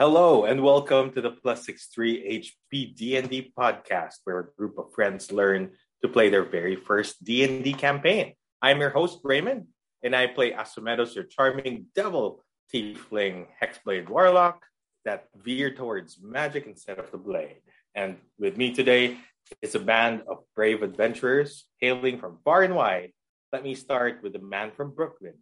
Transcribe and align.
Hello 0.00 0.44
and 0.44 0.62
welcome 0.62 1.12
to 1.12 1.20
the 1.20 1.30
Plus 1.30 1.66
63 1.66 2.40
HP 2.72 2.96
D&D 2.96 3.52
podcast 3.54 4.14
where 4.24 4.38
a 4.38 4.50
group 4.56 4.78
of 4.78 4.94
friends 4.94 5.30
learn 5.30 5.72
to 6.00 6.08
play 6.08 6.30
their 6.30 6.46
very 6.46 6.74
first 6.74 7.22
D&D 7.22 7.74
campaign. 7.74 8.32
I'm 8.62 8.80
your 8.80 8.88
host 8.88 9.20
Raymond 9.22 9.66
and 10.02 10.16
I 10.16 10.26
play 10.28 10.52
Asumedos, 10.52 11.14
your 11.14 11.24
charming 11.24 11.84
devil 11.94 12.42
tiefling 12.74 13.48
hexblade 13.62 14.08
warlock 14.08 14.64
that 15.04 15.28
veer 15.36 15.70
towards 15.74 16.18
magic 16.22 16.64
instead 16.66 16.98
of 16.98 17.10
the 17.10 17.18
blade. 17.18 17.60
And 17.94 18.16
with 18.38 18.56
me 18.56 18.72
today 18.72 19.18
is 19.60 19.74
a 19.74 19.80
band 19.80 20.22
of 20.26 20.38
brave 20.56 20.82
adventurers 20.82 21.66
hailing 21.78 22.18
from 22.18 22.38
far 22.42 22.62
and 22.62 22.74
wide. 22.74 23.12
Let 23.52 23.64
me 23.64 23.74
start 23.74 24.22
with 24.22 24.32
the 24.32 24.38
man 24.38 24.70
from 24.74 24.94
Brooklyn, 24.94 25.34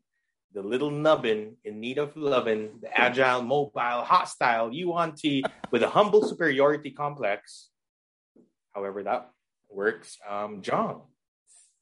the 0.54 0.62
little 0.62 0.90
nubbin 0.90 1.56
in 1.64 1.80
need 1.80 1.98
of 1.98 2.16
loving, 2.16 2.78
the 2.80 2.98
agile, 2.98 3.42
mobile, 3.42 4.02
hostile 4.02 4.72
Yuan-Ti 4.72 5.44
with 5.70 5.82
a 5.82 5.88
humble 5.88 6.26
superiority 6.26 6.90
complex. 6.90 7.68
However, 8.74 9.02
that 9.02 9.30
works. 9.70 10.16
Um, 10.28 10.62
John. 10.62 11.02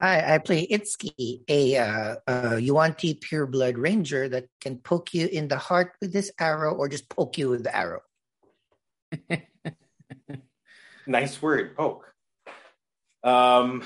Hi, 0.01 0.35
I 0.35 0.39
play 0.39 0.67
Itsuki, 0.67 1.43
a 1.49 1.77
uh, 1.79 2.17
uh, 2.27 2.57
Yuan-Ti 2.57 3.15
pureblood 3.15 3.79
ranger 3.79 4.29
that 4.29 4.47
can 4.61 4.79
poke 4.79 5.15
you 5.15 5.27
in 5.27 5.49
the 5.49 5.57
heart 5.57 5.93
with 6.03 6.13
this 6.13 6.31
arrow 6.39 6.75
or 6.75 6.89
just 6.89 7.09
poke 7.09 7.39
you 7.39 7.49
with 7.49 7.65
the 7.65 7.75
arrow. 7.75 8.03
nice 11.07 11.41
word, 11.41 11.77
poke. 11.77 12.13
Um, 13.25 13.85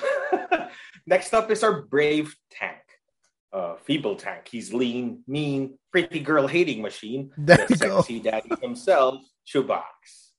next 1.07 1.33
up 1.33 1.51
is 1.51 1.63
our 1.63 1.83
brave 1.83 2.35
tank 2.51 2.80
uh, 3.53 3.77
feeble 3.85 4.17
tank. 4.17 4.49
He's 4.49 4.73
lean, 4.73 5.23
mean, 5.27 5.79
pretty 5.91 6.21
girl 6.21 6.47
hating 6.47 6.83
machine. 6.83 7.31
There 7.39 7.67
the 7.67 7.77
sexy 7.77 8.21
daddy 8.21 8.51
himself, 8.61 9.21
Chubox. 9.47 10.31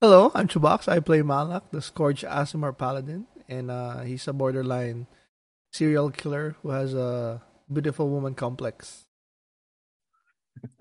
Hello, 0.00 0.30
I'm 0.34 0.48
Chubox. 0.48 0.88
I 0.88 1.00
play 1.00 1.22
Malak, 1.22 1.70
the 1.70 1.80
Scourge 1.80 2.22
Aasimar 2.22 2.76
Paladin, 2.76 3.26
and 3.48 3.70
uh, 3.70 4.00
he's 4.00 4.28
a 4.28 4.32
borderline 4.32 5.06
serial 5.72 6.10
killer 6.10 6.56
who 6.62 6.70
has 6.70 6.94
a 6.94 7.42
beautiful 7.72 8.08
woman 8.08 8.34
complex. 8.34 9.06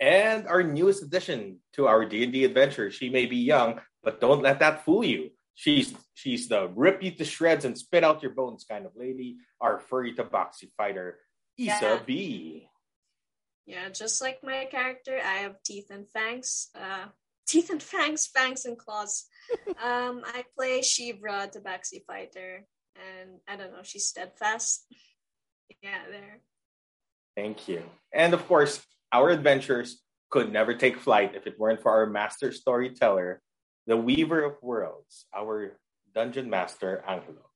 and 0.00 0.46
our 0.46 0.62
newest 0.62 1.02
addition 1.02 1.58
to 1.72 1.86
our 1.86 2.04
D&D 2.04 2.44
adventure. 2.44 2.90
She 2.90 3.08
may 3.08 3.26
be 3.26 3.36
young, 3.38 3.80
but 4.02 4.20
don't 4.20 4.42
let 4.42 4.60
that 4.60 4.84
fool 4.84 5.04
you. 5.04 5.30
She's 5.54 5.94
she's 6.14 6.48
the 6.48 6.68
rip 6.74 7.02
you 7.02 7.12
to 7.12 7.24
shreds 7.24 7.64
and 7.64 7.78
spit 7.78 8.04
out 8.04 8.22
your 8.22 8.32
bones 8.32 8.64
kind 8.68 8.86
of 8.86 8.92
lady. 8.96 9.36
Our 9.60 9.78
furry 9.78 10.14
tabaxi 10.14 10.70
fighter, 10.76 11.18
Isa 11.56 11.78
Yeah. 11.80 11.98
B. 12.04 12.68
Yeah, 13.66 13.88
just 13.88 14.20
like 14.20 14.40
my 14.42 14.66
character, 14.70 15.18
I 15.24 15.38
have 15.38 15.62
teeth 15.62 15.90
and 15.90 16.08
fangs. 16.10 16.68
Uh, 16.74 17.06
teeth 17.46 17.70
and 17.70 17.82
fangs, 17.82 18.26
fangs 18.26 18.66
and 18.66 18.76
claws. 18.76 19.24
um, 19.82 20.22
I 20.26 20.44
play 20.56 20.80
Shivra, 20.80 21.50
Tabaxi 21.50 22.04
fighter, 22.06 22.66
and 22.96 23.40
I 23.48 23.56
don't 23.56 23.72
know, 23.72 23.82
she's 23.82 24.06
steadfast. 24.06 24.86
Yeah, 25.82 26.02
there. 26.10 26.40
Thank 27.36 27.68
you. 27.68 27.82
And 28.12 28.34
of 28.34 28.46
course, 28.46 28.84
our 29.12 29.30
adventures 29.30 30.02
could 30.30 30.52
never 30.52 30.74
take 30.74 30.98
flight 30.98 31.34
if 31.34 31.46
it 31.46 31.58
weren't 31.58 31.80
for 31.80 31.92
our 31.92 32.06
master 32.06 32.52
storyteller, 32.52 33.40
the 33.86 33.96
Weaver 33.96 34.44
of 34.44 34.54
Worlds, 34.62 35.26
our 35.34 35.76
dungeon 36.14 36.48
master, 36.48 37.04
Angelo. 37.06 37.50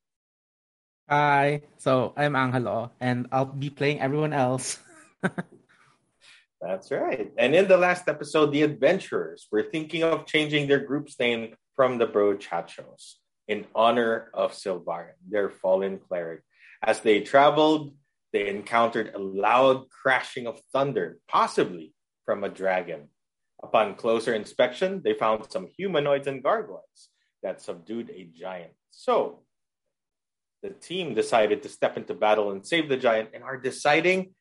Hi, 1.09 1.63
so 1.79 2.13
I'm 2.17 2.37
Angelo, 2.37 2.93
and 3.01 3.29
I'll 3.33 3.47
be 3.47 3.71
playing 3.71 4.01
everyone 4.01 4.35
else. 4.35 4.79
That's 6.61 6.91
right. 6.91 7.33
And 7.39 7.55
in 7.55 7.69
the 7.69 7.79
last 7.79 8.09
episode, 8.09 8.53
the 8.53 8.63
adventurers 8.63 9.47
were 9.51 9.63
thinking 9.63 10.03
of 10.03 10.27
changing 10.27 10.69
their 10.69 10.81
group's 10.81 11.19
name 11.19 11.55
from 11.77 11.99
the 11.99 12.07
Brochachos 12.07 13.15
in 13.47 13.65
honor 13.75 14.29
of 14.35 14.53
Silvarian, 14.53 15.17
their 15.27 15.49
fallen 15.49 15.99
cleric. 15.99 16.43
As 16.83 17.01
they 17.01 17.21
traveled, 17.21 17.95
they 18.33 18.49
encountered 18.49 19.15
a 19.15 19.19
loud 19.19 19.89
crashing 19.89 20.47
of 20.47 20.61
thunder, 20.73 21.19
possibly 21.29 21.95
from 22.27 22.45
a 22.45 22.49
dragon. 22.51 23.09
Upon 23.63 23.97
closer 23.97 24.35
inspection, 24.35 25.03
they 25.03 25.15
found 25.15 25.51
some 25.51 25.67
humanoids 25.67 26.27
and 26.27 26.43
gargoyles 26.43 27.09
that 27.43 27.61
subdued 27.61 28.11
a 28.11 28.29
giant. 28.35 28.73
So, 28.91 29.41
the 30.63 30.71
team 30.71 31.15
decided 31.15 31.63
to 31.63 31.69
step 31.69 31.97
into 31.97 32.15
battle 32.15 32.51
and 32.51 32.67
save 32.67 32.89
the 32.89 32.97
giant 32.97 33.31
and 33.35 33.43
are 33.45 33.57
deciding 33.57 34.35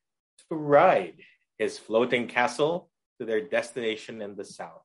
to 0.50 0.56
ride 0.56 1.18
his 1.58 1.78
floating 1.78 2.28
castle 2.28 2.90
to 3.20 3.26
their 3.26 3.42
destination 3.42 4.22
in 4.22 4.36
the 4.36 4.46
south. 4.46 4.82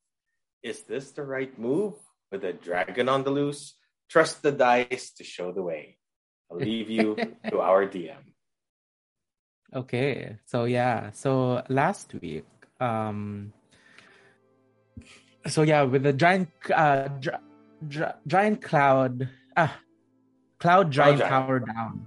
Is 0.62 0.82
this 0.82 1.10
the 1.10 1.22
right 1.22 1.56
move 1.59 1.94
with 2.31 2.44
a 2.44 2.53
dragon 2.53 3.09
on 3.09 3.25
the 3.25 3.31
loose? 3.31 3.75
Trust 4.09 4.43
the 4.43 4.53
dice 4.53 5.12
to 5.16 5.25
show 5.25 5.53
the 5.53 5.62
way. 5.62 5.99
I'll 6.50 6.59
leave 6.59 6.91
you 6.91 7.16
to 7.50 7.60
our 7.60 7.87
DM. 7.87 8.32
Okay, 9.75 10.37
so 10.44 10.64
yeah, 10.64 11.10
so 11.12 11.62
last 11.69 12.12
week, 12.20 12.44
um, 12.78 13.53
so 15.47 15.62
yeah, 15.62 15.82
with 15.82 16.03
the 16.03 16.12
giant, 16.12 16.48
uh, 16.75 17.08
gi- 17.20 17.30
gi- 17.88 18.16
giant 18.26 18.62
cloud, 18.62 19.28
ah, 19.56 19.75
cloud 20.58 20.91
giant 20.91 21.19
giant. 21.19 21.30
tower 21.30 21.58
down. 21.60 22.06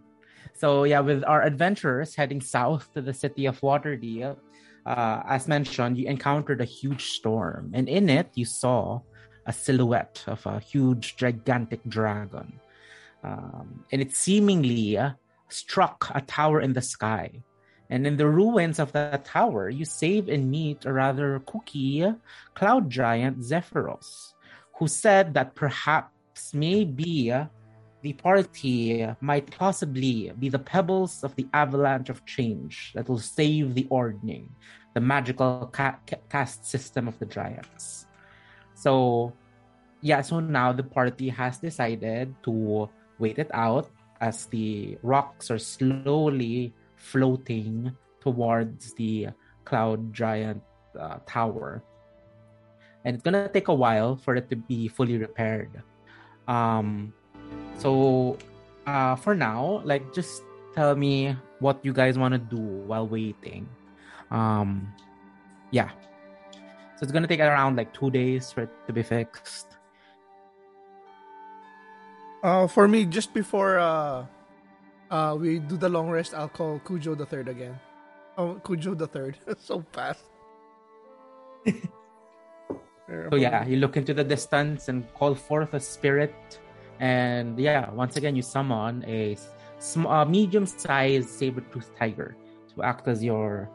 So 0.53 0.85
yeah, 0.85 1.01
with 1.01 1.23
our 1.25 1.43
adventurers 1.43 2.15
heading 2.15 2.41
south 2.41 2.93
to 2.93 3.01
the 3.01 3.13
city 3.13 3.45
of 3.45 3.59
Waterdeep, 3.59 4.37
uh, 4.85 5.23
as 5.27 5.47
mentioned, 5.47 5.97
you 5.97 6.07
encountered 6.07 6.61
a 6.61 6.65
huge 6.65 7.05
storm, 7.11 7.71
and 7.73 7.89
in 7.89 8.09
it 8.09 8.29
you 8.35 8.45
saw 8.45 9.01
a 9.45 9.53
silhouette 9.53 10.23
of 10.27 10.45
a 10.45 10.59
huge, 10.59 11.17
gigantic 11.17 11.81
dragon, 11.87 12.59
um, 13.23 13.83
and 13.91 14.01
it 14.01 14.15
seemingly 14.15 14.97
uh, 14.97 15.11
struck 15.49 16.09
a 16.15 16.21
tower 16.21 16.61
in 16.61 16.73
the 16.73 16.81
sky. 16.81 17.29
And 17.89 18.07
in 18.07 18.17
the 18.17 18.27
ruins 18.27 18.79
of 18.79 18.91
that 18.93 19.25
tower, 19.25 19.69
you 19.69 19.85
save 19.85 20.27
and 20.27 20.49
meet 20.49 20.85
a 20.85 20.93
rather 20.93 21.39
kooky 21.45 22.01
cloud 22.55 22.89
giant 22.89 23.39
Zephyros, 23.39 24.33
who 24.77 24.87
said 24.87 25.33
that 25.35 25.55
perhaps 25.55 26.53
maybe 26.53 27.33
the 28.01 28.13
party 28.13 29.07
might 29.21 29.49
possibly 29.49 30.31
be 30.37 30.49
the 30.49 30.59
pebbles 30.59 31.23
of 31.23 31.35
the 31.35 31.47
avalanche 31.53 32.09
of 32.09 32.25
change 32.25 32.91
that 32.93 33.09
will 33.09 33.19
save 33.19 33.73
the 33.73 33.87
ordning, 33.89 34.49
the 34.93 35.01
magical 35.01 35.69
ca- 35.71 35.97
ca- 36.05 36.21
caste 36.29 36.65
system 36.65 37.07
of 37.07 37.17
the 37.19 37.25
giants. 37.25 38.05
So, 38.73 39.33
yeah, 40.01 40.21
so 40.21 40.39
now 40.39 40.71
the 40.71 40.83
party 40.83 41.29
has 41.29 41.57
decided 41.57 42.35
to 42.43 42.89
wait 43.17 43.39
it 43.39 43.49
out 43.53 43.89
as 44.21 44.45
the 44.47 44.97
rocks 45.01 45.49
are 45.49 45.59
slowly 45.59 46.73
floating 47.05 47.93
towards 48.19 48.93
the 48.97 49.29
cloud 49.63 50.13
giant 50.13 50.61
uh, 50.99 51.21
tower. 51.29 51.83
And 53.05 53.13
it's 53.13 53.21
gonna 53.21 53.47
take 53.49 53.67
a 53.69 53.73
while 53.73 54.17
for 54.17 54.35
it 54.35 54.49
to 54.49 54.55
be 54.55 54.87
fully 54.87 55.17
repaired. 55.17 55.69
Um, 56.47 57.13
so 57.77 58.37
uh, 58.87 59.15
for 59.15 59.35
now, 59.35 59.81
like 59.85 60.13
just 60.13 60.41
tell 60.73 60.95
me 60.95 61.37
what 61.59 61.77
you 61.85 61.93
guys 61.93 62.17
want 62.17 62.33
to 62.33 62.41
do 62.41 62.57
while 62.57 63.07
waiting. 63.07 63.69
Um, 64.31 64.89
yeah. 65.69 65.93
So 66.97 67.03
it's 67.03 67.11
gonna 67.11 67.27
take 67.27 67.39
around 67.39 67.77
like 67.77 67.93
two 67.93 68.09
days 68.09 68.51
for 68.51 68.63
it 68.63 68.73
to 68.87 68.93
be 68.93 69.03
fixed. 69.03 69.77
Uh, 72.41 72.65
for 72.67 72.87
me, 72.87 73.05
just 73.05 73.33
before 73.33 73.77
uh, 73.77 74.25
uh, 75.15 75.35
we 75.35 75.59
do 75.59 75.77
the 75.77 75.87
long 75.87 76.09
rest, 76.09 76.33
I'll 76.35 76.51
call 76.51 76.79
Cujo 76.83 77.15
the 77.15 77.25
third 77.25 77.47
again. 77.47 77.79
Oh, 78.37 78.59
Cujo 78.65 78.93
the 78.93 79.07
third. 79.07 79.37
so 79.59 79.83
fast. 79.95 80.27
So 83.07 83.37
yeah, 83.37 83.65
you 83.65 83.77
look 83.77 83.95
into 83.97 84.13
the 84.13 84.23
distance 84.23 84.89
and 84.89 85.07
call 85.13 85.35
forth 85.35 85.73
a 85.73 85.79
spirit, 85.79 86.35
and 86.99 87.57
yeah, 87.57 87.89
once 87.91 88.17
again 88.17 88.35
you 88.35 88.41
summon 88.41 89.05
a, 89.07 89.37
sm- 89.79 90.09
a 90.09 90.25
medium-sized 90.25 91.29
saber-toothed 91.29 91.95
tiger 91.95 92.35
to 92.73 92.83
act 92.83 93.07
as 93.07 93.23
your 93.23 93.69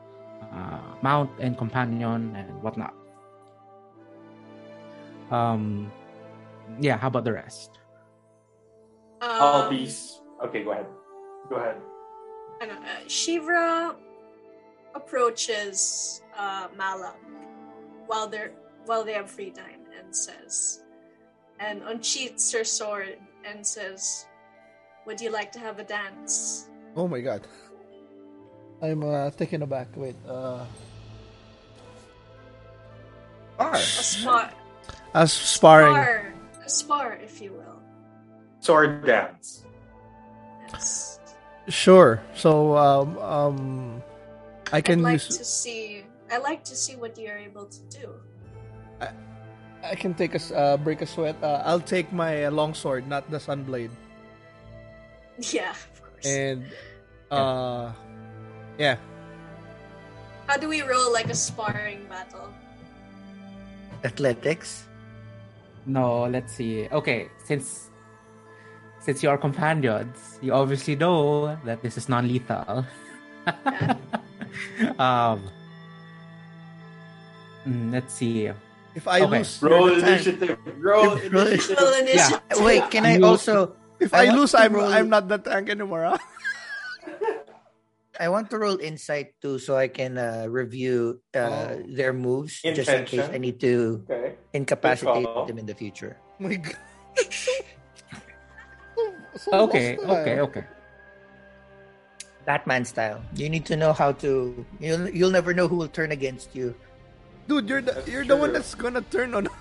uh, 0.52 0.94
mount 1.00 1.30
and 1.38 1.56
companion 1.56 2.34
and 2.36 2.50
whatnot. 2.62 2.94
Um, 5.30 5.90
yeah. 6.80 6.98
How 6.98 7.06
about 7.08 7.24
the 7.24 7.32
rest? 7.32 7.78
All 9.22 9.62
Um, 9.62 9.70
these. 9.70 10.20
Okay, 10.44 10.64
go 10.64 10.72
ahead. 10.72 10.86
Go 11.50 11.56
ahead. 11.56 11.76
I 12.62 12.66
uh, 12.66 13.04
Shivra 13.06 13.96
approaches 14.94 16.22
uh, 16.38 16.68
Malak 16.76 17.18
while 18.06 18.28
they're 18.28 18.52
while 18.86 19.04
they 19.04 19.14
have 19.14 19.28
free 19.28 19.50
time 19.50 19.82
and 19.98 20.14
says, 20.14 20.82
and 21.58 21.82
unsheaths 21.82 22.52
her 22.52 22.62
sword 22.62 23.18
and 23.44 23.66
says, 23.66 24.26
"Would 25.06 25.20
you 25.20 25.30
like 25.30 25.50
to 25.52 25.58
have 25.58 25.80
a 25.80 25.84
dance?" 25.84 26.68
Oh 26.94 27.08
my 27.08 27.20
god. 27.20 27.42
I'm 28.80 29.02
uh, 29.04 29.30
taken 29.30 29.62
aback. 29.62 29.88
Wait. 29.96 30.16
Uh... 30.26 30.64
Spar. 33.60 33.74
A 33.74 33.78
spar. 33.78 34.50
As 35.12 35.32
sparring. 35.32 35.92
Spar. 35.92 36.32
A 36.64 36.68
spar, 36.68 37.18
if 37.22 37.42
you 37.42 37.52
will. 37.52 37.82
Sword 38.60 39.04
dance. 39.04 39.64
Yes. 40.72 41.19
Sure. 41.68 42.22
So 42.34 42.76
um 42.76 43.18
um 43.18 44.02
I 44.72 44.80
can 44.80 45.00
I'd 45.00 45.04
like 45.04 45.12
use 45.14 45.38
to 45.38 45.44
see. 45.44 46.04
I 46.30 46.38
like 46.38 46.62
to 46.64 46.76
see 46.76 46.94
what 46.94 47.18
you're 47.18 47.38
able 47.38 47.66
to 47.66 47.80
do. 47.90 48.14
I 49.82 49.94
can 49.94 50.12
take 50.14 50.34
a 50.36 50.42
uh, 50.54 50.76
break 50.76 51.00
a 51.00 51.06
sweat. 51.06 51.36
Uh, 51.42 51.62
I'll 51.64 51.80
take 51.80 52.12
my 52.12 52.44
uh, 52.44 52.50
long 52.50 52.74
sword, 52.74 53.08
not 53.08 53.28
the 53.30 53.38
sunblade. 53.38 53.90
Yeah, 55.40 55.72
of 55.72 56.02
course. 56.04 56.26
And 56.26 56.68
uh 57.32 57.92
yeah. 58.76 59.00
How 60.46 60.58
do 60.60 60.68
we 60.68 60.82
roll 60.82 61.12
like 61.12 61.30
a 61.30 61.34
sparring 61.34 62.04
battle? 62.12 62.52
Athletics. 64.04 64.84
No, 65.86 66.28
let's 66.28 66.52
see. 66.52 66.88
Okay, 66.92 67.30
since 67.44 67.89
since 69.00 69.22
you 69.22 69.30
are 69.30 69.38
companions, 69.38 70.38
you 70.40 70.52
obviously 70.52 70.96
know 70.96 71.56
that 71.64 71.82
this 71.82 71.96
is 71.96 72.08
non-lethal. 72.08 72.84
Yeah. 73.46 73.96
um, 75.00 75.40
mm, 77.66 77.92
let's 77.92 78.12
see. 78.14 78.50
If 78.94 79.06
I 79.08 79.22
Okay. 79.22 79.38
lose 79.38 79.62
Roll 79.62 79.90
You're 79.90 80.00
time. 80.00 80.08
initiative. 80.14 80.58
Roll 80.78 81.12
If- 81.16 81.32
initiative. 81.32 81.78
Roll 81.80 81.94
initiative. 81.94 82.40
Wait, 82.60 82.90
can 82.90 83.06
I 83.06 83.16
You- 83.16 83.24
also? 83.26 83.76
if 84.00 84.12
I 84.12 84.26
I, 84.28 84.34
lose 84.34 84.54
I'm 84.54 84.74
roll- 84.74 84.92
I'm 84.92 85.08
not 85.08 85.28
the 85.28 85.38
tank 85.38 85.70
anymore. 85.70 86.04
huh? 86.04 86.18
I 88.20 88.28
want 88.28 88.50
to 88.50 88.58
roll 88.60 88.76
insight 88.76 89.32
too, 89.40 89.58
so 89.58 89.76
I 89.80 89.88
can 89.88 90.18
uh, 90.18 90.44
review 90.48 91.22
uh, 91.32 91.40
Oh. 91.72 91.82
their 91.88 92.12
moves, 92.12 92.60
just 92.60 92.90
in 92.92 93.04
case 93.08 93.24
I 93.32 93.38
need 93.40 93.56
to 93.64 94.04
Okay. 94.04 94.36
incapacitate 94.52 95.24
them 95.48 95.56
in 95.56 95.64
the 95.64 95.72
future. 95.74 96.20
My 96.38 96.56
God. 96.60 96.76
So 99.40 99.72
Okay, 99.72 99.96
lost, 99.96 100.20
okay, 100.20 100.36
okay. 100.40 100.64
Batman 102.44 102.84
style. 102.84 103.24
You 103.32 103.48
need 103.48 103.64
to 103.72 103.76
know 103.76 103.92
how 103.96 104.12
to. 104.20 104.52
You'll 104.80 105.08
you'll 105.08 105.32
never 105.32 105.56
know 105.56 105.64
who 105.64 105.80
will 105.80 105.88
turn 105.88 106.12
against 106.12 106.52
you. 106.52 106.76
Dude, 107.48 107.64
you're 107.68 107.80
the 107.80 107.96
That's 107.96 108.08
you're 108.08 108.28
the 108.28 108.36
one 108.36 108.52
that's 108.52 108.76
gonna 108.76 109.00
turn 109.08 109.32
on. 109.32 109.48
Us. 109.48 109.56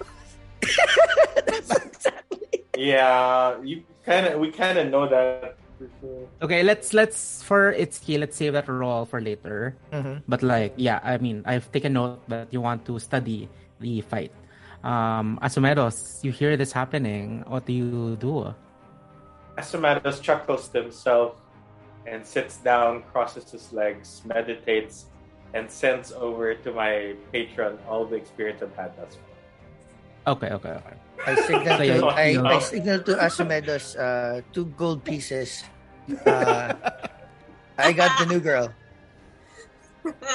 that's 1.47 1.71
exactly. 1.79 2.67
Yeah, 2.75 3.55
you 3.63 3.87
kind 4.03 4.27
of. 4.27 4.39
We 4.43 4.51
kind 4.51 4.77
of 4.77 4.91
know 4.91 5.07
that 5.07 5.55
sure. 5.79 6.27
Okay, 6.43 6.59
let's 6.63 6.91
let's 6.91 7.39
for 7.43 7.71
Itsuki, 7.71 8.19
let's 8.19 8.35
save 8.35 8.53
that 8.53 8.67
roll 8.67 9.05
for 9.07 9.23
later. 9.23 9.75
Mhm. 9.95 10.23
But 10.27 10.43
like, 10.43 10.75
yeah, 10.75 10.99
I 11.03 11.17
mean, 11.23 11.43
I've 11.47 11.71
taken 11.71 11.93
note 11.95 12.19
that 12.27 12.51
you 12.51 12.59
want 12.59 12.83
to 12.91 12.99
study 12.99 13.47
the 13.79 14.01
fight. 14.03 14.35
Um, 14.83 15.39
Asumedos, 15.43 16.23
you 16.23 16.31
hear 16.31 16.55
this 16.55 16.71
happening. 16.71 17.43
What 17.47 17.63
do 17.65 17.71
you 17.71 18.15
do? 18.19 18.55
Asamados 19.59 20.21
chuckles 20.23 20.67
to 20.71 20.81
himself 20.83 21.35
and 22.07 22.25
sits 22.25 22.57
down, 22.63 23.03
crosses 23.11 23.51
his 23.51 23.71
legs, 23.75 24.23
meditates, 24.25 25.05
and 25.53 25.69
sends 25.69 26.11
over 26.15 26.55
to 26.55 26.71
my 26.71 27.13
patron 27.31 27.77
all 27.87 28.05
the 28.05 28.15
experience 28.15 28.63
I've 28.63 28.75
had 28.75 28.95
thus 28.95 29.19
far. 29.19 29.27
Okay, 30.35 30.49
okay, 30.55 30.73
okay. 30.79 30.95
I 31.27 31.35
signal 31.43 31.75
So 31.77 31.83
to 31.83 32.07
I, 32.15 32.25
you 32.31 32.45
I 32.45 32.59
signal 32.59 32.99
to 33.03 33.13
Asumedos 33.19 33.99
uh, 33.99 34.41
two 34.55 34.71
gold 34.79 35.03
pieces. 35.03 35.63
Uh, 36.25 36.73
I 37.77 37.91
got 37.91 38.15
the 38.19 38.25
new 38.31 38.39
girl. 38.39 38.71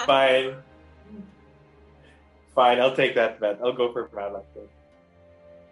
Fine. 0.04 0.60
Fine, 2.54 2.78
I'll 2.80 2.94
take 2.94 3.14
that 3.16 3.40
bet. 3.40 3.58
I'll 3.64 3.72
go 3.74 3.90
for 3.92 4.08
Malak. 4.14 4.44
then. 4.54 4.68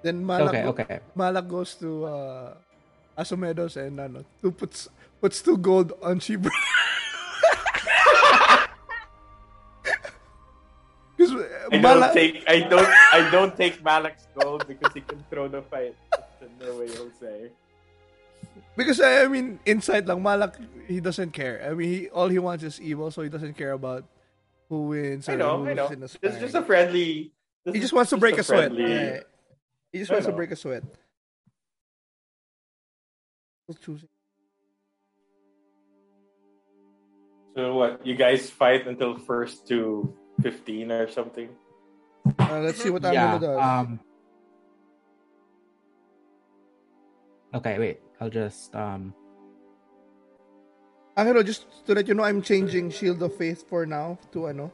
Then 0.02 0.16
Malak, 0.26 0.48
Okay, 0.50 0.62
go- 0.62 0.70
okay. 0.82 0.98
Malak 1.14 1.46
goes 1.46 1.74
to 1.78 2.04
uh, 2.06 2.54
Asomedos 3.18 3.76
and 3.76 4.00
ano, 4.00 4.24
two 4.40 4.50
puts 4.52 4.88
puts 5.20 5.42
two 5.42 5.56
gold 5.58 5.92
on 6.02 6.18
Shibra. 6.20 6.50
Because 11.16 11.32
I 11.70 11.78
don't 11.78 12.12
take 12.14 12.44
I 12.48 12.60
don't 12.66 12.88
I 13.12 13.30
don't 13.30 13.56
take 13.56 13.82
Malak's 13.84 14.26
gold 14.34 14.66
because 14.66 14.92
he 14.92 15.00
can 15.00 15.22
throw 15.30 15.46
the 15.46 15.62
fight. 15.62 15.94
That's 16.10 16.50
the 16.58 16.74
way 16.74 16.88
he'll 16.90 17.10
say. 17.20 17.50
because 18.76 19.00
I 19.00 19.26
mean, 19.28 19.60
inside 19.64 20.08
lang 20.08 20.22
Malak, 20.22 20.56
he 20.88 20.98
doesn't 21.00 21.30
care. 21.32 21.62
I 21.62 21.74
mean, 21.74 21.88
he, 21.88 22.08
all 22.10 22.28
he 22.28 22.38
wants 22.40 22.64
is 22.64 22.80
evil, 22.80 23.10
so 23.10 23.22
he 23.22 23.28
doesn't 23.28 23.54
care 23.54 23.72
about 23.72 24.04
who 24.68 24.88
wins 24.88 25.28
or 25.28 25.32
I 25.32 25.36
know, 25.36 25.64
I 25.66 25.74
know. 25.74 25.88
in 25.88 26.00
the 26.00 26.10
This 26.20 26.34
is 26.34 26.40
just 26.40 26.54
a 26.54 26.62
friendly. 26.62 27.30
He 27.70 27.78
just 27.78 27.92
wants 27.92 28.10
to 28.10 28.16
break 28.16 28.38
a 28.38 28.42
sweat. 28.42 28.72
friendly- 28.72 28.90
Yeah. 28.90 29.20
He 29.92 29.98
just 30.00 30.10
I 30.10 30.14
wants 30.14 30.26
to 30.26 30.32
break 30.32 30.50
a 30.50 30.56
sweat. 30.56 30.82
Who's 33.72 33.80
choosing? 33.80 34.08
So 37.56 37.74
what? 37.74 38.06
You 38.06 38.14
guys 38.16 38.50
fight 38.50 38.86
until 38.86 39.16
first 39.16 39.68
to 39.68 40.12
fifteen 40.40 40.92
or 40.92 41.08
something? 41.08 41.48
Uh, 42.38 42.60
let's 42.60 42.82
see 42.82 42.90
what 42.90 43.02
yeah. 43.02 43.38
Amuno 43.38 43.40
does. 43.40 43.60
Um. 43.60 44.00
Okay, 47.54 47.78
wait. 47.78 48.00
I'll 48.20 48.30
just 48.30 48.74
um. 48.76 49.14
Angelo, 51.16 51.42
just 51.42 51.64
to 51.86 51.94
let 51.94 52.08
you 52.08 52.14
know, 52.14 52.24
I'm 52.24 52.40
changing 52.40 52.90
Shield 52.90 53.22
of 53.22 53.36
Faith 53.36 53.68
for 53.68 53.84
now 53.84 54.18
to 54.32 54.48
ano, 54.48 54.72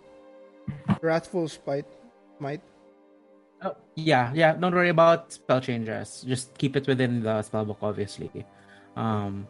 Wrathful 1.02 1.48
Smite. 1.48 1.86
Might. 2.38 2.62
Oh, 3.62 3.74
yeah, 3.96 4.30
yeah. 4.34 4.54
Don't 4.54 4.74
worry 4.74 4.90
about 4.90 5.32
spell 5.32 5.60
changes. 5.60 6.22
Just 6.26 6.54
keep 6.58 6.76
it 6.76 6.86
within 6.86 7.22
the 7.22 7.42
spellbook, 7.42 7.78
obviously. 7.82 8.30
Um. 8.98 9.46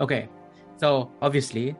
Okay, 0.00 0.28
so 0.76 1.10
obviously, 1.22 1.74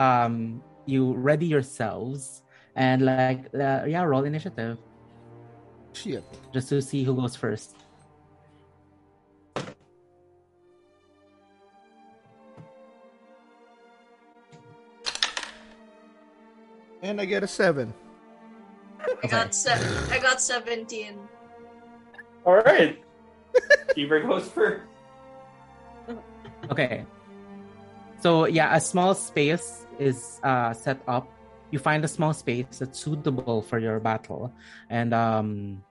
um, 0.00 0.62
you 0.84 1.14
ready 1.14 1.46
yourselves 1.46 2.42
and 2.74 3.02
like, 3.06 3.46
uh, 3.54 3.84
yeah, 3.86 4.02
roll 4.02 4.24
initiative 4.24 4.78
Shit. 5.94 6.24
just 6.52 6.68
to 6.68 6.82
see 6.82 7.04
who 7.04 7.14
goes 7.14 7.34
first. 7.34 7.81
And 17.02 17.20
I 17.20 17.24
get 17.24 17.42
a 17.42 17.48
seven. 17.48 17.92
I 19.22 19.26
got 19.26 19.54
se- 19.54 19.82
I 20.10 20.18
got 20.18 20.40
seventeen. 20.40 21.18
All 22.46 22.62
right. 22.62 23.02
Keeper 23.94 24.20
goes 24.20 24.48
first. 24.48 24.86
Okay. 26.70 27.04
So 28.22 28.46
yeah, 28.46 28.76
a 28.76 28.80
small 28.80 29.14
space 29.14 29.86
is 29.98 30.38
uh, 30.44 30.72
set 30.72 31.02
up. 31.08 31.26
You 31.72 31.78
find 31.78 32.04
a 32.04 32.08
small 32.08 32.32
space 32.32 32.78
that's 32.78 33.00
suitable 33.00 33.62
for 33.62 33.78
your 33.78 33.98
battle, 33.98 34.52
and 34.88 35.12
um, 35.12 35.82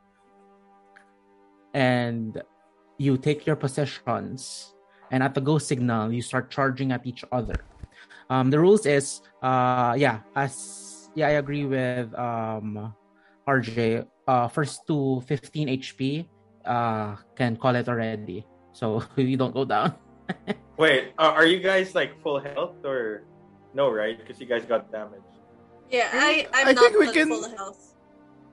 and 1.73 2.41
you 2.97 3.17
take 3.17 3.45
your 3.45 3.55
possessions. 3.55 4.73
And 5.11 5.21
at 5.21 5.35
the 5.35 5.41
go 5.41 5.57
signal, 5.57 6.13
you 6.13 6.21
start 6.21 6.49
charging 6.49 6.93
at 6.93 7.05
each 7.05 7.25
other. 7.33 7.65
Um, 8.29 8.49
the 8.49 8.57
rules 8.57 8.85
is, 8.85 9.19
uh, 9.43 9.93
yeah, 9.97 10.23
as 10.37 10.90
yeah, 11.15 11.27
I 11.27 11.41
agree 11.41 11.65
with 11.65 12.13
um, 12.17 12.93
RJ. 13.47 14.05
Uh, 14.27 14.47
first 14.47 14.87
to 14.87 15.19
15 15.27 15.67
HP, 15.67 16.25
uh, 16.65 17.15
can 17.35 17.57
call 17.57 17.75
it 17.75 17.89
already. 17.89 18.45
So 18.71 19.03
you 19.17 19.35
don't 19.37 19.53
go 19.53 19.65
down. 19.65 19.95
Wait, 20.77 21.11
uh, 21.19 21.35
are 21.35 21.45
you 21.45 21.59
guys 21.59 21.93
like 21.93 22.15
full 22.23 22.39
health 22.39 22.79
or 22.85 23.23
no? 23.73 23.89
Right? 23.91 24.17
Because 24.17 24.39
you 24.39 24.47
guys 24.47 24.63
got 24.65 24.91
damaged. 24.91 25.25
Yeah, 25.91 26.07
I 26.13 26.47
I'm 26.53 26.67
I 26.67 26.71
not 26.71 26.79
think 26.83 26.99
we 26.99 27.11
can- 27.11 27.27
full 27.29 27.49
health. 27.57 27.87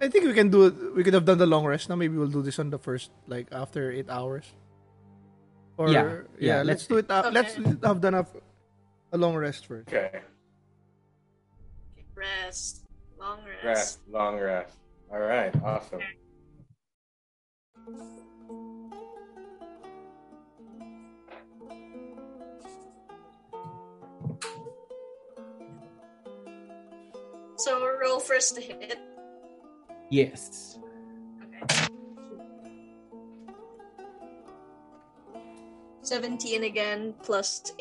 I 0.00 0.06
think 0.06 0.26
we 0.26 0.32
can 0.34 0.48
do 0.48 0.66
it. 0.70 0.74
We 0.94 1.02
could 1.02 1.14
have 1.14 1.24
done 1.24 1.38
the 1.38 1.46
long 1.46 1.66
rest. 1.66 1.88
Now 1.88 1.96
maybe 1.96 2.16
we'll 2.16 2.30
do 2.30 2.40
this 2.42 2.58
on 2.58 2.70
the 2.70 2.78
first, 2.78 3.10
like 3.26 3.48
after 3.50 3.90
eight 3.90 4.08
hours. 4.08 4.46
Or 5.76 5.90
Yeah, 5.90 6.22
yeah, 6.38 6.58
yeah, 6.58 6.62
let's 6.62 6.86
do 6.86 6.98
it. 6.98 7.10
Uh, 7.10 7.30
Let's 7.34 7.54
have 7.82 8.00
done 8.00 8.14
a, 8.14 8.26
a 9.12 9.18
long 9.18 9.34
rest 9.34 9.66
first. 9.66 9.88
Okay. 9.88 10.22
Rest, 12.18 12.82
long 13.18 13.38
rest. 13.44 13.64
Rest. 13.64 13.98
Long 14.10 14.40
rest. 14.40 14.74
All 15.12 15.20
right. 15.20 15.54
Awesome. 15.62 16.00
So 27.56 27.80
we 27.80 27.88
roll 28.02 28.18
first 28.18 28.56
to 28.56 28.60
hit. 28.60 28.98
Yes. 30.10 30.78
Okay. 31.42 31.86
17 36.02 36.64
again 36.64 37.14
plus 37.22 37.72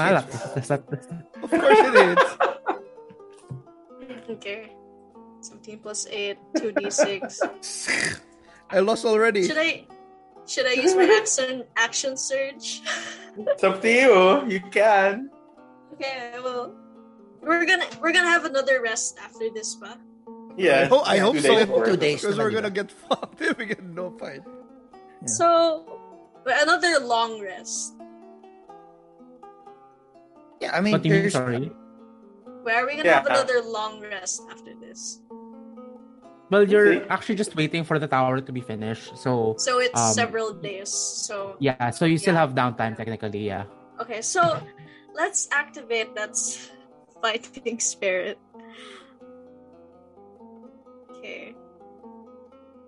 8. 0.00 0.04
Malak. 0.04 0.28
Is 0.56 0.68
that- 0.72 0.84
Of 1.42 1.50
course 1.50 1.80
it 1.90 1.94
is. 1.94 2.18
Okay. 4.30 4.72
17 5.40 5.78
plus 5.78 6.06
8, 6.10 6.36
2d6. 6.56 8.20
I 8.70 8.80
lost 8.80 9.04
already. 9.06 9.46
Should 9.48 9.56
I 9.58 9.86
should 10.46 10.66
I 10.66 10.72
use 10.72 10.94
my 10.94 11.08
action 11.20 11.64
action 11.76 12.16
surge? 12.16 12.82
It's 13.38 13.64
up 13.64 13.80
to 13.80 13.88
you. 13.90 14.44
You 14.48 14.60
can. 14.70 15.30
okay, 15.94 16.32
I 16.36 16.40
will. 16.40 16.74
We're 17.40 17.64
gonna 17.64 17.86
we're 18.02 18.12
gonna 18.12 18.28
have 18.28 18.44
another 18.44 18.82
rest 18.82 19.16
after 19.22 19.48
this, 19.48 19.76
ba? 19.76 19.96
Yeah. 20.56 20.82
I 20.82 20.84
hope, 20.84 21.08
I 21.08 21.18
hope 21.18 21.38
so. 21.38 21.64
Two 21.84 21.96
days 21.96 22.20
Because 22.20 22.36
we're 22.36 22.50
gonna 22.50 22.68
get 22.70 22.92
fucked 22.92 23.40
if 23.40 23.56
we 23.56 23.64
get 23.64 23.82
no 23.82 24.10
fight. 24.18 24.42
Yeah. 24.44 25.26
So 25.26 25.86
but 26.44 26.60
another 26.62 27.00
long 27.00 27.40
rest. 27.40 27.94
Yeah, 30.60 30.74
I 30.76 30.80
mean, 30.80 30.92
What 30.92 31.02
do 31.02 31.08
you 31.08 31.14
mean? 31.14 31.22
there's 31.22 31.32
Sorry. 31.34 31.70
Where 32.62 32.82
are 32.82 32.86
we 32.86 32.96
gonna 32.96 33.08
Yeah. 33.08 33.22
have 33.22 33.26
another 33.26 33.62
long 33.62 34.00
rest 34.02 34.42
after 34.50 34.74
this? 34.74 35.20
Well, 36.50 36.64
you're 36.66 37.00
See? 37.04 37.08
actually 37.08 37.36
just 37.36 37.54
waiting 37.54 37.84
for 37.84 37.98
the 37.98 38.08
tower 38.08 38.40
to 38.40 38.52
be 38.52 38.60
finished. 38.60 39.16
So 39.18 39.54
So 39.58 39.78
it's 39.80 40.00
Um, 40.00 40.12
several 40.14 40.52
days. 40.52 40.88
So 40.90 41.56
yeah, 41.60 41.90
so 41.90 42.04
you 42.04 42.18
still 42.18 42.34
Yeah. 42.34 42.40
have 42.40 42.54
downtime 42.56 42.96
technically. 42.96 43.46
Yeah. 43.46 43.64
okay, 44.00 44.22
so 44.22 44.58
let's 45.14 45.48
activate 45.52 46.14
that 46.14 46.30
s- 46.30 46.70
fighting 47.22 47.78
spirit. 47.80 48.38
Okay. 51.18 51.54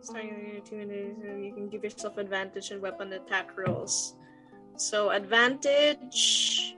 Starting 0.00 0.32
with 0.34 0.52
your 0.54 0.62
two 0.64 0.82
days, 0.88 1.16
uh, 1.20 1.34
you 1.36 1.52
can 1.52 1.68
give 1.68 1.84
yourself 1.84 2.16
advantage 2.16 2.70
in 2.70 2.80
weapon 2.80 3.12
attack 3.12 3.52
rolls. 3.58 4.14
So 4.76 5.10
advantage, 5.10 6.74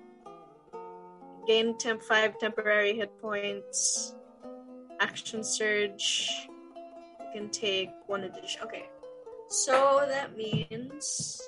gain 1.46 1.76
temp 1.78 2.02
five 2.02 2.38
temporary 2.38 2.94
hit 2.96 3.10
points. 3.20 4.14
Action 5.00 5.42
surge, 5.42 6.30
you 7.20 7.26
can 7.34 7.50
take 7.50 7.90
one 8.06 8.22
addition. 8.24 8.62
Okay, 8.62 8.86
so 9.48 10.04
that 10.06 10.36
means 10.36 11.40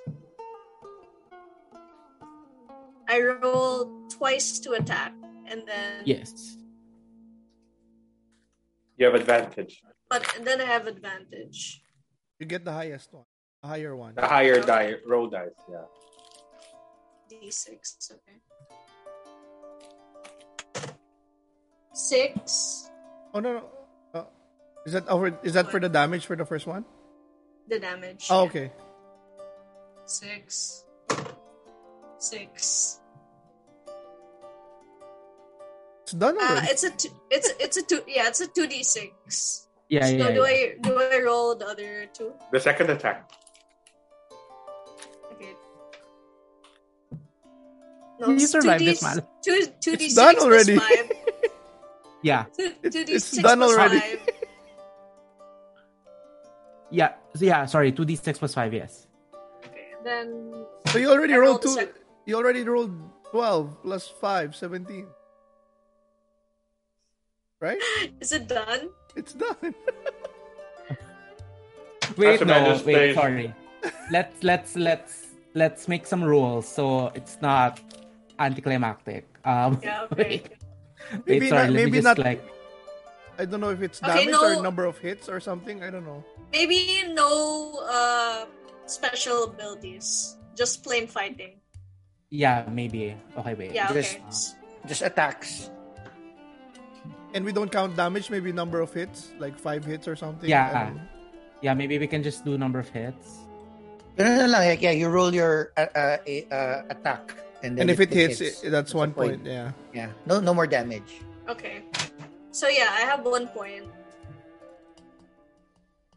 I 3.09 3.21
roll 3.21 4.09
twice 4.09 4.59
to 4.61 4.73
attack, 4.73 5.13
and 5.47 5.63
then 5.67 6.03
Yes. 6.05 6.57
You 8.97 9.07
have 9.07 9.15
advantage. 9.15 9.83
but 10.09 10.23
and 10.37 10.45
then 10.47 10.61
I 10.61 10.65
have 10.65 10.87
advantage. 10.87 11.83
You 12.39 12.47
get 12.47 12.65
the 12.65 12.73
highest 12.73 13.13
one, 13.13 13.25
the 13.63 13.69
higher 13.69 13.95
one. 13.95 14.15
The 14.15 14.27
higher 14.27 14.61
die 14.61 14.95
roll 15.07 15.29
dice. 15.29 15.51
Yeah. 15.71 15.85
D6. 17.31 18.11
Okay. 18.13 18.39
Six. 21.95 22.91
Oh 23.33 23.41
no, 23.41 23.53
no. 23.55 23.65
Uh, 24.13 24.25
is 24.85 24.93
that 24.93 25.07
over? 25.09 25.39
Is 25.43 25.55
that 25.55 25.71
for 25.71 25.79
the 25.81 25.89
damage 25.89 26.27
for 26.27 26.37
the 26.37 26.45
first 26.45 26.67
one? 26.67 26.85
The 27.69 27.79
damage. 27.79 28.27
Oh, 28.31 28.43
yeah. 28.43 28.49
okay. 28.51 28.73
Six. 30.05 30.85
Six. 32.19 33.01
It's 36.03 36.13
done 36.13 36.37
Uh, 36.37 36.45
already. 36.45 36.67
it's 36.69 36.85
a 36.85 36.91
two, 36.91 37.09
it's 37.31 37.49
it's 37.59 37.77
a 37.79 37.83
two 37.83 38.03
yeah 38.07 38.29
it's 38.29 38.41
a 38.41 38.47
two 38.49 38.67
d 38.67 38.83
six. 38.83 39.69
Yeah, 39.89 40.05
so 40.07 40.13
yeah. 40.17 40.31
do 40.33 40.41
yeah. 40.41 40.45
I 40.45 40.75
do 40.83 40.99
I 41.01 41.21
roll 41.25 41.55
the 41.55 41.67
other 41.67 42.07
two? 42.13 42.33
The 42.53 42.61
second 42.61 42.91
attack. 42.91 43.31
Okay. 45.33 45.55
You 48.29 48.41
survived 48.47 48.81
two 48.81 48.85
this, 48.85 49.01
D- 49.01 49.07
man. 49.07 49.23
Two 49.43 49.61
two 49.81 49.97
d 49.97 50.05
It's 50.07 50.15
six 50.15 50.15
done 50.15 50.35
plus 50.37 50.45
already. 50.45 50.77
five. 52.25 52.27
Yeah, 52.27 52.45
Two 52.57 52.73
It's- 52.83 52.93
two 52.95 53.05
d 53.05 53.13
it's 53.13 53.25
six 53.25 53.43
done 53.43 53.59
plus 53.59 53.73
already. 53.73 54.01
five. 54.01 54.21
yeah, 56.91 57.13
so 57.35 57.45
yeah. 57.45 57.67
Sorry, 57.67 57.93
two 57.93 58.05
d 58.05 58.17
six 58.17 58.39
plus 58.39 58.55
five. 58.55 58.73
Yes. 58.73 59.07
Okay, 59.67 59.93
then 60.05 60.65
So 60.89 60.99
you 60.99 61.11
already 61.11 61.35
I 61.35 61.39
rolled 61.39 61.49
rolled 61.49 61.63
two. 61.63 61.75
sec- 61.75 61.95
You 62.27 62.37
already 62.37 62.63
rolled 62.65 62.97
12 63.31 63.83
plus 63.83 64.09
5, 64.09 64.55
17. 64.57 65.07
Right? 67.61 67.79
is 68.21 68.33
it 68.33 68.49
done? 68.49 68.89
It's 69.17 69.35
done. 69.35 69.57
Wait, 72.17 72.39
That's 72.41 72.49
no, 72.49 72.65
wait. 72.71 72.79
stage. 72.81 73.15
Sorry. 73.15 73.55
let's 74.11 74.43
let's 74.43 74.77
let's 74.77 75.27
let's 75.55 75.89
make 75.89 76.07
some 76.07 76.23
rules 76.23 76.67
so 76.69 77.09
it's 77.15 77.39
not 77.43 77.81
anticlimactic. 78.39 79.27
Um, 79.45 79.79
Yeah, 79.83 80.07
okay. 80.13 80.43
Wait, 81.13 81.19
wait, 81.27 81.27
Maybe 81.27 81.49
sorry. 81.49 81.67
not- 81.69 81.73
maybe 81.75 81.99
just 81.99 82.05
not- 82.05 82.19
like. 82.19 82.43
I 83.37 83.45
don't 83.47 83.59
know 83.61 83.71
if 83.75 83.83
it's 83.83 83.99
Okay, 83.99 84.31
damage 84.31 84.39
or 84.39 84.63
number 84.63 84.85
of 84.87 84.95
hits 84.99 85.27
or 85.29 85.41
something. 85.41 85.83
I 85.83 85.91
don't 85.91 86.07
know. 86.07 86.23
Maybe 86.55 87.03
no 87.11 87.75
uh 87.83 88.47
special 88.87 89.51
abilities. 89.51 90.37
Just 90.55 90.85
plain 90.87 91.09
fighting. 91.11 91.59
Yeah, 92.31 92.63
maybe. 92.71 93.17
Okay, 93.37 93.55
wait. 93.59 93.73
Yeah, 93.75 93.91
Just- 93.93 94.23
okay. 94.23 94.87
just 94.87 95.03
attacks. 95.03 95.71
And 97.35 97.45
we 97.45 97.51
don't 97.51 97.71
count 97.73 97.97
damage, 97.99 98.31
maybe 98.31 98.53
number 98.55 98.79
of 98.79 98.95
hits, 98.95 99.33
like 99.43 99.59
5 99.59 99.83
hits 99.85 100.07
or 100.07 100.15
something. 100.15 100.49
Yeah. 100.49 100.95
I. 100.95 101.01
Yeah, 101.61 101.75
maybe 101.75 101.99
we 101.99 102.07
can 102.07 102.23
just 102.23 102.45
do 102.45 102.57
number 102.57 102.79
of 102.79 102.89
hits. 102.91 103.43
Ganun 104.15 104.39
na 104.39 104.47
lang, 104.47 104.63
like, 104.71 104.83
yeah, 104.83 104.95
you 104.95 105.09
roll 105.11 105.35
your 105.35 105.73
uh, 105.77 105.91
uh, 105.91 106.17
uh, 106.55 106.83
attack. 106.91 107.35
And, 107.65 107.79
then 107.81 107.89
And 107.89 107.91
if 107.91 107.99
it 107.99 108.13
hits, 108.13 108.45
it, 108.45 108.69
that's 108.71 108.93
a 108.93 108.97
one 108.97 109.17
point. 109.17 109.41
point. 109.41 109.47
Yeah. 109.49 109.73
Yeah, 109.97 110.13
no, 110.29 110.39
no 110.39 110.53
more 110.53 110.67
damage. 110.69 111.25
Okay. 111.49 111.81
So 112.53 112.69
yeah, 112.69 112.93
I 112.93 113.09
have 113.09 113.25
one 113.25 113.49
point. 113.49 113.89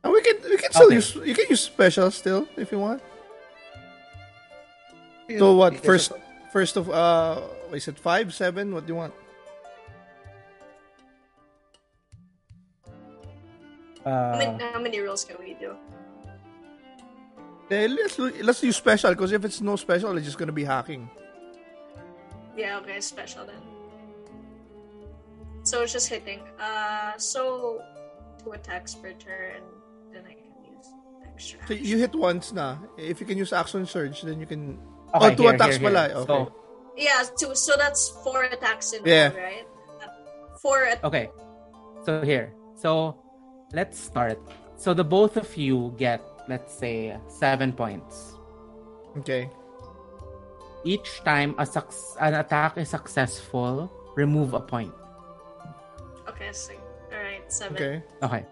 And 0.04 0.12
we 0.12 0.20
can 0.22 0.36
we 0.44 0.58
can 0.60 0.72
still 0.75 0.92
Okay. 0.92 0.96
use 1.00 1.16
you 1.16 1.34
can 1.34 1.48
use 1.50 1.62
special 1.63 2.12
still 2.12 2.48
if 2.60 2.72
you 2.72 2.80
want. 2.80 3.01
So 5.39 5.56
what 5.56 5.72
Because 5.80 5.88
first 5.88 6.12
first 6.51 6.75
of 6.75 6.92
uh 6.92 7.42
is 7.72 7.88
it 7.88 7.98
five, 7.98 8.36
seven? 8.36 8.75
What 8.75 8.86
do 8.86 8.92
you 8.92 9.00
want? 9.00 9.16
How 14.04 14.12
Uh, 14.12 14.38
many, 14.38 14.63
how 14.63 14.80
many 14.80 15.00
rolls 15.00 15.24
can 15.24 15.36
we 15.39 15.56
do? 15.56 15.75
Eh, 17.72 17.88
let's 17.88 18.20
let's 18.20 18.63
use 18.63 18.75
special 18.75 19.12
because 19.12 19.32
if 19.32 19.44
it's 19.44 19.60
no 19.60 19.75
special, 19.75 20.16
it's 20.16 20.25
just 20.25 20.38
gonna 20.38 20.56
be 20.56 20.63
hacking. 20.63 21.10
Yeah, 22.58 22.80
okay, 22.82 23.00
special 23.00 23.46
then. 23.46 23.62
So 25.64 25.84
it's 25.84 25.94
just 25.94 26.10
hitting. 26.10 26.42
Uh, 26.60 27.14
so 27.18 27.82
two 28.44 28.52
attacks 28.52 28.96
per 28.96 29.12
turn, 29.14 29.62
then 30.12 30.24
I 30.26 30.34
can 30.34 30.52
use 30.66 30.88
extra. 31.28 31.60
So 31.68 31.74
you 31.74 31.98
hit 31.98 32.16
once 32.16 32.52
na. 32.52 32.78
If 32.98 33.20
you 33.22 33.28
can 33.28 33.38
use 33.38 33.54
action 33.54 33.86
surge, 33.86 34.22
then 34.24 34.40
you 34.40 34.46
can. 34.48 34.80
okay, 35.14 35.32
oh, 35.32 35.36
two 35.36 35.44
here, 35.44 35.54
attacks 35.56 35.78
here, 35.78 35.90
pala. 35.90 36.08
here. 36.08 36.18
Okay. 36.18 36.28
So, 36.28 36.52
Yeah, 36.98 37.24
two. 37.38 37.54
So 37.54 37.78
that's 37.78 38.10
four 38.24 38.44
attacks 38.50 38.94
in 38.94 39.06
Yeah. 39.06 39.30
all, 39.30 39.38
right? 39.38 39.68
Four. 40.62 40.86
At- 40.86 41.04
okay. 41.04 41.30
So 42.04 42.22
here. 42.26 42.54
So 42.74 43.22
let's 43.74 44.00
start. 44.00 44.40
So 44.78 44.94
the 44.96 45.04
both 45.04 45.38
of 45.38 45.46
you 45.58 45.94
get, 45.98 46.22
let's 46.50 46.74
say, 46.74 47.18
seven 47.30 47.70
points. 47.74 48.34
okay. 49.20 49.50
Each 50.84 51.22
time 51.24 51.56
a 51.58 51.66
suc- 51.66 51.94
an 52.22 52.34
attack 52.34 52.78
is 52.78 52.90
successful, 52.90 53.92
remove 54.16 54.54
a 54.54 54.62
point. 54.62 54.94
okay, 56.28 56.52
so 56.52 56.74
all 56.74 57.20
right, 57.20 57.44
seven. 57.52 57.76
Okay. 57.76 58.04
Okay. 58.22 58.46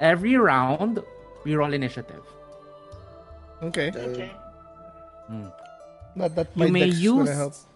Every 0.00 0.36
round, 0.36 1.00
we 1.44 1.56
roll 1.56 1.72
initiative. 1.72 2.24
Okay. 3.62 3.88
Okay. 3.88 4.30
Not 6.14 6.30
hmm. 6.30 6.34
that 6.36 6.48
You 6.54 6.68
may 6.68 6.86
use 6.86 7.66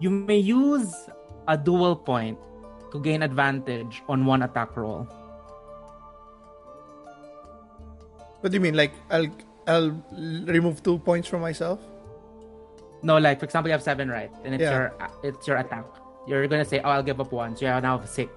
you 0.00 0.10
may 0.10 0.38
use 0.38 0.94
a 1.48 1.56
dual 1.56 1.96
point 1.96 2.38
to 2.92 3.00
gain 3.00 3.22
advantage 3.22 4.02
on 4.08 4.24
one 4.26 4.42
attack 4.42 4.76
roll. 4.76 5.08
What 8.40 8.52
do 8.52 8.56
you 8.56 8.60
mean? 8.62 8.76
Like 8.76 8.92
I'll 9.10 9.26
I'll 9.68 9.92
remove 10.48 10.82
two 10.82 10.98
points 10.98 11.28
from 11.28 11.40
myself? 11.42 11.78
No, 13.02 13.18
like 13.18 13.38
for 13.38 13.44
example, 13.44 13.68
you 13.68 13.72
have 13.76 13.82
seven, 13.82 14.08
right? 14.10 14.30
And 14.44 14.54
it's 14.54 14.62
Yeah. 14.62 14.72
your 14.72 14.86
it's 15.22 15.46
your 15.46 15.56
attack. 15.58 15.84
You're 16.26 16.48
gonna 16.48 16.64
say, 16.64 16.80
"Oh, 16.80 16.90
I'll 16.90 17.02
give 17.04 17.20
up 17.20 17.30
one." 17.30 17.54
So 17.56 17.66
you 17.66 17.70
have 17.70 17.82
now 17.82 17.98
have 17.98 18.08
six, 18.08 18.32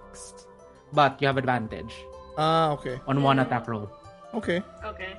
but 0.93 1.17
you 1.21 1.27
have 1.27 1.37
advantage 1.37 1.95
Ah, 2.37 2.71
okay. 2.77 2.99
on 3.07 3.23
one 3.23 3.39
attack 3.39 3.67
roll. 3.67 3.89
Okay. 4.35 4.61
Okay. 4.85 5.15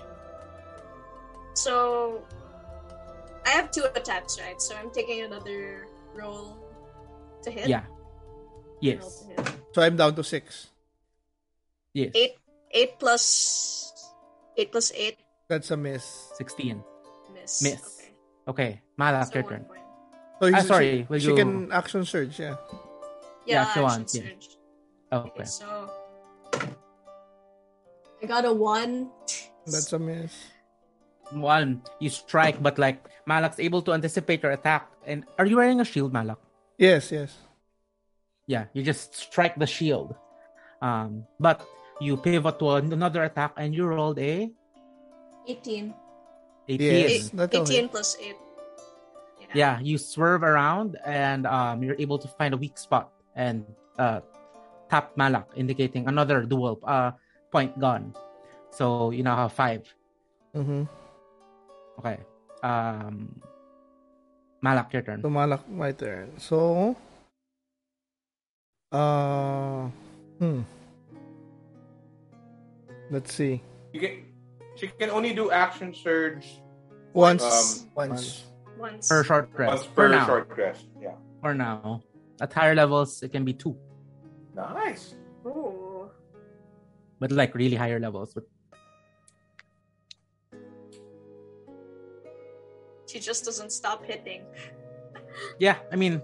So 1.55 2.23
I 3.45 3.51
have 3.51 3.71
two 3.71 3.85
attacks, 3.97 4.39
right? 4.41 4.61
So 4.63 4.75
I'm 4.77 4.91
taking 4.91 5.23
another 5.23 5.87
roll. 6.15 6.59
to 7.43 7.51
hit. 7.51 7.67
Yeah. 7.67 7.83
Roll 7.91 8.79
Yes. 8.81 9.27
hit. 9.27 9.43
So 9.75 9.83
I'm 9.83 9.97
down 9.99 10.15
to 10.15 10.23
six. 10.23 10.71
Yes. 11.93 12.13
Eight. 12.15 12.39
Eight 12.71 13.01
plus. 13.03 13.91
Eight 14.57 14.71
plus 14.71 14.93
eight. 14.95 15.19
That's 15.49 15.71
a 15.71 15.77
miss. 15.77 16.31
16. 16.37 16.83
Miss. 17.35 17.63
Miss. 17.63 17.81
Okay. 17.83 18.09
Okay. 18.49 18.81
Malak, 18.97 19.27
So 19.29 19.35
your 19.35 19.43
turn. 19.49 19.65
point. 19.65 19.81
So 20.41 20.47
Ah, 20.47 20.51
he's- 20.51 20.67
sorry, 20.67 20.91
She, 20.91 21.07
will 21.09 21.19
she 21.21 21.29
you- 21.29 21.37
can 21.37 21.73
action 21.73 22.05
surge. 22.05 22.39
Yeah. 22.41 22.57
Yeah, 23.47 23.67
Yeah, 23.67 23.71
if 23.71 23.77
you 23.77 23.83
want, 23.83 24.03
action 24.03 24.25
yeah. 24.25 25.19
Okay. 25.19 25.29
Okay, 25.29 25.45
so 25.45 25.67
I 28.23 28.27
got 28.27 28.45
a 28.45 28.53
one. 28.53 29.11
That's 29.67 29.93
a 29.93 29.99
miss. 29.99 30.33
One, 31.33 31.83
you 32.01 32.11
strike, 32.11 32.63
but 32.63 32.79
like 32.79 33.03
Malak's 33.27 33.59
able 33.61 33.83
to 33.83 33.93
anticipate 33.93 34.43
your 34.43 34.53
attack. 34.53 34.89
And 35.07 35.25
are 35.39 35.47
you 35.47 35.57
wearing 35.57 35.81
a 35.81 35.85
shield, 35.85 36.13
Malak? 36.13 36.39
Yes. 36.79 37.11
Yes. 37.13 37.37
Yeah, 38.47 38.67
you 38.75 38.83
just 38.83 39.15
strike 39.15 39.57
the 39.57 39.67
shield. 39.67 40.15
Um, 40.83 41.25
but 41.39 41.63
you 42.01 42.17
pivot 42.17 42.59
to 42.59 42.71
another 42.83 43.23
attack 43.25 43.55
and 43.57 43.75
you 43.75 43.87
rolled 43.87 44.19
a 44.19 44.51
18. 45.47 45.95
18. 46.69 46.81
Yes. 46.81 47.31
Eight, 47.35 47.55
18 47.55 47.67
hit. 47.67 47.91
plus 47.91 48.17
8. 48.21 48.37
Yeah, 49.55 49.81
you 49.81 49.99
swerve 49.99 50.43
around 50.43 50.97
and 51.05 51.47
um, 51.47 51.83
you're 51.83 51.99
able 51.99 52.17
to 52.19 52.29
find 52.29 52.55
a 52.55 52.57
weak 52.57 52.79
spot 52.79 53.13
and 53.37 53.65
uh, 53.99 54.21
tap 54.89 55.13
Malak, 55.17 55.49
indicating 55.57 56.09
another 56.09 56.43
dual 56.43 56.81
uh, 56.85 57.13
point 57.51 57.77
gone. 57.79 58.17
So 58.71 59.11
you 59.11 59.23
now 59.23 59.37
have 59.37 59.53
five. 59.53 59.85
Mm-hmm. 60.57 60.89
Okay. 62.01 62.19
Um, 62.63 63.41
Malak, 64.63 64.93
your 64.93 65.03
turn. 65.03 65.21
So 65.21 65.29
Malak, 65.29 65.69
my 65.69 65.93
turn. 65.93 66.33
So, 66.39 66.97
uh, 68.91 69.89
hmm. 70.39 70.65
Let's 73.11 73.35
see. 73.35 73.61
You 73.93 74.01
can, 74.01 74.32
she 74.77 74.89
can 74.89 75.11
only 75.11 75.33
do 75.35 75.51
action 75.51 75.95
surge 75.95 76.61
Once. 77.13 77.43
um, 77.45 77.91
Once. 77.95 78.45
Once. 78.79 79.09
Per 79.09 79.23
short 79.25 79.51
rest. 79.55 79.69
once 79.71 79.85
For 79.85 79.95
per 79.95 80.09
now. 80.09 80.27
short 80.27 80.49
rest. 80.57 80.87
Yeah. 81.01 81.15
For 81.41 81.55
now. 81.55 82.03
At 82.41 82.53
higher 82.53 82.75
levels, 82.75 83.23
it 83.23 83.31
can 83.31 83.45
be 83.45 83.53
two. 83.53 83.77
Nice. 84.57 85.15
Ooh. 85.47 86.11
But 87.21 87.31
like 87.31 87.55
really 87.55 87.77
higher 87.77 88.01
levels. 88.01 88.35
But 88.35 88.45
She 93.07 93.21
just 93.21 93.45
doesn't 93.45 93.71
stop 93.73 94.05
hitting. 94.05 94.43
yeah, 95.59 95.77
I 95.93 95.97
mean, 95.97 96.23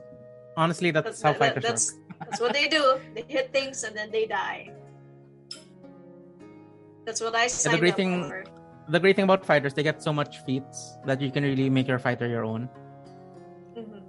honestly, 0.56 0.90
that's, 0.90 1.20
That's, 1.20 1.22
how 1.22 1.32
that- 1.32 1.38
fighters 1.38 1.62
that's, 1.64 1.92
work. 1.92 2.18
that's 2.20 2.40
what 2.40 2.52
they 2.54 2.66
do. 2.68 2.98
They 3.14 3.24
hit 3.28 3.52
things 3.52 3.84
and 3.84 3.94
then 3.96 4.10
they 4.10 4.26
die. 4.26 4.72
That's 7.08 7.24
what 7.24 7.32
I 7.32 7.48
signed 7.48 7.80
great 7.80 7.96
up 7.96 7.96
thing- 7.96 8.28
for. 8.28 8.44
The 8.92 9.00
great 9.00 9.16
thing 9.16 9.24
about 9.24 9.44
fighters, 9.48 9.72
they 9.72 9.80
get 9.82 10.02
so 10.04 10.12
much 10.12 10.44
feats 10.44 11.00
that 11.08 11.20
you 11.24 11.32
can 11.32 11.40
really 11.44 11.68
make 11.72 11.88
your 11.88 11.96
fighter 11.98 12.28
your 12.28 12.44
own. 12.44 12.68
Mhm. 13.76 14.00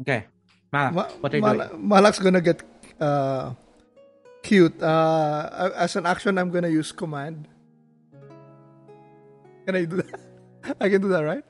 Okay. 0.00 0.24
Malak, 0.72 0.92
Ma- 0.96 1.08
what 1.20 1.28
are 1.32 1.36
you 1.36 1.42
Mal- 1.44 1.68
doing? 1.68 1.88
Malak's 1.88 2.18
gonna 2.24 2.40
get 2.40 2.64
uh, 3.00 3.52
cute. 4.42 4.80
Uh, 4.80 5.72
as 5.76 5.96
an 5.96 6.08
action, 6.08 6.40
I'm 6.40 6.48
gonna 6.48 6.72
use 6.72 6.88
command. 6.92 7.48
Can 9.68 9.76
I 9.76 9.84
do 9.84 10.00
that? 10.00 10.20
I 10.80 10.88
can 10.88 11.00
do 11.04 11.08
that, 11.12 11.20
right? 11.20 11.44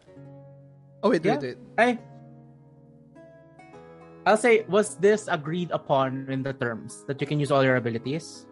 Oh 1.03 1.11
wait, 1.15 1.23
Yeah. 1.25 1.39
wait, 1.39 1.55
wait. 1.55 1.59
Hey. 1.79 1.93
I'll 4.25 4.37
say, 4.39 4.63
was 4.69 4.97
this 4.97 5.27
agreed 5.27 5.71
upon 5.73 6.27
in 6.31 6.43
the 6.43 6.53
terms 6.53 7.05
that 7.07 7.21
you 7.21 7.27
can 7.27 7.41
use 7.41 7.51
all 7.51 7.65
your 7.65 7.77
abilities? 7.77 8.47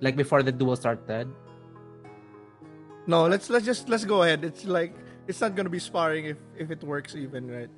Like 0.00 0.16
before 0.16 0.42
the 0.42 0.52
duel 0.52 0.76
started? 0.76 1.28
No, 3.06 3.26
let's 3.26 3.50
let's 3.50 3.66
just 3.66 3.88
let's 3.88 4.04
go 4.04 4.22
ahead. 4.22 4.44
It's 4.44 4.64
like 4.64 4.94
it's 5.26 5.40
not 5.40 5.56
gonna 5.56 5.68
be 5.72 5.80
sparring 5.82 6.26
if 6.26 6.38
if 6.56 6.70
it 6.70 6.84
works 6.84 7.16
even, 7.16 7.50
right? 7.50 7.68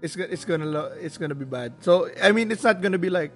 It's 0.00 0.16
go- 0.16 0.26
it's 0.30 0.44
gonna 0.46 0.64
lo- 0.66 0.94
it's 0.98 1.18
gonna 1.18 1.34
be 1.36 1.44
bad. 1.44 1.74
So 1.84 2.08
I 2.22 2.32
mean, 2.32 2.50
it's 2.50 2.64
not 2.64 2.80
gonna 2.80 2.98
be 2.98 3.10
like. 3.10 3.32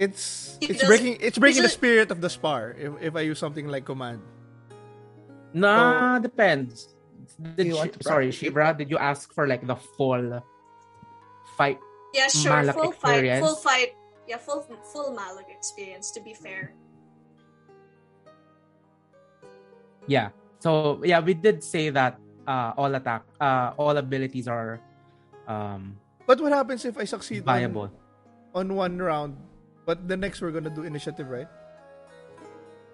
It's 0.00 0.58
He 0.60 0.74
it's 0.74 0.80
does- 0.80 0.88
breaking 0.88 1.18
it's 1.20 1.38
breaking 1.38 1.62
the 1.62 1.68
spirit 1.70 2.10
of 2.10 2.20
the 2.20 2.28
spar 2.28 2.74
if 2.76 2.92
if 3.00 3.12
I 3.14 3.20
use 3.22 3.38
something 3.38 3.68
like 3.68 3.84
command. 3.86 4.20
Nah, 5.54 6.18
depends. 6.18 6.93
Did 7.56 7.66
you 7.66 7.72
Shi- 7.72 7.78
want 7.78 7.92
to 7.94 8.02
sorry, 8.04 8.26
practice 8.28 8.42
it? 8.42 8.54
Shibra, 8.54 8.76
did 8.76 8.90
you 8.90 8.98
ask 8.98 9.32
for 9.32 9.46
like 9.46 9.66
the 9.66 9.76
full 9.76 10.42
fight? 11.56 11.78
Yeah, 12.12 12.28
sure. 12.28 12.52
Malak 12.52 12.74
full 12.74 12.92
fight. 12.92 13.40
Full 13.40 13.56
fight. 13.56 13.90
Yeah, 14.28 14.38
full 14.38 14.62
full 14.92 15.12
Malak 15.12 15.50
experience. 15.50 16.10
To 16.12 16.20
be 16.20 16.34
fair. 16.34 16.72
Yeah. 20.06 20.30
So 20.60 21.00
yeah, 21.04 21.20
we 21.20 21.34
did 21.34 21.62
say 21.64 21.90
that 21.90 22.18
uh, 22.46 22.72
all 22.76 22.94
attack, 22.94 23.24
uh, 23.40 23.72
all 23.76 23.96
abilities 23.96 24.48
are 24.48 24.80
um, 25.46 25.96
But 26.26 26.40
what 26.40 26.52
happens 26.52 26.84
if 26.84 26.96
I 26.96 27.04
succeed 27.04 27.44
on, 27.48 27.90
on 28.54 28.74
one 28.74 28.96
round, 28.96 29.36
but 29.84 30.08
the 30.08 30.16
next 30.16 30.40
we're 30.40 30.52
gonna 30.52 30.72
do 30.72 30.84
initiative, 30.84 31.28
right? 31.28 31.48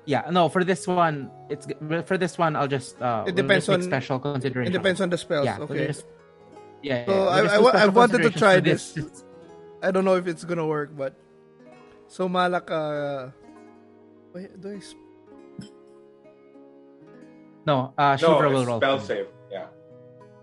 Yeah, 0.07 0.29
no, 0.31 0.49
for 0.49 0.65
this 0.65 0.87
one, 0.87 1.31
it's 1.49 1.67
for 2.07 2.17
this 2.19 2.39
one. 2.39 2.57
I'll 2.57 2.67
just 2.69 3.01
uh, 3.01 3.25
It 3.27 3.35
we'll 3.37 3.45
depends 3.45 3.69
on- 3.69 3.83
special 3.83 4.19
consideration. 4.19 4.73
It 4.73 4.77
depends 4.77 5.01
on 5.01 5.11
the 5.11 5.19
spells. 5.19 5.45
Yeah, 5.45 5.59
okay. 5.61 5.87
just- 5.89 6.07
yeah. 6.83 7.05
So 7.07 7.13
yeah, 7.13 7.29
I- 7.29 7.57
I 7.61 7.85
I 7.85 7.89
wanted 7.89 8.23
to 8.23 8.31
try 8.31 8.57
for 8.57 8.61
this. 8.63 8.97
I 9.83 9.91
don't 9.93 10.05
know 10.05 10.17
if 10.17 10.27
it's 10.27 10.45
gonna 10.45 10.67
work, 10.67 10.97
but 10.97 11.15
so 12.09 12.29
Malak. 12.29 12.71
Uh, 12.71 13.29
wait, 14.33 14.57
do 14.61 14.73
I 14.73 14.81
sp- 14.81 14.99
No, 17.67 17.93
uh, 17.97 18.17
No, 18.21 18.29
Shivra 18.29 18.49
will 18.51 18.61
it's 18.61 18.69
roll. 18.69 18.81
spell 18.81 18.99
save. 19.01 19.27
Yeah. 19.53 19.67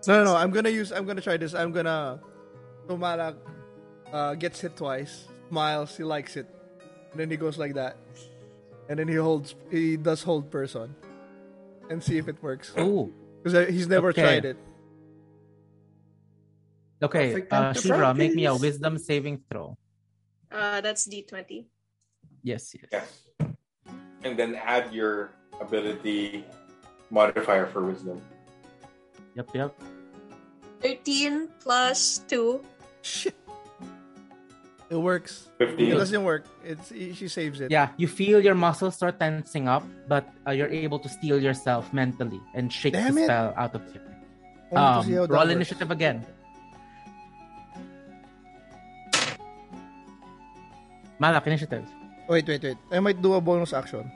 No, 0.07 0.23
no, 0.23 0.31
no. 0.31 0.35
I'm 0.37 0.51
gonna 0.51 0.69
use. 0.69 0.91
I'm 0.93 1.05
gonna 1.05 1.21
try 1.21 1.37
this. 1.37 1.53
I'm 1.53 1.71
gonna. 1.71 2.19
So 2.87 2.95
Malak 2.95 3.35
uh, 4.13 4.35
gets 4.35 4.61
hit 4.61 4.77
twice, 4.77 5.25
smiles, 5.49 5.97
he 5.97 6.03
likes 6.03 6.37
it, 6.37 6.47
and 7.11 7.19
then 7.19 7.29
he 7.29 7.35
goes 7.35 7.57
like 7.57 7.73
that, 7.73 7.97
and 8.89 8.99
then 8.99 9.07
he 9.07 9.15
holds. 9.15 9.55
He 9.71 9.97
does 9.97 10.23
hold 10.23 10.49
person, 10.51 10.95
and 11.89 12.03
see 12.03 12.17
if 12.17 12.27
it 12.27 12.41
works 12.41 12.71
Ooh, 12.79 13.13
because 13.43 13.67
he's 13.69 13.87
never 13.87 14.09
Okay. 14.09 14.21
tried 14.21 14.45
it. 14.45 14.57
okay. 17.01 17.31
Perfect 17.31 17.53
Uh, 17.53 17.73
to 17.73 17.79
Shivra, 17.79 18.15
make 18.15 18.33
me 18.35 18.45
a 18.45 18.55
wisdom 18.55 18.97
saving 18.97 19.43
throw. 19.49 19.77
Uh, 20.51 20.81
that's 20.81 21.05
D 21.05 21.23
twenty. 21.23 21.67
Yes, 22.43 22.73
yes. 22.75 22.87
Yes. 22.91 23.09
And 24.23 24.39
then 24.39 24.55
add 24.55 24.93
your 24.93 25.31
ability 25.59 26.45
modifier 27.11 27.67
for 27.67 27.83
wisdom. 27.83 28.21
Yep, 29.35 29.49
yep. 29.53 29.71
Thirteen 30.81 31.49
plus 31.59 32.19
two. 32.27 32.63
Shit. 33.01 33.35
It 34.89 34.95
works. 34.95 35.49
15. 35.59 35.91
It 35.91 35.95
doesn't 35.99 36.23
work. 36.23 36.45
It's 36.63 36.87
she 36.95 37.27
saves 37.27 37.59
it. 37.59 37.71
Yeah, 37.71 37.91
you 37.97 38.07
feel 38.07 38.39
your 38.39 38.55
muscles 38.55 38.95
start 38.95 39.19
tensing 39.19 39.67
up, 39.67 39.83
but 40.07 40.23
uh, 40.47 40.51
you're 40.51 40.71
able 40.71 40.97
to 40.99 41.09
steel 41.09 41.41
yourself 41.43 41.91
mentally 41.91 42.39
and 42.55 42.71
shake 42.71 42.93
Damn 42.93 43.15
the 43.15 43.21
it. 43.21 43.25
spell 43.25 43.53
out 43.57 43.75
of 43.75 43.83
you. 43.93 43.99
I 44.71 44.79
want 44.79 45.07
to 45.07 45.19
Um, 45.19 45.27
that 45.27 45.33
roll 45.33 45.43
works. 45.43 45.51
initiative 45.51 45.91
again. 45.91 46.25
Malak, 51.19 51.47
initiative. 51.47 51.85
Wait, 52.29 52.47
wait, 52.47 52.63
wait. 52.63 52.77
I 52.91 52.99
might 52.99 53.21
do 53.21 53.33
a 53.33 53.41
bonus 53.41 53.73
action. 53.73 54.11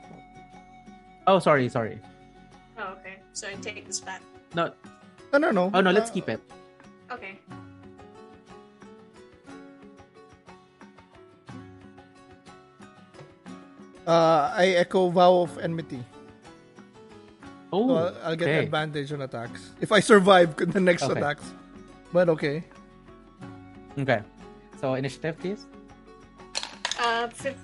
Oh, 1.26 1.38
sorry, 1.38 1.68
sorry. 1.68 1.98
Oh, 2.78 2.94
okay. 3.00 3.18
So 3.32 3.48
I 3.48 3.54
take 3.54 3.86
this 3.86 4.00
back. 4.00 4.22
No, 4.54 4.72
No, 5.32 5.38
no, 5.38 5.50
no. 5.50 5.70
oh 5.72 5.80
no, 5.80 5.90
let's 5.90 6.10
Uh, 6.10 6.14
keep 6.14 6.28
it. 6.28 6.40
Okay. 7.10 7.38
Uh, 14.06 14.52
I 14.54 14.66
echo 14.82 15.10
vow 15.10 15.42
of 15.42 15.58
enmity. 15.58 16.02
Oh, 17.72 17.88
So 17.88 17.94
I'll, 17.96 18.16
I'll 18.24 18.36
get 18.36 18.48
okay. 18.48 18.64
advantage 18.64 19.12
on 19.12 19.22
attacks 19.22 19.70
if 19.80 19.92
I 19.92 20.00
survive 20.00 20.56
the 20.76 20.80
next 20.80 21.04
Okay. 21.04 21.18
attacks. 21.18 21.44
But 22.12 22.28
okay. 22.28 22.64
Okay. 23.98 24.20
So 24.80 24.94
initiative, 24.94 25.38
please. 25.38 25.66
Uh, 26.98 27.28
fif- 27.28 27.56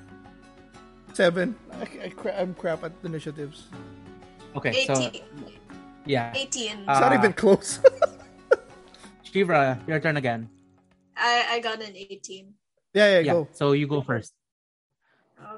Seven. 1.13 1.55
I, 1.73 2.07
I 2.07 2.09
cra- 2.11 2.37
I'm 2.39 2.55
crap 2.55 2.85
at 2.85 2.93
initiatives. 3.03 3.67
Okay, 4.57 4.87
so 4.87 5.11
yeah, 6.07 6.33
18. 6.35 6.79
It's 6.79 6.87
not 6.87 7.13
Uh, 7.13 7.19
even 7.19 7.33
close. 7.35 7.81
Shivra, 9.27 9.77
your 9.87 10.01
turn 10.01 10.17
again. 10.17 10.49
I, 11.17 11.59
I 11.59 11.61
got 11.61 11.83
an 11.83 11.93
18. 11.95 12.55
yeah, 12.95 13.07
yeah, 13.07 13.19
Yeah, 13.19 13.33
go. 13.33 13.49
so 13.53 13.73
you 13.73 13.87
go 13.87 14.01
first. 14.01 14.33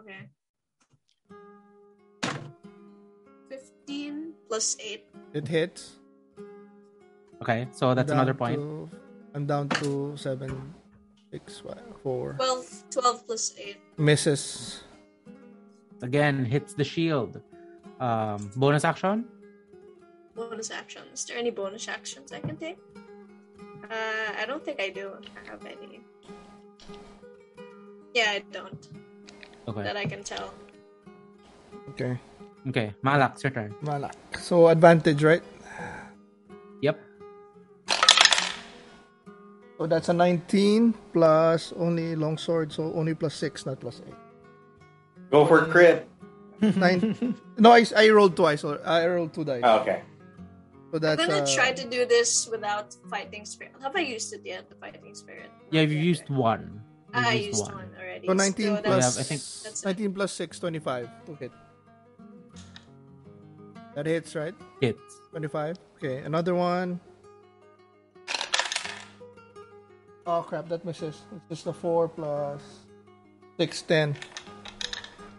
Okay. 0.00 0.28
15 3.90 4.33
plus 4.48 4.76
8. 4.79 5.05
It 5.35 5.48
hits. 5.48 5.98
Okay, 7.42 7.66
so 7.72 7.92
that's 7.94 8.12
another 8.12 8.35
point. 8.35 8.57
to- 8.61 8.88
I'm 9.35 9.46
down 9.46 9.68
to 9.83 10.16
seven, 10.16 10.74
six, 11.31 11.59
five, 11.59 11.83
four. 12.03 12.35
12, 12.38 12.85
12 12.90 13.26
plus 13.26 13.55
8. 13.59 13.76
Misses. 13.98 14.83
Again, 16.03 16.44
hits 16.44 16.74
the 16.74 16.85
shield. 16.85 17.40
Um, 17.98 18.50
bonus 18.57 18.85
action. 18.85 19.24
Bonus 20.35 20.70
action. 20.70 21.03
Is 21.12 21.24
there 21.26 21.37
any 21.37 21.50
bonus 21.50 21.88
actions 21.88 22.33
I 22.33 22.40
can 22.40 22.57
take? 22.57 22.79
Uh, 23.90 24.31
I 24.38 24.44
don't 24.46 24.64
think 24.64 24.81
I 24.81 24.88
do 24.90 25.18
have 25.46 25.64
any. 25.66 26.00
Yeah, 28.14 28.31
I 28.38 28.42
don't. 28.53 28.88
Okay. 29.68 29.83
That 29.83 29.96
I 29.96 30.07
can 30.07 30.22
tell. 30.24 30.53
Okay. 31.90 32.18
Okay, 32.68 32.94
Malak, 33.02 33.32
it's 33.34 33.42
your 33.44 33.50
turn. 33.52 33.74
Malak. 33.82 34.14
So 34.38 34.68
advantage, 34.68 35.22
right? 35.22 35.42
Yep. 36.82 37.00
So 39.78 39.86
that's 39.86 40.08
a 40.10 40.12
19 40.12 40.92
plus 41.12 41.72
only 41.76 42.14
longsword, 42.14 42.72
so 42.72 42.92
only 42.94 43.14
plus 43.14 43.34
6, 43.34 43.64
not 43.64 43.80
plus 43.80 44.02
8. 44.06 44.12
Go 45.30 45.46
for 45.46 45.64
crit. 45.66 46.06
Nine. 46.60 47.34
no, 47.56 47.72
I, 47.72 47.86
I 47.96 48.10
rolled 48.10 48.36
twice. 48.36 48.64
Or 48.64 48.78
I 48.86 49.06
rolled 49.06 49.32
two 49.32 49.44
dice. 49.44 49.62
Oh, 49.64 49.78
okay. 49.80 50.02
So 50.92 50.98
I'm 50.98 51.16
gonna 51.16 51.38
uh, 51.38 51.54
try 51.54 51.72
to 51.72 51.88
do 51.88 52.04
this 52.04 52.46
without 52.50 52.94
fighting 53.08 53.46
spirit. 53.46 53.72
Have 53.80 53.96
I 53.96 54.00
used 54.00 54.34
it 54.34 54.42
yet? 54.44 54.68
The 54.68 54.74
fighting 54.74 55.14
spirit. 55.14 55.48
Yeah, 55.70 55.82
you 55.82 55.96
yet, 55.96 56.04
used 56.04 56.28
one. 56.28 56.82
You 57.14 57.20
I 57.20 57.32
used 57.34 57.62
one. 57.72 57.88
already. 57.98 58.26
So 58.26 58.34
19 58.34 58.66
So 58.76 58.82
plus 58.82 59.18
I 59.18 59.22
think- 59.22 59.84
19 59.86 60.12
plus 60.14 60.32
6, 60.32 60.58
25 60.58 61.08
to 61.26 61.34
hit. 61.36 61.52
That 63.94 64.07
hits, 64.07 64.35
right? 64.35 64.55
Hits. 64.81 65.20
25. 65.31 65.76
Okay, 65.98 66.18
another 66.18 66.55
one. 66.55 67.00
Oh 70.26 70.42
crap, 70.42 70.68
that 70.68 70.85
misses. 70.85 71.22
It's 71.35 71.48
just 71.48 71.66
a 71.66 71.72
4 71.72 72.09
plus 72.09 72.62
6, 73.59 73.83
10. 73.83 74.16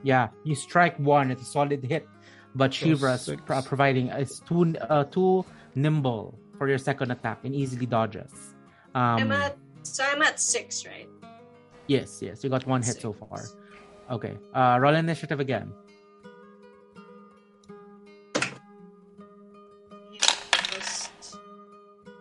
Yeah, 0.04 0.30
you 0.44 0.56
strike 0.56 0.98
one. 0.98 1.32
It's 1.32 1.44
a 1.44 1.46
solid 1.46 1.84
hit, 1.84 2.08
but 2.56 2.74
So 2.74 2.88
Shivra's 2.88 3.30
pro- 3.46 3.62
providing 3.62 4.10
is 4.10 4.42
too 4.48 4.76
uh, 4.90 5.04
too 5.06 5.46
nimble 5.76 6.38
for 6.58 6.68
your 6.68 6.80
second 6.80 7.12
attack 7.12 7.40
and 7.44 7.54
easily 7.56 7.86
dodges. 7.86 8.32
Um, 8.96 9.30
I'm 9.30 9.32
at 9.32 9.58
so 9.84 10.04
I'm 10.04 10.22
at 10.24 10.40
six, 10.40 10.86
right? 10.86 11.08
yes, 11.88 12.20
yes, 12.22 12.44
you 12.44 12.50
got 12.50 12.66
one 12.66 12.82
hit 12.82 13.00
so 13.00 13.14
far. 13.14 13.42
Okay, 14.10 14.34
uh, 14.54 14.78
roll 14.82 14.96
initiative 14.96 15.40
again. 15.40 15.72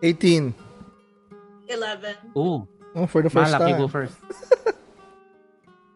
18. 0.03 0.53
Eleven. 1.67 2.15
Ooh, 2.37 2.67
Oh, 2.93 3.07
for 3.07 3.21
the 3.21 3.29
first 3.29 3.51
Malak, 3.51 3.69
you 3.69 3.75
time. 3.75 3.81
go 3.81 3.87
first. 3.87 4.15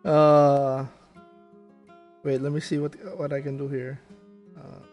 Uh, 0.05 0.85
wait, 2.21 2.37
let 2.39 2.53
me 2.53 2.61
see 2.61 2.77
what 2.77 2.93
what 3.17 3.33
I 3.33 3.41
can 3.41 3.57
do 3.57 3.65
here. 3.67 3.97
Uh, 4.53 4.85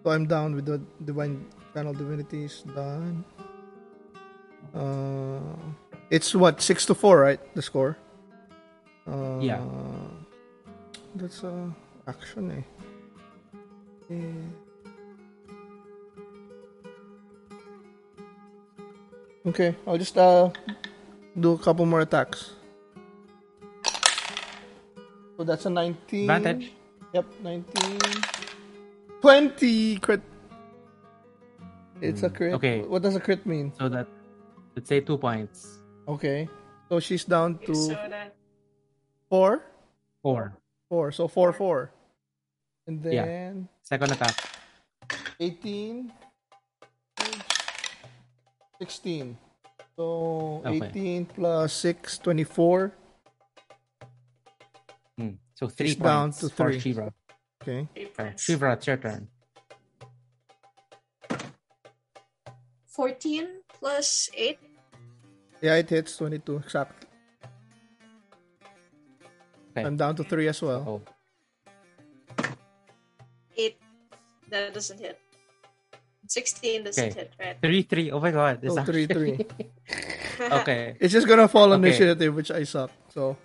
so 0.00 0.08
I'm 0.08 0.24
down 0.24 0.56
with 0.56 0.64
the 0.64 0.80
divine 1.04 1.44
channel 1.76 1.92
divinities 1.92 2.64
done. 2.72 3.28
Uh, 4.72 5.52
it's 6.08 6.32
what 6.32 6.64
six 6.64 6.88
to 6.88 6.96
four, 6.96 7.20
right? 7.20 7.40
The 7.52 7.60
score. 7.60 8.00
Uh, 9.04 9.36
Yeah. 9.44 9.60
That's 11.20 11.44
uh 11.44 11.68
action 12.08 12.56
eh. 12.56 12.64
Eh. 14.16 14.48
Okay, 19.46 19.74
I'll 19.86 19.98
just 19.98 20.16
uh 20.16 20.50
do 21.38 21.52
a 21.54 21.58
couple 21.58 21.84
more 21.86 22.00
attacks. 22.02 22.54
So 25.36 25.42
that's 25.44 25.66
a 25.66 25.70
19. 25.70 26.30
Advantage. 26.30 26.72
Yep, 27.12 27.26
19. 27.42 28.00
20 29.20 29.96
crit. 29.98 30.22
It's 32.00 32.22
a 32.22 32.30
Mm, 32.30 32.34
crit. 32.34 32.54
okay. 32.54 32.82
What 32.82 33.02
does 33.02 33.16
a 33.16 33.20
crit 33.20 33.44
mean? 33.46 33.72
So 33.74 33.88
that 33.88 34.06
let's 34.76 34.88
say 34.88 35.00
two 35.00 35.18
points. 35.18 35.78
Okay. 36.06 36.48
So 36.88 37.00
she's 37.00 37.24
down 37.24 37.58
to 37.66 37.74
So 37.74 37.98
that 38.10 38.34
4. 39.30 39.62
Four. 40.22 40.54
4. 40.90 41.10
So 41.12 41.26
4 41.26 41.52
4. 41.52 41.90
And 42.86 43.02
Yeah. 43.10 43.26
then 43.26 43.68
Second 43.82 44.12
attack. 44.12 44.34
18. 45.40 46.12
16. 48.82 49.38
So 49.94 50.62
Okay. 50.66 50.90
18 50.90 51.26
plus 51.26 51.70
6, 51.72 52.18
24. 52.18 52.90
Hmm. 55.18 55.38
So 55.54 55.68
three 55.68 55.94
It's 55.94 56.00
down 56.02 56.32
to 56.42 56.48
for 56.50 56.72
three. 56.74 56.80
Shivra. 56.82 57.12
Okay. 57.62 57.86
three 57.94 58.06
Okay, 58.06 58.10
points. 58.10 58.42
Shivra, 58.42 58.74
it's 58.74 58.86
your 58.90 58.96
turn. 58.98 59.28
Fourteen 62.90 63.62
plus 63.70 64.28
eight. 64.34 64.58
Yeah, 65.62 65.78
it 65.78 65.86
hits 65.88 66.16
22. 66.18 66.56
Exactly. 66.66 67.06
Okay. 69.70 69.86
I'm 69.86 69.96
down 69.96 70.16
to 70.18 70.24
3 70.26 70.48
as 70.50 70.60
well. 70.60 70.82
Oh, 70.82 71.00
Eight. 73.56 73.78
That 74.50 74.74
doesn't 74.74 74.98
hit. 74.98 75.21
Sixteen 76.32 76.84
doesn't 76.84 77.12
Okay. 77.12 77.28
hit, 77.28 77.32
right? 77.38 77.56
three, 77.60 77.82
three. 77.82 78.08
Oh 78.10 78.18
my 78.20 78.30
god. 78.32 78.62
This 78.64 78.72
So 78.74 78.82
3 78.82 79.04
actually- 79.04 79.36
3. 79.36 80.48
okay. 80.64 80.96
It's 80.98 81.12
just 81.12 81.28
gonna 81.28 81.46
fall 81.46 81.72
on 81.72 81.80
Okay. 81.84 81.92
initiative, 81.92 82.32
which 82.34 82.50
I 82.50 82.64
suck. 82.64 82.90
So 83.12 83.36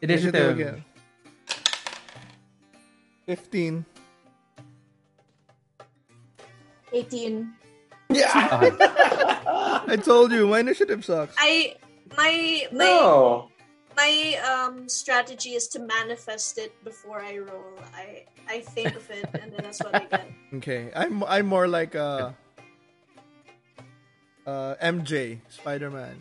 Initiative. 0.00 0.54
again. 0.54 0.84
Fifteen. 3.26 3.84
Eighteen. 6.92 7.54
Okay. 8.10 8.22
I 9.90 9.98
told 10.02 10.30
you 10.32 10.46
my 10.46 10.60
initiative 10.60 11.04
sucks. 11.04 11.34
I 11.38 11.74
my 12.16 12.66
my 12.72 12.78
No. 12.78 13.49
My 14.00 14.10
um 14.52 14.88
strategy 14.88 15.52
is 15.60 15.68
to 15.68 15.78
manifest 15.78 16.58
it 16.58 16.72
before 16.84 17.20
I 17.20 17.38
roll. 17.38 17.76
I 17.94 18.24
I 18.48 18.60
think 18.60 18.96
of 18.96 19.04
it 19.10 19.28
and 19.40 19.52
then 19.52 19.60
that's 19.62 19.80
what 19.80 19.94
I 19.94 20.04
get. 20.06 20.26
Okay, 20.58 20.90
I'm 20.96 21.22
I'm 21.24 21.46
more 21.46 21.68
like 21.70 21.94
uh 21.94 22.34
uh 24.46 24.74
MJ 24.82 25.38
Spider 25.48 25.90
Man. 25.90 26.18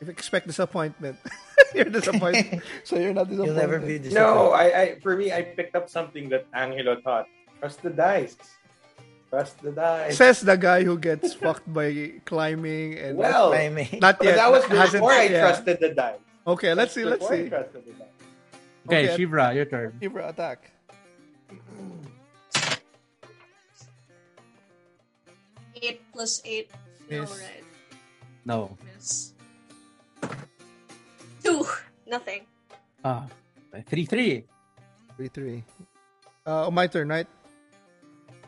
If 0.00 0.06
you 0.06 0.14
expect 0.14 0.46
disappointment, 0.46 1.18
you're 1.74 1.90
disappointed. 1.90 2.62
so 2.86 2.94
you're 3.02 3.10
not 3.10 3.26
disappointed. 3.26 3.50
You'll 3.50 3.62
never 3.66 3.78
be 3.82 3.98
disappointed. 3.98 4.14
No, 4.14 4.54
I, 4.54 4.64
I 4.80 4.84
for 5.02 5.18
me 5.18 5.34
I 5.34 5.42
picked 5.42 5.74
up 5.74 5.90
something 5.90 6.30
that 6.30 6.46
Angelo 6.54 7.02
taught. 7.02 7.26
Trust 7.58 7.82
the 7.82 7.90
dice. 7.90 8.38
Trust 9.30 9.58
the 9.58 9.72
dice. 9.74 10.14
Says 10.16 10.40
the 10.46 10.56
guy 10.56 10.86
who 10.86 10.94
gets 10.96 11.34
fucked 11.34 11.66
by 11.66 12.22
climbing 12.24 12.94
and 12.94 13.18
well, 13.18 13.50
I 13.52 13.68
mean, 13.68 13.98
not 13.98 14.22
but 14.22 14.30
yet. 14.30 14.36
that 14.38 14.50
was 14.54 14.62
hasn't- 14.70 15.02
before 15.02 15.18
I 15.18 15.26
yeah. 15.26 15.42
trusted 15.42 15.82
the 15.82 15.90
dice. 15.90 16.22
Okay, 16.48 16.72
let's 16.72 16.94
see. 16.96 17.04
Let's 17.04 17.28
see. 17.28 17.48
trusted 17.52 17.84
the 17.84 17.92
dice. 17.92 18.08
Okay, 18.88 19.12
Okay. 19.12 19.16
Shivra, 19.20 19.54
your 19.54 19.68
turn. 19.68 19.92
Ibra 20.00 20.32
attack. 20.32 20.72
Eight 25.76 26.00
plus 26.12 26.40
eight. 26.44 26.70
No, 27.10 27.20
Miss. 27.20 27.30
right? 27.30 27.64
No. 28.44 28.76
Miss. 28.96 29.32
Two. 31.44 31.64
Nothing. 32.08 32.42
Ah, 33.04 33.28
three, 33.86 34.08
three. 34.08 34.44
Three 35.16 35.28
three. 35.28 35.58
Uh, 36.48 36.72
my 36.72 36.86
turn, 36.88 37.08
right? 37.12 37.28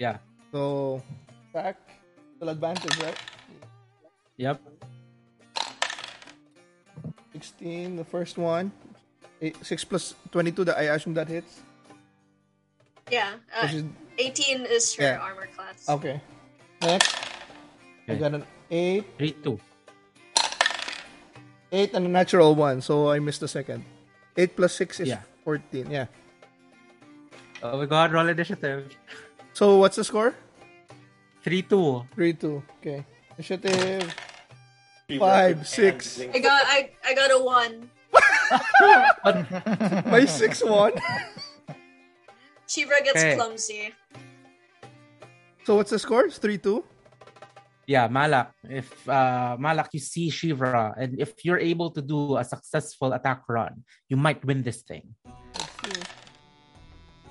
Yeah. 0.00 0.16
So 0.50 1.02
attack. 1.52 1.76
Still 2.36 2.48
advantage, 2.48 2.96
right? 3.04 3.18
Yep. 4.40 4.56
16, 7.40 7.96
the 7.96 8.05
first 8.05 8.37
one. 8.37 8.70
Eight, 9.40 9.57
6 9.64 9.85
plus 9.85 10.14
22, 10.31 10.64
that 10.68 10.76
I 10.76 10.92
assume 10.92 11.14
that 11.14 11.29
hits. 11.29 11.61
Yeah. 13.11 13.40
Uh, 13.48 13.66
is, 13.72 13.85
Eighteen 14.20 14.68
is 14.68 14.92
her 15.00 15.16
Yeah. 15.16 15.24
armor 15.24 15.48
class. 15.57 15.88
okay. 15.88 16.20
Next, 16.85 17.16
I 18.09 18.14
got 18.20 18.35
an 18.37 18.44
8, 18.70 19.05
Three, 19.16 19.33
two. 19.40 19.57
8 21.72 21.94
and 21.96 22.05
a 22.05 22.09
natural 22.12 22.55
1, 22.55 22.83
so 22.85 23.09
I 23.09 23.18
missed 23.18 23.40
the 23.40 23.48
second. 23.48 23.85
8 24.37 24.55
plus 24.57 24.74
6 24.76 25.00
is 25.00 25.09
Yeah. 25.09 25.22
14, 25.44 25.88
yeah. 25.90 26.07
Oh 27.62 27.79
my 27.81 27.87
god, 27.87 28.12
roll 28.12 28.29
initiative. 28.29 28.92
So 29.57 29.76
what's 29.81 29.96
the 29.96 30.05
score? 30.05 30.35
Three, 31.42 31.62
two. 31.64 32.05
3 32.14 32.35
2. 32.37 32.62
Okay. 32.81 33.05
Initiative. 33.40 34.05
Fever 35.10 35.26
Five, 35.26 35.66
six. 35.66 36.22
I 36.22 36.38
got 36.38 36.62
I 36.70 36.94
I 37.02 37.14
got 37.18 37.34
a 37.34 37.38
one. 37.42 37.90
My 40.06 40.22
6 40.26 40.62
1. 40.64 40.92
Shivra 42.70 42.98
gets 43.02 43.18
Okay. 43.18 43.34
clumsy. 43.34 43.94
so 45.66 45.74
what's 45.74 45.90
the 45.90 45.98
score? 45.98 46.26
It's 46.26 46.38
3 46.38 46.58
2. 46.58 46.82
yeah, 47.86 48.06
Malak. 48.06 48.54
If 48.70 48.90
uh, 49.08 49.56
Malak, 49.58 49.90
you 49.94 49.98
see 50.02 50.30
Shivra, 50.30 50.94
and 50.98 51.18
if 51.18 51.42
you're 51.44 51.58
able 51.58 51.90
to 51.90 52.02
do 52.02 52.38
a 52.38 52.44
successful 52.46 53.12
attack 53.14 53.42
run, 53.50 53.82
you 54.08 54.16
might 54.16 54.44
win 54.46 54.62
this 54.62 54.82
thing. 54.82 55.14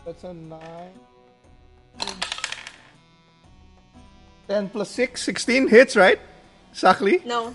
That's 0.05 0.23
a 0.23 0.33
9. 0.33 0.59
10 4.47 4.69
plus 4.69 4.89
6, 4.91 5.21
16 5.21 5.67
hits, 5.67 5.95
right? 5.95 6.19
Exactly. 6.71 7.21
No, 7.25 7.53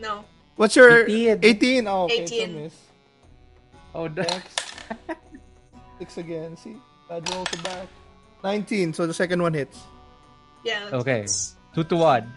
no. 0.00 0.24
What's 0.56 0.74
your 0.74 1.06
18. 1.06 1.38
18? 1.42 1.86
Oh, 1.86 2.04
okay, 2.04 2.22
18. 2.22 2.26
so 2.26 2.52
miss. 2.58 2.74
Oh, 3.94 4.08
the- 4.08 4.22
Next. 4.22 4.74
6 5.98 6.18
again. 6.18 6.56
See? 6.56 6.76
Bad 7.08 7.28
roll 7.34 7.44
to 7.46 7.58
back. 7.62 7.86
19, 8.44 8.92
so 8.92 9.06
the 9.06 9.14
second 9.14 9.40
one 9.42 9.54
hits. 9.54 9.78
Yeah. 10.64 10.90
Okay. 10.92 11.20
it's- 11.26 11.54
two 11.74 11.84
to 11.84 11.96
one. 11.96 12.32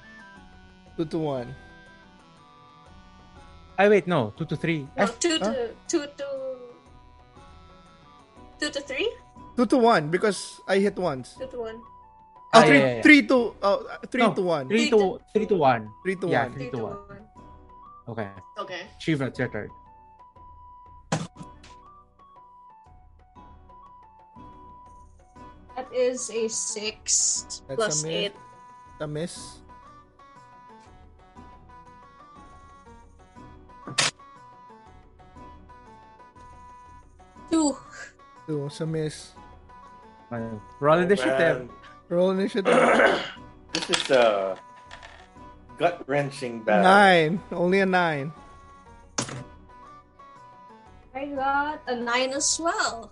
2 0.97 1.05
to 1.05 1.17
1. 1.17 1.55
I 3.79 3.89
wait, 3.89 4.05
no, 4.05 4.31
two 4.37 4.45
to 4.45 4.55
three. 4.55 4.85
No, 4.95 5.07
two 5.17 5.39
Huh? 5.41 5.49
to 5.53 5.73
two 5.87 6.05
to 6.05 6.27
two 8.59 8.69
to 8.69 8.81
three. 8.81 9.09
2 9.57 9.65
to 9.65 9.77
1 9.77 10.09
because 10.13 10.61
I 10.67 10.77
hit 10.77 10.95
once. 11.01 11.33
Two 11.39 11.47
to 11.49 11.57
one. 11.59 11.81
Oh, 12.53 12.59
Ah, 12.59 12.61
three, 12.61 12.77
yeah, 12.77 12.85
yeah, 12.85 12.95
yeah. 12.95 13.01
three 13.01 13.21
to 13.27 13.55
oh, 13.63 13.77
three 14.11 14.21
No, 14.21 14.33
to 14.35 14.41
one. 14.43 14.67
Three 14.67 14.89
Three 14.89 14.99
to 14.99 15.19
three 15.33 15.45
to 15.47 15.55
one. 15.55 15.89
Three 16.03 16.15
to 16.19 16.27
Yeah, 16.27 16.43
one. 16.45 16.53
three 16.53 16.61
Three 16.69 16.71
to 16.71 16.77
to 16.77 16.83
one. 16.83 16.97
one. 17.09 17.21
Okay, 18.11 18.29
Okay. 18.59 18.81
Shiva, 18.99 19.27
it's 19.27 19.39
your 19.39 19.47
turn. 19.47 19.69
That 25.75 25.87
is 25.93 26.29
a 26.29 26.47
six 26.49 27.63
That's 27.67 27.75
plus 27.75 28.03
a 28.03 28.07
miss. 28.07 28.15
eight. 28.15 28.33
A 28.99 29.07
miss. 29.07 29.61
Two. 37.49 37.77
Two. 38.47 38.65
It's 38.65 38.81
a 38.81 38.85
miss. 38.85 39.31
Fine. 40.29 40.61
Roll 40.79 40.99
initiative. 40.99 41.33
Oh, 41.33 41.39
man, 41.39 41.69
Roll 42.09 42.31
initiative. 42.31 42.65
this 43.73 43.89
is 43.89 44.11
a 44.11 44.57
gut 45.81 46.05
wrenching 46.07 46.61
battle. 46.61 46.83
nine. 46.85 47.41
Only 47.51 47.79
a 47.81 47.85
nine. 47.89 48.31
I 51.13 51.25
got 51.33 51.81
a 51.87 51.95
nine 51.97 52.29
as 52.37 52.59
well. 52.61 53.11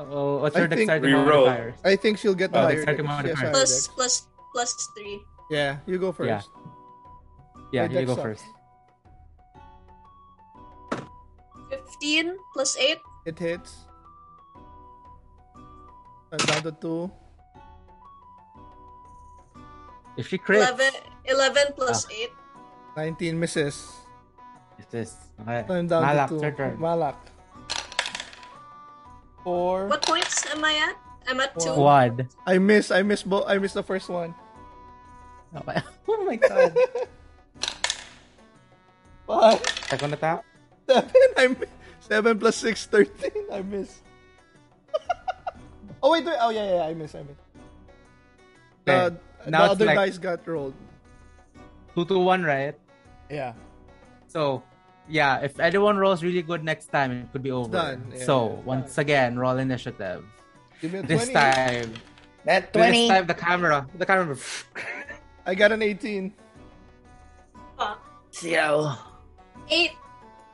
Oh, 0.00 0.38
what's 0.40 0.56
I 0.56 0.60
your 0.64 0.68
think- 0.68 0.88
dexterity 0.88 1.12
Reroll. 1.12 1.44
modifiers? 1.46 1.74
I 1.84 1.94
think 1.96 2.16
she'll 2.18 2.34
get 2.34 2.52
the 2.52 2.58
Oh, 2.58 2.62
higher 2.62 2.80
dexterity 2.80 3.02
dex. 3.04 3.08
Yes, 3.08 3.16
modifier. 3.16 3.36
higher 3.36 3.52
Plus 3.52 3.70
dex. 3.70 3.88
plus 3.94 4.14
plus 4.52 4.70
three. 4.96 5.20
Yeah, 5.52 5.76
you 5.86 5.98
go 5.98 6.10
first. 6.10 6.28
Yeah. 6.28 6.42
Yeah, 7.72 7.86
My 7.86 8.00
you 8.00 8.06
go 8.06 8.16
dex 8.16 8.22
first. 8.24 8.44
Fifteen 11.70 12.34
plus 12.54 12.76
eight. 12.80 12.98
It 13.26 13.38
hits. 13.38 13.84
I'm 16.32 16.38
down 16.48 16.62
to 16.62 16.72
two. 16.72 17.10
If 20.16 20.28
she 20.28 20.38
crits, 20.38 20.66
Eleven. 20.66 20.94
Eleven 21.24 21.72
plus 21.76 22.06
Ah. 22.06 22.14
eight. 22.14 22.32
19 22.96 23.38
misses. 23.38 23.86
it's 24.78 24.90
this. 24.90 25.14
Okay. 25.40 25.64
I'm 25.68 25.86
down 25.86 26.02
Malak, 26.02 26.28
to 26.30 26.40
two. 26.52 26.76
Malak. 26.78 27.16
Four. 29.44 29.86
What 29.86 30.02
points 30.02 30.44
am 30.52 30.64
I 30.64 30.74
at? 30.90 30.96
I'm 31.28 31.40
at 31.40 31.58
two. 31.58 31.72
Quad. 31.72 32.26
I 32.46 32.58
miss. 32.58 32.90
I 32.90 33.02
miss. 33.02 33.22
Bo- 33.22 33.46
I 33.46 33.58
missed 33.58 33.74
the 33.74 33.82
first 33.82 34.08
one. 34.08 34.34
Okay. 35.56 35.80
Oh 36.10 36.24
my 36.26 36.36
god. 36.36 36.74
Five. 39.26 39.62
Second 39.88 40.12
attack. 40.14 40.42
Seven. 40.88 41.10
I 41.38 41.46
miss. 41.48 41.68
Seven 42.00 42.38
plus 42.38 42.56
six. 42.56 42.86
Thirteen. 42.86 43.46
I 43.52 43.62
miss. 43.62 44.00
oh 46.02 46.10
wait, 46.10 46.24
wait. 46.26 46.36
Oh 46.40 46.50
yeah, 46.50 46.74
yeah. 46.74 46.82
I 46.82 46.94
miss. 46.94 47.14
I 47.14 47.22
miss. 47.22 47.38
The, 48.84 48.92
Okay. 48.92 49.16
the 49.44 49.50
Now 49.50 49.64
it's 49.64 49.72
other 49.78 49.86
like- 49.86 49.96
dice 49.96 50.18
got 50.18 50.46
rolled. 50.46 50.74
Two 51.94 52.04
to 52.04 52.18
one, 52.18 52.42
right? 52.44 52.74
Yeah. 53.30 53.52
So, 54.28 54.62
yeah, 55.08 55.38
if 55.40 55.58
anyone 55.58 55.96
rolls 55.98 56.22
really 56.22 56.42
good 56.42 56.62
next 56.62 56.86
time, 56.86 57.10
it 57.12 57.32
could 57.32 57.42
be 57.42 57.50
over. 57.50 57.70
done. 57.70 58.12
Yeah, 58.14 58.24
so, 58.24 58.50
yeah, 58.50 58.62
once 58.64 58.98
again, 58.98 59.38
roll 59.38 59.58
initiative. 59.58 60.24
Give 60.80 60.92
me 60.92 60.98
a 61.00 61.02
This 61.02 61.28
20. 61.28 61.34
time, 61.34 61.94
That 62.44 62.72
this 62.72 63.08
time 63.08 63.26
the 63.26 63.34
camera, 63.34 63.86
the 63.98 64.06
camera. 64.06 64.36
I 65.46 65.54
got 65.54 65.72
an 65.72 65.82
18. 65.82 66.32
Fuck. 67.76 68.00
So, 68.30 68.92
Eight. 69.68 69.92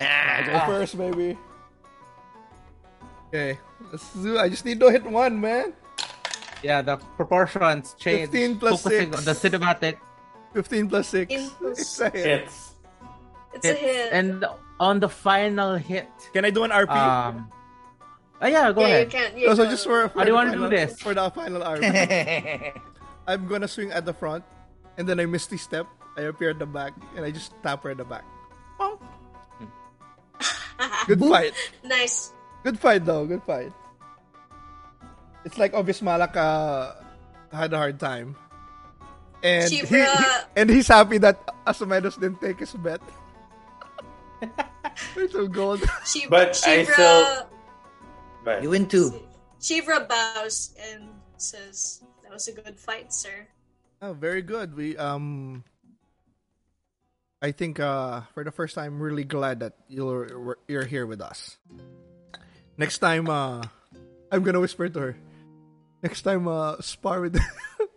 I 0.01 0.42
go 0.46 0.53
ah, 0.55 0.66
first, 0.66 0.96
baby. 0.99 1.38
Okay. 3.29 3.59
Let's 3.92 4.12
do 4.14 4.38
I 4.38 4.49
just 4.49 4.64
need 4.64 4.81
to 4.81 4.90
hit 4.90 5.05
one, 5.05 5.40
man. 5.40 5.72
Yeah, 6.62 6.83
the 6.83 6.96
proportions 6.96 7.94
change. 7.99 8.31
15 8.31 8.59
plus 8.59 8.83
Focusing 8.83 9.12
six. 9.12 9.18
on 9.18 9.25
the 9.25 9.33
cinematic 9.37 9.96
15 10.57 10.88
plus 10.88 11.09
6. 11.12 11.29
plus- 11.61 11.77
It's 11.79 12.01
a 12.01 12.09
hit. 12.09 12.25
Hits. 12.25 12.57
It's 13.53 13.66
a 13.69 13.75
hit. 13.77 14.09
and 14.12 14.45
on 14.81 15.01
the 15.01 15.09
final 15.09 15.77
hit, 15.77 16.09
Can 16.33 16.45
I 16.45 16.51
do 16.51 16.64
an 16.64 16.71
RP? 16.73 16.88
um, 16.97 17.53
oh 18.40 18.47
yeah, 18.49 18.73
go 18.73 18.81
yeah, 18.81 18.87
ahead. 18.88 19.05
you 19.05 19.12
can't. 19.12 19.33
You 19.37 19.49
Also, 19.53 19.64
go. 19.64 19.71
just 19.71 19.85
for, 19.85 20.09
for 20.09 20.19
How 20.21 20.25
do 20.25 20.33
you 20.33 20.33
the 20.33 20.40
wanna 20.40 20.53
do 20.57 20.64
final- 20.64 20.73
this? 20.73 21.01
For 21.01 21.12
the 21.12 21.29
final 21.29 21.61
RP. 21.61 21.85
I'm 23.29 23.45
gonna 23.49 23.69
swing 23.69 23.92
at 23.92 24.05
the 24.09 24.14
front, 24.16 24.45
and 24.97 25.05
then 25.09 25.21
I 25.21 25.27
misty 25.29 25.57
step. 25.61 25.85
I 26.16 26.25
appear 26.33 26.57
at 26.57 26.59
the 26.59 26.64
back, 26.69 26.97
and 27.16 27.25
I 27.25 27.31
just 27.31 27.53
tap 27.62 27.85
her 27.85 27.92
at 27.92 28.01
the 28.01 28.09
back. 28.09 28.25
Bonk. 28.81 28.97
Good 31.07 31.21
fight. 31.21 31.53
nice. 31.85 32.33
Good 32.64 32.79
fight, 32.81 33.05
though. 33.05 33.27
Good 33.29 33.42
fight. 33.45 33.73
It's 35.45 35.59
like 35.61 35.75
obvious 35.77 36.01
Malak 36.01 36.37
uh, 36.37 36.92
had 37.53 37.73
a 37.73 37.77
hard 37.79 38.01
time. 38.01 38.37
And 39.47 39.71
he, 39.71 39.81
Shivra- 39.83 40.45
and 40.57 40.67
he's 40.69 40.89
happy 40.89 41.19
that 41.19 41.39
Asomedus 41.67 42.19
didn't 42.19 42.41
take 42.41 42.59
his 42.59 42.73
bet. 42.75 43.01
There's 45.15 45.33
some 45.33 45.51
gold. 45.51 45.83
She, 46.05 46.27
But 46.27 46.59
I 46.67 46.83
Shivra, 46.85 46.93
still- 46.93 47.49
But 48.45 48.63
you 48.63 48.71
win 48.71 48.87
two. 48.89 49.15
Shivra 49.61 50.09
bows 50.09 50.75
and 50.79 51.09
says, 51.37 52.03
"That 52.23 52.33
was 52.33 52.47
a 52.49 52.53
good 52.53 52.79
fight, 52.79 53.13
sir." 53.13 53.47
Oh, 54.03 54.13
very 54.13 54.43
good. 54.43 54.77
We 54.77 54.97
um 54.97 55.65
I 57.41 57.53
think 57.53 57.81
uh 57.81 58.23
for 58.35 58.45
the 58.45 58.53
first 58.53 58.75
time 58.75 59.01
really 59.01 59.25
glad 59.25 59.61
that 59.61 59.75
you're 59.89 60.59
you're 60.69 60.85
here 60.85 61.07
with 61.07 61.21
us. 61.21 61.57
Next 62.77 62.99
time 62.99 63.29
uh 63.31 63.63
I'm 64.31 64.43
going 64.43 64.55
to 64.55 64.61
whisper 64.61 64.89
to 64.89 65.01
her. 65.01 65.17
Next 66.03 66.23
time 66.23 66.47
uh 66.47 66.77
spar 66.81 67.21
with 67.21 67.39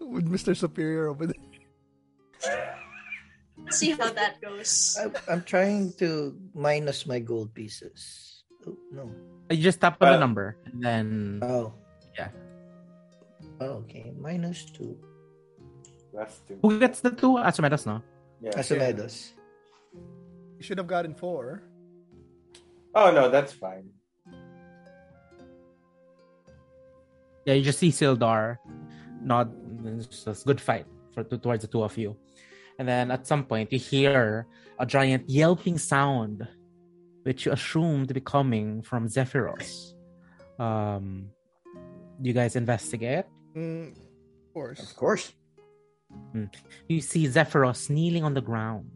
with 0.10 0.26
Mr. 0.30 0.56
Superior 0.58 1.08
over 1.08 1.28
there. 1.28 1.38
See 3.69 3.91
how 3.91 4.10
that 4.12 4.41
goes. 4.41 4.98
I, 4.98 5.12
I'm 5.32 5.43
trying 5.43 5.93
to 6.02 6.34
minus 6.56 7.06
my 7.06 7.19
gold 7.19 7.54
pieces. 7.54 8.43
Oh, 8.65 8.76
no. 8.91 9.12
You 9.52 9.62
just 9.62 9.80
tap 9.82 10.02
on 10.02 10.10
the 10.10 10.17
Uh, 10.17 10.19
number, 10.19 10.58
and 10.65 10.82
then 10.82 11.39
Oh. 11.43 11.74
Yeah. 12.17 12.30
Oh, 13.62 13.86
okay. 13.86 14.12
Minus 14.17 14.65
two. 14.65 14.98
Last 16.13 16.48
two. 16.48 16.58
who 16.62 16.80
gets 16.80 17.02
the 17.02 17.12
two? 17.12 17.38
Asomedus, 17.38 17.86
no? 17.86 18.02
Yeah. 18.41 18.52
Asomedos. 18.58 19.34
You 20.58 20.63
should 20.63 20.78
have 20.78 20.88
gotten 20.88 21.13
4. 21.13 21.62
Oh 22.95 23.12
no, 23.12 23.30
that's 23.30 23.54
fine. 23.54 23.89
Yeah, 27.45 27.54
you 27.54 27.63
just 27.63 27.80
see 27.80 27.91
Sildar 27.91 28.58
nod. 29.22 29.54
It's 29.86 30.08
just 30.08 30.44
a 30.44 30.46
good 30.46 30.62
fight 30.62 30.86
for 31.14 31.24
towards 31.24 31.62
the 31.64 31.68
two 31.68 31.84
of 31.84 31.98
you. 31.98 32.18
And 32.78 32.88
then 32.88 33.12
at 33.12 33.28
some 33.28 33.44
point, 33.44 33.74
you 33.74 33.80
hear 33.80 34.48
a 34.80 34.86
giant 34.86 35.30
yelping 35.30 35.78
sound, 35.78 36.48
which 37.24 37.46
you 37.46 37.52
assume 37.52 38.08
to 38.08 38.14
be 38.14 38.22
coming 38.22 38.82
from 38.82 39.08
Zephyros. 39.08 39.94
Um, 40.58 41.30
you 42.22 42.34
guys 42.34 42.56
investigate. 42.56 43.26
Mm, 43.56 43.92
of 43.92 44.54
course. 44.54 44.80
Of 44.80 44.96
course. 44.96 45.34
You 46.88 47.02
see 47.02 47.28
Zephyros 47.28 47.90
kneeling 47.90 48.24
on 48.24 48.34
the 48.34 48.42
ground. 48.42 48.92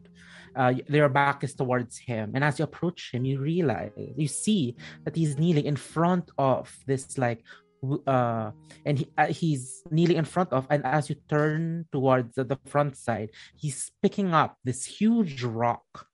Uh, 0.56 0.74
their 0.88 1.10
back 1.10 1.44
is 1.44 1.56
towards 1.56 1.98
him, 1.98 2.34
and 2.36 2.44
as 2.44 2.60
you 2.60 2.66
approach 2.66 3.12
him, 3.12 3.26
you 3.26 3.40
realize 3.40 3.90
you 4.16 4.28
see 4.28 4.76
that 5.04 5.16
he's 5.16 5.36
kneeling 5.40 5.66
in 5.66 5.76
front 5.76 6.30
of 6.38 6.72
this 6.86 7.18
like, 7.18 7.42
w- 7.42 7.63
uh, 8.08 8.52
and 8.86 9.00
he, 9.00 9.08
uh, 9.18 9.28
he's 9.28 9.84
kneeling 9.92 10.18
in 10.18 10.26
front 10.26 10.52
of, 10.54 10.68
and 10.70 10.86
as 10.86 11.10
you 11.10 11.16
turn 11.30 11.86
towards 11.92 12.36
the, 12.36 12.44
the 12.44 12.60
front 12.66 12.96
side, 12.98 13.30
he's 13.56 13.92
picking 14.02 14.34
up 14.34 14.58
this 14.64 14.86
huge 14.86 15.44
rock, 15.44 16.08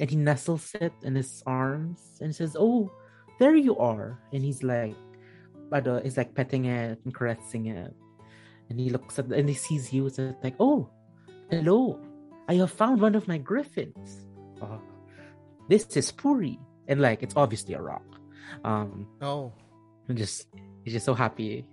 and 0.00 0.10
he 0.10 0.16
nestles 0.16 0.74
it 0.80 0.92
in 1.02 1.14
his 1.14 1.42
arms 1.46 2.00
and 2.20 2.34
says, 2.34 2.56
"Oh, 2.58 2.90
there 3.38 3.56
you 3.56 3.76
are," 3.76 4.18
and 4.32 4.44
he's 4.44 4.62
like, 4.62 4.96
but 5.68 5.86
uh, 5.86 6.00
he's 6.02 6.16
like 6.16 6.34
petting 6.34 6.66
it 6.66 7.00
and 7.04 7.14
caressing 7.14 7.66
it 7.66 7.94
and 8.68 8.80
he 8.80 8.90
looks 8.90 9.18
at 9.18 9.26
and 9.26 9.48
he 9.48 9.54
sees 9.54 9.92
you 9.92 10.06
and 10.06 10.34
it's 10.34 10.44
like 10.44 10.54
oh 10.60 10.88
Hello, 11.48 12.00
I 12.48 12.54
have 12.54 12.72
found 12.72 13.00
one 13.00 13.14
of 13.14 13.28
my 13.28 13.38
griffins. 13.38 14.26
Uh, 14.60 14.78
this 15.68 15.86
is 15.96 16.10
Puri. 16.10 16.58
And 16.88 17.00
like 17.00 17.22
it's 17.22 17.36
obviously 17.36 17.74
a 17.74 17.80
rock. 17.80 18.04
Um 18.64 19.06
Oh. 19.22 19.52
Just 20.12 20.48
he's 20.86 20.94
just 20.94 21.04
so 21.04 21.14
happy 21.14 21.66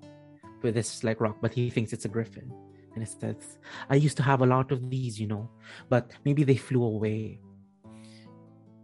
with 0.63 0.73
this 0.73 1.03
like 1.03 1.21
rock, 1.21 1.37
but 1.39 1.53
he 1.53 1.69
thinks 1.69 1.93
it's 1.93 2.05
a 2.05 2.09
griffin. 2.09 2.51
And 2.95 3.03
it 3.03 3.09
says, 3.09 3.59
I 3.89 3.95
used 3.95 4.17
to 4.17 4.23
have 4.23 4.41
a 4.41 4.45
lot 4.45 4.71
of 4.71 4.89
these, 4.89 5.21
you 5.21 5.27
know, 5.27 5.49
but 5.87 6.11
maybe 6.25 6.43
they 6.43 6.57
flew 6.57 6.83
away. 6.83 7.39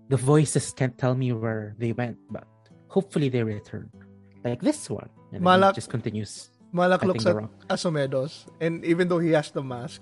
The 0.09 0.17
voices 0.17 0.71
can't 0.71 0.95
tell 0.97 1.15
me 1.15 1.33
where 1.33 1.75
they 1.79 1.93
went, 1.93 2.17
but 2.29 2.45
hopefully 2.87 3.29
they 3.29 3.41
return. 3.41 3.89
Like 4.43 4.61
this 4.61 4.89
one. 4.89 5.09
And 5.33 5.41
Malak- 5.43 5.75
just 5.75 5.89
continues. 5.89 6.49
Malak 6.71 7.03
looks 7.03 7.25
at. 7.25 7.35
Asomedos, 7.67 8.45
and 8.61 8.85
even 8.85 9.07
though 9.07 9.17
he 9.19 9.31
has 9.31 9.49
the 9.49 9.63
mask, 9.63 10.01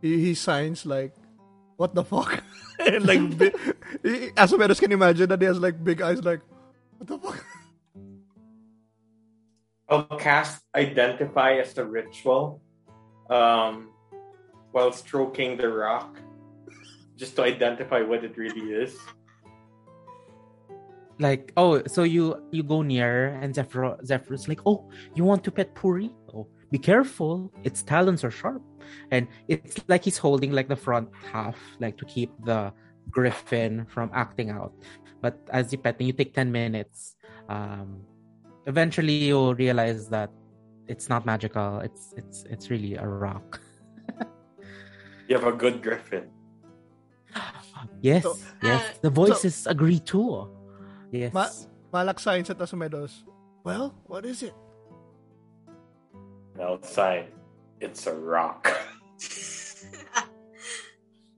he, 0.00 0.18
he 0.20 0.34
signs 0.34 0.86
like, 0.86 1.14
"What 1.76 1.94
the 1.94 2.04
fuck?" 2.04 2.42
and 2.78 3.04
like, 3.06 3.38
bi- 3.38 3.54
Asomedos 4.38 4.78
can 4.78 4.92
imagine 4.92 5.28
that 5.28 5.40
he 5.40 5.46
has 5.46 5.58
like 5.58 5.82
big 5.82 6.00
eyes, 6.00 6.22
like, 6.22 6.40
"What 6.98 7.06
the 7.08 7.18
fuck?" 7.18 7.39
I'll 9.90 10.04
cast 10.04 10.62
identify 10.76 11.58
as 11.58 11.76
a 11.76 11.84
ritual 11.84 12.62
um, 13.28 13.90
while 14.70 14.92
stroking 14.92 15.56
the 15.56 15.68
rock 15.68 16.16
just 17.16 17.34
to 17.36 17.42
identify 17.42 18.00
what 18.00 18.22
it 18.22 18.38
really 18.38 18.70
is. 18.70 18.96
Like, 21.18 21.52
oh, 21.56 21.82
so 21.86 22.04
you 22.04 22.40
you 22.50 22.62
go 22.62 22.80
near 22.82 23.36
and 23.42 23.54
Zephyr 23.54 23.98
Zephyr's 24.06 24.48
like, 24.48 24.60
oh, 24.64 24.88
you 25.14 25.24
want 25.24 25.44
to 25.44 25.50
pet 25.50 25.74
Puri? 25.74 26.14
Oh, 26.32 26.46
be 26.70 26.78
careful, 26.78 27.52
its 27.64 27.82
talons 27.82 28.24
are 28.24 28.30
sharp. 28.30 28.62
And 29.10 29.26
it's 29.48 29.82
like 29.88 30.04
he's 30.04 30.16
holding 30.16 30.52
like 30.52 30.68
the 30.68 30.76
front 30.76 31.10
half, 31.32 31.58
like 31.80 31.98
to 31.98 32.06
keep 32.06 32.30
the 32.44 32.72
griffin 33.10 33.84
from 33.90 34.10
acting 34.14 34.50
out. 34.50 34.72
But 35.20 35.36
as 35.50 35.72
you 35.72 35.78
pet, 35.78 36.00
you 36.00 36.14
take 36.14 36.32
ten 36.32 36.50
minutes. 36.50 37.16
Um, 37.50 38.06
eventually, 38.66 39.14
you'll 39.30 39.54
realize 39.54 40.08
that 40.08 40.30
it's 40.88 41.08
not 41.08 41.24
magical. 41.26 41.80
It's 41.80 42.12
it's 42.16 42.44
it's 42.50 42.70
really 42.70 42.96
a 42.96 43.06
rock. 43.06 43.60
You 45.30 45.38
have 45.38 45.46
a 45.46 45.52
good 45.54 45.82
griffin. 45.82 46.26
Yes, 48.02 48.22
So- 48.24 48.36
yes. 48.62 48.82
Uh, 48.82 48.92
The 49.02 49.10
voices 49.10 49.66
agree 49.66 50.00
too. 50.00 50.50
Yes. 51.12 51.32
Ma- 51.32 51.48
Malak 51.92 52.18
signs 52.20 52.50
at 52.50 52.58
Asomedos. 52.58 53.22
Well, 53.64 53.94
what 54.06 54.26
is 54.26 54.42
it? 54.42 54.54
No 56.58 56.78
sign. 56.82 57.26
It's 57.80 58.06
a 58.06 58.14
rock. 58.14 58.68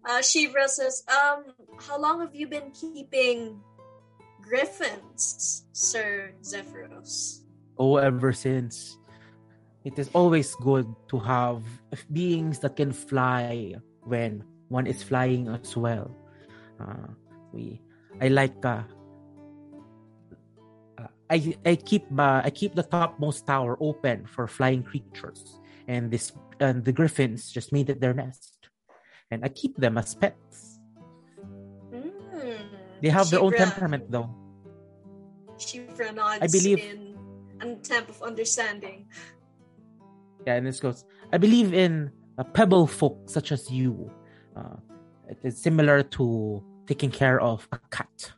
uh, 0.08 0.18
Shivra 0.20 0.66
says, 0.68 1.04
um, 1.11 1.44
how 1.78 1.98
long 2.00 2.20
have 2.20 2.35
you 2.35 2.46
been 2.48 2.70
keeping 2.72 3.61
griffins, 4.42 5.64
Sir 5.72 6.35
Zephyros? 6.42 7.42
Oh, 7.78 7.96
ever 7.96 8.33
since. 8.33 8.98
It 9.85 9.98
is 9.98 10.11
always 10.14 10.55
good 10.57 10.87
to 11.09 11.18
have 11.18 11.62
beings 12.12 12.59
that 12.61 12.76
can 12.76 12.92
fly 12.92 13.74
when 14.05 14.44
one 14.68 14.87
is 14.87 15.02
flying 15.02 15.48
as 15.48 15.76
well. 15.76 16.11
Uh, 16.78 17.14
we, 17.52 17.81
I 18.20 18.28
like. 18.28 18.55
Uh, 18.64 18.83
uh, 20.98 21.11
I 21.31 21.57
I 21.66 21.74
keep 21.74 22.07
uh, 22.14 22.42
I 22.44 22.50
keep 22.50 22.74
the 22.74 22.85
topmost 22.87 23.46
tower 23.46 23.76
open 23.81 24.26
for 24.26 24.46
flying 24.46 24.85
creatures, 24.87 25.59
and 25.88 26.11
this 26.11 26.31
and 26.61 26.85
the 26.85 26.92
griffins 26.92 27.50
just 27.50 27.72
made 27.72 27.90
it 27.90 28.00
their 28.00 28.14
nest, 28.14 28.70
and 29.31 29.44
I 29.44 29.48
keep 29.48 29.76
them 29.76 29.98
as 29.98 30.14
pets. 30.14 30.71
They 33.03 33.09
have 33.11 33.29
their 33.31 33.41
own 33.41 33.53
Shivra- 33.53 33.57
temperament, 33.67 34.05
though. 34.11 34.31
Shivra 35.59 36.15
nods 36.15 36.41
I 36.41 36.47
believe- 36.47 36.79
in 36.79 37.19
an 37.61 37.69
attempt 37.83 38.11
of 38.11 38.23
understanding. 38.23 39.07
Yeah, 40.47 40.55
and 40.55 40.67
this 40.67 40.81
goes. 40.81 41.05
I 41.33 41.38
believe 41.38 41.75
in 41.75 42.11
a 42.38 42.45
pebble 42.45 42.87
folk 42.87 43.29
such 43.31 43.53
as 43.53 43.71
you. 43.71 44.11
Uh, 44.57 44.77
it 45.29 45.38
is 45.43 45.59
similar 45.61 46.03
to 46.19 46.62
taking 46.87 47.11
care 47.11 47.41
of 47.41 47.67
a 47.73 47.79
cat. 47.91 48.33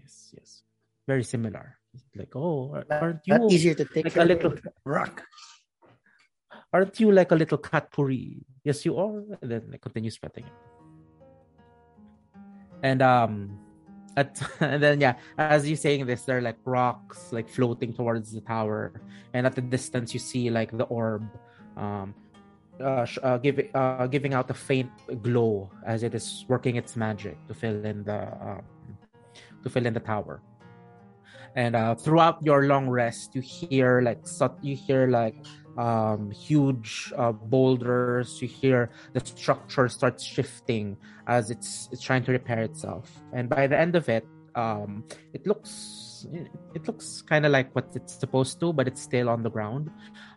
Yes, 0.00 0.32
yes, 0.36 0.62
very 1.06 1.24
similar. 1.24 1.78
Like, 2.14 2.34
oh, 2.36 2.74
aren't 2.90 3.26
you 3.26 3.38
Not 3.38 3.50
easier 3.52 3.74
to 3.74 3.84
take 3.84 4.04
like 4.04 4.14
care 4.14 4.22
a 4.22 4.24
of 4.26 4.42
little? 4.42 4.54
rock. 4.84 5.22
Aren't 6.72 7.00
you 7.00 7.10
like 7.12 7.32
a 7.32 7.34
little 7.34 7.58
cat 7.58 7.90
puri? 7.90 8.44
Yes, 8.62 8.84
you 8.86 8.96
are. 8.98 9.24
And 9.42 9.50
then 9.50 9.70
it 9.72 9.80
continues 9.80 10.18
petting 10.18 10.44
it. 10.44 10.52
And 12.82 13.02
um, 13.02 13.58
at 14.18 14.42
and 14.60 14.82
then 14.82 15.00
yeah, 15.00 15.14
as 15.38 15.68
you're 15.68 15.78
saying 15.78 16.06
this, 16.06 16.26
there 16.26 16.38
are 16.38 16.46
like 16.50 16.58
rocks 16.64 17.32
like 17.32 17.48
floating 17.48 17.94
towards 17.94 18.34
the 18.34 18.42
tower, 18.42 18.92
and 19.32 19.46
at 19.46 19.54
the 19.54 19.62
distance 19.62 20.12
you 20.12 20.20
see 20.20 20.50
like 20.50 20.74
the 20.74 20.84
orb, 20.90 21.22
um, 21.78 22.14
uh, 22.82 23.06
uh, 23.22 23.38
giving 23.38 23.70
uh, 23.74 24.06
giving 24.10 24.34
out 24.34 24.50
a 24.50 24.54
faint 24.54 24.90
glow 25.22 25.70
as 25.86 26.02
it 26.02 26.14
is 26.14 26.44
working 26.48 26.76
its 26.76 26.96
magic 26.96 27.38
to 27.46 27.54
fill 27.54 27.84
in 27.84 28.02
the 28.02 28.26
um, 28.42 28.62
to 29.62 29.70
fill 29.70 29.86
in 29.86 29.94
the 29.94 30.02
tower. 30.02 30.42
And 31.56 31.74
uh, 31.74 31.94
throughout 31.94 32.42
your 32.42 32.66
long 32.66 32.88
rest, 32.88 33.34
you 33.34 33.40
hear 33.40 34.02
like 34.02 34.26
you 34.62 34.76
hear 34.76 35.06
like 35.08 35.38
um, 35.78 36.30
huge 36.34 37.12
uh, 37.16 37.30
boulders. 37.30 38.42
You 38.42 38.48
hear 38.50 38.90
the 39.14 39.22
structure 39.22 39.88
starts 39.88 40.26
shifting 40.26 40.98
as 41.30 41.50
it's 41.54 41.88
it's 41.92 42.02
trying 42.02 42.24
to 42.26 42.32
repair 42.34 42.60
itself. 42.66 43.06
And 43.32 43.48
by 43.48 43.70
the 43.70 43.78
end 43.78 43.94
of 43.94 44.08
it, 44.10 44.26
um, 44.58 45.04
it 45.32 45.46
looks 45.46 46.26
it 46.74 46.82
looks 46.90 47.22
kind 47.22 47.46
of 47.46 47.52
like 47.54 47.70
what 47.78 47.86
it's 47.94 48.18
supposed 48.18 48.58
to, 48.60 48.72
but 48.74 48.88
it's 48.90 49.00
still 49.00 49.30
on 49.30 49.46
the 49.46 49.50
ground. 49.54 49.88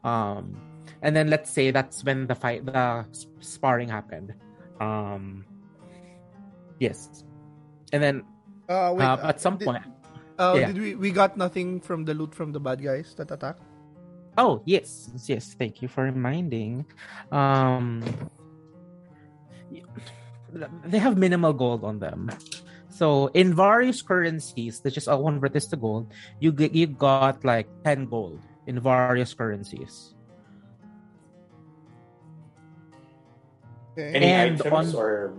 Um, 0.05 0.61
and 1.01 1.15
then 1.17 1.27
let's 1.33 1.49
say 1.49 1.71
that's 1.73 2.05
when 2.05 2.27
the 2.29 2.35
fight, 2.35 2.61
the 2.69 3.05
sparring 3.41 3.89
happened. 3.89 4.37
Um, 4.79 5.45
yes, 6.79 7.25
and 7.91 8.01
then 8.01 8.21
Uh, 8.69 8.93
wait, 8.95 9.03
uh, 9.03 9.17
uh, 9.17 9.29
at 9.33 9.41
some 9.41 9.57
did- 9.57 9.65
point. 9.65 9.83
Uh, 10.37 10.55
yeah. 10.57 10.67
Did 10.71 10.77
we 10.77 10.89
we 10.95 11.09
got 11.11 11.37
nothing 11.37 11.81
from 11.81 12.05
the 12.05 12.13
loot 12.13 12.33
from 12.33 12.53
the 12.53 12.59
bad 12.61 12.81
guys 12.81 13.13
that 13.17 13.29
attacked? 13.29 13.61
Oh 14.37 14.61
yes, 14.65 15.11
yes. 15.27 15.53
Thank 15.59 15.81
you 15.81 15.87
for 15.87 16.03
reminding. 16.07 16.85
Um, 17.31 18.01
they 20.85 20.99
have 20.99 21.17
minimal 21.17 21.53
gold 21.53 21.83
on 21.83 21.99
them. 21.99 22.31
So 22.89 23.27
in 23.33 23.55
various 23.55 24.01
currencies, 24.01 24.79
that's 24.79 24.95
just 24.95 25.07
all 25.07 25.23
convert 25.23 25.53
this 25.53 25.67
to 25.71 25.77
gold. 25.77 26.11
You 26.39 26.51
get 26.51 26.75
you 26.75 26.87
got 26.87 27.43
like 27.43 27.67
ten 27.83 28.05
gold 28.05 28.39
in 28.67 28.79
various 28.79 29.33
currencies. 29.33 30.13
Okay. 33.93 34.15
Any 34.15 34.25
And 34.31 34.61
items 34.61 34.95
on- 34.95 35.01
or 35.01 35.33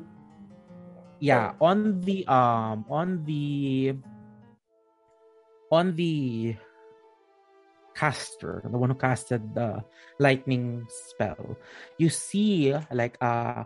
Yeah, 1.23 1.55
on 1.63 2.03
the 2.03 2.27
um 2.27 2.85
on 2.91 3.23
the 3.25 3.95
on 5.71 5.95
the 5.95 6.57
caster, 7.95 8.63
the 8.65 8.79
one 8.79 8.91
who 8.91 8.97
casted 8.97 9.55
the 9.55 9.83
lightning 10.19 10.87
spell, 10.89 11.57
you 11.99 12.09
see 12.09 12.75
like 12.93 13.17
uh 13.21 13.65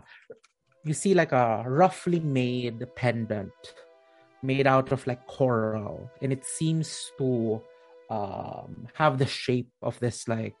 you 0.83 0.93
see 0.93 1.13
like 1.13 1.31
a 1.31 1.63
roughly 1.67 2.19
made 2.19 2.85
pendant 2.95 3.51
made 4.43 4.67
out 4.67 4.91
of 4.91 5.05
like 5.07 5.25
coral 5.27 6.09
and 6.21 6.31
it 6.31 6.45
seems 6.45 7.11
to 7.17 7.61
um 8.09 8.87
have 8.93 9.17
the 9.17 9.25
shape 9.25 9.69
of 9.81 9.99
this 9.99 10.27
like 10.27 10.55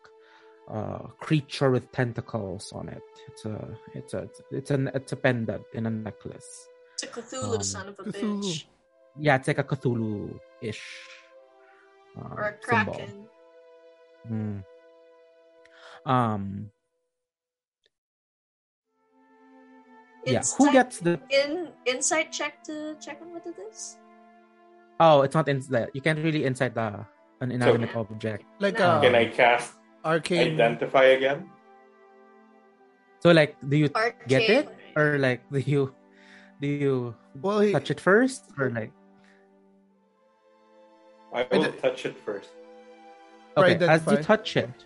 uh 0.69 0.99
creature 1.21 1.71
with 1.71 1.89
tentacles 1.93 2.73
on 2.73 2.89
it 2.89 3.03
it's 3.29 3.45
a 3.45 3.55
it's 3.93 4.13
a 4.13 4.27
it's 4.51 4.71
an 4.71 4.89
it's 4.93 5.13
a 5.13 5.15
pendant 5.15 5.63
in 5.73 5.85
a 5.85 5.89
necklace 5.89 6.67
It's 6.95 7.03
a 7.03 7.07
Cthulhu 7.07 7.55
Um, 7.55 7.63
son 7.63 7.87
of 7.87 7.99
a 7.99 8.03
Cthulhu. 8.03 8.43
bitch. 8.43 8.65
yeah 9.19 9.35
it's 9.37 9.47
like 9.47 9.59
a 9.59 9.63
cthulhu-ish 9.63 10.83
uh, 12.19 12.35
Or 12.35 12.43
a 12.49 12.65
symbol. 12.67 12.99
Kraken. 14.27 14.63
Mm. 16.05 16.09
um 16.11 16.71
yeah 20.25 20.43
who 20.57 20.71
gets 20.71 20.99
the 20.99 21.19
in 21.31 21.71
insight 21.85 22.31
check 22.31 22.63
to 22.63 22.95
check 22.99 23.19
on 23.21 23.31
what 23.31 23.45
it 23.47 23.55
is? 23.71 23.97
oh 24.99 25.21
it's 25.23 25.35
not 25.35 25.47
in 25.47 25.59
the 25.71 25.87
you 25.93 26.01
can't 26.01 26.19
really 26.19 26.43
insight 26.43 26.75
the 26.75 27.05
an 27.39 27.51
inanimate 27.51 27.95
object 27.95 28.43
Like 28.59 28.79
No. 28.79 28.97
uh, 28.97 29.01
can 29.01 29.15
I 29.15 29.25
cast 29.29 29.73
arcane. 30.03 30.53
identify 30.59 31.15
again? 31.15 31.47
so 33.23 33.31
like 33.31 33.55
do 33.67 33.77
you 33.77 33.89
Arcane. 33.95 34.27
get 34.27 34.41
it 34.49 34.65
or 34.95 35.17
like 35.17 35.41
do 35.51 35.59
you 35.59 35.93
do 36.59 36.67
you 36.67 37.15
Well, 37.39 37.61
he, 37.61 37.71
touch 37.71 37.91
it 37.91 38.01
first 38.01 38.49
or 38.57 38.69
like 38.73 38.91
I 41.33 41.45
will 41.51 41.69
touch 41.83 42.05
it 42.07 42.17
first. 42.25 42.49
For 43.57 43.65
okay 43.65 43.87
as 43.89 44.05
you 44.05 44.17
touch 44.17 44.57
it 44.57 44.77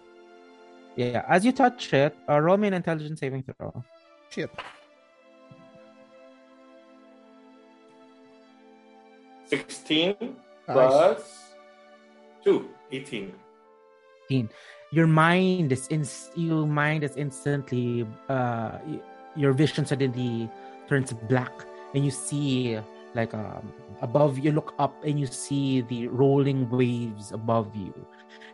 yeah 0.96 1.26
as 1.28 1.44
you 1.44 1.52
touch 1.52 1.94
it 1.94 2.16
uh, 2.30 2.40
roll 2.40 2.56
me 2.56 2.68
an 2.72 2.74
intelligence 2.74 3.20
saving 3.20 3.44
throw 3.44 3.84
Shit. 4.32 4.50
Sixteen 9.46 10.16
Nice. 10.20 10.38
plus 10.72 11.52
two. 12.44 12.70
Eighteen. 12.92 13.36
your 14.92 15.08
mind 15.08 15.72
is 15.72 15.88
in 15.88 16.08
your 16.36 16.66
mind 16.66 17.04
is 17.04 17.16
instantly 17.20 18.08
uh 18.30 18.80
your 19.36 19.52
vision 19.52 19.86
suddenly 19.86 20.50
turns 20.88 21.12
black 21.28 21.52
and 21.94 22.06
you 22.06 22.12
see 22.12 22.80
like 23.14 23.34
um 23.34 23.72
above 24.02 24.40
you 24.40 24.52
look 24.52 24.74
up 24.80 24.96
and 25.04 25.20
you 25.20 25.28
see 25.28 25.82
the 25.82 26.08
rolling 26.08 26.70
waves 26.70 27.32
above 27.32 27.76
you 27.76 27.94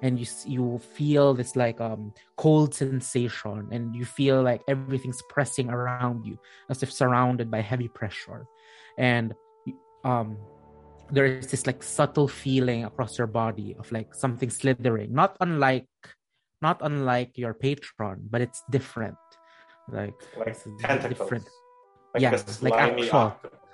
and 0.01 0.19
you 0.19 0.25
you 0.45 0.79
feel 0.79 1.33
this 1.33 1.55
like 1.55 1.79
um 1.79 2.13
cold 2.37 2.73
sensation 2.73 3.67
and 3.71 3.95
you 3.95 4.03
feel 4.03 4.41
like 4.41 4.61
everything's 4.67 5.21
pressing 5.29 5.69
around 5.69 6.25
you 6.25 6.37
as 6.69 6.81
if 6.83 6.91
surrounded 6.91 7.49
by 7.51 7.61
heavy 7.61 7.87
pressure 7.87 8.45
and 8.97 9.33
um 10.03 10.37
there 11.09 11.25
is 11.25 11.47
this 11.47 11.65
like 11.65 11.81
subtle 11.83 12.27
feeling 12.27 12.83
across 12.83 13.17
your 13.17 13.27
body 13.27 13.75
of 13.79 13.89
like 13.91 14.13
something 14.13 14.49
slithering 14.49 15.13
not 15.13 15.37
unlike 15.39 15.87
not 16.61 16.79
unlike 16.81 17.37
your 17.37 17.53
patron 17.53 18.19
but 18.29 18.41
it's 18.41 18.63
different 18.69 19.15
like 19.91 20.13
Like 20.37 20.57
tentacles. 20.79 21.09
different 21.19 21.47
Like 22.13 22.21
Yeah, 22.23 22.31
like 22.61 22.73
actual. 22.73 23.19
octopus. 23.19 23.66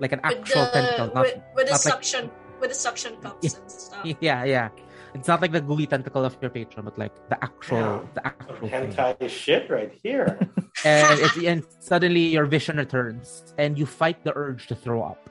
Like 0.00 0.12
an 0.12 0.20
With 0.24 0.38
actual 0.38 0.64
the, 0.66 0.70
tentacle 0.72 1.06
not 1.14 1.22
with, 1.26 1.34
with 1.54 1.66
the 1.66 1.72
not 1.72 1.84
like- 1.84 1.92
suction 1.94 2.30
with 2.60 2.70
the 2.70 2.74
suction 2.76 3.16
cups 3.20 3.54
and 3.54 3.70
stuff. 3.70 4.04
yeah 4.20 4.44
yeah 4.44 4.68
it's 5.14 5.28
not 5.28 5.40
like 5.42 5.52
the 5.52 5.60
gooey 5.60 5.86
tentacle 5.86 6.24
of 6.24 6.36
your 6.42 6.50
patron 6.50 6.84
but 6.84 6.96
like 6.98 7.12
the 7.28 7.38
actual 7.44 7.78
Yeah. 7.78 8.00
the 8.14 8.22
Some 8.22 8.26
actual 8.26 8.68
thing. 8.68 8.90
hentai 8.92 9.28
shit 9.30 9.70
right 9.70 9.92
here. 10.02 10.38
and 10.84 11.20
it, 11.20 11.36
and 11.46 11.62
suddenly 11.78 12.26
your 12.34 12.46
vision 12.46 12.76
returns 12.78 13.54
and 13.58 13.78
you 13.78 13.86
fight 13.86 14.24
the 14.24 14.32
urge 14.36 14.66
to 14.68 14.74
throw 14.74 15.02
up 15.02 15.30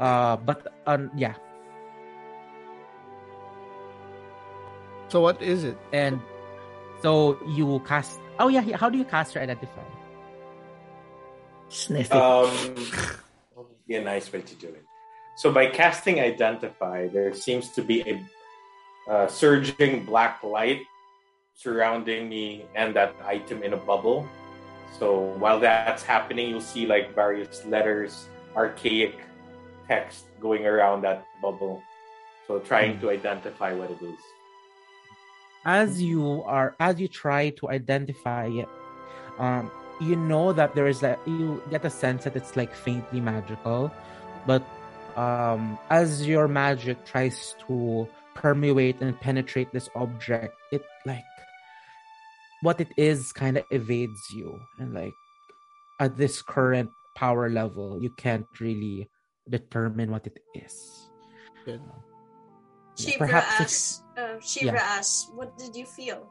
uh 0.00 0.36
but 0.36 0.72
um 0.86 1.10
yeah 1.16 1.34
So 5.08 5.20
what 5.20 5.42
is 5.42 5.64
it? 5.64 5.76
and 5.92 6.20
so 7.02 7.36
you 7.46 7.80
cast 7.86 8.18
oh 8.40 8.48
yeah 8.48 8.62
how 8.76 8.88
do 8.88 8.96
you 8.98 9.04
cast 9.04 9.34
your 9.34 9.44
identify 9.44 9.82
Sniff 11.68 12.10
it. 12.10 12.16
Um, 12.16 12.48
what 12.48 12.76
would 12.76 13.31
a 13.94 14.02
nice 14.02 14.32
way 14.32 14.42
to 14.42 14.54
do 14.56 14.68
it. 14.68 14.84
So 15.36 15.52
by 15.52 15.66
casting 15.66 16.20
identify, 16.20 17.08
there 17.08 17.34
seems 17.34 17.70
to 17.70 17.82
be 17.82 18.22
a 19.08 19.28
surging 19.28 20.04
black 20.04 20.42
light 20.42 20.80
surrounding 21.54 22.28
me 22.28 22.66
and 22.74 22.94
that 22.96 23.14
item 23.24 23.62
in 23.62 23.72
a 23.72 23.76
bubble. 23.76 24.28
So 24.98 25.20
while 25.38 25.60
that's 25.60 26.02
happening, 26.02 26.50
you'll 26.50 26.60
see 26.60 26.86
like 26.86 27.14
various 27.14 27.64
letters, 27.64 28.28
archaic 28.54 29.18
text 29.88 30.26
going 30.40 30.66
around 30.66 31.02
that 31.02 31.24
bubble. 31.40 31.82
So 32.46 32.58
trying 32.58 33.00
to 33.00 33.10
identify 33.10 33.72
what 33.72 33.90
it 33.90 34.02
is. 34.02 34.18
as 35.64 36.02
you 36.02 36.42
are 36.44 36.74
as 36.80 36.98
you 37.00 37.08
try 37.08 37.50
to 37.50 37.70
identify 37.70 38.46
it 38.46 38.68
um 39.38 39.70
you 40.00 40.16
know 40.16 40.52
that 40.52 40.74
there 40.74 40.86
is 40.88 41.00
that 41.00 41.18
you 41.26 41.62
get 41.70 41.84
a 41.84 41.90
sense 41.90 42.24
that 42.24 42.34
it's 42.36 42.56
like 42.56 42.74
faintly 42.74 43.20
magical 43.20 43.92
but 44.46 44.62
um 45.16 45.78
as 45.90 46.26
your 46.26 46.48
magic 46.48 47.04
tries 47.04 47.54
to 47.66 48.08
permeate 48.34 49.00
and 49.00 49.18
penetrate 49.20 49.70
this 49.72 49.88
object 49.94 50.56
it 50.72 50.82
like 51.04 51.24
what 52.62 52.80
it 52.80 52.88
is 52.96 53.32
kind 53.32 53.56
of 53.58 53.64
evades 53.70 54.30
you 54.32 54.58
and 54.78 54.94
like 54.94 55.12
at 56.00 56.16
this 56.16 56.40
current 56.42 56.90
power 57.14 57.50
level 57.50 58.00
you 58.00 58.10
can't 58.16 58.46
really 58.60 59.08
determine 59.50 60.10
what 60.10 60.26
it 60.26 60.38
is 60.54 61.08
Good. 61.64 61.80
Yeah, 62.98 63.12
Shivra 63.14 63.18
perhaps 63.18 63.46
it's- 63.54 63.60
asks, 63.62 64.02
uh, 64.18 64.36
Shivra 64.40 64.80
asks, 64.80 65.30
what 65.34 65.56
did 65.58 65.76
you 65.76 65.86
feel? 65.86 66.26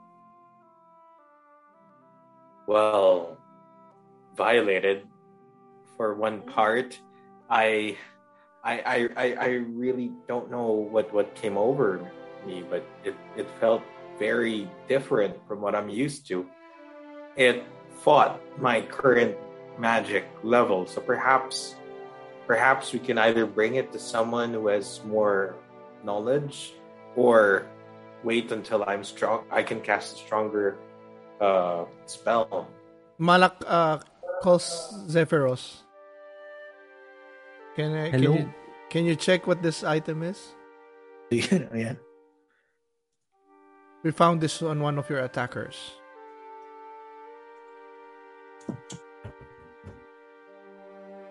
well 2.67 3.37
violated 4.35 5.07
for 5.97 6.15
one 6.15 6.41
part 6.41 6.99
i 7.49 7.95
I, 8.63 8.73
I 8.79 8.97
i 9.17 9.27
i 9.33 9.49
really 9.69 10.11
don't 10.27 10.49
know 10.51 10.71
what 10.71 11.13
what 11.13 11.35
came 11.35 11.57
over 11.57 11.99
me 12.45 12.63
but 12.69 12.85
it 13.03 13.15
it 13.35 13.47
felt 13.59 13.83
very 14.17 14.69
different 14.87 15.35
from 15.47 15.61
what 15.61 15.73
i'm 15.73 15.89
used 15.89 16.27
to. 16.29 16.45
It 17.35 17.63
fought 18.03 18.41
my 18.59 18.81
current 18.81 19.37
magic 19.79 20.27
level 20.43 20.85
so 20.85 21.01
perhaps 21.01 21.75
perhaps 22.45 22.93
we 22.93 22.99
can 22.99 23.17
either 23.17 23.45
bring 23.45 23.75
it 23.75 23.91
to 23.93 23.99
someone 23.99 24.53
who 24.53 24.67
has 24.67 25.01
more 25.05 25.55
knowledge 26.03 26.73
or 27.15 27.65
wait 28.23 28.51
until 28.51 28.83
i'm 28.85 29.03
strong 29.03 29.45
i 29.49 29.63
can 29.63 29.79
cast 29.79 30.15
a 30.15 30.19
stronger 30.19 30.77
uh 31.39 31.85
spell. 32.05 32.67
Malak 33.17 33.57
uh, 33.65 33.97
calls 34.41 34.65
Zephyros. 35.07 35.83
Can 37.75 37.93
I, 37.95 38.09
can 38.11 38.23
Hello? 38.23 38.35
you 38.37 38.53
can 38.89 39.05
you 39.05 39.15
check 39.15 39.47
what 39.47 39.61
this 39.61 39.83
item 39.83 40.23
is? 40.23 40.39
Yeah. 41.31 41.95
We 44.03 44.11
found 44.11 44.41
this 44.41 44.61
on 44.61 44.81
one 44.81 44.97
of 44.97 45.09
your 45.09 45.19
attackers. 45.19 45.77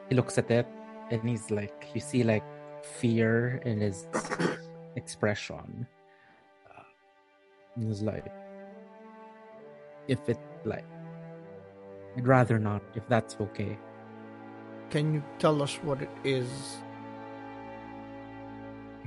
he 0.09 0.15
looks 0.15 0.39
at 0.39 0.51
it 0.51 0.67
and 1.11 1.23
he's 1.29 1.51
like 1.51 1.87
you 1.95 2.01
see 2.01 2.23
like 2.23 2.45
fear 2.83 3.61
in 3.65 3.81
his 3.81 4.07
expression 4.97 5.87
Uh, 6.69 6.83
he's 7.79 8.03
like 8.03 8.27
if 10.09 10.29
it 10.29 10.39
like 10.65 10.85
i'd 12.17 12.27
rather 12.27 12.59
not 12.59 12.83
if 12.95 13.07
that's 13.09 13.37
okay 13.41 13.79
Can 14.91 15.15
you 15.15 15.23
tell 15.39 15.63
us 15.63 15.79
what 15.87 16.03
it 16.03 16.11
is? 16.27 16.51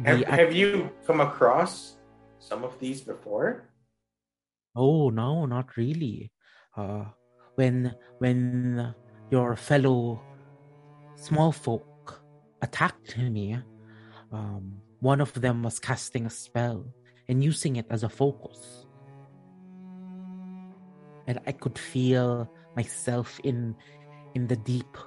Have, 0.07 0.23
act- 0.23 0.39
have 0.39 0.53
you 0.55 0.89
come 1.05 1.19
across 1.19 1.99
some 2.39 2.63
of 2.63 2.79
these 2.79 3.01
before? 3.01 3.67
oh 4.75 5.09
no 5.11 5.45
not 5.45 5.77
really 5.77 6.31
uh 6.77 7.05
when 7.55 7.93
when 8.17 8.95
your 9.29 9.55
fellow 9.55 10.17
small 11.13 11.51
folk 11.51 12.23
attacked 12.65 13.13
me 13.17 13.59
um 14.31 14.81
one 14.99 15.21
of 15.21 15.29
them 15.37 15.61
was 15.61 15.77
casting 15.77 16.25
a 16.25 16.29
spell 16.33 16.89
and 17.29 17.43
using 17.43 17.75
it 17.77 17.85
as 17.93 18.01
a 18.01 18.09
focus 18.09 18.87
and 21.27 21.37
i 21.45 21.51
could 21.51 21.77
feel 21.77 22.49
myself 22.75 23.39
in 23.43 23.75
in 24.35 24.47
the 24.47 24.55
deep 24.55 24.97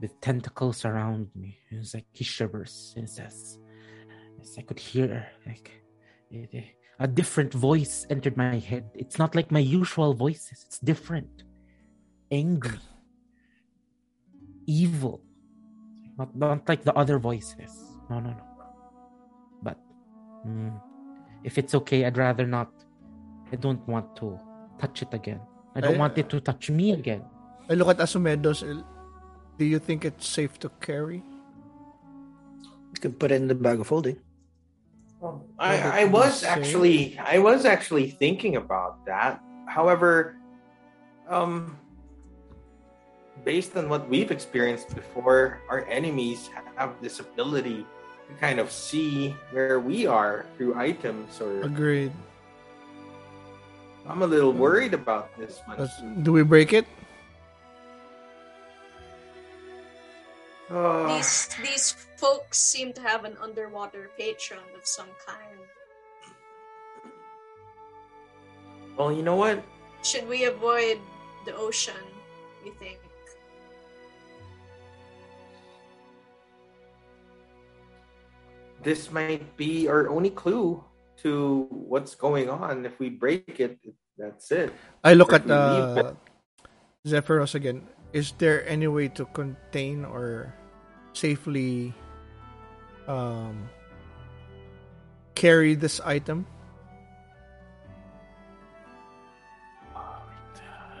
with 0.00 0.20
tentacles 0.20 0.84
around 0.84 1.28
me. 1.34 1.58
It's 1.70 1.94
like 1.94 2.06
he 2.12 2.24
shivers 2.24 2.92
and 2.96 3.08
says 3.08 3.58
yes, 4.38 4.56
i 4.58 4.62
could 4.62 4.78
hear 4.78 5.26
like 5.46 5.70
it- 6.30 6.52
it- 6.52 6.74
a 7.00 7.08
different 7.08 7.52
voice 7.52 8.06
entered 8.08 8.36
my 8.36 8.58
head. 8.58 8.84
It's 8.94 9.18
not 9.18 9.34
like 9.34 9.50
my 9.50 9.58
usual 9.58 10.14
voices. 10.14 10.62
It's 10.66 10.78
different. 10.78 11.42
Angry. 12.30 12.78
Evil. 14.66 15.20
Not, 16.16 16.36
not 16.36 16.68
like 16.68 16.84
the 16.84 16.94
other 16.94 17.18
voices. 17.18 17.72
No 18.08 18.20
no 18.20 18.30
no. 18.30 18.46
But 19.62 19.78
mm, 20.46 20.70
if 21.42 21.58
it's 21.58 21.74
okay 21.74 22.04
i'd 22.04 22.16
rather 22.16 22.46
not. 22.46 22.70
I 23.52 23.56
don't 23.56 23.86
want 23.86 24.14
to 24.16 24.38
touch 24.78 25.02
it 25.02 25.12
again 25.12 25.40
i 25.74 25.80
don't 25.80 25.96
I- 25.96 25.98
want 25.98 26.18
it 26.18 26.28
to 26.30 26.40
touch 26.40 26.70
me 26.70 26.92
again 26.92 27.22
I 27.68 27.74
look 27.74 27.88
at 27.88 27.96
Asumedos. 27.98 28.60
Do 29.56 29.64
you 29.64 29.78
think 29.78 30.04
it's 30.04 30.26
safe 30.28 30.58
to 30.60 30.68
carry? 30.80 31.24
You 32.92 33.00
can 33.00 33.12
put 33.12 33.32
it 33.32 33.36
in 33.36 33.48
the 33.48 33.54
bag 33.54 33.80
of 33.80 33.88
holding. 33.88 34.18
I, 35.58 36.02
I 36.02 36.04
was 36.04 36.44
actually 36.44 37.16
I 37.16 37.38
was 37.38 37.64
actually 37.64 38.10
thinking 38.10 38.56
about 38.56 39.06
that. 39.06 39.40
However, 39.66 40.36
um 41.28 41.78
based 43.42 43.72
on 43.76 43.88
what 43.88 44.08
we've 44.08 44.30
experienced 44.30 44.94
before, 44.94 45.64
our 45.72 45.88
enemies 45.88 46.50
have 46.76 47.00
this 47.00 47.20
ability 47.20 47.86
to 48.28 48.32
kind 48.36 48.60
of 48.60 48.70
see 48.70 49.32
where 49.50 49.80
we 49.80 50.06
are 50.06 50.44
through 50.56 50.76
items 50.76 51.40
or 51.40 51.64
Agreed. 51.64 52.12
I'm 54.06 54.22
a 54.22 54.26
little 54.26 54.52
worried 54.52 54.92
about 54.94 55.36
this 55.38 55.60
one. 55.66 55.78
Let's- 55.78 56.00
do 56.22 56.32
we 56.32 56.42
break 56.42 56.72
it? 56.72 56.86
Uh, 60.70 61.16
These 61.16 61.48
these 61.62 61.92
folks 62.16 62.58
seem 62.58 62.92
to 62.94 63.00
have 63.02 63.24
an 63.24 63.36
underwater 63.40 64.10
patron 64.16 64.64
of 64.76 64.86
some 64.86 65.08
kind. 65.24 65.60
well, 68.96 69.12
you 69.12 69.22
know 69.22 69.36
what? 69.36 69.62
Should 70.02 70.26
we 70.28 70.44
avoid 70.44 70.98
the 71.44 71.54
ocean 71.56 72.00
you 72.64 72.72
think? 72.80 72.98
This 78.82 79.10
might 79.10 79.56
be 79.56 79.88
our 79.88 80.08
only 80.08 80.30
clue 80.30 80.84
to 81.24 81.66
what's 81.72 82.14
going 82.14 82.48
on. 82.48 82.84
If 82.84 83.00
we 83.00 83.08
break 83.08 83.58
it, 83.58 83.80
that's 84.16 84.52
it. 84.52 84.72
I 85.02 85.14
look 85.14 85.32
at 85.32 85.50
uh, 85.50 86.14
Zephyros 87.02 87.54
again. 87.56 87.88
Is 88.12 88.32
there 88.38 88.62
any 88.68 88.86
way 88.86 89.08
to 89.18 89.24
contain 89.34 90.04
or 90.04 90.54
safely 91.12 91.92
um, 93.08 93.68
carry 95.34 95.74
this 95.74 95.98
item? 96.04 96.46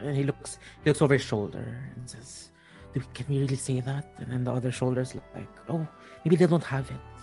And 0.02 0.16
he 0.16 0.24
looks 0.24 0.58
he 0.82 0.90
looks 0.90 1.00
over 1.00 1.14
his 1.14 1.24
shoulder 1.24 1.64
and 1.96 2.04
says, 2.04 2.50
can 2.92 3.26
we 3.28 3.40
really 3.40 3.56
say 3.56 3.80
that?" 3.80 4.04
And 4.18 4.28
then 4.28 4.44
the 4.44 4.52
other 4.52 4.70
shoulders 4.70 5.14
look 5.14 5.24
like, 5.34 5.48
"Oh, 5.70 5.86
maybe 6.24 6.36
they 6.36 6.46
don't 6.46 6.64
have 6.64 6.90
it." 6.90 7.13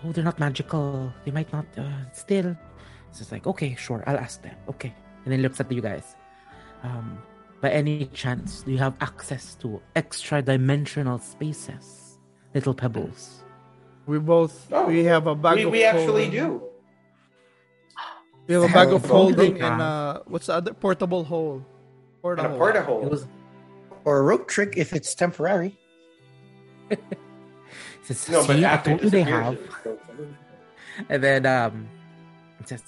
Says, 0.00 0.08
"Oh, 0.08 0.12
they're 0.12 0.24
not 0.24 0.38
magical. 0.38 1.12
They 1.24 1.30
might 1.30 1.52
not. 1.52 1.66
Uh, 1.76 2.10
still." 2.12 2.56
It's 3.08 3.18
just 3.18 3.32
like, 3.32 3.46
"Okay, 3.46 3.74
sure, 3.76 4.02
I'll 4.06 4.18
ask 4.18 4.42
them." 4.42 4.56
Okay, 4.68 4.94
and 5.24 5.32
then 5.32 5.42
looks 5.42 5.60
at 5.60 5.70
you 5.72 5.80
guys. 5.82 6.16
Um, 6.82 7.18
by 7.60 7.70
any 7.70 8.06
chance, 8.06 8.62
do 8.62 8.72
you 8.72 8.78
have 8.78 8.94
access 9.00 9.54
to 9.56 9.80
extra 9.94 10.40
dimensional 10.42 11.18
spaces, 11.18 12.18
little 12.54 12.74
pebbles? 12.74 13.44
We 14.06 14.18
both 14.18 14.66
Oh, 14.72 14.86
we 14.86 15.04
have 15.04 15.26
a 15.26 15.34
bag 15.34 15.56
We, 15.56 15.64
of 15.64 15.70
we 15.72 15.84
actually 15.84 16.24
holding. 16.24 16.30
do. 16.30 16.62
We 18.46 18.54
have 18.54 18.64
a 18.64 18.68
bag 18.72 18.88
of 18.92 19.02
Have 19.02 19.10
holding 19.10 19.60
and 19.60 19.80
uh 19.82 20.22
what's 20.26 20.46
the 20.46 20.54
other 20.54 20.72
portable 20.72 21.24
hole? 21.24 21.64
Portable. 22.22 22.64
And 22.66 22.76
a 22.76 22.82
hole. 22.82 23.00
It 23.00 23.04
hole. 23.04 23.10
was 23.10 23.26
Or 24.04 24.18
a 24.18 24.22
rope 24.22 24.48
trick 24.48 24.74
if 24.76 24.92
it's 24.94 25.14
temporary. 25.14 25.76
it 28.10 28.16
says, 28.18 28.34
No, 28.34 28.46
but 28.46 28.56
"See, 28.58 28.64
I 28.64 28.74
after 28.74 28.90
told 28.90 29.04
you 29.04 29.10
they 29.10 29.22
have. 29.22 29.54
And 31.08 31.22
then 31.22 31.46
um 31.46 31.86
it 32.60 32.68
says, 32.68 32.82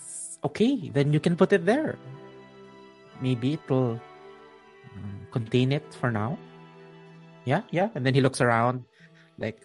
okay, 0.44 0.90
then 0.92 1.12
you 1.14 1.20
can 1.20 1.36
put 1.36 1.52
it 1.54 1.64
there. 1.64 1.96
Maybe 3.22 3.54
it 3.54 3.64
will 3.70 3.96
um, 4.98 5.26
contain 5.30 5.72
it 5.72 5.86
for 5.94 6.10
now. 6.10 6.36
Yeah, 7.46 7.62
yeah. 7.70 7.88
And 7.94 8.04
then 8.04 8.12
he 8.14 8.20
looks 8.20 8.40
around, 8.42 8.84
like 9.38 9.62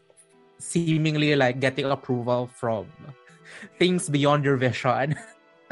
seemingly 0.60 1.36
like 1.36 1.60
getting 1.60 1.86
approval 1.90 2.50
from 2.54 2.88
things 3.78 4.08
beyond 4.10 4.46
your 4.46 4.56
vision. 4.56 5.18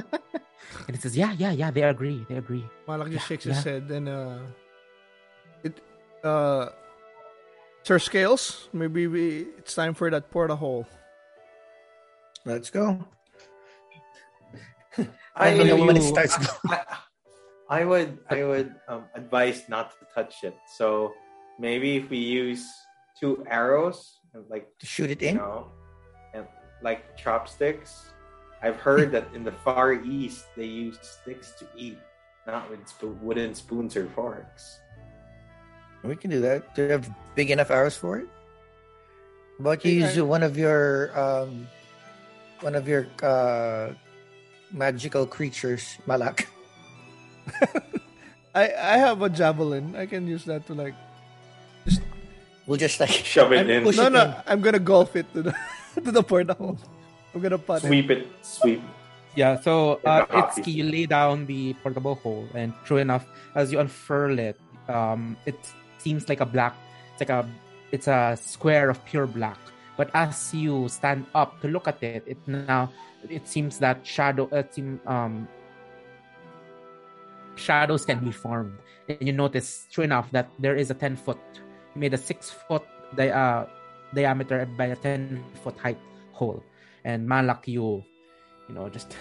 and 0.88 0.91
he 0.91 0.97
says, 0.97 1.15
Yeah, 1.15 1.31
yeah, 1.38 1.51
yeah, 1.51 1.71
they 1.71 1.83
agree. 1.83 2.25
They 2.27 2.36
agree. 2.38 2.65
Malak 2.88 3.13
just 3.13 3.23
Yeah, 3.23 3.27
shakes 3.29 3.45
his 3.45 3.61
yeah. 3.61 3.71
head 3.71 3.86
and 3.91 4.09
uh 4.09 4.38
it 5.63 5.79
uh 6.25 6.69
Sir 7.86 7.99
Scales, 7.99 8.67
maybe 8.73 9.05
we 9.05 9.45
it's 9.61 9.75
time 9.75 9.93
for 9.93 10.09
that 10.09 10.31
porta 10.31 10.55
hole. 10.55 10.88
Let's 12.43 12.71
go. 12.71 13.05
I, 15.36 15.53
Let 15.53 15.57
me 15.57 15.63
know 15.65 15.86
when 15.86 15.95
it 15.97 16.01
starts 16.01 16.33
I, 16.65 16.81
I 17.69 17.86
would 17.86 18.17
I 18.27 18.43
would 18.43 18.73
um, 18.88 19.03
advise 19.13 19.69
not 19.69 19.91
to 19.99 20.07
touch 20.15 20.43
it. 20.43 20.57
So 20.65 21.13
maybe 21.59 21.97
if 21.97 22.09
we 22.09 22.17
use 22.17 22.65
two 23.19 23.45
arrows, 23.47 24.17
like 24.49 24.65
To 24.79 24.86
shoot 24.88 25.11
it 25.11 25.21
in. 25.21 25.36
know, 25.36 25.67
and 26.33 26.47
like 26.81 27.15
chopsticks. 27.15 28.09
I've 28.63 28.77
heard 28.77 29.11
that 29.11 29.27
in 29.36 29.43
the 29.43 29.51
Far 29.51 29.93
East 29.93 30.45
they 30.57 30.65
use 30.65 30.97
sticks 31.03 31.53
to 31.59 31.67
eat, 31.77 31.99
not 32.47 32.67
with 32.67 32.81
spo- 32.89 33.13
wooden 33.21 33.53
spoons 33.53 33.95
or 33.95 34.07
forks. 34.17 34.79
We 36.08 36.16
can 36.16 36.30
do 36.32 36.41
that. 36.41 36.76
Do 36.76 36.84
you 36.84 36.89
have 36.91 37.10
big 37.36 37.51
enough 37.51 37.72
hours 37.72 37.95
for 37.97 38.18
it? 38.20 38.28
How 39.58 39.72
about 39.72 39.86
you 39.86 39.91
use 39.91 40.20
one 40.22 40.43
of 40.43 40.58
your 40.58 41.10
um 41.18 41.68
one 42.62 42.76
of 42.76 42.88
your 42.88 43.08
uh 43.24 43.93
magical 44.72 45.26
creatures, 45.26 45.97
Malak. 46.06 46.47
I 48.56 48.72
I 48.72 48.95
have 48.99 49.22
a 49.22 49.30
javelin. 49.30 49.95
I 49.95 50.06
can 50.06 50.28
use 50.28 50.45
that 50.45 50.66
to 50.68 50.74
like 50.74 50.95
We'll 52.66 52.82
just 52.82 52.99
like 52.99 53.10
Shove 53.34 53.53
it 53.53 53.60
I'm 53.62 53.70
in, 53.70 53.84
No 53.84 53.89
it 54.08 54.14
no, 54.14 54.22
in. 54.26 54.36
I'm 54.47 54.62
gonna 54.62 54.80
golf 54.82 55.16
it 55.16 55.30
to 55.34 55.43
the 55.43 55.53
to 56.03 56.12
the 56.12 56.24
porta 56.24 56.53
hole. 56.53 56.78
I'm 57.34 57.41
gonna 57.41 57.58
putt 57.60 57.84
it. 57.84 57.88
sweep 57.88 58.10
it, 58.10 58.28
sweep. 58.41 58.82
Yeah, 59.36 59.60
so 59.60 59.99
Yeah, 60.03 60.10
uh, 60.12 60.26
the 60.26 60.32
hockey 60.32 60.72
you 60.72 60.84
lay 60.88 61.06
down 61.06 61.45
the 61.45 61.76
portable 61.84 62.16
hole, 62.16 62.47
and 62.56 62.74
true 62.88 62.97
enough, 62.97 63.28
as 63.53 63.72
you 63.72 63.80
unfurl 63.80 64.39
it, 64.39 64.56
um, 64.88 65.36
it 65.45 65.60
seems 66.06 66.30
like 66.30 66.41
a 66.45 66.45
black. 66.45 66.74
It's 67.14 67.22
like 67.26 67.34
a, 67.34 67.41
it's 67.91 68.08
a 68.08 68.38
square 68.38 68.88
of 68.93 69.01
pure 69.10 69.26
black. 69.26 69.58
But 69.97 70.12
as 70.14 70.53
you 70.53 70.86
stand 70.88 71.26
up 71.34 71.58
to 71.62 71.68
look 71.68 71.88
at 71.89 71.97
it, 72.03 72.22
it 72.28 72.38
now 72.45 72.91
it 73.26 73.47
seems 73.49 73.80
that 73.82 74.06
shadow, 74.06 74.45
uh, 74.53 74.62
seem, 74.70 74.99
um, 75.10 75.47
shadows 77.56 78.06
can 78.06 78.20
be 78.20 78.32
formed, 78.32 78.78
and 79.08 79.24
you 79.24 79.32
notice, 79.34 79.88
true 79.91 80.03
enough, 80.03 80.30
that 80.36 80.51
there 80.60 80.76
is 80.76 80.91
a 80.91 80.93
ten 80.93 81.16
foot. 81.16 81.39
You 81.95 81.99
made 82.03 82.14
a 82.14 82.20
six 82.20 82.51
foot 82.51 82.84
di- 83.16 83.32
uh, 83.32 83.66
diameter 84.14 84.68
by 84.78 84.91
a 84.91 84.97
ten 84.99 85.43
foot 85.64 85.80
height 85.80 85.97
hole, 86.36 86.62
and 87.08 87.24
Malak, 87.26 87.64
you 87.68 88.03
you 88.68 88.74
know, 88.76 88.89
just 88.91 89.16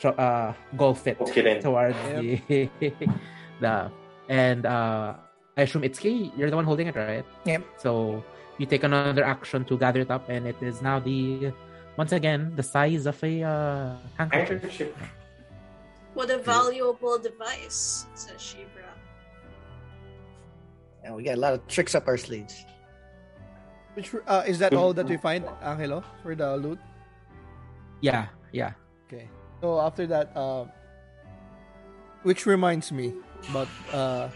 tr- 0.00 0.16
uh, 0.16 0.54
golf 0.80 1.06
it 1.06 1.18
Poke 1.18 1.36
it 1.36 1.46
in. 1.46 1.60
towards 1.60 1.96
the 2.16 2.40
the 3.60 3.90
and 4.32 4.64
uh, 4.64 5.14
I 5.56 5.62
assume 5.62 5.84
it's 5.84 5.98
key. 5.98 6.32
you're 6.36 6.50
the 6.50 6.56
one 6.56 6.64
holding 6.64 6.88
it, 6.88 6.96
right? 6.96 7.24
Yep. 7.44 7.62
So 7.78 8.24
you 8.58 8.66
take 8.66 8.82
another 8.82 9.24
action 9.24 9.64
to 9.66 9.78
gather 9.78 10.00
it 10.00 10.10
up, 10.10 10.28
and 10.28 10.46
it 10.46 10.56
is 10.60 10.82
now 10.82 10.98
the 10.98 11.52
once 11.96 12.12
again 12.12 12.52
the 12.56 12.62
size 12.62 13.06
of 13.06 13.22
a 13.22 13.42
uh, 13.42 13.96
handkerchief. 14.18 14.62
Handkerchief. 14.62 14.94
What 16.14 16.30
a 16.30 16.38
valuable 16.38 17.18
device, 17.18 18.06
says 18.14 18.38
Shivra. 18.38 18.86
Yeah, 21.02 21.14
we 21.14 21.24
got 21.24 21.34
a 21.34 21.40
lot 21.40 21.52
of 21.54 21.66
tricks 21.66 21.94
up 21.94 22.06
our 22.06 22.16
sleeves. 22.16 22.64
Which 23.94 24.14
uh, 24.26 24.42
is 24.46 24.58
that 24.58 24.74
all 24.74 24.92
that 24.94 25.06
we 25.06 25.16
find, 25.16 25.44
Angelo, 25.62 26.02
for 26.22 26.34
the 26.34 26.56
loot? 26.56 26.78
Yeah, 28.00 28.26
yeah. 28.52 28.74
Okay. 29.06 29.28
So 29.60 29.80
after 29.80 30.06
that, 30.06 30.34
uh, 30.34 30.66
which 32.22 32.46
reminds 32.46 32.90
me, 32.90 33.14
but 33.52 33.68
uh, 33.92 34.28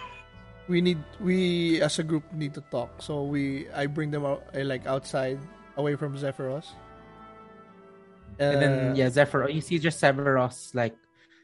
we 0.69 0.81
need 0.81 0.99
we 1.21 1.81
as 1.81 1.99
a 1.99 2.05
group 2.05 2.25
need 2.33 2.55
to 2.55 2.63
talk. 2.71 3.03
So 3.03 3.25
we 3.25 3.69
I 3.75 3.87
bring 3.87 4.11
them 4.11 4.25
out 4.25 4.45
uh, 4.55 4.65
like 4.65 4.87
outside, 4.87 5.39
away 5.77 5.97
from 5.97 6.17
Zephyros. 6.17 6.67
And 8.39 8.63
then 8.63 8.73
Uh, 8.91 8.95
yeah, 8.95 9.09
Zephyr, 9.11 9.49
you 9.51 9.61
see 9.61 9.79
just 9.79 10.01
Zephyros 10.01 10.75
like 10.75 10.95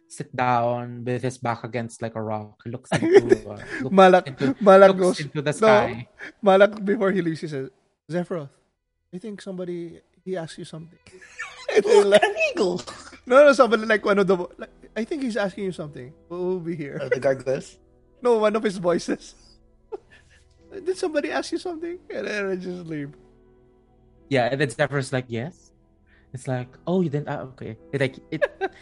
sit 0.06 0.30
down 0.36 1.02
with 1.04 1.22
his 1.22 1.38
back 1.38 1.64
against 1.64 2.02
like 2.02 2.14
a 2.14 2.22
rock. 2.22 2.60
He 2.62 2.70
looks 2.70 2.90
into, 2.92 3.50
uh, 3.50 3.58
looks 3.82 3.90
Malak, 3.94 4.28
into, 4.28 4.54
Malak 4.60 4.94
looks 4.94 5.00
goes 5.00 5.20
into 5.26 5.42
the 5.42 5.50
no. 5.50 5.58
sky. 5.58 6.08
Malak 6.42 6.84
before 6.84 7.10
he 7.10 7.20
leaves. 7.22 7.40
He 7.40 7.48
says, 7.48 7.70
"Zephyros, 8.10 8.48
I 9.12 9.18
think 9.18 9.42
somebody 9.42 10.00
he 10.24 10.36
asked 10.36 10.58
you 10.58 10.64
something." 10.64 10.98
And 11.74 11.82
then, 11.82 12.10
like, 12.10 12.22
An 12.22 12.36
eagle. 12.52 12.78
no, 13.26 13.42
no, 13.42 13.52
somebody 13.56 13.86
like 13.88 14.04
one 14.04 14.18
of 14.20 14.28
the. 14.28 14.36
Like, 14.60 14.70
I 14.94 15.02
think 15.02 15.22
he's 15.24 15.34
asking 15.36 15.64
you 15.64 15.72
something. 15.72 16.12
We'll 16.28 16.60
be 16.60 16.76
here. 16.76 17.00
Oh, 17.02 17.08
the 17.08 17.18
gargoyles. 17.24 17.78
No, 18.24 18.38
one 18.40 18.56
of 18.56 18.62
his 18.64 18.78
voices. 18.80 19.34
Did 20.72 20.96
somebody 20.96 21.30
ask 21.30 21.52
you 21.52 21.58
something? 21.60 21.98
And 22.08 22.26
then 22.26 22.50
I 22.50 22.56
just 22.56 22.86
leave. 22.88 23.12
Yeah, 24.32 24.48
and 24.50 24.56
then 24.58 24.70
Zephyr's 24.70 25.12
like, 25.12 25.26
yes. 25.28 25.70
It's 26.32 26.48
like, 26.48 26.68
oh, 26.88 27.02
you 27.04 27.10
didn't. 27.12 27.28
Ah, 27.28 27.44
okay. 27.54 27.76
It, 27.92 28.00
like 28.00 28.16
it. 28.32 28.42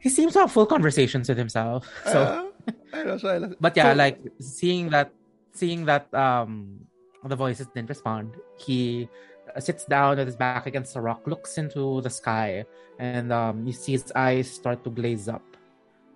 he 0.00 0.08
seems 0.08 0.32
to 0.32 0.40
have 0.40 0.50
full 0.50 0.64
conversations 0.66 1.28
with 1.28 1.36
himself. 1.38 1.84
So, 2.08 2.18
Uh, 2.18 2.72
I 2.96 3.04
know, 3.04 3.18
so 3.20 3.28
but 3.60 3.76
yeah, 3.76 3.92
so- 3.92 4.00
like 4.00 4.18
seeing 4.40 4.88
that, 4.90 5.12
seeing 5.52 5.84
that, 5.84 6.08
um, 6.16 6.80
the 7.22 7.36
voices 7.36 7.68
didn't 7.76 7.92
respond. 7.92 8.32
He 8.56 9.06
uh, 9.54 9.60
sits 9.60 9.84
down 9.84 10.16
with 10.16 10.26
his 10.26 10.34
back 10.34 10.64
against 10.66 10.94
the 10.96 11.02
rock, 11.04 11.20
looks 11.28 11.58
into 11.60 12.00
the 12.00 12.08
sky, 12.10 12.64
and 12.98 13.30
um, 13.30 13.66
you 13.68 13.74
see 13.76 13.92
his 13.92 14.10
eyes 14.16 14.50
start 14.50 14.82
to 14.84 14.90
glaze 14.90 15.28
up, 15.28 15.44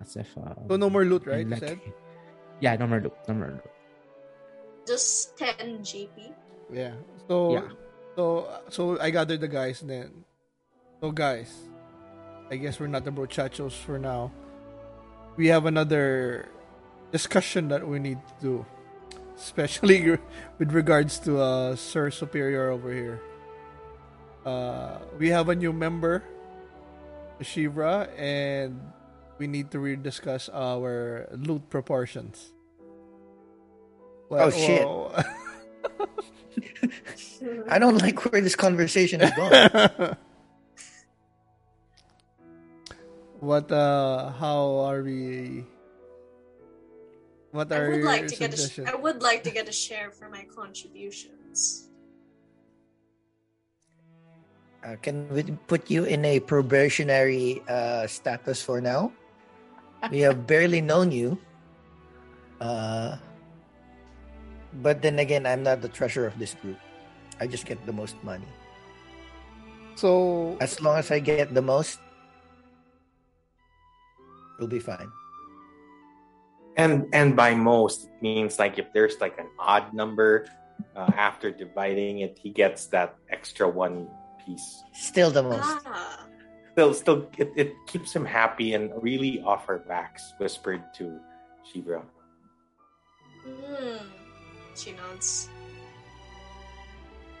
as 0.01 0.17
if. 0.17 0.27
Uh, 0.35 0.57
So 0.67 0.75
no 0.75 0.89
more 0.89 1.05
loot, 1.05 1.29
right? 1.29 1.47
like- 1.47 1.61
said? 1.61 1.79
Yeah, 2.59 2.75
no 2.77 2.87
more 2.87 2.99
loot. 3.01 3.13
No 3.27 3.33
more 3.35 3.49
loot. 3.51 3.71
Just 4.87 5.37
10 5.37 5.79
GP. 5.83 6.31
Yeah. 6.71 6.93
So 7.27 7.53
Yeah. 7.53 7.67
so 8.15 8.47
so 8.69 8.99
I 8.99 9.09
gathered 9.09 9.41
the 9.41 9.47
guys 9.49 9.81
then 9.81 10.23
so 11.01 11.11
guys, 11.11 11.51
I 12.49 12.55
guess 12.57 12.79
we're 12.79 12.87
not 12.87 13.03
the 13.03 13.11
brochachos 13.11 13.73
for 13.73 13.99
now. 13.99 14.31
We 15.35 15.47
have 15.51 15.65
another 15.65 16.47
discussion 17.11 17.67
that 17.69 17.85
we 17.85 17.99
need 17.99 18.17
to 18.25 18.33
do. 18.41 18.65
Especially 19.35 20.15
with 20.59 20.71
regards 20.71 21.19
to 21.27 21.41
uh 21.41 21.75
Sir 21.75 22.09
Superior 22.09 22.71
over 22.71 22.93
here. 22.93 23.19
Uh 24.45 25.01
we 25.19 25.29
have 25.29 25.49
a 25.49 25.55
new 25.55 25.73
member, 25.73 26.23
Shivra, 27.41 28.07
and 28.17 28.79
we 29.37 29.47
need 29.47 29.71
to 29.71 29.77
rediscuss 29.79 30.49
our 30.53 31.27
loot 31.31 31.69
proportions. 31.69 32.53
Well, 34.29 34.47
Oh, 34.47 34.51
shit. 34.51 34.85
well, 34.85 35.11
I 37.69 37.79
don't 37.79 37.97
like 38.01 38.31
where 38.31 38.41
this 38.41 38.55
conversation 38.55 39.21
is 39.21 39.31
going. 39.31 39.51
what? 43.39 43.71
Uh, 43.71 44.31
how 44.31 44.79
are 44.89 45.03
we? 45.03 45.65
What 47.51 47.71
I 47.71 47.77
are 47.77 47.89
would 47.91 47.97
your 47.97 48.05
like 48.05 48.27
to 48.27 48.35
get 48.35 48.53
a, 48.53 48.57
sh- 48.57 48.61
suggestions? 48.61 48.89
I 48.91 48.95
would 48.95 49.21
like 49.21 49.43
to 49.43 49.51
get 49.51 49.69
a 49.69 49.71
share 49.71 50.11
for 50.11 50.29
my 50.29 50.43
contributions. 50.43 51.89
Uh, 54.83 54.95
can 55.01 55.27
we 55.29 55.43
put 55.67 55.89
you 55.89 56.03
in 56.05 56.23
a 56.25 56.39
probationary 56.39 57.61
uh, 57.67 58.05
status 58.07 58.61
for 58.61 58.81
now? 58.81 59.11
We 60.11 60.19
have 60.21 60.47
barely 60.47 60.81
known 60.81 61.11
you. 61.11 61.37
Uh, 62.59 63.17
but 64.81 65.01
then 65.01 65.19
again, 65.19 65.45
I'm 65.45 65.63
not 65.63 65.81
the 65.81 65.89
treasurer 65.89 66.27
of 66.27 66.37
this 66.39 66.53
group. 66.53 66.77
I 67.39 67.47
just 67.47 67.65
get 67.65 67.83
the 67.85 67.93
most 67.93 68.15
money. 68.23 68.47
So 69.95 70.57
As 70.59 70.81
long 70.81 70.97
as 70.97 71.11
I 71.11 71.19
get 71.19 71.53
the 71.53 71.61
most, 71.61 71.99
we'll 74.59 74.67
be 74.67 74.79
fine. 74.79 75.11
And 76.75 77.07
and 77.15 77.35
by 77.39 77.55
most 77.55 78.11
it 78.11 78.19
means 78.19 78.59
like 78.59 78.75
if 78.75 78.91
there's 78.91 79.15
like 79.23 79.39
an 79.39 79.47
odd 79.55 79.95
number 79.95 80.51
uh, 80.91 81.07
after 81.15 81.49
dividing 81.49 82.19
it, 82.19 82.35
he 82.35 82.51
gets 82.51 82.87
that 82.91 83.15
extra 83.31 83.63
one 83.63 84.11
piece. 84.43 84.83
Still 84.91 85.31
the 85.31 85.43
most. 85.43 85.63
Ah, 85.87 86.27
Still, 86.75 86.93
still, 86.93 87.29
it, 87.37 87.53
it 87.55 87.73
keeps 87.87 88.13
him 88.13 88.25
happy 88.25 88.73
and 88.73 88.91
really 89.01 89.39
off 89.43 89.65
her 89.65 89.79
backs. 89.79 90.33
Whispered 90.39 90.83
to 90.95 91.21
Shivra. 91.63 92.03
hmm. 93.47 93.95
She 94.75 94.91
nods. 94.91 95.47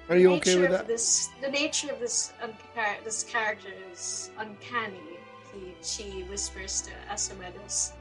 are 0.07 0.15
you 0.15 0.29
the 0.29 0.35
okay 0.35 0.51
nature 0.51 0.61
with 0.61 0.71
of 0.71 0.77
that? 0.77 0.87
This, 0.87 1.27
the 1.41 1.49
nature 1.49 1.91
of 1.91 1.99
this 1.99 2.31
unca- 2.41 3.03
this 3.03 3.23
character 3.23 3.73
is 3.91 4.31
uncanny. 4.37 5.19
He, 5.53 5.75
she 5.81 6.23
whispers 6.29 6.79
to 6.83 6.91
Asomedus. 7.11 7.91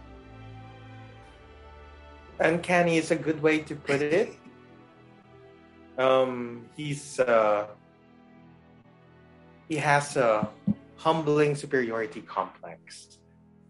Uncanny 2.39 2.97
is 2.97 3.11
a 3.11 3.17
good 3.17 3.43
way 3.43 3.59
to 3.59 3.75
put 3.75 4.03
it. 4.03 4.37
Um, 5.99 6.67
he's 6.77 7.19
uh, 7.19 7.67
he 9.69 9.75
has 9.79 10.17
a 10.17 10.49
humbling 10.97 11.55
superiority 11.55 12.23
complex, 12.23 13.19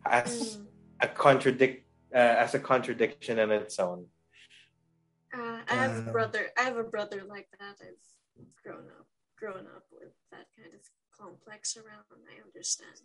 as 0.07 0.57
Hmm. 0.57 0.65
a 1.01 1.09
contradict 1.09 1.81
uh, 2.15 2.17
as 2.45 2.55
a 2.55 2.61
contradiction 2.61 3.39
in 3.41 3.51
its 3.51 3.79
own. 3.81 4.07
Uh, 5.35 5.59
I 5.69 5.75
have 5.75 5.97
Um, 5.99 6.09
a 6.09 6.13
brother. 6.13 6.47
I 6.57 6.63
have 6.63 6.77
a 6.77 6.85
brother 6.85 7.23
like 7.27 7.49
that. 7.59 7.77
I've 7.83 7.99
grown 8.63 8.87
up, 8.99 9.07
grown 9.37 9.67
up 9.67 9.83
with 9.91 10.13
that 10.31 10.47
kind 10.57 10.73
of 10.73 10.81
complex 11.11 11.77
around. 11.77 12.05
I 12.31 12.41
understand. 12.47 13.03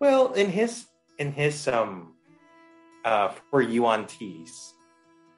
Well, 0.00 0.32
in 0.32 0.50
his 0.50 0.86
in 1.18 1.30
his 1.32 1.68
um 1.68 2.14
uh 3.04 3.28
for 3.50 3.62
Yuan-Tis, 3.62 4.74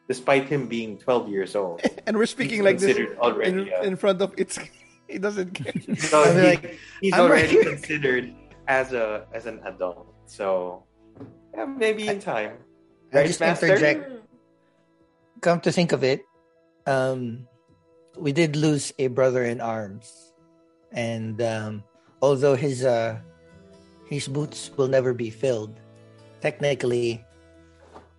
despite 0.09 0.49
him 0.49 0.67
being 0.67 0.97
twelve 0.99 1.29
years 1.29 1.55
old, 1.55 1.83
And 2.07 2.17
we're 2.17 2.25
speaking 2.27 2.63
like 2.65 2.79
this 2.79 2.97
already. 3.19 3.69
in, 3.69 3.73
uh, 3.73 3.83
in 3.83 3.97
front 3.97 4.23
of 4.23 4.33
it's. 4.39 4.59
He 5.09 5.19
doesn't 5.19 5.53
care. 5.55 5.75
so 5.97 6.25
he- 6.33 6.57
like, 6.57 6.79
he's 7.01 7.15
"I'm 7.15 7.21
already 7.29 7.49
here." 7.61 7.65
considered 7.77 8.33
as 8.69 8.93
a 8.93 9.27
as 9.33 9.47
an 9.47 9.61
adult. 9.65 10.09
So 10.27 10.85
yeah, 11.55 11.65
maybe 11.67 12.09
in 12.09 12.21
time. 12.21 12.59
I 13.13 13.19
Right, 13.23 13.27
just 13.27 13.41
Master? 13.41 13.67
interject. 13.69 14.11
Come 15.41 15.61
to 15.61 15.71
think 15.71 15.93
of 15.93 16.03
it, 16.03 16.25
um, 16.87 17.47
we 18.17 18.33
did 18.33 18.57
lose 18.57 18.93
a 18.99 19.09
brother 19.09 19.45
in 19.45 19.61
arms, 19.61 20.33
and 20.91 21.37
um, 21.43 21.85
although 22.23 22.57
his 22.57 22.83
uh, 22.85 23.21
his 24.09 24.27
boots 24.27 24.71
will 24.79 24.89
never 24.89 25.13
be 25.13 25.29
filled, 25.29 25.77
technically, 26.41 27.21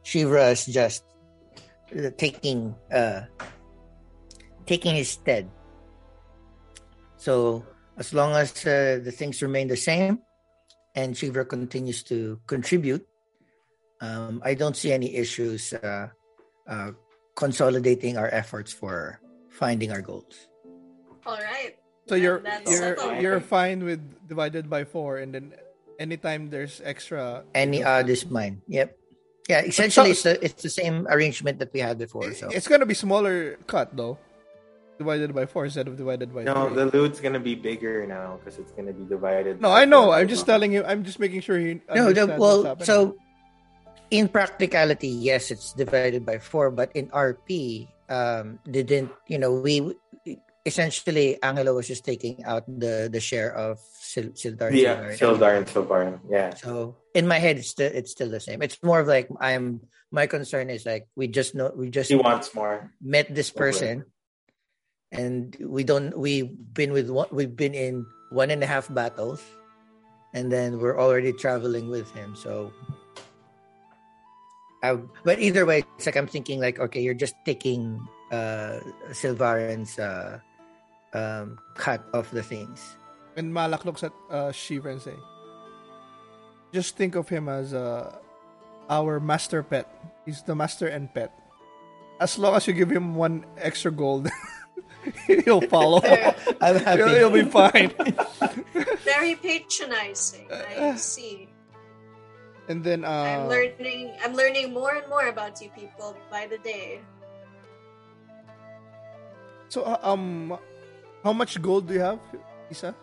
Shivra 0.05 0.51
is 0.53 0.69
just 0.69 1.03
uh, 1.97 2.13
taking 2.15 2.75
uh, 2.93 3.25
taking 4.69 4.93
his 4.95 5.09
stead. 5.09 5.49
So 7.26 7.65
as 7.97 8.13
long 8.13 8.38
as 8.38 8.53
uh, 8.69 9.01
the 9.01 9.09
things 9.09 9.41
remain 9.41 9.65
the 9.65 9.82
same, 9.82 10.21
and 10.93 11.17
Shivra 11.17 11.49
continues 11.49 12.05
to 12.13 12.38
contribute, 12.45 13.01
um, 13.97 14.45
I 14.45 14.53
don't 14.53 14.78
see 14.78 14.93
any 14.93 15.17
issues. 15.17 15.73
Uh, 15.73 16.13
uh, 16.69 16.93
consolidating 17.36 18.17
our 18.17 18.30
efforts 18.30 18.71
for 18.71 19.19
finding 19.49 19.91
our 19.91 20.01
goals. 20.01 20.47
All 21.26 21.41
right. 21.41 21.76
So 22.07 22.13
you're 22.15 22.45
you're 22.69 22.95
settled. 22.95 23.21
you're 23.21 23.41
fine 23.41 23.84
with 23.84 24.01
divided 24.30 24.69
by 24.69 24.86
four, 24.86 25.17
and 25.17 25.34
then 25.34 25.53
anytime 25.97 26.53
there's 26.53 26.78
extra, 26.86 27.41
Any 27.57 27.84
odd 27.84 28.07
is 28.07 28.30
mine. 28.30 28.61
Yep. 28.69 28.97
Yeah, 29.49 29.61
essentially 29.65 30.13
it's 30.13 30.21
the 30.21 30.38
it's 30.45 30.61
the 30.61 30.69
same 30.69 31.09
arrangement 31.09 31.57
that 31.57 31.73
we 31.73 31.82
had 31.82 31.97
before. 31.97 32.34
So 32.34 32.49
it's 32.53 32.69
gonna 32.69 32.86
be 32.86 32.93
smaller 32.93 33.57
cut 33.65 33.97
though, 33.97 34.17
divided 34.98 35.34
by 35.36 35.46
four 35.46 35.66
instead 35.66 35.88
of 35.88 35.98
divided 35.98 36.34
by 36.34 36.43
No, 36.43 36.68
three. 36.68 36.76
the 36.78 36.86
loot's 36.98 37.20
gonna 37.20 37.39
be 37.39 37.56
bigger 37.56 38.06
now 38.08 38.39
because 38.39 38.60
it's 38.60 38.72
gonna 38.72 38.93
be 38.93 39.06
divided. 39.06 39.62
No, 39.62 39.72
I 39.72 39.86
know. 39.86 40.12
I'm 40.12 40.28
just 40.28 40.46
telling 40.46 40.72
you. 40.72 40.84
I'm 40.84 41.04
just 41.04 41.20
making 41.20 41.41
sure 41.41 41.58
he. 41.60 41.82
no, 41.93 42.12
the, 42.14 42.22
understands 42.28 42.39
what's 42.39 42.64
well, 42.64 42.80
so 42.82 43.16
in 44.12 44.28
practicality, 44.30 45.10
yes, 45.10 45.52
it's 45.52 45.74
divided 45.74 46.26
by 46.26 46.38
four, 46.39 46.72
but 46.72 46.91
in 46.96 47.08
RP, 47.10 47.88
um, 48.10 48.60
didn't 48.70 49.12
you 49.28 49.38
know 49.38 49.52
we 49.60 49.96
essentially 50.66 51.41
Angelo 51.43 51.76
was 51.76 51.88
just 51.88 52.06
taking 52.06 52.43
out 52.46 52.66
the 52.68 53.10
the 53.12 53.20
share 53.20 53.54
of 53.54 53.80
Sil- 54.02 54.34
Sildar. 54.34 54.68
and 54.70 54.78
Yeah, 54.78 55.12
Sildar. 55.14 55.38
Sildar 55.38 55.52
and 55.58 55.66
Silvarin. 55.68 56.20
Yeah. 56.30 56.54
So 56.56 56.96
in 57.14 57.28
my 57.28 57.38
head, 57.39 57.58
it's 57.58 57.70
still 57.70 57.91
it's 57.93 58.12
still 58.12 58.30
the 58.30 58.39
same. 58.39 58.62
It's 58.62 58.82
more 58.84 59.00
of 59.00 59.08
like 59.08 59.28
I'm. 59.39 59.82
My 60.12 60.28
concern 60.28 60.70
is 60.70 60.86
like 60.86 61.08
we 61.18 61.28
just 61.28 61.56
know 61.56 61.74
we 61.76 61.89
just 61.89 62.08
He 62.10 62.16
wants 62.16 62.54
more. 62.56 62.93
met 63.02 63.28
this 63.34 63.50
person 63.52 64.06
and 65.12 65.56
we 65.62 65.84
don't 65.84 66.18
we've 66.18 66.49
been 66.74 66.91
with 66.91 67.10
one 67.10 67.28
we've 67.32 67.56
been 67.56 67.74
in 67.74 68.06
one 68.30 68.49
and 68.49 68.64
a 68.64 68.68
half 68.68 68.91
battles 68.93 69.41
and 70.34 70.51
then 70.51 70.80
we're 70.80 70.99
already 70.99 71.32
traveling 71.32 71.89
with 71.89 72.10
him 72.12 72.36
so 72.36 72.72
I, 74.84 74.97
but 75.24 75.39
either 75.39 75.66
way 75.66 75.84
it's 75.97 76.06
like 76.06 76.16
i'm 76.18 76.28
thinking 76.28 76.60
like 76.60 76.80
okay 76.80 77.01
you're 77.01 77.14
just 77.14 77.36
taking 77.45 78.01
uh 78.32 78.80
silvarin's 79.14 79.97
uh 79.97 80.39
um 81.14 81.58
cut 81.76 82.03
of 82.14 82.30
the 82.32 82.43
things 82.43 82.97
And 83.36 83.51
Malak 83.53 83.84
looks 83.84 84.03
at 84.03 84.16
uh, 84.32 84.51
Shiva 84.56 84.95
and 84.95 85.01
say, 85.01 85.16
"Just 86.72 86.95
think 86.95 87.20
of 87.20 87.28
him 87.28 87.51
as 87.51 87.76
uh, 87.76 88.16
our 88.89 89.20
master 89.20 89.62
pet. 89.62 89.91
He's 90.24 90.41
the 90.41 90.56
master 90.56 90.88
and 90.88 91.12
pet. 91.14 91.36
As 92.20 92.39
long 92.39 92.56
as 92.56 92.64
you 92.64 92.72
give 92.72 92.89
him 92.89 93.14
one 93.14 93.43
extra 93.60 93.91
gold, 93.91 94.32
he'll 95.45 95.62
follow. 95.62 96.01
i'm 96.62 96.78
happy 96.82 97.03
he'll, 97.03 97.30
he'll 97.30 97.36
be 97.43 97.43
fine. 97.45 97.91
Very 99.06 99.36
patronizing. 99.36 100.47
I 100.51 100.95
see. 100.95 101.49
And 102.68 102.84
then 102.84 103.06
I'm 103.06 103.45
uh, 103.45 103.47
learning. 103.47 104.18
I'm 104.24 104.34
learning 104.34 104.74
more 104.74 104.95
and 104.97 105.08
more 105.08 105.28
about 105.30 105.62
you 105.62 105.70
people 105.78 106.18
by 106.32 106.47
the 106.49 106.58
day. 106.58 107.01
so 109.70 109.84
uh, 109.84 109.99
um, 110.01 110.58
how 111.24 111.34
much 111.34 111.62
gold 111.62 111.88
do 111.88 111.93
you 111.93 112.01
have, 112.01 112.20
Isa? 112.72 112.95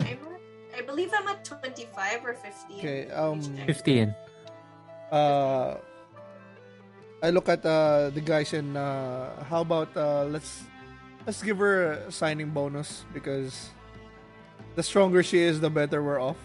I'm 0.00 0.06
at, 0.06 0.40
I 0.78 0.80
believe 0.82 1.10
I'm 1.12 1.26
at 1.28 1.44
25 1.44 2.24
or 2.24 2.34
50. 2.34 2.74
Okay, 2.78 3.10
um, 3.10 3.40
15. 3.66 4.14
uh 5.12 5.76
I 7.20 7.30
look 7.34 7.48
at 7.48 7.64
uh 7.66 8.10
the 8.14 8.20
guys 8.20 8.52
and 8.52 8.76
uh 8.76 9.42
how 9.50 9.62
about 9.66 9.90
uh 9.96 10.24
let's 10.30 10.62
let's 11.28 11.44
give 11.44 11.60
her 11.60 12.08
a 12.08 12.10
signing 12.10 12.48
bonus 12.48 13.04
because 13.12 13.68
the 14.80 14.82
stronger 14.82 15.20
she 15.22 15.36
is 15.36 15.60
the 15.60 15.68
better 15.68 16.00
we're 16.00 16.16
off. 16.16 16.40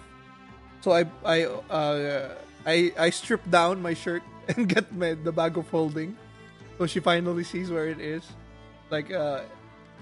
So 0.83 0.91
I 0.91 1.07
I 1.23 1.47
uh 1.71 2.35
I 2.67 2.91
I 2.99 3.07
strip 3.09 3.39
down 3.47 3.79
my 3.79 3.95
shirt 3.95 4.27
and 4.51 4.67
get 4.67 4.91
my, 4.91 5.15
the 5.15 5.31
bag 5.31 5.55
of 5.55 5.71
holding. 5.71 6.19
So 6.77 6.83
she 6.83 6.99
finally 6.99 7.47
sees 7.47 7.71
where 7.71 7.87
it 7.87 8.03
is. 8.03 8.27
Like 8.91 9.07
uh 9.07 9.47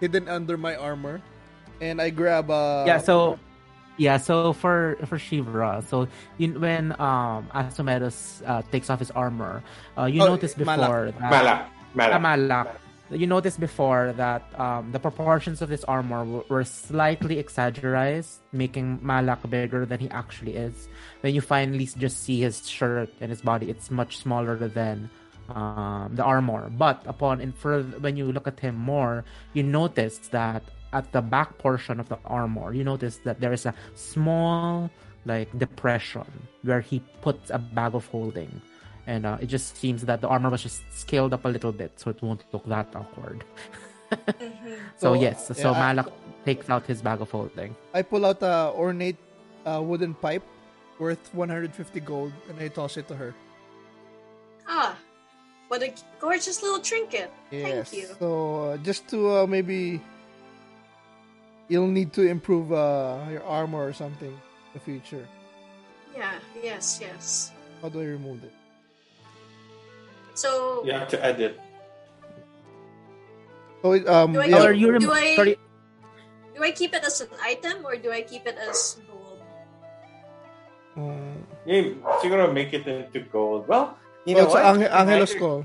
hidden 0.01 0.25
under 0.25 0.57
my 0.57 0.73
armor. 0.73 1.21
And 1.77 2.01
I 2.01 2.09
grab 2.09 2.49
uh 2.49 2.81
yeah, 2.89 2.97
so 2.97 3.37
yeah, 4.01 4.17
so 4.17 4.49
for 4.49 4.97
for 5.05 5.21
Shivra, 5.21 5.85
so 5.85 6.09
you, 6.41 6.57
when 6.57 6.97
um 6.97 7.45
Asomedus 7.53 8.41
uh, 8.49 8.65
takes 8.73 8.89
off 8.89 8.97
his 8.97 9.13
armor, 9.13 9.61
uh, 9.93 10.09
you 10.09 10.25
Oh, 10.25 10.33
noticed 10.33 10.57
before 10.57 11.13
Malak. 11.13 11.21
that 11.21 11.29
Malak. 11.29 11.61
Malak. 11.93 12.15
Ah, 12.17 12.17
Malak. 12.17 12.80
You 13.11 13.27
noticed 13.27 13.59
before 13.59 14.13
that 14.15 14.47
um, 14.57 14.91
the 14.91 14.99
proportions 14.99 15.61
of 15.61 15.67
this 15.67 15.83
armor 15.83 16.23
w- 16.23 16.45
were 16.47 16.63
slightly 16.63 17.39
exaggerated, 17.39 18.25
making 18.53 18.99
Malak 19.03 19.43
bigger 19.49 19.85
than 19.85 19.99
he 19.99 20.09
actually 20.09 20.55
is. 20.55 20.87
When 21.19 21.35
you 21.35 21.41
finally 21.41 21.85
just 21.85 22.23
see 22.23 22.39
his 22.39 22.67
shirt 22.67 23.11
and 23.19 23.29
his 23.29 23.41
body, 23.41 23.69
it's 23.69 23.91
much 23.91 24.17
smaller 24.17 24.55
than 24.55 25.09
um, 25.49 26.15
the 26.15 26.23
armor. 26.23 26.69
But 26.69 27.03
upon 27.05 27.41
in 27.41 27.51
further, 27.51 27.99
when 27.99 28.15
you 28.15 28.31
look 28.31 28.47
at 28.47 28.59
him 28.59 28.75
more, 28.75 29.25
you 29.53 29.63
notice 29.63 30.17
that 30.31 30.63
at 30.93 31.11
the 31.11 31.21
back 31.21 31.57
portion 31.57 31.99
of 31.99 32.07
the 32.07 32.17
armor, 32.23 32.73
you 32.73 32.83
notice 32.83 33.17
that 33.25 33.41
there 33.41 33.51
is 33.51 33.65
a 33.65 33.73
small 33.95 34.89
like 35.25 35.51
depression 35.57 36.25
where 36.63 36.81
he 36.81 37.03
puts 37.21 37.49
a 37.49 37.59
bag 37.59 37.93
of 37.93 38.05
holding. 38.07 38.61
And 39.07 39.25
uh, 39.25 39.37
it 39.41 39.47
just 39.47 39.77
seems 39.77 40.03
that 40.05 40.21
the 40.21 40.27
armor 40.27 40.49
was 40.49 40.61
just 40.63 40.83
scaled 40.93 41.33
up 41.33 41.45
a 41.45 41.49
little 41.49 41.71
bit, 41.71 41.91
so 41.99 42.09
it 42.11 42.21
won't 42.21 42.43
look 42.53 42.65
that 42.67 42.87
awkward. 42.95 43.43
Mhm. 44.11 44.77
So, 44.97 45.13
So, 45.15 45.21
yes, 45.21 45.47
so 45.47 45.53
yeah, 45.57 45.71
I- 45.71 45.93
Malak 45.93 46.11
takes 46.45 46.69
out 46.69 46.85
his 46.85 47.01
bag 47.01 47.21
of 47.21 47.31
holding. 47.31 47.75
I 47.93 48.01
pull 48.01 48.25
out 48.25 48.41
a 48.43 48.71
ornate 48.75 49.15
uh, 49.65 49.81
wooden 49.81 50.13
pipe 50.13 50.43
worth 50.99 51.33
150 51.33 51.99
gold 52.01 52.33
and 52.49 52.59
I 52.59 52.67
toss 52.67 52.97
it 52.97 53.07
to 53.07 53.15
her. 53.15 53.33
Ah, 54.67 54.95
what 55.69 55.81
a 55.81 55.93
gorgeous 56.19 56.61
little 56.61 56.79
trinket. 56.81 57.31
Yes. 57.51 57.89
Thank 57.89 58.03
you. 58.03 58.09
So 58.19 58.29
uh, 58.73 58.77
just 58.83 59.07
to 59.09 59.17
uh, 59.31 59.47
maybe 59.47 60.01
you'll 61.69 61.87
need 61.87 62.11
to 62.13 62.27
improve 62.27 62.71
uh, 62.73 63.17
your 63.31 63.43
armor 63.43 63.79
or 63.87 63.93
something 63.93 64.29
in 64.33 64.73
the 64.73 64.79
future. 64.79 65.25
Yeah, 66.15 66.33
yes, 66.61 66.99
yes. 67.01 67.51
How 67.81 67.87
do 67.89 68.01
I 68.01 68.05
remove 68.05 68.43
it? 68.43 68.51
So, 70.41 70.81
You 70.85 70.93
have 70.97 71.07
to 71.13 71.19
edit. 71.21 71.61
So 73.85 73.93
it, 73.93 74.09
um 74.09 74.33
Do 74.33 74.41
I- 74.41 74.49
yeah, 74.49 74.65
Or 74.65 74.73
you 74.73 74.89
rem- 74.91 75.01
do 75.05 75.11
I- 75.13 75.35
sorry, 75.37 75.55
do 76.57 76.59
I 76.65 76.71
keep 76.73 76.93
it 76.97 77.03
as 77.05 77.21
an 77.21 77.29
item 77.41 77.85
or 77.85 77.93
do 77.97 78.09
I 78.09 78.21
keep 78.25 78.45
it 78.49 78.57
as 78.57 78.97
gold? 79.05 79.41
um, 80.97 81.45
You, 81.65 82.01
siguro 82.21 82.49
make 82.49 82.73
it 82.73 82.85
into 82.89 83.21
gold. 83.29 83.67
Well, 83.69 83.97
you 84.25 84.33
oh, 84.35 84.39
know 84.41 84.45
it's 84.49 84.53
what? 84.57 84.65
Ange- 84.65 84.89
Angelos 84.89 85.31
Either- 85.31 85.39
Call. 85.39 85.59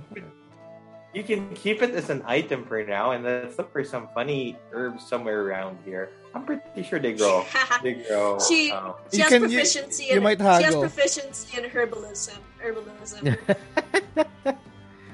You 1.16 1.24
can 1.24 1.48
keep 1.56 1.80
it 1.80 1.96
as 1.96 2.12
an 2.12 2.20
item 2.28 2.68
for 2.68 2.84
now, 2.84 3.16
and 3.16 3.24
let's 3.24 3.56
look 3.56 3.72
for 3.72 3.80
some 3.80 4.04
funny 4.12 4.52
herbs 4.76 5.00
somewhere 5.08 5.48
around 5.48 5.80
here. 5.88 6.12
I'm 6.36 6.44
pretty 6.44 6.84
sure 6.84 7.00
they 7.00 7.16
grow. 7.16 7.40
they 7.82 8.04
grow. 8.04 8.36
She- 8.36 8.68
uh, 8.68 8.92
she 9.08 9.16
You 9.16 9.24
has 9.24 9.32
can- 9.32 9.40
proficiency 9.48 10.04
you 10.12 10.20
in 10.20 10.22
might 10.22 10.36
she 10.36 10.44
has 10.68 10.76
proficiency 10.76 11.56
in 11.56 11.64
herbalism. 11.72 12.36
Herbalism. 12.60 13.32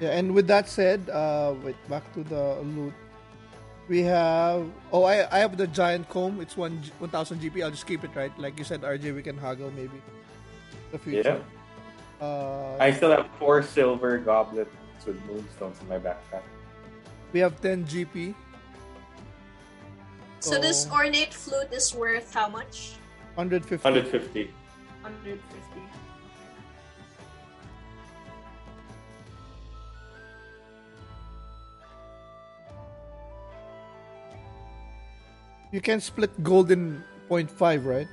Yeah, 0.03 0.19
and 0.19 0.35
with 0.35 0.49
that 0.49 0.69
said, 0.69 1.09
uh, 1.11 1.55
wait, 1.63 1.79
back 1.89 2.03
to 2.15 2.25
the 2.25 2.59
loot. 2.75 2.93
We 3.87 4.03
have 4.03 4.67
oh, 4.91 5.05
I 5.07 5.31
I 5.31 5.39
have 5.39 5.55
the 5.57 5.71
giant 5.71 6.09
comb. 6.11 6.43
It's 6.43 6.57
one 6.57 6.83
one 6.99 7.11
thousand 7.11 7.39
GP. 7.39 7.63
I'll 7.63 7.71
just 7.71 7.87
keep 7.87 8.03
it 8.03 8.11
right, 8.19 8.35
like 8.35 8.59
you 8.59 8.67
said, 8.67 8.83
RJ. 8.83 9.15
We 9.15 9.23
can 9.23 9.39
haggle 9.39 9.71
maybe. 9.71 10.03
The 10.91 10.99
future. 10.99 11.39
Uh, 12.21 12.75
I 12.83 12.91
still 12.91 13.15
have 13.15 13.31
four 13.39 13.63
silver 13.63 14.19
goblets 14.19 14.75
with 15.07 15.23
moonstones 15.31 15.79
in 15.81 15.87
my 15.87 16.03
backpack. 16.03 16.43
we 17.31 17.39
have 17.39 17.63
ten 17.63 17.87
GP. 17.87 18.35
So 20.41 20.59
this 20.59 20.91
ornate 20.91 21.31
flute 21.31 21.71
is 21.71 21.95
worth 21.95 22.35
how 22.35 22.49
much? 22.49 22.99
150. 23.39 23.79
150. 23.87 24.51
150. 25.07 25.82
You 35.73 35.81
can 35.81 36.01
split 36.01 36.31
gold 36.45 36.71
in 36.71 37.03
0.5, 37.29 37.85
right? 37.85 38.09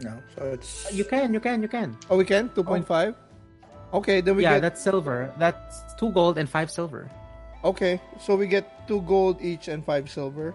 No, 0.00 0.18
so 0.34 0.54
it's 0.54 0.86
uh, 0.86 0.94
you 0.94 1.04
can, 1.04 1.34
you 1.34 1.40
can, 1.40 1.62
you 1.62 1.68
can. 1.68 1.98
Oh, 2.08 2.16
we 2.16 2.24
can 2.24 2.48
2.5. 2.50 3.14
Okay, 3.92 4.22
then 4.22 4.36
we 4.36 4.42
yeah, 4.42 4.56
get 4.56 4.62
that's 4.62 4.80
silver. 4.80 5.28
That's 5.36 5.82
two 6.00 6.10
gold 6.12 6.38
and 6.38 6.48
five 6.48 6.70
silver. 6.70 7.10
okay. 7.62 8.00
So 8.18 8.34
we 8.36 8.46
get 8.46 8.88
two 8.88 9.02
gold 9.02 9.36
each 9.42 9.68
and 9.68 9.84
five 9.84 10.08
silver. 10.08 10.54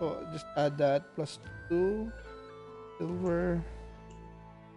So 0.00 0.16
just 0.32 0.46
add 0.56 0.78
that 0.78 1.04
plus 1.14 1.38
two 1.68 2.08
silver 2.96 3.60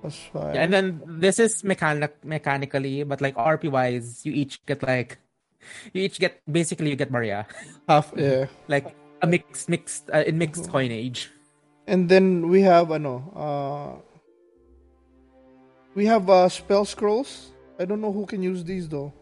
plus 0.02 0.20
five. 0.34 0.56
Yeah, 0.56 0.64
and 0.68 0.74
then 0.74 1.02
this 1.08 1.40
is 1.40 1.64
mechanic 1.64 2.20
mechanically, 2.26 3.04
but 3.08 3.22
like 3.22 3.40
RP 3.40 3.72
wise, 3.72 4.26
you 4.28 4.34
each 4.36 4.60
get 4.68 4.84
like 4.84 5.18
you 5.96 6.04
each 6.04 6.20
get 6.20 6.44
basically 6.52 6.92
you 6.92 7.00
get 7.00 7.12
Maria, 7.12 7.48
half. 7.88 8.12
Yeah. 8.18 8.52
like 8.68 8.92
a 9.24 9.28
mixed 9.28 9.72
mixed 9.72 10.12
uh, 10.14 10.28
in 10.28 10.38
mixed 10.38 10.70
coinage. 10.70 11.32
And 11.88 12.08
then 12.08 12.48
we 12.52 12.62
have 12.62 12.92
ano, 12.92 13.24
uh 13.32 13.92
we 15.96 16.06
have 16.06 16.30
uh 16.30 16.52
spell 16.52 16.84
scrolls. 16.84 17.56
I 17.80 17.88
don't 17.88 18.04
know 18.04 18.12
who 18.12 18.28
can 18.28 18.44
use 18.44 18.64
these 18.64 18.88
though. 18.88 19.16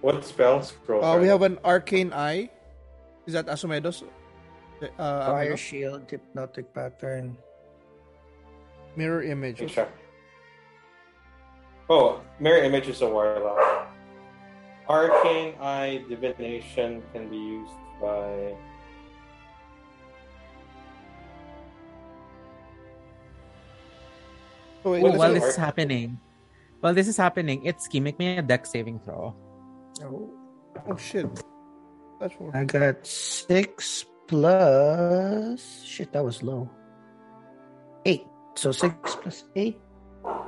What 0.00 0.24
spell 0.24 0.62
scroll? 0.64 1.04
Uh, 1.04 1.20
we 1.20 1.28
have 1.28 1.42
an 1.42 1.58
arcane 1.64 2.12
eye. 2.12 2.50
Is 3.26 3.34
that 3.34 3.46
Asumedos? 3.46 4.04
Uh, 4.80 4.88
fire 4.98 5.56
Amenos? 5.56 5.58
shield, 5.58 6.02
hypnotic 6.08 6.72
pattern. 6.72 7.36
mirror 8.96 9.22
image. 9.22 9.60
Let. 9.76 9.92
Oh, 11.88 12.20
mirror 12.40 12.64
image 12.64 12.88
is 12.88 13.00
a 13.02 13.08
warlock. 13.08 13.88
Arcane 14.88 15.54
eye 15.60 16.04
divination 16.08 17.02
can 17.12 17.28
be 17.28 17.36
used 17.36 17.76
by. 18.00 18.56
So 24.86 24.92
wait, 24.92 25.02
What 25.02 25.14
Oh, 25.14 25.18
while 25.18 25.34
this 25.34 25.42
is 25.42 25.56
happening, 25.56 26.20
while 26.78 26.94
this 26.94 27.08
is 27.08 27.16
happening, 27.16 27.66
it's 27.66 27.88
key. 27.88 27.98
Make 27.98 28.20
me 28.20 28.38
a 28.38 28.42
Dex 28.42 28.70
saving 28.70 29.00
throw. 29.00 29.34
Oh, 29.98 30.30
oh 30.86 30.94
shit. 30.94 31.26
That's 32.20 32.32
for 32.38 32.54
I 32.54 32.62
got 32.62 33.04
six 33.04 34.06
plus. 34.28 35.82
Shit, 35.82 36.12
that 36.12 36.22
was 36.22 36.40
low. 36.44 36.70
Eight. 38.06 38.30
So 38.54 38.70
six 38.70 38.94
plus 39.16 39.42
eight. 39.56 39.80
Mirror 40.22 40.46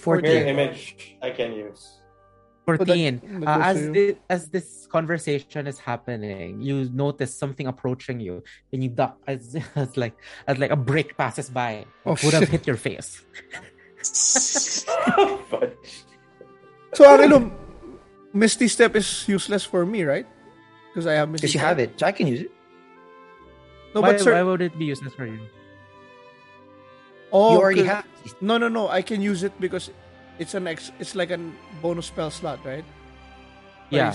14. 0.00 0.48
image 0.48 1.18
I 1.20 1.36
can 1.36 1.52
use. 1.52 1.99
That- 2.78 2.86
Fourteen. 2.86 3.40
that 3.40 3.48
Uh, 3.48 3.62
as 3.64 3.90
the, 3.90 4.16
as 4.28 4.48
this 4.48 4.86
conversation 4.90 5.66
is 5.66 5.78
happening, 5.78 6.60
you 6.60 6.88
notice 6.92 7.34
something 7.34 7.66
approaching 7.66 8.20
you, 8.20 8.42
and 8.72 8.82
you 8.84 8.90
duck 8.90 9.18
as, 9.26 9.56
as 9.74 9.96
like 9.96 10.14
as 10.46 10.58
like 10.58 10.70
a 10.70 10.76
brick 10.76 11.16
passes 11.16 11.48
by. 11.50 11.84
Oh, 12.06 12.16
would 12.22 12.34
have 12.34 12.48
hit 12.48 12.66
your 12.66 12.76
face. 12.76 13.22
Fudge. 15.50 16.04
So 16.92 17.06
know. 17.26 17.52
Misty 18.32 18.66
Step 18.66 18.96
is 18.96 19.28
useless 19.28 19.64
for 19.64 19.86
me, 19.86 20.02
right? 20.02 20.26
Because 20.90 21.06
I 21.06 21.14
have 21.14 21.28
Misty 21.30 21.46
Because 21.46 21.54
you 21.54 21.60
Step. 21.60 21.68
have 21.68 21.78
it, 21.78 21.90
so 22.00 22.06
I 22.06 22.12
can 22.12 22.26
use 22.26 22.40
it. 22.42 22.50
No, 23.94 24.00
why, 24.02 24.12
but 24.12 24.20
sir, 24.20 24.34
why 24.34 24.42
would 24.42 24.60
it 24.60 24.76
be 24.78 24.86
useless 24.86 25.14
for 25.14 25.26
you? 25.26 25.38
oh, 27.32 27.52
you 27.54 27.58
already 27.60 27.82
'cause- 27.86 28.02
have. 28.02 28.42
No, 28.42 28.58
no, 28.58 28.68
no. 28.68 28.88
I 28.88 29.02
can 29.02 29.22
use 29.22 29.42
it 29.42 29.52
because 29.60 29.90
it's 30.38 30.54
an 30.54 30.66
ex. 30.66 30.90
It's 30.98 31.14
like 31.14 31.30
a 31.30 31.38
bonus 31.82 32.06
spell 32.06 32.30
slot, 32.30 32.60
right? 32.64 32.84
But 33.90 33.96
Yeah. 33.96 34.14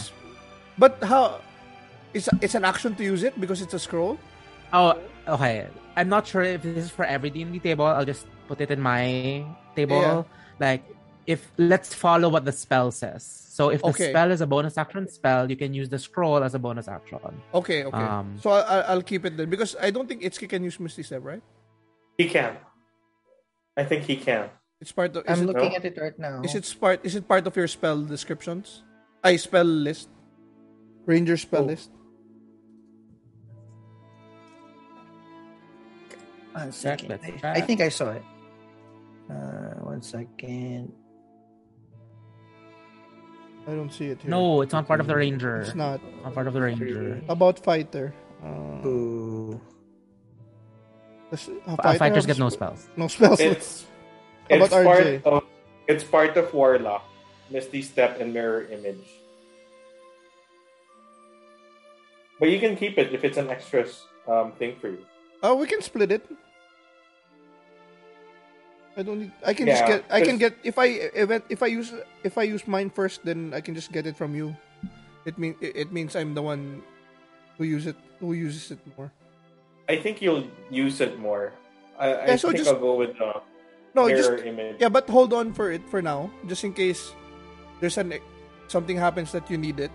But 0.78 1.04
how? 1.04 1.42
It's 2.14 2.30
it's 2.42 2.56
an 2.56 2.64
action 2.66 2.96
to 2.96 3.04
use 3.04 3.24
it 3.24 3.40
because 3.40 3.62
it's 3.62 3.74
a 3.74 3.80
scroll. 3.80 4.18
Oh, 4.74 5.00
okay. 5.28 5.68
I'm 5.96 6.10
not 6.10 6.28
sure 6.28 6.42
if 6.44 6.64
this 6.64 6.86
is 6.86 6.92
for 6.92 7.06
every 7.06 7.30
D&D 7.30 7.60
table. 7.60 7.86
I'll 7.86 8.06
just 8.06 8.28
put 8.48 8.60
it 8.62 8.72
in 8.72 8.82
my 8.82 9.44
table. 9.76 10.00
Yeah. 10.02 10.24
Like, 10.60 10.84
if 11.28 11.52
let's 11.58 11.94
follow 11.94 12.28
what 12.30 12.44
the 12.46 12.52
spell 12.52 12.92
says. 12.92 13.24
So 13.24 13.70
if 13.70 13.82
the 13.82 13.88
Okay. 13.96 14.12
spell 14.12 14.32
is 14.32 14.42
a 14.42 14.48
bonus 14.48 14.78
action 14.78 15.08
spell, 15.08 15.50
you 15.50 15.56
can 15.56 15.74
use 15.74 15.88
the 15.88 15.98
scroll 16.00 16.44
as 16.44 16.56
a 16.56 16.60
bonus 16.60 16.88
action. 16.88 17.20
Okay, 17.54 17.86
okay. 17.86 17.98
Um, 17.98 18.36
so 18.42 18.52
I, 18.52 18.60
I- 18.62 18.86
I'll 18.92 19.02
keep 19.02 19.24
it 19.26 19.38
then 19.38 19.50
because 19.50 19.76
I 19.80 19.92
don't 19.92 20.08
think 20.08 20.22
Itsuki 20.24 20.50
can 20.50 20.64
use 20.64 20.78
Misty 20.80 21.04
Step, 21.04 21.24
right? 21.24 21.42
He 22.18 22.28
can. 22.28 22.58
I 23.78 23.84
think 23.84 24.04
he 24.04 24.16
can. 24.18 24.50
It's 24.82 24.92
part 24.92 25.16
of. 25.16 25.24
I'm 25.28 25.42
it, 25.44 25.46
looking 25.46 25.70
no? 25.72 25.76
at 25.76 25.86
it 25.86 25.98
right 26.00 26.18
now. 26.20 26.42
is 26.44 26.54
it 26.56 26.68
part? 26.80 27.00
Is 27.06 27.16
it 27.16 27.28
part 27.28 27.48
of 27.48 27.56
your 27.56 27.68
spell 27.68 28.04
descriptions? 28.04 28.84
I 29.24 29.38
spell 29.38 29.66
list. 29.66 30.10
Ranger 31.06 31.38
spell 31.38 31.64
Oh. 31.64 31.72
list. 31.72 31.92
One 36.54 36.72
second. 36.72 37.20
I. 37.44 37.60
I 37.60 37.62
think 37.62 37.82
I 37.82 37.90
saw 37.90 38.12
it. 38.12 38.24
Uh, 39.30 39.82
one 39.84 40.02
second. 40.02 40.92
I 43.68 43.72
don't 43.74 43.92
see 43.92 44.14
it 44.14 44.22
here. 44.22 44.30
no, 44.30 44.62
it's 44.62 44.74
not 44.74 44.86
part 44.88 45.00
of 45.02 45.08
the 45.08 45.16
ranger. 45.16 45.62
it's 45.62 45.74
not. 45.74 46.00
Not 46.24 46.34
part 46.36 46.48
of 46.48 46.54
the 46.54 46.62
ranger. 46.62 47.20
About 47.28 47.58
fighter. 47.60 48.14
Uh, 48.44 48.86
Ooh. 48.86 49.60
does- 51.32 51.50
uh, 51.50 51.74
Uh, 51.74 51.76
fighter 51.82 51.98
fighters 52.00 52.26
have 52.26 52.38
get 52.38 52.40
no 52.40 52.50
spells. 52.50 52.88
No 52.96 53.08
spells. 53.08 53.40
It's 53.40 53.84
How 53.84 53.95
it's 54.50 54.68
about 54.68 54.86
part 54.86 55.04
RJ? 55.06 55.24
of 55.24 55.44
it's 55.88 56.04
part 56.04 56.38
of 56.38 56.54
warlock, 56.54 57.06
misty 57.50 57.82
step, 57.82 58.20
and 58.20 58.34
mirror 58.34 58.66
image. 58.72 59.06
But 62.40 62.50
you 62.50 62.60
can 62.60 62.76
keep 62.76 62.98
it 62.98 63.14
if 63.14 63.24
it's 63.24 63.38
an 63.38 63.50
extra 63.50 63.86
um, 64.28 64.52
thing 64.54 64.76
for 64.82 64.90
you. 64.90 65.06
Oh, 65.42 65.56
we 65.56 65.68
can 65.68 65.82
split 65.82 66.12
it. 66.12 66.26
I 68.98 69.04
don't 69.04 69.20
need. 69.20 69.32
I 69.46 69.54
can 69.54 69.68
just 69.68 69.86
get. 69.86 70.06
I 70.10 70.22
can 70.22 70.38
get 70.38 70.56
if 70.64 70.80
I 70.80 71.12
event 71.16 71.44
if 71.50 71.62
I 71.62 71.68
use 71.68 71.92
if 72.24 72.38
I 72.38 72.44
use 72.44 72.68
mine 72.68 72.90
first, 72.90 73.24
then 73.26 73.54
I 73.54 73.60
can 73.60 73.76
just 73.76 73.92
get 73.92 74.08
it 74.08 74.16
from 74.16 74.36
you. 74.36 74.56
It 75.26 75.38
mean 75.38 75.56
it, 75.60 75.92
means 75.92 76.16
I'm 76.16 76.34
the 76.34 76.42
one 76.42 76.82
who 77.58 77.66
use 77.66 77.88
it 77.88 77.98
who 78.20 78.32
uses 78.34 78.72
it 78.72 78.80
more. 78.96 79.12
I 79.90 79.98
think 79.98 80.22
you'll 80.22 80.48
use 80.72 81.02
it 81.02 81.20
more. 81.20 81.52
I, 82.00 82.34
I 82.34 82.36
so 82.36 82.50
think 82.50 82.64
just- 82.64 82.72
I'll 82.72 82.80
go 82.80 82.96
with 82.96 83.18
the 83.20 83.42
No, 83.96 84.06
mirror 84.12 84.36
just 84.36 84.46
image. 84.46 84.76
yeah, 84.80 84.90
but 84.92 85.08
hold 85.10 85.32
on 85.32 85.54
for 85.56 85.72
it 85.72 85.88
for 85.88 86.02
now, 86.02 86.30
just 86.52 86.64
in 86.68 86.74
case 86.76 87.16
there's 87.80 87.98
an 87.98 88.14
something 88.68 88.98
happens 89.00 89.32
that 89.32 89.48
you 89.50 89.58
need 89.58 89.80
it. 89.80 89.92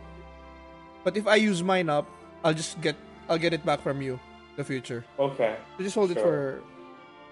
But 1.05 1.17
if 1.21 1.27
I 1.29 1.37
use 1.37 1.63
mine 1.63 1.89
up, 1.93 2.09
I'll 2.43 2.57
just 2.57 2.81
get 2.81 2.97
I'll 3.29 3.39
get 3.39 3.53
it 3.53 3.61
back 3.65 3.81
from 3.85 4.01
you 4.01 4.15
in 4.17 4.57
the 4.57 4.65
future. 4.65 5.05
Okay. 5.21 5.57
So 5.77 5.85
just 5.85 5.95
hold 5.95 6.11
it 6.11 6.19
for 6.19 6.65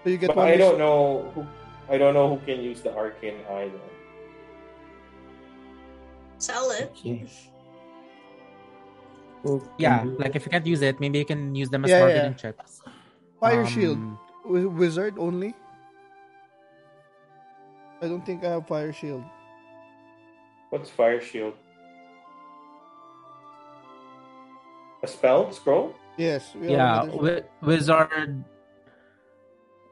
so 0.05 0.11
you 0.13 0.19
get 0.21 0.29
But 0.29 0.37
one. 0.37 0.49
I 0.49 0.51
use- 0.55 0.61
don't 0.61 0.79
know 0.79 1.33
who 1.35 1.47
I 1.89 1.97
don't 1.97 2.13
know 2.13 2.37
who 2.37 2.45
can 2.45 2.61
use 2.61 2.85
the 2.85 2.93
arcane 2.93 3.41
eye 3.49 3.73
though. 3.73 3.93
Sell 6.37 6.71
it. 6.71 6.93
Okay. 6.93 7.25
Who 9.43 9.63
Yeah, 9.79 10.05
do 10.05 10.17
like 10.19 10.37
if 10.37 10.45
you 10.45 10.51
can't 10.53 10.67
use 10.67 10.83
it, 10.83 11.01
maybe 11.01 11.19
you 11.19 11.25
can 11.25 11.55
use 11.55 11.71
them 11.71 11.85
as 11.85 11.91
Yeah, 11.91 12.01
marketing 12.01 12.37
yeah. 12.37 12.53
chips. 12.53 12.83
Fire 13.41 13.65
Um, 13.65 13.67
shield 13.67 13.99
Wi- 14.45 14.67
wizard 14.69 15.15
only. 15.19 15.55
I 18.01 18.07
don't 18.07 18.25
think 18.25 18.45
I 18.45 18.51
have 18.51 18.67
fire 18.67 18.93
shield. 18.93 19.25
What's 20.71 20.91
fire 20.91 21.21
shield? 21.21 21.55
A 25.03 25.07
spell 25.07 25.51
scroll? 25.53 25.95
Yes. 26.17 26.55
Yeah, 26.61 27.07
wi- 27.07 27.45
wizard. 27.63 28.45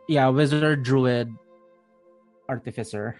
Yeah, 0.09 0.28
wizard, 0.28 0.82
druid, 0.82 1.34
artificer. 2.48 3.16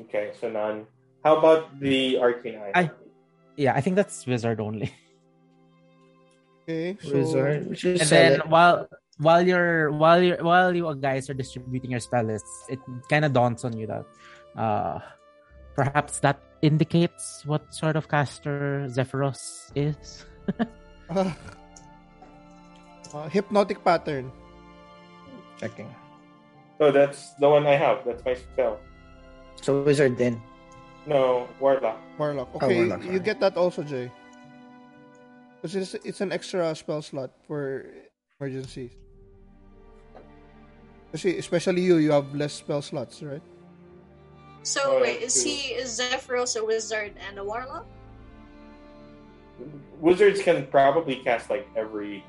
Okay, 0.00 0.32
so 0.40 0.48
none. 0.50 0.86
How 1.24 1.36
about 1.38 1.78
the 1.78 2.18
arcane 2.18 2.58
eye? 2.58 2.72
I- 2.74 2.90
Yeah, 3.56 3.74
I 3.74 3.80
think 3.82 3.96
that's 3.96 4.24
wizard 4.26 4.58
only. 4.60 4.88
okay. 6.64 6.96
So 7.02 7.12
Wizard. 7.12 7.68
We 7.68 7.76
should 7.76 8.00
And 8.00 8.08
sell 8.08 8.22
then 8.30 8.40
it. 8.40 8.48
while 8.48 8.88
while 9.20 9.44
you're 9.46 9.92
while 9.92 10.22
you're 10.22 10.42
while 10.42 10.74
you 10.74 10.88
guys 10.96 11.28
are 11.28 11.36
distributing 11.36 11.92
your 11.92 12.00
spell 12.00 12.24
lists, 12.24 12.66
it 12.68 12.80
kind 13.08 13.24
of 13.24 13.32
dawns 13.32 13.64
on 13.64 13.76
you 13.76 13.86
that 13.86 14.06
uh 14.56 14.98
perhaps 15.76 16.20
that 16.20 16.40
indicates 16.62 17.44
what 17.44 17.62
sort 17.72 17.96
of 17.96 18.08
caster 18.08 18.84
Zephyros 18.88 19.70
is. 19.76 20.24
uh, 21.10 21.32
uh, 23.14 23.28
hypnotic 23.28 23.84
pattern. 23.84 24.32
Checking. 25.58 25.88
Oh, 26.80 26.90
that's 26.90 27.34
the 27.36 27.48
one 27.48 27.66
I 27.66 27.76
have. 27.76 28.04
That's 28.04 28.24
my 28.24 28.34
spell. 28.34 28.80
So 29.60 29.82
wizard 29.82 30.16
then. 30.16 30.40
No, 31.06 31.48
warlock. 31.60 32.00
Warlock. 32.18 32.48
Oh, 32.54 32.64
Okay, 32.64 32.76
warlock, 32.84 33.04
you 33.04 33.20
get 33.20 33.40
that 33.40 33.56
also, 33.56 33.82
Jay. 33.82 34.10
Because 35.60 35.76
it's, 35.76 35.94
it's 36.04 36.20
an 36.20 36.32
extra 36.32 36.74
spell 36.74 37.02
slot 37.02 37.32
for 37.46 37.84
emergencies. 38.40 38.92
Kasi 41.12 41.38
especially 41.38 41.82
you, 41.82 41.96
you 41.96 42.12
have 42.12 42.34
less 42.34 42.52
spell 42.54 42.82
slots, 42.82 43.22
right? 43.22 43.42
So 44.62 45.00
wait, 45.00 45.22
is 45.22 45.34
true. 45.34 45.50
he 45.50 45.56
is 45.74 45.98
Zephyros 45.98 46.54
a 46.60 46.64
wizard 46.64 47.14
and 47.28 47.38
a 47.38 47.44
warlock? 47.44 47.86
Wizards 50.00 50.40
can 50.42 50.66
probably 50.68 51.16
cast 51.16 51.50
like 51.50 51.66
every 51.76 52.24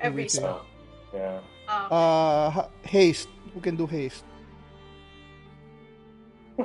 Every 0.00 0.24
Everything. 0.26 0.40
spell. 0.42 0.66
yeah. 1.14 1.38
Oh, 1.68 1.94
Uh, 1.94 2.68
haste. 2.82 3.28
Who 3.54 3.60
can 3.60 3.76
do 3.76 3.86
haste? 3.86 4.24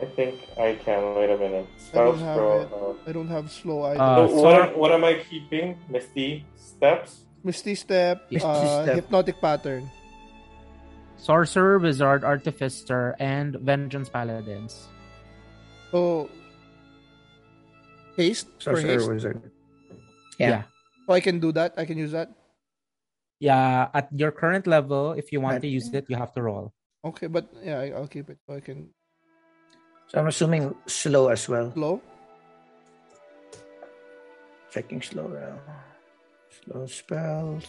I 0.00 0.06
think 0.14 0.38
I 0.58 0.78
can. 0.84 1.14
Wait 1.16 1.30
a 1.30 1.36
minute. 1.36 1.66
I 1.66 1.78
Spell 1.82 2.12
don't 2.12 2.20
have 2.22 2.36
scroll. 2.36 2.60
it. 2.62 2.68
uh, 2.72 3.10
I 3.10 3.12
don't 3.12 3.28
have 3.28 3.50
slow 3.50 3.82
either. 3.84 4.00
Uh, 4.00 4.28
so 4.28 4.34
what, 4.42 4.54
am- 4.62 4.78
what 4.78 4.92
am 4.92 5.04
I 5.04 5.14
keeping? 5.28 5.76
Misty 5.90 6.46
steps. 6.56 7.24
Misty 7.44 7.74
step, 7.74 8.26
Misty 8.30 8.46
uh, 8.46 8.82
Step. 8.84 8.94
hypnotic 8.96 9.40
pattern. 9.40 9.90
Sorcerer, 11.16 11.78
wizard, 11.78 12.24
artificer, 12.24 13.14
and 13.18 13.56
vengeance 13.62 14.08
paladins. 14.08 14.86
So 15.90 16.28
haste 18.16 18.46
for 18.62 18.74
Sorcerer 18.76 18.98
haste. 18.98 19.08
wizard. 19.08 19.50
Yeah. 20.38 20.48
Yeah. 20.48 20.62
So 21.06 21.12
I 21.14 21.20
can 21.20 21.40
do 21.40 21.50
that. 21.52 21.74
I 21.76 21.84
can 21.86 21.96
use 21.98 22.12
that. 22.12 22.30
Yeah, 23.40 23.88
at 23.94 24.10
your 24.12 24.30
current 24.32 24.66
level, 24.66 25.12
if 25.12 25.30
you 25.32 25.40
want 25.40 25.54
Right. 25.62 25.62
to 25.62 25.68
use 25.68 25.88
it, 25.94 26.06
you 26.08 26.16
have 26.16 26.34
to 26.34 26.42
roll. 26.42 26.74
Okay, 27.04 27.26
but 27.30 27.46
yeah, 27.62 27.78
I- 27.78 27.94
I'll 27.94 28.10
keep 28.10 28.28
it 28.30 28.38
so 28.46 28.54
I 28.54 28.60
can 28.60 28.90
So 30.10 30.18
I'm 30.18 30.26
assuming 30.26 30.74
slow 30.86 31.28
as 31.28 31.46
well. 31.48 31.70
slow. 31.72 32.02
Checking 34.70 35.00
slow 35.02 35.28
now. 35.28 35.58
Slow 36.64 36.86
spells. 36.86 37.64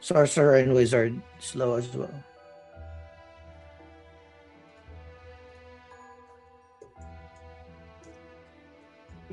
Sorcerer 0.00 0.56
and 0.56 0.74
wizard 0.74 1.20
slow 1.38 1.74
as 1.74 1.88
well. 1.94 2.10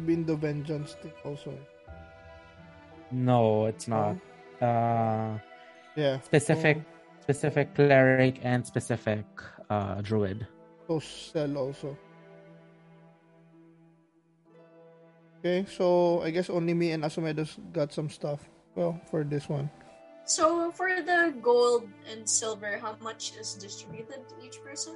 Been 0.06 0.26
the 0.26 0.36
vengeance 0.36 0.94
thing 1.02 1.12
also. 1.26 1.54
No, 3.12 3.66
it's 3.66 3.88
not. 3.88 4.16
Uh, 4.62 5.40
Yeah. 5.96 6.22
specific, 6.22 6.78
specific 7.22 7.76
cleric 7.76 8.40
and 8.44 8.66
specific 8.66 9.26
uh, 9.70 10.02
druid. 10.02 10.48
So, 10.88 11.00
so 11.00 11.06
sell 11.34 11.58
also. 11.58 11.98
Okay, 15.40 15.66
so 15.72 16.22
I 16.22 16.32
guess 16.32 16.50
only 16.50 16.74
me 16.74 16.92
and 16.92 17.04
Asumedos 17.04 17.56
got 17.72 17.94
some 17.94 18.10
stuff. 18.10 18.44
Well, 18.76 19.00
for 19.10 19.24
this 19.24 19.48
one. 19.48 19.70
So 20.26 20.70
for 20.72 20.90
the 21.02 21.34
gold 21.42 21.88
and 22.12 22.28
silver, 22.30 22.78
how 22.78 22.96
much 23.02 23.34
is 23.40 23.56
distributed 23.56 24.28
to 24.30 24.36
each 24.46 24.62
person? 24.62 24.94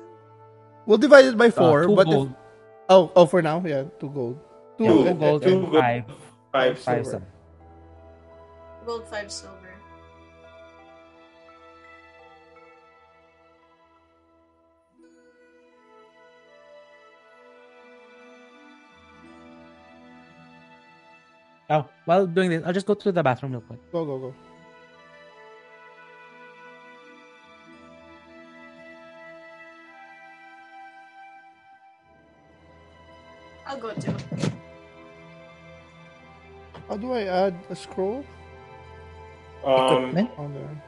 We'll 0.86 1.00
divide 1.00 1.26
it 1.26 1.38
by 1.38 1.48
Uh, 1.48 1.52
four, 1.58 1.88
two 1.88 1.96
but 1.96 2.08
if- 2.12 2.30
oh, 2.90 3.12
oh, 3.16 3.26
for 3.26 3.42
now, 3.42 3.64
yeah, 3.66 3.88
two 4.00 4.10
gold. 4.12 4.38
Two, 4.78 4.84
yeah, 4.84 4.92
Two- 4.92 5.04
two 5.04 5.14
gold, 5.20 5.42
two 5.42 5.50
and 5.50 5.62
gold, 5.72 5.74
five, 5.80 6.04
Five 6.52 6.80
five 6.80 7.06
silver. 7.08 7.10
silver. 7.10 7.28
Gold, 8.86 9.08
five 9.08 9.32
silver. 9.32 9.73
Oh, 21.74 21.90
while 22.06 22.28
doing 22.28 22.52
this, 22.52 22.64
I'll 22.66 22.74
just 22.74 22.86
go 22.86 22.94
to 22.94 23.12
the 23.12 23.24
bathroom 23.24 23.52
real 23.54 23.62
quick. 23.62 23.80
Go, 23.92 24.06
go, 24.06 24.18
go. 24.20 24.34
I'll 33.66 33.78
go 33.80 33.94
too. 33.94 34.16
How 36.90 36.98
do 36.98 37.14
I 37.14 37.24
add 37.24 37.56
a 37.70 37.76
scroll 37.76 38.26
Um, 39.66 39.84
Equipment? 40.12 40.30
on 40.38 40.54
there? 40.54 40.84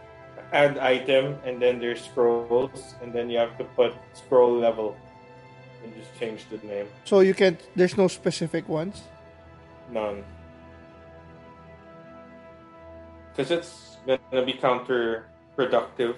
add 0.51 0.77
item, 0.77 1.35
and 1.45 1.61
then 1.61 1.79
there's 1.79 2.01
scrolls, 2.03 2.93
and 3.01 3.11
then 3.11 3.29
you 3.29 3.37
have 3.39 3.57
to 3.57 3.63
put 3.75 3.93
scroll 4.13 4.53
level, 4.59 4.95
and 5.83 5.93
just 5.95 6.13
change 6.19 6.45
the 6.49 6.57
name. 6.67 6.87
So 7.05 7.21
you 7.21 7.33
can't. 7.33 7.59
There's 7.75 7.97
no 7.97 8.07
specific 8.07 8.67
ones. 8.69 9.01
None. 9.91 10.23
Because 13.35 13.51
it's 13.51 13.97
gonna 14.07 14.45
be 14.45 14.53
counterproductive. 14.53 16.15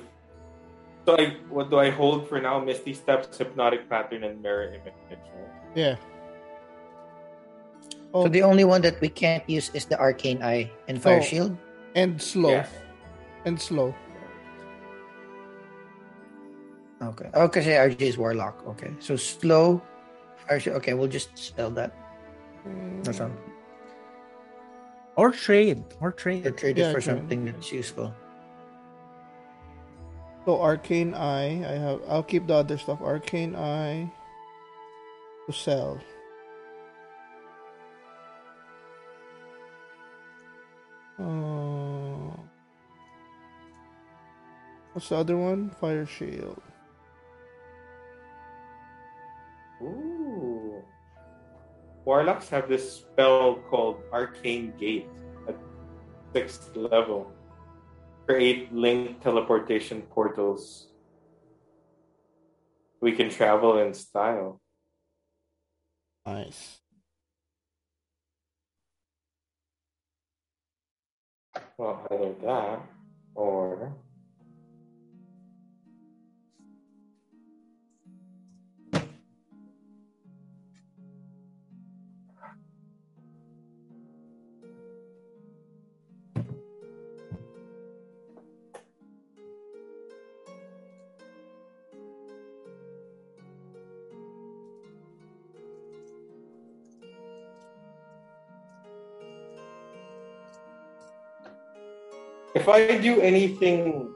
So 1.05 1.15
I, 1.17 1.37
what 1.49 1.69
do 1.71 1.79
I 1.79 1.89
hold 1.89 2.27
for 2.29 2.39
now? 2.39 2.59
Misty 2.59 2.93
Steps, 2.93 3.37
Hypnotic 3.37 3.89
Pattern, 3.89 4.23
and 4.23 4.41
Mirror 4.41 4.75
Image. 4.75 4.93
right? 5.09 5.19
Yeah. 5.73 5.95
Oh, 8.13 8.23
So 8.25 8.29
the 8.29 8.43
only 8.43 8.63
one 8.65 8.81
that 8.81 8.99
we 9.01 9.09
can't 9.09 9.43
use 9.49 9.71
is 9.73 9.85
the 9.85 9.97
arcane 9.99 10.43
eye 10.43 10.69
and 10.87 11.01
fire 11.01 11.19
Oh. 11.19 11.23
shield. 11.23 11.57
and 11.95 12.21
slow, 12.21 12.51
Yes. 12.61 12.69
and 13.45 13.57
slow. 13.59 13.89
Okay. 17.01 17.29
Oh, 17.33 17.47
kasi 17.49 17.73
RJ 17.73 18.01
is 18.01 18.17
warlock. 18.17 18.61
Okay. 18.77 18.93
So 18.99 19.15
slow, 19.15 19.81
fire 20.45 20.59
shield. 20.59 20.77
Okay, 20.77 20.93
we'll 20.93 21.09
just 21.09 21.33
spell 21.37 21.69
that. 21.73 21.89
Hmm. 22.63 23.01
That's 23.01 23.21
all. 23.21 23.31
Or 25.17 25.31
trade, 25.31 25.83
or 25.99 26.09
Or 26.09 26.11
trade. 26.11 26.57
trade 26.57 26.77
Yeah, 26.77 26.89
it 26.89 26.93
for 26.93 27.01
trade. 27.01 27.17
something 27.17 27.45
that's 27.45 27.71
useful. 27.71 28.13
So 30.45 30.61
arcane 30.61 31.13
eye, 31.13 31.59
I 31.67 31.73
have. 31.75 32.01
I'll 32.07 32.23
keep 32.23 32.47
the 32.47 32.53
other 32.53 32.77
stuff. 32.77 33.01
Arcane 33.01 33.55
eye 33.55 34.09
to 35.47 35.51
sell. 35.53 35.99
Uh, 41.19 42.37
What's 44.93 45.09
the 45.09 45.17
other 45.17 45.37
one? 45.37 45.69
Fire 45.81 46.05
shield. 46.05 46.61
Ooh. 49.81 50.16
Warlocks 52.07 52.47
have 52.47 52.69
this 52.69 53.03
spell 53.03 53.55
called 53.69 53.99
Arcane 54.13 54.71
Gate 54.79 55.09
at 55.45 55.57
sixth 56.33 56.73
level. 56.73 57.33
Create 58.25 58.71
link 58.71 59.19
teleportation 59.19 60.03
portals. 60.03 60.87
We 63.01 63.11
can 63.11 63.29
travel 63.29 63.79
in 63.79 63.93
style. 63.93 64.61
Nice. 66.25 66.79
Well, 71.77 72.07
either 72.09 72.35
that 72.41 72.87
or 73.35 73.93
If 102.67 102.75
I 102.75 102.97
do 102.99 103.21
anything 103.23 104.11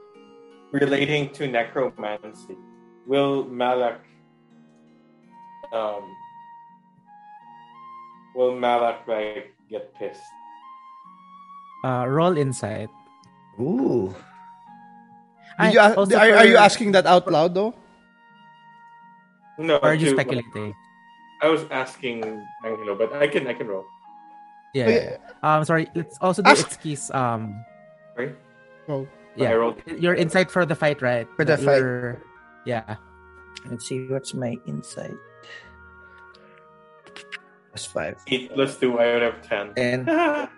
relating 0.76 1.32
to 1.40 1.48
necromancy, 1.48 2.52
will 3.08 3.48
Malak 3.48 4.04
um 5.72 6.04
will 8.36 8.52
Malak 8.52 9.08
like 9.08 9.56
get 9.72 9.96
pissed? 9.96 10.20
Uh, 11.80 12.04
roll 12.04 12.36
insight. 12.36 12.92
Ooh. 13.56 14.12
Did 15.56 15.72
you, 15.72 15.80
a- 15.80 15.94
also 15.96 16.12
are, 16.20 16.44
are 16.44 16.44
you 16.44 16.60
asking 16.60 16.92
that 16.92 17.06
out 17.08 17.24
loud 17.32 17.54
though? 17.56 17.72
No, 19.56 19.76
Or 19.80 19.92
are 19.92 19.94
you 19.96 20.12
to- 20.12 20.12
speculating? 20.12 20.76
I 21.40 21.48
was 21.48 21.64
asking 21.72 22.20
Angelo, 22.68 23.00
but 23.00 23.16
I 23.16 23.28
can 23.32 23.48
I 23.48 23.56
can 23.56 23.64
roll. 23.66 23.88
Yeah. 24.76 24.88
Yeah, 24.88 24.92
yeah. 24.92 25.16
yeah. 25.16 25.40
Um, 25.40 25.64
sorry. 25.64 25.88
Let's 25.96 26.20
also 26.20 26.42
do 26.44 26.50
Ask- 26.52 26.68
Itsuki's 26.68 27.08
um. 27.16 27.56
Right? 28.16 28.36
Oh, 28.88 29.06
Yeah. 29.36 29.52
rolled 29.52 29.80
Your 29.86 30.14
insight 30.14 30.50
for 30.50 30.66
the 30.66 30.74
fight, 30.74 31.00
right? 31.02 31.26
For 31.36 31.44
the 31.44 31.56
That 31.56 31.64
fight. 31.64 31.78
you're- 31.80 32.16
Yeah. 32.64 32.96
Let's 33.70 33.86
see 33.86 34.06
what's 34.08 34.34
my 34.34 34.56
insight. 34.66 35.14
Plus 37.70 37.86
five. 37.86 38.16
eight 38.28 38.52
plus 38.52 38.76
two, 38.78 38.98
I 39.00 39.14
would 39.14 39.22
have 39.22 39.40
ten. 39.40 39.72
And 39.76 40.04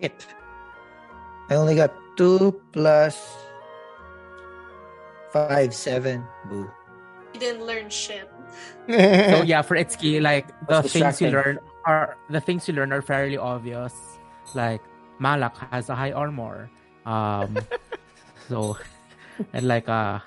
hit. 0.00 0.26
I 1.50 1.54
only 1.56 1.74
got 1.76 1.92
two 2.16 2.60
plus 2.72 3.20
five, 5.32 5.74
seven. 5.74 6.24
Boo. 6.48 6.70
You 7.34 7.40
didn't 7.40 7.66
learn 7.66 7.90
shit. 7.90 8.30
So 8.88 9.42
yeah, 9.42 9.62
for 9.62 9.76
Itsuki, 9.76 10.22
like 10.22 10.46
the 10.68 10.80
That's 10.80 10.92
things 10.92 11.20
you 11.20 11.28
learn 11.30 11.58
are 11.84 12.16
the 12.30 12.40
things 12.40 12.66
you 12.68 12.74
learn 12.74 12.92
are 12.92 13.02
fairly 13.02 13.36
obvious. 13.36 14.13
Like 14.54 14.80
Malak 15.18 15.56
has 15.70 15.88
a 15.88 15.94
high 15.94 16.12
armor. 16.12 16.70
Um 17.06 17.58
so 18.48 18.76
and 19.52 19.68
like 19.68 19.88
uh 19.88 20.20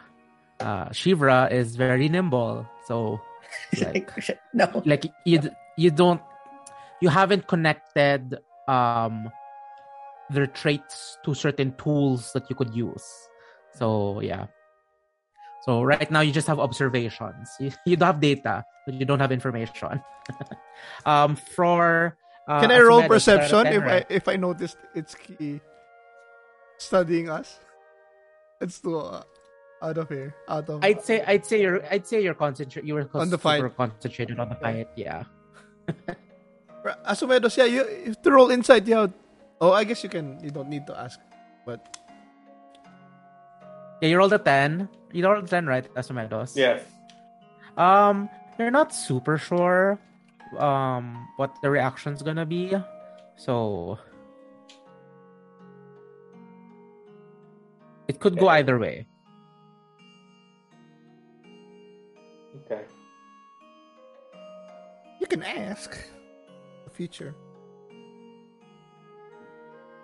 uh 0.59 0.89
Shivra 0.89 1.51
is 1.51 1.75
very 1.75 2.09
nimble. 2.09 2.67
So 2.85 3.21
like 3.81 4.09
no. 4.53 4.81
like 4.85 5.05
you 5.25 5.41
you 5.77 5.91
don't 5.91 6.21
you 7.01 7.09
haven't 7.09 7.47
connected 7.47 8.37
um 8.67 9.29
their 10.29 10.47
traits 10.47 11.17
to 11.23 11.33
certain 11.33 11.73
tools 11.77 12.31
that 12.33 12.49
you 12.49 12.55
could 12.55 12.73
use 12.75 13.05
so 13.73 14.19
yeah 14.19 14.47
so 15.63 15.83
right 15.83 16.11
now 16.11 16.19
you 16.19 16.31
just 16.31 16.47
have 16.47 16.59
observations 16.59 17.49
you, 17.59 17.71
you 17.85 17.95
don't 17.95 18.07
have 18.07 18.19
data 18.19 18.63
but 18.85 18.95
you 18.95 19.05
don't 19.05 19.19
have 19.19 19.31
information 19.31 20.01
um 21.05 21.35
for 21.35 22.17
uh, 22.47 22.61
Can 22.61 22.71
I 22.71 22.79
roll 22.79 23.03
perception 23.07 23.67
if 23.67 23.83
I 23.83 24.05
if 24.09 24.27
I 24.27 24.35
noticed 24.35 24.77
Itsuki 24.95 25.59
studying 26.77 27.29
us? 27.29 27.59
It's 28.61 28.79
too 28.79 28.97
uh, 28.97 29.23
out 29.81 29.97
of 29.97 30.09
here. 30.09 30.33
Out 30.47 30.69
of 30.69 30.83
I'd 30.83 31.03
say 31.03 31.23
I'd 31.27 31.45
say 31.45 31.61
you're 31.61 31.83
I'd 31.91 32.07
say 32.07 32.23
you're 32.23 32.33
concentrated 32.33 32.87
you 32.87 32.95
were 32.95 33.09
On 33.13 33.29
the 33.29 33.37
super 33.37 33.69
fight. 33.69 33.77
concentrated 33.77 34.39
on 34.39 34.49
the 34.49 34.55
fight 34.55 34.87
yeah 34.95 35.23
Asumedos, 37.05 37.57
yeah, 37.57 37.65
you 37.65 37.81
if 37.83 38.21
to 38.21 38.31
roll 38.31 38.49
insight, 38.49 38.87
yeah. 38.87 39.07
Oh, 39.59 39.71
I 39.73 39.83
guess 39.83 40.03
you 40.03 40.09
can. 40.09 40.39
You 40.41 40.51
don't 40.51 40.69
need 40.69 40.87
to 40.87 40.95
ask, 40.97 41.19
but 41.65 41.97
yeah 44.01 44.07
you 44.09 44.17
rolled 44.17 44.31
a 44.31 44.37
10 44.39 44.87
you 45.11 45.25
rolled 45.25 45.43
a 45.43 45.47
10 45.47 45.65
right 45.65 45.93
Asumedos? 45.95 46.55
Yes. 46.55 46.83
Um, 47.75 48.29
you're 48.59 48.71
not 48.71 48.93
super 48.93 49.37
sure 49.37 49.99
um 50.57 51.27
what 51.37 51.55
the 51.61 51.69
reaction's 51.69 52.21
gonna 52.21 52.45
be. 52.45 52.73
So 53.35 53.99
it 58.07 58.19
could 58.19 58.37
go 58.37 58.47
either 58.49 58.77
way. 58.79 59.05
Okay. 62.65 62.83
you 65.19 65.27
can 65.27 65.43
ask. 65.43 65.97
The 66.85 66.89
future. 66.89 67.35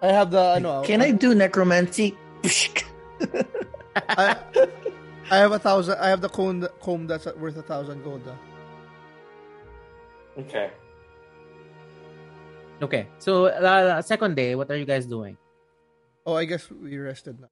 I 0.02 0.08
have 0.08 0.32
the. 0.32 0.60
No, 0.60 0.82
Can 0.84 1.02
I 1.02 1.12
do 1.12 1.34
necromancy? 1.34 2.18
I, 3.96 4.36
I 5.32 5.38
have 5.38 5.52
a 5.54 5.60
thousand. 5.60 5.98
I 6.00 6.10
have 6.10 6.22
the 6.22 6.30
comb. 6.30 6.68
Comb 6.82 7.08
that's 7.08 7.26
worth 7.38 7.56
a 7.58 7.62
thousand 7.64 8.04
gold. 8.04 8.22
ah. 8.28 8.53
Okay. 10.38 10.72
Okay, 12.82 13.08
so 13.20 13.46
uh, 13.48 14.02
second 14.02 14.36
day, 14.36 14.56
what 14.56 14.70
are 14.72 14.76
you 14.76 14.86
guys 14.86 15.06
doing? 15.06 15.38
Oh, 16.26 16.36
I 16.36 16.46
guess 16.46 16.70
we 16.72 16.98
rested 16.98 17.40
now. 17.40 17.52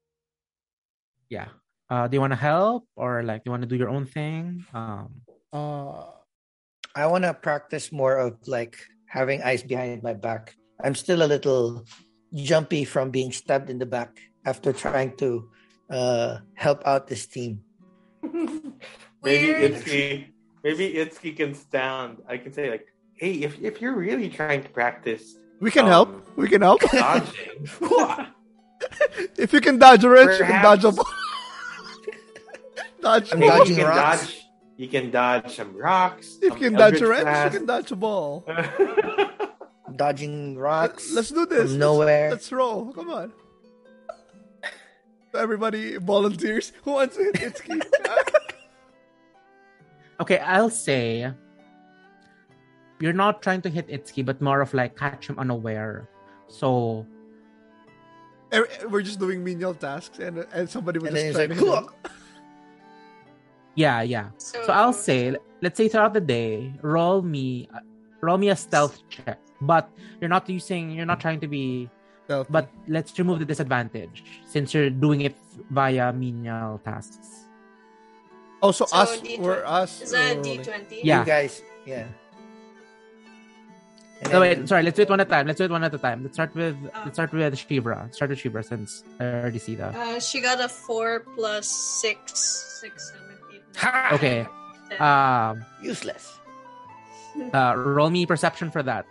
Yeah. 1.30 1.48
Uh, 1.90 2.08
do 2.08 2.16
you 2.16 2.22
want 2.22 2.32
to 2.32 2.40
help 2.40 2.88
or 2.96 3.24
like 3.24 3.44
do 3.44 3.50
you 3.50 3.52
want 3.52 3.64
to 3.64 3.68
do 3.68 3.76
your 3.76 3.90
own 3.90 4.06
thing? 4.06 4.66
Um, 4.74 5.22
Uh, 5.52 6.08
I 6.96 7.08
want 7.08 7.24
to 7.28 7.36
practice 7.36 7.92
more 7.92 8.16
of 8.16 8.40
like 8.48 8.80
having 9.08 9.44
eyes 9.44 9.64
behind 9.64 10.04
my 10.04 10.16
back. 10.16 10.56
I'm 10.84 10.96
still 10.96 11.24
a 11.24 11.28
little 11.28 11.84
jumpy 12.34 12.84
from 12.88 13.12
being 13.12 13.32
stabbed 13.32 13.70
in 13.70 13.78
the 13.80 13.86
back 13.86 14.20
after 14.48 14.72
trying 14.72 15.16
to 15.20 15.52
uh, 15.92 16.40
help 16.56 16.82
out 16.88 17.08
this 17.08 17.28
team. 17.28 17.60
maybe 18.24 19.52
Weird. 19.52 19.76
Itsuki, 19.76 20.31
maybe 20.64 20.94
Itsuki 20.94 21.36
can 21.36 21.54
stand. 21.56 22.22
I 22.28 22.38
can 22.38 22.54
say 22.54 22.70
like, 22.70 22.88
hey, 23.16 23.34
if 23.34 23.60
if 23.62 23.82
you're 23.82 23.96
really 23.96 24.30
trying 24.30 24.64
to 24.64 24.70
practice 24.70 25.36
we 25.60 25.70
can 25.72 25.86
Um, 25.86 25.90
help. 25.92 26.38
We 26.38 26.48
can 26.50 26.62
help. 26.62 26.82
dodging, 26.82 27.70
if 29.38 29.54
you 29.54 29.62
can 29.62 29.78
dodge 29.78 30.04
a 30.04 30.10
wrench, 30.10 30.40
you 30.40 30.46
can 30.46 30.62
dodge 30.64 30.84
a 30.86 30.92
ball. 30.92 31.06
dodge. 33.02 33.32
I'm 33.32 33.40
maybe 33.40 33.50
dodging 33.52 33.78
you 33.78 33.84
can 33.84 33.88
rocks. 33.96 34.22
dodge. 34.26 34.38
You 34.78 34.88
can 34.88 35.12
dodge 35.12 35.56
some 35.56 35.78
rocks. 35.78 36.38
If 36.42 36.54
some 36.54 36.58
you 36.58 36.70
can 36.70 36.74
dodge 36.80 37.00
a 37.02 37.08
wrench, 37.08 37.24
Blast. 37.24 37.54
you 37.54 37.60
can 37.60 37.68
dodge 37.68 37.92
a 37.92 37.96
ball. 37.96 38.44
Dodging 39.96 40.58
rocks. 40.58 41.12
Let's 41.14 41.30
do 41.30 41.46
this. 41.46 41.58
From 41.60 41.68
Let's- 41.68 41.74
nowhere. 41.80 42.30
Let's, 42.32 42.52
roll. 42.52 42.92
Come 42.94 43.10
on. 43.12 43.34
Everybody 45.36 45.98
volunteers. 45.98 46.72
Who 46.84 46.92
wants 46.94 47.18
to 47.18 47.24
hit 47.24 47.36
Itsuki? 47.36 47.82
okay, 50.22 50.38
I'll 50.40 50.70
say 50.70 51.34
you're 53.02 53.18
not 53.18 53.42
trying 53.42 53.62
to 53.66 53.70
hit 53.70 53.90
Itsuki, 53.90 54.24
but 54.24 54.40
more 54.40 54.62
of 54.62 54.74
like 54.74 54.96
catch 54.96 55.28
him 55.28 55.40
unaware. 55.40 56.08
So 56.48 57.06
Er- 58.54 58.68
We're 58.90 59.02
just 59.02 59.20
doing 59.20 59.44
menial 59.44 59.74
tasks, 59.74 60.20
and 60.20 60.46
and 60.54 60.70
somebody 60.70 61.00
was 61.00 61.10
and 61.10 61.18
just 61.18 61.36
trying 61.36 61.50
like, 61.50 61.58
to 61.58 61.66
hit 61.66 61.74
"Cool." 61.74 62.12
yeah, 63.76 64.02
yeah. 64.04 64.30
So, 64.38 64.62
So 64.68 64.72
I'll 64.76 64.94
say, 64.94 65.36
let's 65.64 65.78
say 65.80 65.88
throughout 65.88 66.14
the 66.14 66.22
day, 66.22 66.76
roll 66.84 67.22
me, 67.24 67.72
roll 68.20 68.38
me 68.38 68.50
a 68.52 68.56
stealth 68.56 69.00
check. 69.10 69.40
But 69.62 69.90
you're 70.20 70.30
not 70.30 70.50
using, 70.50 70.92
you're 70.92 71.08
not 71.08 71.20
trying 71.20 71.40
to 71.40 71.48
be. 71.48 71.90
Stealthy. 72.26 72.52
But 72.52 72.70
let's 72.88 73.18
remove 73.18 73.40
the 73.40 73.46
disadvantage 73.46 74.24
since 74.46 74.74
you're 74.74 74.90
doing 74.92 75.22
it 75.22 75.36
via 75.72 76.12
menial 76.14 76.80
tasks. 76.84 77.48
Also 78.62 78.86
So 78.86 78.96
us, 78.98 79.18
D20 79.22 79.40
we're 79.40 79.66
us. 79.66 80.02
is 80.02 80.12
that 80.12 80.38
a 80.38 80.40
we're 80.40 80.44
rolling. 80.44 80.60
D20? 80.62 81.00
Yeah. 81.04 81.20
You 81.22 81.26
guys, 81.26 81.62
yeah. 81.86 82.06
And 84.22 84.32
No, 84.34 84.42
wait, 84.42 84.68
sorry. 84.70 84.84
Let's 84.84 84.96
do 84.96 85.02
it 85.04 85.10
one 85.10 85.20
at 85.20 85.28
a 85.28 85.30
time. 85.30 85.48
Let's 85.48 85.58
do 85.58 85.66
it 85.66 85.72
one 85.72 85.84
at 85.84 85.94
a 85.94 85.98
time. 85.98 86.22
Let's 86.24 86.36
start 86.36 86.54
with 86.54 86.78
let's 87.06 87.16
start 87.16 87.32
with 87.34 87.56
Shivra. 87.56 88.14
Start 88.14 88.30
with 88.30 88.40
Shivra 88.40 88.64
since 88.64 89.04
I 89.20 89.26
already 89.26 89.58
see 89.60 89.76
that. 89.76 89.96
Uh, 89.96 90.20
she 90.20 90.42
got 90.42 90.62
a 90.62 90.70
four 90.70 91.22
plus 91.36 91.68
six, 92.02 92.80
six, 92.82 93.12
seven, 93.12 93.38
eight. 93.54 93.64
nine, 93.82 93.94
Ha! 93.94 94.10
Okay. 94.14 94.46
ten. 94.90 95.02
Um, 95.02 95.66
Useless. 95.82 96.38
uh, 97.54 97.74
roll 97.78 98.10
me 98.12 98.26
perception 98.28 98.70
for 98.70 98.84
that. 98.84 99.06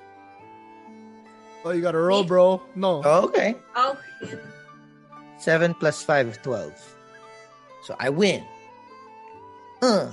Oh, 1.64 1.72
you 1.72 1.82
gotta 1.82 1.98
roll, 1.98 2.22
bro. 2.24 2.62
No. 2.76 3.02
Okay. 3.04 3.54
oh, 3.76 3.98
yeah. 4.22 4.36
7 5.38 5.74
plus 5.74 6.02
5 6.02 6.28
is 6.28 6.36
12. 6.38 6.96
So 7.84 7.96
I 7.98 8.08
win. 8.10 8.44
Uh, 9.82 10.10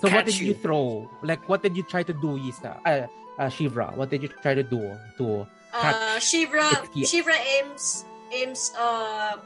So 0.00 0.06
what 0.08 0.24
did 0.24 0.38
you 0.38 0.54
throw? 0.54 1.10
Like 1.22 1.48
what 1.48 1.62
did 1.62 1.74
you 1.76 1.82
try 1.82 2.02
to 2.06 2.12
do, 2.14 2.36
Isa? 2.38 2.78
Uh, 2.86 3.06
uh, 3.40 3.50
Shivra. 3.50 3.90
What 3.96 4.10
did 4.10 4.22
you 4.22 4.28
try 4.42 4.54
to 4.54 4.62
do 4.62 4.94
to? 5.18 5.46
Uh, 5.74 5.82
Catch. 5.82 6.22
Shivra, 6.30 6.66
It's- 6.94 7.10
Shivra 7.10 7.34
aims, 7.34 8.04
aims, 8.30 8.70
uh, 8.78 9.38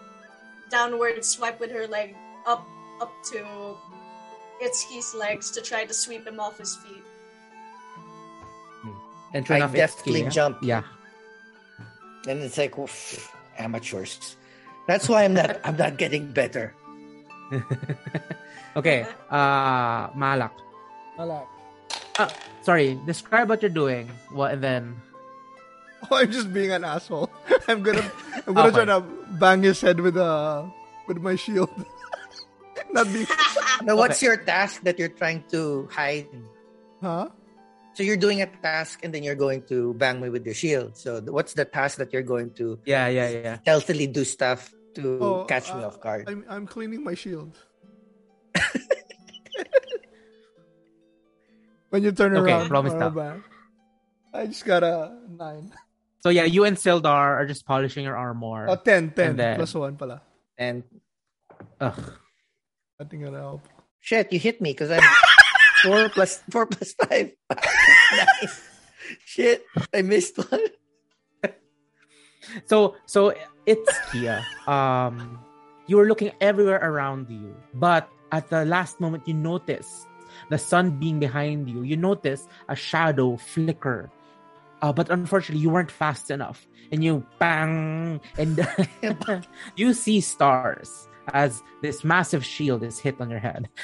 downward 0.70 1.24
swipe 1.24 1.60
with 1.60 1.70
her 1.72 1.86
leg 1.86 2.16
up, 2.46 2.66
up 3.00 3.12
to 3.32 3.40
Itsuki's 4.64 5.14
legs 5.14 5.50
to 5.52 5.60
try 5.60 5.84
to 5.84 5.92
sweep 5.94 6.26
him 6.26 6.40
off 6.40 6.58
his 6.58 6.76
feet. 6.84 7.04
And 9.34 9.44
try 9.44 9.56
I 9.56 9.58
enough, 9.66 9.72
deftly 9.72 10.22
Kia. 10.22 10.30
jump. 10.30 10.58
Yeah. 10.62 10.82
And 12.28 12.40
it's 12.40 12.56
like 12.56 12.76
oof, 12.78 13.32
amateurs. 13.58 14.36
That's 14.86 15.08
why 15.08 15.24
I'm 15.24 15.34
not 15.34 15.56
I'm 15.64 15.76
not 15.76 15.96
getting 15.98 16.30
better. 16.32 16.74
okay. 18.77 19.07
Uh, 19.31 20.09
Malak. 20.14 20.53
Wala. 21.18 21.47
Sorry. 22.62 22.99
Describe 23.07 23.49
what 23.49 23.62
you're 23.62 23.72
doing. 23.75 24.11
What 24.33 24.53
and 24.55 24.62
then? 24.62 24.85
Oh, 26.12 26.20
I'm 26.20 26.29
just 26.31 26.53
being 26.53 26.68
an 26.70 26.85
asshole. 26.85 27.33
I'm 27.68 27.81
gonna 27.81 28.05
I'm 28.47 28.53
gonna 28.53 28.68
Okay. 28.68 28.85
try 28.85 28.85
to 28.93 29.01
bang 29.41 29.62
his 29.64 29.81
head 29.81 30.01
with 30.05 30.18
uh 30.20 30.68
with 31.09 31.16
my 31.16 31.33
shield. 31.35 31.72
Not 32.93 33.09
be 33.09 33.25
Now 33.83 33.97
what's 33.97 34.20
your 34.20 34.37
task 34.37 34.85
that 34.85 34.99
you're 35.01 35.09
trying 35.16 35.49
to 35.57 35.89
hide? 35.89 36.29
huh? 37.01 37.33
So 37.97 38.03
you're 38.05 38.20
doing 38.20 38.43
a 38.45 38.47
task 38.61 39.01
and 39.01 39.14
then 39.16 39.22
you're 39.25 39.35
going 39.39 39.62
to 39.72 39.95
bang 39.97 40.20
me 40.20 40.29
with 40.29 40.45
your 40.45 40.53
shield. 40.55 40.93
So 40.99 41.25
what's 41.25 41.55
the 41.57 41.64
task 41.64 41.97
that 41.97 42.12
you're 42.12 42.27
going 42.27 42.53
to 42.61 42.77
Yeah, 42.85 43.09
yeah, 43.09 43.29
yeah. 43.33 43.57
stealthily 43.64 44.05
do 44.07 44.25
stuff 44.29 44.68
to 45.01 45.18
Oh, 45.25 45.45
catch 45.49 45.72
me 45.72 45.81
uh, 45.81 45.89
off 45.89 46.01
guard? 46.05 46.29
I'm 46.29 46.45
I'm 46.53 46.66
cleaning 46.68 47.01
my 47.01 47.14
shield. 47.16 47.57
when 51.90 52.02
you 52.02 52.12
turn 52.12 52.36
Okay, 52.36 52.52
around, 52.52 52.70
roll 52.70 52.82
me 52.82 52.90
para 52.90 53.42
I 54.32 54.46
just 54.46 54.64
got 54.64 54.82
a 54.82 55.16
nine. 55.30 55.72
So 56.20 56.30
yeah, 56.30 56.44
you 56.44 56.64
and 56.64 56.76
Sildar 56.76 57.38
are 57.38 57.46
just 57.46 57.66
polishing 57.66 58.05
your 58.05 58.16
armor. 58.16 58.66
Oh, 58.68 58.76
10, 58.76 59.11
10 59.12 59.30
And 59.30 59.38
then- 59.38 59.57
plus 59.57 59.74
one 59.74 59.96
pala. 59.96 60.22
And 60.59 60.82
Ugh. 61.80 62.12
I 63.00 63.05
think 63.05 63.24
gonna 63.24 63.38
help. 63.38 63.62
shit, 64.00 64.32
you 64.32 64.38
hit 64.38 64.61
me 64.61 64.70
because 64.72 64.90
I'm 64.90 65.02
four 65.82 66.09
plus 66.09 66.42
four 66.50 66.66
plus 66.66 66.94
five. 66.94 67.32
nice. 68.16 68.62
Shit, 69.24 69.64
I 69.92 70.02
missed 70.02 70.38
one. 70.38 70.61
So 72.66 72.94
so 73.07 73.34
it's 73.66 73.90
Kia. 74.12 74.44
Um, 74.66 75.40
you 75.88 75.96
were 75.96 76.07
looking 76.07 76.30
everywhere 76.40 76.78
around 76.78 77.28
you, 77.28 77.55
but 77.74 78.09
at 78.35 78.51
the 78.51 78.64
last 78.64 79.01
moment, 79.01 79.28
you 79.28 79.35
notice 79.35 80.07
the 80.51 80.59
sun 80.59 80.99
being 80.99 81.20
behind 81.20 81.70
you. 81.70 81.82
You 81.82 81.97
notice 81.97 82.49
a 82.68 82.74
shadow 82.74 83.37
flicker. 83.37 84.11
Uh, 84.82 84.93
but 84.93 85.09
unfortunately, 85.09 85.62
you 85.62 85.70
weren't 85.70 85.91
fast 85.91 86.30
enough, 86.30 86.66
and 86.93 87.03
you 87.03 87.24
bang, 87.39 88.20
and 88.37 88.66
you 89.76 89.95
see 89.95 90.20
stars 90.20 91.09
as 91.32 91.62
this 91.80 92.05
massive 92.05 92.45
shield 92.45 92.82
is 92.82 92.99
hit 92.99 93.18
on 93.20 93.30
your 93.30 93.39
head. 93.39 93.68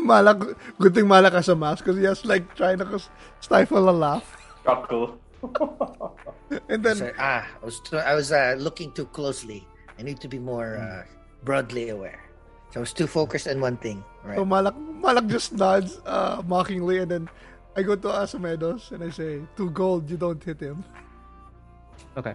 Malak, 0.00 0.38
good 0.78 0.94
thing 0.94 1.08
Malak 1.08 1.34
has 1.34 1.48
a 1.48 1.56
mask 1.56 1.84
because 1.84 1.98
he 1.98 2.04
has 2.04 2.24
like 2.24 2.54
trying 2.54 2.78
to 2.78 3.02
stifle 3.40 3.90
a 3.90 3.92
laugh. 3.92 4.24
Chuckle. 4.64 5.18
And 6.70 6.78
then 6.78 6.96
So, 6.96 7.10
ah, 7.18 7.42
I 7.42 7.64
was 7.64 7.80
too, 7.80 7.98
I 7.98 8.14
was 8.14 8.30
uh, 8.30 8.54
looking 8.56 8.92
too 8.92 9.06
closely. 9.06 9.66
I 9.98 10.02
need 10.02 10.20
to 10.20 10.28
be 10.28 10.38
more 10.38 10.78
uh, 10.78 11.02
broadly 11.42 11.90
aware. 11.90 12.22
So 12.70 12.80
I 12.80 12.82
was 12.82 12.92
too 12.92 13.06
focused 13.06 13.46
on 13.48 13.60
one 13.60 13.76
thing. 13.78 14.04
Right. 14.24 14.36
so 14.36 14.44
Malak, 14.44 14.74
Malak 14.76 15.26
just 15.26 15.52
nods 15.54 16.00
uh, 16.04 16.42
mockingly, 16.46 16.98
and 16.98 17.10
then 17.10 17.28
I 17.76 17.82
go 17.82 17.94
to 17.94 18.08
Asumedos 18.08 18.90
and 18.92 19.04
I 19.04 19.10
say, 19.10 19.40
"To 19.56 19.70
gold, 19.70 20.10
you 20.10 20.16
don't 20.16 20.42
hit 20.42 20.58
him." 20.60 20.82
Okay. 22.16 22.34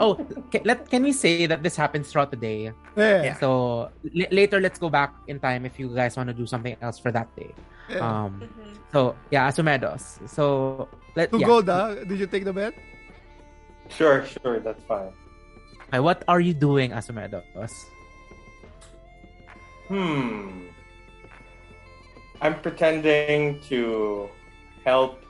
Oh, 0.00 0.16
can, 0.50 0.62
let 0.64 0.90
can 0.90 1.02
we 1.04 1.12
say 1.12 1.46
that 1.46 1.62
this 1.62 1.76
happens 1.76 2.10
throughout 2.10 2.30
the 2.32 2.40
day? 2.40 2.72
Yeah. 2.96 3.22
Yeah. 3.22 3.34
So 3.38 3.90
l- 4.02 4.30
later, 4.32 4.58
let's 4.58 4.78
go 4.78 4.88
back 4.90 5.14
in 5.28 5.38
time 5.38 5.62
if 5.68 5.78
you 5.78 5.92
guys 5.94 6.16
want 6.16 6.28
to 6.28 6.34
do 6.34 6.46
something 6.46 6.74
else 6.82 6.98
for 6.98 7.12
that 7.12 7.28
day. 7.36 7.52
yeah. 7.92 8.00
Um. 8.02 8.40
Mhm. 8.42 8.74
So 8.90 9.14
yeah, 9.30 9.46
Asumedos. 9.46 10.18
So 10.26 10.88
let 11.14 11.30
to 11.30 11.38
yeah. 11.38 11.46
gold, 11.46 11.68
ah? 11.68 11.94
Did 11.94 12.18
you 12.18 12.26
take 12.26 12.42
the 12.48 12.52
bet? 12.52 12.74
Sure, 13.92 14.24
sure, 14.24 14.58
that's 14.58 14.82
fine. 14.88 15.12
Okay, 15.92 16.00
what 16.00 16.24
are 16.26 16.40
you 16.40 16.54
doing, 16.56 16.90
Asumedos? 16.90 17.70
Hmm. 19.88 20.68
I'm 22.40 22.60
pretending 22.60 23.60
to 23.68 24.28
help 24.84 25.22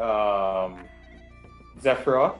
um, 0.00 0.82
Zephyros, 1.80 2.38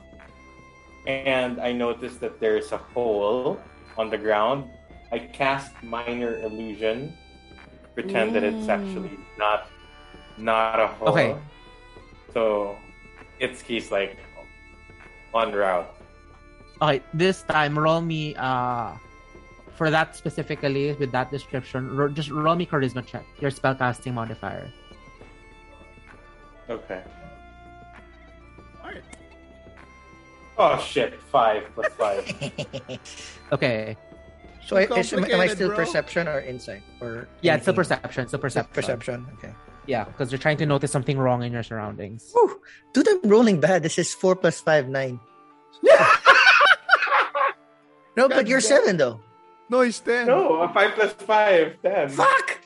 and 1.06 1.60
I 1.60 1.72
notice 1.72 2.16
that 2.16 2.40
there's 2.40 2.72
a 2.72 2.78
hole 2.78 3.60
on 3.96 4.10
the 4.10 4.18
ground. 4.18 4.70
I 5.12 5.18
cast 5.18 5.70
minor 5.82 6.38
illusion, 6.40 7.14
pretend 7.94 8.34
that 8.34 8.42
it's 8.42 8.68
actually 8.68 9.18
not 9.38 9.68
not 10.38 10.80
a 10.80 10.88
hole. 10.88 11.08
Okay. 11.10 11.36
So 12.32 12.76
Itsuki's 13.40 13.90
like 13.90 14.18
on 15.32 15.52
route. 15.52 15.86
Okay, 16.82 17.00
this 17.14 17.42
time 17.42 17.78
roll 17.78 18.00
me 18.00 18.34
uh 18.34 18.98
for 19.74 19.90
that 19.90 20.14
specifically 20.16 20.92
with 20.94 21.12
that 21.12 21.30
description. 21.30 21.94
Ro- 21.96 22.08
just 22.08 22.30
roll 22.30 22.54
me 22.56 22.66
charisma 22.66 23.04
check. 23.04 23.24
Your 23.40 23.50
spellcasting 23.50 24.14
modifier. 24.14 24.70
Okay. 26.70 27.02
Oh 30.56 30.78
shit! 30.78 31.20
Five 31.20 31.64
plus 31.74 31.92
five. 31.94 32.24
Okay. 33.52 33.96
so 34.64 34.76
I, 34.76 34.82
is, 34.98 35.12
am, 35.12 35.24
am 35.24 35.40
I 35.40 35.46
still 35.48 35.68
bro. 35.68 35.76
perception 35.76 36.26
or 36.28 36.40
insight 36.40 36.82
or 37.00 37.28
Yeah, 37.42 37.54
it's 37.56 37.66
a 37.66 37.70
anything? 37.70 37.74
perception. 37.74 38.28
So 38.28 38.38
perception. 38.38 38.72
Perception. 38.72 39.26
Okay. 39.38 39.52
Yeah, 39.86 40.04
because 40.04 40.32
you're 40.32 40.38
trying 40.38 40.56
to 40.58 40.66
notice 40.66 40.90
something 40.90 41.18
wrong 41.18 41.42
in 41.42 41.52
your 41.52 41.62
surroundings. 41.62 42.30
Whew. 42.32 42.60
Dude, 42.94 43.06
I'm 43.08 43.20
rolling 43.28 43.60
bad. 43.60 43.82
This 43.82 43.98
is 43.98 44.14
four 44.14 44.34
plus 44.36 44.60
five, 44.60 44.88
nine. 44.88 45.20
no, 48.16 48.28
but 48.28 48.46
you're 48.46 48.60
damn. 48.60 48.68
seven 48.68 48.96
though. 48.96 49.20
No, 49.68 49.80
he's 49.80 49.98
ten. 50.00 50.26
no, 50.26 50.60
a 50.62 50.68
five 50.72 50.94
plus 50.94 51.12
five, 51.14 51.76
ten. 51.82 52.08
Fuck! 52.10 52.60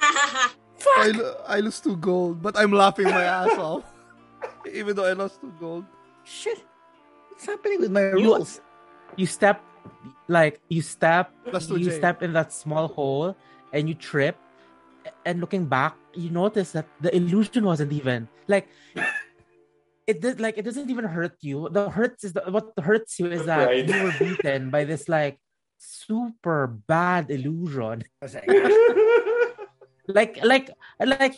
I, 0.00 0.50
Fuck! 0.78 1.16
lo- 1.16 1.36
I 1.46 1.60
lose 1.60 1.78
two 1.80 1.96
gold, 1.96 2.42
but 2.42 2.56
I'm 2.58 2.72
laughing 2.72 3.04
my 3.06 3.22
ass 3.22 3.56
off. 3.58 3.84
Even 4.72 4.96
though 4.96 5.04
I 5.04 5.12
lost 5.12 5.40
two 5.40 5.52
gold. 5.60 5.84
Shit. 6.24 6.58
What's 7.30 7.46
happening 7.46 7.80
with 7.80 7.90
my 7.92 8.10
You- 8.16 8.24
rules? 8.34 8.60
You 9.16 9.26
step 9.26 9.60
like 10.28 10.60
you 10.68 10.80
step 10.80 11.30
Plus 11.50 11.66
two 11.66 11.76
you 11.76 11.90
J. 11.90 11.98
step 11.98 12.22
in 12.22 12.32
that 12.32 12.52
small 12.52 12.88
hole 12.88 13.36
and 13.74 13.88
you 13.88 13.94
trip 13.94 14.38
and 15.26 15.40
looking 15.40 15.66
back 15.66 15.96
you 16.14 16.30
notice 16.30 16.72
that 16.72 16.86
the 17.02 17.10
illusion 17.14 17.64
wasn't 17.66 17.92
even 17.92 18.28
like 18.46 18.68
it 20.06 20.20
did 20.22 20.40
like 20.40 20.56
it 20.56 20.62
doesn't 20.64 20.88
even 20.88 21.04
hurt 21.04 21.34
you 21.42 21.68
the 21.72 21.90
hurts 21.90 22.22
is 22.24 22.32
the, 22.32 22.42
what 22.48 22.72
hurts 22.78 23.18
you 23.18 23.26
is 23.26 23.44
that 23.44 23.66
Right. 23.66 23.84
you 23.88 24.02
were 24.02 24.14
beaten 24.18 24.70
by 24.70 24.84
this 24.84 25.08
like 25.10 25.38
super 25.82 26.66
bad 26.70 27.30
illusion. 27.30 28.04
Like, 30.08 30.36
like 30.42 30.42
like 30.44 30.70
like 30.98 31.34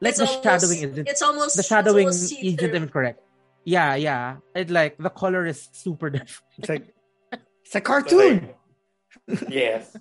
like 0.00 0.10
It's 0.10 0.18
the 0.18 0.26
almost- 0.26 0.42
shadowing 0.42 0.80
isn't 0.82 1.08
It's 1.08 1.22
almost 1.22 1.54
the 1.56 1.62
shadowing 1.62 2.06
almost 2.10 2.32
isn't 2.32 2.62
even 2.62 2.88
correct 2.88 3.20
yeah 3.64 3.94
yeah. 3.94 4.40
It 4.54 4.70
like 4.70 4.96
the 4.98 5.10
color 5.10 5.44
is 5.46 5.68
super 5.72 6.08
different. 6.14 6.48
It's 6.58 6.68
like 6.68 6.86
it's 7.62 7.74
a 7.76 7.80
cartoon. 7.80 8.50
yes. 9.48 9.94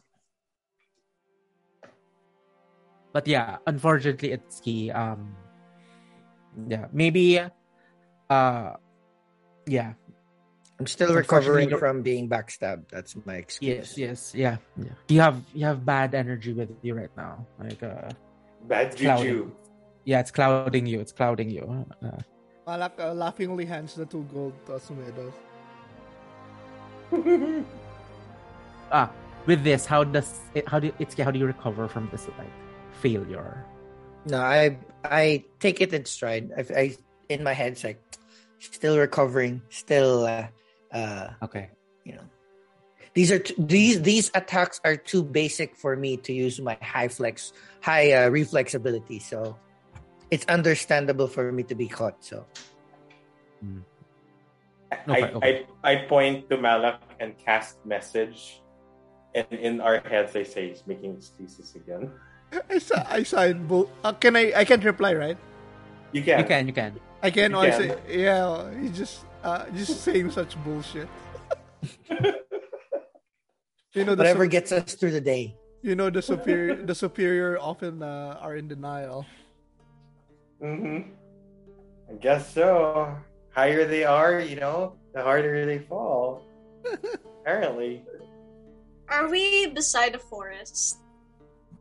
but 3.13 3.27
yeah 3.27 3.57
unfortunately 3.67 4.31
Itsuki 4.37 4.93
um 4.95 5.35
yeah 6.67 6.87
maybe 6.93 7.39
uh 8.29 8.73
yeah 9.67 9.93
I'm 10.79 10.87
still 10.87 11.13
recovering 11.13 11.75
from 11.77 12.01
being 12.01 12.29
backstabbed. 12.29 12.89
That's 12.89 13.15
my 13.25 13.35
excuse. 13.35 13.97
yes 13.97 13.97
yes 13.97 14.19
yeah 14.33 14.57
yeah 14.77 14.95
you 15.09 15.19
have 15.19 15.43
you 15.53 15.65
have 15.65 15.85
bad 15.85 16.15
energy 16.15 16.53
with 16.53 16.71
you 16.81 16.95
right 16.95 17.11
now 17.17 17.45
like 17.59 17.83
uh 17.83 18.09
Bad 18.67 18.95
juju. 18.95 19.51
Yeah, 20.05 20.19
it's 20.19 20.31
clouding 20.31 20.85
you. 20.85 20.99
It's 20.99 21.11
clouding 21.11 21.49
you. 21.49 21.85
Uh, 22.03 22.17
Malak 22.65 22.99
uh, 22.99 23.13
laughingly 23.13 23.65
hands 23.65 23.95
the 23.95 24.05
two 24.05 24.25
gold 24.33 24.53
to 24.65 24.73
Asumedos. 24.73 25.33
ah, 28.91 29.09
with 29.45 29.63
this, 29.63 29.85
how 29.85 30.03
does 30.03 30.39
it, 30.53 30.67
how 30.67 30.79
do 30.79 30.91
Itsuki, 30.99 31.23
how 31.23 31.31
do 31.31 31.39
you 31.39 31.45
recover 31.45 31.87
from 31.87 32.09
this 32.11 32.27
like 32.37 32.51
failure? 33.01 33.65
No, 34.25 34.39
I 34.39 34.77
I 35.03 35.43
take 35.59 35.81
it 35.81 35.93
in 35.93 36.05
stride. 36.05 36.51
I, 36.57 36.61
I 36.73 36.97
in 37.29 37.43
my 37.43 37.53
head, 37.53 37.73
it's 37.73 37.83
like 37.83 38.01
still 38.59 38.97
recovering, 38.97 39.61
still 39.69 40.25
uh, 40.25 40.47
uh 40.91 41.29
Okay. 41.43 41.69
you 42.03 42.15
know. 42.15 42.25
These 43.13 43.31
are 43.31 43.39
t- 43.39 43.55
these 43.57 44.01
these 44.01 44.29
attacks 44.33 44.79
are 44.85 44.95
too 44.95 45.23
basic 45.23 45.75
for 45.75 45.95
me 45.95 46.17
to 46.23 46.33
use 46.33 46.61
my 46.61 46.77
high 46.81 47.07
flex, 47.09 47.53
high 47.81 48.13
uh, 48.13 48.29
reflex 48.29 48.75
ability. 48.75 49.19
So 49.19 49.57
it's 50.29 50.45
understandable 50.45 51.27
for 51.27 51.51
me 51.51 51.63
to 51.63 51.75
be 51.75 51.87
caught. 51.87 52.23
So 52.23 52.45
Okay, 54.89 55.21
I, 55.21 55.29
okay. 55.29 55.65
I 55.83 55.91
I 55.91 55.95
point 56.09 56.49
to 56.49 56.57
Malak 56.57 57.01
and 57.19 57.37
cast 57.37 57.77
message, 57.85 58.61
and 59.37 59.45
in 59.53 59.81
our 59.81 60.01
heads 60.01 60.33
I 60.33 60.41
say 60.41 60.73
he's 60.73 60.81
making 60.89 61.13
excuses 61.21 61.75
again. 61.77 62.09
I 62.49 62.81
saw, 62.81 62.97
I 63.05 63.21
saw 63.21 63.45
it. 63.45 63.61
Bull- 63.69 63.91
uh, 64.01 64.13
can 64.17 64.33
I? 64.33 64.49
I 64.57 64.65
can't 64.65 64.81
reply, 64.81 65.13
right? 65.13 65.37
You 66.09 66.25
can. 66.25 66.41
You 66.41 66.45
can, 66.45 66.65
you 66.65 66.73
can. 66.73 66.91
I 67.21 67.29
can. 67.29 67.51
You 67.53 67.57
I 67.61 67.69
can. 67.69 67.77
say, 67.77 67.89
yeah. 68.09 68.65
He's 68.81 68.97
just, 68.97 69.28
uh, 69.43 69.65
just 69.75 70.01
saying 70.01 70.31
such 70.31 70.55
bullshit. 70.63 71.07
you 73.93 74.03
know, 74.05 74.15
the 74.15 74.17
whatever 74.17 74.45
sup- 74.45 74.51
gets 74.51 74.71
us 74.71 74.93
through 74.95 75.11
the 75.11 75.21
day. 75.21 75.55
you 75.81 75.95
know 75.95 76.09
the 76.09 76.21
superior. 76.21 76.75
the 76.85 76.95
superior 76.95 77.57
often 77.59 78.03
uh, 78.03 78.37
are 78.41 78.55
in 78.55 78.67
denial. 78.67 79.25
Mm-hmm. 80.61 81.11
I 82.09 82.13
guess 82.19 82.53
so. 82.53 83.15
Higher 83.51 83.85
they 83.85 84.03
are, 84.03 84.39
you 84.39 84.55
know, 84.57 84.93
the 85.13 85.21
harder 85.23 85.65
they 85.65 85.79
fall. 85.79 86.43
Apparently. 87.41 88.03
Are 89.09 89.27
we 89.29 89.67
beside 89.67 90.13
the 90.13 90.19
forest? 90.19 90.97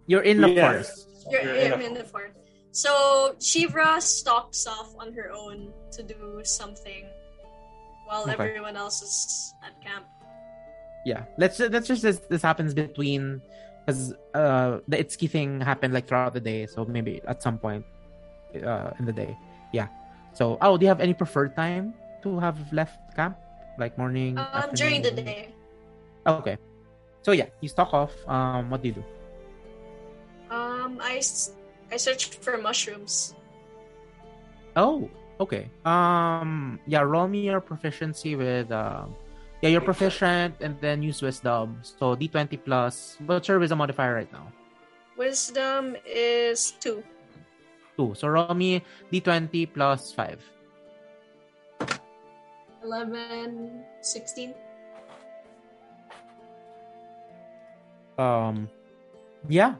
You're 0.06 0.22
in 0.22 0.40
the 0.40 0.48
Yes. 0.50 0.88
forest. 1.04 1.08
You're, 1.30 1.42
You're 1.42 1.54
you're 1.54 1.64
in 1.74 1.80
a 1.82 1.84
in 1.84 1.94
the 1.94 2.04
forest. 2.04 2.38
So 2.72 3.34
Shivra 3.38 4.00
stalks 4.00 4.66
off 4.66 4.94
on 4.98 5.12
her 5.12 5.30
own 5.30 5.72
to 5.92 6.02
do 6.02 6.40
something 6.44 7.04
while 8.08 8.24
Okay. 8.24 8.32
everyone 8.32 8.76
else 8.76 9.02
is 9.04 9.54
at 9.62 9.76
camp. 9.84 10.06
Yeah. 11.04 11.24
Let's 11.36 11.60
let's 11.60 11.86
just 11.86 12.02
this, 12.02 12.18
this 12.32 12.42
happens 12.42 12.72
between 12.74 13.40
because 13.84 14.12
uh 14.34 14.80
the 14.88 14.96
Itsuki 14.96 15.28
thing 15.28 15.60
happened 15.60 15.92
like 15.92 16.08
throughout 16.08 16.32
the 16.32 16.40
day, 16.40 16.66
so 16.66 16.84
maybe 16.84 17.20
at 17.28 17.42
some 17.44 17.58
point 17.60 17.84
uh 18.64 18.90
in 18.98 19.04
the 19.04 19.12
day. 19.12 19.36
Yeah. 19.72 19.88
So 20.32 20.56
oh, 20.60 20.76
do 20.76 20.84
you 20.84 20.88
have 20.88 21.00
any 21.00 21.14
preferred 21.14 21.54
time 21.54 21.92
to 22.24 22.38
have 22.40 22.56
left 22.72 22.98
camp? 23.14 23.36
Like 23.78 23.96
morning? 23.96 24.36
Um, 24.36 24.74
during 24.74 25.02
the 25.02 25.12
day. 25.12 25.54
Okay. 26.26 26.58
So 27.22 27.30
yeah, 27.32 27.46
you 27.60 27.68
stalk 27.68 27.94
off. 27.94 28.10
Um, 28.26 28.70
what 28.70 28.82
do 28.82 28.88
you 28.88 28.96
do? 28.98 29.04
Um, 30.50 30.98
I 31.00 31.22
I 31.92 31.96
searched 31.96 32.42
for 32.42 32.58
mushrooms. 32.58 33.34
Oh, 34.76 35.08
okay. 35.40 35.70
Um, 35.84 36.78
yeah, 36.86 37.00
roll 37.00 37.28
me 37.28 37.40
your 37.40 37.60
proficiency 37.60 38.36
with 38.36 38.70
um, 38.72 39.14
yeah, 39.60 39.70
you're 39.70 39.80
proficient 39.80 40.54
and 40.60 40.78
then 40.80 41.02
use 41.02 41.20
wisdom. 41.22 41.80
So 41.82 42.14
D20 42.14 42.64
plus. 42.64 43.16
What's 43.26 43.48
your 43.48 43.58
wisdom 43.58 43.78
modifier 43.78 44.14
right 44.14 44.32
now? 44.32 44.52
Wisdom 45.16 45.96
is 46.06 46.78
two. 46.78 47.02
Two. 47.96 48.14
So 48.14 48.28
roll 48.28 48.54
me 48.54 48.82
D20 49.12 49.74
plus 49.74 50.12
five. 50.12 50.38
11, 52.84 53.84
16. 54.00 54.54
Um, 58.16 58.68
yeah, 59.48 59.74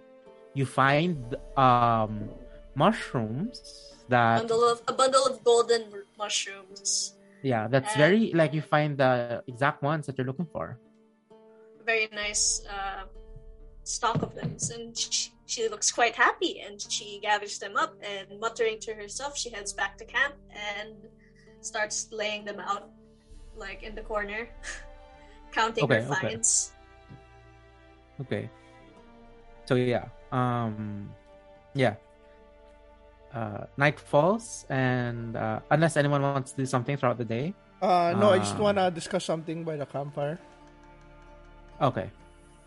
you 0.55 0.66
find 0.66 1.36
um 1.56 2.28
mushrooms 2.74 3.94
that 4.09 4.39
Bundle 4.39 4.64
of 4.64 4.82
a 4.89 4.93
bundle 4.93 5.24
of 5.26 5.43
golden 5.44 5.82
mushrooms. 6.16 7.14
yeah, 7.43 7.68
that's 7.68 7.93
And- 7.94 7.98
very 7.98 8.32
like 8.32 8.52
you 8.55 8.62
find 8.62 8.97
the 8.98 9.43
exact 9.47 9.82
ones 9.82 10.06
that 10.06 10.16
you're 10.18 10.26
looking 10.26 10.48
for. 10.52 10.78
Very 11.85 12.09
nice 12.12 12.62
uh, 12.68 13.05
stock 13.85 14.20
of 14.22 14.35
them, 14.35 14.56
and 14.74 14.97
she, 14.97 15.32
she 15.47 15.68
looks 15.68 15.90
quite 15.90 16.14
happy. 16.14 16.60
And 16.60 16.76
she 16.80 17.18
gathers 17.22 17.59
them 17.59 17.76
up, 17.76 17.94
and 18.02 18.39
muttering 18.40 18.78
to 18.80 18.93
herself, 18.94 19.36
she 19.39 19.48
heads 19.51 19.72
back 19.72 19.97
to 19.98 20.05
camp 20.05 20.35
and 20.52 20.97
starts 21.60 22.09
laying 22.12 22.44
them 22.44 22.60
out, 22.60 22.90
like 23.56 23.82
in 23.82 23.94
the 23.94 24.02
corner, 24.02 24.48
counting 25.52 25.85
Okay, 25.85 26.02
her 26.02 26.12
okay. 26.12 26.20
finds. 26.28 26.72
Okay. 28.20 28.51
So 29.64 29.74
yeah, 29.76 30.06
um, 30.32 31.09
yeah. 31.74 31.94
Uh, 33.34 33.68
night 33.76 34.00
falls, 34.00 34.64
and 34.72 35.36
uh, 35.36 35.60
unless 35.70 35.96
anyone 36.00 36.22
wants 36.22 36.52
to 36.52 36.64
do 36.64 36.66
something 36.66 36.96
throughout 36.96 37.18
the 37.18 37.28
day, 37.28 37.52
Uh, 37.78 38.10
no, 38.18 38.32
I 38.34 38.38
just 38.42 38.56
Ah. 38.56 38.64
wanna 38.64 38.90
discuss 38.90 39.22
something 39.28 39.62
by 39.62 39.76
the 39.78 39.86
campfire 39.86 40.34
okay. 41.78 42.10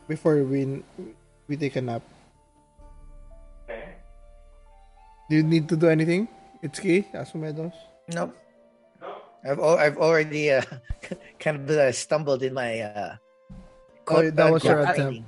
before 0.07 0.39
we 0.45 0.79
we 1.49 1.57
take 1.59 1.75
a 1.75 1.81
nap. 1.83 1.99
Okay. 3.67 3.97
Do 5.27 5.35
you 5.35 5.43
need 5.43 5.67
to 5.67 5.75
do 5.75 5.89
anything? 5.91 6.29
Itsuki, 6.63 7.09
Asumedos. 7.11 7.73
Nope. 8.13 8.31
I've 9.43 9.59
al- 9.59 9.81
I've 9.81 9.97
already 9.97 10.53
uh, 10.53 10.61
kind 11.43 11.57
of 11.57 11.67
uh, 11.73 11.91
stumbled 11.91 12.45
in 12.45 12.53
my 12.53 12.79
uh, 12.85 13.17
Oh, 14.07 14.29
that 14.29 14.47
was 14.51 14.63
your 14.63 14.79
attempt. 14.85 15.25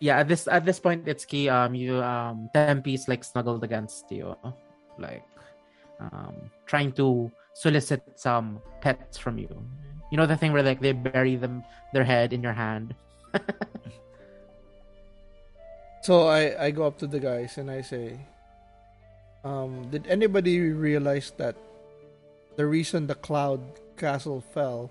Yeah, 0.00 0.18
at 0.18 0.28
this 0.28 0.48
at 0.48 0.64
this 0.64 0.80
point, 0.80 1.04
Itsuki. 1.04 1.52
Um, 1.52 1.74
you 1.74 2.00
um, 2.02 2.48
Tempe's 2.54 3.06
like 3.06 3.22
snuggled 3.22 3.62
against 3.64 4.10
you, 4.10 4.34
like 4.98 5.24
um, 6.00 6.50
trying 6.64 6.92
to 6.96 7.30
solicit 7.52 8.02
some 8.16 8.60
pets 8.80 9.18
from 9.18 9.36
you. 9.36 9.52
You 10.10 10.16
know 10.16 10.26
the 10.26 10.36
thing 10.36 10.52
where 10.52 10.64
like 10.64 10.80
they 10.80 10.92
bury 10.92 11.36
them 11.36 11.62
their 11.92 12.04
head 12.04 12.32
in 12.32 12.42
your 12.42 12.56
hand. 12.56 12.94
So 16.00 16.32
I 16.32 16.56
I 16.56 16.68
go 16.72 16.88
up 16.88 16.96
to 17.04 17.06
the 17.06 17.20
guys 17.20 17.60
and 17.60 17.68
I 17.68 17.84
say, 17.84 18.16
um, 19.44 19.84
did 19.92 20.08
anybody 20.08 20.72
realize 20.72 21.28
that 21.36 21.52
the 22.56 22.64
reason 22.64 23.04
the 23.06 23.20
cloud 23.20 23.60
castle 24.00 24.40
fell 24.40 24.88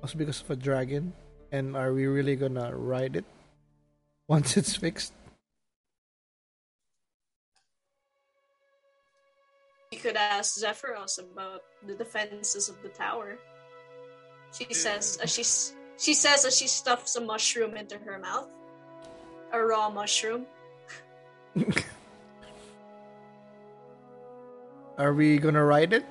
was 0.00 0.16
because 0.16 0.40
of 0.40 0.50
a 0.50 0.56
dragon? 0.56 1.12
And 1.52 1.76
are 1.76 1.92
we 1.92 2.08
really 2.08 2.40
gonna 2.40 2.72
ride 2.72 3.20
it 3.20 3.28
once 4.28 4.56
it's 4.56 4.76
fixed? 4.76 5.12
You 9.92 9.98
could 9.98 10.16
ask 10.16 10.58
Zephyros 10.58 11.18
about 11.18 11.62
the 11.86 11.94
defenses 11.94 12.68
of 12.68 12.82
the 12.82 12.88
tower. 12.88 13.38
She 14.52 14.72
says 14.74 15.18
as 15.22 15.32
she 15.32 15.44
she 15.98 16.14
says 16.14 16.44
as 16.44 16.56
she 16.56 16.66
stuffs 16.66 17.16
a 17.16 17.20
mushroom 17.20 17.76
into 17.76 17.98
her 17.98 18.18
mouth, 18.18 18.48
a 19.52 19.62
raw 19.62 19.88
mushroom. 19.90 20.46
Are 24.98 25.12
we 25.14 25.38
gonna 25.38 25.64
ride 25.64 25.92
it? 25.92 26.04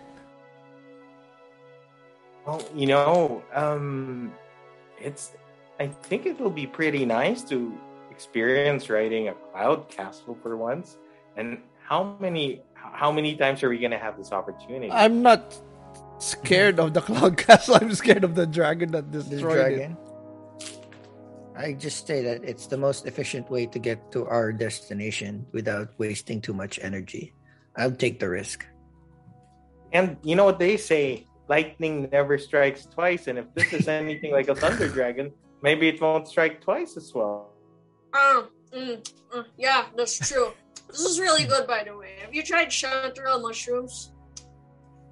Well, 2.46 2.64
you 2.76 2.86
know, 2.88 3.44
um, 3.54 4.32
it's. 5.02 5.32
I 5.80 5.88
think 5.88 6.26
it 6.26 6.40
will 6.40 6.52
be 6.52 6.68
pretty 6.68 7.06
nice 7.06 7.44
to 7.50 7.76
experience 8.16 8.90
writing 8.90 9.28
a 9.28 9.36
cloud 9.52 9.90
castle 9.92 10.38
for 10.42 10.56
once. 10.56 10.98
And 11.36 11.60
how 11.84 12.16
many 12.24 12.64
how 12.74 13.12
many 13.12 13.36
times 13.36 13.60
are 13.64 13.70
we 13.70 13.78
gonna 13.78 14.00
have 14.00 14.16
this 14.16 14.32
opportunity? 14.32 14.90
I'm 14.92 15.22
not 15.22 15.44
scared 16.20 16.80
of 16.80 16.96
the 16.96 17.02
cloud 17.02 17.36
castle. 17.46 17.76
I'm 17.76 17.94
scared 17.94 18.24
of 18.24 18.36
the 18.40 18.48
dragon 18.48 18.92
that 18.96 19.12
This 19.12 19.26
destroyed 19.26 19.80
it. 19.84 19.92
I 21.56 21.72
just 21.72 22.08
say 22.08 22.20
that 22.24 22.44
it's 22.44 22.68
the 22.68 22.78
most 22.78 23.08
efficient 23.08 23.50
way 23.50 23.66
to 23.68 23.80
get 23.80 24.12
to 24.12 24.28
our 24.28 24.52
destination 24.52 25.48
without 25.52 25.92
wasting 25.98 26.42
too 26.42 26.54
much 26.54 26.80
energy. 26.84 27.34
I'll 27.80 27.96
take 27.96 28.20
the 28.20 28.28
risk. 28.28 28.68
And 29.92 30.18
you 30.24 30.36
know 30.36 30.44
what 30.44 30.60
they 30.60 30.76
say: 30.76 31.28
lightning 31.48 32.10
never 32.12 32.38
strikes 32.38 32.86
twice. 32.88 33.28
And 33.28 33.40
if 33.40 33.48
this 33.56 33.72
is 33.72 33.88
anything 33.88 34.32
like 34.32 34.48
a 34.48 34.56
thunder 34.56 34.88
dragon, 34.88 35.32
maybe 35.62 35.88
it 35.88 36.00
won't 36.00 36.28
strike 36.28 36.60
twice 36.60 36.96
as 36.98 37.12
well. 37.16 37.55
Oh, 38.16 38.48
mm, 38.74 39.04
mm, 39.36 39.46
yeah, 39.58 39.86
that's 39.96 40.18
true. 40.18 40.52
This 40.88 41.02
is 41.02 41.20
really 41.20 41.44
good, 41.44 41.68
by 41.68 41.84
the 41.84 41.98
way. 41.98 42.16
Have 42.22 42.34
you 42.34 42.42
tried 42.42 42.70
chanterelle 42.70 43.42
mushrooms? 43.42 44.14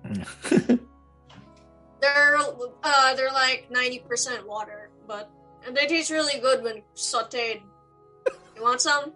They're 1.99 2.37
uh, 2.37 3.15
they're 3.15 3.31
like 3.31 3.71
ninety 3.71 3.99
percent 3.99 4.47
water, 4.47 4.91
but 5.07 5.31
and 5.65 5.75
they 5.75 5.87
taste 5.87 6.11
really 6.11 6.39
good 6.39 6.63
when 6.63 6.83
sautéed. 6.95 7.63
You 8.55 8.61
want 8.61 8.81
some? 8.81 9.13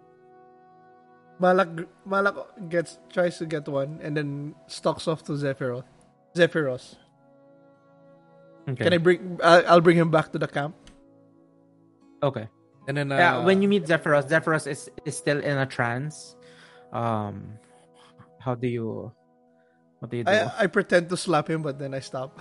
Malak 1.38 1.68
Malak 2.04 2.36
gets 2.68 2.98
tries 3.12 3.36
to 3.38 3.46
get 3.46 3.68
one 3.68 4.00
and 4.02 4.16
then 4.16 4.54
stalks 4.66 5.06
off 5.06 5.22
to 5.24 5.32
Zephyros. 5.32 5.84
Zephyros. 6.34 6.96
Okay. 8.68 8.84
Can 8.84 8.92
I 8.92 8.98
bring? 8.98 9.38
I'll, 9.44 9.64
I'll 9.68 9.84
bring 9.84 9.96
him 9.96 10.10
back 10.10 10.32
to 10.32 10.38
the 10.38 10.48
camp, 10.48 10.74
Okay. 12.22 12.48
And 12.88 12.96
then 12.96 13.12
uh, 13.12 13.16
yeah, 13.16 13.44
when 13.44 13.60
you 13.60 13.68
meet 13.68 13.84
Zephyros, 13.84 14.28
Zephyros 14.32 14.66
is, 14.66 14.90
is 15.04 15.14
still 15.16 15.38
in 15.38 15.58
a 15.58 15.66
trance. 15.66 16.34
Um, 16.90 17.60
how 18.40 18.54
do 18.56 18.66
you, 18.66 19.12
what 20.00 20.10
do 20.10 20.16
you 20.16 20.24
do? 20.24 20.32
I 20.32 20.64
I 20.64 20.66
pretend 20.66 21.10
to 21.10 21.16
slap 21.16 21.48
him, 21.52 21.60
but 21.60 21.78
then 21.78 21.92
I 21.92 22.00
stop. 22.00 22.40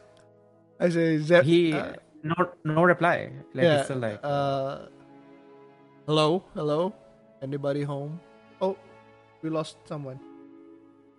I 0.80 0.88
say, 0.88 1.18
Zep, 1.18 1.44
he 1.44 1.74
uh, 1.74 1.92
no 2.24 2.34
no 2.64 2.82
reply. 2.82 3.28
Like 3.52 3.64
yeah, 3.64 3.76
he's 3.76 3.84
still 3.92 3.98
like 4.00 4.20
uh, 4.24 4.88
hello, 6.06 6.48
hello, 6.54 6.94
anybody 7.42 7.82
home? 7.82 8.18
Oh, 8.62 8.72
we 9.42 9.50
lost 9.50 9.76
someone. 9.84 10.18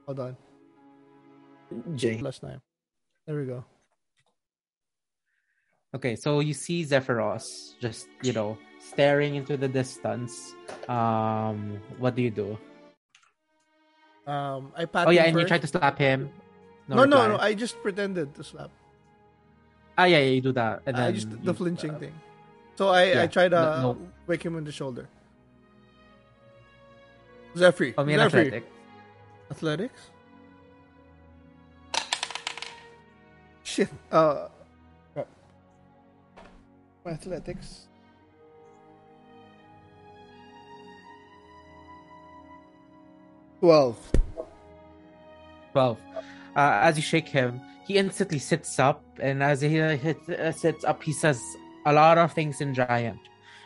Hold 0.07 0.19
on, 0.26 0.38
Jay. 1.93 2.17
last 2.17 2.41
time. 2.41 2.65
There 3.27 3.38
we 3.38 3.45
go. 3.45 3.63
Okay. 5.95 6.16
So 6.16 6.40
you 6.40 6.53
see 6.53 6.84
Zephyros 6.84 7.78
just 7.80 8.07
you 8.24 8.34
know 8.34 8.57
staring 8.80 9.36
into 9.36 9.57
the 9.57 9.68
distance. 9.68 10.56
Um, 10.88 11.80
what 11.98 12.16
do 12.16 12.22
you 12.22 12.32
do? 12.32 12.57
Um, 14.26 14.72
I 14.76 14.86
pat. 14.86 15.07
Oh 15.07 15.11
yeah, 15.11 15.24
and 15.24 15.38
you 15.38 15.45
try 15.45 15.57
to 15.57 15.68
slap 15.68 15.98
him. 15.98 16.30
No, 16.88 16.95
no, 16.95 17.03
reply. 17.03 17.28
no. 17.28 17.38
I 17.38 17.53
just 17.53 17.82
pretended 17.82 18.34
to 18.36 18.44
slap. 18.44 18.72
Ah 19.98 20.06
yeah, 20.06 20.20
yeah, 20.20 20.32
you 20.32 20.41
do 20.41 20.53
that, 20.53 20.82
and 20.86 20.95
then 20.95 21.03
I 21.03 21.11
just 21.11 21.30
the 21.44 21.53
flinching 21.53 21.91
uh, 21.91 21.99
thing. 21.99 22.14
So 22.78 22.90
I 22.90 23.03
yeah, 23.11 23.24
I 23.24 23.28
try 23.28 23.49
to 23.49 23.60
no- 23.82 23.94
no. 23.94 24.07
wake 24.28 24.44
him 24.44 24.56
in 24.56 24.64
the 24.64 24.72
shoulder. 24.72 25.10
Zephyr. 27.57 27.94
Oh, 27.98 28.06
me 28.06 28.14
Zephyr. 28.14 28.26
athletic. 28.26 28.66
Athletics. 29.52 30.02
Shit. 33.64 33.90
Uh. 34.11 34.48
Athletics. 37.10 37.88
Twelve. 43.60 43.98
12. 45.73 45.98
Uh, 46.56 46.80
as 46.81 46.98
you 46.98 47.03
shake 47.03 47.27
him, 47.27 47.61
he 47.86 47.98
instantly 47.98 48.40
sits 48.40 48.80
up, 48.80 49.03
and 49.22 49.44
as 49.44 49.61
he 49.61 49.80
uh, 49.80 49.98
uh, 50.38 50.52
sits 50.52 50.84
up, 50.84 51.03
he 51.03 51.11
says 51.14 51.40
a 51.86 51.94
lot 51.94 52.18
of 52.18 52.34
things 52.34 52.60
in 52.61 52.73
giant. 52.73 53.19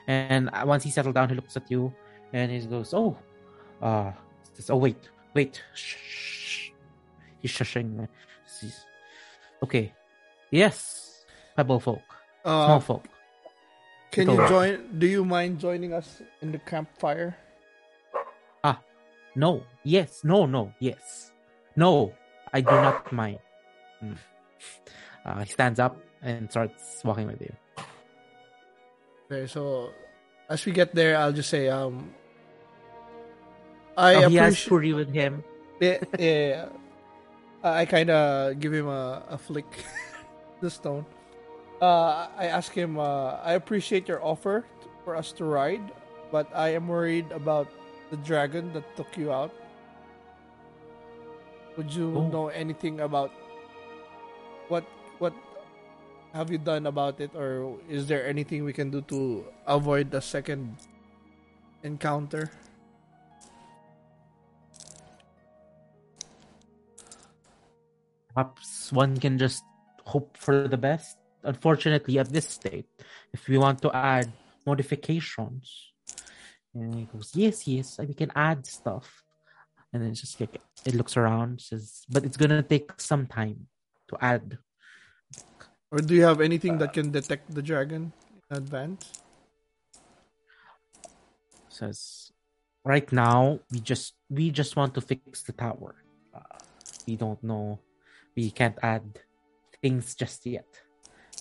And 0.07 0.49
uh, 0.51 0.63
once 0.65 0.83
he 0.83 0.91
settles 0.91 1.13
down, 1.13 1.29
he 1.29 1.35
looks 1.35 1.55
at 1.55 1.69
you, 1.71 1.93
and 2.33 2.51
he 2.51 2.59
goes, 2.67 2.93
"Oh, 2.93 3.15
uh, 3.81 4.11
says, 4.53 4.69
oh 4.69 4.75
wait, 4.77 4.97
wait, 5.33 5.63
shh, 5.73 5.95
shh." 5.95 6.69
He's 7.41 7.51
shushing. 7.51 8.07
He's- 8.61 8.85
Okay, 9.63 9.93
yes, 10.51 11.23
pebble 11.55 11.79
folk, 11.79 12.01
small 12.41 12.71
Uh, 12.75 12.79
folk. 12.81 13.05
Can 14.13 14.29
you 14.29 14.37
join? 14.47 14.99
Do 14.99 15.07
you 15.09 15.25
mind 15.25 15.59
joining 15.59 15.93
us 15.93 16.21
in 16.41 16.51
the 16.53 16.59
campfire? 16.61 17.35
Ah, 18.63 18.79
no, 19.35 19.63
yes, 19.83 20.21
no, 20.23 20.45
no, 20.45 20.71
yes, 20.79 21.31
no, 21.75 22.13
I 22.53 22.61
do 22.61 22.71
not 22.71 23.11
mind. 23.11 23.39
Hmm. 23.99 24.13
Uh, 25.25 25.41
he 25.43 25.49
stands 25.51 25.79
up 25.79 25.97
and 26.21 26.49
starts 26.51 27.01
walking 27.03 27.27
with 27.27 27.41
you. 27.41 27.53
Okay, 29.31 29.47
so 29.47 29.89
as 30.49 30.63
we 30.65 30.71
get 30.71 30.93
there, 30.93 31.17
I'll 31.17 31.33
just 31.33 31.49
say, 31.49 31.69
um, 31.69 32.13
I 33.97 34.15
Oh, 34.25 34.29
he 34.29 34.35
has 34.37 34.53
appreciate. 34.53 34.69
Puri 34.69 34.93
with 34.93 35.11
him. 35.13 35.43
Yeah, 35.79 35.97
yeah, 36.19 36.47
yeah. 36.47 36.65
I 37.63 37.85
kind 37.85 38.09
of 38.09 38.59
give 38.59 38.73
him 38.73 38.87
a, 38.87 39.23
a 39.29 39.37
flick, 39.37 39.65
the 40.61 40.69
stone. 40.69 41.05
Uh, 41.83 42.31
I 42.39 42.47
ask 42.47 42.71
him, 42.71 42.95
uh, 42.95 43.43
I 43.43 43.59
appreciate 43.59 44.07
your 44.07 44.23
offer 44.23 44.63
for 45.03 45.19
us 45.19 45.35
to 45.35 45.43
ride, 45.43 45.83
but 46.31 46.47
I 46.55 46.71
am 46.79 46.87
worried 46.87 47.27
about 47.35 47.67
the 48.09 48.15
dragon 48.23 48.71
that 48.71 48.87
took 48.95 49.11
you 49.19 49.35
out. 49.35 49.51
Would 51.75 51.91
you 51.91 52.07
Oh. 52.15 52.27
know 52.31 52.47
anything 52.47 53.03
about 53.03 53.35
what 54.71 54.87
what 55.19 55.35
have 56.31 56.47
you 56.47 56.57
done 56.57 56.87
about 56.87 57.19
it, 57.19 57.35
or 57.35 57.75
is 57.91 58.07
there 58.07 58.23
anything 58.23 58.63
we 58.63 58.71
can 58.71 58.87
do 58.87 59.03
to 59.11 59.43
avoid 59.67 60.07
the 60.07 60.23
second 60.23 60.79
encounter? 61.83 62.47
Perhaps 68.31 68.91
one 68.95 69.19
can 69.19 69.37
just 69.37 69.63
hope 70.07 70.37
for 70.39 70.67
the 70.67 70.77
best. 70.79 71.22
Unfortunately, 71.43 72.19
at 72.19 72.29
this 72.29 72.47
state, 72.47 72.87
if 73.33 73.47
we 73.47 73.57
want 73.57 73.81
to 73.81 73.91
add 73.95 74.31
modifications, 74.65 75.93
and 76.73 76.95
he 76.95 77.05
goes, 77.05 77.35
"Yes, 77.35 77.67
yes, 77.67 77.99
we 77.99 78.13
can 78.13 78.31
add 78.35 78.65
stuff." 78.65 79.23
And 79.91 80.01
then 80.01 80.11
it's 80.11 80.21
just 80.21 80.39
like 80.39 80.61
it 80.85 80.95
looks 80.95 81.17
around, 81.17 81.61
says, 81.61 82.05
"But 82.09 82.25
it's 82.25 82.37
gonna 82.37 82.63
take 82.63 82.99
some 82.99 83.27
time 83.27 83.67
to 84.09 84.17
add." 84.21 84.57
Or 85.91 85.99
do 85.99 86.15
you 86.15 86.23
have 86.23 86.41
anything 86.41 86.79
that 86.79 86.93
can 86.93 87.11
detect 87.11 87.53
the 87.53 87.61
dragon 87.61 88.13
in 88.49 88.57
advance? 88.57 89.23
says 91.73 92.31
right 92.85 93.11
now 93.11 93.59
we 93.71 93.79
just 93.79 94.13
we 94.29 94.51
just 94.51 94.77
want 94.77 94.93
to 94.93 95.01
fix 95.01 95.41
the 95.43 95.51
tower 95.51 95.95
uh, 96.33 96.61
we 97.07 97.17
don't 97.17 97.41
know 97.43 97.79
we 98.37 98.51
can't 98.51 98.77
add 98.83 99.03
things 99.81 100.13
just 100.15 100.45
yet 100.45 100.69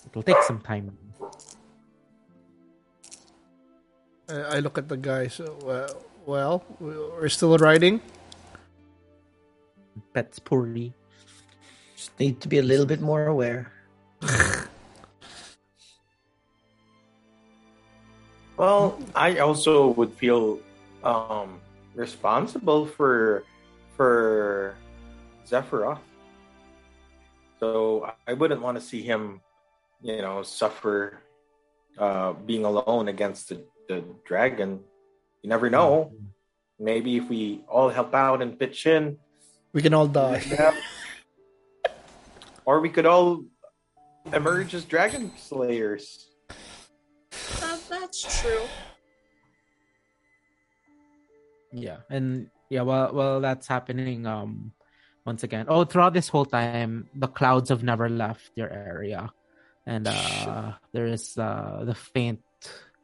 it'll 0.05 0.23
take 0.23 0.41
some 0.43 0.59
time 0.59 0.97
I, 4.29 4.57
I 4.57 4.59
look 4.59 4.77
at 4.77 4.87
the 4.87 4.97
guys. 4.97 5.39
Uh, 5.39 5.53
well, 5.65 5.93
well, 6.25 6.63
we're 6.79 7.29
still 7.29 7.57
riding. 7.57 7.99
pets 10.13 10.39
poorly 10.39 10.93
Just 11.95 12.17
need 12.19 12.39
to 12.41 12.47
be 12.47 12.57
a 12.59 12.63
little 12.63 12.85
bit 12.85 13.01
more 13.01 13.27
aware. 13.27 13.71
Well, 18.57 18.99
I 19.15 19.39
also 19.39 19.87
would 19.97 20.13
feel 20.13 20.59
um, 21.03 21.59
responsible 21.95 22.85
for 22.85 23.43
for 23.97 24.75
Zephyros. 25.47 25.99
So 27.59 28.07
I 28.27 28.33
wouldn't 28.33 28.61
want 28.61 28.77
to 28.77 28.83
see 28.83 29.01
him, 29.01 29.41
you 30.03 30.21
know, 30.21 30.43
suffer 30.43 31.19
uh, 31.97 32.33
being 32.33 32.65
alone 32.65 33.07
against 33.07 33.49
the, 33.49 33.63
the 33.87 34.03
dragon. 34.27 34.81
You 35.41 35.49
never 35.49 35.69
know. 35.69 36.11
Maybe 36.79 37.17
if 37.17 37.29
we 37.29 37.63
all 37.69 37.89
help 37.89 38.13
out 38.13 38.41
and 38.41 38.59
pitch 38.59 38.85
in, 38.85 39.17
We 39.71 39.81
can 39.81 39.93
all 39.93 40.07
die. 40.07 40.43
or 42.65 42.79
we 42.81 42.89
could 42.89 43.05
all 43.05 43.43
emerge 44.31 44.73
as 44.75 44.83
dragon 44.85 45.31
slayers. 45.37 46.29
Uh, 47.61 47.77
that's 47.89 48.21
true. 48.41 48.61
yeah 51.73 51.97
and 52.09 52.49
yeah 52.69 52.81
well 52.85 53.09
well 53.13 53.41
that's 53.41 53.65
happening 53.67 54.27
um 54.27 54.71
once 55.25 55.41
again 55.41 55.65
oh 55.67 55.83
throughout 55.83 56.13
this 56.13 56.29
whole 56.29 56.45
time 56.45 57.09
the 57.15 57.27
clouds 57.27 57.69
have 57.73 57.81
never 57.81 58.07
left 58.09 58.51
your 58.53 58.69
area 58.69 59.31
and 59.85 60.07
uh 60.07 60.73
there 60.93 61.07
is 61.07 61.37
uh 61.37 61.83
the 61.85 61.95
faint 61.95 62.41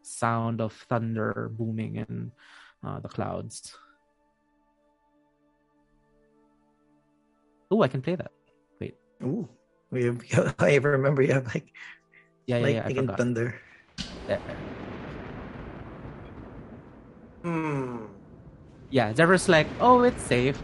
sound 0.01 0.61
of 0.61 0.73
thunder 0.89 1.51
booming 1.53 1.97
in 1.97 2.31
uh, 2.83 2.99
the 2.99 3.09
clouds 3.09 3.75
oh 7.71 7.81
i 7.81 7.87
can 7.87 8.01
play 8.01 8.15
that 8.15 8.31
Wait. 8.79 8.95
Ooh. 9.23 9.47
We 9.91 10.05
have, 10.05 10.21
I 10.59 10.75
remember 10.77 11.21
you 11.21 11.33
have 11.33 11.47
like 11.47 11.73
yeah 12.45 12.57
yeah, 12.57 12.67
yeah 12.67 12.79
I 12.79 12.83
lightning 12.83 12.97
and 13.09 13.17
thunder. 13.17 13.55
Yeah. 14.27 14.39
Hmm. 17.43 18.05
yeah 18.89 19.13
Zephyrs 19.13 19.47
like 19.47 19.67
oh 19.79 20.03
it's 20.03 20.21
safe 20.23 20.59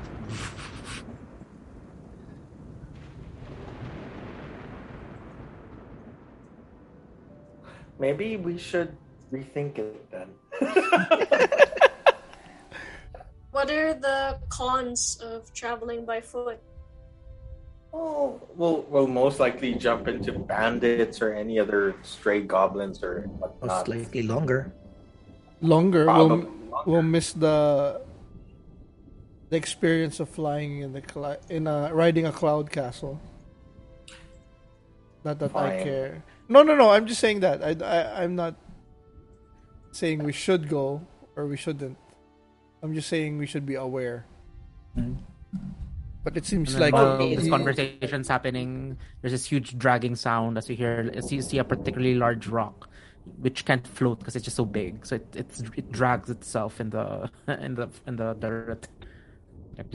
Maybe 8.00 8.38
we 8.38 8.58
should 8.58 8.96
rethink 9.32 9.78
it 9.80 10.12
then. 10.12 10.30
What 13.56 13.72
are 13.72 13.94
the 13.94 14.38
cons 14.50 15.18
of 15.24 15.48
traveling 15.54 16.04
by 16.04 16.20
foot? 16.20 16.60
Oh, 17.94 18.42
we'll 18.54 18.84
we'll 18.92 19.08
most 19.08 19.40
likely 19.40 19.76
jump 19.76 20.10
into 20.10 20.34
bandits 20.36 21.22
or 21.22 21.32
any 21.32 21.58
other 21.58 21.96
stray 22.04 22.42
goblins 22.42 23.02
or 23.02 23.22
whatnot. 23.40 23.62
Most 23.64 23.88
whatnot. 23.88 23.88
likely 23.88 24.24
longer. 24.24 24.74
Longer, 25.62 26.06
we'll, 26.06 26.52
we'll 26.86 27.02
miss 27.02 27.32
the 27.32 28.02
the 29.48 29.56
experience 29.56 30.20
of 30.20 30.28
flying 30.28 30.80
in 30.84 30.92
the 30.92 31.02
cl- 31.02 31.40
in 31.48 31.66
a 31.66 31.96
riding 31.96 32.26
a 32.28 32.34
cloud 32.34 32.70
castle. 32.70 33.22
Not 35.24 35.40
that 35.40 35.56
I 35.56 35.82
care. 35.82 36.24
No, 36.48 36.62
no, 36.64 36.76
no. 36.76 36.92
I'm 36.92 37.06
just 37.08 37.20
saying 37.20 37.40
that. 37.42 37.64
I, 37.64 37.76
I, 37.86 38.24
I'm 38.24 38.36
not 38.36 38.56
saying 39.92 40.24
we 40.24 40.32
should 40.34 40.70
go 40.70 41.06
or 41.36 41.48
we 41.48 41.58
shouldn't. 41.58 41.98
I'm 42.84 42.94
just 42.94 43.10
saying 43.10 43.38
we 43.38 43.46
should 43.48 43.66
be 43.66 43.76
aware. 43.76 44.26
But 46.24 46.38
it 46.38 46.46
seems 46.46 46.78
like 46.78 46.94
while 46.94 47.18
he- 47.20 47.36
this 47.36 47.50
conversation's 47.50 48.28
happening, 48.28 48.98
there's 49.22 49.32
this 49.32 49.46
huge 49.46 49.78
dragging 49.78 50.16
sound 50.16 50.58
as 50.58 50.70
you 50.70 50.76
hear 50.76 51.12
as 51.14 51.32
you 51.32 51.42
see 51.42 51.58
a 51.60 51.64
particularly 51.64 52.16
large 52.16 52.48
rock, 52.48 52.90
which 53.40 53.66
can't 53.66 53.86
float 53.88 54.20
because 54.20 54.36
it's 54.36 54.46
just 54.46 54.58
so 54.58 54.66
big. 54.66 55.06
So 55.06 55.16
it 55.16 55.28
it's, 55.36 55.62
it 55.76 55.92
drags 55.92 56.30
itself 56.30 56.80
in 56.80 56.90
the 56.92 57.30
in 57.48 57.76
the 57.76 57.90
in 58.08 58.16
the 58.18 58.34
dirt. 58.34 58.88
Like, 59.78 59.88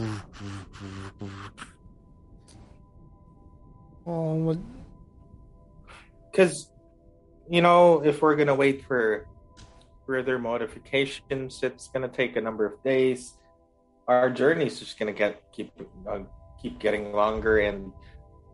Oh, 4.07 4.35
what- 4.35 4.59
Because, 6.31 6.71
you 7.49 7.63
know, 7.63 8.03
if 8.05 8.23
we're 8.23 8.37
gonna 8.37 8.55
wait 8.55 8.85
for 8.85 9.27
further 10.07 10.39
modifications, 10.39 11.63
it's 11.63 11.89
gonna 11.89 12.09
take 12.09 12.37
a 12.37 12.41
number 12.41 12.65
of 12.67 12.83
days. 12.83 13.35
Our 14.09 14.31
journey 14.31 14.67
is 14.67 14.79
just 14.79 14.99
gonna 14.99 15.13
get 15.13 15.43
keep 15.53 15.73
uh, 16.09 16.21
keep 16.61 16.79
getting 16.79 17.13
longer, 17.13 17.59
and 17.59 17.93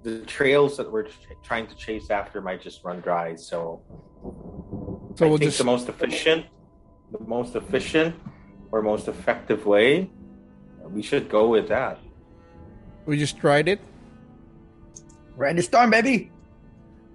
the 0.03 0.21
trails 0.27 0.77
that 0.77 0.91
we're 0.91 1.05
ch- 1.05 1.29
trying 1.43 1.67
to 1.67 1.75
chase 1.75 2.11
after 2.11 2.41
might 2.41 2.61
just 2.63 2.85
run 2.85 3.01
dry. 3.01 3.35
So, 3.35 3.83
So 5.17 5.27
I 5.27 5.29
we'll 5.29 5.39
think 5.39 5.49
just 5.51 5.59
the 5.59 5.65
most 5.65 5.89
efficient, 5.89 6.47
the 7.13 7.25
most 7.25 7.57
efficient 7.57 8.15
or 8.71 8.83
most 8.83 9.09
effective 9.09 9.67
way, 9.67 10.11
we 10.85 11.03
should 11.03 11.29
go 11.29 11.49
with 11.49 11.69
that. 11.69 11.99
we 13.07 13.17
just 13.19 13.39
tried 13.39 13.69
it. 13.69 13.81
Ride 15.37 15.57
the 15.57 15.63
storm, 15.63 15.91
baby. 15.91 16.31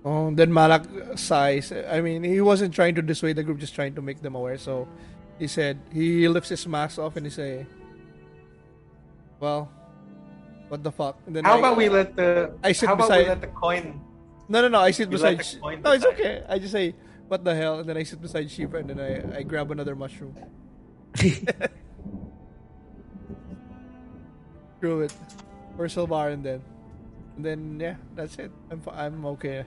Oh, 0.03 0.32
then 0.34 0.52
Malak 0.52 0.86
sighs. 1.15 1.72
I 1.72 2.02
mean, 2.02 2.23
he 2.23 2.41
wasn't 2.41 2.73
trying 2.73 2.95
to 2.95 3.02
dissuade 3.03 3.36
the 3.36 3.44
group, 3.44 3.60
just 3.60 3.76
trying 3.76 3.94
to 3.95 4.02
make 4.02 4.22
them 4.22 4.34
aware. 4.36 4.57
So 4.57 4.88
he 5.38 5.45
said 5.48 5.78
he 5.94 6.28
lifts 6.28 6.49
his 6.49 6.65
mask 6.68 6.98
off 6.98 7.15
and 7.18 7.26
he 7.26 7.30
say, 7.30 7.68
"Well, 9.40 9.69
what 10.69 10.82
the 10.84 10.91
fuck?" 10.91 11.18
And 11.28 11.36
then 11.36 11.44
How 11.45 11.56
I- 11.56 11.60
about 11.60 11.78
we 11.78 11.88
let 11.90 12.15
the 12.15 12.52
I 12.64 12.72
sit 12.73 12.88
how 12.90 12.95
about 12.98 13.10
we 13.14 13.18
beside- 13.22 13.28
let 13.30 13.41
the 13.41 13.53
coin 13.53 14.02
No, 14.49 14.61
no, 14.61 14.68
no. 14.69 14.80
I 14.82 14.90
sit 14.91 15.11
You 15.11 15.18
let 15.18 15.38
beside. 15.38 15.56
the 15.56 15.61
coin 15.61 15.82
no, 15.86 15.91
it's 15.94 16.03
decide. 16.03 16.19
okay. 16.19 16.44
I 16.49 16.57
just 16.57 16.72
say, 16.73 16.95
"What 17.30 17.44
the 17.45 17.53
hell?" 17.53 17.80
And 17.80 17.88
then 17.88 17.95
I 17.98 18.03
sit 18.03 18.19
beside 18.22 18.48
Shivra, 18.49 18.80
and 18.82 18.90
then 18.90 18.99
I, 18.99 19.38
I 19.40 19.44
grab 19.44 19.69
another 19.72 19.95
mushroom. 19.95 20.34
Screw 24.78 25.02
it. 25.02 25.14
Or 25.78 25.86
Silvarin 25.86 26.41
then. 26.44 26.61
And 27.38 27.45
then 27.45 27.80
yeah, 27.80 27.95
that's 28.15 28.38
it. 28.40 28.52
I'm 28.69 28.82
I'm 28.91 29.26
okay. 29.38 29.64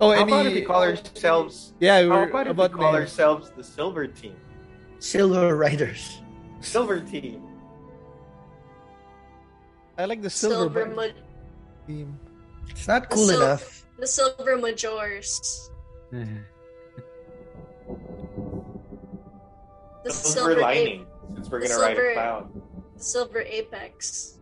Oh, 0.00 0.10
How 0.10 0.20
and 0.22 0.28
about 0.30 0.46
if 0.46 0.54
we 0.54 0.62
call 0.62 0.82
ourselves 0.82 1.72
yeah, 1.80 2.02
we 2.02 2.08
How 2.08 2.16
were 2.18 2.28
about 2.28 2.46
if 2.46 2.50
about 2.52 2.72
we 2.72 2.78
call 2.78 2.92
names. 2.92 3.02
ourselves 3.02 3.50
the 3.56 3.64
Silver 3.64 4.06
Team? 4.06 4.36
Silver 4.98 5.56
Riders. 5.56 6.20
Silver 6.60 7.00
Team. 7.00 7.42
I 9.96 10.06
like 10.06 10.22
the 10.22 10.30
silver, 10.30 10.82
Silver, 10.82 10.86
ma- 10.94 11.06
theme. 11.86 12.18
It's 12.68 12.88
not 12.88 13.08
The 13.08 13.14
cool 13.14 13.28
sil- 13.30 13.42
enough. 13.42 13.86
the 13.98 14.06
silver 14.06 14.56
majors. 14.58 15.70
The 16.10 16.26
Silver, 20.10 20.50
silver, 20.50 20.60
lining. 20.60 21.06
Since 21.34 21.50
we're 21.50 21.60
gonna 21.60 21.78
ride 21.78 21.98
a 21.98 22.12
cloud. 22.14 22.62
The 22.96 23.02
silver 23.02 23.40
apex. 23.40 24.38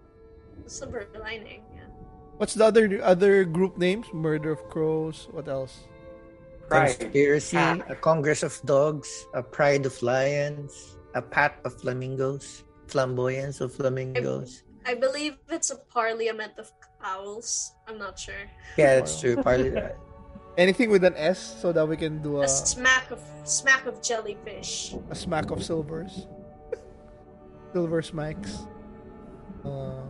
The 0.64 0.70
silver 0.70 1.06
lining. 1.20 1.62
Yeah. 2.42 2.42
What's 2.42 2.54
the 2.58 2.66
other 2.66 2.84
other 3.06 3.44
group 3.46 3.78
names? 3.78 4.10
Murder 4.12 4.50
of 4.50 4.66
Crows. 4.68 5.28
What 5.30 5.46
else? 5.46 5.86
Pride. 6.66 6.98
Conspiracy, 6.98 7.56
Pack. 7.56 7.86
a 7.88 7.94
Congress 7.94 8.42
of 8.42 8.58
Dogs, 8.66 9.06
a 9.34 9.42
Pride 9.46 9.86
of 9.86 9.94
Lions, 10.02 10.98
a 11.14 11.22
Pack 11.22 11.62
of 11.62 11.78
Flamingos, 11.78 12.64
Flamboyance 12.90 13.60
of 13.62 13.70
Flamingos. 13.70 14.64
I 14.82 14.94
believe 14.98 15.38
it's 15.54 15.70
a 15.70 15.78
parliament 15.94 16.58
of 16.58 16.72
owls. 17.04 17.78
I'm 17.86 17.98
not 17.98 18.18
sure. 18.18 18.50
Yeah, 18.76 18.98
that's 18.98 19.20
true. 19.22 19.38
Partly 19.38 19.70
Anything 20.58 20.90
with 20.90 21.04
an 21.04 21.14
S, 21.16 21.38
so 21.62 21.72
that 21.72 21.86
we 21.86 21.96
can 21.96 22.20
do 22.26 22.42
A 22.42 22.44
a, 22.44 22.48
smack 22.48 23.10
of 23.14 23.22
smack 23.44 23.86
of 23.86 24.02
jellyfish. 24.02 24.98
a 25.10 25.14
smack 25.14 25.50
of 25.54 25.62
silvers. 25.62 26.26
Silver 27.72 28.02
smacks. 28.02 28.66
Uh, 29.64 30.02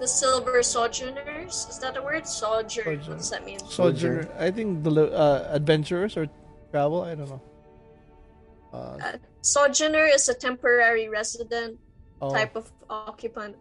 The 0.00 0.06
silver 0.08 0.62
sojourners. 0.62 1.66
Is 1.70 1.78
that 1.80 1.96
a 1.96 2.02
word? 2.02 2.26
Sojourn. 2.26 2.68
Sojourn. 2.68 3.08
What 3.08 3.18
does 3.18 3.30
that 3.30 3.44
mean? 3.46 3.58
Sojourner. 3.60 4.28
I 4.38 4.50
think 4.50 4.84
the 4.84 4.90
li- 4.90 5.12
uh, 5.12 5.54
adventurers 5.54 6.16
or 6.16 6.28
travel. 6.70 7.02
I 7.02 7.14
don't 7.14 7.28
know. 7.30 7.42
Uh, 8.72 8.98
Uh, 9.00 9.12
sojourner 9.40 10.04
is 10.04 10.28
a 10.28 10.34
temporary 10.34 11.08
resident 11.08 11.78
oh, 12.20 12.30
type 12.32 12.56
of 12.56 12.70
occupant. 12.90 13.56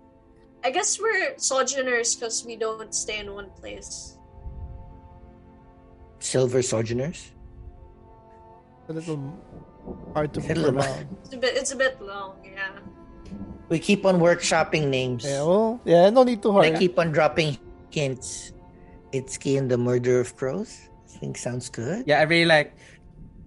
I 0.64 0.72
guess 0.72 1.00
we're 1.00 1.38
sojourners 1.38 2.16
because 2.16 2.44
we 2.46 2.56
don't 2.58 2.94
stay 2.94 3.20
in 3.20 3.32
one 3.34 3.50
place. 3.62 4.18
Silver 6.20 6.62
Sojourners. 6.62 7.32
a 8.90 8.94
little 8.94 9.22
hard 10.14 10.34
to 10.34 10.40
A 10.42 10.54
little 10.54 10.82
figure. 10.82 11.08
It's 11.24 11.34
a 11.34 11.38
bit. 11.38 11.54
It's 11.56 11.72
a 11.72 11.76
bit 11.76 12.02
long. 12.02 12.36
Yeah. 12.44 12.72
We 13.70 13.80
keep 13.80 14.06
on 14.06 14.20
workshopping 14.20 14.88
names. 14.90 15.26
Yeah, 15.26 15.42
well, 15.44 15.82
yeah, 15.86 16.10
no 16.10 16.24
need 16.24 16.42
to 16.44 16.52
They 16.62 16.70
hurry. 16.70 16.78
keep 16.78 17.00
on 17.00 17.12
dropping 17.12 17.58
hints. 17.90 18.54
Itsuki 19.14 19.58
and 19.58 19.72
the 19.72 19.78
Murder 19.78 20.20
of 20.20 20.36
Crows. 20.36 20.90
I 21.16 21.18
think 21.18 21.38
sounds 21.38 21.70
good. 21.70 22.04
Yeah, 22.06 22.20
I 22.20 22.24
really 22.24 22.46
like 22.46 22.76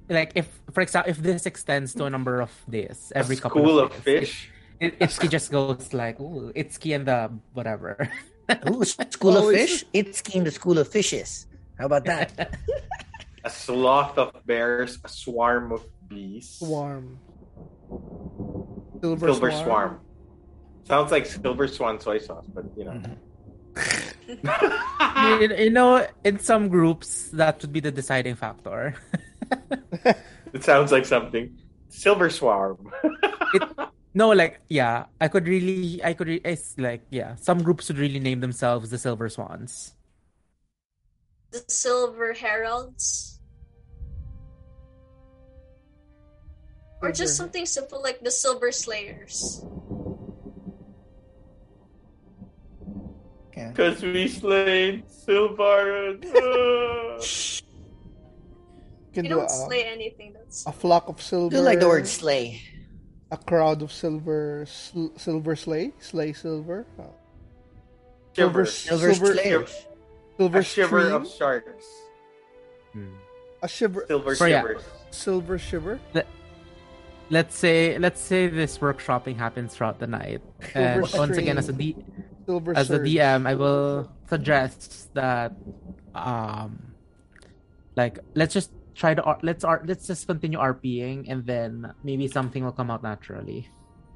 like 0.09 0.32
if 0.35 0.49
for 0.73 0.81
example 0.81 1.11
if 1.12 1.19
this 1.19 1.45
extends 1.47 1.93
to 1.95 2.05
a 2.07 2.11
number 2.11 2.40
of 2.40 2.51
days, 2.69 3.12
A 3.15 3.19
every 3.19 3.36
couple 3.36 3.62
school 3.62 3.78
of, 3.78 3.93
of 3.93 4.05
days, 4.05 4.28
fish. 4.28 4.51
It, 4.81 4.95
it, 5.03 5.11
Itsuki 5.11 5.28
just 5.28 5.51
goes 5.51 5.93
like, 5.93 6.20
ooh, 6.20 6.53
Itsuki 6.55 6.95
and 6.95 7.05
the 7.05 7.31
whatever. 7.53 8.09
Ooh, 8.70 8.85
School 8.85 9.36
Oh, 9.36 9.49
of 9.51 9.55
it's- 9.55 9.82
Fish. 9.82 9.85
Itsuki 9.93 10.36
and 10.39 10.47
the 10.47 10.53
School 10.55 10.78
of 10.78 10.86
Fishes. 10.86 11.47
How 11.78 11.86
about 11.86 12.05
that? 12.07 12.55
A 13.45 13.51
sloth 13.51 14.16
of 14.19 14.32
bears. 14.47 14.99
A 15.05 15.09
swarm 15.09 15.73
of 15.73 15.82
bees. 16.09 16.49
Swarm. 16.62 17.19
Silver, 19.03 19.27
Silver 19.27 19.51
swarm. 19.51 19.65
swarm. 19.66 20.01
Sounds 20.89 21.12
like 21.12 21.27
silver 21.27 21.69
swan 21.69 22.01
soy 22.01 22.19
sauce, 22.19 22.47
but 22.48 22.65
you 22.77 22.85
know. 22.85 22.97
Mm-hmm. 22.97 23.12
you, 25.43 25.56
you 25.56 25.70
know, 25.70 26.06
in 26.24 26.39
some 26.39 26.69
groups 26.69 27.28
that 27.36 27.60
would 27.60 27.73
be 27.73 27.81
the 27.81 27.93
deciding 27.93 28.35
factor. 28.35 28.94
it 30.52 30.65
sounds 30.65 30.90
like 30.90 31.05
something. 31.05 31.56
Silver 31.89 32.31
swarm. 32.31 32.90
No, 34.15 34.31
like 34.31 34.59
yeah, 34.69 35.05
I 35.20 35.28
could 35.28 35.47
really, 35.47 36.02
I 36.02 36.12
could, 36.12 36.27
re- 36.27 36.40
it's 36.44 36.74
like 36.77 37.02
yeah, 37.10 37.36
some 37.36 37.62
groups 37.62 37.86
would 37.86 37.98
really 37.98 38.19
name 38.19 38.40
themselves 38.40 38.90
the 38.90 38.98
Silver 38.98 39.28
Swans. 39.28 39.94
The 41.52 41.62
silver 41.69 42.32
heralds. 42.32 43.39
Or 47.01 47.12
just 47.12 47.36
something 47.36 47.65
simple 47.65 48.02
like 48.02 48.19
the 48.24 48.32
silver 48.32 48.73
slayers. 48.73 49.62
Yeah. 53.59 53.71
Because 53.71 54.03
we 54.03 54.29
slayed 54.29 55.03
Silver. 55.11 56.15
You 59.09 59.13
can 59.15 59.25
You 59.25 59.31
do 59.31 59.37
don't 59.37 59.47
a, 59.47 59.67
slay 59.67 59.83
anything 59.85 60.33
that's 60.35 60.67
a 60.67 60.71
flock 60.73 61.09
of 61.09 61.17
I 61.19 61.23
silver. 61.23 61.57
do 61.57 61.61
like 61.63 61.81
the 61.81 61.89
word 61.89 62.07
slay. 62.07 62.61
A 63.33 63.37
crowd 63.37 63.83
of 63.83 63.91
silver, 63.91 64.65
sl- 64.69 65.09
silver 65.17 65.57
slay, 65.57 65.93
slay 65.99 66.33
silver. 66.33 66.87
Uh, 66.99 67.05
shiver. 68.37 68.65
Silver, 68.67 69.13
Silver- 69.15 69.33
Slayers. 69.35 69.75
silver 70.37 70.59
A 70.59 70.63
shiver 70.63 71.01
stream, 71.01 71.15
of 71.17 71.29
sharks. 71.29 71.87
a 73.63 73.69
shiver, 73.69 74.05
Silver 74.07 74.35
So, 74.37 74.45
yeah. 74.45 74.61
shivers. 74.63 74.83
silver 75.11 75.59
shiver. 75.59 75.99
Let's 77.31 77.57
say, 77.57 77.99
let's 77.99 78.21
say 78.21 78.47
this 78.47 78.79
workshopping 78.79 79.37
happens 79.37 79.75
throughout 79.75 79.99
the 79.99 80.07
night, 80.07 80.41
and 80.75 81.03
once 81.03 81.37
again, 81.37 81.59
as 81.59 81.69
a 81.69 81.73
stream. 81.75 81.95
D, 81.95 82.05
Silver 82.49 82.73
as 82.73 82.89
a. 82.89 82.99
DM, 82.99 83.45
I 83.45 83.53
will 83.53 84.09
suggest 84.33 85.12
that, 85.12 85.53
um, 86.16 86.97
like 87.93 88.25
let's 88.33 88.55
just 88.57 88.73
try 88.97 89.12
to 89.12 89.20
let's 89.45 89.69
R- 89.69 89.85
let's 89.85 90.09
just 90.09 90.25
continue 90.25 90.57
RPing, 90.57 91.29
and 91.29 91.45
then 91.45 91.93
maybe 92.03 92.25
something 92.25 92.65
will 92.65 92.73
come 92.73 92.89
out 92.91 93.03
naturally. 93.05 93.69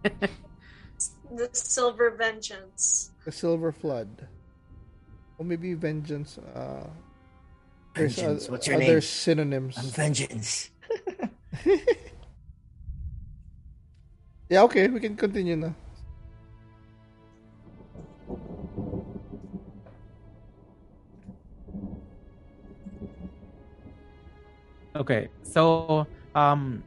the 0.03 1.49
silver 1.53 2.17
vengeance. 2.17 3.13
The 3.29 3.33
silver 3.33 3.69
flood. 3.71 4.09
Or 5.37 5.45
maybe 5.45 5.75
vengeance. 5.75 6.39
Uh, 6.41 6.89
there's 7.95 8.17
Vengeance. 8.17 8.49
What's 8.49 8.67
your 8.67 8.77
other 8.77 8.97
name? 8.97 9.01
synonyms. 9.05 9.77
I'm 9.77 9.93
Vengeance. 9.93 10.71
Yeah, 14.49 14.65
okay, 14.65 14.89
we 14.89 15.01
can 15.01 15.17
continue 15.17 15.57
now. 15.57 15.75
Okay, 24.95 25.29
so 25.43 26.07
um, 26.35 26.85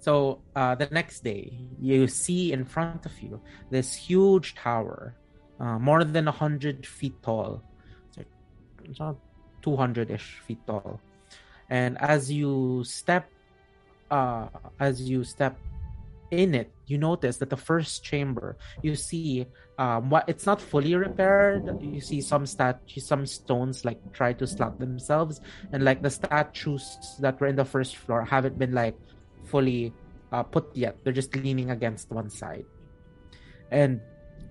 so 0.00 0.42
uh, 0.56 0.74
the 0.74 0.88
next 0.90 1.22
day, 1.22 1.54
you 1.80 2.08
see 2.08 2.52
in 2.52 2.64
front 2.64 3.06
of 3.06 3.14
you 3.22 3.40
this 3.70 3.94
huge 3.94 4.56
tower, 4.56 5.14
uh, 5.60 5.78
more 5.78 6.02
than 6.02 6.26
hundred 6.26 6.86
feet 6.86 7.14
tall. 7.22 7.62
It's 8.84 8.98
not 8.98 9.16
two 9.62 9.76
hundred 9.76 10.10
ish 10.10 10.42
feet 10.42 10.58
tall, 10.66 10.98
and 11.70 11.96
as 12.02 12.32
you 12.32 12.82
step, 12.82 13.30
uh, 14.10 14.48
as 14.80 15.00
you 15.02 15.22
step 15.22 15.54
in 16.30 16.54
it, 16.54 16.70
you 16.86 16.98
notice 16.98 17.38
that 17.38 17.50
the 17.50 17.56
first 17.56 18.04
chamber 18.04 18.56
you 18.82 18.94
see 18.94 19.46
um 19.78 20.10
what 20.10 20.28
it's 20.28 20.46
not 20.46 20.60
fully 20.60 20.94
repaired. 20.94 21.64
You 21.80 22.00
see 22.00 22.20
some 22.20 22.46
statues, 22.46 23.06
some 23.06 23.26
stones 23.26 23.84
like 23.84 24.00
try 24.12 24.32
to 24.34 24.46
slot 24.46 24.78
themselves, 24.78 25.40
and 25.72 25.84
like 25.84 26.02
the 26.02 26.10
statues 26.10 27.16
that 27.20 27.40
were 27.40 27.46
in 27.46 27.56
the 27.56 27.64
first 27.64 27.96
floor 27.96 28.24
haven't 28.24 28.58
been 28.58 28.72
like 28.72 28.96
fully 29.44 29.92
uh, 30.32 30.42
put 30.42 30.74
yet. 30.76 30.96
They're 31.04 31.12
just 31.12 31.34
leaning 31.36 31.70
against 31.70 32.10
one 32.10 32.30
side. 32.30 32.66
And 33.70 34.00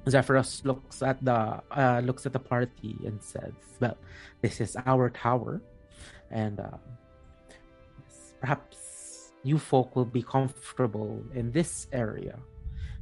Zephyros 0.05 0.63
looks 0.65 1.01
at 1.01 1.23
the 1.23 1.61
uh, 1.71 2.01
looks 2.03 2.25
at 2.25 2.33
the 2.33 2.39
party 2.39 2.95
and 3.05 3.21
says, 3.21 3.53
"Well, 3.79 3.97
this 4.41 4.61
is 4.61 4.77
our 4.85 5.09
tower, 5.09 5.61
and 6.31 6.59
uh, 6.59 6.77
perhaps 8.39 8.86
you 9.43 9.57
folk 9.57 9.95
will 9.95 10.05
be 10.05 10.23
comfortable 10.23 11.23
in 11.33 11.51
this 11.51 11.87
area." 11.91 12.39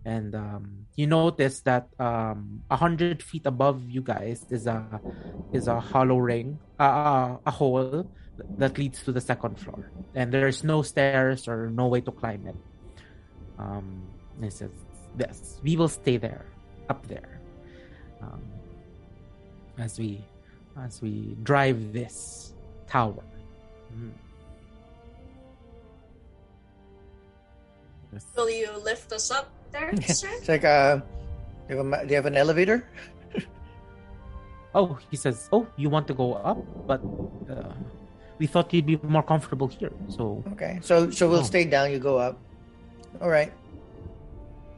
And 0.06 0.36
um, 0.36 0.86
you 0.96 1.08
notice 1.08 1.62
that 1.62 1.90
um, 2.00 2.62
hundred 2.70 3.24
feet 3.24 3.46
above 3.46 3.90
you 3.90 4.02
guys 4.02 4.46
is 4.52 4.68
a 4.68 4.86
is 5.52 5.68
a 5.68 5.80
hollow 5.80 6.18
ring, 6.18 6.60
uh, 6.80 7.38
a 7.44 7.52
hole 7.52 8.06
that 8.58 8.78
leads 8.78 9.02
to 9.04 9.12
the 9.12 9.22
second 9.22 9.58
floor, 9.58 9.90
and 10.14 10.32
there's 10.32 10.64
no 10.64 10.84
stairs 10.84 11.48
or 11.48 11.72
no 11.72 11.88
way 11.88 12.02
to 12.02 12.12
climb 12.12 12.46
it. 12.46 12.56
Um, 13.58 14.06
it 14.42 14.54
says, 14.54 14.70
"Yes, 15.18 15.60
we 15.64 15.76
will 15.76 15.90
stay 15.90 16.18
there, 16.18 16.46
up 16.88 17.08
there, 17.08 17.42
um, 18.22 18.46
as 19.80 19.98
we 19.98 20.22
as 20.78 21.02
we 21.02 21.36
drive 21.42 21.94
this 21.94 22.54
tower." 22.86 23.26
Mm. 23.90 24.14
Will 28.36 28.50
you 28.50 28.70
lift 28.84 29.12
us 29.12 29.32
up 29.32 29.52
there, 29.72 29.92
sir? 30.08 30.30
It's 30.40 30.48
like 30.48 30.64
uh, 30.64 30.98
do 31.68 31.76
you 31.76 31.78
have, 31.78 31.88
a, 31.88 32.06
do 32.06 32.10
you 32.10 32.16
have 32.16 32.26
an 32.26 32.38
elevator? 32.38 32.88
Oh, 34.76 35.00
he 35.10 35.16
says, 35.16 35.48
"Oh, 35.56 35.64
you 35.80 35.88
want 35.88 36.04
to 36.08 36.14
go 36.14 36.34
up, 36.36 36.60
but 36.86 37.00
uh, 37.48 37.72
we 38.40 38.46
thought 38.46 38.74
you'd 38.76 38.86
be 38.86 39.00
more 39.08 39.24
comfortable 39.24 39.68
here." 39.72 39.92
So, 40.12 40.44
Okay, 40.52 40.80
so 40.84 41.08
so 41.16 41.32
we'll 41.32 41.48
Oh. 41.48 41.48
stay 41.48 41.64
down. 41.64 41.96
You 41.96 42.00
go 42.00 42.20
up. 42.20 42.36
All 43.24 43.32
right. 43.32 43.56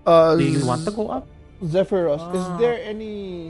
Uh, 0.06 0.38
do 0.38 0.46
you 0.46 0.62
want 0.66 0.86
to 0.86 0.92
go 0.94 1.10
up? 1.10 1.26
Zephyros, 1.66 2.22
is 2.38 2.46
Ah. 2.46 2.58
there 2.62 2.78
any 2.78 3.50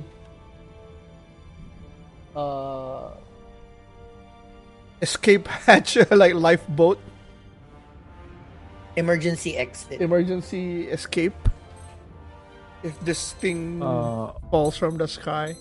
uh 2.32 3.12
escape 5.02 5.48
hatch 5.48 5.98
like 6.12 6.34
lifeboat 6.34 7.00
Emergency 8.98 9.56
exit. 9.58 10.02
emergency 10.02 10.90
escape 10.90 11.38
if 12.84 12.98
this 13.06 13.34
thing 13.38 13.82
Uh, 13.82 14.34
falls 14.50 14.76
from 14.78 14.98
the 14.98 15.08
sky? 15.08 15.54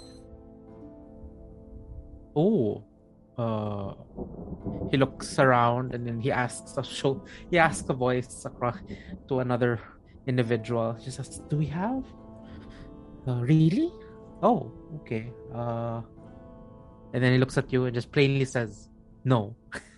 oh, 2.36 2.82
uh, 3.38 3.92
he 4.90 4.96
looks 4.96 5.38
around 5.38 5.94
and 5.94 6.06
then 6.06 6.20
he 6.20 6.30
asks 6.32 6.76
a 6.76 6.82
show. 6.84 7.20
He 7.50 7.58
asks 7.58 7.88
a 7.88 7.94
voice 7.96 8.44
across 8.44 8.76
to 9.28 9.40
another 9.40 9.80
individual. 10.26 10.96
He 11.00 11.10
says, 11.10 11.40
"Do 11.48 11.56
we 11.56 11.66
have? 11.66 12.04
Uh, 13.28 13.40
really? 13.44 13.92
Oh, 14.42 14.70
okay. 15.00 15.32
Uh, 15.52 16.00
and 17.12 17.20
then 17.24 17.32
he 17.32 17.38
looks 17.38 17.56
at 17.56 17.72
you 17.72 17.84
and 17.88 17.94
just 17.94 18.12
plainly 18.12 18.44
says, 18.44 18.88
"No." 19.24 19.56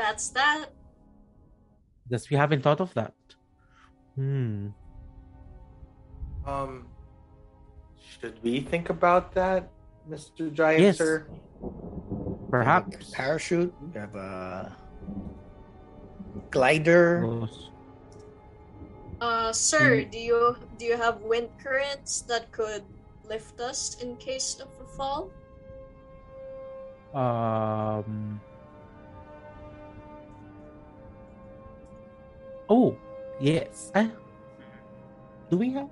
that's 0.00 0.30
that. 0.32 0.72
Yes, 2.08 2.30
we 2.30 2.36
haven't 2.36 2.62
thought 2.64 2.80
of 2.80 2.92
that. 2.94 3.12
Hmm. 4.16 4.72
Um, 6.48 6.88
should 8.00 8.40
we 8.42 8.60
think 8.64 8.88
about 8.88 9.32
that, 9.36 9.68
Mr. 10.08 10.48
Giant 10.52 10.82
Yes. 10.82 10.96
Sir? 10.98 11.28
Perhaps. 12.50 13.12
Parachute. 13.12 13.72
You 13.94 14.00
have 14.00 14.16
a 14.16 14.74
glider. 16.50 17.20
Those- 17.28 17.68
Uh, 19.20 19.52
sir, 19.52 20.00
do 20.08 20.16
you 20.16 20.56
do 20.80 20.88
you 20.88 20.96
have 20.96 21.20
wind 21.20 21.52
currents 21.60 22.24
that 22.24 22.48
could 22.56 22.80
lift 23.28 23.60
us 23.60 24.00
in 24.00 24.16
case 24.16 24.56
of 24.64 24.72
a 24.80 24.88
fall? 24.96 25.28
Um. 27.12 28.40
Oh, 32.70 32.96
yes. 33.40 33.90
Uh, 33.94 34.06
do 35.50 35.56
we 35.58 35.72
have? 35.74 35.88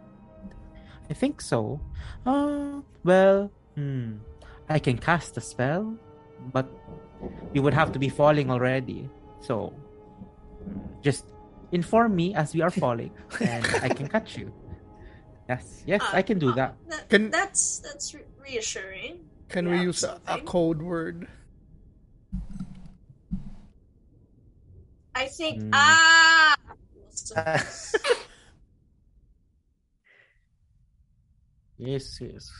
I 1.10 1.14
think 1.14 1.40
so. 1.40 1.80
Uh, 2.24 2.80
well, 3.04 3.50
hmm. 3.74 4.18
I 4.68 4.78
can 4.78 4.98
cast 4.98 5.36
a 5.36 5.40
spell, 5.40 5.96
but 6.52 6.68
we 7.52 7.60
would 7.60 7.74
have 7.74 7.90
to 7.92 7.98
be 7.98 8.08
falling 8.08 8.50
already. 8.50 9.08
So, 9.40 9.72
just 11.02 11.24
inform 11.72 12.14
me 12.14 12.34
as 12.34 12.54
we 12.54 12.60
are 12.60 12.70
falling, 12.84 13.10
and 13.40 13.64
I 13.82 13.88
can 13.88 14.06
catch 14.08 14.36
you. 14.36 14.52
Yes, 15.48 15.82
yes, 15.86 16.02
I 16.12 16.20
can 16.22 16.38
do 16.38 16.50
Uh, 16.50 16.54
that. 16.54 16.76
that- 16.88 17.08
Can- 17.08 17.30
that's 17.30 17.78
that's 17.80 18.12
re- 18.14 18.28
reassuring. 18.44 19.24
Can 19.48 19.64
We 19.72 19.78
we 19.80 19.88
use 19.88 20.04
a, 20.04 20.20
a 20.28 20.38
code 20.44 20.82
word? 20.82 21.26
I 25.18 25.26
think 25.26 25.58
Hmm. 25.58 25.74
ah. 25.74 26.54
Yes, 31.78 32.18
yes. 32.22 32.50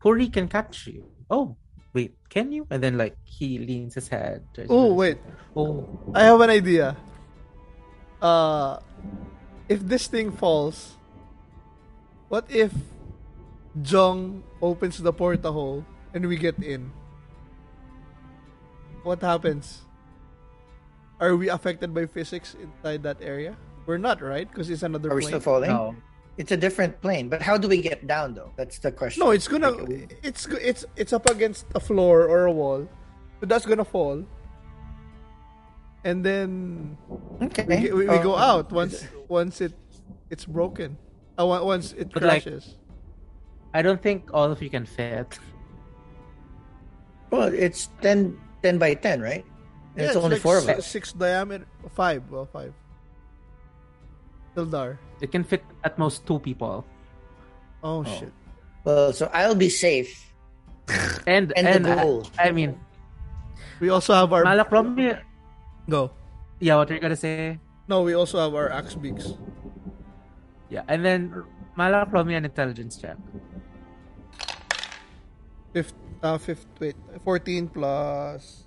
Puri 0.00 0.28
can 0.28 0.48
catch 0.48 0.86
you. 0.88 1.04
Oh, 1.28 1.56
wait, 1.92 2.16
can 2.28 2.52
you? 2.52 2.66
And 2.68 2.82
then, 2.82 2.96
like, 2.96 3.16
he 3.24 3.58
leans 3.58 3.94
his 3.94 4.08
head. 4.08 4.44
Oh 4.68 4.92
wait, 4.92 5.16
Oh, 5.56 5.84
I 6.14 6.24
have 6.24 6.40
an 6.40 6.50
idea. 6.50 6.96
Uh, 8.20 8.80
if 9.68 9.80
this 9.84 10.06
thing 10.08 10.32
falls, 10.32 10.96
what 12.28 12.44
if 12.48 12.72
Jong 13.82 14.44
opens 14.60 14.96
the 14.98 15.12
portal 15.12 15.84
and 16.12 16.24
we 16.24 16.36
get 16.36 16.56
in? 16.60 16.92
What 19.04 19.20
happens? 19.20 19.84
Are 21.20 21.36
we 21.36 21.48
affected 21.48 21.94
by 21.94 22.06
physics 22.06 22.56
inside 22.60 23.02
that 23.04 23.18
area? 23.22 23.56
We're 23.86 23.98
not, 23.98 24.20
right? 24.22 24.48
Because 24.48 24.70
it's 24.70 24.82
another 24.82 25.12
Are 25.12 25.14
we 25.16 25.22
still 25.22 25.40
falling? 25.40 25.70
no. 25.70 25.94
It's 26.36 26.50
a 26.50 26.56
different 26.56 27.00
plane, 27.00 27.28
but 27.28 27.40
how 27.40 27.56
do 27.56 27.68
we 27.68 27.78
get 27.80 28.08
down 28.08 28.34
though? 28.34 28.50
That's 28.56 28.80
the 28.80 28.90
question. 28.90 29.22
No, 29.22 29.30
it's 29.30 29.46
gonna. 29.46 29.70
Like, 29.70 30.18
It's 30.24 30.46
it's 30.58 30.84
it's 30.96 31.12
up 31.12 31.30
against 31.30 31.66
a 31.76 31.80
floor 31.80 32.26
or 32.26 32.46
a 32.46 32.52
wall, 32.52 32.88
so 33.38 33.46
that's 33.46 33.64
gonna 33.64 33.84
fall. 33.86 34.24
And 36.02 36.24
then 36.26 36.98
okay. 37.40 37.62
we, 37.68 37.76
get- 37.78 37.94
we, 37.94 38.08
we 38.10 38.18
go 38.18 38.34
Oh, 38.34 38.50
out 38.50 38.72
once 38.72 39.06
once 39.28 39.60
it 39.60 39.78
it's 40.28 40.44
broken. 40.44 40.98
Uh, 41.38 41.46
once 41.46 41.92
it 41.94 42.10
But, 42.12 42.24
like, 42.24 42.42
crashes. 42.42 42.78
I 43.72 43.82
don't 43.82 44.02
think 44.02 44.30
all 44.34 44.50
of 44.50 44.60
you 44.60 44.70
can 44.70 44.86
fit. 44.86 45.38
Well, 47.30 47.50
it's 47.54 47.90
10, 48.02 48.38
10 48.62 48.78
by 48.78 48.94
ten, 48.94 49.20
right? 49.22 49.44
And 49.94 50.02
Yeah, 50.02 50.06
it's 50.10 50.16
only 50.16 50.36
like 50.36 50.42
four 50.42 50.58
of 50.58 50.64
si- 50.64 50.72
us. 50.74 50.86
Six 50.86 51.12
diameter, 51.12 51.66
five. 51.94 52.22
Well, 52.30 52.46
five. 52.50 52.74
Sildar. 54.56 54.98
It 55.20 55.30
can 55.30 55.44
fit 55.44 55.62
at 55.82 55.98
most 55.98 56.26
two 56.26 56.38
people. 56.38 56.84
Oh, 57.82 58.02
shit. 58.04 58.32
Well, 58.84 59.12
so 59.12 59.30
I'll 59.32 59.54
be 59.54 59.68
safe. 59.70 60.32
And 61.26 61.52
And 61.56 61.66
and, 61.66 61.84
the 61.84 61.94
goal. 61.94 62.26
I, 62.38 62.48
I 62.48 62.52
mean, 62.52 62.78
We 63.80 63.88
also 63.90 64.14
have 64.14 64.32
our 64.32 64.44
Malakromi. 64.44 65.18
go. 65.88 66.10
Yeah, 66.60 66.76
what 66.76 66.90
are 66.90 66.94
you 66.94 67.00
gonna 67.00 67.16
say? 67.16 67.58
No, 67.88 68.02
we 68.02 68.14
also 68.14 68.38
have 68.38 68.54
our 68.54 68.70
axe 68.70 68.94
beaks. 68.94 69.34
Yeah, 70.70 70.82
and 70.88 71.04
then 71.04 71.44
Malakromi 71.78 72.36
an 72.36 72.44
intelligence 72.44 72.96
check. 72.96 73.16
Fifth, 75.72 75.94
uh, 76.22 76.38
fifth, 76.38 76.66
wait, 76.80 76.96
fourteen 77.24 77.68
plus 77.68 78.63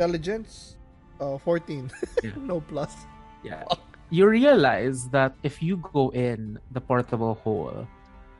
Intelligence, 0.00 0.76
uh, 1.20 1.38
14. 1.40 1.90
Yeah. 2.22 2.30
no 2.36 2.60
plus. 2.60 2.92
Yeah. 3.42 3.64
You 4.12 4.28
realize 4.28 5.08
that 5.08 5.32
if 5.42 5.62
you 5.64 5.80
go 5.92 6.10
in 6.12 6.58
the 6.70 6.80
portable 6.80 7.34
hole, 7.40 7.88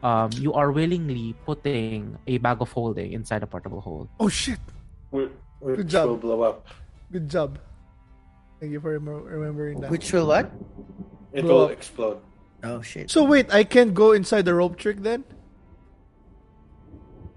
um, 0.02 0.28
you 0.36 0.52
are 0.52 0.70
willingly 0.70 1.34
putting 1.48 2.18
a 2.26 2.36
bag 2.38 2.60
of 2.60 2.70
holding 2.70 3.12
inside 3.12 3.42
a 3.42 3.46
portable 3.48 3.80
hole. 3.80 4.06
Oh 4.20 4.28
shit! 4.28 4.60
Which 5.10 5.32
Good 5.64 5.88
job. 5.88 6.08
will 6.08 6.16
blow 6.20 6.42
up. 6.42 6.68
Good 7.10 7.28
job. 7.28 7.58
Thank 8.60 8.72
you 8.72 8.80
for 8.80 8.92
rem- 8.98 9.24
remembering 9.24 9.80
that. 9.80 9.90
Which 9.90 10.12
will 10.12 10.28
what? 10.28 10.52
It 11.32 11.42
Blow 11.42 11.54
will 11.54 11.64
up. 11.64 11.70
explode. 11.72 12.20
Oh 12.62 12.80
shit. 12.82 13.10
So 13.10 13.24
wait, 13.24 13.48
I 13.52 13.64
can't 13.64 13.94
go 13.94 14.12
inside 14.12 14.44
the 14.44 14.54
rope 14.54 14.76
trick 14.76 15.00
then? 15.00 15.24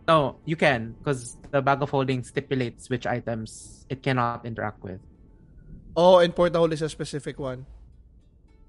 No, 0.10 0.42
you 0.44 0.56
can 0.58 0.98
because 0.98 1.38
the 1.54 1.62
bag 1.62 1.84
of 1.86 1.94
holding 1.94 2.24
stipulates 2.26 2.90
which 2.90 3.06
items 3.06 3.86
it 3.94 4.02
cannot 4.02 4.42
interact 4.44 4.82
with. 4.82 4.98
Oh, 5.96 6.18
and 6.18 6.34
portal 6.34 6.74
is 6.74 6.82
a 6.82 6.90
specific 6.90 7.38
one. 7.38 7.68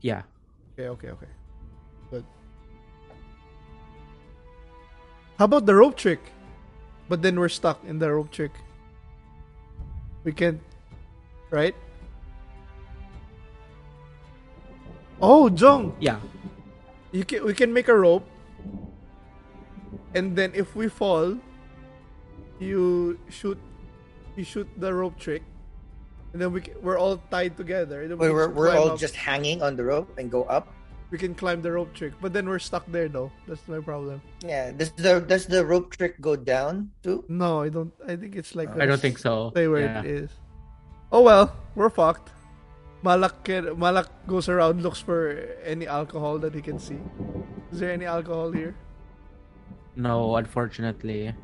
Yeah. 0.04 0.28
Okay, 0.76 0.88
okay, 0.92 1.08
okay. 1.16 1.32
Good. 2.10 2.24
How 5.38 5.46
about 5.46 5.64
the 5.64 5.74
rope 5.74 5.96
trick? 5.96 6.20
But 7.08 7.22
then 7.22 7.40
we're 7.40 7.48
stuck 7.48 7.80
in 7.88 7.98
the 7.98 8.12
rope 8.12 8.30
trick. 8.30 8.52
We 10.24 10.32
can't, 10.36 10.60
right? 11.48 11.74
Oh, 15.22 15.48
Jong, 15.48 15.96
Yeah. 16.00 16.20
you 17.12 17.24
can 17.24 17.44
we 17.48 17.54
can 17.56 17.72
make 17.72 17.88
a 17.88 17.96
rope, 17.96 18.28
and 20.14 20.36
then 20.36 20.52
if 20.54 20.74
we 20.76 20.88
fall, 20.88 21.36
you 22.58 23.18
shoot, 23.28 23.58
you 24.36 24.44
shoot 24.44 24.68
the 24.76 24.92
rope 24.92 25.18
trick, 25.18 25.42
and 26.32 26.40
then 26.42 26.52
we 26.52 26.60
ca- 26.62 26.76
we're 26.82 26.98
all 26.98 27.18
tied 27.30 27.56
together. 27.56 28.02
and 28.02 28.10
then 28.12 28.18
we 28.18 28.26
Wait, 28.26 28.28
can 28.30 28.36
we're, 28.36 28.48
we're 28.70 28.76
all 28.76 28.92
up. 28.92 28.98
just 28.98 29.16
hanging 29.16 29.62
on 29.62 29.76
the 29.76 29.84
rope 29.84 30.08
and 30.18 30.30
go 30.30 30.44
up. 30.44 30.68
we 31.10 31.18
can 31.18 31.34
climb 31.34 31.58
the 31.58 31.72
rope 31.72 31.90
trick, 31.92 32.14
but 32.22 32.30
then 32.32 32.46
we're 32.48 32.62
stuck 32.62 32.86
there 32.86 33.08
though. 33.10 33.32
That's 33.50 33.66
my 33.66 33.80
problem. 33.82 34.22
Yeah. 34.46 34.70
Does 34.70 34.92
the 34.94 35.18
does 35.18 35.46
the 35.50 35.66
rope 35.66 35.90
trick 35.96 36.20
go 36.22 36.36
down 36.38 36.94
too? 37.02 37.24
No, 37.26 37.62
I 37.66 37.68
don't. 37.68 37.90
I 38.06 38.14
think 38.14 38.36
it's 38.38 38.54
like 38.54 38.70
I 38.78 38.86
don't 38.86 39.00
think 39.02 39.18
so. 39.18 39.50
Stay 39.50 39.66
where 39.66 39.90
Yeah. 39.90 40.00
it 40.00 40.06
is. 40.06 40.30
Oh 41.10 41.22
well, 41.26 41.50
we're 41.74 41.90
fucked. 41.90 42.30
Malak 43.02 43.42
can, 43.42 43.74
Malak 43.80 44.06
goes 44.28 44.46
around 44.46 44.84
looks 44.86 45.00
for 45.02 45.34
any 45.66 45.88
alcohol 45.88 46.38
that 46.38 46.54
he 46.54 46.60
can 46.62 46.78
see. 46.78 47.00
Is 47.72 47.80
there 47.80 47.90
any 47.90 48.04
alcohol 48.06 48.52
here? 48.52 48.76
No, 50.00 50.36
unfortunately. 50.40 51.36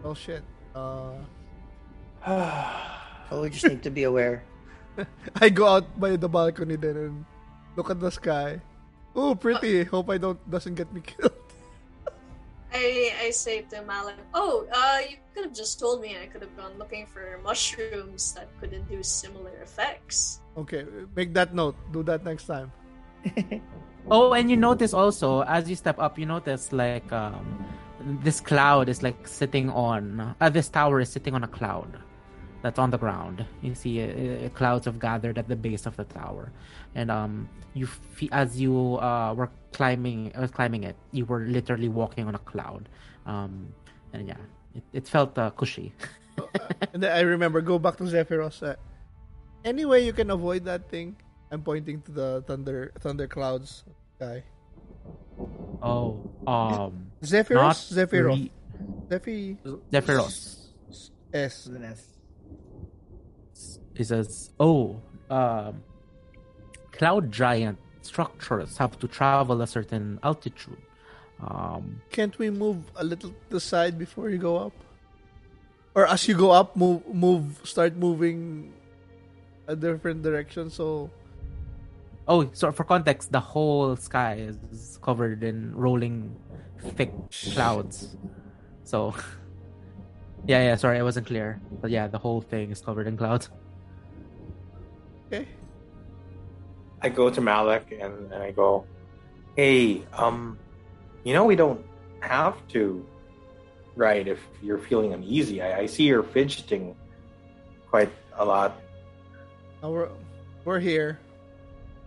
Oh 0.00 0.16
shit. 0.16 0.40
Uh, 0.72 1.20
Oh, 3.32 3.40
we 3.40 3.48
just 3.48 3.64
need 3.68 3.82
to 3.82 3.90
be 3.90 4.04
aware. 4.04 4.44
I 5.40 5.48
go 5.48 5.66
out 5.68 5.88
by 5.98 6.16
the 6.16 6.28
balcony 6.28 6.76
then 6.76 6.96
and 6.96 7.24
look 7.76 7.90
at 7.90 8.00
the 8.00 8.10
sky. 8.12 8.60
Oh, 9.16 9.34
pretty. 9.34 9.84
Hope 9.84 10.08
I 10.08 10.18
don't 10.18 10.38
doesn't 10.48 10.74
get 10.76 10.92
me 10.92 11.00
killed. 11.00 11.32
I 12.72 13.28
I 13.28 13.30
say 13.30 13.64
to 13.72 13.80
Malik, 13.82 14.20
"Oh, 14.32 14.68
uh, 14.72 15.00
you 15.08 15.16
could 15.32 15.50
have 15.50 15.56
just 15.56 15.80
told 15.80 16.00
me. 16.00 16.16
I 16.20 16.26
could 16.26 16.42
have 16.42 16.52
gone 16.56 16.76
looking 16.76 17.06
for 17.06 17.40
mushrooms 17.42 18.36
that 18.36 18.48
could 18.60 18.72
induce 18.76 19.08
similar 19.08 19.56
effects." 19.64 20.40
Okay, 20.56 20.84
make 21.16 21.32
that 21.34 21.56
note. 21.56 21.76
Do 21.92 22.04
that 22.04 22.24
next 22.24 22.44
time. 22.44 22.70
Oh, 24.10 24.34
and 24.34 24.50
you 24.50 24.56
notice 24.56 24.92
also 24.92 25.42
as 25.42 25.68
you 25.68 25.76
step 25.76 25.98
up, 25.98 26.18
you 26.18 26.26
notice 26.26 26.72
like 26.72 27.10
um, 27.10 27.64
this 28.22 28.40
cloud 28.40 28.88
is 28.88 29.02
like 29.02 29.26
sitting 29.26 29.70
on. 29.70 30.34
Uh, 30.40 30.50
this 30.50 30.68
tower 30.68 31.00
is 31.00 31.08
sitting 31.08 31.34
on 31.34 31.42
a 31.42 31.48
cloud 31.48 31.98
that's 32.60 32.78
on 32.78 32.90
the 32.90 32.98
ground. 32.98 33.46
You 33.62 33.74
see 33.74 34.02
uh, 34.02 34.46
uh, 34.46 34.48
clouds 34.50 34.84
have 34.84 34.98
gathered 34.98 35.38
at 35.38 35.48
the 35.48 35.56
base 35.56 35.86
of 35.86 35.96
the 35.96 36.04
tower, 36.04 36.52
and 36.94 37.10
um, 37.10 37.48
you 37.72 37.88
as 38.30 38.60
you 38.60 38.98
uh, 39.00 39.32
were 39.32 39.48
climbing, 39.72 40.32
uh, 40.34 40.48
climbing 40.48 40.84
it, 40.84 40.96
you 41.12 41.24
were 41.24 41.40
literally 41.40 41.88
walking 41.88 42.28
on 42.28 42.34
a 42.34 42.44
cloud. 42.44 42.90
Um, 43.24 43.68
and 44.12 44.28
yeah, 44.28 44.36
it, 44.74 44.82
it 44.92 45.08
felt 45.08 45.38
uh, 45.38 45.50
cushy. 45.50 45.92
And 46.92 47.04
I 47.04 47.20
remember 47.20 47.60
go 47.60 47.78
back 47.78 47.96
to 47.98 48.04
Zephyros. 48.04 48.62
Uh, 48.62 48.74
any 49.64 49.84
way 49.84 50.04
you 50.04 50.12
can 50.12 50.30
avoid 50.30 50.64
that 50.66 50.90
thing? 50.90 51.16
I'm 51.54 51.62
pointing 51.62 52.02
to 52.02 52.10
the 52.10 52.42
thunder 52.48 52.90
thunder 52.98 53.28
clouds 53.28 53.84
guy. 54.18 54.42
Oh, 55.80 56.18
um, 56.50 57.12
Zephyros? 57.22 57.94
Zephyros. 57.94 58.26
re- 58.26 58.52
Zephy 59.06 59.56
Zephyros. 59.92 60.66
S. 61.32 61.70
It 63.94 64.04
says, 64.04 64.50
"Oh, 64.58 64.98
um, 65.30 65.82
cloud 66.90 67.30
giant 67.30 67.78
structures 68.02 68.76
have 68.78 68.98
to 68.98 69.06
travel 69.06 69.62
a 69.62 69.66
certain 69.66 70.18
altitude. 70.24 70.82
Um, 71.38 72.02
Can't 72.10 72.36
we 72.38 72.50
move 72.50 72.82
a 72.96 73.04
little 73.04 73.30
to 73.30 73.36
the 73.50 73.60
side 73.60 73.96
before 73.96 74.28
you 74.28 74.38
go 74.38 74.56
up? 74.56 74.72
Or 75.94 76.06
as 76.06 76.26
you 76.26 76.34
go 76.34 76.50
up, 76.50 76.74
move 76.74 77.06
move 77.06 77.62
start 77.62 77.94
moving 77.94 78.72
a 79.68 79.76
different 79.76 80.22
direction 80.22 80.68
so 80.68 81.10
oh, 82.28 82.50
so 82.52 82.72
for 82.72 82.84
context, 82.84 83.32
the 83.32 83.40
whole 83.40 83.96
sky 83.96 84.46
is 84.70 84.98
covered 85.02 85.42
in 85.42 85.74
rolling, 85.74 86.36
thick 86.96 87.12
clouds. 87.52 88.16
So, 88.84 89.14
yeah, 90.46 90.62
yeah. 90.62 90.76
Sorry, 90.76 90.98
I 90.98 91.02
wasn't 91.02 91.26
clear, 91.26 91.60
but 91.80 91.90
yeah, 91.90 92.08
the 92.08 92.18
whole 92.18 92.40
thing 92.40 92.70
is 92.70 92.80
covered 92.80 93.06
in 93.06 93.16
clouds. 93.16 93.50
okay. 95.26 95.48
I 97.02 97.10
go 97.10 97.28
to 97.28 97.40
Malik 97.40 97.92
and, 98.00 98.32
and 98.32 98.42
I 98.42 98.50
go, 98.50 98.86
hey, 99.56 100.02
um, 100.14 100.58
you 101.22 101.34
know 101.34 101.44
we 101.44 101.54
don't 101.54 101.84
have 102.20 102.56
to 102.68 103.04
right? 103.96 104.26
if 104.26 104.40
you're 104.62 104.78
feeling 104.78 105.12
uneasy. 105.12 105.62
I, 105.62 105.80
I 105.80 105.86
see 105.86 106.04
you're 106.04 106.22
fidgeting 106.22 106.94
quite 107.88 108.10
a 108.36 108.44
lot. 108.44 108.80
Now 109.82 109.90
we're 109.90 110.08
we're 110.64 110.80
here. 110.80 111.18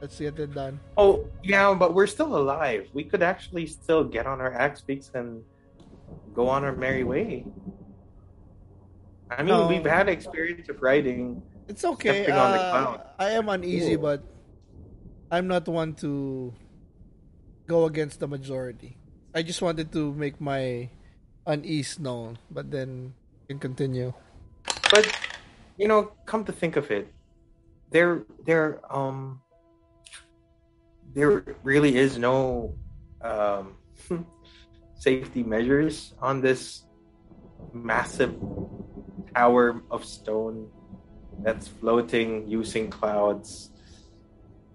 Let's 0.01 0.19
get 0.19 0.37
it 0.39 0.53
done. 0.53 0.79
Oh, 0.95 1.25
yeah, 1.43 1.73
but 1.73 1.93
we're 1.93 2.07
still 2.07 2.37
alive. 2.37 2.87
We 2.93 3.03
could 3.03 3.23
actually 3.23 3.65
still 3.65 4.03
get 4.03 4.27
on 4.27 4.39
our 4.39 4.53
axe 4.53 4.81
beaks 4.81 5.09
and 5.13 5.41
go 6.33 6.47
on 6.47 6.63
our 6.63 6.75
merry 6.75 7.03
way. 7.03 7.45
I 9.29 9.41
mean, 9.41 9.47
No. 9.57 9.67
we've 9.67 9.83
had 9.85 10.07
experience 10.07 10.69
of 10.69 10.81
riding. 10.81 11.41
It's 11.67 11.83
okay. 11.83 12.23
Stepping 12.23 12.35
on 12.39 12.51
the 12.53 12.61
uh. 12.61 12.97
I 13.19 13.31
am 13.31 13.49
uneasy, 13.49 13.97
but 13.97 14.23
I'm 15.31 15.47
not 15.47 15.67
one 15.67 15.93
to 16.05 16.53
go 17.67 17.85
against 17.85 18.21
the 18.21 18.27
majority. 18.27 18.95
I 19.35 19.43
just 19.43 19.61
wanted 19.61 19.91
to 19.91 20.13
make 20.13 20.39
my 20.39 20.89
unease 21.45 21.99
known, 21.99 22.37
but 22.49 22.71
then 22.71 23.13
can 23.49 23.59
continue. 23.59 24.13
But 24.89 25.11
you 25.75 25.87
know, 25.87 26.11
come 26.25 26.45
to 26.45 26.53
think 26.53 26.77
of 26.77 26.89
it, 26.91 27.11
there 27.91 28.23
there 28.45 28.79
um 28.87 29.41
there 31.13 31.43
really 31.63 31.97
is 31.97 32.17
no 32.17 32.75
um 33.21 33.75
safety 34.95 35.43
measures 35.43 36.13
on 36.19 36.41
this 36.41 36.83
massive 37.73 38.35
tower 39.35 39.81
of 39.91 40.05
stone 40.05 40.69
that's 41.39 41.67
floating 41.67 42.47
using 42.47 42.89
clouds. 42.89 43.71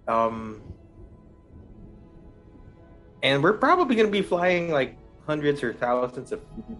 Um 0.07 0.61
and 3.23 3.41
we're 3.41 3.53
probably 3.55 3.95
going 3.95 4.07
to 4.07 4.11
be 4.11 4.21
flying 4.21 4.69
like 4.69 4.97
hundreds 5.25 5.63
or 5.63 5.73
thousands 5.73 6.31
of 6.33 6.41
feet 6.53 6.77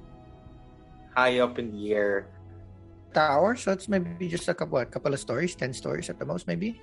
high 1.15 1.39
up 1.39 1.57
in 1.57 1.71
the 1.71 1.93
air. 1.93 2.27
Tower, 3.13 3.55
so 3.55 3.71
it's 3.71 3.87
maybe 3.87 4.27
just 4.27 4.49
a 4.49 4.53
couple, 4.53 4.73
what, 4.73 4.91
couple 4.91 5.13
of 5.13 5.19
stories, 5.19 5.55
ten 5.55 5.71
stories 5.71 6.09
at 6.09 6.19
the 6.19 6.25
most, 6.25 6.47
maybe. 6.47 6.81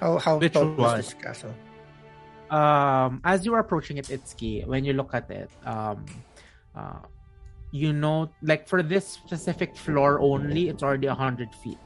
How 0.00 0.18
how 0.18 0.38
Which 0.38 0.52
tall 0.52 0.84
is 0.94 0.94
this 0.96 1.14
castle? 1.14 1.54
um 2.50 3.20
as 3.24 3.44
you 3.44 3.54
are 3.54 3.58
approaching 3.58 3.96
it 3.98 4.06
itsuki 4.06 4.64
when 4.66 4.84
you 4.84 4.92
look 4.92 5.12
at 5.14 5.28
it 5.30 5.50
um 5.66 6.06
uh 6.76 7.02
you 7.72 7.92
know 7.92 8.30
like 8.40 8.68
for 8.68 8.82
this 8.86 9.02
specific 9.08 9.74
floor 9.76 10.20
only 10.20 10.68
it's 10.68 10.82
already 10.82 11.08
100 11.08 11.52
feet. 11.56 11.78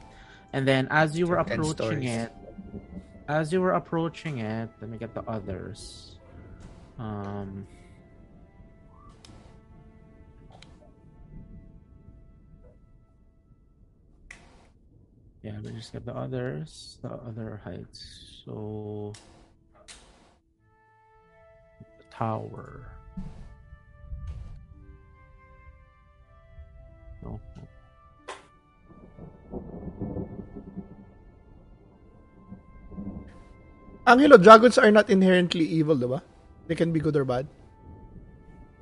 And 0.52 0.66
then 0.68 0.88
as 0.90 1.16
you 1.16 1.26
were 1.26 1.38
So 1.40 1.44
10 1.44 1.60
approaching 1.60 2.02
it 2.04 2.30
as 3.28 3.52
you 3.52 3.60
were 3.62 3.72
approaching 3.72 4.38
it 4.38 4.68
let 4.80 4.90
me 4.90 4.98
get 4.98 5.14
the 5.14 5.22
others. 5.24 6.16
Um 6.98 7.66
yeah 15.42 15.56
let 15.62 15.72
me 15.72 15.78
just 15.80 15.92
get 15.92 16.04
the 16.04 16.14
others 16.14 16.98
the 17.02 17.08
other 17.08 17.60
heights 17.64 18.42
so 18.44 19.12
the 21.98 22.04
tower. 22.10 22.86
No. 27.22 27.38
Angelo, 34.06 34.36
dragons 34.38 34.78
are 34.78 34.90
not 34.90 35.10
inherently 35.10 35.64
evil, 35.64 35.96
diba? 35.96 36.22
They 36.66 36.74
can 36.74 36.92
be 36.92 37.00
good 37.00 37.16
or 37.16 37.24
bad. 37.24 37.46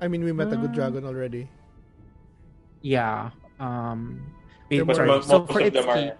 I 0.01 0.07
mean, 0.07 0.23
we 0.23 0.31
met 0.31 0.47
a 0.53 0.57
good 0.57 0.71
Um, 0.71 0.75
dragon 0.75 1.03
already. 1.05 1.49
Yeah. 2.81 3.31
Um. 3.59 4.23
They're 4.69 4.85
wait, 4.85 4.87
more- 4.87 4.95
sorry. 4.95 5.07
Most, 5.07 5.27
So 5.27 5.39
most 5.39 5.51
for 5.51 5.59
of 5.61 5.73
them 5.73 5.83
Itsuki, 5.83 6.11
are. 6.13 6.17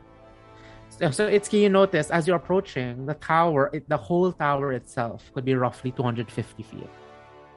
So- 1.00 1.28
it's 1.28 1.48
Itsuki, 1.50 1.62
you 1.62 1.70
notice 1.70 2.12
as 2.12 2.28
you're 2.28 2.36
approaching 2.38 3.06
the 3.06 3.16
tower, 3.16 3.70
it, 3.74 3.88
the 3.88 3.98
whole 3.98 4.32
tower 4.32 4.74
itself 4.74 5.32
could 5.34 5.46
be 5.46 5.56
roughly 5.56 5.92
250 5.92 6.64
feet. 6.64 6.90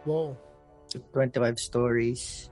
Whoa, 0.04 0.36
25 1.12 1.58
stories. 1.58 2.50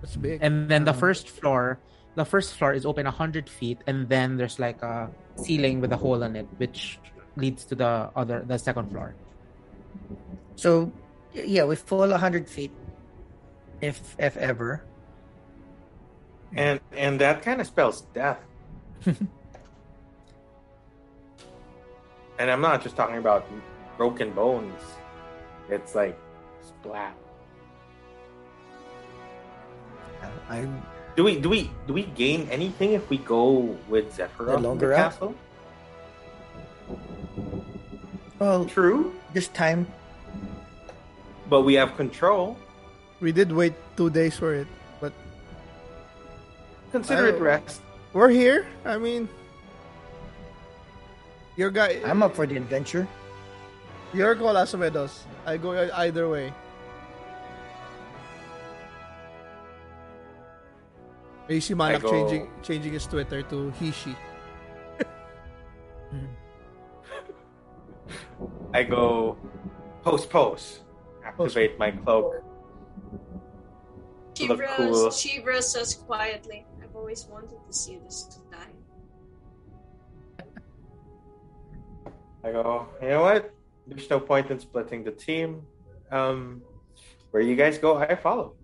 that's 0.00 0.16
big. 0.16 0.38
And 0.42 0.68
then 0.68 0.84
the 0.84 0.92
first 0.94 1.28
floor, 1.28 1.78
the 2.14 2.24
first 2.24 2.54
floor 2.54 2.74
is 2.74 2.84
open 2.86 3.04
100 3.04 3.48
feet, 3.48 3.78
and 3.86 4.08
then 4.08 4.36
there's 4.36 4.58
like 4.58 4.82
a 4.82 5.10
ceiling 5.36 5.80
with 5.80 5.92
a 5.92 5.96
hole 5.96 6.22
in 6.22 6.36
it, 6.36 6.46
which 6.58 6.98
leads 7.36 7.64
to 7.66 7.74
the 7.74 8.10
other, 8.14 8.44
the 8.46 8.58
second 8.58 8.90
floor. 8.90 9.14
So, 10.56 10.92
yeah, 11.32 11.64
we 11.64 11.76
fall 11.76 12.08
100 12.08 12.48
feet, 12.48 12.70
if 13.80 14.14
if 14.18 14.36
ever. 14.36 14.84
And 16.54 16.78
and 16.92 17.20
that 17.20 17.42
kind 17.42 17.60
of 17.60 17.66
spells 17.66 18.02
death. 18.14 18.38
and 22.38 22.50
I'm 22.50 22.60
not 22.60 22.82
just 22.82 22.96
talking 22.96 23.16
about 23.18 23.46
broken 23.96 24.30
bones. 24.32 24.80
It's 25.70 25.94
like 25.94 26.18
splat. 26.60 27.14
I 30.48 30.66
Do 31.16 31.24
we 31.24 31.38
do 31.38 31.48
we 31.48 31.70
do 31.86 31.92
we 31.94 32.04
gain 32.16 32.48
anything 32.50 32.92
if 32.92 33.08
we 33.08 33.18
go 33.18 33.76
with 33.88 34.12
Zephyr 34.12 34.44
The 34.46 34.56
the 34.56 34.58
longer 34.58 34.92
out? 34.92 35.12
castle? 35.12 35.34
well, 38.38 38.64
True, 38.64 39.14
this 39.32 39.48
time 39.48 39.86
but 41.48 41.60
we 41.62 41.74
have 41.74 41.94
control. 41.96 42.56
we 43.20 43.30
did 43.32 43.52
wait 43.52 43.74
two 43.96 44.08
days 44.10 44.36
for 44.36 44.54
it, 44.54 44.66
but 45.00 45.12
Consider 46.90 47.26
it 47.28 47.36
Oh. 47.36 47.44
rest. 47.44 47.80
we're 48.12 48.28
here. 48.32 48.66
I 48.84 48.96
mean, 48.98 49.28
your 51.56 51.70
guy, 51.70 52.00
I'm 52.04 52.22
up 52.22 52.34
for 52.34 52.46
the 52.46 52.56
adventure. 52.56 53.06
your 54.12 54.34
call, 54.34 54.54
Asumedos. 54.54 55.22
I 55.46 55.56
go 55.56 55.72
either 55.72 56.28
way. 56.28 56.52
You 61.48 61.60
see 61.60 61.74
Manak 61.74 62.02
go- 62.02 62.10
changing 62.10 62.50
changing 62.62 62.92
his 62.94 63.06
Twitter 63.06 63.42
to 63.42 63.72
Hishi. 63.76 64.16
I 68.72 68.82
go 68.82 69.36
post 70.02 70.30
post. 70.30 70.80
Activate 71.24 71.78
my 71.78 71.90
cloak. 71.90 72.42
Look 74.40 74.60
Shivra, 74.60 74.76
cool. 74.76 75.08
Shivra 75.14 75.62
says 75.62 75.94
quietly, 75.94 76.66
I've 76.82 76.96
always 76.96 77.24
wanted 77.26 77.60
to 77.66 77.72
see 77.72 77.98
this 78.02 78.40
guy. 78.50 78.66
I 82.44 82.52
go, 82.52 82.86
you 83.00 83.08
know 83.08 83.22
what? 83.22 83.52
There's 83.86 84.08
no 84.10 84.20
point 84.20 84.50
in 84.50 84.60
splitting 84.60 85.04
the 85.04 85.10
team. 85.12 85.62
Um, 86.10 86.62
where 87.30 87.42
you 87.42 87.56
guys 87.56 87.78
go, 87.78 87.96
I 87.96 88.14
follow. 88.14 88.54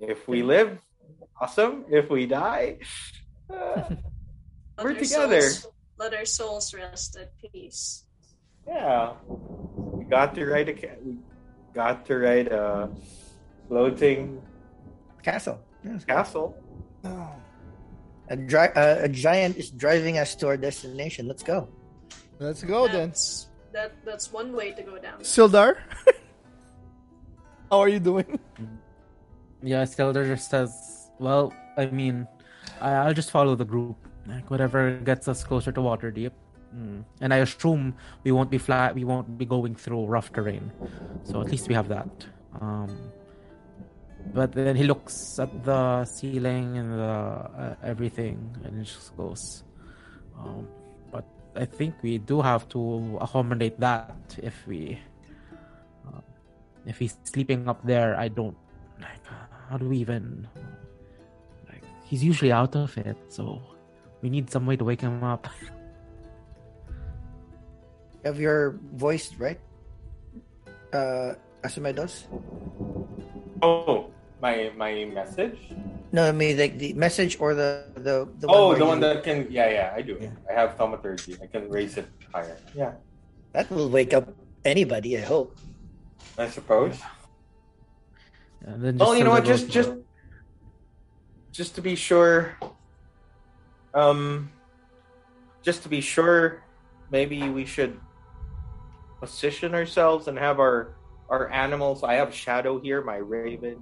If 0.00 0.26
we 0.28 0.42
live, 0.42 0.78
awesome. 1.40 1.84
If 1.90 2.08
we 2.10 2.26
die, 2.26 2.78
uh, 3.52 3.82
We're 4.82 4.94
together. 4.94 5.42
Souls, 5.42 5.72
let 5.98 6.14
our 6.14 6.24
souls 6.24 6.72
rest 6.74 7.16
at 7.16 7.32
peace. 7.52 8.04
yeah, 8.66 9.12
we 9.28 10.04
got 10.04 10.34
to 10.34 10.46
ride 10.46 10.68
a 10.70 10.74
ca- 10.74 10.98
we 11.04 11.18
got 11.74 12.06
to 12.06 12.16
ride 12.18 12.48
a 12.48 12.88
floating 13.68 14.40
Castle. 15.22 15.60
Yes. 15.84 16.04
castle. 16.04 16.56
A, 18.32 18.36
dri- 18.36 18.72
uh, 18.74 19.04
a 19.04 19.08
giant 19.10 19.58
is 19.58 19.70
driving 19.70 20.16
us 20.16 20.34
to 20.36 20.48
our 20.48 20.56
destination. 20.56 21.28
Let's 21.28 21.42
go. 21.42 21.68
Let's 22.38 22.62
go 22.64 22.88
then. 22.88 23.10
that's, 23.10 23.48
that, 23.72 23.92
that's 24.06 24.32
one 24.32 24.56
way 24.56 24.72
to 24.72 24.82
go 24.82 24.96
down. 24.96 25.20
Sildar, 25.20 25.76
how 27.70 27.80
are 27.80 27.88
you 27.88 28.00
doing? 28.00 28.40
Yeah, 29.62 29.84
Sildar 29.84 30.26
just 30.26 30.48
says, 30.48 30.72
"Well, 31.18 31.52
I 31.76 31.86
mean, 31.86 32.26
I, 32.80 32.92
I'll 33.04 33.12
just 33.12 33.30
follow 33.30 33.54
the 33.54 33.66
group, 33.66 33.96
like 34.26 34.50
whatever 34.50 34.96
gets 35.04 35.28
us 35.28 35.44
closer 35.44 35.70
to 35.70 35.80
Waterdeep." 35.80 36.32
Mm. 36.74 37.04
And 37.20 37.34
I 37.34 37.44
assume 37.44 37.94
we 38.24 38.32
won't 38.32 38.50
be 38.50 38.56
flat. 38.56 38.94
We 38.94 39.04
won't 39.04 39.36
be 39.36 39.44
going 39.44 39.74
through 39.76 40.06
rough 40.06 40.32
terrain, 40.32 40.72
so 41.22 41.42
at 41.42 41.50
least 41.50 41.68
we 41.68 41.74
have 41.74 41.88
that. 41.88 42.08
Um, 42.62 43.12
but 44.34 44.52
then 44.52 44.76
he 44.76 44.84
looks 44.84 45.38
at 45.38 45.50
the 45.64 46.04
ceiling 46.04 46.78
and 46.78 46.92
the 46.94 47.02
uh, 47.02 47.74
everything, 47.82 48.38
and 48.64 48.78
he 48.78 48.84
just 48.84 49.16
goes, 49.16 49.64
um, 50.38 50.68
"But 51.10 51.26
I 51.56 51.64
think 51.64 51.94
we 52.02 52.18
do 52.18 52.40
have 52.40 52.68
to 52.70 53.18
accommodate 53.20 53.78
that 53.80 54.14
if 54.38 54.54
we." 54.66 54.98
Uh, 56.06 56.20
if 56.86 56.98
he's 56.98 57.16
sleeping 57.24 57.68
up 57.68 57.78
there, 57.86 58.18
I 58.18 58.26
don't 58.28 58.56
like 59.00 59.22
how 59.70 59.78
do 59.78 59.88
we 59.88 59.98
even 59.98 60.46
like 61.70 61.82
he's 62.04 62.22
usually 62.22 62.52
out 62.52 62.76
of 62.76 62.92
it 62.98 63.16
so 63.30 63.62
we 64.20 64.28
need 64.28 64.50
some 64.50 64.66
way 64.66 64.76
to 64.76 64.84
wake 64.84 65.00
him 65.00 65.24
up 65.24 65.48
have 68.24 68.38
your 68.38 68.78
voice, 68.94 69.34
right? 69.38 69.58
Uh, 70.92 71.34
Asumedos? 71.62 72.24
Oh, 73.62 74.10
my 74.42 74.72
my 74.76 75.06
message. 75.06 75.56
No, 76.10 76.28
I 76.28 76.32
mean, 76.32 76.58
like 76.58 76.76
the 76.76 76.92
message 76.92 77.38
or 77.40 77.54
the. 77.54 77.86
the, 77.94 78.28
the 78.42 78.46
oh, 78.50 78.68
where 78.74 78.78
the 78.78 78.84
one 78.84 78.98
you- 79.00 79.06
that 79.08 79.22
can. 79.24 79.46
Yeah, 79.48 79.70
yeah, 79.70 79.94
I 79.96 80.02
do. 80.02 80.18
Yeah. 80.20 80.34
I 80.50 80.52
have 80.52 80.76
thaumaturgy. 80.76 81.38
I 81.40 81.46
can 81.46 81.70
raise 81.70 81.96
it 81.96 82.08
higher. 82.34 82.58
Yeah, 82.74 82.92
That 83.54 83.70
will 83.70 83.88
wake 83.88 84.12
up 84.12 84.28
anybody, 84.64 85.16
I 85.16 85.22
hope. 85.22 85.56
I 86.36 86.48
suppose. 86.50 86.98
and 88.66 88.82
then 88.84 88.98
Oh, 89.00 89.14
you 89.14 89.24
know 89.24 89.30
what? 89.30 89.46
Silver 89.46 89.52
Just 89.52 89.66
goes, 89.72 89.74
just 89.74 89.92
just 91.52 91.70
to 91.76 91.80
be 91.80 91.94
sure. 91.94 92.58
Um, 93.94 94.50
just 95.62 95.82
to 95.84 95.88
be 95.88 96.00
sure, 96.00 96.64
maybe 97.10 97.48
we 97.48 97.64
should 97.64 98.00
position 99.20 99.74
ourselves 99.74 100.26
and 100.28 100.36
have 100.38 100.58
our 100.58 100.96
our 101.28 101.50
animals. 101.50 102.02
I 102.02 102.14
have 102.14 102.34
Shadow 102.34 102.80
here, 102.80 103.02
my 103.02 103.16
raven, 103.16 103.78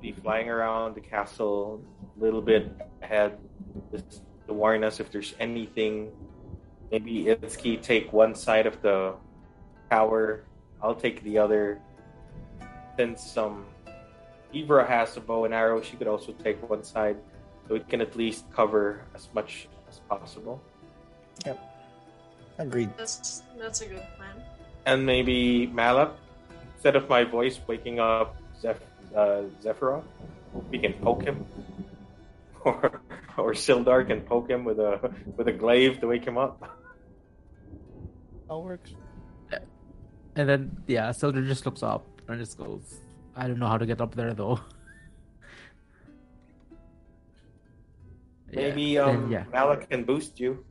be 0.00 0.12
flying 0.12 0.48
around 0.48 0.94
the 0.94 1.00
castle 1.00 1.82
a 2.16 2.24
little 2.24 2.42
bit 2.42 2.70
ahead, 3.02 3.38
just 3.90 4.22
to 4.46 4.52
warn 4.52 4.84
us 4.84 5.00
if 5.00 5.10
there's 5.10 5.34
anything. 5.38 6.10
Maybe 6.90 7.24
Itsuki 7.24 7.80
take 7.80 8.12
one 8.12 8.34
side 8.34 8.66
of 8.66 8.82
the 8.82 9.14
tower. 9.90 10.44
I'll 10.82 10.94
take 10.94 11.22
the 11.22 11.38
other. 11.38 11.80
Since 12.98 13.36
um, 13.38 13.64
Ivra 14.52 14.86
has 14.86 15.16
a 15.16 15.20
bow 15.20 15.46
and 15.46 15.54
arrow, 15.54 15.80
she 15.80 15.96
could 15.96 16.08
also 16.08 16.32
take 16.32 16.68
one 16.68 16.84
side, 16.84 17.16
so 17.66 17.74
we 17.74 17.80
can 17.80 18.02
at 18.02 18.14
least 18.16 18.44
cover 18.52 19.06
as 19.14 19.28
much 19.32 19.68
as 19.88 20.00
possible. 20.00 20.60
Yep, 21.46 21.58
agreed. 22.58 22.90
That's, 22.98 23.42
that's 23.58 23.80
a 23.80 23.86
good 23.86 24.06
plan. 24.18 24.42
And 24.84 25.06
maybe 25.06 25.68
Malak, 25.68 26.12
instead 26.82 26.96
of 26.96 27.08
my 27.08 27.22
voice 27.22 27.60
waking 27.68 28.00
up 28.00 28.34
Zeph- 28.60 28.82
uh, 29.14 29.42
Zephyros, 29.62 30.02
we 30.68 30.80
can 30.80 30.94
poke 30.94 31.22
him, 31.22 31.46
or 32.64 33.00
or 33.38 33.54
Sildar 33.54 34.04
can 34.04 34.22
poke 34.22 34.50
him 34.50 34.64
with 34.64 34.80
a 34.80 34.98
with 35.36 35.46
a 35.46 35.52
glaive 35.52 36.00
to 36.00 36.08
wake 36.08 36.24
him 36.24 36.36
up. 36.36 36.76
How 38.48 38.58
works? 38.58 38.90
and 40.34 40.48
then 40.48 40.76
yeah 40.88 41.10
Sildar 41.10 41.46
just 41.46 41.66
looks 41.66 41.84
up 41.84 42.04
and 42.26 42.40
just 42.40 42.58
goes 42.58 43.00
I 43.36 43.46
don't 43.46 43.60
know 43.60 43.68
how 43.68 43.76
to 43.76 43.84
get 43.84 44.00
up 44.00 44.14
there 44.14 44.32
though 44.32 44.58
Maybe 48.50 48.94
then, 48.96 49.08
um, 49.08 49.30
yeah 49.30 49.44
Malak 49.52 49.90
can 49.90 50.04
boost 50.04 50.40
you. 50.40 50.64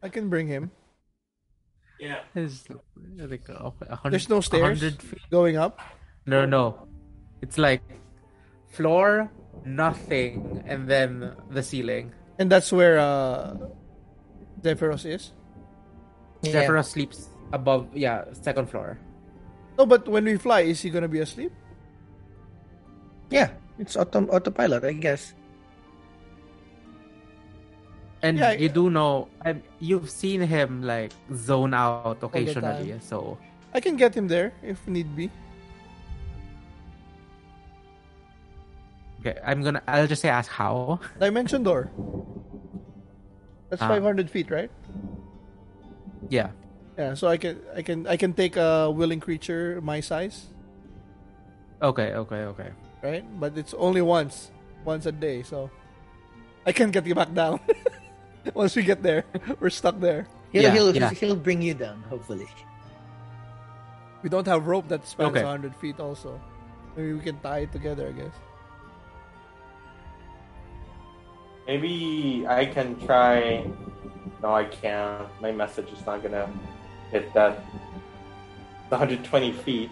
I 0.00 0.08
can 0.08 0.30
bring 0.30 0.46
him. 0.46 0.70
Yeah. 2.00 2.20
It's, 2.34 2.64
I 3.22 3.26
think, 3.26 3.48
uh, 3.48 3.70
a 3.88 3.96
hun- 3.96 4.10
There's 4.10 4.28
no 4.28 4.40
stairs 4.40 4.80
feet. 4.80 5.22
going 5.30 5.56
up. 5.56 5.78
No, 6.26 6.44
no. 6.44 6.88
It's 7.40 7.56
like 7.58 7.82
floor, 8.68 9.30
nothing, 9.64 10.62
and 10.66 10.88
then 10.88 11.32
the 11.50 11.62
ceiling. 11.62 12.12
And 12.38 12.50
that's 12.50 12.72
where 12.72 12.98
uh 12.98 13.56
Zephyros 14.62 15.06
is. 15.06 15.32
Yeah. 16.42 16.64
Zephyros 16.66 16.90
sleeps 16.90 17.28
above, 17.52 17.88
yeah, 17.94 18.24
second 18.32 18.68
floor. 18.70 18.98
No, 19.78 19.86
but 19.86 20.08
when 20.08 20.24
we 20.24 20.36
fly, 20.36 20.62
is 20.62 20.80
he 20.82 20.90
gonna 20.90 21.08
be 21.08 21.20
asleep? 21.20 21.52
Yeah. 23.30 23.50
It's 23.78 23.96
auto 23.96 24.26
autopilot, 24.30 24.84
I 24.84 24.92
guess. 24.94 25.34
And 28.24 28.40
Yeah, 28.40 28.56
you 28.56 28.72
do 28.72 28.88
know, 28.88 29.28
and 29.44 29.60
you've 29.84 30.08
seen 30.08 30.40
him 30.40 30.80
like 30.80 31.12
zone 31.36 31.76
out 31.76 32.24
occasionally. 32.24 32.96
So 33.04 33.36
I 33.76 33.80
can 33.84 34.00
get 34.00 34.16
him 34.16 34.28
there 34.32 34.56
if 34.64 34.80
need 34.88 35.12
be. 35.14 35.28
okay, 39.20 39.36
I'm 39.44 39.60
gonna. 39.62 39.82
I'll 39.86 40.06
just 40.08 40.22
say 40.22 40.28
ask 40.32 40.50
how. 40.50 41.00
Dimension 41.20 41.62
door. 41.62 41.92
That's 43.68 43.82
Ah. 43.82 43.88
500 43.88 44.30
feet, 44.30 44.50
right? 44.50 44.70
Yeah. 46.28 46.48
Yeah. 46.96 47.12
So 47.14 47.28
I 47.28 47.36
can 47.36 47.60
I 47.76 47.82
can 47.82 48.06
I 48.06 48.16
can 48.16 48.32
take 48.32 48.56
a 48.56 48.88
willing 48.90 49.20
creature 49.20 49.80
my 49.84 50.00
size, 50.00 50.48
Okay. 51.82 52.14
Okay. 52.14 52.42
Okay. 52.56 52.70
right? 53.04 53.24
But 53.40 53.58
it's 53.60 53.74
only 53.76 54.00
once, 54.00 54.48
once 54.84 55.04
a 55.04 55.12
day. 55.12 55.42
So 55.44 55.68
I 56.64 56.72
can 56.72 56.88
get 56.90 57.04
you 57.04 57.14
back 57.14 57.34
down. 57.36 57.60
Once 58.54 58.76
we 58.76 58.82
get 58.82 59.02
there, 59.02 59.24
we're 59.60 59.70
stuck 59.70 59.98
there. 60.00 60.26
He'll 60.52 60.62
Yeah, 60.62 60.72
he'll, 60.72 60.94
yeah. 60.94 61.10
he'll 61.10 61.36
bring 61.36 61.62
you 61.62 61.74
down, 61.74 62.02
hopefully. 62.08 62.46
We 64.22 64.28
don't 64.28 64.46
have 64.46 64.66
rope 64.66 64.88
that 64.88 65.06
spans 65.06 65.30
Okay. 65.36 65.42
100 65.42 65.74
feet. 65.76 66.00
Also, 66.00 66.40
maybe 66.96 67.12
we 67.12 67.20
can 67.20 67.38
tie 67.40 67.60
it 67.60 67.72
together. 67.72 68.08
I 68.08 68.12
guess. 68.12 68.34
Maybe 71.66 72.44
I 72.48 72.66
can 72.66 73.00
try. 73.06 73.66
No, 74.42 74.54
I 74.54 74.64
can't. 74.64 75.28
My 75.40 75.52
message 75.52 75.88
is 75.92 76.04
not 76.04 76.22
gonna 76.22 76.48
hit 77.10 77.32
that 77.34 77.64
120 78.88 79.52
feet. 79.52 79.90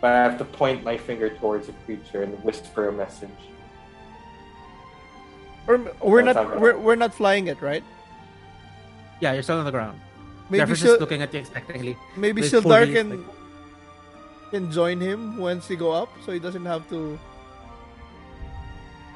But 0.00 0.12
I 0.12 0.22
have 0.22 0.38
to 0.38 0.44
point 0.44 0.84
my 0.84 0.96
finger 0.96 1.30
towards 1.30 1.68
a 1.68 1.72
creature 1.86 2.22
and 2.22 2.34
whisper 2.44 2.88
a 2.88 2.92
message. 2.92 3.30
Or 5.66 5.78
we're 6.02 6.22
That's 6.24 6.36
not 6.36 6.48
not 6.48 6.60
we're, 6.60 6.76
we're 6.78 6.96
not 6.96 7.14
flying 7.14 7.46
it, 7.48 7.60
right? 7.62 7.82
Yeah, 9.20 9.32
you're 9.32 9.42
still 9.42 9.58
on 9.58 9.64
the 9.64 9.70
ground. 9.70 9.98
Maybe 10.50 10.60
Jeffrey's 10.60 10.80
Sil- 10.84 10.92
just 10.92 11.00
looking 11.00 11.22
at 11.22 11.32
you 11.32 11.40
expectantly. 11.40 11.96
maybe 12.16 12.42
she'll 12.42 12.60
fully, 12.60 12.98
and 12.98 13.10
like- 13.10 14.50
can 14.50 14.70
join 14.70 15.00
him 15.00 15.38
once 15.38 15.66
he 15.66 15.74
go 15.76 15.90
up, 15.90 16.10
so 16.24 16.32
he 16.32 16.38
doesn't 16.38 16.66
have 16.66 16.86
to 16.90 17.18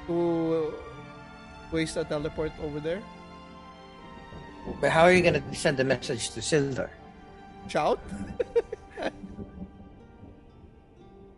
to 0.07 0.73
waste 1.71 1.97
a 1.99 2.05
teleport 2.05 2.53
over 2.63 2.81
there. 2.81 3.03
But 4.81 4.91
how 4.91 5.03
are 5.03 5.13
you 5.13 5.23
gonna 5.23 5.43
send 5.55 5.79
a 5.81 5.85
message 5.85 6.31
to 6.31 6.41
Sildar? 6.41 6.89
Shout. 7.69 8.01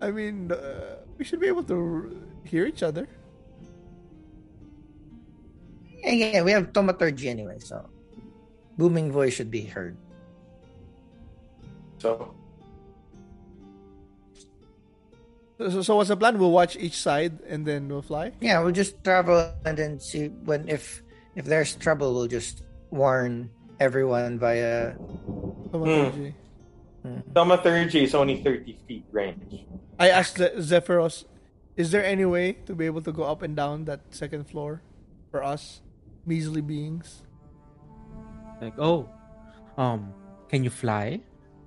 I 0.00 0.10
mean, 0.10 0.50
uh, 0.52 0.96
we 1.18 1.24
should 1.24 1.40
be 1.40 1.48
able 1.48 1.64
to 1.64 2.26
hear 2.44 2.64
each 2.66 2.82
other. 2.82 3.08
Yeah, 6.02 6.40
yeah, 6.40 6.42
we 6.42 6.52
have 6.52 6.72
thaumaturgy 6.72 7.28
anyway, 7.28 7.58
so 7.58 7.88
booming 8.78 9.12
voice 9.12 9.34
should 9.34 9.50
be 9.50 9.62
heard. 9.62 9.96
So 11.98 12.34
So, 15.60 15.82
so 15.82 15.96
what's 15.96 16.08
the 16.08 16.16
plan? 16.16 16.38
We'll 16.38 16.56
watch 16.56 16.76
each 16.80 16.96
side 16.96 17.44
and 17.44 17.66
then 17.68 17.88
we'll 17.88 18.00
fly. 18.00 18.32
Yeah, 18.40 18.64
we'll 18.64 18.72
just 18.72 19.04
travel 19.04 19.52
and 19.68 19.76
then 19.76 20.00
see 20.00 20.32
when 20.48 20.64
if 20.72 21.04
if 21.36 21.44
there's 21.44 21.76
trouble, 21.76 22.16
we'll 22.16 22.32
just 22.32 22.64
warn 22.88 23.52
everyone 23.78 24.40
via. 24.40 24.96
Thaumaturgy. 25.70 26.34
thaumaturgy 27.36 28.00
hmm. 28.00 28.04
is 28.08 28.14
only 28.14 28.42
30 28.42 28.78
feet 28.88 29.04
range. 29.12 29.68
I 30.00 30.08
asked 30.08 30.38
Ze- 30.38 30.56
Zephyros, 30.56 31.28
is 31.76 31.92
there 31.92 32.04
any 32.04 32.24
way 32.24 32.56
to 32.64 32.74
be 32.74 32.86
able 32.86 33.02
to 33.02 33.12
go 33.12 33.24
up 33.24 33.42
and 33.42 33.54
down 33.54 33.84
that 33.84 34.00
second 34.10 34.48
floor 34.48 34.80
for 35.30 35.44
us, 35.44 35.82
measly 36.26 36.60
beings? 36.60 37.22
Like, 38.60 38.74
oh, 38.78 39.08
um, 39.78 40.12
can 40.48 40.64
you 40.64 40.70
fly? 40.70 41.20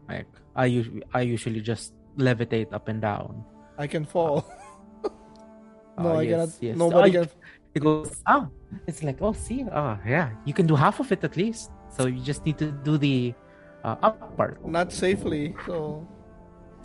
Like, 0.07 0.27
I 0.55 0.65
usually 0.65 1.03
I 1.13 1.21
usually 1.21 1.61
just 1.61 1.93
levitate 2.17 2.71
up 2.73 2.87
and 2.87 3.01
down. 3.01 3.43
I 3.77 3.87
can 3.87 4.05
fall. 4.05 4.45
no, 5.97 6.13
Ah, 6.13 6.17
I 6.17 6.21
yes, 6.21 6.29
cannot. 6.29 6.49
yes. 6.61 6.77
Nobody 6.77 7.09
Ah, 7.17 7.21
can. 7.25 7.29
It 7.73 7.81
goes, 7.81 8.21
oh, 8.29 8.47
it's 8.85 9.01
like, 9.01 9.17
oh, 9.19 9.33
see, 9.33 9.65
oh, 9.65 9.97
yeah, 10.05 10.29
you 10.45 10.53
can 10.53 10.67
do 10.67 10.75
half 10.75 10.99
of 11.01 11.11
it 11.11 11.23
at 11.23 11.35
least. 11.35 11.71
So 11.89 12.05
you 12.05 12.21
just 12.21 12.45
need 12.45 12.59
to 12.61 12.69
do 12.69 12.97
the 13.01 13.33
uh, 13.83 13.97
up 14.05 14.37
part. 14.37 14.61
Not 14.61 14.93
safely. 14.93 15.55
So, 15.65 16.05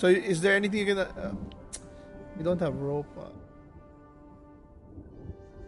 so 0.01 0.07
is 0.09 0.41
there 0.41 0.57
anything 0.57 0.81
you 0.81 0.87
can? 0.97 0.99
Uh, 1.05 1.37
we 2.37 2.43
don't 2.43 2.61
have 2.61 2.75
rope. 2.81 3.09
Uh, 3.21 3.29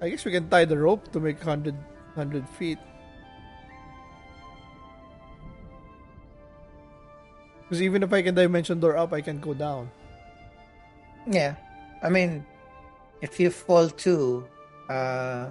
I 0.01 0.09
guess 0.09 0.25
we 0.25 0.33
can 0.33 0.49
tie 0.49 0.65
the 0.65 0.79
rope 0.79 1.13
to 1.13 1.21
make 1.21 1.37
100, 1.45 1.77
100 2.21 2.49
feet. 2.49 2.79
Because 7.65 7.81
even 7.81 8.03
if 8.03 8.13
I 8.13 8.21
can 8.21 8.35
dimension 8.35 8.81
door 8.81 8.97
up, 8.97 9.13
I 9.13 9.23
can 9.23 9.41
go 9.41 9.55
down. 9.55 9.91
Yeah, 11.27 11.55
I 12.03 12.11
mean, 12.11 12.45
if 13.23 13.41
you 13.41 13.49
fall 13.49 13.89
too, 13.89 14.45
uh, 14.89 15.49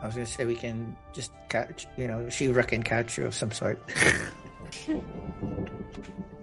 I 0.00 0.06
was 0.06 0.14
gonna 0.14 0.26
say 0.26 0.46
we 0.46 0.56
can 0.56 0.96
just 1.12 1.32
catch. 1.48 1.86
You 1.96 2.08
know, 2.08 2.28
she 2.30 2.48
can 2.52 2.82
catch 2.82 3.18
you 3.18 3.26
of 3.26 3.34
some 3.34 3.50
sort. 3.50 3.82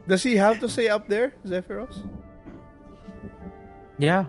Does 0.08 0.24
he 0.24 0.36
have 0.36 0.60
to 0.60 0.70
stay 0.70 0.90
up 0.90 1.08
there, 1.08 1.34
Zephyros? 1.46 2.04
Yeah. 3.98 4.26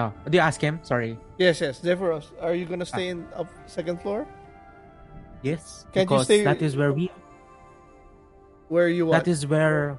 No, 0.00 0.12
do 0.24 0.36
you 0.40 0.44
ask 0.44 0.56
him? 0.60 0.80
Sorry. 0.82 1.18
Yes, 1.36 1.60
yes. 1.60 1.80
Zephyros, 1.84 2.32
are 2.40 2.54
you 2.56 2.64
gonna 2.64 2.88
stay 2.88 3.08
in 3.12 3.28
up 3.36 3.48
second 3.68 4.00
floor? 4.00 4.24
Yes, 5.44 5.84
Can't 5.92 6.08
you 6.08 6.16
because 6.16 6.24
stay- 6.24 6.44
that 6.44 6.60
is 6.64 6.72
where 6.76 6.92
we 6.92 7.12
Where 8.72 8.88
you 8.88 9.04
what? 9.06 9.24
that 9.24 9.28
is 9.28 9.44
where 9.46 9.98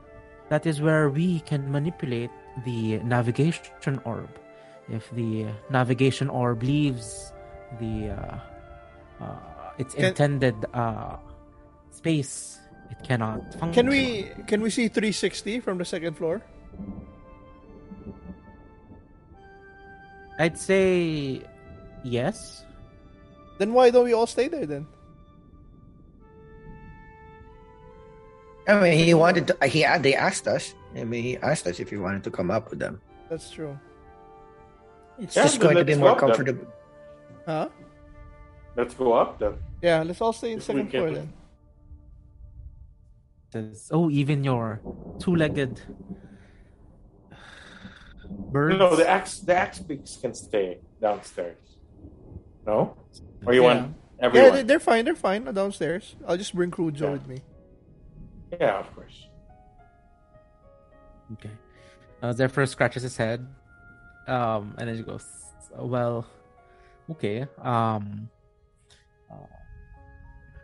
that 0.50 0.66
is 0.66 0.82
where 0.82 1.10
we 1.10 1.42
can 1.46 1.70
manipulate 1.72 2.32
the 2.66 2.98
navigation 3.06 4.02
orb. 4.06 4.30
If 4.90 5.06
the 5.14 5.48
navigation 5.70 6.30
orb 6.30 6.64
leaves 6.66 7.32
the 7.80 8.12
uh, 8.18 8.38
uh, 9.24 9.78
its 9.78 9.94
Can- 9.94 10.06
intended 10.12 10.56
uh, 10.74 11.18
space, 11.94 12.60
it 12.90 13.00
cannot 13.06 13.40
function. 13.60 13.74
Can 13.74 13.88
we 13.90 14.32
can 14.50 14.62
we 14.66 14.70
see 14.74 14.88
360 14.90 15.60
from 15.62 15.78
the 15.78 15.86
second 15.86 16.18
floor? 16.18 16.42
I'd 20.42 20.58
say 20.58 21.42
yes. 22.04 22.66
Then 23.60 23.74
why 23.74 23.92
don't 23.92 24.06
we 24.06 24.14
all 24.14 24.26
stay 24.26 24.48
there 24.48 24.66
then? 24.66 24.88
I 28.68 28.82
mean, 28.82 28.98
he 28.98 29.14
wanted 29.14 29.46
to. 29.48 29.68
He 29.68 29.86
they 30.00 30.16
asked 30.16 30.48
us. 30.48 30.74
I 30.98 31.04
mean, 31.04 31.24
he 31.24 31.38
asked 31.38 31.68
us 31.68 31.80
if 31.80 31.90
he 31.92 31.98
wanted 31.98 32.24
to 32.24 32.32
come 32.32 32.50
up 32.50 32.72
with 32.72 32.80
them. 32.80 33.00
That's 33.30 33.52
true. 33.52 33.78
It's 35.20 35.36
Yeah, 35.36 35.44
just 35.44 35.60
going 35.60 35.78
to 35.78 35.86
be 35.86 35.94
more 35.94 36.10
walk 36.10 36.20
them. 36.22 36.30
comfortable. 36.30 36.66
Huh? 37.46 37.70
Let's 38.76 38.96
go 38.96 39.14
up 39.14 39.38
then. 39.38 39.54
Yeah, 39.82 40.02
let's 40.02 40.22
all 40.22 40.34
stay 40.34 40.54
in 40.54 40.58
If 40.58 40.64
second 40.66 40.90
floor 40.90 41.12
then. 41.12 41.34
Says, 43.54 43.90
oh, 43.92 44.10
even 44.10 44.44
your 44.44 44.80
two-legged 45.20 45.82
birds. 48.52 48.78
No, 48.78 48.96
the 48.96 49.08
axe 49.08 49.40
the 49.40 49.56
axe 49.56 49.80
beaks 49.80 50.18
can 50.18 50.34
stay 50.34 50.80
downstairs. 51.02 51.58
No? 52.66 52.96
Or 53.46 53.54
you 53.54 53.62
Yeah. 53.64 53.68
want 53.74 53.96
everyone? 54.20 54.54
they- 54.54 54.64
they're 54.64 54.80
fine. 54.80 55.06
They're 55.06 55.16
fine 55.16 55.44
downstairs. 55.54 56.16
I'll 56.28 56.38
just 56.38 56.54
bring 56.54 56.70
Crujo 56.72 57.02
Yeah. 57.02 57.10
with 57.12 57.28
me. 57.28 57.42
Yeah, 58.60 58.80
of 58.80 58.94
course. 58.94 59.28
Okay. 61.34 61.52
Uh, 62.22 62.34
Zephyr 62.34 62.66
scratches 62.68 63.04
his 63.04 63.16
head, 63.18 63.48
um, 64.28 64.76
and 64.78 64.88
then 64.90 64.96
he 64.96 65.02
goes, 65.02 65.26
"Well, 65.74 66.28
okay. 67.10 67.48
Um, 67.58 68.30
uh, 69.32 69.48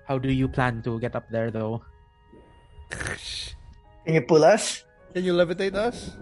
how 0.06 0.18
do 0.20 0.30
you 0.32 0.48
plan 0.48 0.84
to 0.84 1.00
get 1.00 1.16
up 1.16 1.26
there, 1.32 1.50
though? 1.50 1.82
Can 2.92 4.14
you 4.14 4.22
pull 4.22 4.44
us? 4.44 4.84
Can 5.14 5.24
you 5.24 5.34
levitate 5.34 5.74
us 5.74 6.16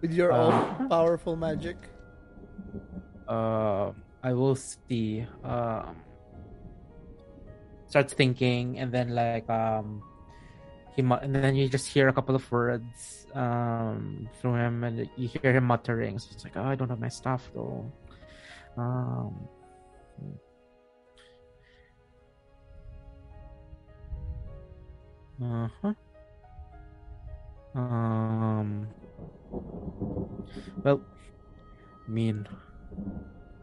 with 0.00 0.12
your 0.12 0.32
Uh, 0.32 0.36
all 0.36 0.88
powerful 0.90 1.36
magic? 1.36 1.76
Uh, 3.28 3.92
I 4.22 4.32
will 4.32 4.54
see. 4.56 5.26
Um, 5.44 6.02
starts 7.88 8.12
thinking, 8.14 8.78
and 8.78 8.92
then 8.92 9.14
like 9.14 9.48
um, 9.50 10.02
he 10.94 11.02
mu- 11.02 11.20
and 11.20 11.34
then 11.34 11.54
you 11.56 11.68
just 11.68 11.88
hear 11.88 12.08
a 12.08 12.12
couple 12.12 12.34
of 12.34 12.44
words 12.50 13.26
um 13.34 14.28
from 14.40 14.56
him, 14.56 14.84
and 14.84 15.08
you 15.16 15.28
hear 15.28 15.52
him 15.52 15.64
muttering. 15.64 16.18
So 16.18 16.28
it's 16.32 16.44
like, 16.44 16.56
oh, 16.56 16.64
I 16.64 16.74
don't 16.74 16.88
have 16.88 17.00
my 17.00 17.08
stuff 17.10 17.50
though. 17.54 17.90
Um. 18.76 19.48
Uh 25.42 25.68
huh. 25.82 25.94
Um. 27.74 28.88
Well, 30.82 31.00
I 32.06 32.10
mean, 32.10 32.46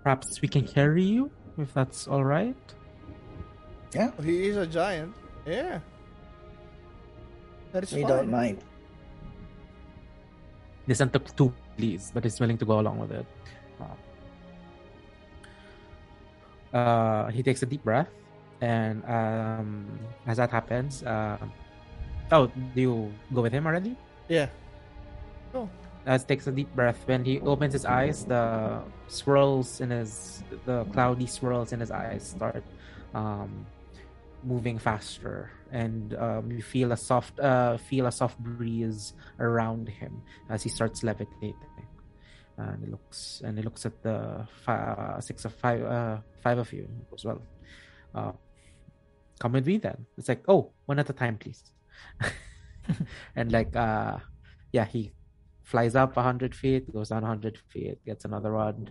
perhaps 0.03 0.41
we 0.41 0.47
can 0.47 0.67
carry 0.67 1.03
you 1.03 1.31
if 1.57 1.73
that's 1.73 2.07
all 2.07 2.23
right. 2.23 2.55
Yeah, 3.93 4.11
He 4.21 4.47
is 4.49 4.57
a 4.57 4.65
giant. 4.67 5.13
Yeah. 5.45 5.79
That 7.71 7.83
is 7.83 7.93
we 7.93 8.01
fine. 8.01 8.09
don't 8.09 8.31
mind. 8.31 8.57
He 10.85 10.91
isn't 10.91 11.13
too 11.37 11.53
pleased, 11.77 12.13
but 12.13 12.23
he's 12.23 12.39
willing 12.39 12.57
to 12.57 12.65
go 12.65 12.79
along 12.79 12.99
with 12.99 13.11
it. 13.11 13.25
Uh, 16.73 16.77
uh, 16.77 17.29
he 17.31 17.41
takes 17.43 17.61
a 17.63 17.65
deep 17.65 17.83
breath, 17.83 18.09
and 18.61 19.03
um, 19.05 19.87
as 20.27 20.37
that 20.37 20.51
happens, 20.51 21.03
uh, 21.03 21.37
oh, 22.31 22.47
do 22.75 22.81
you 22.81 23.13
go 23.33 23.41
with 23.41 23.53
him 23.53 23.65
already? 23.65 23.95
Yeah. 24.27 24.49
Oh. 25.53 25.69
As 26.05 26.25
takes 26.25 26.47
a 26.47 26.51
deep 26.51 26.73
breath, 26.75 26.99
when 27.05 27.23
he 27.23 27.39
opens 27.39 27.73
his 27.73 27.85
eyes, 27.85 28.25
the 28.25 28.81
swirls 29.07 29.79
in 29.79 29.89
his, 29.89 30.43
the 30.65 30.83
cloudy 30.85 31.27
swirls 31.27 31.71
in 31.71 31.79
his 31.79 31.91
eyes 31.91 32.35
start 32.35 32.63
um, 33.13 33.65
moving 34.43 34.77
faster, 34.77 35.49
and 35.71 36.13
um, 36.15 36.51
you 36.51 36.61
feel 36.61 36.91
a 36.91 36.97
soft, 36.97 37.39
uh, 37.39 37.77
feel 37.77 38.07
a 38.07 38.11
soft 38.11 38.37
breeze 38.39 39.13
around 39.39 39.87
him 39.87 40.21
as 40.49 40.61
he 40.61 40.69
starts 40.69 41.03
levitating. 41.03 41.55
And 42.57 42.83
he 42.83 42.91
looks, 42.91 43.41
and 43.43 43.57
he 43.57 43.63
looks 43.63 43.85
at 43.85 44.03
the 44.03 44.45
fi- 44.65 45.17
six 45.21 45.45
of 45.45 45.55
five, 45.55 45.81
uh, 45.83 46.17
five 46.43 46.57
of 46.57 46.71
you 46.73 46.87
as 47.13 47.23
well. 47.23 47.41
Uh, 48.13 48.33
come 49.39 49.53
with 49.53 49.65
me 49.65 49.77
then. 49.77 50.05
It's 50.17 50.27
like, 50.27 50.43
oh, 50.47 50.71
one 50.85 50.99
at 50.99 51.09
a 51.09 51.13
time, 51.13 51.37
please. 51.37 51.63
and 53.35 53.51
like, 53.51 53.75
uh, 53.75 54.17
yeah, 54.71 54.85
he 54.85 55.13
flies 55.73 55.95
up 55.95 56.15
100 56.15 56.53
feet, 56.53 56.85
goes 56.93 57.09
down 57.09 57.23
100 57.23 57.57
feet, 57.73 57.97
gets 58.05 58.25
another 58.25 58.53
one. 58.53 58.85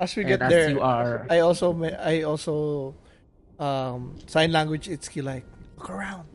As 0.00 0.14
we 0.16 0.22
And 0.22 0.30
get 0.30 0.42
as 0.42 0.50
there, 0.50 0.70
you 0.70 0.80
are- 0.80 1.26
I 1.30 1.38
also 1.46 1.66
I 2.12 2.22
also 2.22 2.96
um 3.60 4.18
sign 4.26 4.50
language 4.50 4.88
Itsuki 4.88 5.22
like 5.22 5.46
look 5.78 5.88
around, 5.90 6.26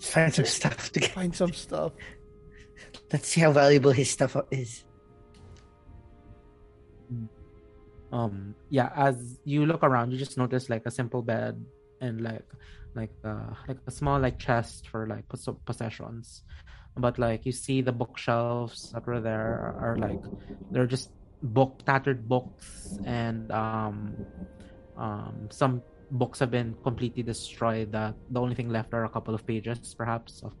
Find 0.00 0.32
some 0.32 0.44
stuff 0.44 0.92
to 0.92 1.00
get. 1.00 1.10
find 1.12 1.34
some 1.34 1.52
stuff. 1.54 1.92
Let's 3.12 3.28
see 3.28 3.40
how 3.40 3.52
valuable 3.52 3.92
his 3.92 4.10
stuff 4.10 4.36
is. 4.52 4.84
um 8.12 8.54
yeah 8.70 8.90
as 8.94 9.16
you 9.44 9.66
look 9.66 9.82
around 9.82 10.12
you 10.12 10.16
just 10.18 10.38
notice 10.38 10.70
like 10.70 10.84
a 10.86 10.92
simple 10.92 11.22
bed 11.22 11.54
and 12.00 12.20
like 12.22 12.46
like 12.96 13.14
uh 13.24 13.54
like 13.68 13.78
a 13.86 13.92
small 13.92 14.18
like 14.20 14.38
chest 14.38 14.88
for 14.88 15.06
like 15.06 15.28
pos- 15.28 15.48
possessions. 15.66 16.42
But 16.96 17.18
like 17.18 17.46
you 17.46 17.52
see 17.52 17.82
the 17.82 17.92
bookshelves 17.92 18.90
that 18.94 19.06
were 19.06 19.20
there 19.20 19.76
are 19.78 19.96
like 20.00 20.20
they're 20.70 20.86
just 20.88 21.10
book 21.42 21.82
tattered 21.86 22.28
books 22.28 22.98
and 23.04 23.50
um 23.52 24.16
um 24.96 25.48
some 25.52 25.82
books 26.10 26.40
have 26.40 26.50
been 26.50 26.74
completely 26.82 27.22
destroyed 27.22 27.92
that 27.92 28.16
the 28.30 28.40
only 28.40 28.54
thing 28.54 28.70
left 28.70 28.94
are 28.94 29.04
a 29.04 29.10
couple 29.10 29.34
of 29.34 29.46
pages 29.46 29.94
perhaps 29.96 30.42
of 30.42 30.54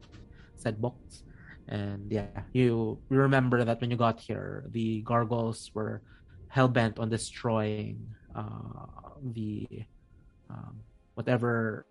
said 0.56 0.80
books. 0.80 1.24
And 1.68 2.12
yeah 2.12 2.44
you 2.52 3.00
remember 3.10 3.64
that 3.64 3.80
when 3.80 3.90
you 3.90 3.96
got 3.96 4.20
here 4.20 4.64
the 4.70 5.02
gargoyles 5.02 5.70
were 5.74 6.02
hell 6.48 6.68
bent 6.68 6.98
on 6.98 7.08
destroying 7.10 8.08
uh, 8.34 8.86
the 9.22 9.66
um, 10.50 10.82
whatever 11.14 11.86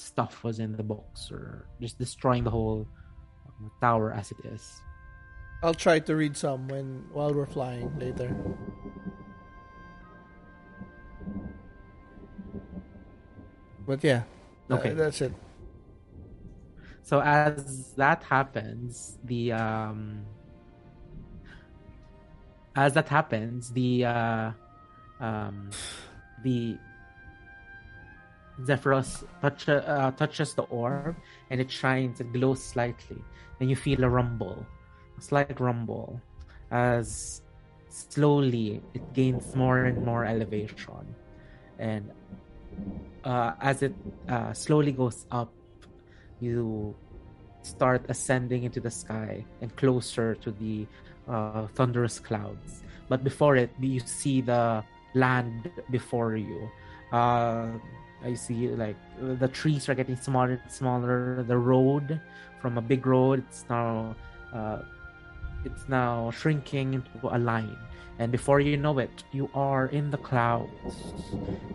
stuff 0.00 0.42
was 0.42 0.58
in 0.58 0.76
the 0.76 0.82
box 0.82 1.30
or 1.30 1.66
just 1.80 1.98
destroying 1.98 2.44
the 2.44 2.50
whole 2.50 2.86
uh, 3.46 3.68
tower 3.80 4.12
as 4.12 4.30
it 4.32 4.38
is. 4.44 4.80
I'll 5.62 5.74
try 5.74 5.98
to 6.00 6.16
read 6.16 6.36
some 6.36 6.68
when 6.68 7.04
while 7.12 7.34
we're 7.34 7.46
flying 7.46 7.92
later. 7.98 8.34
But 13.86 14.02
yeah, 14.04 14.22
tha- 14.68 14.74
Okay. 14.76 14.92
that's 14.94 15.20
it. 15.20 15.32
So 17.02 17.20
as 17.20 17.92
that 17.96 18.22
happens, 18.22 19.18
the 19.24 19.52
um, 19.52 20.24
as 22.76 22.94
that 22.94 23.08
happens, 23.08 23.70
the 23.72 24.04
uh, 24.04 24.50
um, 25.18 25.70
the 26.44 26.78
Zephyros 28.64 29.24
touch, 29.40 29.68
uh, 29.68 30.10
touches 30.12 30.54
the 30.54 30.62
orb 30.62 31.16
and 31.50 31.60
it 31.60 31.70
shines 31.70 32.20
and 32.20 32.32
glows 32.32 32.62
slightly. 32.62 33.18
Then 33.58 33.68
you 33.68 33.76
feel 33.76 34.04
a 34.04 34.08
rumble, 34.08 34.66
a 35.18 35.20
slight 35.20 35.60
rumble, 35.60 36.20
as 36.70 37.42
slowly 37.88 38.80
it 38.94 39.12
gains 39.12 39.54
more 39.54 39.84
and 39.84 40.04
more 40.04 40.24
elevation, 40.24 41.14
and 41.78 42.10
uh, 43.24 43.52
as 43.60 43.82
it 43.82 43.94
uh, 44.28 44.52
slowly 44.52 44.92
goes 44.92 45.26
up, 45.30 45.52
you 46.40 46.94
start 47.62 48.04
ascending 48.08 48.64
into 48.64 48.80
the 48.80 48.90
sky 48.90 49.44
and 49.60 49.74
closer 49.76 50.34
to 50.36 50.50
the 50.52 50.86
uh, 51.28 51.66
thunderous 51.74 52.18
clouds. 52.18 52.82
But 53.08 53.24
before 53.24 53.56
it, 53.56 53.70
you 53.80 54.00
see 54.00 54.40
the 54.40 54.84
land 55.14 55.70
before 55.90 56.36
you. 56.36 56.70
Uh, 57.12 57.72
I 58.24 58.34
see 58.34 58.68
like 58.68 58.96
the 59.20 59.48
trees 59.48 59.88
are 59.88 59.94
getting 59.94 60.16
smaller 60.16 60.60
and 60.62 60.72
smaller. 60.72 61.42
The 61.42 61.56
road 61.56 62.20
from 62.60 62.78
a 62.78 62.82
big 62.82 63.06
road, 63.06 63.42
it's 63.48 63.64
now 63.68 64.14
uh, 64.52 64.82
it's 65.64 65.88
now 65.88 66.30
shrinking 66.30 66.94
into 66.94 67.34
a 67.34 67.38
line. 67.38 67.76
And 68.18 68.30
before 68.30 68.60
you 68.60 68.76
know 68.76 68.98
it, 68.98 69.24
you 69.32 69.48
are 69.54 69.86
in 69.86 70.10
the 70.10 70.18
clouds, 70.18 70.68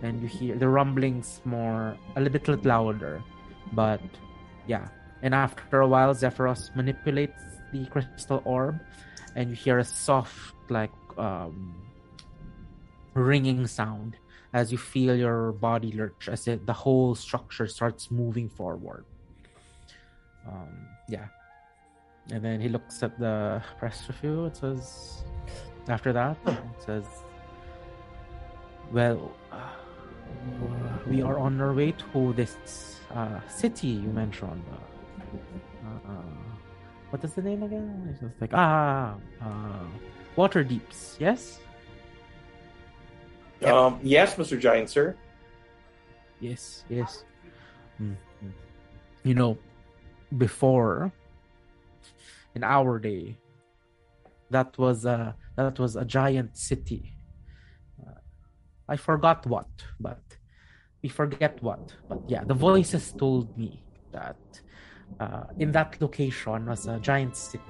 and 0.04 0.22
you 0.22 0.28
hear 0.28 0.56
the 0.56 0.68
rumblings 0.68 1.42
more 1.44 1.98
a 2.16 2.22
little 2.22 2.40
bit 2.40 2.66
louder. 2.66 3.24
But 3.74 4.02
yeah, 4.68 4.88
and 5.24 5.34
after 5.34 5.82
a 5.82 5.88
while, 5.88 6.14
Zephyros 6.14 6.76
manipulates 6.76 7.42
the 7.74 7.88
crystal 7.88 8.44
orb, 8.46 8.80
and 9.36 9.50
you 9.50 9.56
hear 9.56 9.80
a 9.80 9.84
soft, 9.84 10.54
like 10.70 10.92
um, 11.18 11.74
ringing 13.16 13.66
sound 13.66 14.16
as 14.56 14.72
you 14.72 14.78
feel 14.78 15.14
your 15.14 15.52
body 15.52 15.92
lurch 15.92 16.30
as 16.32 16.48
it, 16.48 16.66
the 16.66 16.72
whole 16.72 17.14
structure 17.14 17.68
starts 17.68 18.10
moving 18.10 18.48
forward. 18.48 19.04
Um, 20.48 20.88
yeah. 21.10 21.28
And 22.32 22.42
then 22.42 22.62
he 22.62 22.70
looks 22.70 23.04
at 23.04 23.20
the 23.20 23.62
press 23.78 24.08
review. 24.08 24.46
It 24.46 24.56
says, 24.56 25.26
after 25.90 26.14
that, 26.14 26.38
it 26.48 26.80
says, 26.80 27.04
well, 28.94 29.36
uh, 29.52 29.76
we 31.06 31.22
are 31.22 31.38
on 31.38 31.60
our 31.60 31.74
way 31.74 31.92
to 32.14 32.32
this 32.34 32.56
uh, 33.14 33.42
city 33.50 33.88
you 33.88 34.10
mentioned. 34.10 34.64
Uh, 34.72 36.10
uh, 36.10 36.32
what 37.10 37.22
is 37.26 37.34
the 37.34 37.42
name 37.42 37.62
again? 37.62 38.08
It's 38.10 38.22
just 38.22 38.40
like, 38.40 38.52
ah, 38.54 39.16
uh, 39.44 39.84
Waterdeeps, 40.38 41.20
yes? 41.20 41.60
Yep. 43.62 43.74
Um, 43.74 44.00
yes, 44.04 44.36
Mr. 44.36 44.60
Giant, 44.60 44.90
sir. 44.90 45.16
Yes, 46.40 46.84
yes. 46.90 47.24
Mm, 48.02 48.16
mm. 48.44 48.52
You 49.24 49.34
know, 49.34 49.58
before 50.38 51.12
in 52.54 52.64
our 52.64 53.00
day, 53.00 53.38
that 54.50 54.78
was 54.78 55.06
a 55.06 55.36
that 55.56 55.80
was 55.80 55.96
a 55.96 56.06
giant 56.06 56.58
city. 56.58 57.18
Uh, 58.00 58.20
I 58.88 58.98
forgot 58.98 59.46
what, 59.48 59.70
but 60.00 60.22
we 61.02 61.10
forget 61.10 61.62
what. 61.64 61.96
But 62.10 62.22
yeah, 62.28 62.44
the 62.44 62.54
voices 62.54 63.14
told 63.18 63.58
me 63.58 63.84
that 64.12 64.38
uh, 65.20 65.46
in 65.58 65.72
that 65.72 66.02
location 66.02 66.66
was 66.66 66.88
a 66.88 67.00
giant 67.00 67.36
city. 67.36 67.64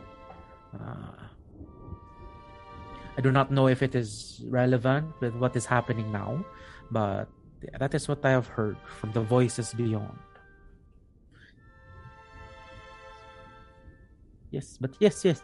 Uh, 0.74 1.35
I 3.18 3.22
do 3.22 3.32
not 3.32 3.52
know 3.52 3.68
if 3.68 3.82
it 3.82 3.96
is 3.96 4.42
relevant 4.48 5.08
with 5.22 5.36
what 5.36 5.56
is 5.56 5.66
happening 5.66 6.12
now, 6.12 6.44
but 6.92 7.30
that 7.80 7.94
is 7.96 8.08
what 8.08 8.24
I 8.26 8.32
have 8.32 8.48
heard 8.48 8.78
from 9.00 9.12
the 9.14 9.22
voices 9.22 9.74
beyond. 9.74 10.20
Yes, 14.52 14.78
but 14.80 14.96
yes, 15.00 15.26
yes, 15.26 15.42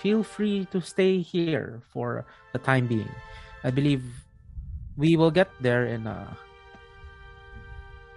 feel 0.00 0.22
free 0.22 0.68
to 0.72 0.80
stay 0.80 1.20
here 1.20 1.80
for 1.92 2.26
the 2.52 2.58
time 2.58 2.86
being. 2.86 3.08
I 3.64 3.70
believe 3.70 4.04
we 4.96 5.16
will 5.16 5.30
get 5.30 5.48
there 5.60 5.86
in 5.86 6.06
uh, 6.06 6.34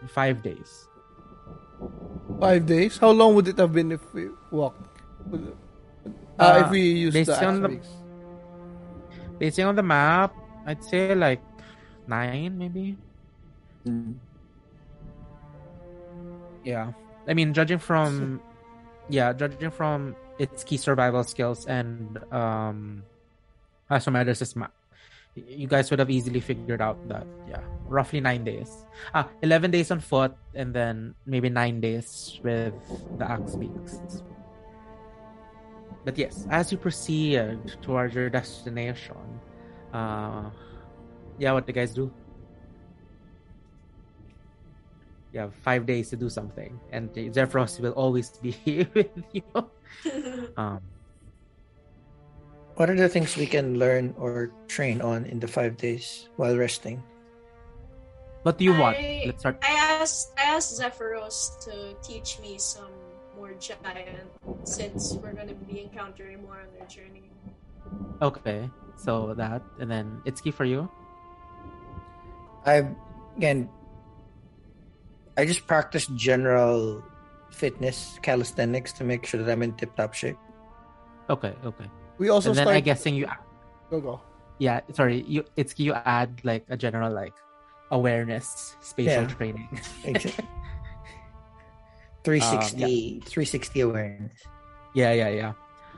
five 0.08 0.44
days. 0.44 0.88
Five 2.40 2.66
days. 2.66 2.98
How 2.98 3.12
long 3.12 3.36
would 3.36 3.48
it 3.48 3.58
have 3.58 3.72
been 3.72 3.92
if 3.92 4.04
we 4.14 4.28
walked? 4.52 5.00
Uh, 5.32 5.52
Uh, 6.40 6.64
if 6.66 6.72
we 6.72 6.82
use 6.82 7.14
based 7.14 7.30
the 7.30 7.46
on 7.46 7.62
the-. 7.62 7.80
Basing 9.40 9.66
on 9.66 9.76
the 9.76 9.84
map, 9.84 10.34
I'd 10.66 10.84
say 10.84 11.16
like 11.16 11.42
nine, 12.08 12.58
maybe. 12.58 12.98
Yeah. 16.64 16.94
I 17.28 17.34
mean, 17.34 17.54
judging 17.54 17.80
from, 17.80 18.42
yeah, 19.10 19.34
judging 19.34 19.72
from 19.72 20.16
Itsuki's 20.40 20.82
survival 20.82 21.24
skills 21.24 21.66
and 21.66 22.20
um, 22.34 23.04
Asumedos' 23.90 24.56
map, 24.56 24.72
you 25.36 25.68
guys 25.68 25.90
would 25.90 26.00
have 26.00 26.10
easily 26.10 26.40
figured 26.40 26.82
out 26.82 26.98
that, 27.08 27.26
yeah, 27.50 27.62
roughly 27.88 28.20
nine 28.20 28.44
days. 28.44 28.86
Ah, 29.14 29.28
11 29.42 29.72
days 29.72 29.90
on 29.92 30.00
foot, 30.00 30.34
and 30.54 30.74
then 30.74 31.16
maybe 31.26 31.50
nine 31.50 31.82
days 31.82 32.40
with 32.44 32.74
the 33.18 33.30
axe 33.30 33.56
beaks. 33.56 34.00
But 36.04 36.18
yes, 36.18 36.46
as 36.50 36.72
you 36.72 36.78
proceed 36.78 37.78
towards 37.82 38.14
your 38.16 38.30
destination, 38.30 39.16
uh, 39.94 40.50
yeah, 41.40 41.54
what 41.54 41.66
do 41.66 41.72
you 41.72 41.76
guys 41.76 41.94
do? 41.94 42.12
You 45.32 45.40
have 45.40 45.54
five 45.56 45.86
days 45.86 46.10
to 46.12 46.16
do 46.16 46.30
something, 46.30 46.80
and 46.92 47.10
Zephyros 47.14 47.80
will 47.80 47.94
always 47.94 48.30
be 48.38 48.52
here 48.52 48.88
with 48.94 49.12
you. 49.32 49.44
Um, 50.58 50.82
What 52.76 52.90
are 52.90 52.98
the 52.98 53.08
things 53.10 53.38
we 53.38 53.46
can 53.46 53.78
learn 53.78 54.16
or 54.18 54.50
train 54.68 55.02
on 55.02 55.26
in 55.30 55.40
the 55.40 55.48
five 55.48 55.78
days 55.78 56.30
while 56.38 56.58
resting? 56.58 57.02
what 58.44 58.58
do 58.58 58.66
you 58.66 58.74
want? 58.74 58.98
Let's 59.26 59.40
start. 59.40 59.58
I 59.64 59.74
asked 60.02 60.34
I 60.38 60.44
asked 60.58 60.80
Zephyros 60.82 61.62
to 61.70 61.96
teach 62.04 62.40
me 62.42 62.58
some 62.58 62.92
more 63.44 63.54
giant 63.60 64.32
since 64.64 65.20
we're 65.20 65.34
gonna 65.34 65.54
be 65.68 65.82
encountering 65.82 66.42
more 66.44 66.64
on 66.64 66.70
our 66.80 66.88
journey. 66.88 67.28
Okay, 68.22 68.70
so 68.96 69.34
that, 69.36 69.62
and 69.84 69.92
then 69.92 70.22
Itsuki 70.26 70.54
for 70.54 70.64
you. 70.64 70.88
I 72.66 72.88
again, 73.36 73.68
I 75.36 75.44
just 75.44 75.68
practice 75.68 76.08
general 76.16 77.04
fitness, 77.52 78.18
calisthenics 78.24 78.94
to 78.94 79.04
make 79.04 79.26
sure 79.26 79.44
that 79.44 79.52
I'm 79.52 79.62
in 79.62 79.74
tip-top 79.74 80.14
shape. 80.14 80.40
Okay, 81.30 81.52
okay. 81.66 81.88
We 82.18 82.30
also 82.30 82.50
and 82.50 82.58
then 82.58 82.64
start. 82.64 82.78
I 82.78 82.80
guessing 82.80 83.16
you, 83.16 83.28
Go 83.92 84.00
go. 84.00 84.22
yeah. 84.60 84.80
Sorry, 84.94 85.26
you. 85.28 85.44
Itsuki. 85.60 85.92
You 85.92 85.94
add 85.94 86.40
like 86.48 86.64
a 86.70 86.78
general 86.78 87.12
like 87.12 87.36
awareness, 87.92 88.78
spatial 88.80 89.28
training. 89.28 89.68
Yeah. 90.08 90.16
training. 90.16 90.32
Exactly. 92.26 93.20
360, 93.20 93.30
360 93.30 93.80
awareness. 93.82 94.32
yeah, 94.94 95.12
yeah, 95.12 95.30
yeah. 95.30 95.52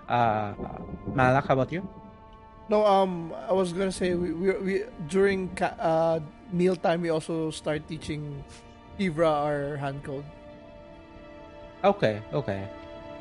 Uh, 0.09 0.53
Malak, 1.13 1.45
how 1.47 1.53
about 1.53 1.71
you? 1.71 1.85
No, 2.69 2.85
um, 2.85 3.33
I 3.47 3.53
was 3.53 3.73
gonna 3.73 3.91
say 3.93 4.15
we 4.15 4.33
we, 4.33 4.49
we 4.57 4.73
during 5.07 5.49
ca- 5.53 5.77
uh 5.77 6.19
mealtime 6.51 7.01
we 7.01 7.09
also 7.13 7.51
start 7.51 7.85
teaching 7.87 8.43
Ivra 8.97 9.29
our 9.29 9.77
hand 9.77 10.01
code, 10.03 10.25
Okay, 11.83 12.21
okay. 12.33 12.65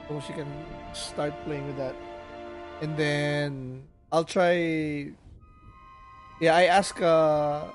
so 0.09 0.21
she 0.25 0.33
can 0.33 0.49
start 0.97 1.35
playing 1.45 1.67
with 1.69 1.77
that, 1.77 1.95
and 2.81 2.97
then 2.97 3.85
I'll 4.13 4.25
try. 4.25 5.13
Yeah, 6.41 6.57
I 6.57 6.65
ask 6.73 6.97
uh 7.03 7.69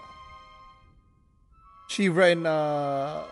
Shivra 1.89 2.31
and 2.33 2.45
uh 2.47 3.23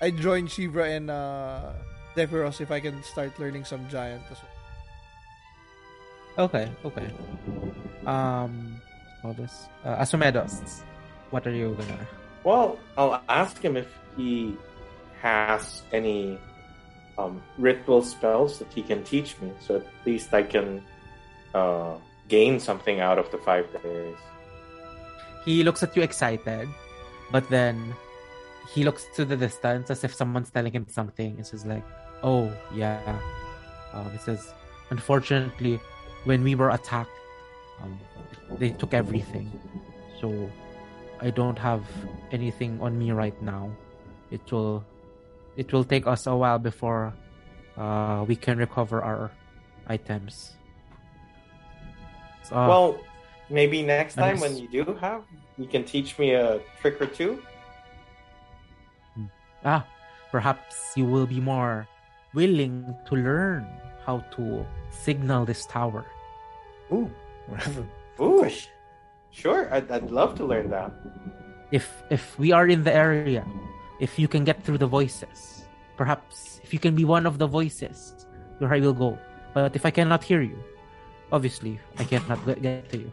I 0.00 0.10
join 0.10 0.48
Shivra 0.48 0.96
and 0.96 1.10
uh 1.10 1.72
Zephyros 2.16 2.60
if 2.60 2.70
I 2.70 2.80
can 2.80 3.02
start 3.02 3.38
learning 3.38 3.64
some 3.64 3.88
giant 3.88 4.22
as 4.30 4.38
well. 4.42 4.50
Okay, 6.46 6.70
okay. 6.84 7.08
Um, 8.06 8.80
all 9.22 9.34
this. 9.34 9.68
Uh, 9.84 9.96
Asumedos, 9.96 10.82
what 11.30 11.46
are 11.46 11.54
you 11.54 11.76
gonna? 11.78 12.08
Well, 12.44 12.78
I'll 12.96 13.22
ask 13.28 13.60
him 13.60 13.76
if 13.76 13.88
he 14.16 14.56
has 15.20 15.82
any 15.92 16.38
um, 17.18 17.42
ritual 17.58 18.02
spells 18.02 18.58
that 18.58 18.72
he 18.72 18.82
can 18.82 19.04
teach 19.04 19.38
me, 19.40 19.52
so 19.60 19.76
at 19.76 19.86
least 20.06 20.32
I 20.32 20.42
can 20.42 20.82
uh, 21.54 21.96
gain 22.28 22.58
something 22.58 23.00
out 23.00 23.18
of 23.18 23.30
the 23.30 23.38
five 23.38 23.68
days. 23.82 24.16
He 25.44 25.62
looks 25.62 25.82
at 25.82 25.94
you 25.96 26.02
excited, 26.02 26.68
but 27.30 27.48
then 27.50 27.94
he 28.68 28.84
looks 28.84 29.06
to 29.14 29.24
the 29.24 29.36
distance 29.36 29.90
as 29.90 30.04
if 30.04 30.14
someone's 30.14 30.50
telling 30.50 30.72
him 30.72 30.86
something. 30.88 31.36
It's 31.38 31.50
just 31.50 31.66
like, 31.66 31.84
oh 32.22 32.52
yeah. 32.74 33.18
Um, 33.92 34.06
it 34.14 34.20
says, 34.20 34.52
unfortunately, 34.90 35.80
when 36.24 36.42
we 36.44 36.54
were 36.54 36.70
attacked, 36.70 37.10
um, 37.82 37.98
they 38.58 38.70
took 38.70 38.94
everything. 38.94 39.50
So 40.20 40.50
I 41.20 41.30
don't 41.30 41.58
have 41.58 41.84
anything 42.30 42.80
on 42.80 42.98
me 42.98 43.10
right 43.10 43.40
now. 43.42 43.70
It 44.30 44.40
will, 44.52 44.84
it 45.56 45.72
will 45.72 45.84
take 45.84 46.06
us 46.06 46.26
a 46.26 46.36
while 46.36 46.58
before 46.58 47.12
uh, 47.76 48.24
we 48.28 48.36
can 48.36 48.58
recover 48.58 49.02
our 49.02 49.30
items. 49.88 50.52
So, 52.44 52.56
uh, 52.56 52.68
well, 52.68 53.00
maybe 53.48 53.82
next 53.82 54.14
time 54.14 54.38
when 54.40 54.56
you 54.56 54.68
do 54.68 54.94
have, 54.94 55.22
you 55.58 55.66
can 55.66 55.84
teach 55.84 56.18
me 56.18 56.32
a 56.32 56.60
trick 56.80 57.00
or 57.00 57.06
two. 57.06 57.42
Ah, 59.64 59.84
perhaps 60.30 60.92
you 60.96 61.04
will 61.04 61.26
be 61.26 61.40
more 61.40 61.86
willing 62.34 62.94
to 63.06 63.14
learn 63.16 63.66
how 64.06 64.20
to 64.36 64.64
signal 64.90 65.44
this 65.44 65.66
tower. 65.66 66.06
Ooh. 66.92 67.10
Ooh, 68.20 68.48
sure, 69.30 69.72
I'd, 69.72 69.90
I'd 69.90 70.10
love 70.10 70.34
to 70.36 70.44
learn 70.44 70.70
that. 70.70 70.92
If 71.72 72.02
if 72.10 72.38
we 72.38 72.52
are 72.52 72.66
in 72.66 72.82
the 72.84 72.92
area, 72.94 73.46
if 74.00 74.18
you 74.18 74.26
can 74.28 74.44
get 74.44 74.62
through 74.62 74.78
the 74.78 74.86
voices, 74.90 75.64
perhaps 75.96 76.60
if 76.62 76.72
you 76.74 76.78
can 76.78 76.94
be 76.94 77.04
one 77.04 77.26
of 77.26 77.38
the 77.38 77.46
voices, 77.46 78.26
where 78.58 78.72
I 78.74 78.80
will 78.80 78.94
go. 78.94 79.18
But 79.54 79.74
if 79.74 79.86
I 79.86 79.90
cannot 79.90 80.22
hear 80.22 80.42
you, 80.42 80.58
obviously 81.32 81.78
I 81.98 82.04
cannot 82.04 82.38
get- 82.46 82.62
get 82.62 82.88
to 82.90 82.98
you. 82.98 83.10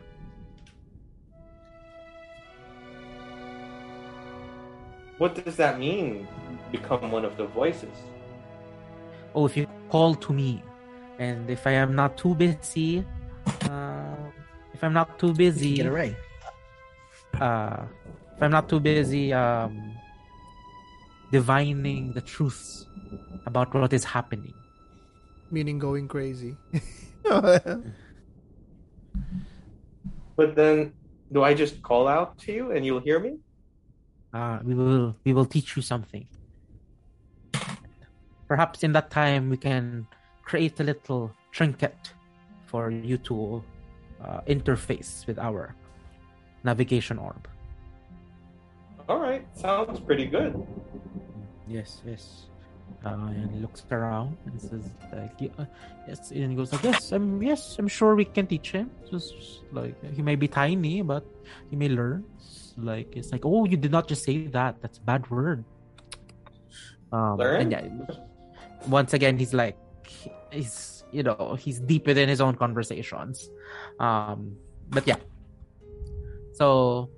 What 5.17 5.33
does 5.43 5.55
that 5.57 5.79
mean? 5.79 6.27
Become 6.71 7.11
one 7.11 7.25
of 7.25 7.37
the 7.37 7.45
voices. 7.45 7.95
Oh, 9.33 9.45
if 9.45 9.57
you 9.57 9.67
call 9.89 10.15
to 10.15 10.33
me, 10.33 10.63
and 11.19 11.49
if 11.49 11.65
I 11.65 11.71
am 11.71 11.95
not 11.95 12.17
too 12.17 12.35
busy, 12.35 13.05
uh, 13.69 14.15
if 14.73 14.83
I'm 14.83 14.93
not 14.93 15.17
too 15.19 15.33
busy, 15.33 15.75
Get 15.77 15.85
it 15.87 15.91
right. 15.91 16.15
uh, 17.41 17.83
if 18.35 18.43
I'm 18.43 18.51
not 18.51 18.69
too 18.69 18.79
busy 18.79 19.33
um, 19.33 19.93
divining 21.31 22.13
the 22.13 22.21
truths 22.21 22.85
about 23.45 23.73
what 23.73 23.93
is 23.93 24.03
happening. 24.03 24.53
Meaning 25.51 25.79
going 25.79 26.07
crazy. 26.07 26.55
But 30.35 30.55
then, 30.55 30.93
do 31.31 31.43
I 31.43 31.53
just 31.53 31.81
call 31.81 32.07
out 32.07 32.37
to 32.39 32.51
you 32.53 32.71
and 32.71 32.85
you'll 32.85 32.99
hear 32.99 33.19
me? 33.19 33.37
Uh, 34.33 34.59
we 34.63 34.73
will 34.73 35.15
we 35.23 35.33
will 35.33 35.45
teach 35.45 35.75
you 35.75 35.81
something. 35.81 36.27
Perhaps 38.47 38.83
in 38.83 38.91
that 38.93 39.09
time 39.09 39.49
we 39.49 39.57
can 39.57 40.07
create 40.43 40.79
a 40.79 40.83
little 40.83 41.31
trinket 41.51 42.13
for 42.65 42.91
you 42.91 43.17
to 43.17 43.63
uh, 44.23 44.41
interface 44.47 45.25
with 45.27 45.39
our 45.39 45.75
navigation 46.63 47.17
orb. 47.17 47.47
All 49.09 49.19
right, 49.19 49.45
sounds 49.55 49.99
pretty 49.99 50.25
good. 50.25 50.55
Yes, 51.67 52.01
yes. 52.05 52.47
Uh, 53.05 53.31
and 53.31 53.61
looks 53.61 53.83
around 53.91 54.35
and 54.45 54.59
says, 54.59 54.83
like, 55.13 55.31
"Yeah, 55.39 55.51
uh, 55.59 55.65
yes, 56.07 56.31
and 56.31 56.51
he 56.51 56.55
goes 56.55 56.71
like, 56.71 56.83
yes, 56.83 57.11
I'm, 57.11 57.41
yes, 57.43 57.75
I'm 57.79 57.87
sure 57.87 58.15
we 58.15 58.25
can 58.25 58.47
teach 58.47 58.71
him. 58.71 58.89
Just 59.11 59.63
like 59.71 59.95
he 60.15 60.21
may 60.21 60.35
be 60.35 60.47
tiny, 60.47 61.01
but 61.01 61.23
he 61.69 61.75
may 61.75 61.89
learn. 61.89 62.23
Like 62.77 63.15
it's 63.15 63.31
like, 63.31 63.45
oh, 63.45 63.65
you 63.65 63.77
did 63.77 63.91
not 63.91 64.07
just 64.07 64.23
say 64.23 64.47
that. 64.47 64.81
That's 64.81 64.97
a 64.97 65.01
bad 65.01 65.29
word. 65.29 65.65
Um, 67.11 67.37
Learn? 67.37 67.61
and 67.61 67.71
yeah, 67.71 67.87
once 68.87 69.13
again, 69.13 69.37
he's 69.37 69.53
like, 69.53 69.77
he's 70.51 71.03
you 71.11 71.23
know, 71.23 71.57
he's 71.59 71.79
deep 71.79 72.05
within 72.05 72.29
his 72.29 72.41
own 72.41 72.55
conversations. 72.55 73.49
Um, 73.99 74.57
but 74.89 75.07
yeah. 75.07 75.17
So, 76.53 77.09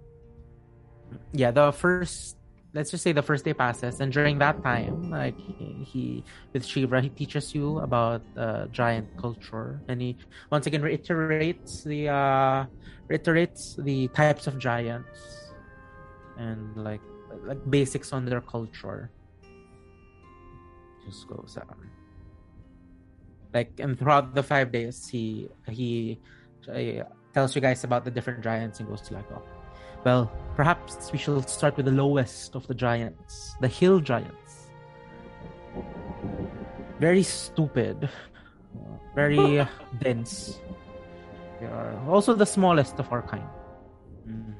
yeah, 1.33 1.51
the 1.51 1.71
first 1.71 2.39
let's 2.73 2.91
just 2.91 3.03
say 3.03 3.11
the 3.11 3.21
first 3.23 3.45
day 3.45 3.53
passes 3.53 3.99
and 3.99 4.13
during 4.13 4.37
that 4.37 4.61
time 4.61 5.09
like 5.09 5.33
he, 5.39 5.83
he 5.83 6.23
with 6.53 6.63
Shivra 6.63 7.01
he 7.01 7.09
teaches 7.09 7.55
you 7.55 7.79
about 7.79 8.21
uh, 8.37 8.67
giant 8.67 9.09
culture 9.17 9.81
and 9.87 9.99
he 10.01 10.15
once 10.51 10.67
again 10.67 10.83
reiterates 10.83 11.83
the 11.83 12.09
uh 12.09 12.65
reiterates 13.07 13.75
the 13.79 14.07
types 14.09 14.45
of 14.45 14.59
giants 14.59 15.38
and 16.39 16.75
like 16.75 17.03
like 17.43 17.59
basics 17.69 18.11
on 18.15 18.25
their 18.25 18.41
culture 18.41 19.11
just 21.05 21.27
goes 21.27 21.57
on 21.59 21.89
like 23.53 23.71
and 23.79 23.99
throughout 23.99 24.33
the 24.33 24.41
five 24.43 24.71
days 24.71 25.07
he 25.07 25.47
he 25.67 26.17
uh, 26.71 27.03
tells 27.33 27.53
you 27.55 27.61
guys 27.61 27.83
about 27.83 28.03
the 28.05 28.11
different 28.11 28.41
giants 28.41 28.79
and 28.79 28.87
goes 28.89 29.01
to 29.01 29.13
like 29.13 29.29
oh 29.35 29.43
well, 30.05 30.31
perhaps 30.55 31.11
we 31.11 31.17
shall 31.17 31.41
start 31.43 31.75
with 31.75 31.85
the 31.85 31.91
lowest 31.91 32.55
of 32.55 32.65
the 32.67 32.73
giants, 32.73 33.55
the 33.59 33.67
hill 33.67 33.99
giants. 33.99 34.71
very 36.99 37.23
stupid, 37.23 38.09
very 39.15 39.65
dense. 39.99 40.59
They 41.59 41.65
are 41.65 41.99
also 42.07 42.33
the 42.33 42.45
smallest 42.45 42.99
of 42.99 43.11
our 43.11 43.21
kind. 43.21 43.43
Mm-hmm. 44.27 44.58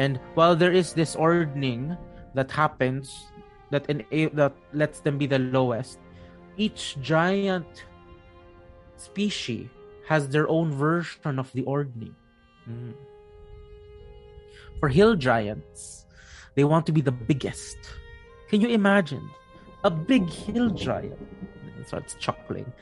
And 0.00 0.16
while 0.32 0.56
there 0.56 0.72
is 0.72 0.96
this 0.96 1.12
ordning 1.12 1.92
that 2.32 2.48
happens 2.48 3.28
that 3.68 3.84
ena- 3.92 4.32
that 4.32 4.56
lets 4.72 5.04
them 5.04 5.20
be 5.20 5.28
the 5.28 5.38
lowest, 5.38 6.00
each 6.56 6.96
giant 7.04 7.84
species 8.96 9.68
has 10.08 10.32
their 10.32 10.48
own 10.48 10.72
version 10.72 11.36
of 11.36 11.52
the 11.52 11.68
ordning. 11.68 12.16
Mm. 12.64 12.96
For 14.80 14.88
hill 14.88 15.20
giants, 15.20 16.08
they 16.56 16.64
want 16.64 16.88
to 16.88 16.92
be 16.96 17.04
the 17.04 17.12
biggest. 17.12 17.76
Can 18.48 18.64
you 18.64 18.72
imagine 18.72 19.28
a 19.84 19.92
big 19.92 20.24
hill 20.32 20.72
giant? 20.72 21.20
Starts 21.84 22.16
chuckling. 22.16 22.72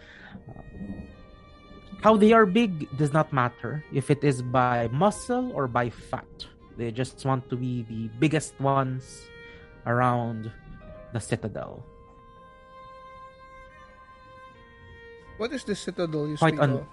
How 1.98 2.14
they 2.14 2.30
are 2.30 2.46
big 2.46 2.86
does 2.96 3.12
not 3.12 3.32
matter 3.32 3.82
if 3.90 4.10
it 4.10 4.22
is 4.22 4.38
by 4.42 4.86
muscle 4.94 5.50
or 5.50 5.66
by 5.66 5.90
fat. 5.90 6.46
They 6.78 6.92
just 6.94 7.18
want 7.26 7.50
to 7.50 7.56
be 7.58 7.82
the 7.82 8.06
biggest 8.22 8.54
ones 8.62 9.26
around 9.84 10.46
the 11.12 11.18
citadel. 11.18 11.82
What 15.38 15.52
is 15.52 15.64
the 15.64 15.74
citadel 15.74 16.28
you 16.28 16.36
Quite 16.36 16.54
speak 16.54 16.62
un- 16.62 16.70
of? 16.82 16.86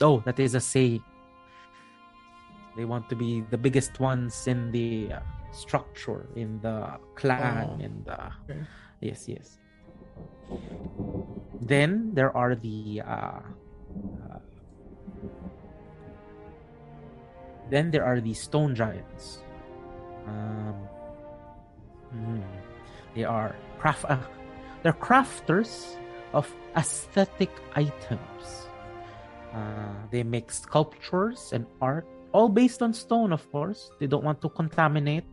Oh, 0.00 0.18
that 0.26 0.38
is 0.42 0.54
a 0.54 0.60
say. 0.60 1.00
They 2.76 2.84
want 2.84 3.08
to 3.10 3.16
be 3.16 3.42
the 3.50 3.58
biggest 3.58 4.00
ones 4.00 4.46
in 4.48 4.72
the 4.72 5.12
uh, 5.12 5.20
structure, 5.52 6.26
in 6.34 6.58
the 6.62 6.98
clan, 7.14 7.68
Oh. 7.78 7.84
in 7.84 8.02
the 8.02 8.18
Okay. 8.48 8.60
yes, 9.00 9.28
yes. 9.28 9.58
Then 11.60 12.10
there 12.14 12.34
are 12.36 12.54
the 12.54 13.02
uh, 13.06 13.38
uh, 14.26 14.38
then 17.72 17.90
there 17.90 18.04
are 18.04 18.20
the 18.20 18.34
stone 18.36 18.76
giants. 18.76 19.40
Um, 20.28 20.76
hmm, 22.12 22.44
they 23.16 23.24
are 23.24 23.56
craft. 23.80 24.04
Uh, 24.04 24.20
they're 24.82 24.92
crafters 24.92 25.96
of 26.36 26.52
aesthetic 26.76 27.50
items. 27.74 28.68
Uh, 29.54 29.96
they 30.10 30.22
make 30.22 30.52
sculptures 30.52 31.52
and 31.52 31.64
art, 31.80 32.06
all 32.32 32.48
based 32.48 32.82
on 32.82 32.92
stone, 32.92 33.32
of 33.32 33.40
course. 33.50 33.90
They 33.98 34.06
don't 34.06 34.24
want 34.24 34.42
to 34.42 34.48
contaminate, 34.48 35.24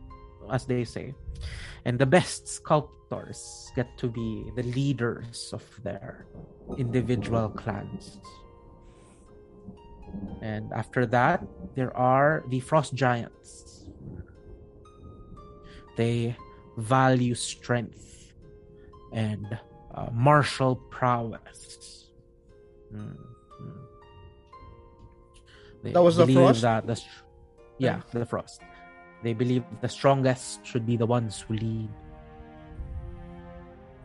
as 0.49 0.65
they 0.65 0.85
say. 0.85 1.13
And 1.83 1.99
the 1.99 2.05
best 2.05 2.47
sculptors 2.47 3.71
get 3.75 3.97
to 3.97 4.07
be 4.07 4.47
the 4.55 4.63
leaders 4.63 5.51
of 5.51 5.63
their 5.83 6.25
individual 6.77 7.49
clans. 7.49 8.19
And 10.41 10.71
after 10.73 11.05
that, 11.07 11.43
there 11.75 11.95
are 11.95 12.43
the 12.49 12.59
frost 12.59 12.93
giants. 12.93 13.85
They 15.97 16.35
value 16.77 17.35
strength 17.35 18.33
and 19.11 19.45
uh, 19.93 20.07
martial 20.13 20.77
prowess. 20.89 22.07
Mm, 22.93 23.17
mm. 23.17 23.79
They 25.83 25.91
That 25.91 26.01
was 26.01 26.15
the 26.15 26.27
Frost? 26.27 26.61
That 26.61 26.87
the, 26.87 26.95
str- 26.95 27.23
yeah, 27.77 28.01
the 28.13 28.25
frost. 28.25 28.61
They 29.23 29.33
believe 29.33 29.63
the 29.81 29.89
strongest 29.89 30.65
should 30.65 30.85
be 30.85 30.95
the 30.95 31.05
ones 31.05 31.41
who 31.41 31.55
lead. 31.55 31.89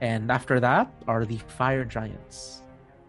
And 0.01 0.31
after 0.31 0.59
that 0.60 0.93
are 1.06 1.24
the 1.24 1.39
fire 1.47 1.85
giants. 1.85 2.64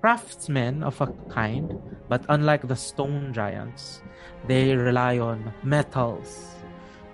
Craftsmen 0.05 0.83
of 0.83 1.01
a 1.01 1.09
kind, 1.33 1.81
but 2.07 2.21
unlike 2.29 2.67
the 2.67 2.75
stone 2.77 3.33
giants, 3.33 4.05
they 4.45 4.77
rely 4.77 5.17
on 5.17 5.51
metals. 5.63 6.53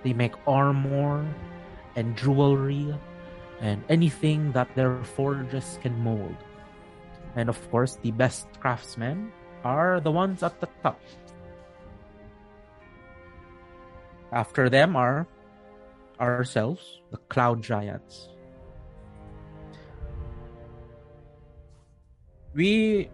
They 0.04 0.12
make 0.12 0.36
armor 0.46 1.24
and 1.96 2.18
jewelry 2.18 2.94
and 3.62 3.82
anything 3.88 4.52
that 4.52 4.76
their 4.76 5.02
forges 5.06 5.80
can 5.82 6.04
mold. 6.04 6.36
And 7.38 7.48
of 7.48 7.56
course, 7.72 7.96
the 8.04 8.12
best 8.12 8.52
craftsmen 8.60 9.32
are 9.64 10.02
the 10.02 10.12
ones 10.12 10.44
at 10.44 10.60
the 10.60 10.68
top. 10.84 11.00
After 14.34 14.68
them 14.68 14.98
are 14.98 15.28
ourselves, 16.20 17.00
the 17.10 17.24
cloud 17.32 17.64
giants. 17.64 18.31
We 22.54 23.10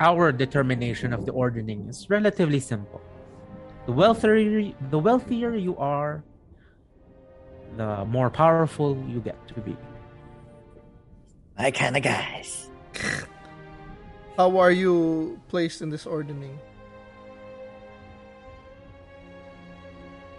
our 0.00 0.32
determination 0.32 1.12
of 1.12 1.26
the 1.26 1.32
ordering 1.32 1.86
is 1.88 2.10
relatively 2.10 2.58
simple. 2.58 3.00
The 3.86 3.92
wealthier 3.92 4.72
the 4.90 4.98
wealthier 4.98 5.54
you 5.54 5.76
are, 5.78 6.24
the 7.76 8.04
more 8.04 8.30
powerful 8.30 8.98
you 9.06 9.20
get 9.20 9.38
to 9.48 9.60
be. 9.60 9.76
My 11.58 11.70
kind 11.70 11.96
of 11.96 12.02
guys. 12.02 12.70
How 14.36 14.58
are 14.58 14.72
you 14.72 15.38
placed 15.48 15.82
in 15.82 15.90
this 15.90 16.06
ordering? 16.06 16.58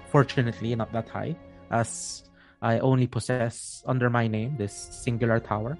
Fortunately, 0.10 0.76
not 0.76 0.92
that 0.92 1.08
high, 1.10 1.36
as 1.72 2.24
I 2.62 2.80
only 2.80 3.08
possess 3.08 3.84
under 3.86 4.10
my 4.10 4.28
name 4.28 4.58
this 4.58 4.74
singular 4.74 5.40
tower. 5.40 5.78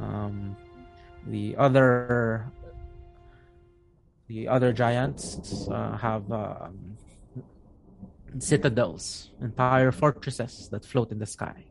Um, 0.00 0.56
the 1.26 1.54
other, 1.56 2.50
the 4.28 4.48
other 4.48 4.72
giants 4.72 5.68
uh, 5.68 5.96
have 5.98 6.30
um, 6.32 6.96
citadels, 8.38 9.30
entire 9.42 9.92
fortresses 9.92 10.68
that 10.70 10.84
float 10.84 11.12
in 11.12 11.18
the 11.18 11.26
sky. 11.26 11.64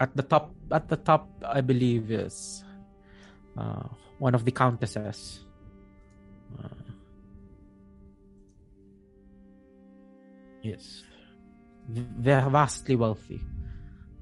At 0.00 0.14
the 0.14 0.22
top, 0.22 0.54
at 0.70 0.88
the 0.88 0.96
top, 0.96 1.28
I 1.42 1.60
believe 1.60 2.12
is 2.12 2.62
uh, 3.56 3.88
one 4.18 4.34
of 4.34 4.44
the 4.44 4.52
countesses. 4.52 5.40
Uh, 6.54 6.68
yes, 10.62 11.02
they're 11.88 12.48
vastly 12.48 12.96
wealthy. 12.96 13.40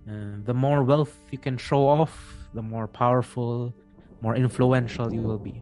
And 0.07 0.47
the 0.47 0.55
more 0.55 0.85
wealth 0.85 1.19
you 1.31 1.39
can 1.39 1.59
show 1.59 1.89
off, 1.89 2.15
the 2.55 2.63
more 2.63 2.87
powerful, 2.87 3.75
more 4.21 4.37
influential 4.37 5.13
you 5.13 5.21
will 5.21 5.39
be. 5.39 5.61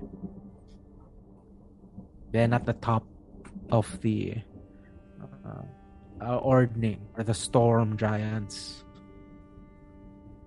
Then 2.31 2.53
at 2.53 2.67
the 2.67 2.75
top 2.75 3.07
of 3.71 4.01
the 4.03 4.37
uh, 5.47 5.63
uh, 6.21 6.37
ordning 6.39 7.01
are 7.17 7.25
the 7.25 7.35
storm 7.35 7.97
giants, 7.97 8.85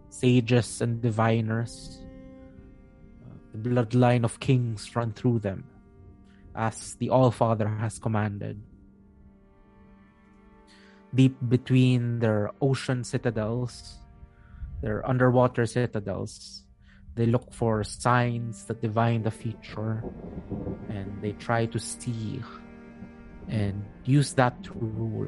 sages 0.09 0.81
and 0.81 1.01
diviners. 1.01 2.03
Uh, 3.23 3.33
the 3.53 3.69
bloodline 3.69 4.23
of 4.23 4.39
kings 4.39 4.95
run 4.95 5.11
through 5.13 5.39
them, 5.39 5.65
as 6.55 6.95
the 6.95 7.09
All 7.09 7.31
Father 7.31 7.67
has 7.67 7.97
commanded. 7.97 8.61
Deep 11.17 11.33
between 11.49 12.19
their 12.19 12.51
ocean 12.61 13.03
citadels, 13.03 13.97
their 14.85 15.01
underwater 15.01 15.65
citadels, 15.65 16.61
they 17.15 17.25
look 17.25 17.51
for 17.51 17.83
signs 17.83 18.65
that 18.65 18.79
divine 18.85 19.23
the 19.23 19.31
future 19.31 20.05
and 20.93 21.09
they 21.19 21.31
try 21.41 21.65
to 21.65 21.79
see 21.79 22.39
and 23.49 23.83
use 24.05 24.33
that 24.33 24.61
to 24.61 24.71
rule. 24.77 25.25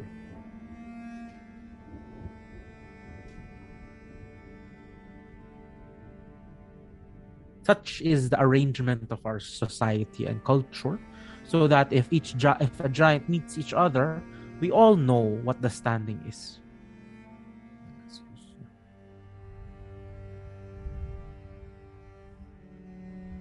Such 7.65 8.01
is 8.01 8.29
the 8.29 8.39
arrangement 8.39 9.09
of 9.09 9.25
our 9.25 9.39
society 9.39 10.25
and 10.25 10.43
culture, 10.43 10.99
so 11.45 11.65
that 11.65 11.91
if 11.91 12.13
each 12.13 12.35
if 12.37 12.79
a 12.79 12.89
giant 12.89 13.27
meets 13.27 13.57
each 13.57 13.73
other, 13.73 14.21
we 14.59 14.71
all 14.71 14.95
know 14.95 15.39
what 15.43 15.61
the 15.61 15.69
standing 15.69 16.19
is. 16.27 16.59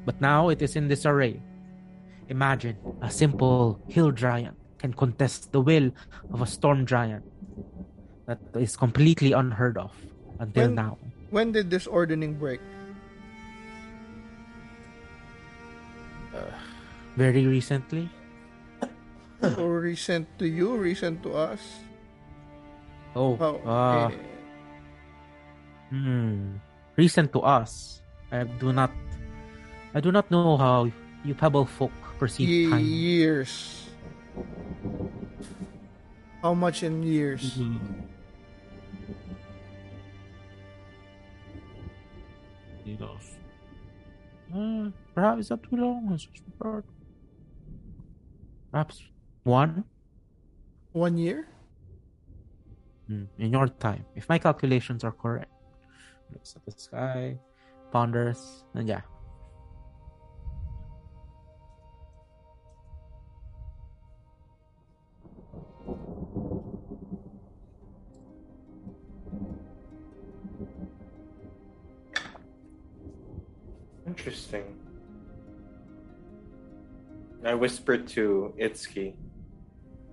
But 0.07 0.21
now 0.21 0.49
it 0.49 0.63
is 0.63 0.75
in 0.77 0.89
disarray. 0.89 1.43
Imagine 2.29 2.77
a 3.03 3.11
simple 3.11 3.81
hill 3.89 4.11
giant 4.11 4.57
can 4.79 4.93
contest 4.95 5.53
the 5.53 5.61
will 5.61 5.91
of 6.33 6.41
a 6.41 6.47
storm 6.47 6.87
giant. 6.87 7.25
That 8.27 8.39
is 8.55 8.77
completely 8.77 9.33
unheard 9.33 9.77
of 9.77 9.93
until 10.39 10.69
When- 10.69 10.75
now. 10.75 10.99
When 11.31 11.53
did 11.53 11.69
this 11.69 11.87
ordering 11.87 12.41
break? 12.41 12.61
Uh, 16.33 16.49
very 17.17 17.45
recently. 17.45 18.09
So 19.41 19.67
recent 19.67 20.27
to 20.39 20.47
you, 20.49 20.75
recent 20.77 21.23
to 21.23 21.31
us. 21.35 21.63
Oh, 23.15 23.37
How? 23.39 23.55
uh, 23.63 24.09
eh, 24.11 24.17
hmm. 25.91 26.59
Recent 26.97 27.33
to 27.33 27.41
us. 27.47 28.03
I 28.33 28.45
do 28.59 28.73
not. 28.73 28.91
I 29.95 30.01
do 30.01 30.11
not 30.13 30.31
know 30.31 30.57
how 30.59 30.91
you 31.25 31.35
Pebble 31.35 31.65
folk 31.67 31.95
perceive 32.19 32.49
ye- 32.49 32.71
time. 32.71 32.83
years. 32.85 33.87
How 36.43 36.55
much 36.55 36.83
in 36.83 37.03
years? 37.03 37.59
Mhm. 37.59 37.79
Enough. 42.87 43.27
Uh, 44.55 44.91
perhaps 45.15 45.41
is 45.41 45.49
that 45.49 45.63
too 45.63 45.77
long? 45.77 46.11
It's 46.13 46.25
just 46.25 46.43
prepared. 46.59 46.85
Perhaps 48.71 49.03
one 49.49 49.83
One 50.93 51.17
year? 51.17 51.49
Hmm, 53.07 53.25
in 53.39 53.53
your 53.53 53.69
time, 53.69 54.05
if 54.15 54.29
my 54.29 54.37
calculations 54.37 55.05
are 55.05 55.13
correct. 55.13 55.51
Looks 56.33 56.55
at 56.57 56.65
the 56.67 56.73
sky, 56.77 57.39
ponders, 57.91 58.65
and 58.75 58.87
yeah. 58.87 59.01
Interesting. 74.07 74.77
I 77.45 77.55
whispered 77.55 78.07
to 78.09 78.53
Itsuki 78.61 79.15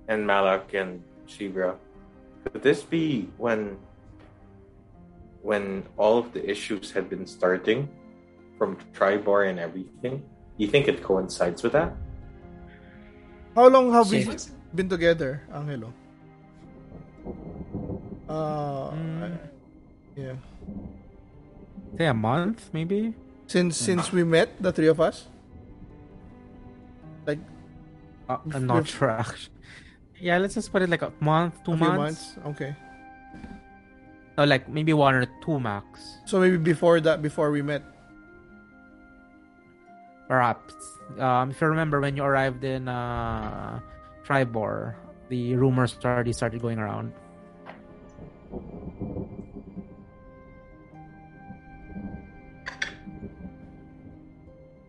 and 0.07 0.25
Malak 0.25 0.73
and 0.73 1.01
Shivra. 1.27 1.75
Could 2.45 2.61
this 2.61 2.81
be 2.83 3.29
when 3.37 3.77
when 5.41 5.83
all 5.97 6.17
of 6.17 6.33
the 6.33 6.41
issues 6.49 6.91
had 6.91 7.09
been 7.09 7.25
starting 7.27 7.89
from 8.57 8.77
Triboar 8.93 9.49
and 9.49 9.59
everything? 9.59 10.23
You 10.57 10.67
think 10.67 10.87
it 10.87 11.03
coincides 11.03 11.61
with 11.63 11.73
that? 11.73 11.93
How 13.55 13.67
long 13.67 13.91
have 13.93 14.09
we 14.11 14.25
been 14.73 14.89
together, 14.89 15.41
Angelo? 15.53 15.93
Uh, 18.27 18.89
Mm. 18.91 19.37
yeah. 20.15 20.35
Say 21.97 22.05
a 22.07 22.13
month, 22.13 22.69
maybe? 22.73 23.13
Since 23.47 23.77
since 23.77 24.11
we 24.11 24.23
met, 24.23 24.49
the 24.59 24.71
three 24.73 24.87
of 24.89 24.99
us. 24.99 25.27
Like 27.25 27.39
Uh, 28.27 28.37
I'm 28.53 28.65
not 28.65 28.83
Bef- 28.83 28.97
sure 28.97 29.09
actually. 29.11 29.53
Yeah, 30.19 30.37
let's 30.37 30.55
just 30.55 30.71
put 30.71 30.81
it 30.81 30.89
like 30.89 31.01
a 31.01 31.11
month, 31.19 31.63
two 31.63 31.73
a 31.73 31.77
months. 31.77 32.37
months. 32.37 32.61
Okay. 32.61 32.75
Or 34.37 34.45
like 34.45 34.67
maybe 34.67 34.93
one 34.93 35.15
or 35.15 35.25
two 35.43 35.59
max. 35.59 36.17
So 36.25 36.39
maybe 36.39 36.57
before 36.57 36.99
that, 37.01 37.21
before 37.21 37.51
we 37.51 37.61
met. 37.61 37.83
Perhaps. 40.27 40.73
Um, 41.19 41.51
if 41.51 41.61
you 41.61 41.67
remember 41.67 42.01
when 42.01 42.17
you 42.17 42.23
arrived 42.23 42.63
in 42.63 42.87
uh, 42.87 43.79
Triboar, 44.25 44.95
the 45.29 45.55
rumors 45.55 45.97
already 46.03 46.33
started 46.33 46.61
going 46.61 46.79
around. 46.79 47.13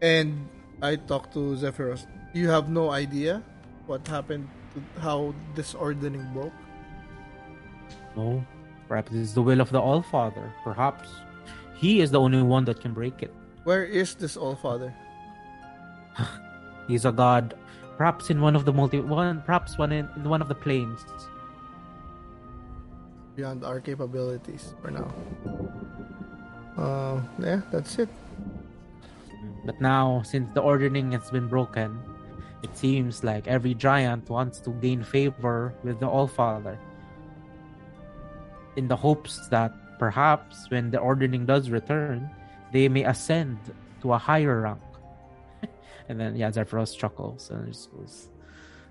And 0.00 0.48
I 0.82 0.96
talked 0.96 1.32
to 1.34 1.56
Zephyros. 1.56 2.06
You 2.32 2.48
have 2.48 2.68
no 2.68 2.90
idea 2.90 3.42
what 3.86 4.06
happened, 4.06 4.48
how 5.00 5.34
this 5.54 5.74
ordering 5.74 6.26
broke. 6.32 6.52
No. 8.16 8.44
Perhaps 8.88 9.12
it's 9.12 9.32
the 9.32 9.42
will 9.42 9.60
of 9.60 9.70
the 9.70 9.80
All 9.80 10.02
Father. 10.02 10.52
Perhaps 10.62 11.08
he 11.74 12.00
is 12.00 12.10
the 12.10 12.20
only 12.20 12.42
one 12.42 12.64
that 12.64 12.80
can 12.80 12.94
break 12.94 13.22
it. 13.22 13.32
Where 13.64 13.84
is 13.84 14.14
this 14.14 14.36
All 14.36 14.54
Father? 14.54 14.94
He's 16.88 17.04
a 17.04 17.12
god. 17.12 17.54
Perhaps 17.98 18.30
in 18.30 18.40
one 18.40 18.54
of 18.54 18.64
the 18.64 18.72
multi 18.72 19.00
one 19.00 19.42
perhaps 19.42 19.78
one 19.78 19.90
in, 19.90 20.08
in 20.16 20.28
one 20.28 20.40
of 20.40 20.48
the 20.48 20.54
planes. 20.54 21.04
Beyond 23.34 23.64
our 23.64 23.80
capabilities 23.80 24.74
for 24.80 24.90
now. 24.90 25.12
Uh, 26.76 27.20
yeah, 27.40 27.60
that's 27.72 27.98
it. 27.98 28.08
But 29.64 29.80
now, 29.80 30.22
since 30.24 30.48
the 30.54 30.60
ordering 30.60 31.12
has 31.12 31.30
been 31.30 31.48
broken, 31.48 31.98
it 32.62 32.76
seems 32.76 33.22
like 33.22 33.46
every 33.46 33.74
giant 33.74 34.28
wants 34.28 34.60
to 34.60 34.70
gain 34.70 35.02
favor 35.02 35.74
with 35.84 36.00
the 36.00 36.08
All 36.08 36.26
Father. 36.26 36.78
In 38.76 38.88
the 38.88 38.96
hopes 38.96 39.48
that 39.48 39.72
perhaps 39.98 40.68
when 40.70 40.90
the 40.90 40.98
ordering 40.98 41.46
does 41.46 41.70
return, 41.70 42.30
they 42.72 42.88
may 42.88 43.04
ascend 43.04 43.58
to 44.02 44.12
a 44.12 44.18
higher 44.18 44.62
rank. 44.62 44.82
and 46.08 46.20
then, 46.20 46.36
yeah, 46.36 46.50
Zephyros 46.50 46.96
chuckles 46.96 47.50
and 47.50 47.72
just 47.72 47.92
goes, 47.92 48.28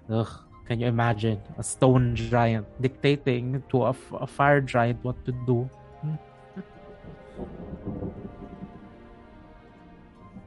Ugh, 0.10 0.30
can 0.66 0.80
you 0.80 0.88
imagine 0.88 1.42
a 1.58 1.64
stone 1.64 2.16
giant 2.16 2.66
dictating 2.82 3.64
to 3.70 3.84
a, 3.84 3.96
a 4.14 4.28
fire 4.28 4.62
giant 4.62 5.04
what 5.04 5.18
to 5.26 5.32
do? 5.46 5.70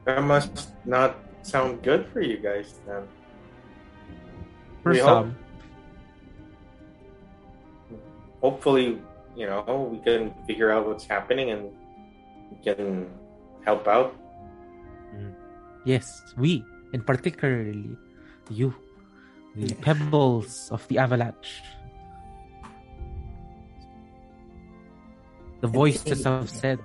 That 0.05 0.23
must 0.23 0.73
not 0.85 1.15
sound 1.43 1.81
good 1.83 2.07
for 2.11 2.21
you 2.21 2.37
guys 2.37 2.79
then. 2.87 3.03
For 4.83 4.91
We 4.93 4.99
some, 4.99 5.35
hope- 5.35 5.35
Hopefully, 8.41 9.01
you 9.35 9.45
know, 9.45 9.89
we 9.91 9.99
can 9.99 10.31
figure 10.47 10.71
out 10.71 10.87
what's 10.87 11.03
happening 11.05 11.51
and 11.51 11.71
we 12.51 12.57
can 12.63 13.11
help 13.65 13.87
out. 13.87 14.15
Yes, 15.83 16.07
we, 16.37 16.63
and 16.93 17.05
particularly 17.05 17.97
you, 18.49 18.73
the 19.55 19.75
pebbles 19.75 20.69
of 20.71 20.87
the 20.87 20.99
avalanche. 20.99 21.61
The 25.59 25.67
voices 25.67 26.23
have 26.23 26.49
said 26.49 26.79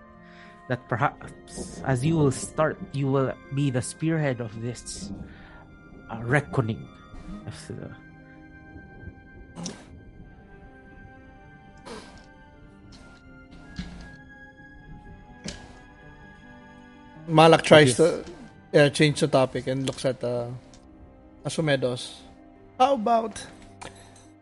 that 0.68 0.88
perhaps 0.88 1.80
as 1.84 2.04
you 2.04 2.16
will 2.16 2.30
start, 2.30 2.78
you 2.92 3.06
will 3.06 3.32
be 3.54 3.70
the 3.70 3.82
spearhead 3.82 4.40
of 4.40 4.62
this 4.62 5.12
uh, 6.10 6.20
reckoning. 6.22 6.88
Of 7.46 7.54
the, 7.68 7.90
Malak 17.26 17.62
tries 17.62 17.96
to 17.96 18.24
uh, 18.74 18.88
change 18.90 19.20
the 19.20 19.28
topic 19.28 19.66
and 19.66 19.86
looks 19.86 20.04
at 20.04 20.22
uh, 20.22 20.48
Asumedos. 21.44 22.20
How 22.78 22.94
about 22.94 23.46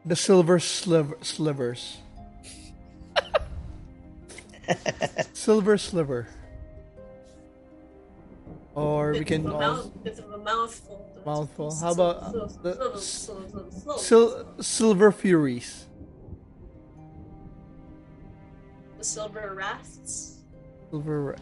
the 0.05 0.17
silver 0.17 0.59
sliver, 0.59 1.17
slivers? 1.23 1.99
silver 5.33 5.79
sliver. 5.79 6.29
Or 8.75 9.13
we 9.13 9.25
can 9.25 9.47
a 9.47 9.55
also, 9.55 9.93
mouth, 10.05 10.21
a 10.33 10.39
mouthful. 10.39 11.23
Mouthful. 11.27 11.75
How 11.77 11.93
about, 11.93 12.17
uh, 12.23 12.33
the 12.63 12.75
the 12.75 12.99
sil- 13.99 14.47
silver 14.61 15.13
furies. 15.13 15.87
The 18.99 19.05
silver 19.05 19.55
rafts? 19.55 20.39
Silver. 20.91 21.37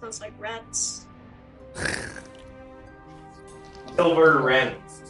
Sounds 0.00 0.20
like 0.20 0.32
rats. 0.40 1.06
Silver 3.96 4.38
rents. 4.38 5.02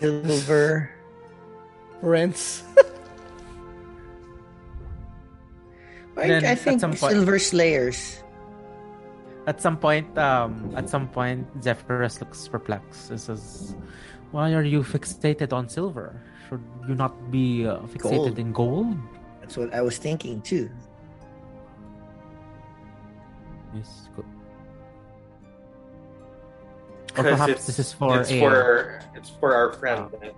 Silver. 0.00 0.90
Rents. 2.02 2.62
I, 6.16 6.28
Then 6.28 6.44
I 6.44 6.48
at 6.56 6.58
think 6.58 6.80
some 6.80 6.92
point- 6.96 7.12
Silver 7.12 7.38
Slayers. 7.38 8.22
at 9.46 9.60
some 9.60 9.76
point, 9.76 10.08
um, 10.18 10.72
at 10.74 10.88
some 10.88 11.08
point, 11.08 11.44
Zephyros 11.60 12.20
looks 12.20 12.48
perplexed. 12.48 13.10
He 13.12 13.18
says, 13.18 13.76
"Why 14.32 14.54
are 14.54 14.64
you 14.64 14.82
fixated 14.82 15.52
on 15.52 15.68
silver? 15.68 16.20
Should 16.48 16.64
you 16.88 16.94
not 16.96 17.12
be 17.30 17.66
uh, 17.66 17.78
fixated 17.92 18.34
Gold. 18.34 18.38
in 18.38 18.52
gold?" 18.52 18.96
That's 19.40 19.56
what 19.56 19.72
I 19.74 19.82
was 19.82 19.98
thinking 19.98 20.40
too. 20.42 20.68
Yes, 23.74 24.08
good. 24.16 24.24
Or 24.24 24.28
Because 27.06 27.24
perhaps 27.38 27.52
it's, 27.52 27.66
this 27.66 27.78
is 27.78 27.92
for 27.92 28.20
it's 28.20 28.30
a- 28.30 28.40
for 28.40 29.00
it's 29.14 29.30
for 29.30 29.54
our 29.54 29.72
friend 29.74 30.10
that, 30.20 30.34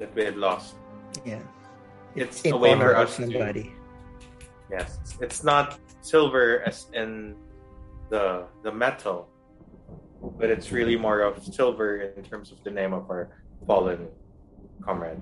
that 0.00 0.14
we 0.14 0.24
had 0.24 0.36
lost. 0.36 0.74
Yeah. 1.24 1.40
It's 2.16 2.42
in 2.42 2.52
a 2.52 2.56
way 2.56 2.70
for 2.74 2.76
honor 2.76 2.90
of 2.92 3.08
us 3.08 3.16
to 3.16 3.22
somebody. 3.30 3.72
Yes, 4.72 4.98
it's 5.20 5.44
not 5.44 5.78
silver 6.00 6.62
as 6.64 6.86
in 6.94 7.36
the 8.08 8.48
the 8.64 8.72
metal, 8.72 9.28
but 10.40 10.48
it's 10.48 10.72
really 10.72 10.96
more 10.96 11.20
of 11.20 11.44
silver 11.44 12.00
in 12.16 12.24
terms 12.24 12.50
of 12.50 12.64
the 12.64 12.70
name 12.70 12.94
of 12.96 13.04
our 13.10 13.36
fallen 13.66 14.08
comrade. 14.80 15.20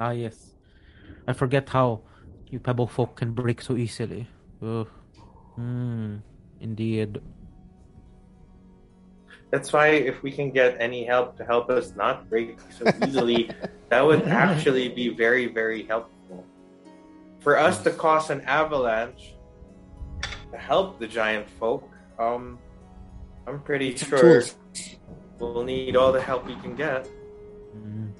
Ah, 0.00 0.12
yes. 0.16 0.56
I 1.28 1.34
forget 1.34 1.68
how 1.68 2.00
you 2.48 2.58
pebble 2.58 2.86
folk 2.86 3.16
can 3.16 3.32
break 3.32 3.60
so 3.60 3.76
easily. 3.76 4.26
Ugh. 4.62 4.88
Hmm. 5.56 6.24
Indeed. 6.60 7.20
That's 9.50 9.72
why 9.72 9.88
if 9.88 10.22
we 10.22 10.30
can 10.30 10.50
get 10.50 10.80
any 10.80 11.04
help 11.04 11.36
to 11.38 11.44
help 11.44 11.68
us 11.68 11.92
not 11.96 12.30
break 12.30 12.58
so 12.78 12.86
easily, 13.04 13.50
that 13.88 14.00
would 14.00 14.22
actually 14.44 14.88
be 14.88 15.08
very, 15.08 15.46
very 15.46 15.84
helpful. 15.84 16.19
For 17.40 17.58
us 17.58 17.82
to 17.84 17.90
cause 17.90 18.30
an 18.30 18.42
avalanche 18.42 19.34
to 20.52 20.58
help 20.58 20.98
the 21.00 21.06
giant 21.06 21.48
folk, 21.48 21.88
um, 22.18 22.58
I'm 23.46 23.60
pretty 23.60 23.96
sure 23.96 24.44
we'll 25.38 25.64
need 25.64 25.96
all 25.96 26.12
the 26.12 26.20
help 26.20 26.46
we 26.46 26.54
can 26.56 26.76
get. 26.76 27.08
Mm. 27.74 28.12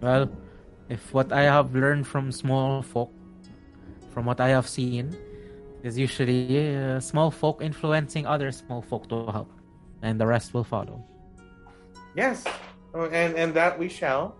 Well, 0.00 0.30
if 0.88 1.12
what 1.14 1.32
I 1.32 1.42
have 1.42 1.74
learned 1.74 2.06
from 2.06 2.30
small 2.30 2.82
folk, 2.82 3.12
from 4.12 4.26
what 4.26 4.40
I 4.40 4.48
have 4.48 4.68
seen, 4.68 5.16
is 5.82 5.98
usually 5.98 6.76
uh, 6.76 7.00
small 7.00 7.30
folk 7.30 7.62
influencing 7.62 8.26
other 8.26 8.52
small 8.52 8.82
folk 8.82 9.08
to 9.08 9.26
help, 9.32 9.50
and 10.02 10.20
the 10.20 10.26
rest 10.26 10.52
will 10.52 10.64
follow. 10.64 11.02
Yes, 12.14 12.44
oh, 12.94 13.06
and 13.06 13.34
and 13.36 13.54
that 13.54 13.78
we 13.78 13.88
shall. 13.88 14.36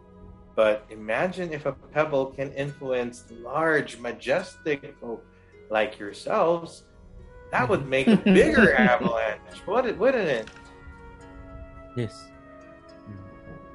But 0.59 0.82
imagine 0.90 1.52
if 1.52 1.66
a 1.66 1.72
pebble 1.94 2.35
can 2.35 2.51
influence 2.51 3.22
large, 3.30 3.97
majestic 4.01 4.82
folk 5.01 5.22
like 5.70 6.01
yourselves. 6.01 6.82
That 7.52 7.68
would 7.68 7.86
make 7.94 8.09
a 8.09 8.16
bigger 8.16 8.74
avalanche, 8.74 9.62
wouldn't 9.68 9.98
wouldn't 9.98 10.26
it? 10.26 10.51
Yes. 11.94 12.26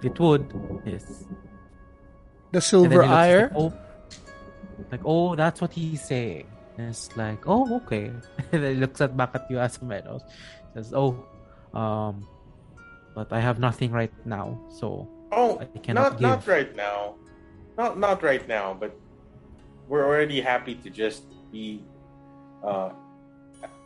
It 0.03 0.19
would. 0.19 0.43
Yes. 0.83 1.23
The 2.51 2.59
silver 2.59 2.99
then 2.99 3.09
ire. 3.09 3.47
Like, 3.47 3.55
oh, 3.55 3.73
like, 4.91 5.01
oh, 5.05 5.35
that's 5.37 5.61
what 5.61 5.71
he's 5.71 6.03
saying. 6.03 6.51
And 6.77 6.89
it's 6.89 7.15
like, 7.15 7.47
oh, 7.47 7.77
okay. 7.77 8.11
and 8.51 8.59
then 8.61 8.75
he 8.75 8.81
looks 8.81 8.99
at 8.99 9.15
back 9.15 9.31
at 9.35 9.47
you 9.49 9.55
Asumedos. 9.55 10.19
Says, 10.73 10.93
oh, 10.93 11.15
um, 11.73 12.27
but 13.15 13.31
I 13.31 13.39
have 13.39 13.57
nothing 13.57 13.93
right 13.93 14.11
now, 14.25 14.59
so 14.67 15.07
Oh, 15.33 15.59
I 15.59 15.65
cannot 15.79 16.21
not 16.21 16.21
not 16.21 16.47
right 16.47 16.71
now, 16.75 17.15
not 17.77 17.97
not 17.97 18.21
right 18.23 18.45
now. 18.47 18.77
But 18.77 18.93
we're 19.87 20.05
already 20.05 20.39
happy 20.41 20.75
to 20.75 20.89
just 20.89 21.23
be 21.51 21.81
uh, 22.63 22.91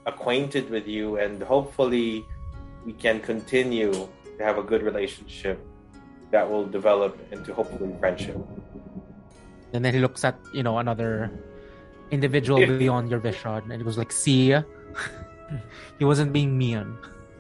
acquainted 0.06 0.70
with 0.70 0.88
you, 0.88 1.18
and 1.18 1.42
hopefully 1.42 2.24
we 2.86 2.94
can 2.94 3.20
continue 3.20 3.92
to 4.38 4.44
have 4.44 4.58
a 4.58 4.64
good 4.64 4.84
relationship 4.84 5.60
that 6.32 6.44
will 6.50 6.66
develop 6.68 7.16
into 7.32 7.54
hopefully 7.54 7.96
friendship. 8.00 8.38
And 9.74 9.84
then 9.84 9.94
he 9.94 10.00
looks 10.00 10.24
at 10.24 10.36
you 10.54 10.64
know 10.64 10.78
another 10.80 11.32
individual 12.12 12.60
Yeah. 12.60 12.78
beyond 12.78 13.10
your 13.12 13.20
vision, 13.20 13.72
and 13.72 13.80
it 13.82 13.86
was 13.86 13.98
like, 13.98 14.12
"See, 14.12 14.52
he 16.00 16.04
wasn't 16.06 16.32
being 16.32 16.58
mean." 16.58 16.98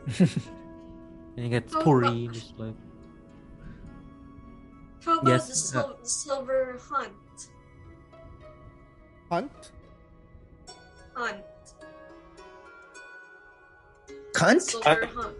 and 0.19 1.41
he 1.43 1.49
gets 1.49 1.75
Oh, 1.75 1.83
puri, 1.83 2.29
just 2.31 2.55
like, 2.57 2.75
How 5.03 5.19
about 5.19 5.27
Yes, 5.31 5.71
the, 5.71 5.79
uh, 5.79 5.81
sil- 5.83 5.97
the 6.01 6.09
silver 6.09 6.79
hunt? 6.89 7.13
Hunt. 9.29 9.71
Hunt. 11.13 11.43
Cunt? 14.33 14.61
Silver 14.61 15.05
hunt. 15.07 15.35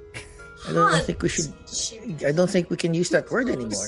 I 0.67 0.73
don't 0.73 0.91
Hunt. 0.91 1.05
think 1.05 1.21
we 1.21 1.29
should. 1.29 1.53
Shoot. 1.69 2.23
I 2.25 2.31
don't 2.31 2.49
think 2.49 2.69
we 2.69 2.77
can 2.77 2.93
use 2.93 3.09
that 3.09 3.29
word 3.31 3.47
anymore. 3.49 3.87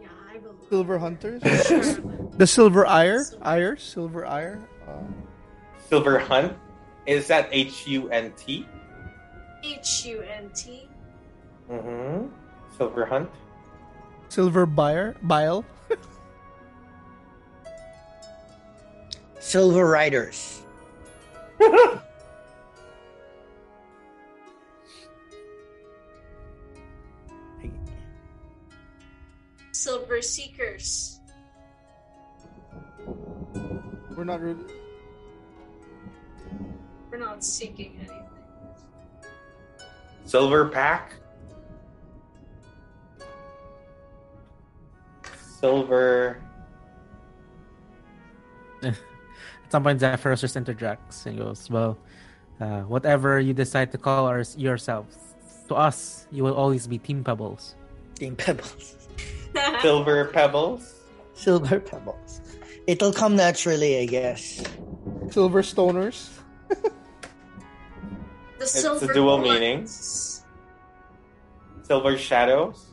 Yeah, 0.00 0.08
I 0.28 0.38
believe. 0.38 0.56
Silver 0.68 0.98
hunters. 0.98 1.42
The 2.40 2.46
silver 2.46 2.86
ire. 2.86 3.22
Ire. 3.42 3.76
Silver 3.76 4.24
ire. 4.24 4.58
Uh, 4.88 5.02
Silver 5.90 6.18
Hunt 6.18 6.56
is 7.04 7.26
that 7.26 7.48
H 7.52 7.86
U 7.86 8.08
N 8.08 8.32
T? 8.34 8.66
H 9.62 10.06
U 10.06 10.22
N 10.22 10.50
T. 10.54 10.88
Mm-hmm. 11.70 12.28
Silver 12.78 13.04
Hunt. 13.04 13.28
Silver 14.30 14.64
bile. 14.66 15.14
Bile. 15.22 15.64
Silver 19.38 19.86
Riders. 19.86 20.62
Silver 29.72 30.22
seekers. 30.22 31.20
We're 34.14 34.24
not 34.24 34.40
really. 34.40 34.64
We're 37.10 37.18
not 37.18 37.42
seeking 37.42 37.96
anything. 37.98 38.28
Silver 40.26 40.68
Pack. 40.68 41.19
Silver. 45.60 46.40
At 48.82 48.96
some 49.68 49.82
point, 49.82 50.00
Zephyros 50.00 50.40
just 50.40 50.56
interjects 50.56 51.26
and 51.26 51.38
goes, 51.38 51.68
"Well, 51.70 51.98
uh, 52.60 52.80
whatever 52.88 53.38
you 53.38 53.52
decide 53.52 53.92
to 53.92 53.98
call 53.98 54.26
ours 54.26 54.56
yourselves, 54.56 55.16
to 55.68 55.74
us, 55.76 56.26
you 56.32 56.42
will 56.42 56.54
always 56.54 56.86
be 56.86 56.98
Team 56.98 57.22
Pebbles." 57.22 57.76
Team 58.16 58.36
Pebbles. 58.36 58.96
Silver 59.82 60.26
Pebbles. 60.26 60.94
Silver 61.34 61.80
Pebbles. 61.80 62.40
It'll 62.86 63.12
come 63.12 63.36
naturally, 63.36 64.00
I 64.00 64.06
guess. 64.06 64.62
Silver 65.30 65.62
stoners. 65.62 66.28
The 68.58 68.64
a 68.64 68.66
silver 68.66 69.12
dual 69.12 69.38
ones. 69.38 69.48
meaning. 69.48 69.86
Silver 71.82 72.18
Shadows. 72.18 72.89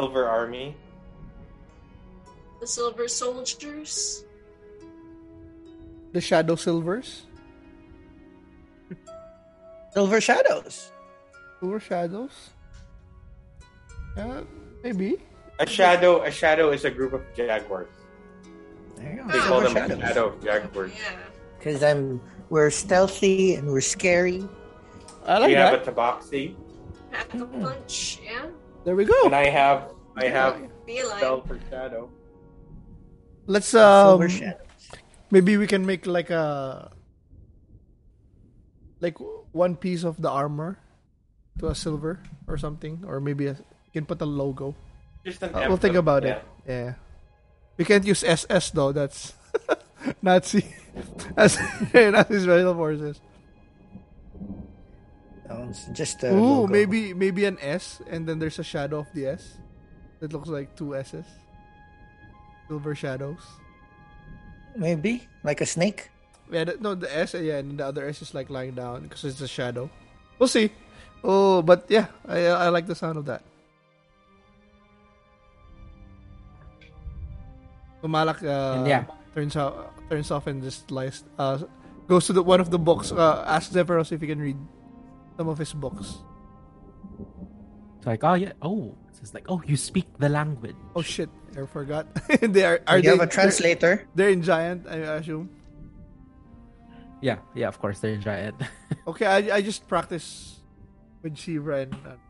Silver 0.00 0.26
Army. 0.26 0.74
The 2.58 2.66
silver 2.66 3.06
soldiers. 3.06 4.24
The 6.12 6.22
shadow 6.22 6.56
silvers. 6.56 7.26
Silver 9.92 10.20
Shadows. 10.22 10.90
Silver 11.60 11.80
shadows. 11.80 12.32
Yeah, 14.16 14.40
maybe. 14.82 15.18
A 15.58 15.66
shadow. 15.66 16.22
A 16.22 16.30
shadow 16.30 16.70
is 16.72 16.86
a 16.86 16.90
group 16.90 17.12
of 17.12 17.20
jaguars. 17.36 17.92
There 18.96 19.20
you. 19.20 19.28
They 19.28 19.38
ah. 19.38 19.48
call 19.48 19.60
them 19.60 19.76
a 19.76 19.80
Shadows. 19.80 20.00
shadow 20.00 20.26
of 20.28 20.42
jaguars. 20.42 20.92
Yeah. 20.96 21.18
Because 21.58 21.82
I'm 21.82 22.22
we're 22.48 22.70
stealthy 22.70 23.54
and 23.54 23.68
we're 23.68 23.84
scary. 23.84 24.48
I 25.26 25.36
like 25.36 25.48
we 25.48 25.54
that. 25.60 25.76
have 25.76 25.86
a 25.86 25.92
tabaxi, 25.92 26.56
Pack 27.12 27.34
a 27.34 27.44
hmm. 27.44 27.62
punch. 27.62 28.20
Yeah. 28.24 28.46
There 28.84 28.96
we 28.96 29.04
go. 29.04 29.14
and 29.26 29.34
I 29.34 29.48
have. 29.50 29.92
I 30.16 30.26
have 30.28 30.56
Be 30.86 31.02
like. 31.04 31.18
spell 31.18 31.42
for 31.42 31.58
shadow. 31.70 32.10
Let's 33.46 33.74
um. 33.74 34.26
Maybe 35.30 35.56
we 35.56 35.66
can 35.66 35.86
make 35.86 36.06
like 36.06 36.30
a 36.30 36.90
like 39.00 39.16
one 39.52 39.76
piece 39.76 40.02
of 40.04 40.20
the 40.20 40.28
armor 40.30 40.78
to 41.58 41.68
a 41.68 41.74
silver 41.74 42.20
or 42.48 42.56
something, 42.58 43.04
or 43.06 43.20
maybe 43.20 43.46
a, 43.46 43.52
you 43.54 43.92
can 43.92 44.06
put 44.06 44.20
a 44.20 44.26
logo. 44.26 44.74
Just 45.24 45.42
an 45.42 45.54
Uh, 45.54 45.66
we'll 45.68 45.76
think 45.76 45.94
about 45.96 46.24
yeah. 46.24 46.40
it. 46.40 46.42
Yeah, 46.66 46.94
we 47.76 47.84
can't 47.84 48.04
use 48.04 48.24
SS 48.24 48.70
though. 48.70 48.92
That's 48.92 49.34
Nazi. 50.22 50.64
That's 51.36 51.56
Nazi 51.94 52.40
special 52.40 52.74
forces. 52.74 53.20
No, 55.50 55.66
it's 55.68 55.86
just 55.90 56.22
a 56.22 56.30
Ooh, 56.30 56.62
logo. 56.62 56.70
maybe 56.70 57.12
maybe 57.12 57.44
an 57.44 57.58
S, 57.60 57.98
and 58.06 58.22
then 58.22 58.38
there's 58.38 58.62
a 58.62 58.64
shadow 58.64 59.02
of 59.02 59.10
the 59.12 59.26
S. 59.34 59.58
It 60.22 60.32
looks 60.32 60.46
like 60.48 60.76
two 60.78 60.94
S's. 60.94 61.26
Silver 62.68 62.94
shadows. 62.94 63.42
maybe 64.78 65.26
like 65.42 65.60
a 65.60 65.66
snake. 65.66 66.10
Yeah, 66.50 66.64
the, 66.64 66.78
no, 66.78 66.94
the 66.94 67.10
S, 67.10 67.34
yeah, 67.34 67.58
and 67.58 67.78
the 67.78 67.86
other 67.86 68.06
S 68.06 68.22
is 68.22 68.34
like 68.34 68.50
lying 68.50 68.78
down 68.78 69.10
because 69.10 69.24
it's 69.26 69.40
a 69.42 69.48
shadow. 69.50 69.90
We'll 70.38 70.46
see. 70.48 70.70
Oh, 71.26 71.62
but 71.62 71.90
yeah, 71.90 72.06
I 72.30 72.46
I 72.46 72.68
like 72.70 72.86
the 72.86 72.94
sound 72.94 73.18
of 73.18 73.26
that. 73.26 73.42
So 78.00 78.08
Malak 78.08 78.42
uh, 78.42 78.86
yeah. 78.86 79.04
turns 79.34 79.56
out 79.58 79.92
turns 80.08 80.30
off 80.30 80.46
and 80.46 80.62
just 80.62 80.90
lies 80.90 81.24
uh 81.38 81.58
goes 82.08 82.26
to 82.26 82.32
the 82.32 82.42
one 82.42 82.60
of 82.62 82.70
the 82.70 82.78
books. 82.78 83.12
Uh, 83.12 83.44
asks 83.46 83.74
Zephyros 83.74 84.12
if 84.12 84.22
he 84.22 84.26
can 84.30 84.40
read 84.40 84.56
some 85.40 85.48
of 85.48 85.56
his 85.56 85.72
books. 85.72 86.20
It's 87.96 88.04
like, 88.04 88.20
oh 88.28 88.36
yeah, 88.36 88.52
oh, 88.60 88.92
it's 89.08 89.32
like, 89.32 89.48
oh, 89.48 89.64
you 89.64 89.72
speak 89.80 90.04
the 90.20 90.28
language. 90.28 90.76
Oh 90.92 91.00
shit, 91.00 91.32
I 91.56 91.64
forgot. 91.64 92.04
they 92.44 92.60
are 92.68 92.84
are 92.84 93.00
you 93.00 93.08
they 93.08 93.08
have 93.08 93.16
a 93.16 93.18
they're- 93.24 93.32
translator. 93.40 94.04
They're, 94.12 94.28
in 94.28 94.44
giant, 94.44 94.84
I 94.84 95.16
assume. 95.16 95.48
Yeah, 97.24 97.40
yeah, 97.56 97.68
of 97.72 97.80
course 97.80 98.04
they're 98.04 98.12
in 98.12 98.20
giant. 98.20 98.60
Okay, 99.08 99.24
I, 99.24 99.56
I 99.56 99.60
just 99.64 99.88
practice 99.88 100.60
with 101.24 101.34
Shivra 101.40 101.88
and. 101.88 101.96
Uh, 102.04 102.20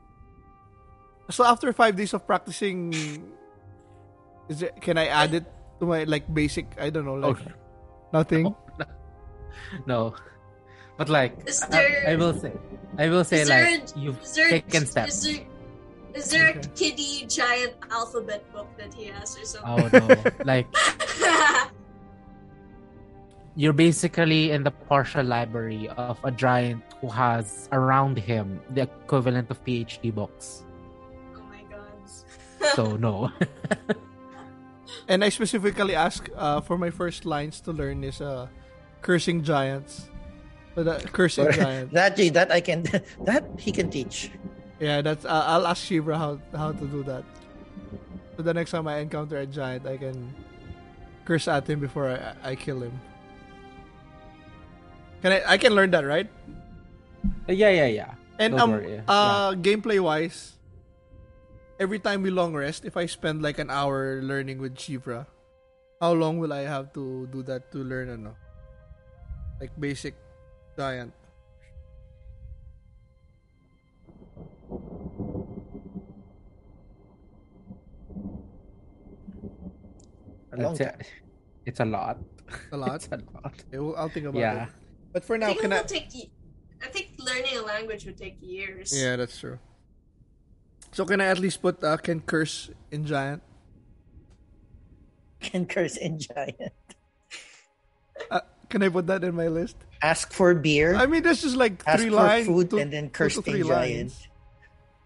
so 1.35 1.43
after 1.45 1.67
five 1.75 1.99
days 1.99 2.15
of 2.15 2.23
practicing, 2.25 2.95
is 4.49 4.63
it, 4.63 4.79
can 4.81 4.97
I 4.97 5.11
add 5.11 5.35
it 5.35 5.45
to 5.83 5.85
my 5.85 6.07
like 6.07 6.31
basic? 6.33 6.79
I 6.79 6.89
don't 6.95 7.05
know, 7.05 7.19
like 7.19 7.43
Okay. 7.43 7.53
nothing. 8.15 8.55
no. 9.91 10.15
But 11.01 11.09
like 11.09 11.33
Is 11.49 11.65
I- 11.73 12.13
I, 12.13 12.17
will 12.21 12.37
say 12.37 12.53
I 13.01 13.09
will 13.09 13.25
say 13.25 13.41
is 13.41 13.49
there 13.49 13.65
like 13.73 13.89
a- 13.89 13.99
you've 13.99 14.21
Is 14.21 14.35
there, 14.37 14.51
taken 14.53 14.83
is 14.85 14.91
steps. 14.93 15.25
there, 15.25 15.41
is 16.13 16.29
there 16.29 16.47
a 16.53 16.59
Okay. 16.61 16.69
kiddie 16.77 17.25
giant 17.25 17.73
alphabet 17.89 18.45
book 18.53 18.69
that 18.77 18.93
he 18.93 19.09
has 19.09 19.33
or 19.33 19.49
something? 19.49 19.89
Oh 19.89 19.89
no. 19.97 20.05
like 20.45 20.69
you're 23.57 23.73
basically 23.73 24.51
in 24.53 24.61
the 24.63 24.71
partial 24.93 25.25
library 25.25 25.89
of 25.97 26.21
a 26.23 26.31
giant 26.31 26.85
who 27.01 27.09
has 27.09 27.65
around 27.73 28.19
him 28.21 28.61
the 28.77 28.83
equivalent 28.85 29.49
of 29.51 29.57
PhD 29.65 30.13
books. 30.15 30.69
oh 31.33 31.41
my 31.49 31.65
god. 31.73 31.97
So 32.77 33.01
no. 33.01 33.33
And 35.09 35.25
I 35.25 35.31
specifically 35.33 35.95
ask 35.97 36.29
uh, 36.37 36.61
for 36.61 36.77
my 36.77 36.91
first 36.91 37.25
lines 37.25 37.61
to 37.63 37.73
learn 37.73 38.05
is 38.05 38.21
uh, 38.21 38.49
cursing 39.01 39.43
giants. 39.43 40.10
So 40.81 40.85
the 40.89 40.97
cursing 41.13 41.53
giant. 41.53 41.93
that 41.93 42.17
that 42.17 42.49
I 42.49 42.61
can 42.65 42.89
that 43.29 43.45
he 43.61 43.69
can 43.69 43.93
teach. 43.93 44.33
Yeah, 44.81 45.05
that's. 45.05 45.29
Uh, 45.29 45.45
I'll 45.45 45.69
ask 45.69 45.85
Shivra 45.85 46.17
how 46.17 46.41
how 46.57 46.73
to 46.73 46.85
do 46.89 47.05
that. 47.05 47.21
So 48.37 48.43
the 48.43 48.57
next 48.57 48.73
time 48.73 48.89
I 48.89 49.05
encounter 49.05 49.37
a 49.37 49.45
giant, 49.45 49.85
I 49.85 50.01
can 50.01 50.33
curse 51.29 51.49
at 51.53 51.69
him 51.69 51.85
before 51.85 52.09
I, 52.09 52.33
I 52.41 52.55
kill 52.57 52.81
him. 52.81 52.97
Can 55.21 55.37
I? 55.37 55.53
I 55.53 55.57
can 55.61 55.77
learn 55.77 55.93
that, 55.93 56.09
right? 56.09 56.33
yeah, 57.45 57.69
yeah, 57.69 57.93
yeah. 57.93 58.13
And 58.41 58.57
Don't 58.57 58.61
um, 58.61 58.71
worry, 58.73 58.97
yeah. 58.97 59.05
uh, 59.05 59.53
gameplay 59.53 60.01
wise, 60.01 60.57
every 61.77 62.01
time 62.01 62.25
we 62.25 62.33
long 62.33 62.57
rest, 62.57 62.89
if 62.89 62.97
I 62.97 63.05
spend 63.05 63.45
like 63.45 63.61
an 63.61 63.69
hour 63.69 64.25
learning 64.25 64.65
with 64.65 64.81
Shivra, 64.81 65.29
how 66.01 66.17
long 66.17 66.41
will 66.41 66.57
I 66.57 66.65
have 66.65 66.97
to 66.97 67.29
do 67.29 67.45
that 67.45 67.69
to 67.77 67.85
learn? 67.85 68.09
Ano? 68.09 68.33
Like 69.61 69.77
basic 69.77 70.17
giant. 70.81 71.13
A 80.53 80.57
long 80.57 80.73
It's 80.73 80.81
a, 80.81 80.95
it's 81.67 81.81
a 81.81 81.85
lot. 81.85 82.19
A 82.73 82.77
lot. 82.77 82.95
It's 83.05 83.09
a 83.13 83.17
lot. 83.17 83.45
Okay, 83.47 83.77
I'll 83.77 84.09
think 84.09 84.27
about 84.27 84.41
Yeah. 84.41 84.65
it. 84.65 84.69
But 85.13 85.25
for 85.25 85.37
I 85.37 85.39
now, 85.39 85.47
think 85.49 85.61
can 85.61 85.73
I? 85.73 85.83
take. 85.83 86.09
I 86.83 86.89
think 86.89 87.13
learning 87.19 87.57
a 87.59 87.63
language 87.63 88.07
would 88.07 88.17
take 88.17 88.39
years. 88.41 88.89
Yeah, 88.97 89.17
that's 89.17 89.39
true. 89.39 89.59
So 90.93 91.05
can 91.05 91.21
I 91.21 91.27
at 91.27 91.39
least 91.39 91.61
put 91.63 91.85
uh, 91.85 91.97
can 91.99 92.21
curse 92.21 92.71
in 92.91 93.05
giant? 93.05 93.43
Can 95.41 95.67
curse 95.67 95.97
in 95.97 96.19
giant. 96.19 96.73
Uh, 98.31 98.41
can 98.71 98.83
I 98.83 98.89
put 98.89 99.07
that 99.11 99.25
in 99.27 99.35
my 99.35 99.49
list? 99.51 99.77
Ask 100.03 100.33
for 100.33 100.55
beer. 100.55 100.95
I 100.95 101.05
mean, 101.07 101.23
that's 101.23 101.43
just 101.43 101.57
like 101.59 101.83
ask 101.85 102.01
three 102.01 102.09
for 102.09 102.23
lines. 102.23 102.47
food 102.47 102.71
two- 102.71 102.79
and 102.79 102.91
then 102.93 103.11
two 103.11 103.15
curse 103.27 103.35
to 103.37 103.43
three 103.43 103.67
giant. 103.67 104.15
lines. 104.15 104.15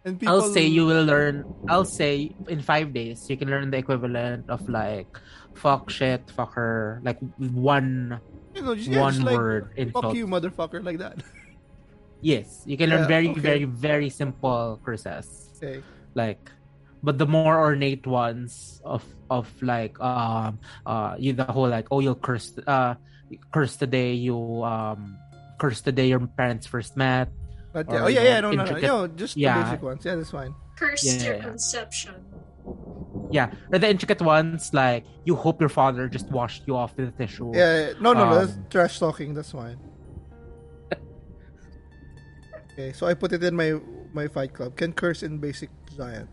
And 0.05 0.21
people, 0.21 0.37
I'll 0.37 0.53
say 0.53 0.69
you 0.69 0.85
will 0.85 1.03
learn. 1.03 1.49
I'll 1.67 1.89
say 1.89 2.37
in 2.47 2.61
five 2.61 2.93
days 2.93 3.25
you 3.33 3.41
can 3.41 3.49
learn 3.49 3.73
the 3.73 3.81
equivalent 3.81 4.53
of 4.53 4.61
like 4.69 5.09
fuck, 5.57 5.89
shit, 5.89 6.29
fucker, 6.29 7.01
like 7.01 7.17
one 7.41 8.21
you 8.55 8.63
know, 8.63 8.75
just, 8.77 8.87
yeah, 8.93 9.01
one 9.01 9.15
just 9.15 9.25
like, 9.25 9.35
word 9.35 9.73
insult. 9.81 10.05
Fuck 10.05 10.15
you, 10.15 10.27
motherfucker, 10.29 10.85
like 10.85 10.99
that. 11.01 11.19
Yes, 12.25 12.63
you 12.65 12.77
can 12.81 12.89
learn 12.89 13.05
Yeah, 13.05 13.07
very, 13.21 13.29
okay. 13.29 13.41
very, 13.41 13.65
very 13.65 14.09
simple 14.09 14.81
curses. 14.85 15.29
okay. 15.61 15.83
Like, 16.15 16.41
but 17.03 17.19
the 17.19 17.27
more 17.27 17.61
ornate 17.61 18.07
ones 18.07 18.81
of 18.85 19.05
of 19.29 19.53
like 19.61 20.01
um 20.01 20.57
uh 20.87 21.17
you 21.21 21.35
the 21.37 21.45
whole 21.45 21.69
like 21.69 21.89
oh 21.93 22.01
you'll 22.01 22.17
curse 22.17 22.57
uh 22.67 22.95
curse 23.53 23.77
the 23.77 23.87
day 23.87 24.13
you 24.15 24.63
um 24.65 25.19
curse 25.59 25.81
the 25.83 25.93
day 25.93 26.09
your 26.09 26.21
parents 26.27 26.67
first 26.67 26.97
met. 26.97 27.29
But 27.73 27.87
yeah, 27.89 27.95
Or 27.95 28.03
oh 28.05 28.07
yeah, 28.07 28.23
yeah, 28.23 28.41
no, 28.41 28.51
no, 28.51 28.57
no, 28.57 28.63
intricate- 28.63 28.87
no, 28.87 29.07
just 29.09 29.37
Yeah. 29.37 29.59
the 29.59 29.65
basic 29.65 29.83
ones. 29.83 30.05
Yeah, 30.05 30.15
that's 30.17 30.31
fine. 30.31 30.55
Cursed 30.77 31.05
Yeah, 31.05 31.27
your 31.27 31.37
yeah. 31.37 31.43
conception. 31.43 32.15
Yeah, 33.31 33.51
or 33.73 33.79
the 33.79 33.89
intricate 33.91 34.23
ones 34.23 34.73
like 34.73 35.05
you 35.25 35.35
hope 35.35 35.61
your 35.61 35.69
father 35.69 36.09
just 36.09 36.31
washed 36.31 36.63
you 36.67 36.77
off 36.77 36.97
with 36.97 37.09
a 37.09 37.13
tissue. 37.13 37.51
Yeah, 37.55 37.79
yeah. 37.89 37.93
no, 38.01 38.13
no, 38.13 38.31
no, 38.31 38.35
that's 38.47 38.53
Um, 38.57 38.67
trash 38.71 38.99
talking. 38.99 39.35
That's 39.35 39.51
fine. 39.53 39.79
Okay, 42.73 42.93
so 42.93 43.07
I 43.07 43.15
put 43.15 43.33
it 43.33 43.43
in 43.45 43.55
my 43.55 43.79
my 44.13 44.27
fight 44.29 44.53
club. 44.53 44.77
Can 44.77 44.93
curse 44.93 45.23
in 45.23 45.39
basic 45.39 45.71
giant. 45.97 46.29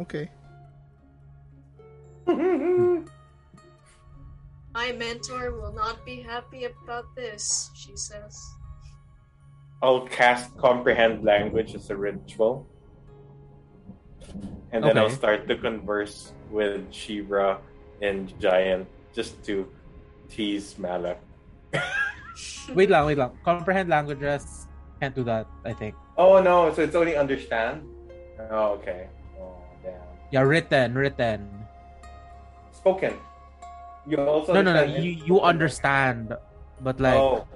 Okay. 0.00 0.30
My 2.26 3.04
mentor 4.92 5.52
will 5.52 5.72
not 5.72 6.04
be 6.04 6.20
happy 6.20 6.64
about 6.64 7.06
this, 7.16 7.70
she 7.74 7.96
says. 7.96 8.38
I'll 9.82 10.06
cast 10.06 10.54
comprehend 10.58 11.24
language 11.24 11.74
as 11.74 11.88
a 11.90 11.96
ritual. 11.96 12.66
And 14.72 14.84
then 14.84 14.98
I'll 14.98 15.08
start 15.08 15.48
to 15.48 15.56
converse 15.56 16.32
with 16.50 16.90
Shivra 16.90 17.58
and 18.02 18.38
Giant 18.40 18.86
just 19.14 19.42
to 19.44 19.66
tease 20.28 20.76
Malak. 20.78 21.18
Wait 22.74 22.90
lang, 22.90 23.06
wait 23.06 23.16
lang. 23.16 23.30
Comprehend 23.44 23.88
languages 23.88 24.66
can't 25.00 25.14
do 25.14 25.24
that. 25.24 25.46
I 25.64 25.72
think. 25.72 25.94
Oh 26.18 26.42
no, 26.42 26.70
so 26.74 26.82
it's 26.82 26.94
only 26.94 27.16
understand? 27.16 27.82
Oh, 28.50 28.76
okay. 28.80 29.08
Damn. 30.30 30.32
Yeah, 30.32 30.48
written, 30.48 30.94
written. 30.94 31.48
Spoken. 32.72 33.14
You 34.06 34.18
also 34.18 34.52
No, 34.54 34.62
no, 34.62 34.72
no. 34.74 34.82
You 34.82 35.18
you 35.26 35.40
understand, 35.40 36.34
but 36.80 37.00
like 37.00 37.18
Oh. 37.18 37.46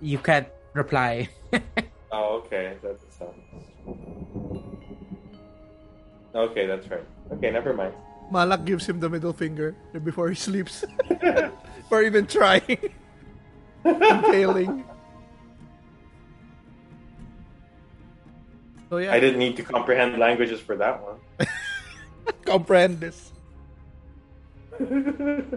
you 0.00 0.18
can't 0.18 0.48
reply. 0.72 1.28
oh, 2.12 2.40
okay. 2.44 2.76
That 2.82 2.96
sounds. 3.12 3.36
Okay, 6.34 6.64
that's 6.66 6.88
right. 6.88 7.04
Okay, 7.32 7.50
never 7.50 7.74
mind. 7.74 7.92
Malak 8.32 8.64
gives 8.64 8.88
him 8.88 9.00
the 9.00 9.08
middle 9.08 9.32
finger 9.36 9.76
before 10.04 10.28
he 10.32 10.34
sleeps. 10.34 10.84
For 11.92 12.00
even 12.00 12.24
trying. 12.24 12.80
and 13.84 14.24
failing. 14.32 14.84
So 18.88 18.96
yeah, 18.96 19.12
I 19.12 19.20
didn't 19.20 19.38
need 19.40 19.56
to 19.56 19.64
comprehend 19.64 20.16
languages 20.16 20.60
for 20.60 20.76
that 20.76 21.02
one. 21.02 21.16
comprehend 22.44 23.00
this. 23.00 23.32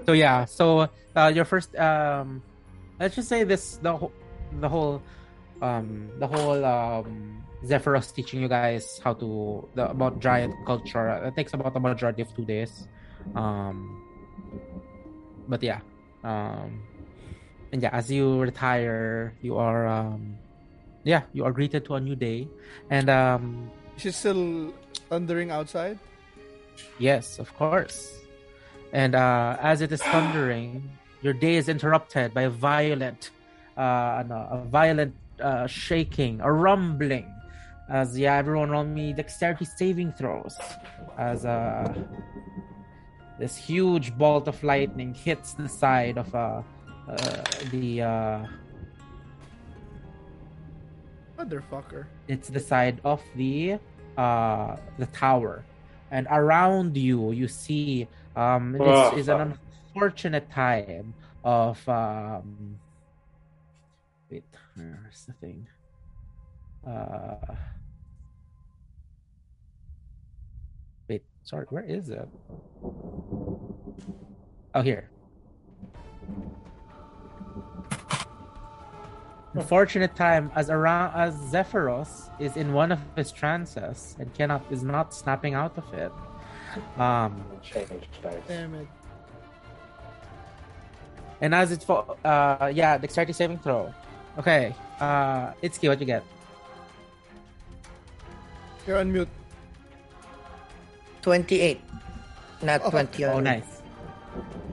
so 0.05 0.11
yeah. 0.11 0.45
So 0.45 0.89
uh, 1.15 1.31
your 1.33 1.45
first 1.45 1.75
um, 1.75 2.41
let's 2.99 3.15
just 3.15 3.29
say 3.29 3.43
this 3.43 3.77
the 3.81 3.95
whole 3.95 4.11
the 4.59 4.69
whole 4.69 5.01
um 5.61 6.09
the 6.19 6.27
whole 6.27 6.63
um 6.65 7.43
Zephyros 7.65 8.13
teaching 8.13 8.41
you 8.41 8.47
guys 8.47 8.99
how 9.03 9.13
to 9.13 9.67
the 9.75 9.89
about 9.89 10.19
giant 10.19 10.53
culture. 10.65 11.09
It 11.25 11.35
takes 11.35 11.53
about 11.53 11.75
a 11.75 11.79
majority 11.79 12.21
of 12.21 12.29
two 12.35 12.45
days. 12.45 12.87
Um, 13.33 14.01
but 15.47 15.63
yeah, 15.63 15.81
um, 16.23 16.81
and 17.71 17.81
yeah, 17.81 17.89
as 17.91 18.11
you 18.11 18.39
retire, 18.39 19.33
you 19.41 19.57
are 19.57 19.87
um, 19.87 20.37
yeah, 21.03 21.23
you 21.33 21.45
are 21.45 21.51
greeted 21.51 21.85
to 21.85 21.95
a 21.95 22.01
new 22.01 22.15
day, 22.15 22.47
and 22.89 23.09
um, 23.09 23.71
it 23.97 24.13
still 24.13 24.73
thundering 25.09 25.49
outside? 25.49 25.97
Yes, 26.99 27.39
of 27.39 27.53
course. 27.55 28.19
And 28.93 29.15
uh, 29.15 29.57
as 29.59 29.81
it 29.81 29.91
is 29.91 30.01
thundering, 30.01 30.89
your 31.21 31.33
day 31.33 31.55
is 31.55 31.69
interrupted 31.69 32.33
by 32.33 32.43
a 32.43 32.49
violent, 32.49 33.31
uh, 33.77 34.23
a 34.29 34.63
violent 34.67 35.15
uh, 35.41 35.67
shaking, 35.67 36.39
a 36.41 36.51
rumbling. 36.51 37.31
As 37.89 38.17
yeah, 38.17 38.35
everyone 38.35 38.71
roll 38.71 38.83
me 38.83 39.13
dexterity 39.13 39.65
saving 39.65 40.13
throws. 40.13 40.55
As 41.17 41.45
uh, 41.45 41.93
this 43.37 43.57
huge 43.57 44.17
bolt 44.17 44.47
of 44.47 44.63
lightning 44.63 45.13
hits 45.13 45.53
the 45.53 45.67
side 45.67 46.17
of 46.17 46.33
uh, 46.33 46.61
uh, 47.07 47.43
the 47.71 48.01
uh, 48.01 48.45
Motherfucker. 51.37 52.05
it's 52.27 52.47
the 52.47 52.59
side 52.59 53.01
of 53.03 53.21
the 53.35 53.77
uh 54.17 54.77
the 54.97 55.05
tower 55.07 55.65
and 56.11 56.27
around 56.31 56.97
you 56.97 57.31
you 57.31 57.47
see 57.47 58.07
um 58.35 58.73
this 58.73 58.83
Oh, 58.85 59.17
is 59.17 59.27
an 59.29 59.39
unfortunate 59.93 60.49
time 60.51 61.13
of 61.43 61.87
um 61.89 62.77
wait 64.29 64.43
where's 64.75 65.25
the 65.25 65.33
thing 65.33 65.67
uh 66.87 67.55
wait 71.07 71.23
Sorry, 71.43 71.65
where 71.69 71.83
is 71.83 72.09
it? 72.09 72.27
Oh, 74.73 74.81
here. 74.81 75.09
Unfortunate 79.55 80.15
time 80.15 80.51
as 80.55 80.69
around 80.69 81.13
as 81.15 81.33
Zephyros 81.51 82.29
is 82.39 82.57
in 82.57 82.73
one 82.73 82.91
of 82.91 82.99
his 83.15 83.31
trances 83.31 84.15
and 84.19 84.33
cannot 84.33 84.63
is 84.69 84.83
not 84.83 85.13
snapping 85.13 85.53
out 85.53 85.77
of 85.77 85.93
it. 85.93 86.11
Um, 86.99 87.43
Change 87.63 87.89
dice. 88.21 88.33
Damn 88.47 88.75
it. 88.75 88.87
and 91.41 91.55
as 91.55 91.71
it's 91.71 91.85
for 91.85 92.17
uh 92.25 92.71
yeah, 92.73 92.97
the 92.97 93.01
dexterity 93.07 93.31
saving 93.33 93.59
throw. 93.59 93.93
Okay, 94.37 94.75
uh, 94.99 95.53
Itsuki, 95.63 95.87
what 95.87 95.99
you 96.01 96.05
get? 96.05 96.23
You're 98.85 98.97
on 98.99 99.11
mute. 99.13 99.29
28. 101.21 101.81
Not 102.61 102.81
Oh. 102.83 102.89
20. 102.91 103.25
Oh, 103.25 103.39
nice, 103.39 103.63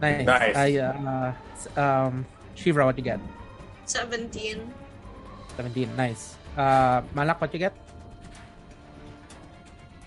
nice. 0.00 0.26
Nice. 0.26 0.56
I, 0.56 0.76
uh, 0.76 1.32
s- 1.54 1.78
um, 1.78 2.26
Shivra, 2.56 2.84
what 2.84 2.98
you 2.98 3.04
get? 3.04 3.20
17. 3.92 4.72
17, 5.56 5.96
nice. 5.96 6.36
Uh, 6.56 7.02
Malak, 7.14 7.40
what 7.40 7.52
you 7.52 7.60
get? 7.60 7.76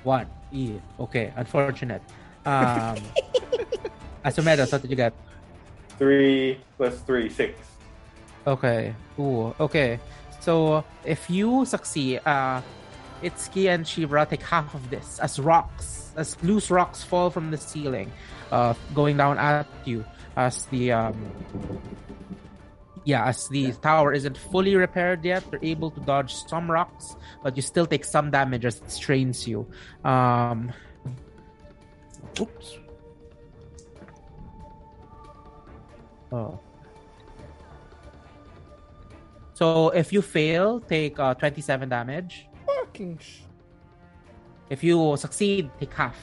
One. 0.04 0.26
E. 0.52 0.78
Okay, 1.00 1.34
unfortunate. 1.36 2.02
Um, 2.46 2.98
Asumedos, 4.26 4.72
what 4.72 4.82
did 4.82 4.90
you 4.90 4.98
get? 4.98 5.14
Three 5.98 6.60
plus 6.78 7.00
three, 7.02 7.30
six. 7.30 7.60
Okay. 8.46 8.94
Ooh, 9.20 9.54
okay. 9.60 10.00
So 10.40 10.84
if 11.04 11.30
you 11.30 11.66
succeed, 11.66 12.22
uh, 12.26 12.62
Itsuki 13.24 13.70
and 13.70 13.86
Shivra 13.86 14.30
take 14.30 14.44
half 14.44 14.74
of 14.74 14.90
this 14.90 15.20
as 15.20 15.40
rocks, 15.40 16.14
as 16.16 16.38
loose 16.44 16.70
rocks 16.70 17.04
fall 17.04 17.30
from 17.30 17.50
the 17.50 17.58
ceiling, 17.58 18.12
uh, 18.52 18.74
going 18.94 19.18
down 19.18 19.38
at 19.38 19.68
you 19.86 20.06
as 20.38 20.66
the 20.68 20.92
um, 20.92 21.18
yeah, 23.06 23.26
as 23.26 23.48
the 23.48 23.72
tower 23.74 24.14
isn't 24.14 24.38
fully 24.38 24.76
repaired 24.76 25.24
yet. 25.24 25.44
you're 25.52 25.64
able 25.64 25.92
to 25.92 26.00
dodge 26.02 26.34
some 26.34 26.70
rocks, 26.70 27.16
but 27.44 27.56
you 27.56 27.62
still 27.62 27.86
take 27.86 28.04
some 28.04 28.32
damage 28.32 28.66
as 28.66 28.82
it 28.82 28.92
strains 28.92 29.48
you. 29.48 29.66
Um, 30.04 30.74
oops. 32.42 32.80
Oh. 36.32 36.60
So 39.54 39.90
if 39.90 40.12
you 40.12 40.22
fail, 40.22 40.82
take 40.82 41.20
uh, 41.20 41.34
27 41.36 41.88
damage. 41.88 42.48
Fucking 42.66 43.20
sh- 43.22 43.46
If 44.70 44.84
you 44.84 45.16
succeed, 45.16 45.70
take 45.80 45.94
half. 45.94 46.18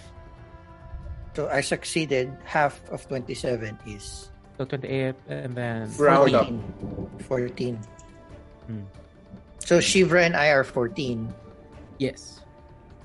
So 1.35 1.49
I 1.49 1.63
succeeded. 1.63 2.37
Half 2.45 2.83
of 2.91 3.07
27 3.09 3.79
is 3.87 4.32
So 4.59 4.65
28 4.65 5.15
and 5.29 5.55
then 5.55 5.91
Round 5.97 6.35
up. 6.35 6.47
14. 6.47 7.11
14. 7.29 7.81
Hmm. 8.67 8.81
So 9.59 9.79
Shivra 9.79 10.25
and 10.27 10.37
I 10.37 10.49
are 10.49 10.65
14. 10.65 11.33
yes. 11.99 12.41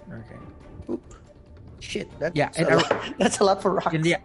Okay. 0.10 0.40
Oop. 0.90 1.04
Shit. 1.80 2.08
That's 2.20 2.36
Yeah, 2.36 2.50
a 2.56 2.60
and 2.60 2.68
I- 2.70 2.76
lot. 2.76 3.14
that's 3.20 3.40
a 3.40 3.44
lot 3.44 3.62
for 3.62 3.72
rocks. 3.74 3.94
And 3.94 4.06
yeah, 4.06 4.18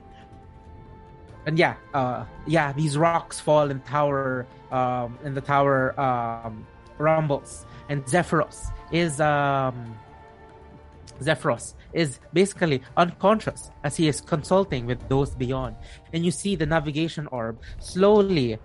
and 1.46 1.58
yeah, 1.58 1.74
uh, 1.92 2.24
yeah, 2.46 2.72
these 2.72 2.96
rocks 2.96 3.40
fall 3.40 3.68
and 3.70 3.84
tower, 3.84 4.46
um, 4.70 5.18
and 5.24 5.36
the 5.36 5.40
tower 5.40 5.98
um, 6.00 6.64
rumbles, 6.98 7.66
and 7.88 8.04
Zephyros 8.06 8.66
is 8.92 9.20
um, 9.20 9.96
Zephyros 11.22 11.74
is 11.92 12.18
basically 12.32 12.82
unconscious 12.96 13.70
as 13.84 13.96
he 13.96 14.08
is 14.08 14.20
consulting 14.20 14.86
with 14.86 15.08
those 15.08 15.34
beyond, 15.34 15.76
and 16.12 16.24
you 16.24 16.30
see 16.30 16.56
the 16.56 16.66
navigation 16.66 17.26
orb 17.28 17.60
slowly 17.78 18.58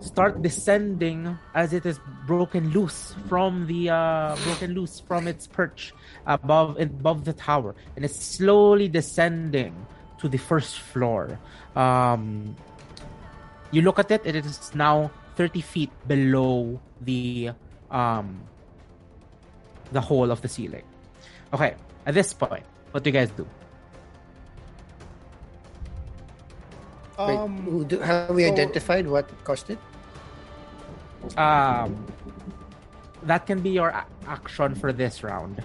start 0.00 0.40
descending 0.42 1.36
as 1.54 1.72
it 1.72 1.84
is 1.84 2.00
broken 2.26 2.70
loose 2.70 3.14
from 3.28 3.66
the 3.66 3.90
uh, 3.90 4.36
broken 4.44 4.72
loose 4.72 5.00
from 5.00 5.28
its 5.28 5.46
perch 5.46 5.92
above 6.26 6.80
above 6.80 7.24
the 7.24 7.32
tower. 7.32 7.74
And 7.96 8.04
it's 8.04 8.18
slowly 8.18 8.88
descending 8.88 9.74
to 10.18 10.28
the 10.28 10.38
first 10.38 10.80
floor. 10.80 11.38
Um, 11.76 12.56
you 13.70 13.82
look 13.82 13.98
at 13.98 14.10
it 14.10 14.24
it 14.24 14.36
is 14.36 14.74
now 14.74 15.10
30 15.36 15.60
feet 15.60 15.90
below 16.06 16.80
the 17.00 17.50
um, 17.90 18.42
the 19.92 20.00
whole 20.00 20.30
of 20.30 20.40
the 20.42 20.48
ceiling 20.48 20.84
okay 21.54 21.74
at 22.06 22.14
this 22.14 22.32
point 22.32 22.64
what 22.92 23.02
do 23.04 23.10
you 23.10 23.14
guys 23.14 23.30
do 23.32 23.46
Um, 27.18 27.62
who 27.66 27.84
do, 27.84 27.98
have 27.98 28.30
we 28.30 28.44
so- 28.46 28.52
identified 28.52 29.06
what 29.08 29.26
caused 29.42 29.70
it? 29.70 29.78
um, 31.36 32.06
that 33.24 33.44
can 33.46 33.58
be 33.60 33.70
your 33.70 33.88
a- 33.90 34.06
action 34.28 34.74
for 34.74 34.92
this 34.92 35.22
round 35.24 35.62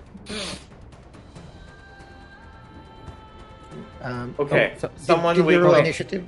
Um, 4.03 4.35
Okay, 4.38 4.74
Oh, 4.76 4.80
so- 4.80 4.92
someone 4.98 5.35
did 5.35 5.45
we 5.45 5.56
roll 5.56 5.76
initiative? 5.76 6.27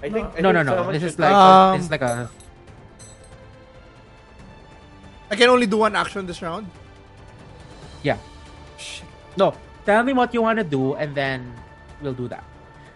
I 0.00 0.10
think. 0.10 0.28
I 0.36 0.40
no 0.40 0.52
no 0.52 0.60
think 0.62 0.66
no 0.70 0.76
someone 0.76 0.94
this 0.94 1.02
is 1.02 1.18
like 1.18 1.32
Um, 1.34 1.74
this 1.76 1.84
is 1.86 1.90
like 1.90 2.02
a 2.02 2.30
I 5.30 5.34
can 5.36 5.48
only 5.50 5.66
do 5.66 5.78
one 5.78 5.96
action 5.96 6.24
this 6.26 6.40
round. 6.40 6.70
Yeah. 8.02 8.18
Shit. 8.78 9.06
No, 9.36 9.54
tell 9.84 10.02
me 10.02 10.12
what 10.12 10.32
you 10.34 10.42
want 10.42 10.58
to 10.58 10.64
do, 10.64 10.94
and 10.94 11.14
then 11.14 11.52
we'll 12.02 12.14
do 12.14 12.28
that. 12.28 12.44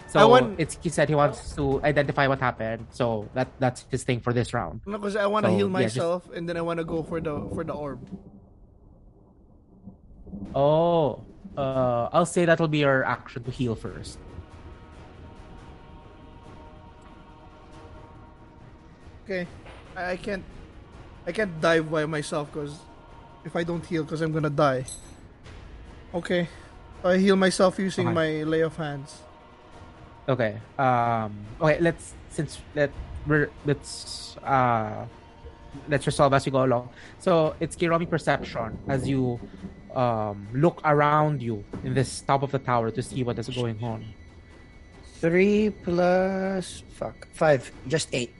So 0.08 0.20
I 0.20 0.24
want- 0.24 0.60
it's 0.60 0.76
he 0.82 0.90
said 0.90 1.08
he 1.08 1.14
wants 1.14 1.56
to 1.56 1.80
identify 1.82 2.26
what 2.28 2.38
happened, 2.38 2.86
so 2.90 3.28
that 3.32 3.48
that's 3.58 3.86
his 3.90 4.04
thing 4.04 4.20
for 4.20 4.32
this 4.32 4.52
round. 4.52 4.82
No, 4.84 4.98
because 4.98 5.16
I 5.16 5.24
want 5.26 5.46
to 5.46 5.50
So, 5.52 5.56
heal 5.56 5.70
yeah, 5.72 5.82
just- 5.88 5.96
myself, 5.96 6.28
and 6.36 6.46
then 6.48 6.56
I 6.56 6.60
want 6.60 6.78
to 6.78 6.84
go 6.84 7.02
for 7.02 7.18
the 7.20 7.48
for 7.54 7.64
the 7.64 7.72
orb. 7.72 7.98
Oh, 10.54 11.24
uh, 11.56 12.08
I'll 12.12 12.26
say 12.28 12.44
that'll 12.44 12.68
be 12.68 12.78
your 12.84 13.04
action 13.04 13.42
to 13.44 13.50
heal 13.50 13.74
first. 13.74 14.18
Okay, 19.24 19.46
I, 19.96 20.12
I 20.12 20.16
can't 20.16 20.44
I 21.26 21.32
can't 21.32 21.60
dive 21.60 21.90
by 21.90 22.04
myself 22.06 22.52
because 22.52 22.76
if 23.44 23.56
I 23.56 23.62
don't 23.64 23.84
heal, 23.84 24.04
because 24.04 24.20
I'm 24.20 24.32
gonna 24.32 24.50
die. 24.50 24.84
Okay, 26.14 26.48
I 27.04 27.16
heal 27.16 27.36
myself 27.36 27.78
using 27.78 28.08
Okay. 28.08 28.14
my 28.14 28.42
lay 28.44 28.60
of 28.60 28.76
hands. 28.76 29.20
Okay. 30.28 30.58
Um. 30.78 31.34
Okay. 31.60 31.78
Let's 31.80 32.14
since 32.30 32.60
let 32.74 32.90
we're 33.26 33.50
let's 33.66 34.36
uh 34.44 35.04
let's 35.88 36.06
resolve 36.06 36.32
as 36.34 36.44
we 36.46 36.52
go 36.52 36.64
along. 36.64 36.90
So 37.18 37.54
it's 37.60 37.74
Kiromi 37.76 38.08
perception 38.08 38.78
as 38.88 39.08
you 39.08 39.40
um 39.94 40.46
look 40.52 40.80
around 40.84 41.42
you 41.42 41.64
in 41.84 41.94
this 41.94 42.20
top 42.22 42.42
of 42.42 42.50
the 42.52 42.58
tower 42.58 42.90
to 42.90 43.02
see 43.02 43.24
what 43.24 43.38
is 43.38 43.48
going 43.48 43.82
on. 43.82 44.04
Three 45.20 45.70
plus 45.70 46.82
fuck 46.94 47.26
five, 47.32 47.70
just 47.88 48.08
eight. 48.12 48.32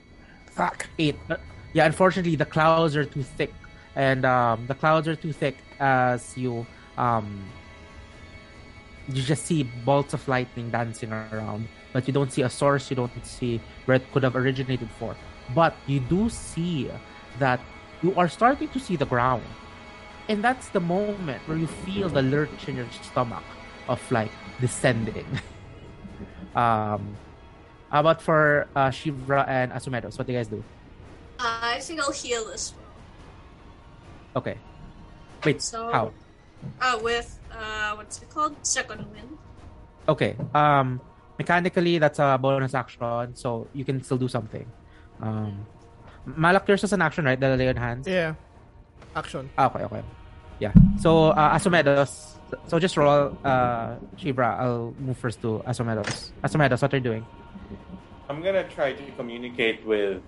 Fuck. 0.51 0.87
eight. 0.99 1.17
Uh, 1.29 1.37
Yeah, 1.73 1.85
unfortunately, 1.87 2.35
the 2.35 2.45
clouds 2.45 2.95
are 2.95 3.03
too 3.05 3.23
thick, 3.23 3.51
and 3.95 4.25
um, 4.25 4.65
the 4.67 4.75
clouds 4.75 5.07
are 5.07 5.15
too 5.15 5.33
thick 5.33 5.57
as 5.79 6.37
you 6.37 6.65
um, 6.97 7.43
you 9.07 9.21
just 9.21 9.45
see 9.45 9.63
bolts 9.63 10.13
of 10.13 10.25
lightning 10.27 10.69
dancing 10.69 11.11
around, 11.11 11.67
but 11.91 12.07
you 12.07 12.13
don't 12.13 12.31
see 12.31 12.41
a 12.41 12.49
source. 12.49 12.89
You 12.89 12.95
don't 12.95 13.25
see 13.25 13.59
where 13.85 13.97
it 13.97 14.11
could 14.13 14.23
have 14.23 14.35
originated 14.35 14.89
for. 14.97 15.15
But 15.53 15.75
you 15.87 15.99
do 15.99 16.29
see 16.29 16.89
that 17.39 17.59
you 18.01 18.15
are 18.15 18.29
starting 18.29 18.69
to 18.69 18.79
see 18.79 18.95
the 18.95 19.05
ground, 19.05 19.43
and 20.29 20.43
that's 20.43 20.69
the 20.69 20.79
moment 20.79 21.41
where 21.47 21.57
you 21.57 21.67
feel 21.67 22.07
the 22.07 22.21
lurch 22.21 22.67
in 22.67 22.77
your 22.77 22.87
stomach 23.01 23.43
of 23.89 23.99
like 24.11 24.31
descending. 24.61 25.27
um, 26.55 27.17
how 27.91 27.99
about 27.99 28.21
for 28.21 28.67
uh, 28.75 28.87
Shivra 28.87 29.47
and 29.47 29.71
Asumedos? 29.71 30.17
What 30.17 30.27
do 30.27 30.33
you 30.33 30.39
guys 30.39 30.47
do? 30.47 30.63
Uh, 31.39 31.75
I 31.75 31.79
think 31.81 31.99
I'll 31.99 32.11
heal 32.11 32.45
this. 32.45 32.73
Okay. 34.35 34.57
Wait, 35.45 35.61
So- 35.61 35.91
how? 35.91 36.11
Uh, 36.81 36.97
with, 37.03 37.39
uh, 37.51 37.93
what's 37.95 38.21
it 38.21 38.29
called? 38.29 38.55
Second 38.65 39.05
wind. 39.11 39.37
Okay. 40.07 40.35
Um 40.53 40.99
mechanically 41.39 41.97
that's 41.97 42.19
a 42.19 42.37
bonus 42.39 42.73
action, 42.75 43.35
so 43.35 43.67
you 43.73 43.83
can 43.85 44.03
still 44.03 44.17
do 44.17 44.27
something. 44.27 44.65
Um 45.21 45.65
Malak 46.25 46.67
yours 46.67 46.83
is 46.83 46.91
an 46.93 47.01
action, 47.01 47.25
right? 47.25 47.39
The 47.39 47.55
lay 47.55 47.67
on 47.69 47.75
hands. 47.75 48.07
Yeah, 48.07 48.35
action. 49.15 49.49
Ah, 49.57 49.67
okay, 49.71 49.83
okay. 49.87 50.03
Yeah. 50.59 50.71
So 50.99 51.31
uh 51.31 51.55
Asumedos 51.55 52.35
so 52.67 52.79
just 52.79 52.95
roll 52.97 53.31
uh 53.43 53.95
Shivra. 54.19 54.59
I'll 54.59 54.93
move 54.99 55.17
first 55.17 55.41
to 55.41 55.63
Asumedos. 55.67 56.31
Asumedos, 56.43 56.81
what 56.81 56.93
are 56.93 56.97
you 56.97 57.03
doing? 57.03 57.25
I'm 58.29 58.41
gonna 58.43 58.67
try 58.67 58.91
to 58.93 59.03
communicate 59.15 59.85
with 59.85 60.21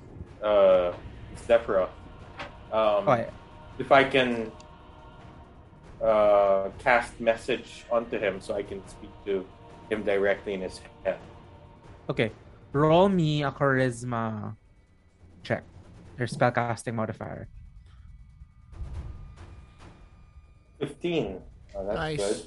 uh, 0.43 0.91
Zephyra. 1.47 1.87
Um, 2.71 3.07
Okay. 3.07 3.27
If 3.77 3.91
I 3.91 4.03
can 4.03 4.51
uh, 6.01 6.69
cast 6.79 7.19
message 7.19 7.85
onto 7.91 8.17
him 8.17 8.39
so 8.39 8.53
I 8.55 8.63
can 8.63 8.85
speak 8.87 9.11
to 9.25 9.45
him 9.89 10.03
directly 10.03 10.53
in 10.53 10.61
his 10.61 10.79
head. 11.03 11.17
Okay. 12.09 12.31
Roll 12.71 13.09
me 13.09 13.43
a 13.43 13.51
charisma 13.51 14.55
check. 15.43 15.63
Your 16.17 16.27
spellcasting 16.27 16.93
modifier. 16.95 17.47
15. 20.79 21.39
Oh, 21.75 21.85
that's 21.85 21.95
Nice. 21.95 22.17
good. 22.19 22.41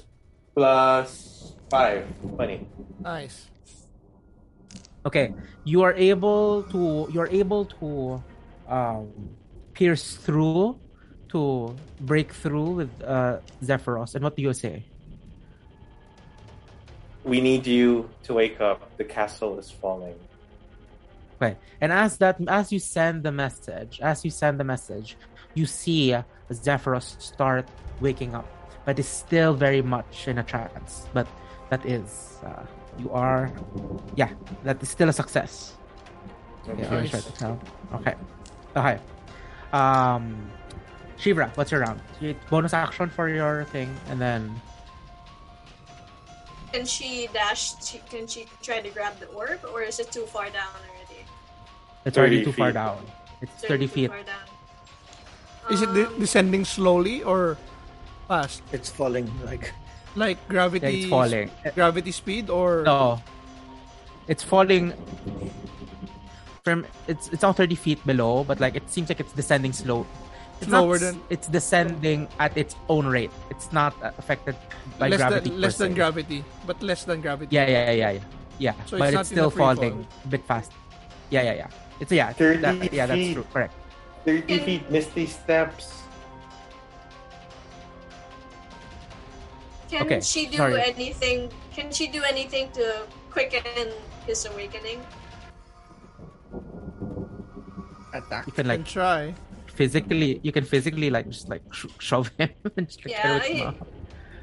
Plus 0.55 1.53
5. 1.69 2.05
20. 2.35 2.67
Nice. 3.01 3.47
Okay. 5.05 5.33
You 5.63 5.81
are 5.81 5.93
able 5.93 6.63
to 6.69 7.07
you're 7.11 7.29
able 7.31 7.65
to 7.81 8.21
um 8.67 9.09
pierce 9.73 10.17
through 10.17 10.77
to 11.29 11.75
break 12.01 12.33
through 12.33 12.71
with 12.71 12.91
uh 13.03 13.39
Zephyros. 13.63 14.15
And 14.15 14.23
what 14.23 14.35
do 14.35 14.41
you 14.41 14.53
say? 14.53 14.83
We 17.23 17.41
need 17.41 17.67
you 17.67 18.09
to 18.23 18.33
wake 18.33 18.61
up. 18.61 18.95
The 18.97 19.03
castle 19.03 19.59
is 19.59 19.69
falling. 19.69 20.15
Okay. 21.41 21.55
And 21.81 21.91
as 21.91 22.17
that 22.17 22.37
as 22.47 22.71
you 22.71 22.79
send 22.79 23.23
the 23.23 23.31
message, 23.31 23.99
as 24.01 24.25
you 24.25 24.31
send 24.31 24.59
the 24.59 24.63
message, 24.63 25.17
you 25.53 25.65
see 25.65 26.15
Zephyros 26.51 27.19
start 27.21 27.67
waking 28.01 28.35
up, 28.35 28.47
but 28.85 28.99
is 28.99 29.07
still 29.07 29.53
very 29.53 29.81
much 29.81 30.27
in 30.27 30.37
a 30.39 30.43
trance. 30.43 31.07
But 31.13 31.27
that 31.69 31.85
is 31.85 32.39
uh, 32.43 32.63
you 32.97 33.11
are 33.11 33.51
yeah, 34.15 34.31
that 34.63 34.81
is 34.81 34.89
still 34.89 35.09
a 35.09 35.13
success. 35.13 35.75
Yeah, 36.67 36.73
let 36.73 36.91
me 36.91 37.09
Nice. 37.09 37.23
to 37.25 37.33
tell. 37.33 37.59
Okay. 37.95 38.15
Okay. 38.75 38.97
Um 39.71 40.51
Shivra, 41.19 41.51
what's 41.57 41.71
your 41.71 41.81
round? 41.81 41.99
You- 42.21 42.35
Bonus 42.49 42.73
action 42.73 43.09
for 43.09 43.27
your 43.29 43.65
thing, 43.65 43.95
and 44.09 44.19
then 44.21 44.61
Can 46.71 46.85
she 46.85 47.27
dash? 47.33 47.73
She, 47.83 47.97
can 48.09 48.27
she 48.27 48.45
try 48.61 48.79
to 48.79 48.89
grab 48.93 49.17
the 49.19 49.25
orb, 49.33 49.59
or 49.73 49.81
is 49.81 49.99
it 49.99 50.11
too 50.11 50.25
far 50.29 50.49
down 50.53 50.69
already? 50.85 51.25
it's 52.05 52.17
already 52.17 52.37
30 52.39 52.45
too 52.45 52.53
far 52.53 52.71
down. 52.71 53.01
It's 53.41 53.51
Is 53.57 53.63
it 53.63 53.67
30 53.67 53.87
too 53.87 53.93
feet. 53.93 54.09
Far 54.11 54.23
down? 54.23 54.45
Is 55.71 55.81
it 55.81 55.93
de- 55.93 56.07
Um, 56.07 56.19
descending 56.19 56.63
slowly 56.65 57.23
or 57.23 57.57
fast? 58.27 58.61
It's 58.71 58.89
falling 58.89 59.29
like 59.45 59.73
Like 60.15 60.37
gravity? 60.47 60.85
Yeah, 60.85 60.93
it's 61.03 61.09
falling. 61.09 61.49
Gravity 61.75 62.11
speed 62.11 62.49
or? 62.49 62.83
No. 62.85 63.21
It's 64.27 64.43
falling 64.43 64.93
from 66.63 66.85
it's 67.07 67.29
it's 67.33 67.43
all 67.43 67.53
30 67.53 67.73
feet 67.75 67.99
below, 68.05 68.43
but 68.45 68.59
like 68.61 68.75
it 68.77 68.85
seems 68.89 69.09
like 69.09 69.19
it's 69.19 69.33
descending 69.33 69.73
slow. 69.73 70.05
It's 70.59 70.67
Slower 70.67 70.87
not, 70.87 70.95
s- 70.95 71.01
than- 71.01 71.21
it's 71.29 71.47
descending 71.47 72.27
at 72.39 72.57
its 72.57 72.75
own 72.89 73.07
rate. 73.07 73.31
It's 73.49 73.71
not 73.71 73.95
uh, 74.03 74.11
affected 74.17 74.55
by 74.99 75.07
less 75.07 75.19
gravity. 75.19 75.49
than 75.49 75.55
per 75.55 75.61
less 75.63 75.77
than 75.77 75.93
gravity, 75.95 76.43
but 76.67 76.83
less 76.83 77.03
than 77.05 77.21
gravity. 77.21 77.55
Yeah, 77.55 77.67
yeah, 77.67 77.91
yeah, 77.91 78.09
yeah. 78.11 78.23
Yeah, 78.59 78.73
So 78.91 78.97
but 78.99 79.13
it's 79.13 79.21
it's 79.21 79.31
in 79.31 79.35
still 79.39 79.49
falling 79.51 80.03
fall. 80.03 80.23
a 80.25 80.27
bit 80.27 80.43
fast. 80.43 80.71
Yeah, 81.31 81.43
yeah, 81.43 81.53
yeah. 81.63 81.69
It's 82.03 82.11
yeah, 82.11 82.33
30 82.33 82.59
that- 82.59 82.91
yeah, 82.93 83.05
that's 83.07 83.15
feet. 83.19 83.33
true. 83.35 83.47
Correct. 83.53 83.73
30 84.25 84.41
Can- 84.43 84.65
feet, 84.65 84.91
Misty 84.91 85.25
Steps. 85.27 86.03
Can 89.89 90.03
Okay, 90.05 90.19
she 90.21 90.45
do 90.45 90.57
sorry. 90.57 90.81
anything? 90.83 91.49
Can 91.73 91.89
she 91.91 92.07
do 92.07 92.21
anything 92.27 92.69
to 92.73 93.07
quicken 93.31 93.63
his 94.27 94.45
awakening? 94.45 94.99
attack. 98.13 98.45
You 98.47 98.51
can 98.51 98.65
Can 98.65 98.67
like 98.67 98.85
try. 98.85 99.33
Physically, 99.79 100.29
you 100.43 100.51
can 100.51 100.65
physically 100.73 101.09
like 101.09 101.27
just 101.35 101.47
like 101.53 101.63
sh- 101.71 101.95
shove 102.07 102.27
him 102.37 102.49
and 102.77 102.85
just 102.87 102.99
like, 103.05 103.15
Yeah, 103.15 103.23
charisma. 103.23 103.67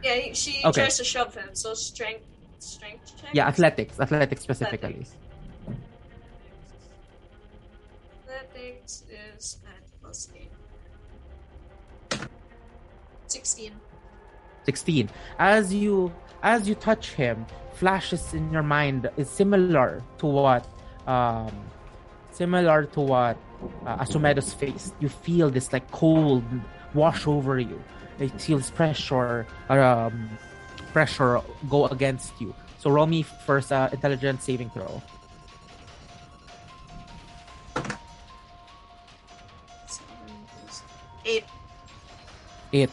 Yeah, 0.02 0.32
she 0.32 0.52
Okay. 0.68 0.82
tries 0.82 0.96
to 0.96 1.04
shove 1.04 1.34
him. 1.40 1.50
So 1.52 1.74
strength, 1.74 2.24
strength 2.58 3.04
check. 3.20 3.30
Yeah, 3.38 3.46
athletics, 3.52 4.00
athletics 4.00 4.42
specifically. 4.48 5.04
Athletics 8.26 9.04
is 9.10 9.58
at 9.72 9.82
plus 10.00 10.28
eight. 10.34 10.52
Sixteen. 13.26 13.74
16 14.64 15.08
as 15.38 15.72
you 15.72 16.12
as 16.42 16.68
you 16.68 16.74
touch 16.74 17.12
him 17.14 17.46
flashes 17.74 18.34
in 18.34 18.50
your 18.50 18.62
mind 18.64 19.08
is 19.16 19.28
similar 19.30 20.02
to 20.18 20.26
what 20.26 20.66
um 21.06 21.54
similar 22.32 22.84
to 22.94 23.00
what 23.00 23.36
uh, 23.86 23.96
Asumedos 23.98 24.54
faced 24.54 24.94
you 25.00 25.08
feel 25.08 25.50
this 25.50 25.72
like 25.72 25.90
cold 25.90 26.44
wash 26.94 27.26
over 27.26 27.58
you 27.58 27.82
it 28.18 28.32
feels 28.40 28.70
pressure 28.70 29.46
um 29.68 30.30
pressure 30.92 31.40
go 31.68 31.86
against 31.86 32.32
you 32.40 32.54
so 32.78 32.90
roll 32.90 33.06
me 33.06 33.22
first 33.22 33.72
uh, 33.72 33.88
intelligence 33.92 34.44
saving 34.44 34.70
throw 34.70 35.02
eight. 41.26 41.44
eight. 42.72 42.90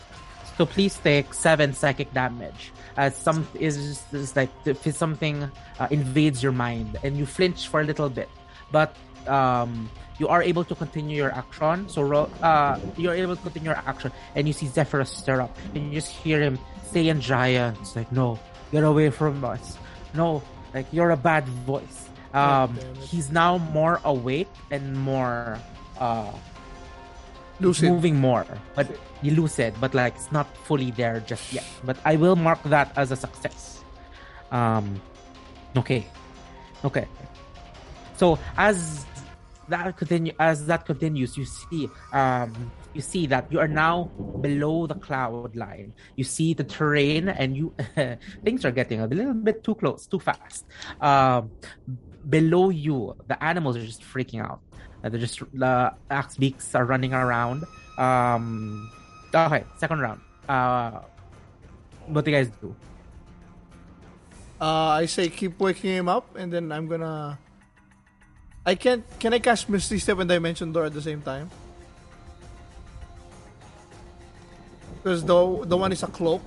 So 0.57 0.65
please 0.65 0.97
take 0.97 1.33
seven 1.33 1.73
psychic 1.73 2.13
damage. 2.13 2.73
As 2.97 3.15
some 3.15 3.47
is 3.57 4.03
like 4.35 4.49
if 4.65 4.85
something 4.95 5.49
uh, 5.79 5.87
invades 5.89 6.43
your 6.43 6.51
mind 6.51 6.97
and 7.03 7.17
you 7.17 7.25
flinch 7.25 7.67
for 7.67 7.81
a 7.81 7.83
little 7.83 8.09
bit, 8.09 8.29
but 8.71 8.95
um, 9.27 9.89
you 10.19 10.27
are 10.27 10.41
able 10.43 10.63
to 10.63 10.75
continue 10.75 11.17
your 11.17 11.31
action. 11.31 11.89
So 11.89 12.03
uh, 12.41 12.79
you're 12.97 13.15
able 13.15 13.35
to 13.35 13.41
continue 13.41 13.71
your 13.71 13.81
action, 13.85 14.11
and 14.35 14.47
you 14.47 14.53
see 14.53 14.67
Zephyros 14.67 15.07
stir 15.07 15.41
up, 15.41 15.55
and 15.73 15.89
you 15.89 15.99
just 15.99 16.11
hear 16.11 16.41
him 16.41 16.59
say 16.91 17.07
in 17.07 17.21
giant, 17.21 17.77
"It's 17.81 17.95
like 17.95 18.11
no, 18.11 18.39
get 18.71 18.83
away 18.83 19.09
from 19.09 19.43
us, 19.43 19.77
no, 20.13 20.43
like 20.73 20.85
you're 20.91 21.11
a 21.11 21.17
bad 21.17 21.47
voice." 21.65 22.09
Um, 22.33 22.73
damn 22.73 22.97
it. 22.97 22.97
he's 23.09 23.29
now 23.29 23.57
more 23.59 24.01
awake 24.03 24.49
and 24.71 24.97
more 24.97 25.59
uh, 25.99 26.33
Lucid. 27.59 27.89
moving 27.89 28.17
more, 28.17 28.45
but 28.73 28.89
he's 29.21 29.37
lucid, 29.37 29.73
but 29.79 29.93
like 29.93 30.15
it's 30.15 30.31
not 30.31 30.49
fully 30.65 30.91
there 30.91 31.21
just 31.21 31.53
yet. 31.53 31.65
But 31.83 31.97
I 32.05 32.15
will 32.15 32.35
mark 32.35 32.61
that 32.63 32.91
as 32.97 33.11
a 33.11 33.15
success. 33.15 33.83
Um, 34.51 35.01
okay, 35.77 36.05
okay. 36.83 37.07
So 38.17 38.39
as 38.57 39.05
that 39.69 39.97
continue, 39.97 40.33
as 40.39 40.65
that 40.67 40.85
continues, 40.85 41.37
you 41.37 41.45
see, 41.45 41.89
um, 42.11 42.71
you 42.93 43.01
see 43.01 43.27
that 43.27 43.51
you 43.51 43.59
are 43.59 43.67
now 43.67 44.11
below 44.41 44.87
the 44.87 44.95
cloud 44.95 45.55
line. 45.55 45.93
You 46.15 46.23
see 46.23 46.53
the 46.53 46.63
terrain, 46.63 47.29
and 47.29 47.55
you 47.55 47.73
things 48.43 48.65
are 48.65 48.71
getting 48.71 49.01
a 49.01 49.07
little 49.07 49.33
bit 49.33 49.63
too 49.63 49.75
close, 49.75 50.05
too 50.07 50.19
fast. 50.19 50.65
Um, 51.01 51.51
below 52.29 52.69
you, 52.69 53.15
the 53.27 53.41
animals 53.43 53.77
are 53.77 53.85
just 53.85 54.01
freaking 54.01 54.41
out. 54.41 54.61
Uh, 55.03 55.09
they're 55.09 55.19
just 55.19 55.41
the 55.53 55.93
axe 56.09 56.37
beaks 56.37 56.75
are 56.75 56.85
running 56.85 57.13
around. 57.13 57.63
Um, 57.97 58.89
okay, 59.33 59.63
second 59.77 59.99
round. 59.99 60.21
Uh, 60.47 61.01
what 62.07 62.25
do 62.25 62.31
you 62.31 62.37
guys 62.37 62.51
do? 62.61 62.75
Uh, 64.61 65.03
I 65.03 65.05
say 65.07 65.27
keep 65.27 65.59
waking 65.59 65.91
him 65.91 66.07
up, 66.07 66.35
and 66.35 66.51
then 66.51 66.71
I'm 66.71 66.87
gonna. 66.87 67.37
I 68.65 68.75
can't. 68.75 69.03
Can 69.19 69.33
I 69.33 69.39
cast 69.39 69.67
Misty 69.67 69.99
Step 69.99 70.19
and 70.19 70.29
Dimension 70.29 70.71
Door 70.71 70.85
at 70.85 70.93
the 70.93 71.01
same 71.01 71.21
time? 71.21 71.49
Because 74.97 75.23
the 75.25 75.65
the 75.67 75.75
one 75.75 75.91
is 75.91 76.03
a 76.03 76.07
cloak, 76.07 76.41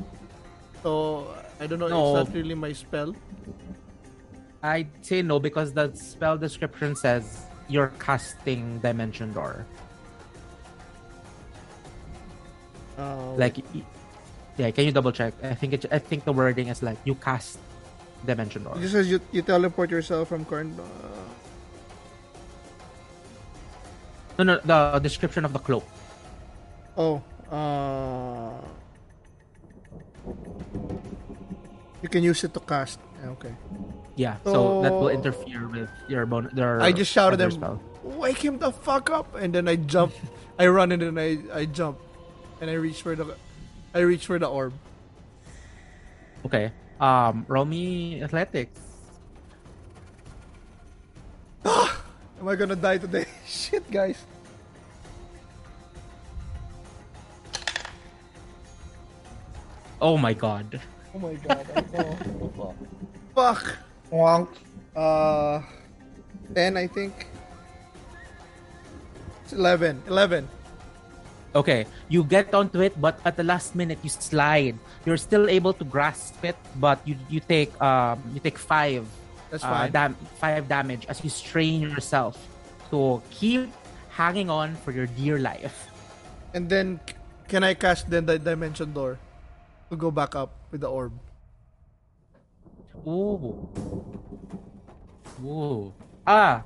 so 0.82 1.28
I 1.60 1.66
don't 1.66 1.78
know. 1.78 1.88
No. 1.88 2.16
It's 2.16 2.28
not 2.28 2.34
really 2.34 2.54
my 2.56 2.72
spell. 2.72 3.14
I'd 4.62 4.88
say 5.04 5.20
no 5.20 5.38
because 5.38 5.72
the 5.76 5.92
spell 5.94 6.38
description 6.38 6.96
says 6.96 7.44
you're 7.68 7.92
casting 8.00 8.78
Dimension 8.80 9.32
Door. 9.36 9.66
Uh, 12.96 13.36
Like, 13.36 13.60
yeah, 14.56 14.70
can 14.72 14.88
you 14.88 14.92
double 14.92 15.12
check? 15.12 15.34
I 15.44 15.52
think 15.52 15.74
it. 15.76 15.84
I 15.92 15.98
think 16.00 16.24
the 16.24 16.32
wording 16.32 16.68
is 16.72 16.80
like 16.82 16.96
you 17.04 17.14
cast 17.20 17.60
Dimension 18.24 18.64
Door. 18.64 18.80
it 18.80 18.88
just 18.88 18.96
says 18.96 19.10
you, 19.12 19.20
you 19.36 19.42
teleport 19.44 19.90
yourself 19.92 20.32
from 20.32 20.48
current. 20.48 20.72
Uh, 20.80 21.25
No, 24.39 24.44
no, 24.44 24.60
the 24.65 24.98
description 25.00 25.44
of 25.44 25.52
the 25.52 25.58
cloak. 25.58 25.84
oh, 26.97 27.23
uh, 27.50 28.52
you 32.02 32.08
can 32.08 32.23
use 32.23 32.44
it 32.44 32.52
to 32.52 32.60
cast. 32.60 33.00
Okay. 33.24 33.55
Yeah, 34.16 34.36
so 34.44 34.82
that 34.82 34.92
will 34.92 35.08
interfere 35.08 35.68
with 35.68 35.90
your 36.08 36.26
bon- 36.26 36.50
your. 36.55 36.81
I 36.81 36.92
just 36.92 37.12
shouted 37.12 37.40
other 37.40 37.48
him, 37.52 37.60
spell. 37.60 37.81
"Wake 38.02 38.44
him 38.44 38.58
the 38.58 38.73
fuck 38.73 39.08
up!" 39.10 39.34
And 39.36 39.55
then 39.55 39.68
I 39.68 39.76
jump, 39.76 40.12
I 40.58 40.68
run 40.68 40.92
and 40.92 41.00
then 41.00 41.16
I 41.16 41.40
I 41.52 41.65
jump, 41.65 41.98
and 42.60 42.68
I 42.68 42.74
reach 42.76 43.00
for 43.02 43.16
the, 43.16 43.36
I 43.94 44.00
reach 44.00 44.26
for 44.26 44.39
the 44.39 44.48
orb. 44.48 44.73
Okay. 46.44 46.73
Um, 47.00 47.44
roll 47.48 47.65
me 47.65 48.23
athletics. 48.23 48.81
Am 52.40 52.48
I 52.48 52.55
gonna 52.55 52.76
die 52.76 52.98
today? 52.98 53.24
Shit, 53.47 53.89
guys. 53.90 54.20
Oh 60.00 60.18
my 60.18 60.34
god. 60.34 60.81
Oh 61.15 61.18
my 61.18 61.34
god. 61.40 61.65
I. 61.74 61.81
Fuck. 63.34 63.76
Wonk. 64.12 64.48
Uh, 64.94 65.60
10, 66.55 66.76
I 66.76 66.86
think. 66.86 67.26
It's 69.44 69.52
11. 69.52 70.02
11. 70.06 70.48
Okay, 71.56 71.86
you 72.08 72.23
get 72.23 72.52
onto 72.52 72.81
it, 72.84 73.00
but 73.00 73.18
at 73.24 73.36
the 73.36 73.44
last 73.44 73.74
minute 73.74 73.98
you 74.02 74.10
slide. 74.10 74.76
You're 75.08 75.16
still 75.16 75.48
able 75.48 75.73
to 75.73 75.84
grasp 75.84 76.44
it, 76.44 76.56
but 76.76 77.00
you 77.08 77.16
you 77.32 77.40
take 77.40 77.73
um 77.81 78.20
you 78.36 78.40
take 78.44 78.60
five 78.60 79.08
That's 79.62 79.89
uh, 79.89 79.89
dam- 79.93 80.17
five 80.41 80.68
damage 80.68 81.07
as 81.09 81.23
you 81.25 81.31
strain 81.31 81.81
yourself 81.83 82.36
to 82.91 83.23
keep 83.31 83.70
hanging 84.10 84.51
on 84.51 84.75
for 84.76 84.93
your 84.93 85.07
dear 85.07 85.39
life. 85.39 85.89
and 86.55 86.68
then, 86.68 87.01
can 87.49 87.62
I 87.65 87.75
cast 87.75 88.09
then 88.10 88.26
the 88.26 88.39
dimension 88.39 88.93
door 88.93 89.18
to 89.91 89.97
go 89.97 90.10
back 90.10 90.35
up 90.35 90.51
with 90.70 90.81
the 90.81 90.89
orb? 90.89 91.12
Ooh. 93.07 93.68
Ooh. 95.44 95.93
Ah, 96.26 96.65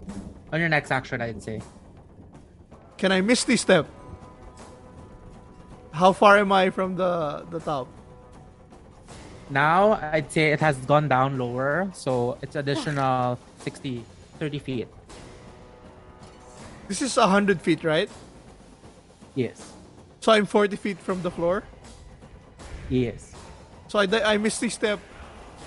on 0.53 0.61
your 0.61 0.69
next 0.69 0.91
action, 0.91 1.21
I'd 1.21 1.43
say. 1.43 1.61
Can 2.97 3.13
I 3.13 3.21
miss 3.21 3.45
this 3.45 3.61
step? 3.61 3.87
How 5.93 6.13
far 6.13 6.39
am 6.39 6.53
I 6.53 6.71
from 6.71 6.97
the 6.97 7.45
the 7.51 7.59
top? 7.61 7.89
Now, 9.51 9.99
I'd 10.13 10.31
say 10.31 10.53
it 10.53 10.61
has 10.61 10.77
gone 10.87 11.09
down 11.09 11.37
lower, 11.37 11.91
so 11.93 12.39
it's 12.41 12.55
additional 12.55 13.37
60, 13.59 14.05
30 14.39 14.59
feet. 14.61 14.89
This 16.87 17.03
is 17.03 17.17
100 17.17 17.61
feet, 17.61 17.83
right? 17.83 18.09
Yes. 19.35 19.73
So 20.21 20.31
I'm 20.33 20.47
40 20.47 20.77
feet 20.77 20.99
from 20.99 21.23
the 21.23 21.31
floor. 21.31 21.65
Yes. 22.89 23.35
So 23.89 23.99
I, 23.99 24.07
I 24.23 24.39
misty 24.39 24.69
step 24.69 25.01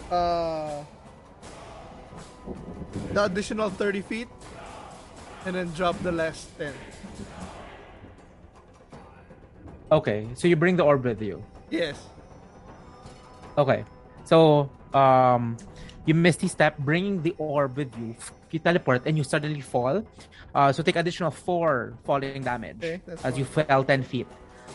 uh, 0.09 0.83
the 3.11 3.23
additional 3.25 3.69
30 3.69 4.01
feet 4.01 4.27
and 5.45 5.55
then 5.55 5.71
drop 5.75 6.01
the 6.03 6.11
last 6.11 6.47
10. 6.57 6.73
Okay, 9.91 10.27
so 10.35 10.47
you 10.47 10.55
bring 10.55 10.77
the 10.77 10.83
orb 10.83 11.03
with 11.03 11.21
you. 11.21 11.43
Yes. 11.69 11.99
Okay. 13.57 13.85
So, 14.25 14.69
um, 14.93 15.57
you 16.05 16.13
misty 16.13 16.47
step, 16.47 16.77
bringing 16.79 17.21
the 17.21 17.35
orb 17.37 17.77
with 17.77 17.91
you. 17.97 18.15
You 18.51 18.59
teleport 18.59 19.03
and 19.05 19.17
you 19.17 19.23
suddenly 19.23 19.61
fall. 19.61 20.05
Uh, 20.53 20.71
so 20.71 20.83
take 20.83 20.95
additional 20.95 21.31
four 21.31 21.93
falling 22.05 22.43
damage 22.43 22.77
Okay, 22.77 23.01
that's 23.07 23.25
as 23.25 23.37
you 23.37 23.45
fell 23.45 23.83
ten 23.83 24.03
feet. 24.03 24.27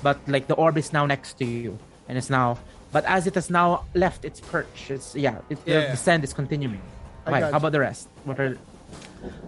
But 0.03 0.19
like 0.27 0.49
the 0.49 0.55
orb 0.55 0.77
is 0.77 0.93
now 0.93 1.07
next 1.07 1.39
to 1.39 1.45
you, 1.45 1.79
and 2.09 2.19
it's 2.19 2.29
now. 2.31 2.59
But 2.91 3.05
as 3.05 3.27
it 3.29 3.35
has 3.37 3.51
now 3.51 3.85
left 3.95 4.25
its 4.25 4.41
perch, 4.41 4.91
it's 4.91 5.15
yeah, 5.15 5.39
it, 5.49 5.59
Yeah. 5.65 5.81
the 5.81 5.95
descent 5.95 6.25
is 6.25 6.33
continuing. 6.35 6.83
I 7.27 7.31
Okay, 7.31 7.51
how 7.53 7.59
about 7.59 7.71
the 7.71 7.81
rest? 7.81 8.09
What 8.25 8.41
are 8.41 8.59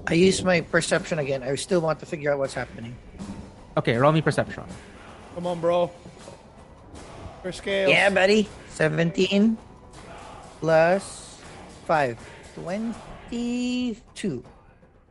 I 0.06 0.14
use 0.14 0.44
my 0.44 0.60
perception 0.60 1.18
again. 1.18 1.42
I 1.42 1.54
still 1.56 1.80
want 1.80 1.98
to 2.00 2.06
figure 2.06 2.30
out 2.32 2.38
what's 2.38 2.54
happening. 2.54 2.94
okay? 3.76 3.96
Roll 3.96 4.12
me 4.12 4.20
perception. 4.22 4.64
Come 5.34 5.46
on, 5.46 5.60
bro. 5.60 5.90
For 7.42 7.52
scales. 7.52 7.90
Yeah, 7.90 8.10
buddy. 8.10 8.48
17 8.68 9.56
plus 10.60 11.40
5. 11.86 12.18
22. 12.54 14.44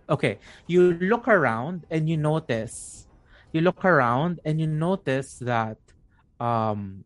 Okay, 0.09 0.39
you 0.67 0.93
look 0.93 1.27
around 1.27 1.85
and 1.89 2.09
you 2.09 2.17
notice, 2.17 3.07
you 3.53 3.61
look 3.61 3.85
around 3.85 4.39
and 4.45 4.59
you 4.59 4.67
notice 4.67 5.37
that, 5.39 5.77
um, 6.39 7.05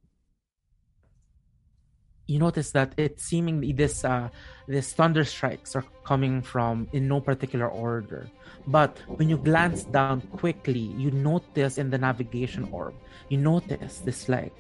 you 2.27 2.40
notice 2.40 2.72
that 2.72 2.93
it 2.95 3.19
seemingly 3.19 3.74
this 3.74 4.06
uh 4.06 4.30
this 4.68 4.93
thunder 4.93 5.26
strikes 5.26 5.76
are 5.76 5.84
coming 6.06 6.42
from 6.42 6.88
in 6.93 7.08
no 7.08 7.19
particular 7.19 7.68
order. 7.68 8.30
But 8.66 8.98
when 9.08 9.27
you 9.27 9.38
glance 9.38 9.84
down 9.84 10.22
quickly, 10.40 10.95
you 10.95 11.11
notice 11.11 11.77
in 11.77 11.90
the 11.90 11.98
navigation 11.98 12.69
orb, 12.72 12.95
you 13.27 13.38
notice 13.38 14.00
this 14.00 14.30
like 14.30 14.56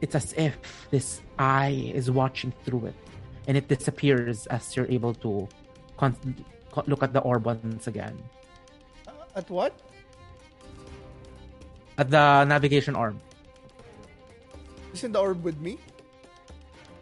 it's 0.00 0.14
as 0.14 0.32
if 0.36 0.58
this 0.90 1.20
eye 1.38 1.90
is 1.94 2.10
watching 2.10 2.52
through 2.64 2.86
it 2.86 2.94
and 3.46 3.56
it 3.56 3.66
disappears 3.68 4.46
as 4.48 4.76
you're 4.76 4.86
able 4.90 5.14
to 5.14 5.48
con- 5.96 6.16
look 6.86 7.02
at 7.02 7.12
the 7.12 7.20
orb 7.20 7.44
once 7.46 7.86
again 7.86 8.16
At 9.34 9.48
what? 9.50 9.72
at 11.98 12.10
the 12.10 12.44
navigation 12.44 12.94
orb 12.94 13.18
Isn't 14.94 15.12
the 15.12 15.20
orb 15.20 15.42
with 15.42 15.58
me? 15.60 15.78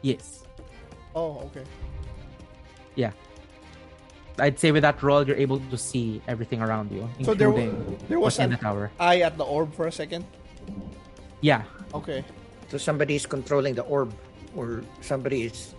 yes 0.03 0.43
Oh, 1.15 1.41
okay. 1.49 1.65
yeah 2.95 3.13
i'd 4.39 4.59
say 4.59 4.71
with 4.73 4.83
that 4.83 5.03
roll 5.03 5.25
you're 5.27 5.37
able 5.37 5.61
to 5.73 5.77
see 5.79 6.21
everything 6.29 6.61
around 6.61 6.93
you 6.93 7.09
So 7.25 7.33
there, 7.35 7.49
including 7.49 7.99
there 8.09 8.21
was 8.21 8.37
what's 8.37 8.39
in 8.39 8.45
an 8.45 8.51
the 8.51 8.57
tower 8.57 8.91
eye 9.01 9.21
at 9.21 9.37
the 9.37 9.45
orb 9.45 9.73
for 9.75 9.87
a 9.89 9.93
second. 9.93 10.25
yeah 11.41 11.65
Okay. 11.95 12.25
So 12.69 12.79
somebody 12.79 13.15
is 13.15 13.27
controlling 13.27 13.75
the 13.75 13.83
orb, 13.83 14.13
or 14.55 14.83
somebody 15.01 15.45
is 15.45 15.75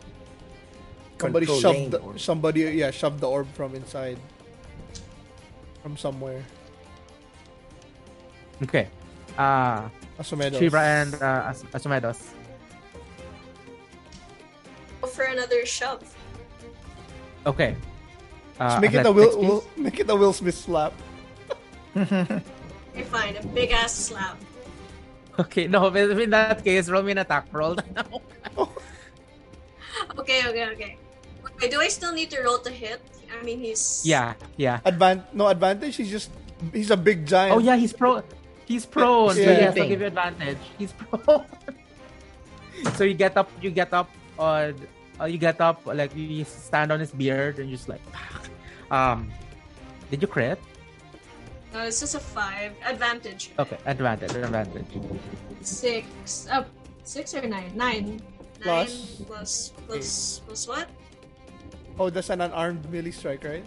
Somebody 1.19 1.45
shoved 1.47 1.91
the, 1.91 1.99
the 1.99 2.19
somebody 2.19 2.61
yeah 2.77 2.91
shoved 2.91 3.19
the 3.19 3.27
orb 3.27 3.47
from 3.53 3.73
inside. 3.75 4.17
From 5.81 5.97
somewhere. 5.97 6.43
okay 8.63 8.89
uh 9.37 9.89
Asumedos. 10.17 10.57
Shivra 10.57 10.81
and 10.81 11.13
uh, 11.21 11.53
As- 11.53 11.63
Asumedos. 11.73 12.33
Go 15.01 15.07
for 15.07 15.25
another 15.25 15.65
shove. 15.65 16.01
okay 17.45 17.75
uh, 18.59 18.69
Just 18.69 18.81
make 18.81 18.93
it 18.93 19.05
a 19.05 19.11
Will. 19.11 19.37
Will 19.37 19.63
make 19.77 19.99
it 19.99 20.09
a 20.09 20.15
Will 20.15 20.33
Smith 20.33 20.57
slap. 20.57 20.93
Okay, 21.95 22.41
fine. 23.13 23.37
A 23.37 23.45
big 23.53 23.69
ass 23.71 23.93
slap. 23.93 24.37
okay 25.43 25.67
no 25.67 25.89
but 25.91 26.09
in 26.17 26.29
that 26.31 26.63
case 26.63 26.89
roll 26.89 27.03
me 27.03 27.11
an 27.13 27.19
attack 27.19 27.45
roll 27.53 27.75
Okay, 30.19 30.45
okay, 30.45 30.65
okay. 30.77 30.91
Wait, 31.59 31.71
do 31.71 31.79
I 31.81 31.87
still 31.89 32.13
need 32.13 32.29
to 32.29 32.41
roll 32.45 32.59
to 32.61 32.69
hit? 32.69 33.01
I 33.33 33.41
mean, 33.43 33.59
he's 33.59 34.03
yeah 34.05 34.33
yeah 34.55 34.79
Advan- 34.85 35.25
no 35.33 35.47
advantage. 35.49 35.95
He's 35.97 36.09
just 36.09 36.29
he's 36.71 36.91
a 36.91 36.97
big 36.97 37.25
giant. 37.25 37.55
oh 37.55 37.59
yeah 37.59 37.75
he's 37.75 37.93
pro 37.93 38.21
he's 38.65 38.85
prone 38.85 39.33
so 39.35 39.41
Yeah. 39.41 39.69
yes 39.69 39.77
i'll 39.77 39.87
give 39.87 40.01
you 40.01 40.07
advantage 40.09 40.57
he's 40.77 40.91
prone 40.97 41.45
so 42.97 43.03
you 43.05 43.13
get 43.13 43.37
up 43.37 43.49
you 43.61 43.69
get 43.69 43.93
up 43.93 44.09
on 44.39 44.73
uh, 45.21 45.25
you 45.25 45.37
get 45.37 45.61
up 45.61 45.81
like 45.85 46.15
you 46.17 46.43
stand 46.45 46.91
on 46.91 46.99
his 46.99 47.11
beard 47.13 47.59
and 47.59 47.69
you 47.69 47.77
just 47.77 47.87
like 47.89 48.01
um 48.89 49.29
did 50.09 50.21
you 50.21 50.27
crit 50.27 50.57
No, 51.73 51.83
it's 51.83 51.99
just 51.99 52.15
a 52.15 52.19
five. 52.19 52.73
Advantage. 52.85 53.51
okay 53.59 53.77
advantage 53.85 54.31
advantage 54.35 54.85
Six. 55.61 56.47
Uh, 56.49 56.63
six 57.03 57.33
or 57.35 57.41
nine? 57.47 57.71
Nine. 57.75 58.05
Nine 58.15 58.21
Plus? 58.61 59.21
plus 59.27 59.71
plus 59.85 60.41
plus 60.47 60.67
what? 60.67 60.87
Oh, 61.99 62.09
that's 62.09 62.29
an 62.29 62.41
unarmed 62.41 62.89
melee 62.91 63.11
strike, 63.11 63.43
right? 63.43 63.63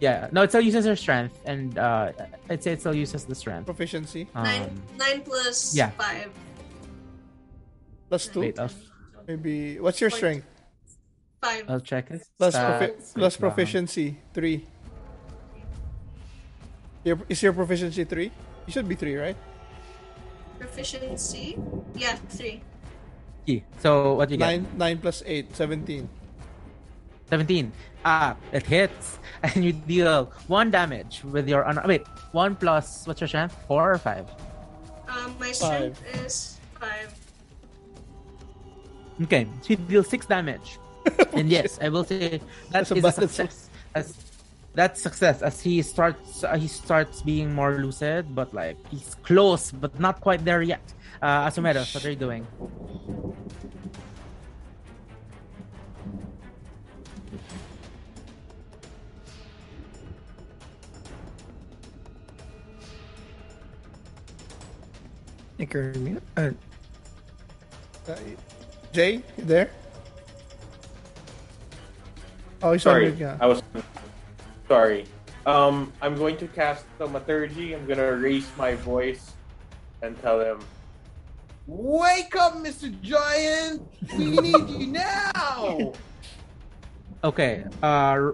yeah 0.00 0.28
no 0.30 0.42
it 0.46 0.50
still 0.50 0.60
uses 0.60 0.84
her 0.86 0.94
strength 0.94 1.34
and 1.44 1.76
uh 1.76 2.12
i'd 2.50 2.62
say 2.62 2.70
it 2.70 2.78
still 2.78 2.94
uses 2.94 3.24
the 3.24 3.34
strength 3.34 3.66
Proficiency 3.66 4.28
Nine. 4.32 4.62
um 4.62 4.82
Nine 4.96 5.22
plus 5.22 5.74
yeah. 5.74 5.90
five. 5.98 6.30
plus 8.08 8.28
two. 8.28 8.40
wait 8.40 8.58
I'll, 8.60 8.70
Maybe. 9.26 9.78
What's 9.80 10.00
your 10.00 10.08
strength? 10.10 10.46
Five. 11.42 11.64
I'll 11.68 11.80
check 11.80 12.12
it 12.12 12.22
Plus 12.38 12.54
profi- 12.54 12.94
plus 13.14 13.34
um, 13.36 13.40
proficiency 13.40 14.16
three. 14.32 14.64
Your, 17.08 17.18
is 17.28 17.42
your 17.42 17.54
proficiency 17.54 18.04
three? 18.04 18.30
You 18.66 18.72
should 18.72 18.86
be 18.88 18.94
three, 18.94 19.16
right? 19.16 19.36
Proficiency. 20.60 21.56
Yeah, 21.96 22.16
three. 22.28 22.60
key. 23.46 23.64
so 23.80 24.12
what 24.14 24.28
do 24.28 24.34
you 24.34 24.38
get 24.38 24.44
Nine 24.46 24.66
nine 24.76 24.98
plus 24.98 25.22
eight, 25.24 25.56
17. 25.56 26.04
17. 27.30 27.72
Ah, 28.04 28.36
it 28.52 28.66
hits. 28.66 29.18
And 29.42 29.64
you 29.64 29.72
deal 29.72 30.32
one 30.48 30.68
damage 30.70 31.22
with 31.22 31.48
your. 31.48 31.62
Un- 31.64 31.78
wait, 31.86 32.02
one 32.32 32.56
plus. 32.56 33.06
What's 33.06 33.20
your 33.22 33.28
strength? 33.28 33.54
Four 33.68 33.92
or 33.94 33.98
five? 33.98 34.26
Um, 35.06 35.32
my 35.38 35.52
strength 35.52 36.02
is 36.26 36.58
five. 36.74 37.14
Okay, 39.22 39.46
so 39.62 39.66
you 39.70 39.76
deal 39.76 40.02
six 40.02 40.26
damage. 40.26 40.78
and 41.32 41.48
yes, 41.48 41.78
I 41.80 41.88
will 41.88 42.02
say 42.02 42.38
that 42.38 42.42
That's 42.70 42.90
a 42.90 42.94
is 42.98 43.04
a 43.04 43.06
bad- 43.06 43.14
success. 43.14 43.70
As, 43.94 44.12
that's 44.78 45.02
success 45.02 45.42
as 45.42 45.60
he 45.60 45.82
starts 45.82 46.44
uh, 46.44 46.54
he 46.54 46.68
starts 46.68 47.20
being 47.22 47.52
more 47.52 47.82
lucid, 47.82 48.32
but 48.32 48.54
like 48.54 48.78
he's 48.86 49.16
close, 49.26 49.72
but 49.72 49.90
not 49.98 50.20
quite 50.20 50.44
there 50.44 50.62
yet. 50.62 50.94
Uh, 51.20 51.50
Asumedos, 51.50 51.92
what 51.92 52.06
are 52.06 52.10
you 52.10 52.14
doing? 52.14 52.46
Think 65.58 65.74
you're 65.74 65.90
mute? 65.98 66.22
Uh, 66.36 66.54
Uh, 68.08 68.14
Jay, 68.94 69.20
you 69.36 69.44
there? 69.44 69.68
Oh, 72.62 72.72
he's 72.72 72.86
on 72.86 72.94
Sorry, 72.94 73.10
mute, 73.10 73.18
yeah. 73.18 73.36
I 73.42 73.46
was 73.46 73.60
sorry. 74.68 75.06
Um, 75.46 75.92
I'm 76.02 76.14
going 76.14 76.36
to 76.36 76.46
cast 76.46 76.84
thaumaturgy. 76.98 77.74
I'm 77.74 77.86
gonna 77.86 78.12
raise 78.12 78.46
my 78.56 78.74
voice 78.74 79.32
and 80.02 80.20
tell 80.20 80.38
him, 80.40 80.60
"Wake 81.66 82.36
up, 82.36 82.54
Mr. 82.56 82.92
Giant! 83.00 83.82
We 84.16 84.36
need 84.36 84.68
you 84.68 84.86
now!" 84.88 85.92
Okay. 87.24 87.64
Uh, 87.82 88.30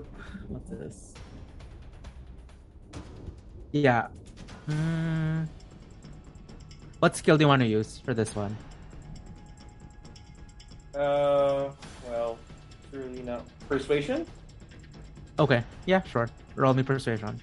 what's 0.48 0.68
this? 0.68 1.14
Yeah. 3.72 4.08
Mm, 4.68 5.48
what 6.98 7.16
skill 7.16 7.38
do 7.38 7.44
you 7.44 7.48
want 7.48 7.60
to 7.62 7.66
use 7.66 7.98
for 8.04 8.12
this 8.12 8.36
one? 8.36 8.54
Uh, 10.94 11.72
well, 12.06 12.38
really 12.92 13.22
not 13.22 13.46
persuasion. 13.68 14.26
Okay. 15.38 15.64
Yeah, 15.86 16.02
sure. 16.02 16.28
Roll 16.54 16.74
me 16.74 16.82
persuasion. 16.82 17.40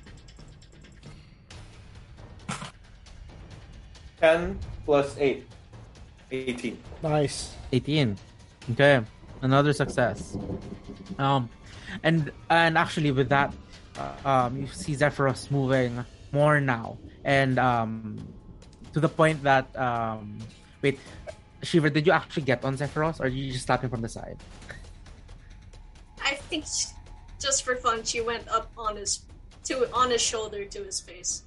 Ten 4.20 4.60
plus 4.86 5.16
eight. 5.18 5.48
18. 6.32 6.78
Nice. 7.04 7.56
18. 7.74 8.16
Okay, 8.72 9.02
another 9.42 9.74
success. 9.74 10.38
Um, 11.18 11.50
and 12.04 12.32
and 12.50 12.78
actually 12.78 13.12
with 13.12 13.28
that, 13.30 13.54
uh, 13.98 14.30
um, 14.48 14.58
you 14.62 14.68
see 14.68 14.94
Zephyros 14.94 15.50
moving 15.52 16.06
more 16.32 16.62
now, 16.62 16.98
and 17.26 17.60
um, 17.60 18.16
to 18.94 19.00
the 19.00 19.10
point 19.10 19.44
that 19.44 19.68
um, 19.76 20.38
wait, 20.82 21.00
Shivra, 21.64 21.92
did 21.92 22.06
you 22.06 22.14
actually 22.14 22.44
get 22.44 22.64
on 22.64 22.78
Zephyros, 22.78 23.20
or 23.20 23.30
did 23.30 23.36
you 23.36 23.52
just 23.52 23.66
slap 23.66 23.82
him 23.84 23.90
from 23.90 24.02
the 24.02 24.10
side? 24.10 24.38
I 26.24 26.36
think 26.36 26.66
sh- 26.66 26.94
just 27.42 27.64
for 27.64 27.76
fun, 27.76 28.04
she 28.04 28.22
went 28.22 28.48
up 28.48 28.72
on 28.78 28.96
his 28.96 29.26
to 29.66 29.90
on 29.94 30.10
his 30.12 30.22
shoulder 30.22 30.66
to 30.66 30.84
his 30.84 31.00
face. 31.00 31.44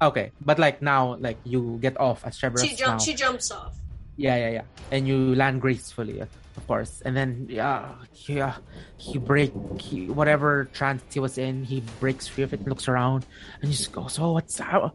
Okay, 0.00 0.32
but 0.40 0.58
like 0.58 0.82
now, 0.82 1.14
like 1.20 1.38
you 1.44 1.78
get 1.80 1.98
off 2.00 2.26
as 2.26 2.38
Zephyros 2.38 2.66
She 2.66 2.74
jumps. 2.74 3.04
She 3.04 3.14
jumps 3.14 3.50
off. 3.50 3.76
Yeah, 4.16 4.36
yeah, 4.36 4.50
yeah. 4.50 4.66
And 4.90 5.06
you 5.06 5.34
land 5.34 5.60
gracefully, 5.60 6.20
of 6.20 6.66
course. 6.66 7.00
And 7.04 7.16
then, 7.16 7.46
yeah, 7.48 7.94
yeah, 8.26 8.56
he 8.96 9.18
break 9.18 9.52
he, 9.78 10.10
whatever 10.10 10.68
trance 10.74 11.02
he 11.12 11.20
was 11.20 11.38
in. 11.38 11.64
He 11.64 11.82
breaks 12.00 12.26
free 12.26 12.44
of 12.44 12.52
it, 12.52 12.66
looks 12.66 12.88
around, 12.88 13.26
and 13.60 13.70
he 13.70 13.76
just 13.76 13.92
goes, 13.92 14.18
"Oh, 14.18 14.32
what's 14.32 14.56
that? 14.56 14.92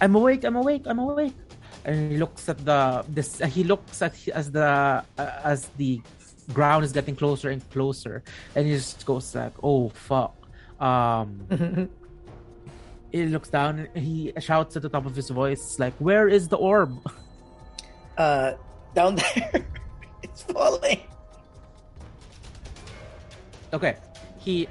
I'm 0.00 0.14
awake. 0.14 0.44
I'm 0.44 0.56
awake. 0.56 0.82
I'm 0.86 0.98
awake." 0.98 1.36
And 1.84 2.10
he 2.10 2.18
looks 2.18 2.48
at 2.48 2.64
the 2.64 3.04
this. 3.08 3.38
He 3.38 3.62
looks 3.62 4.02
at 4.02 4.16
as 4.28 4.50
the 4.50 5.04
uh, 5.18 5.30
as 5.44 5.68
the 5.76 6.00
ground 6.52 6.84
is 6.84 6.92
getting 6.92 7.16
closer 7.16 7.50
and 7.50 7.68
closer, 7.70 8.22
and 8.54 8.66
he 8.66 8.72
just 8.74 9.04
goes 9.06 9.34
like, 9.34 9.54
"Oh 9.62 9.88
fuck." 9.90 10.34
Um, 10.80 11.46
he 13.12 13.26
looks 13.26 13.48
down. 13.48 13.88
He 13.94 14.32
shouts 14.40 14.76
at 14.76 14.82
the 14.82 14.88
top 14.88 15.06
of 15.06 15.16
his 15.16 15.30
voice, 15.30 15.78
like, 15.78 15.94
"Where 15.98 16.28
is 16.28 16.48
the 16.48 16.56
orb?" 16.56 16.98
Uh, 18.16 18.56
down 18.94 19.14
there, 19.14 19.66
it's 20.22 20.42
falling. 20.44 21.02
Okay, 23.74 23.96
he 24.38 24.66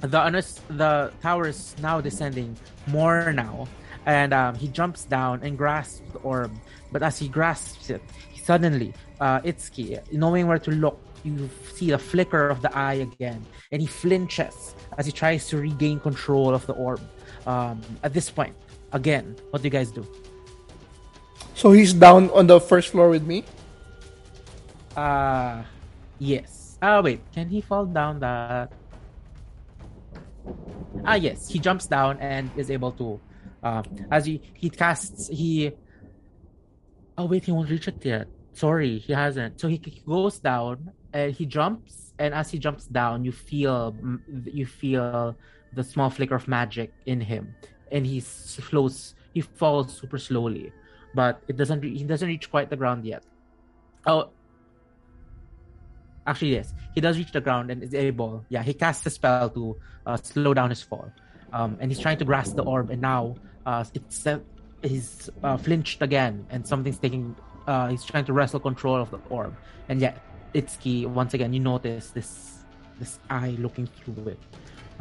the 0.00 0.44
the 0.68 1.12
tower 1.20 1.48
is 1.48 1.76
now 1.82 2.00
descending 2.00 2.56
more 2.86 3.32
now, 3.32 3.68
and 4.06 4.32
um, 4.32 4.54
he 4.54 4.68
jumps 4.68 5.04
down 5.04 5.40
and 5.42 5.58
grasps 5.58 6.02
the 6.12 6.18
orb. 6.20 6.50
But 6.90 7.02
as 7.02 7.18
he 7.18 7.28
grasps 7.28 7.90
it, 7.90 8.02
suddenly, 8.42 8.94
uh, 9.22 9.40
Itsuki, 9.46 10.02
knowing 10.12 10.48
where 10.48 10.58
to 10.58 10.72
look, 10.72 10.98
you 11.22 11.48
see 11.74 11.90
the 11.92 11.98
flicker 11.98 12.48
of 12.48 12.60
the 12.60 12.76
eye 12.76 13.06
again, 13.06 13.46
and 13.70 13.80
he 13.80 13.86
flinches 13.86 14.74
as 14.98 15.06
he 15.06 15.12
tries 15.12 15.46
to 15.48 15.58
regain 15.58 16.00
control 16.00 16.52
of 16.52 16.66
the 16.66 16.74
orb. 16.74 17.00
Um, 17.46 17.80
at 18.02 18.12
this 18.12 18.28
point, 18.28 18.56
again, 18.90 19.36
what 19.50 19.62
do 19.62 19.66
you 19.66 19.70
guys 19.70 19.92
do? 19.92 20.04
So 21.54 21.70
he's 21.70 21.94
down 21.94 22.30
on 22.30 22.48
the 22.48 22.58
first 22.58 22.90
floor 22.90 23.08
with 23.10 23.22
me. 23.22 23.44
Uh, 24.96 25.62
yes. 26.18 26.76
Ah, 26.82 27.00
wait. 27.00 27.20
Can 27.32 27.48
he 27.48 27.60
fall 27.60 27.86
down 27.86 28.18
that? 28.18 28.72
Ah, 31.06 31.14
yes. 31.14 31.46
He 31.48 31.60
jumps 31.60 31.86
down 31.86 32.18
and 32.18 32.50
is 32.56 32.70
able 32.70 32.90
to. 32.98 33.20
Uh, 33.62 33.82
as 34.10 34.26
he 34.26 34.42
he 34.54 34.68
casts 34.68 35.28
he. 35.28 35.70
Oh 37.16 37.26
wait, 37.26 37.44
he 37.44 37.52
won't 37.52 37.70
reach 37.70 37.86
it 37.86 38.04
yet. 38.04 38.26
Sorry, 38.52 38.98
he 38.98 39.12
hasn't. 39.12 39.60
So 39.60 39.68
he, 39.68 39.80
he 39.84 40.02
goes 40.06 40.38
down 40.38 40.92
and 41.12 41.32
he 41.32 41.46
jumps, 41.46 42.12
and 42.18 42.34
as 42.34 42.50
he 42.50 42.58
jumps 42.58 42.86
down, 42.86 43.24
you 43.24 43.32
feel 43.32 43.96
you 44.44 44.66
feel 44.66 45.36
the 45.72 45.82
small 45.82 46.10
flicker 46.10 46.34
of 46.34 46.46
magic 46.48 46.92
in 47.06 47.20
him, 47.20 47.54
and 47.90 48.06
he 48.06 48.20
flows. 48.20 49.14
He 49.32 49.40
falls 49.40 49.96
super 49.96 50.18
slowly, 50.18 50.72
but 51.14 51.42
it 51.48 51.56
doesn't. 51.56 51.82
He 51.82 52.04
doesn't 52.04 52.28
reach 52.28 52.50
quite 52.50 52.68
the 52.68 52.76
ground 52.76 53.04
yet. 53.04 53.24
Oh, 54.06 54.30
actually 56.26 56.52
yes 56.52 56.74
he 56.94 57.00
does 57.00 57.18
reach 57.18 57.32
the 57.32 57.40
ground 57.40 57.70
and 57.70 57.82
is 57.82 57.94
able 57.94 58.44
yeah 58.48 58.62
he 58.62 58.72
casts 58.72 59.04
a 59.06 59.10
spell 59.10 59.50
to 59.50 59.76
uh, 60.06 60.16
slow 60.16 60.54
down 60.54 60.70
his 60.70 60.82
fall 60.82 61.10
um, 61.52 61.76
and 61.80 61.90
he's 61.90 61.98
trying 61.98 62.16
to 62.18 62.24
grasp 62.24 62.56
the 62.56 62.62
orb 62.62 62.90
and 62.90 63.00
now 63.00 63.34
uh, 63.66 63.84
it's 63.94 64.26
uh, 64.26 64.38
he's 64.82 65.30
uh, 65.42 65.56
flinched 65.56 66.02
again 66.02 66.46
and 66.50 66.66
something's 66.66 66.98
taking 66.98 67.34
uh, 67.66 67.88
he's 67.88 68.04
trying 68.04 68.24
to 68.24 68.32
wrestle 68.32 68.60
control 68.60 68.96
of 68.96 69.10
the 69.10 69.18
orb 69.30 69.54
and 69.88 70.00
yet 70.00 70.22
Itsuki 70.54 71.06
once 71.06 71.34
again 71.34 71.52
you 71.52 71.60
notice 71.60 72.10
this 72.10 72.64
this 72.98 73.18
eye 73.30 73.56
looking 73.58 73.86
through 73.86 74.28
it 74.28 74.38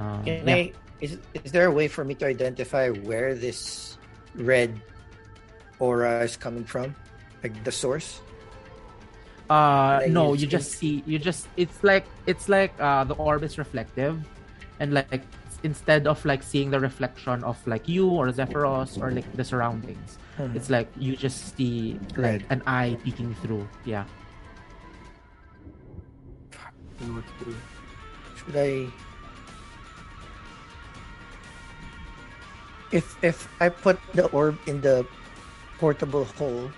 um, 0.02 0.24
Can 0.26 0.48
yeah. 0.48 0.56
I? 0.56 0.74
Is 1.02 1.18
is 1.34 1.52
there 1.52 1.66
a 1.66 1.72
way 1.72 1.88
for 1.88 2.06
me 2.06 2.14
to 2.22 2.26
identify 2.26 2.90
where 2.90 3.34
this 3.34 3.98
red 4.36 4.80
aura 5.80 6.22
is 6.22 6.38
coming 6.38 6.64
from, 6.64 6.96
like 7.44 7.58
the 7.64 7.72
source? 7.72 8.22
Uh, 9.50 10.02
no, 10.08 10.34
you 10.34 10.42
you 10.42 10.48
just 10.48 10.80
see, 10.80 11.04
you 11.06 11.20
just, 11.20 11.50
it's 11.58 11.84
like, 11.84 12.06
it's 12.26 12.48
like, 12.48 12.72
uh, 12.80 13.04
the 13.04 13.16
orb 13.16 13.44
is 13.44 13.58
reflective, 13.58 14.16
and 14.80 14.94
like, 14.94 15.26
instead 15.64 16.08
of 16.08 16.24
like 16.26 16.42
seeing 16.44 16.72
the 16.72 16.80
reflection 16.80 17.44
of 17.44 17.56
like 17.68 17.88
you 17.88 18.10
or 18.10 18.28
Zephyros 18.32 18.98
or 19.02 19.12
like 19.12 19.28
the 19.38 19.44
surroundings, 19.44 20.18
Mhm. 20.40 20.56
it's 20.56 20.70
like 20.70 20.90
you 20.98 21.16
just 21.16 21.56
see 21.56 22.00
like 22.18 22.42
Red. 22.42 22.46
an 22.50 22.62
eye 22.66 22.98
peeking 23.04 23.36
through. 23.46 23.68
Yeah. 23.86 24.06
I 26.54 26.70
don't 27.00 27.10
know 27.10 27.16
what 27.22 27.28
to 27.40 27.46
do. 27.46 27.56
Should 28.38 28.58
I? 28.58 28.72
If 32.92 33.16
if 33.24 33.48
I 33.62 33.70
put 33.70 34.00
the 34.14 34.28
orb 34.36 34.60
in 34.68 34.82
the 34.82 35.06
portable 35.80 36.26
hole, 36.38 36.70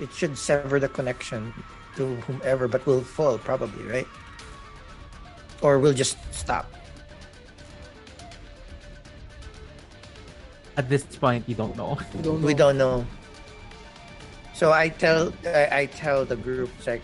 it 0.00 0.10
should 0.12 0.36
sever 0.36 0.80
the 0.80 0.88
connection 0.88 1.54
to 1.96 2.16
whomever, 2.26 2.66
but 2.68 2.84
will 2.86 3.02
fall 3.02 3.38
probably, 3.38 3.84
right? 3.86 4.08
Or 5.62 5.78
we'll 5.78 5.94
just 5.94 6.18
stop. 6.34 6.66
At 10.78 10.88
this 10.88 11.02
point, 11.02 11.42
you 11.48 11.56
don't 11.56 11.76
know. 11.76 11.98
We 12.14 12.22
don't 12.22 12.40
know. 12.40 12.46
We 12.46 12.54
don't 12.54 12.78
know. 12.78 13.06
So 14.54 14.70
I 14.70 14.88
tell 14.88 15.34
I, 15.44 15.82
I 15.82 15.86
tell 15.86 16.24
the 16.24 16.36
group 16.36 16.70
like 16.86 17.02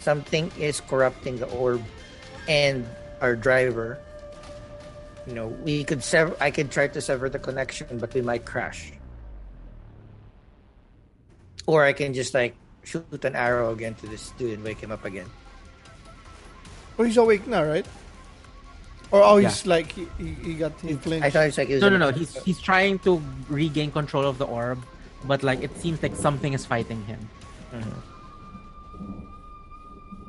something 0.00 0.52
is 0.60 0.80
corrupting 0.84 1.40
the 1.40 1.48
orb 1.48 1.82
and 2.46 2.84
our 3.20 3.34
driver. 3.34 3.98
You 5.26 5.32
know, 5.32 5.48
we 5.64 5.82
could 5.82 6.04
sever. 6.04 6.36
I 6.40 6.50
could 6.50 6.70
try 6.70 6.88
to 6.88 7.00
sever 7.00 7.28
the 7.28 7.38
connection, 7.38 7.98
but 7.98 8.12
we 8.12 8.20
might 8.20 8.44
crash. 8.44 8.92
Or 11.64 11.84
I 11.84 11.94
can 11.94 12.12
just 12.12 12.34
like 12.34 12.54
shoot 12.84 13.24
an 13.24 13.34
arrow 13.34 13.72
again 13.72 13.94
to 13.96 14.06
this 14.06 14.30
dude 14.36 14.60
and 14.60 14.62
wake 14.62 14.78
him 14.78 14.92
up 14.92 15.04
again. 15.04 15.26
Oh, 16.98 17.02
he's 17.02 17.16
awake 17.16 17.46
now, 17.46 17.64
right? 17.64 17.86
Or 19.10 19.22
oh, 19.22 19.36
Yeah. 19.36 19.48
he's 19.48 19.66
like 19.66 19.92
he, 19.92 20.08
he, 20.18 20.34
he 20.42 20.54
got 20.54 20.72
he 20.80 20.94
flinched. 20.94 21.24
I 21.24 21.30
thought 21.30 21.46
it's 21.46 21.58
like 21.58 21.70
it 21.70 21.74
was 21.74 21.82
No, 21.82 21.88
no, 21.88 21.98
no. 21.98 22.10
He's 22.10 22.34
he's 22.42 22.60
trying 22.60 22.98
to 23.00 23.22
regain 23.48 23.90
control 23.90 24.26
of 24.26 24.38
the 24.38 24.46
orb, 24.46 24.82
but 25.24 25.42
like 25.42 25.62
it 25.62 25.76
seems 25.78 26.02
like 26.02 26.16
something 26.16 26.52
is 26.52 26.66
fighting 26.66 27.02
him. 27.04 27.20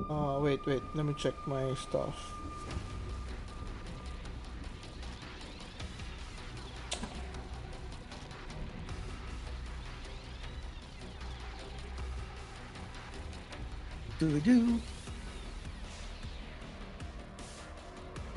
Oh 0.10 0.40
wait, 0.40 0.66
wait. 0.66 0.84
Let 0.94 1.06
me 1.06 1.14
check 1.14 1.34
my 1.48 1.74
stuff. 1.76 2.16
Doo-doo. 14.20 14.82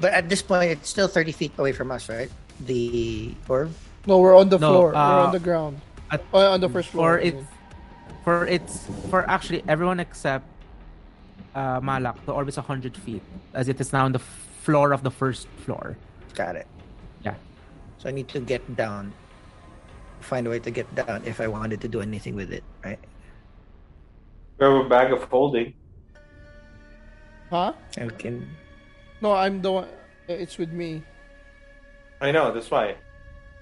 But 0.00 0.12
at 0.14 0.28
this 0.28 0.40
point, 0.42 0.70
it's 0.70 0.88
still 0.88 1.08
30 1.08 1.32
feet 1.32 1.52
away 1.58 1.72
from 1.72 1.90
us, 1.92 2.08
right? 2.08 2.30
The 2.64 3.34
orb? 3.48 3.72
No, 4.06 4.18
we're 4.18 4.36
on 4.36 4.48
the 4.48 4.58
No, 4.58 4.68
floor. 4.72 4.88
we're 4.92 4.96
uh, 4.96 5.26
on 5.28 5.32
the 5.32 5.38
ground. 5.40 5.80
at- 6.10 6.24
Oh, 6.32 6.52
on 6.52 6.60
the 6.60 6.68
first 6.68 6.88
floor. 6.88 7.16
Or 7.16 7.18
I 7.20 7.22
it's. 7.30 7.44
For 8.24 8.44
it's 8.46 8.84
for 9.08 9.24
actually 9.30 9.64
everyone 9.66 9.98
except 9.98 10.44
uh, 11.54 11.80
Malak, 11.80 12.20
the 12.26 12.32
orb 12.32 12.48
is 12.48 12.56
100 12.58 12.92
feet, 12.96 13.22
as 13.54 13.68
it 13.68 13.80
is 13.80 13.92
now 13.94 14.04
on 14.04 14.12
the 14.12 14.18
floor 14.64 14.92
of 14.92 15.02
the 15.02 15.10
first 15.10 15.48
floor. 15.64 15.96
Got 16.34 16.56
it. 16.56 16.66
Yeah. 17.24 17.34
So 17.96 18.08
I 18.08 18.12
need 18.12 18.28
to 18.28 18.40
get 18.40 18.60
down. 18.76 19.12
Find 20.20 20.46
a 20.46 20.50
way 20.50 20.58
to 20.60 20.70
get 20.70 20.84
down 20.94 21.22
if 21.24 21.40
I 21.40 21.48
wanted 21.48 21.80
to 21.80 21.88
do 21.88 22.00
anything 22.04 22.36
with 22.36 22.52
it, 22.52 22.62
right? 22.84 22.98
Grab 24.58 24.84
a 24.84 24.88
bag 24.88 25.12
of 25.16 25.24
holding. 25.32 25.72
Huh? 27.48 27.72
I 27.96 28.06
can. 28.20 28.46
No, 29.20 29.32
I'm 29.32 29.60
the 29.62 29.72
one. 29.72 29.88
It's 30.28 30.56
with 30.58 30.72
me. 30.72 31.02
I 32.20 32.30
know, 32.32 32.52
that's 32.52 32.70
why. 32.70 32.96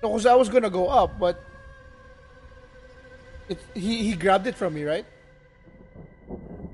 No, 0.03 0.11
because 0.11 0.27
I 0.27 0.35
was 0.35 0.49
gonna 0.49 0.71
go 0.71 0.89
up, 0.89 1.19
but 1.19 1.43
it, 3.49 3.59
he 3.75 4.05
he 4.05 4.13
grabbed 4.15 4.47
it 4.47 4.55
from 4.55 4.75
me, 4.75 4.85
right? 4.85 5.07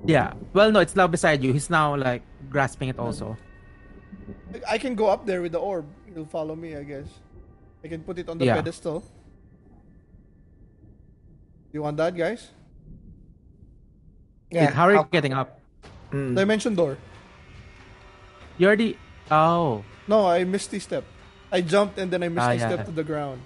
Yeah. 0.05 0.35
Well, 0.53 0.71
no, 0.73 0.81
it's 0.81 0.97
now 0.97 1.07
beside 1.07 1.43
you. 1.43 1.53
He's 1.53 1.71
now 1.71 1.97
like 1.97 2.23
grasping 2.51 2.89
it 2.89 2.99
also. 2.99 3.37
I 4.69 4.79
can 4.79 4.95
go 4.95 5.09
up 5.09 5.25
there 5.27 5.41
with 5.41 5.53
the 5.53 5.59
orb. 5.59 5.87
He'll 6.13 6.27
follow 6.27 6.55
me, 6.55 6.77
I 6.77 6.83
guess. 6.85 7.09
I 7.83 7.89
can 7.89 8.03
put 8.03 8.19
it 8.19 8.29
on 8.29 8.39
the 8.39 8.45
Yeah. 8.47 8.57
pedestal. 8.61 9.03
You 11.73 11.83
want 11.83 11.97
that, 11.97 12.15
guys? 12.17 12.51
Wait, 14.53 14.71
how 14.71 14.85
are 14.87 14.95
you 14.95 15.07
getting 15.11 15.33
up? 15.33 15.59
Mm. 16.13 16.37
Dimension 16.37 16.75
door. 16.77 16.97
You 18.59 18.67
already. 18.67 18.99
Oh. 19.31 19.85
No, 20.07 20.27
I 20.27 20.45
missed 20.45 20.71
the 20.71 20.79
step. 20.79 21.05
I 21.51 21.61
jumped 21.61 21.99
and 21.99 22.11
then 22.11 22.23
I 22.23 22.29
missed 22.29 22.45
Ah, 22.47 22.51
the 22.51 22.57
yeah. 22.57 22.69
step 22.69 22.87
to 22.87 22.93
the 22.93 23.05
ground. 23.05 23.41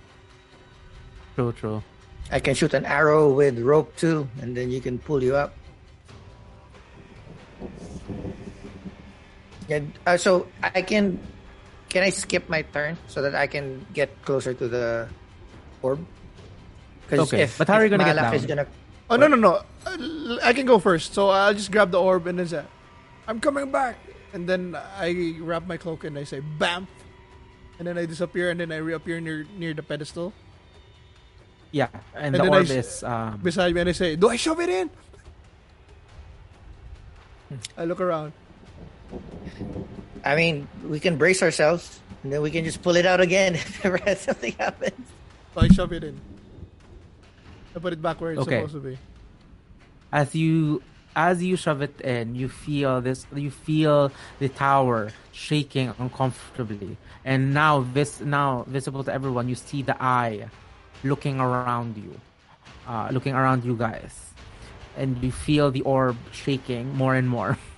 True, 1.34 1.52
true. 1.52 1.82
I 2.30 2.40
can 2.40 2.54
shoot 2.54 2.74
an 2.74 2.84
arrow 2.84 3.32
with 3.32 3.58
rope 3.60 3.94
too, 3.96 4.28
and 4.42 4.56
then 4.56 4.70
you 4.70 4.80
can 4.80 4.98
pull 4.98 5.22
you 5.22 5.36
up. 5.36 5.54
Yeah. 9.68 9.80
Uh, 10.06 10.16
so 10.16 10.46
I 10.62 10.82
can. 10.82 11.18
Can 11.88 12.02
I 12.04 12.10
skip 12.10 12.48
my 12.48 12.62
turn 12.62 12.98
so 13.08 13.22
that 13.22 13.34
I 13.34 13.46
can 13.46 13.84
get 13.94 14.12
closer 14.24 14.52
to 14.52 14.68
the 14.68 15.08
orb? 15.80 16.04
'Cause 17.08 17.20
Okay, 17.32 17.48
but 17.56 17.64
how 17.68 17.80
are 17.80 17.84
you 17.84 17.88
gonna 17.88 18.04
get 18.04 18.16
Malak 18.16 18.32
down? 18.32 18.34
Is 18.36 18.44
gonna, 18.44 18.66
Oh 19.08 19.16
no 19.16 19.24
no 19.26 19.36
no! 19.40 19.64
Uh, 19.88 20.36
I 20.44 20.52
can 20.52 20.66
go 20.68 20.76
first, 20.78 21.14
so 21.16 21.30
I'll 21.32 21.54
just 21.56 21.72
grab 21.72 21.88
the 21.90 21.96
orb 22.00 22.26
and 22.28 22.38
then 22.38 22.44
say, 22.48 22.60
"I'm 23.26 23.40
coming 23.40 23.72
back," 23.72 23.96
and 24.32 24.48
then 24.48 24.76
I 24.76 25.36
wrap 25.40 25.66
my 25.66 25.76
cloak 25.76 26.04
and 26.04 26.18
I 26.18 26.24
say, 26.24 26.40
"Bam," 26.40 26.86
and 27.78 27.86
then 27.88 27.96
I 27.98 28.06
disappear 28.06 28.50
and 28.50 28.60
then 28.60 28.72
I 28.72 28.78
reappear 28.78 29.20
near 29.20 29.46
near 29.56 29.72
the 29.74 29.82
pedestal 29.82 30.32
Yeah. 31.70 31.88
And, 32.16 32.32
And 32.32 32.34
the 32.34 32.38
then 32.48 32.52
I 32.54 32.56
orb 32.64 32.70
s- 32.70 32.70
is. 32.72 32.90
Um, 33.04 33.40
beside 33.44 33.74
me 33.74 33.80
and 33.84 33.90
I 33.90 33.96
say, 33.96 34.16
"Do 34.16 34.28
I 34.32 34.36
shove 34.36 34.60
it 34.60 34.68
in?" 34.72 34.88
I 37.76 37.84
look 37.84 38.00
around. 38.00 38.32
I 40.24 40.36
mean, 40.36 40.68
we 40.84 41.00
can 41.00 41.16
brace 41.16 41.42
ourselves, 41.42 42.00
and 42.22 42.32
then 42.32 42.42
we 42.42 42.50
can 42.50 42.64
just 42.64 42.82
pull 42.82 42.96
it 42.96 43.06
out 43.06 43.20
again 43.20 43.54
if 43.60 43.84
ever 43.84 43.98
something 44.16 44.52
happens. 44.58 45.00
So 45.54 45.60
I 45.62 45.68
shove 45.68 45.92
it 45.92 46.04
in. 46.04 46.20
I 47.74 47.78
put 47.80 47.92
it 47.92 48.02
back 48.02 48.20
where 48.20 48.32
it's 48.32 48.42
Okay. 48.42 48.60
supposed 48.64 48.74
to 48.74 48.80
be. 48.80 48.98
as 50.12 50.34
you 50.34 50.82
as 51.18 51.42
you 51.42 51.56
shove 51.56 51.82
it 51.82 52.00
in, 52.00 52.36
you 52.36 52.48
feel 52.48 53.00
this. 53.00 53.26
You 53.34 53.50
feel 53.50 54.12
the 54.38 54.48
tower 54.48 55.10
shaking 55.32 55.92
uncomfortably, 55.98 56.96
and 57.24 57.52
now 57.52 57.84
this, 57.92 58.20
now 58.20 58.64
visible 58.68 59.02
to 59.02 59.12
everyone. 59.12 59.48
You 59.48 59.56
see 59.56 59.82
the 59.82 60.00
eye 60.00 60.48
looking 61.02 61.40
around 61.40 61.98
you, 61.98 62.20
uh, 62.86 63.08
looking 63.10 63.34
around 63.34 63.64
you 63.64 63.74
guys, 63.74 64.30
and 64.96 65.20
you 65.20 65.32
feel 65.32 65.72
the 65.72 65.82
orb 65.82 66.16
shaking 66.30 66.94
more 66.94 67.16
and 67.16 67.28
more. 67.28 67.58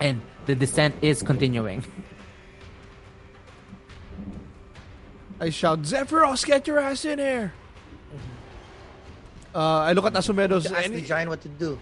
And 0.00 0.22
the 0.46 0.54
descent 0.54 0.94
is 1.02 1.24
continuing. 1.24 1.82
I 5.40 5.50
shout, 5.50 5.82
"Zephyros, 5.82 6.46
get 6.46 6.68
your 6.68 6.78
ass 6.78 7.04
in 7.04 7.18
here!" 7.18 7.52
Uh, 9.58 9.82
I 9.82 9.92
look 9.92 10.06
at 10.06 10.12
Asumedos. 10.14 10.70
Ask 10.70 10.86
Any, 10.86 11.02
the 11.02 11.06
giant 11.08 11.34
what 11.34 11.42
to 11.42 11.48
do. 11.48 11.74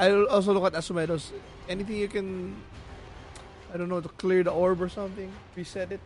I 0.00 0.08
also 0.32 0.56
look 0.56 0.64
at 0.64 0.72
Asumedos. 0.72 1.28
Anything 1.68 1.96
you 1.96 2.08
can, 2.08 2.56
I 3.68 3.76
don't 3.76 3.90
know, 3.90 4.00
to 4.00 4.08
clear 4.08 4.42
the 4.42 4.50
orb 4.50 4.80
or 4.80 4.88
something, 4.88 5.28
reset 5.54 5.92
it. 5.92 6.00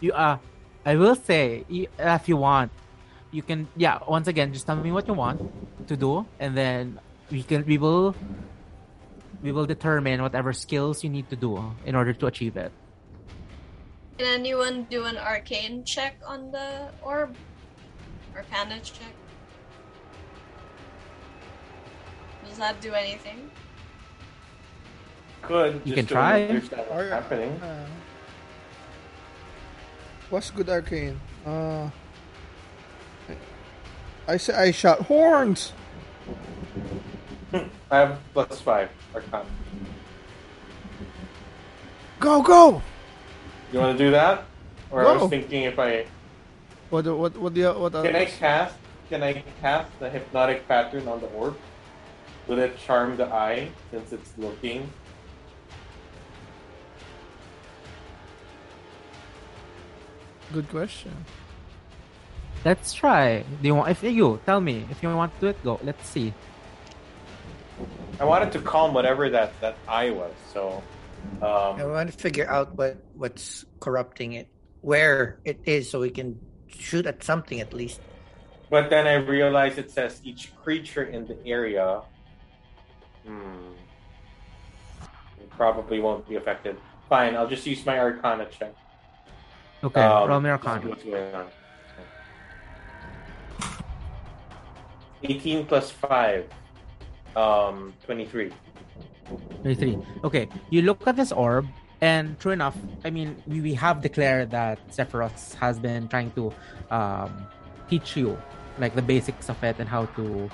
You 0.00 0.10
uh, 0.10 0.38
I 0.84 0.96
will 0.96 1.14
say 1.14 1.62
if 1.70 2.26
you 2.26 2.36
want, 2.38 2.72
you 3.30 3.42
can 3.46 3.68
yeah. 3.76 4.02
Once 4.02 4.26
again, 4.26 4.50
just 4.50 4.66
tell 4.66 4.74
me 4.74 4.90
what 4.90 5.06
you 5.06 5.14
want 5.14 5.38
to 5.86 5.94
do, 5.94 6.26
and 6.40 6.58
then 6.58 6.98
we 7.30 7.44
can 7.44 7.62
we 7.62 7.78
will 7.78 8.16
we 9.42 9.52
will 9.52 9.66
determine 9.66 10.22
whatever 10.22 10.52
skills 10.52 11.02
you 11.02 11.10
need 11.10 11.28
to 11.30 11.36
do 11.36 11.74
in 11.84 11.94
order 11.94 12.12
to 12.12 12.26
achieve 12.26 12.56
it. 12.56 12.72
Can 14.18 14.26
anyone 14.40 14.86
do 14.90 15.04
an 15.04 15.16
Arcana 15.16 15.82
check 15.84 16.16
on 16.26 16.52
the 16.52 16.90
orb? 17.02 17.34
Arcana 18.36 18.78
check? 18.80 19.14
Does 22.46 22.58
that 22.58 22.80
do 22.80 22.92
anything? 22.92 23.50
Could. 25.42 25.80
You 25.84 25.94
just 25.94 25.96
can 25.96 26.06
try. 26.06 26.46
what's 26.46 26.72
Ar- 26.90 27.08
happening. 27.08 27.50
Uh, 27.62 27.86
what's 30.28 30.50
good 30.50 30.68
arcane? 30.68 31.18
Uh, 31.46 31.88
I 34.28 34.36
say 34.36 34.52
I 34.52 34.70
shout 34.70 35.02
horns. 35.02 35.72
I 37.90 37.96
have 37.96 38.18
plus 38.32 38.60
five. 38.60 38.90
Arcana. 39.14 39.44
Go 42.18 42.42
go! 42.42 42.82
You 43.72 43.78
want 43.80 43.96
to 43.98 44.04
do 44.04 44.10
that? 44.10 44.44
Or 44.90 45.00
I 45.02 45.04
Go. 45.04 45.18
was 45.22 45.30
thinking 45.30 45.64
if 45.64 45.78
I 45.78 46.06
What 46.90 47.06
what 47.06 47.36
what 47.36 47.54
the 47.54 47.72
what? 47.72 47.92
can 47.92 48.14
I 48.16 48.24
else? 48.24 48.36
cast 48.36 48.74
can 49.08 49.22
I 49.22 49.42
cast 49.60 49.90
the 49.98 50.10
hypnotic 50.10 50.66
pattern 50.68 51.08
on 51.08 51.20
the 51.20 51.26
orb? 51.28 51.56
Will 52.46 52.58
it 52.58 52.76
charm 52.78 53.16
the 53.16 53.26
eye 53.32 53.70
since 53.90 54.12
it's 54.12 54.36
looking? 54.36 54.92
Good 60.52 60.68
question. 60.68 61.26
Let's 62.64 62.92
try. 62.92 63.42
Do 63.62 63.66
you 63.68 63.74
want? 63.74 63.90
If 63.90 64.02
you 64.02 64.40
tell 64.44 64.60
me 64.60 64.84
if 64.90 65.02
you 65.02 65.08
want 65.14 65.32
to 65.34 65.40
do 65.40 65.46
it, 65.48 65.62
go. 65.64 65.80
Let's 65.82 66.06
see. 66.06 66.34
I 68.18 68.24
wanted 68.24 68.52
to 68.52 68.60
calm 68.60 68.92
whatever 68.94 69.30
that 69.30 69.58
that 69.60 69.76
eye 69.88 70.10
was. 70.10 70.32
So 70.52 70.82
I 71.42 71.80
um, 71.80 71.90
want 71.90 72.10
to 72.10 72.16
figure 72.16 72.48
out 72.48 72.76
what 72.76 72.98
what's 73.14 73.64
corrupting 73.80 74.34
it, 74.34 74.48
where 74.80 75.40
it 75.44 75.60
is, 75.64 75.90
so 75.90 76.00
we 76.00 76.10
can 76.10 76.38
shoot 76.68 77.06
at 77.06 77.22
something 77.22 77.60
at 77.60 77.72
least. 77.72 78.00
but 78.70 78.88
then 78.90 79.06
I 79.06 79.14
realized 79.14 79.78
it 79.78 79.90
says 79.90 80.20
each 80.22 80.54
creature 80.62 81.02
in 81.02 81.26
the 81.26 81.36
area 81.44 82.02
hmm, 83.26 83.74
probably 85.50 86.00
won't 86.00 86.28
be 86.28 86.36
affected. 86.36 86.76
Fine, 87.08 87.36
I'll 87.36 87.48
just 87.48 87.66
use 87.66 87.84
my 87.84 87.98
Arcana 87.98 88.46
check. 88.46 88.72
Okay, 89.82 90.00
Um, 90.00 90.28
roll 90.28 90.40
me 90.40 90.48
to 90.48 90.52
Arcana. 90.52 90.88
What's 90.88 91.04
going 91.04 91.34
on? 91.34 91.46
18 95.22 95.66
plus 95.66 95.90
5. 95.90 96.48
Um, 97.36 97.94
23. 98.04 98.52
23. 99.62 99.98
Okay, 100.24 100.48
you 100.70 100.82
look 100.82 101.06
at 101.06 101.16
this 101.16 101.32
orb, 101.32 101.66
and 102.00 102.38
true 102.38 102.52
enough, 102.52 102.76
I 103.04 103.10
mean, 103.10 103.36
we, 103.46 103.60
we 103.60 103.74
have 103.74 104.00
declared 104.00 104.50
that 104.50 104.78
Zephyros 104.90 105.54
has 105.54 105.78
been 105.78 106.08
trying 106.08 106.30
to 106.32 106.52
um, 106.90 107.46
teach 107.88 108.16
you 108.16 108.36
like 108.78 108.94
the 108.94 109.02
basics 109.02 109.48
of 109.48 109.62
it 109.62 109.76
and 109.78 109.88
how 109.88 110.06
to, 110.06 110.50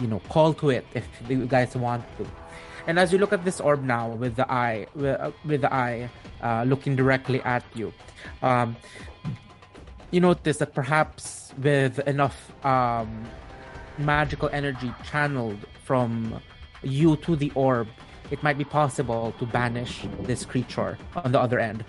you 0.00 0.06
know, 0.06 0.20
call 0.28 0.52
to 0.54 0.70
it 0.70 0.84
if 0.94 1.06
you 1.28 1.46
guys 1.46 1.76
want 1.76 2.04
to. 2.18 2.26
And 2.86 2.98
as 2.98 3.12
you 3.12 3.18
look 3.18 3.32
at 3.32 3.44
this 3.44 3.60
orb 3.60 3.82
now 3.82 4.10
with 4.10 4.36
the 4.36 4.50
eye, 4.50 4.86
with, 4.94 5.18
uh, 5.18 5.30
with 5.44 5.62
the 5.62 5.72
eye 5.72 6.10
uh, 6.42 6.64
looking 6.64 6.96
directly 6.96 7.40
at 7.42 7.64
you, 7.74 7.92
um, 8.42 8.76
you 10.10 10.20
notice 10.20 10.58
that 10.58 10.74
perhaps 10.74 11.54
with 11.62 11.98
enough 12.00 12.52
um, 12.64 13.24
magical 13.98 14.50
energy 14.52 14.92
channeled 15.04 15.58
from 15.84 16.40
you 16.82 17.16
to 17.28 17.36
the 17.36 17.52
orb, 17.54 17.88
it 18.30 18.42
might 18.42 18.56
be 18.58 18.64
possible 18.64 19.34
to 19.38 19.44
banish 19.46 20.06
this 20.24 20.44
creature 20.44 20.96
on 21.16 21.32
the 21.32 21.40
other 21.40 21.58
end. 21.60 21.84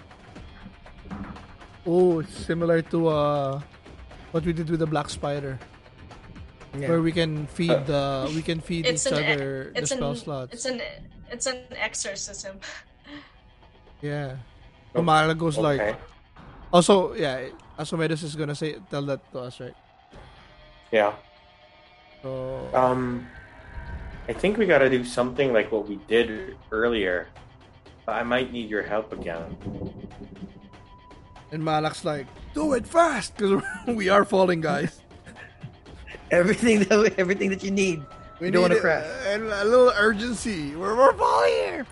Oh, 1.87 2.19
it's 2.19 2.33
similar 2.45 2.81
to 2.91 3.07
uh, 3.07 3.61
what 4.31 4.43
we 4.43 4.53
did 4.53 4.69
with 4.69 4.79
the 4.79 4.87
black 4.87 5.09
spider, 5.09 5.57
where 6.73 7.01
we 7.01 7.11
can 7.11 7.47
feed 7.47 7.85
the 7.85 8.27
we 8.35 8.41
can 8.41 8.59
feed 8.59 8.85
It's 8.85 9.05
each 9.07 9.13
an 9.13 9.23
other 9.23 9.71
the 9.75 9.85
spell 9.87 10.11
an 10.11 10.17
slots. 10.17 10.51
it's 10.53 10.65
an 10.65 10.81
it's 11.31 11.45
an 11.47 11.57
exorcism. 11.71 12.59
Yeah. 14.01 14.37
Umala 14.93 15.33
goes 15.37 15.57
like, 15.57 15.95
also, 16.71 17.15
yeah, 17.15 17.47
Asumedos 17.79 18.21
is 18.23 18.35
gonna 18.35 18.53
say, 18.53 18.75
tell 18.91 19.01
that 19.07 19.23
to 19.31 19.39
us, 19.49 19.57
right? 19.59 19.73
Yeah. 20.91 21.13
So, 22.21 22.69
Um, 22.73 23.25
I 24.27 24.33
think 24.33 24.57
we 24.57 24.65
gotta 24.65 24.89
do 24.89 25.03
something 25.05 25.53
like 25.53 25.71
what 25.71 25.87
we 25.87 25.97
did 26.07 26.57
earlier. 26.71 27.27
But 28.05 28.15
I 28.15 28.23
might 28.23 28.51
need 28.51 28.69
your 28.69 28.83
help 28.83 29.13
again. 29.13 29.55
and 31.51 31.63
Malak's 31.63 32.05
like, 32.05 32.27
do 32.53 32.73
it 32.73 32.85
fast, 32.87 33.35
because 33.37 33.61
we 33.87 34.09
are 34.09 34.25
falling, 34.25 34.61
guys. 34.61 35.01
Everything 36.31 36.79
that 36.85 37.13
everything 37.19 37.49
that 37.51 37.63
you 37.63 37.69
need. 37.71 38.01
We 38.39 38.47
You 38.47 38.51
don't 38.51 38.63
wanna 38.63 38.79
crash. 38.79 39.05
uh, 39.05 39.29
and 39.29 39.43
a 39.45 39.63
little 39.63 39.93
urgency. 39.95 40.75
We're, 40.75 40.95
we're 40.97 41.13
falling 41.13 41.53
here. 41.53 41.85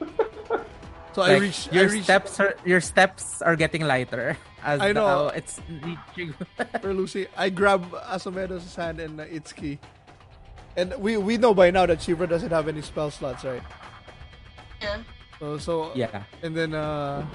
so 1.12 1.22
I 1.22 1.36
reach. 1.36 1.68
your 1.70 1.84
I 1.84 1.92
reach 1.92 2.04
steps 2.04 2.40
are 2.40 2.56
your 2.64 2.80
steps 2.80 3.42
are 3.42 3.56
getting 3.56 3.82
lighter 3.84 4.36
as 4.64 4.80
I 4.80 4.92
know. 4.92 5.06
now 5.06 5.28
it's 5.28 5.60
reaching. 5.84 6.34
for 6.80 6.94
Lucy. 6.94 7.26
I 7.36 7.50
grab 7.50 7.84
Asumedos' 8.10 8.74
hand 8.74 9.00
and 9.00 9.20
uh, 9.20 9.26
Itsuki. 9.26 9.78
And 10.76 10.94
we 10.98 11.16
we 11.16 11.36
know 11.36 11.52
by 11.54 11.70
now 11.70 11.86
that 11.86 11.98
Shivra 11.98 12.28
doesn't 12.28 12.50
have 12.50 12.68
any 12.68 12.82
spell 12.82 13.10
slots, 13.10 13.44
right? 13.44 13.62
Yeah. 14.80 15.02
So 15.38 15.58
so 15.58 15.92
yeah. 15.94 16.24
and 16.42 16.56
then 16.56 16.74
uh 16.74 17.26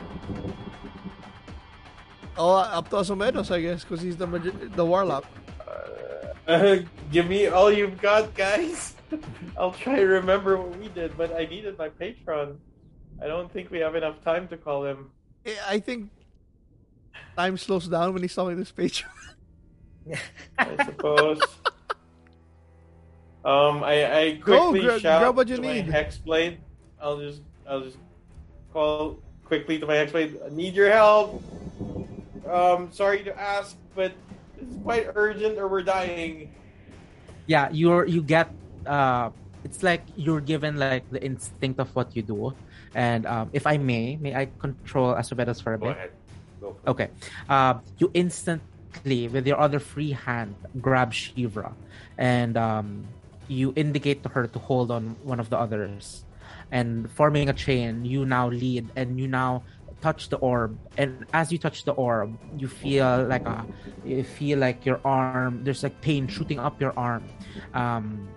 oh 2.38 2.56
up 2.56 2.90
to 2.90 2.98
Asumedos, 2.98 3.52
I 3.52 3.62
guess, 3.62 3.84
because 3.84 4.02
he's 4.02 4.18
the 4.18 4.28
magi- 4.28 4.74
the 4.76 4.86
warlock. 4.86 5.26
Uh, 6.48 6.78
give 7.12 7.28
me 7.28 7.48
all 7.48 7.72
you've 7.72 8.02
got, 8.02 8.34
guys. 8.34 8.96
I'll 9.58 9.72
try 9.72 9.96
to 9.98 10.06
remember 10.06 10.58
what 10.58 10.78
we 10.80 10.88
did, 10.90 11.18
but 11.18 11.36
I 11.36 11.46
needed 11.46 11.78
my 11.78 11.90
patron. 11.90 12.58
I 13.22 13.28
don't 13.28 13.52
think 13.52 13.72
we 13.72 13.80
have 13.80 13.96
enough 13.96 14.24
time 14.24 14.48
to 14.50 14.58
call 14.58 14.86
him. 14.86 15.12
I 15.68 15.80
think 15.80 16.10
time 17.38 17.58
slows 17.58 17.88
down 17.88 18.14
when 18.14 18.22
he's 18.22 18.36
talking 18.36 18.56
to 18.56 18.62
this 18.62 18.72
page. 18.72 19.06
I 20.58 20.86
suppose. 20.86 21.42
Um, 23.48 23.80
I, 23.84 23.96
I 24.12 24.24
Go, 24.44 24.76
quickly 24.76 24.82
gra- 24.84 25.00
shout 25.00 25.22
grab 25.24 25.36
what 25.40 25.48
you 25.48 25.56
to 25.56 25.62
need. 25.62 25.88
my 25.88 25.94
hexblade. 25.96 26.58
I'll 27.00 27.16
just 27.24 27.42
I'll 27.64 27.80
just 27.82 27.96
call 28.74 29.24
quickly 29.48 29.80
to 29.80 29.88
my 29.88 29.96
hexblade. 29.96 30.36
I 30.44 30.52
need 30.52 30.76
your 30.76 30.92
help. 30.92 31.40
Um, 32.44 32.92
sorry 32.92 33.24
to 33.24 33.32
ask, 33.40 33.78
but 33.96 34.12
it's 34.60 34.76
quite 34.84 35.08
urgent, 35.16 35.58
or 35.58 35.68
we're 35.72 35.84
dying. 35.88 36.52
yeah 37.48 37.72
you're 37.72 38.04
you 38.04 38.20
get 38.20 38.52
uh 38.84 39.32
it's 39.64 39.80
like 39.80 40.04
you're 40.20 40.44
given 40.44 40.76
like 40.76 41.08
the 41.16 41.22
instinct 41.24 41.80
of 41.80 41.88
what 41.96 42.12
you 42.12 42.20
do 42.20 42.52
and 42.92 43.24
um 43.24 43.48
if 43.56 43.64
i 43.64 43.80
may 43.80 44.20
may 44.20 44.36
i 44.36 44.44
control 44.60 45.16
Asumedos 45.16 45.64
for 45.64 45.72
a 45.74 45.80
bit? 45.80 45.88
Go 45.88 45.96
bit 45.96 45.96
ahead. 45.96 46.12
Go 46.60 46.68
for 46.76 46.90
okay 46.92 47.08
uh 47.48 47.80
you 48.04 48.12
instantly 48.12 49.32
with 49.32 49.48
your 49.48 49.56
other 49.64 49.80
free 49.80 50.12
hand 50.12 50.60
grab 50.84 51.16
shivra 51.16 51.72
and 52.20 52.58
um 52.60 53.08
you 53.48 53.74
indicate 53.76 54.24
to 54.24 54.30
her 54.30 54.48
to 54.48 54.60
hold 54.60 54.92
on 54.92 55.16
one 55.24 55.40
of 55.40 55.50
the 55.50 55.58
others 55.58 56.24
and 56.72 57.10
forming 57.12 57.50
a 57.50 57.54
chain 57.54 58.04
you 58.06 58.26
now 58.26 58.48
lead 58.50 58.88
and 58.96 59.20
you 59.20 59.28
now 59.28 59.64
touch 60.02 60.30
the 60.30 60.38
orb 60.38 60.78
and 60.98 61.26
as 61.34 61.52
you 61.52 61.58
touch 61.58 61.84
the 61.86 61.92
orb 61.94 62.38
you 62.58 62.68
feel 62.68 63.26
like 63.26 63.46
a 63.48 63.66
you 64.06 64.24
feel 64.24 64.60
like 64.60 64.86
your 64.86 65.02
arm 65.04 65.64
there's 65.64 65.82
like 65.82 66.00
pain 66.02 66.28
shooting 66.28 66.60
up 66.60 66.80
your 66.80 66.94
arm 67.00 67.24
um 67.74 68.28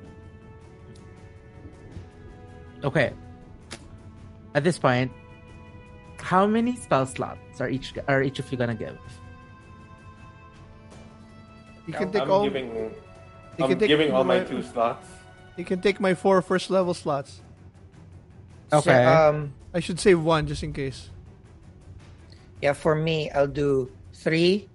okay 2.82 3.12
at 4.54 4.64
this 4.64 4.78
point 4.78 5.12
how 6.18 6.46
many 6.46 6.76
spell 6.76 7.04
slots 7.04 7.60
are 7.60 7.68
each 7.68 7.92
are 8.08 8.22
each 8.22 8.38
of 8.38 8.50
you 8.50 8.56
gonna 8.56 8.74
give 8.74 8.96
You 11.90 11.98
can 11.98 12.06
I'm, 12.06 12.12
take 12.12 12.22
I'm 12.22 12.30
all. 12.30 12.44
giving. 12.44 12.94
You 13.58 13.64
I'm 13.64 13.70
can 13.70 13.78
take 13.78 13.88
giving 13.88 14.12
all 14.12 14.24
my 14.24 14.38
my- 14.38 14.44
two 14.44 14.62
slots. 14.62 15.06
You 15.56 15.64
can 15.64 15.80
take 15.80 16.00
my 16.00 16.14
four 16.14 16.40
first 16.42 16.70
level 16.70 16.94
slots. 16.94 17.40
Okay. 18.72 18.90
So, 19.04 19.12
um, 19.28 19.52
I 19.74 19.80
should 19.80 20.00
save 20.00 20.22
one 20.22 20.46
just 20.46 20.62
in 20.62 20.72
case. 20.72 21.10
yeah, 22.62 22.72
for 22.72 22.94
me, 22.94 23.30
I'll 23.30 23.46
do 23.50 23.90
three 24.14 24.68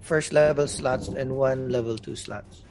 first 0.00 0.32
level 0.32 0.66
slots 0.68 1.08
and 1.08 1.36
one 1.36 1.68
level 1.70 1.96
two 1.98 2.14
slots. 2.16 2.62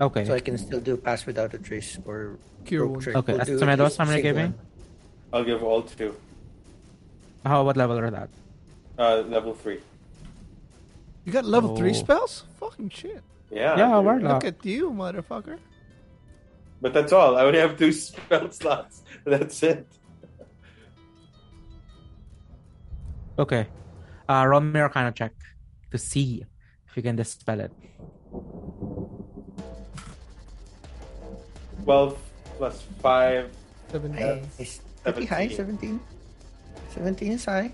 okay 0.00 0.24
So 0.24 0.34
I 0.34 0.40
can 0.40 0.56
still 0.58 0.80
do 0.80 0.96
pass 0.96 1.24
without 1.26 1.54
a 1.54 1.58
trace 1.58 1.98
or 2.04 2.38
Cure 2.64 2.82
rogue 2.82 2.90
wound. 2.92 3.02
trick. 3.02 3.16
Okay, 3.16 3.32
We'll 3.34 3.44
do 3.44 3.58
Asumedos, 3.58 3.76
just 3.92 3.98
how 3.98 4.04
many 4.04 4.16
save 4.18 4.22
giving? 4.34 4.52
one. 4.52 4.66
I'll 5.32 5.44
give 5.44 5.62
all 5.62 5.82
two. 5.82 6.14
how 7.44 7.64
what 7.64 7.76
level 7.76 7.98
are 7.98 8.10
that 8.10 8.28
Uh, 8.98 9.22
level 9.28 9.52
three. 9.54 9.80
You 11.24 11.32
got 11.32 11.44
level 11.44 11.76
three 11.76 11.92
spells? 11.94 12.44
Fucking 12.60 12.90
shit. 12.90 13.22
Yeah. 13.50 13.76
Yeah, 13.76 13.94
dude. 13.94 14.04
warlock. 14.04 14.42
Look 14.42 14.44
at 14.44 14.64
you, 14.64 14.90
motherfucker. 14.90 15.58
But 16.80 16.92
that's 16.92 17.12
all. 17.12 17.36
I 17.36 17.42
only 17.44 17.58
have 17.58 17.78
two 17.78 17.92
spell 18.04 18.50
slots. 18.50 19.02
That's 19.24 19.62
it. 19.62 19.86
okay 23.38 23.66
uh 24.28 24.44
roll 24.48 24.60
me 24.60 24.80
a 24.80 24.88
kind 24.88 25.08
of 25.08 25.14
check 25.14 25.32
to 25.90 25.98
see 25.98 26.42
if 26.88 26.96
you 26.96 27.02
can 27.02 27.16
dispel 27.16 27.60
it 27.60 27.72
12 31.84 32.18
plus 32.58 32.82
5. 33.00 33.50
Seven. 33.92 34.12
Nice. 34.12 34.80
Pretty 35.04 35.26
high, 35.26 35.46
17. 35.46 36.00
17 36.90 37.32
is 37.32 37.44
high. 37.44 37.70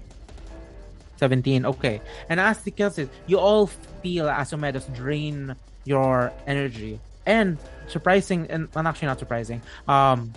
17 1.17 1.65
okay 1.65 2.02
and 2.28 2.41
as 2.41 2.60
the 2.62 2.70
kills 2.70 2.99
it 2.99 3.09
you 3.28 3.39
all 3.39 3.70
feel 4.02 4.26
Asumedos 4.26 4.92
drain 4.94 5.55
your 5.84 6.32
energy. 6.47 7.00
And 7.24 7.58
surprising 7.86 8.47
and 8.50 8.68
well, 8.74 8.86
actually 8.86 9.06
not 9.06 9.18
surprising 9.18 9.62
um 9.86 10.32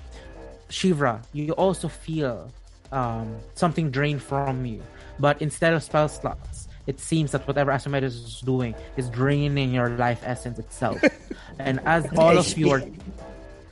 shivra 0.70 1.24
you 1.34 1.52
also 1.54 1.88
feel 1.88 2.52
um 2.92 3.36
something 3.56 3.90
drained 3.92 4.22
from 4.22 4.66
you. 4.66 4.82
But 5.20 5.42
instead 5.42 5.74
of 5.74 5.84
spell 5.84 6.10
slots 6.10 6.68
it 6.88 7.00
seems 7.00 7.32
that 7.32 7.48
whatever 7.48 7.72
Asumedos 7.72 8.04
is 8.04 8.42
doing 8.42 8.76
is 8.96 9.10
draining 9.10 9.74
your 9.74 9.90
life 9.90 10.22
essence 10.24 10.60
itself. 10.60 11.02
And 11.60 11.80
as 11.86 12.06
all 12.18 12.38
of 12.38 12.58
you 12.58 12.70
are 12.72 12.84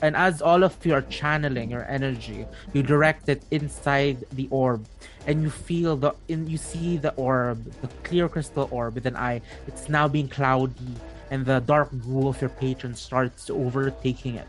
and 0.02 0.16
as 0.18 0.42
all 0.42 0.64
of 0.64 0.76
you 0.86 0.94
are 0.94 1.02
channeling 1.04 1.72
your 1.72 1.86
energy 1.90 2.46
you 2.74 2.84
direct 2.84 3.30
it 3.30 3.42
inside 3.52 4.18
the 4.34 4.48
orb 4.52 4.86
and 5.28 5.42
you 5.42 5.50
feel 5.50 5.96
the 5.96 6.14
in 6.28 6.48
you 6.48 6.58
see 6.58 6.98
the 6.98 7.14
orb 7.16 7.64
the 7.82 7.88
clear 8.04 8.28
crystal 8.28 8.68
orb 8.72 8.96
with 8.96 9.06
an 9.06 9.16
eye 9.16 9.42
it's 9.68 9.88
now 9.88 10.08
being 10.08 10.28
cloudy 10.28 10.96
and 11.34 11.46
the 11.46 11.60
dark 11.62 11.90
ghoul 12.06 12.28
of 12.30 12.40
your 12.40 12.54
patron 12.62 12.94
starts 12.94 13.50
overtaking 13.50 14.36
it. 14.36 14.48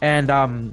And 0.00 0.30
um 0.30 0.72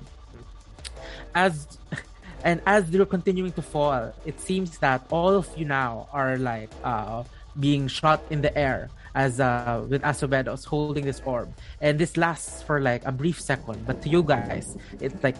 as 1.35 1.77
and 2.47 2.61
as 2.65 2.89
you're 2.89 3.05
continuing 3.05 3.51
to 3.59 3.61
fall 3.61 4.13
it 4.25 4.39
seems 4.39 4.77
that 4.79 5.03
all 5.11 5.35
of 5.35 5.51
you 5.57 5.65
now 5.65 6.07
are 6.13 6.37
like 6.37 6.71
uh 6.83 7.23
being 7.59 7.91
shot 7.91 8.23
in 8.29 8.39
the 8.39 8.55
air 8.57 8.89
as 9.15 9.39
uh 9.39 9.83
with 9.89 10.01
Asumedos 10.03 10.63
holding 10.63 11.03
this 11.03 11.21
orb. 11.25 11.51
And 11.81 11.99
this 11.99 12.15
lasts 12.15 12.63
for 12.63 12.79
like 12.79 13.03
a 13.03 13.11
brief 13.11 13.41
second 13.41 13.85
but 13.85 14.01
to 14.03 14.07
you 14.07 14.23
guys 14.23 14.77
it's 15.01 15.21
like 15.23 15.35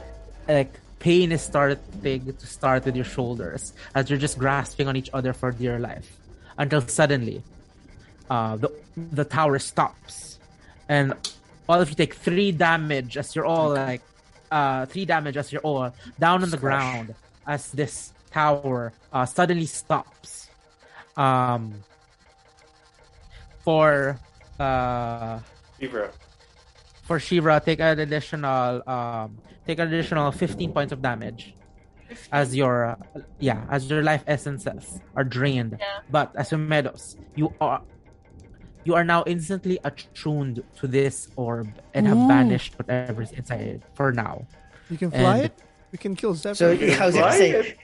like 0.50 0.74
pain 1.00 1.32
is 1.32 1.42
starting 1.42 1.80
to 2.34 2.48
start 2.48 2.86
with 2.86 2.96
your 2.96 3.06
shoulders 3.06 3.74
as 3.96 4.10
you're 4.10 4.20
just 4.20 4.38
grasping 4.38 4.88
on 4.88 4.96
each 4.96 5.10
other 5.14 5.34
for 5.34 5.52
dear 5.52 5.80
life. 5.80 6.18
Until 6.58 6.82
suddenly 6.88 7.42
uh 8.30 8.58
the 8.58 8.70
the 8.96 9.24
tower 9.24 9.60
stops. 9.60 10.40
And 10.88 11.14
all 11.68 11.80
of 11.82 11.90
you 11.90 11.96
take 11.96 12.14
three 12.14 12.52
damage 12.52 13.18
as 13.18 13.36
you're 13.36 13.46
all 13.46 13.70
like 13.70 14.02
uh 14.52 14.86
three 14.86 15.06
damage 15.06 15.38
as 15.38 15.52
you're 15.52 15.62
all 15.62 15.94
down 16.20 16.44
on 16.44 16.50
the 16.50 16.58
ground 16.58 17.16
as 17.48 17.72
this 17.72 18.12
tower 18.32 18.92
uh 19.14 19.26
suddenly 19.26 19.66
stops. 19.66 20.50
Um 21.16 21.74
for 23.64 24.20
uh. 24.60 25.40
For 27.10 27.18
Shivra 27.18 27.58
take 27.66 27.80
an 27.82 27.98
additional 28.00 28.86
um 28.88 29.42
take 29.66 29.80
an 29.82 29.88
additional 29.90 30.30
15 30.32 30.72
points 30.78 30.94
of 30.94 31.02
damage 31.02 31.56
as 32.32 32.54
your 32.56 32.76
uh, 32.94 32.96
yeah 33.42 33.66
as 33.70 33.90
your 33.90 34.04
life 34.06 34.24
essences 34.30 35.02
are 35.18 35.24
drained 35.26 35.78
Yeah. 35.82 36.06
but 36.10 36.34
Asumedos 36.38 37.18
you 37.36 37.50
are 37.60 37.82
you 38.86 38.94
are 38.94 39.04
now 39.04 39.24
instantly 39.26 39.78
attuned 39.84 40.62
to 40.78 40.86
this 40.88 41.30
orb 41.36 41.70
and 41.94 42.06
have 42.06 42.18
Ooh. 42.18 42.28
banished 42.30 42.78
whatever's 42.78 43.32
inside 43.34 43.62
it 43.78 43.82
for 43.98 44.12
now 44.14 44.46
You 44.90 44.98
can 44.98 45.10
fly 45.10 45.38
And- 45.38 45.46
it? 45.50 45.56
We 45.92 45.98
can 45.98 46.14
kill 46.14 46.34
Zephyr. 46.38 46.54
So 46.54 46.66
I 46.78 47.06
was 47.10 47.16
gonna 47.18 47.34
say. 47.34 47.78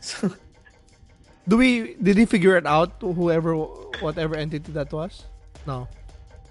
So 0.00 0.32
Do 1.48 1.56
we 1.60 1.96
did 2.00 2.16
he 2.16 2.24
figure 2.24 2.56
it 2.56 2.64
out 2.64 2.96
whoever 3.04 3.52
whatever 4.00 4.32
entity 4.36 4.72
that 4.72 4.88
was? 4.92 5.28
No. 5.68 5.88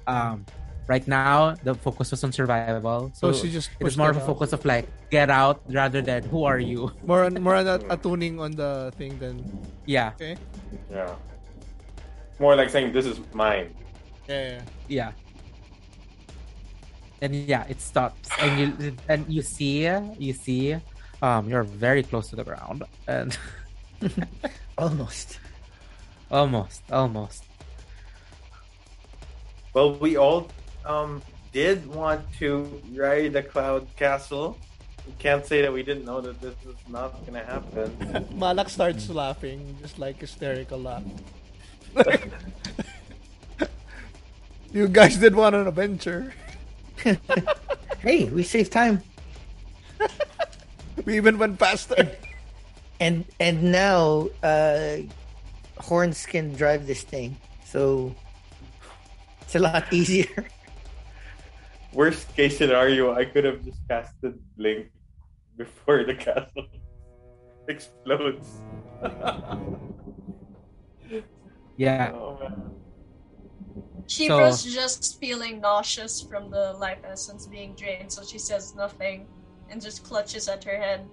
um 0.06 0.46
right 0.88 1.06
now 1.08 1.56
the 1.64 1.76
focus 1.76 2.12
was 2.12 2.24
on 2.24 2.32
survival. 2.32 3.12
So, 3.14 3.32
So 3.32 3.44
she 3.44 3.52
just 3.52 3.70
it 3.80 3.84
was 3.84 3.98
more 3.98 4.10
of 4.10 4.18
a 4.18 4.22
out. 4.22 4.26
focus 4.26 4.54
of 4.54 4.64
like 4.66 4.88
get 5.10 5.30
out 5.30 5.62
rather 5.70 6.02
than 6.02 6.24
who 6.24 6.44
are 6.46 6.60
you? 6.60 6.92
More 7.06 7.24
on 7.26 7.34
more 7.42 7.56
on 7.56 7.68
a, 7.68 7.80
a 7.90 7.98
on 8.40 8.52
the 8.52 8.92
thing 8.98 9.18
than 9.20 9.44
Yeah, 9.86 10.12
okay. 10.16 10.38
Yeah. 10.92 11.16
More 12.40 12.56
like 12.56 12.70
saying 12.70 12.94
this 12.94 13.06
is 13.06 13.20
mine. 13.34 13.74
Yeah, 14.28 14.42
yeah. 14.50 14.62
yeah. 14.88 15.12
And 17.22 17.34
yeah, 17.34 17.66
it 17.68 17.82
stops, 17.82 18.30
and 18.40 18.60
you 18.60 18.96
and 19.10 19.26
you 19.28 19.42
see 19.42 19.90
you 20.20 20.34
see, 20.34 20.78
um, 21.22 21.50
you're 21.50 21.64
very 21.64 22.04
close 22.04 22.30
to 22.30 22.36
the 22.36 22.44
ground, 22.44 22.84
and 23.08 23.36
Almost. 24.78 25.40
almost, 26.30 26.84
almost. 26.92 27.44
Well, 29.74 29.96
we 29.96 30.18
all 30.18 30.48
um, 30.88 31.22
did 31.52 31.86
want 31.88 32.22
to 32.40 32.82
ride 32.96 33.34
the 33.34 33.44
cloud 33.44 33.88
castle. 33.96 34.58
We 35.06 35.14
can't 35.20 35.46
say 35.46 35.62
that 35.62 35.72
we 35.72 35.84
didn't 35.84 36.06
know 36.06 36.20
that 36.22 36.42
this 36.42 36.56
is 36.66 36.76
not 36.90 37.26
gonna 37.26 37.44
happen. 37.44 38.28
Malak 38.40 38.70
starts 38.70 39.10
laughing, 39.10 39.76
just 39.82 40.00
like 40.00 40.20
hysterical 40.20 40.80
laugh. 40.80 41.04
you 44.74 44.88
guys 44.88 45.18
did 45.18 45.36
want 45.36 45.56
an 45.56 45.68
adventure. 45.68 46.34
Hey, 48.00 48.26
we 48.26 48.44
saved 48.44 48.72
time. 48.72 49.02
We 51.04 51.18
even 51.18 51.38
went 51.38 51.58
faster. 51.58 52.12
And 53.00 53.26
and 53.40 53.72
now 53.72 54.30
uh 54.44 54.98
Horns 55.80 56.26
can 56.26 56.54
drive 56.54 56.86
this 56.88 57.02
thing. 57.02 57.38
So 57.66 58.14
it's 59.42 59.56
a 59.56 59.60
lot 59.60 59.92
easier. 59.92 60.46
Worst 61.98 62.30
case 62.36 62.60
scenario, 62.60 63.16
I 63.16 63.26
could 63.26 63.44
have 63.44 63.66
just 63.66 63.80
casted 63.90 64.38
Link 64.56 64.92
before 65.58 66.04
the 66.06 66.14
castle 66.14 66.68
explodes. 67.68 68.48
Yeah, 71.78 72.12
oh 72.16 72.40
man. 72.42 72.72
Shivra's 74.08 74.64
just 74.64 75.20
feeling 75.20 75.62
nauseous 75.62 76.24
from 76.24 76.50
the 76.50 76.74
life 76.74 76.98
essence 77.06 77.46
being 77.46 77.76
drained, 77.76 78.12
so 78.12 78.24
she 78.24 78.40
says 78.40 78.74
nothing 78.76 79.28
and 79.70 79.80
just 79.80 80.04
clutches 80.04 80.48
at 80.50 80.64
her 80.64 80.76
head. 80.76 81.06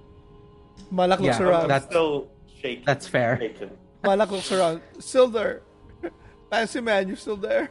Malak 0.91 1.21
looks 1.21 1.39
Yeah, 1.39 1.47
around. 1.47 1.63
I'm 1.65 1.69
that's- 1.69 1.91
still 1.91 2.29
shaking. 2.63 2.85
that's 2.87 3.07
fair. 3.07 3.37
Shaken. 3.39 3.71
Malak 4.05 4.31
looks 4.31 4.51
around. 4.53 4.81
Still 5.01 5.29
there. 5.29 5.61
Fancy 6.51 6.81
man, 6.81 7.09
you're 7.09 7.19
still 7.19 7.37
there? 7.37 7.69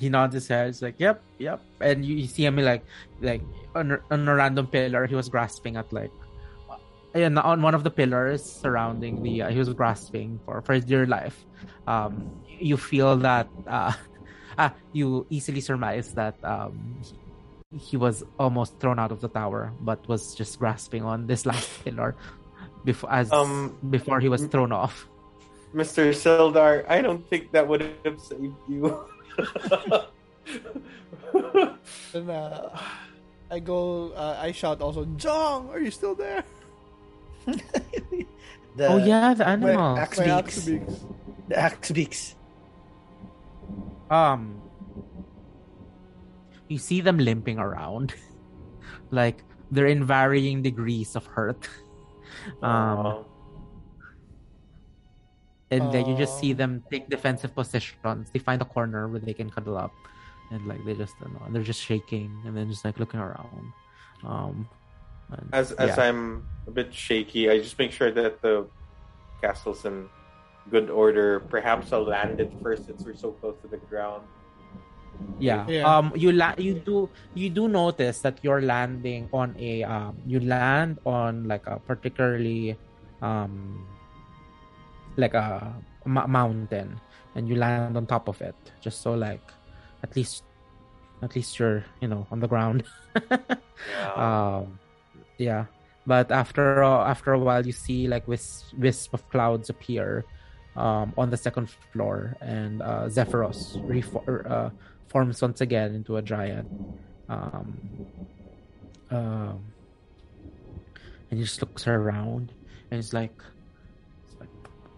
He 0.00 0.08
nods 0.08 0.34
his 0.34 0.48
head. 0.48 0.68
It's 0.70 0.82
like, 0.82 0.96
yep, 0.98 1.22
yep. 1.38 1.60
And 1.80 2.04
you, 2.04 2.16
you 2.16 2.26
see 2.26 2.44
him 2.44 2.56
like, 2.56 2.84
like 3.20 3.42
on, 3.74 3.92
a- 3.92 4.02
on 4.10 4.26
a 4.28 4.34
random 4.34 4.66
pillar. 4.66 5.06
He 5.06 5.14
was 5.14 5.28
grasping 5.28 5.76
at 5.76 5.92
like, 5.92 6.10
and 7.14 7.38
on 7.38 7.62
one 7.62 7.74
of 7.74 7.84
the 7.84 7.90
pillars 7.90 8.42
surrounding 8.44 9.22
the, 9.22 9.42
uh, 9.42 9.48
he 9.50 9.58
was 9.58 9.72
grasping 9.72 10.38
for 10.44 10.60
for 10.60 10.78
dear 10.80 11.06
life. 11.06 11.44
Um, 11.86 12.30
you 12.48 12.76
feel 12.76 13.16
that, 13.18 13.48
uh, 13.66 13.92
ah, 14.58 14.74
you 14.92 15.24
easily 15.30 15.60
surmise 15.60 16.12
that 16.14 16.34
um, 16.44 17.00
he, 17.72 17.78
he 17.78 17.96
was 17.96 18.24
almost 18.38 18.78
thrown 18.80 18.98
out 18.98 19.12
of 19.12 19.20
the 19.20 19.28
tower, 19.28 19.72
but 19.80 20.06
was 20.08 20.34
just 20.34 20.58
grasping 20.58 21.02
on 21.04 21.26
this 21.26 21.46
last 21.50 21.70
pillar 21.84 22.16
before 22.84 23.12
as 23.12 23.32
Um, 23.32 23.78
before 23.88 24.18
he 24.20 24.28
was 24.28 24.44
thrown 24.46 24.72
off. 24.72 25.08
Mr. 25.74 26.10
Sildar, 26.10 26.84
I 26.88 27.00
don't 27.02 27.22
think 27.30 27.52
that 27.52 27.66
would 27.68 27.82
have 28.04 28.20
saved 28.20 28.54
you. 28.68 28.98
And 32.14 32.30
uh, 32.30 32.70
I 33.50 33.58
go, 33.58 34.10
uh, 34.12 34.38
I 34.40 34.52
shout 34.52 34.80
also, 34.80 35.04
Jong, 35.16 35.68
are 35.70 35.80
you 35.80 35.90
still 35.90 36.14
there? 36.14 36.44
The, 38.76 38.88
oh 38.88 38.98
yeah, 39.00 39.32
the 39.32 39.44
My 39.44 39.52
animals. 39.56 39.98
axe 39.98 40.18
my 40.18 40.24
beaks. 40.24 40.36
axe 40.36 40.64
beaks. 40.68 40.94
The 41.48 41.56
axe 41.56 41.90
beaks. 41.92 42.34
um 44.10 44.60
you 46.68 46.76
see 46.76 47.00
them 47.00 47.16
limping 47.16 47.58
around 47.58 48.12
like 49.10 49.40
they're 49.70 49.86
in 49.88 50.04
varying 50.04 50.60
degrees 50.60 51.16
of 51.16 51.24
hurt 51.24 51.64
um 52.60 53.24
Aw. 53.24 53.24
And 55.70 55.90
then 55.92 56.06
you 56.06 56.16
just 56.16 56.38
see 56.38 56.52
them 56.52 56.82
take 56.90 57.08
defensive 57.08 57.52
positions 57.54 58.30
they 58.32 58.38
find 58.38 58.62
a 58.62 58.64
corner 58.64 59.08
where 59.08 59.18
they 59.20 59.34
can 59.34 59.50
cuddle 59.50 59.76
up 59.76 59.92
and 60.52 60.66
like 60.66 60.78
they 60.84 60.94
just 60.94 61.14
you 61.22 61.28
know, 61.32 61.42
they're 61.50 61.62
just 61.66 61.82
shaking 61.82 62.30
and 62.46 62.56
then 62.56 62.70
just 62.70 62.84
like 62.84 62.98
looking 63.00 63.18
around 63.20 63.66
um 64.24 64.68
and- 65.34 65.48
as 65.52 65.72
as 65.72 65.96
yeah. 65.96 66.04
I'm 66.06 66.46
a 66.66 66.70
bit 66.70 66.94
shaky, 66.94 67.50
I 67.50 67.58
just 67.58 67.76
make 67.78 67.90
sure 67.90 68.12
that 68.12 68.40
the 68.42 68.66
castle's 69.42 69.84
in 69.84 70.06
good 70.70 70.88
order. 70.88 71.40
Perhaps 71.50 71.92
I'll 71.92 72.06
land 72.06 72.38
it 72.40 72.50
first 72.62 72.86
since 72.86 73.02
we're 73.04 73.18
so 73.18 73.32
close 73.32 73.56
to 73.62 73.68
the 73.68 73.78
ground. 73.90 74.22
yeah. 75.40 75.66
Yeah. 75.66 75.82
um 75.88 76.12
you 76.14 76.30
la- 76.30 76.54
you 76.58 76.74
do 76.78 77.08
you 77.34 77.48
do 77.50 77.66
notice 77.68 78.20
that 78.20 78.38
you're 78.44 78.60
landing 78.62 79.26
on 79.32 79.56
a 79.58 79.82
um 79.82 80.14
you 80.26 80.38
land 80.40 80.98
on 81.06 81.48
like 81.48 81.66
a 81.66 81.80
particularly 81.80 82.76
um 83.22 83.82
like 85.16 85.34
a 85.34 85.74
m- 86.04 86.30
mountain 86.30 87.00
and 87.34 87.48
you 87.48 87.56
land 87.56 87.96
on 87.96 88.06
top 88.06 88.28
of 88.28 88.40
it 88.42 88.54
just 88.80 89.00
so 89.02 89.14
like 89.14 89.42
at 90.02 90.14
least 90.16 90.44
at 91.22 91.34
least 91.34 91.58
you're 91.58 91.84
you 92.00 92.08
know 92.08 92.26
on 92.30 92.40
the 92.40 92.48
ground 92.48 92.84
Yeah. 93.30 94.12
um 94.16 94.78
yeah 95.38 95.64
but 96.06 96.30
after 96.30 96.84
uh, 96.84 97.04
after 97.08 97.32
a 97.32 97.38
while 97.38 97.64
you 97.66 97.72
see 97.72 98.06
like 98.08 98.26
wisp, 98.28 98.72
wisp 98.78 99.12
of 99.14 99.28
clouds 99.30 99.70
appear 99.70 100.24
um 100.76 101.12
on 101.16 101.30
the 101.30 101.36
second 101.36 101.68
floor 101.92 102.36
and 102.40 102.82
uh 102.82 103.04
zephyros 103.08 103.76
refor- 103.88 104.50
uh, 104.50 104.70
forms 105.08 105.40
once 105.40 105.60
again 105.60 105.94
into 105.94 106.16
a 106.16 106.22
giant 106.22 106.68
um 107.28 107.80
um 109.10 109.72
and 111.30 111.38
he 111.38 111.44
just 111.44 111.60
looks 111.60 111.86
around 111.88 112.52
and 112.90 112.98
he's 112.98 113.12
like 113.12 113.32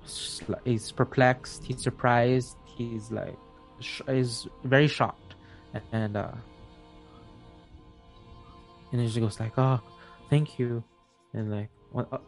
like 0.09 0.15
it's 0.15 0.39
just 0.39 0.49
like- 0.49 0.65
he's 0.65 0.93
perplexed 0.93 1.65
he's 1.65 1.83
surprised 1.83 2.57
he's 2.77 3.11
like 3.11 3.37
sh- 3.81 4.03
he's 4.09 4.47
very 4.65 4.89
shocked. 4.89 5.35
And 5.93 6.17
uh 6.17 6.33
and 8.93 9.01
he 9.01 9.07
just 9.07 9.21
goes 9.21 9.39
like 9.41 9.53
oh 9.59 9.81
thank 10.31 10.59
you. 10.59 10.83
And 11.35 11.51
like 11.51 11.69
what 11.93 12.09
uh, 12.13 12.19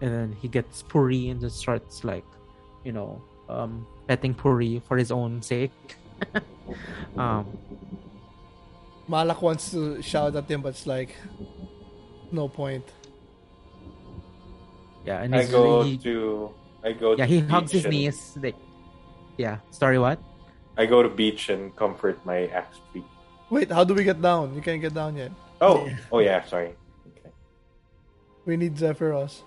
and 0.00 0.10
then 0.12 0.36
he 0.40 0.48
gets 0.48 0.82
puri 0.82 1.28
and 1.28 1.40
just 1.40 1.56
starts 1.58 2.04
like 2.04 2.24
you 2.84 2.92
know 2.92 3.20
um 3.48 3.86
petting 4.08 4.34
puri 4.34 4.80
for 4.86 4.96
his 4.96 5.10
own 5.12 5.42
sake. 5.42 5.72
Um 7.16 7.46
Malak 9.08 9.40
wants 9.40 9.70
to 9.70 10.02
shout 10.02 10.34
at 10.34 10.50
him, 10.50 10.62
but 10.62 10.70
it's 10.70 10.84
like, 10.86 11.14
no 12.32 12.48
point. 12.48 12.82
yeah 15.06 15.22
and 15.22 15.32
I 15.34 15.42
he's 15.42 15.50
go 15.50 15.82
he- 15.84 15.96
to 15.98 16.50
I 16.86 16.92
go 16.92 17.16
yeah 17.18 17.26
to 17.26 17.32
he 17.32 17.40
beach 17.42 17.50
hugs 17.50 17.72
his 17.72 17.84
and- 17.84 17.92
knees 17.94 18.18
like 18.40 18.56
yeah 19.36 19.58
sorry 19.70 19.98
what 19.98 20.18
I 20.78 20.84
go 20.86 21.02
to 21.02 21.08
beach 21.08 21.48
and 21.48 21.74
comfort 21.74 22.20
my 22.28 22.46
axe 22.52 22.78
beak. 22.92 23.04
Wait, 23.48 23.72
how 23.72 23.82
do 23.82 23.94
we 23.94 24.04
get 24.04 24.20
down? 24.20 24.54
You 24.54 24.60
can't 24.60 24.82
get 24.82 24.92
down 24.92 25.16
yet. 25.16 25.32
Oh, 25.62 25.86
Yeah. 25.86 25.96
oh 26.12 26.18
yeah, 26.20 26.44
sorry. 26.44 26.76
Okay. 27.16 27.30
We 28.44 28.58
need 28.58 28.74
Zephyros. 28.76 29.40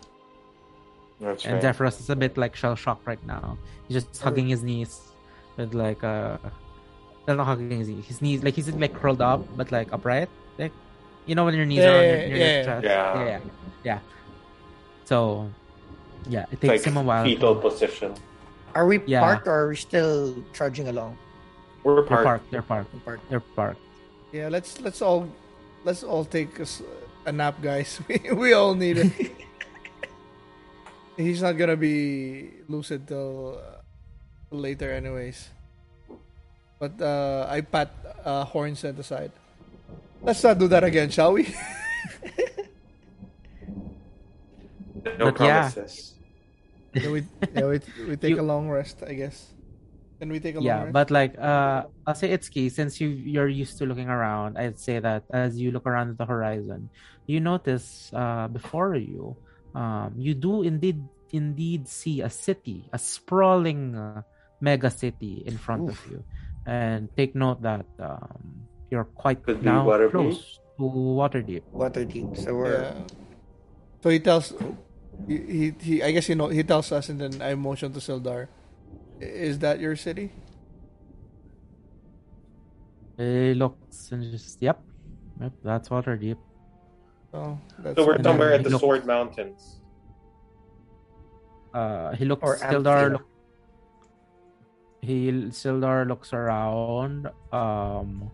That's 1.21 1.45
and 1.45 1.53
right. 1.61 1.63
Zephyros 1.75 1.99
is 1.99 2.09
a 2.09 2.15
bit 2.15 2.33
like 2.35 2.55
shell 2.55 2.73
shocked 2.75 3.05
right 3.05 3.21
now. 3.27 3.59
He's 3.87 4.01
just 4.01 4.19
hugging 4.19 4.47
his 4.49 4.63
knees 4.63 4.97
with 5.55 5.75
like 5.75 6.03
uh 6.03 6.37
no, 7.27 7.35
not 7.35 7.45
hugging 7.45 7.69
his 7.77 7.89
knees. 7.89 8.05
His 8.07 8.21
knees 8.23 8.41
like 8.43 8.55
he's 8.55 8.67
like 8.73 8.95
curled 8.95 9.21
up 9.21 9.45
but 9.55 9.71
like 9.71 9.93
upright. 9.93 10.29
Like 10.57 10.71
you 11.27 11.35
know 11.35 11.45
when 11.45 11.53
your 11.53 11.65
knees 11.69 11.85
are 11.85 11.93
on 11.93 12.03
your, 12.09 12.15
Yeah, 12.17 12.25
your 12.25 12.37
yeah, 12.37 12.63
chest. 12.65 12.83
yeah. 12.85 13.13
yeah, 13.13 13.25
yeah, 13.29 13.39
yeah. 13.83 13.99
So 15.05 15.51
yeah, 16.27 16.43
it 16.51 16.53
It's 16.53 16.61
takes 16.61 16.85
like 16.85 16.91
him 16.91 16.97
a 16.97 17.03
while. 17.03 17.23
fetal 17.23 17.55
position. 17.55 18.13
Are 18.75 18.85
we 18.85 19.01
Yeah. 19.05 19.21
parked 19.21 19.47
or 19.47 19.65
are 19.65 19.69
we 19.69 19.75
still 19.75 20.35
trudging 20.53 20.87
along? 20.89 21.17
We're 21.83 21.95
They're 21.95 22.03
parked. 22.03 22.25
parked. 22.25 22.51
They're 22.51 22.61
parked. 22.61 22.93
We're 22.93 22.99
parked. 23.05 23.29
They're 23.29 23.39
parked. 23.55 23.81
Yeah, 24.31 24.49
let's 24.49 24.79
let's 24.81 25.01
all 25.01 25.27
let's 25.85 26.03
all 26.03 26.25
take 26.25 26.59
us 26.59 26.81
a 27.25 27.31
nap, 27.31 27.61
guys. 27.61 27.99
We 28.07 28.19
we 28.33 28.53
all 28.53 28.75
need 28.75 28.97
it. 28.97 29.11
He's 31.17 31.41
not 31.41 31.57
gonna 31.57 31.75
be 31.77 32.49
lucid 32.69 33.07
till 33.07 33.59
uh, 33.59 33.81
later, 34.55 34.91
anyways. 34.93 35.49
But 36.79 36.95
uh, 37.01 37.43
I 37.49 37.59
pat 37.59 37.91
uh, 38.23 38.45
Hornset 38.45 38.97
aside. 38.99 39.31
Let's 40.23 40.43
not 40.43 40.59
do 40.59 40.67
that 40.71 40.83
again, 40.83 41.09
shall 41.09 41.33
we? 41.33 41.47
No 45.17 45.31
But 45.31 45.39
yeah. 45.41 45.69
promises. 45.71 46.15
yeah, 46.93 47.09
we 47.11 47.23
yeah, 47.55 47.65
we, 47.65 47.79
we 48.07 48.15
take 48.17 48.31
You- 48.37 48.41
a 48.41 48.45
long 48.45 48.69
rest, 48.69 49.03
I 49.05 49.13
guess. 49.13 49.53
Can 50.19 50.29
we 50.35 50.39
take 50.43 50.55
a 50.55 50.59
long 50.59 50.67
yeah 50.67 50.81
rest? 50.83 50.93
but 50.93 51.07
like 51.15 51.33
uh 51.39 51.87
i'll 52.05 52.11
say 52.13 52.27
it's 52.27 52.51
key 52.51 52.67
since 52.67 52.99
you 52.99 53.07
you're 53.07 53.47
used 53.47 53.79
to 53.79 53.87
looking 53.87 54.11
around 54.11 54.59
i'd 54.59 54.75
say 54.75 54.99
that 54.99 55.23
as 55.31 55.55
you 55.55 55.71
look 55.71 55.87
around 55.87 56.11
at 56.11 56.17
the 56.19 56.27
horizon 56.27 56.91
you 57.23 57.39
notice 57.39 58.11
uh 58.11 58.51
before 58.51 58.99
you 58.99 59.31
um 59.79 60.11
you 60.19 60.35
do 60.35 60.59
indeed 60.67 60.99
indeed 61.31 61.87
see 61.87 62.19
a 62.19 62.27
city 62.27 62.83
a 62.91 62.99
sprawling 62.99 63.95
uh, 63.95 64.19
mega 64.59 64.91
city 64.91 65.39
in 65.47 65.55
front 65.55 65.87
of 65.87 65.95
you 66.11 66.19
and 66.67 67.07
take 67.15 67.31
note 67.31 67.63
that 67.63 67.87
um 68.03 68.67
you're 68.91 69.07
quite 69.07 69.39
Could 69.47 69.63
now 69.63 69.87
Waterdeep? 69.87 70.11
close 70.11 70.59
to 70.75 70.83
Waterdeep. 70.83 71.63
Waterdeep. 71.71 72.35
So 72.43 72.59
we're 72.59 72.91
Yeah. 72.91 73.07
So 74.03 74.09
he 74.11 74.19
tells, 74.19 74.51
he, 75.27 75.37
he, 75.37 75.73
he 75.81 76.03
I 76.03 76.11
guess 76.11 76.29
you 76.29 76.35
know 76.35 76.47
he 76.47 76.63
tells 76.63 76.91
us, 76.91 77.09
and 77.09 77.19
then 77.19 77.41
I 77.41 77.55
motion 77.55 77.91
to 77.93 77.99
Sildar. 77.99 78.47
Is 79.19 79.59
that 79.59 79.79
your 79.79 79.95
city? 79.95 80.31
It 83.17 83.57
looks 83.57 84.11
and 84.11 84.23
just 84.31 84.61
yep, 84.61 84.79
yep, 85.41 85.51
that's 85.63 85.89
Waterdeep. 85.89 86.37
Oh, 87.33 87.59
that's 87.79 87.95
So 87.97 88.07
we're 88.07 88.23
somewhere 88.23 88.53
at 88.53 88.63
the 88.63 88.69
look- 88.71 88.79
Sword 88.81 89.05
Mountains. 89.05 89.75
Uh, 91.73 92.15
he 92.15 92.25
looks 92.25 92.41
Or 92.41 92.57
Sildar. 92.57 93.11
Look, 93.11 93.25
he 95.01 95.31
Sildar 95.51 96.07
looks 96.07 96.33
around. 96.33 97.29
Um, 97.51 98.31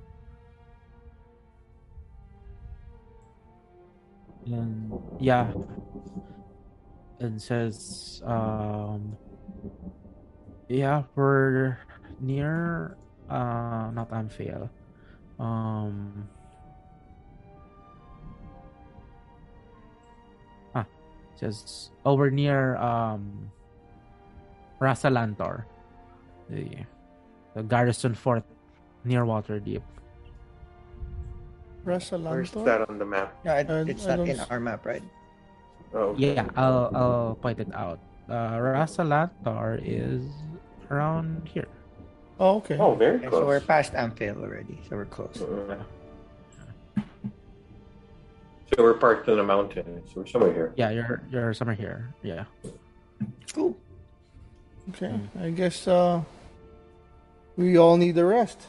and 4.45 4.93
yeah, 5.19 5.51
and 7.19 7.41
says, 7.41 8.21
um, 8.25 9.15
yeah, 10.67 11.03
we're 11.15 11.77
near. 12.19 12.97
Uh, 13.29 13.89
not 13.91 14.09
Amphail. 14.11 14.69
Um. 15.39 16.27
Ah, 20.75 20.85
says, 21.35 21.89
oh, 22.05 22.15
we're 22.15 22.29
near 22.29 22.77
um. 22.77 23.51
Rassalantar, 24.81 25.63
the 26.49 26.67
the 27.55 27.63
garrison 27.63 28.13
fort 28.13 28.43
near 29.03 29.23
Waterdeep. 29.23 29.81
Where's 31.83 32.11
Rassalantar? 32.11 32.65
that 32.65 32.89
on 32.89 32.99
the 32.99 33.05
map? 33.05 33.33
no, 33.45 33.81
it, 33.81 33.89
it's 33.89 34.05
I 34.05 34.09
not 34.09 34.15
don't 34.17 34.29
in 34.29 34.39
our 34.49 34.59
map, 34.59 34.85
right? 34.85 35.03
Oh, 35.95 36.11
okay. 36.11 36.35
Yeah, 36.35 36.47
I'll 36.57 36.91
I'll 36.93 37.35
point 37.41 37.59
it 37.59 37.73
out. 37.73 37.99
Uh, 38.29 38.59
Rassalantar 38.59 39.79
is 39.81 40.23
around 40.91 41.47
here. 41.47 41.67
Oh, 42.39 42.57
okay. 42.57 42.77
Oh, 42.77 42.95
very 42.95 43.15
Okay, 43.17 43.27
close. 43.27 43.41
so 43.41 43.47
we're 43.47 43.61
past 43.61 43.93
Amphail 43.93 44.41
already. 44.43 44.77
So 44.89 44.97
we're 44.97 45.05
close. 45.07 45.41
Uh, 45.41 45.79
So 48.75 48.83
we're 48.83 48.97
parked 48.99 49.29
in 49.29 49.39
a 49.39 49.43
mountain. 49.43 50.01
So 50.11 50.19
we're 50.21 50.25
somewhere 50.27 50.51
here. 50.51 50.73
Yeah, 50.75 50.89
you're 50.89 51.21
you're 51.31 51.53
somewhere 51.53 51.77
here. 51.79 52.11
Yeah. 52.23 52.43
Cool. 53.53 53.71
Okay. 54.89 55.15
I 55.39 55.49
guess 55.51 55.87
uh, 55.87 56.19
we 57.55 57.77
all 57.77 57.95
need 57.95 58.17
a 58.17 58.25
rest. 58.25 58.59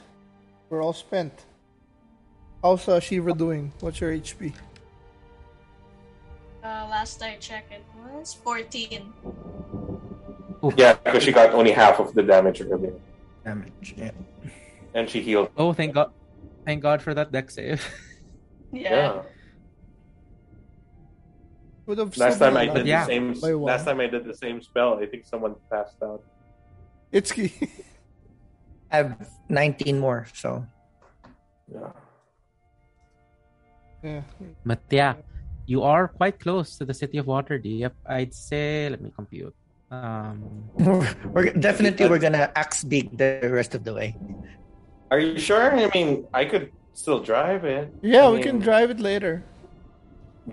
We're 0.70 0.82
all 0.84 0.92
spent. 0.92 1.32
How's 2.62 2.86
uh, 2.88 3.00
Shivra 3.00 3.34
doing? 3.36 3.72
What's 3.80 3.98
your 4.00 4.12
HP? 4.14 4.52
Last 6.90 7.22
I 7.22 7.36
checked, 7.36 7.72
it 7.72 7.84
was 7.98 8.34
14. 8.34 9.12
Yeah, 10.76 10.94
because 11.04 11.22
she 11.22 11.32
got 11.32 11.52
only 11.52 11.72
half 11.72 11.98
of 12.00 12.14
the 12.14 12.22
damage 12.22 12.60
earlier. 12.62 12.94
Damage. 13.44 13.94
Yeah. 13.96 14.10
And 14.94 15.08
she 15.10 15.20
healed. 15.20 15.50
Oh, 15.56 15.72
thank 15.72 15.94
God! 15.94 16.12
Thank 16.64 16.82
God 16.82 17.02
for 17.02 17.12
that 17.14 17.32
Dex 17.32 17.54
save. 17.54 17.84
Yeah. 18.72 19.22
Would 21.86 21.98
have 21.98 22.16
Last 22.18 22.38
time 22.40 22.56
I 22.56 22.66
did 22.66 22.82
alive. 22.82 22.86
Yeah. 22.86 23.06
the 23.06 23.34
same. 23.34 23.62
Last 23.62 23.84
time 23.84 24.00
I 24.00 24.06
did 24.08 24.24
the 24.24 24.34
same 24.34 24.60
spell, 24.60 24.98
I 24.98 25.06
think 25.06 25.24
someone 25.24 25.54
passed 25.70 26.02
out. 26.02 26.22
Itsuki. 27.12 27.70
I 28.90 28.96
have 28.96 29.30
19 29.48 29.98
more, 29.98 30.26
so 30.34 30.66
Yeah. 31.72 31.92
yeah. 34.02 34.22
But 34.64 34.80
yeah, 34.90 35.14
you 35.66 35.82
are 35.82 36.08
quite 36.08 36.38
close 36.40 36.78
to 36.78 36.84
the 36.84 36.94
city 36.94 37.18
of 37.18 37.26
Waterdeep. 37.26 37.90
I'd 38.06 38.34
say. 38.34 38.88
Let 38.88 39.00
me 39.02 39.10
compute. 39.14 39.54
Um, 39.90 40.66
we're 41.30 41.52
definitely 41.54 42.08
we're 42.08 42.18
gonna 42.18 42.50
axe 42.56 42.82
beak 42.82 43.16
the 43.16 43.38
rest 43.52 43.74
of 43.74 43.84
the 43.84 43.94
way. 43.94 44.16
Are 45.10 45.18
you 45.20 45.38
sure? 45.38 45.70
I 45.70 45.86
mean, 45.94 46.26
I 46.34 46.44
could 46.46 46.72
still 46.94 47.20
drive 47.22 47.64
it. 47.64 47.92
Yeah, 48.02 48.26
I 48.26 48.30
we 48.30 48.42
can 48.42 48.58
drive 48.58 48.90
it 48.90 48.98
later. 48.98 49.44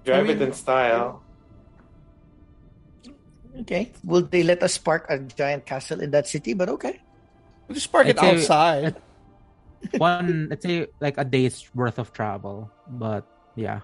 drive 0.06 0.26
I 0.26 0.28
mean- 0.28 0.38
it 0.38 0.42
in 0.42 0.54
style. 0.54 1.22
Okay. 3.62 3.92
Will 4.04 4.24
they 4.26 4.42
let 4.44 4.62
us 4.64 4.78
park 4.78 5.06
a 5.10 5.20
giant 5.20 5.66
castle 5.66 6.02
in 6.02 6.10
that 6.12 6.28
city? 6.28 6.54
But 6.54 6.70
okay. 6.70 7.02
We'll 7.68 7.76
just 7.76 7.92
park 7.92 8.08
it 8.08 8.18
I'd 8.18 8.22
say- 8.22 8.38
outside. 8.42 8.96
one, 9.98 10.48
let's 10.50 10.64
say 10.64 10.88
like 11.02 11.18
a 11.18 11.26
day's 11.26 11.70
worth 11.76 12.00
of 12.00 12.14
travel. 12.14 12.72
But 12.88 13.26
yeah, 13.56 13.82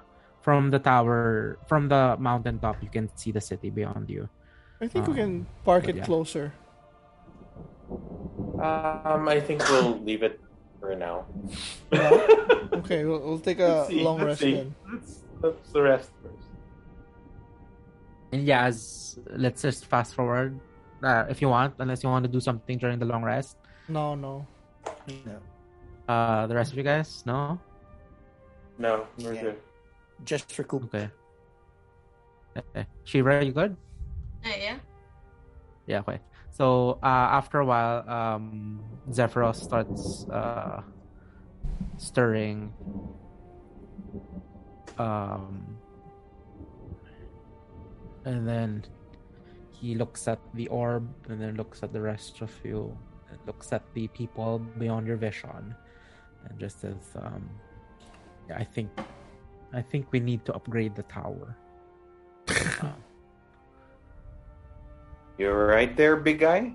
from 0.50 0.74
the 0.74 0.82
tower, 0.82 1.62
from 1.70 1.86
the 1.94 2.18
mountaintop, 2.18 2.82
you 2.82 2.90
can 2.90 3.06
see 3.14 3.30
the 3.30 3.38
city 3.40 3.70
beyond 3.70 4.10
you. 4.10 4.26
I 4.82 4.90
think 4.90 5.06
we 5.06 5.14
Um, 5.14 5.22
can 5.22 5.34
park 5.62 5.86
it 5.86 6.02
yeah. 6.02 6.06
closer. 6.10 6.50
Um, 8.58 9.30
I 9.30 9.38
think 9.46 9.62
we'll 9.70 10.02
leave 10.02 10.26
it 10.26 10.42
for 10.82 10.98
now. 10.98 11.30
Okay, 12.82 13.06
we'll, 13.06 13.22
we'll 13.22 13.38
take 13.46 13.60
a 13.62 13.86
Let's 13.86 13.90
see, 13.94 14.02
long 14.02 14.18
let's 14.18 14.26
rest 14.26 14.42
see. 14.42 14.54
then. 14.58 14.74
Let's, 14.90 15.12
let's 15.46 15.70
the 15.70 15.82
rest 15.86 16.10
first. 16.26 16.50
And 18.34 18.42
yeah, 18.50 18.66
as, 18.66 19.20
let's 19.38 19.62
just 19.62 19.86
fast 19.86 20.16
forward 20.18 20.58
uh, 21.06 21.30
if 21.30 21.42
you 21.46 21.50
want, 21.50 21.76
unless 21.78 22.02
you 22.02 22.10
want 22.10 22.26
to 22.26 22.32
do 22.32 22.40
something 22.42 22.78
during 22.82 22.98
the 22.98 23.06
long 23.06 23.22
rest. 23.22 23.58
No, 23.88 24.16
no. 24.18 24.48
No. 25.30 25.38
Uh, 26.10 26.48
the 26.50 26.56
rest 26.58 26.72
of 26.74 26.78
you 26.82 26.84
guys, 26.86 27.22
no? 27.30 27.60
No, 28.82 29.06
we're 29.22 29.34
Yeah. 29.38 29.54
good. 29.54 29.58
Just 30.26 30.52
for 30.52 30.64
Coop. 30.64 30.84
Okay. 30.86 31.10
Okay. 32.58 32.86
Shivra, 33.06 33.46
you 33.46 33.52
good? 33.52 33.76
Uh, 34.46 34.50
yeah. 34.58 34.78
Yeah, 35.88 36.00
okay. 36.00 36.20
So 36.52 37.00
uh, 37.04 37.06
after 37.40 37.60
a 37.60 37.66
while, 37.66 38.08
um, 38.10 38.84
Zephyros 39.10 39.56
starts 39.56 40.28
uh, 40.30 40.82
stirring. 41.98 42.74
Um, 44.98 45.78
and 48.26 48.48
then 48.48 48.86
he 49.72 49.96
looks 49.96 50.28
at 50.28 50.40
the 50.54 50.68
orb, 50.68 51.08
and 51.30 51.42
then 51.42 51.56
looks 51.56 51.82
at 51.84 51.94
the 51.94 52.02
rest 52.02 52.42
of 52.42 52.52
you, 52.64 52.96
and 53.32 53.40
looks 53.48 53.72
at 53.72 53.82
the 53.94 54.08
people 54.10 54.60
beyond 54.60 55.08
your 55.08 55.16
vision, 55.16 55.74
and 56.44 56.60
just 56.60 56.82
says, 56.82 57.16
um, 57.16 57.50
"Yeah, 58.50 58.58
I 58.58 58.66
think, 58.66 58.92
I 59.74 59.82
think 59.82 60.08
we 60.12 60.20
need 60.20 60.46
to 60.46 60.54
upgrade 60.54 60.96
the 60.96 61.04
tower." 61.04 61.56
You're 65.38 65.68
right 65.68 65.96
there, 65.96 66.16
big 66.18 66.40
guy. 66.40 66.74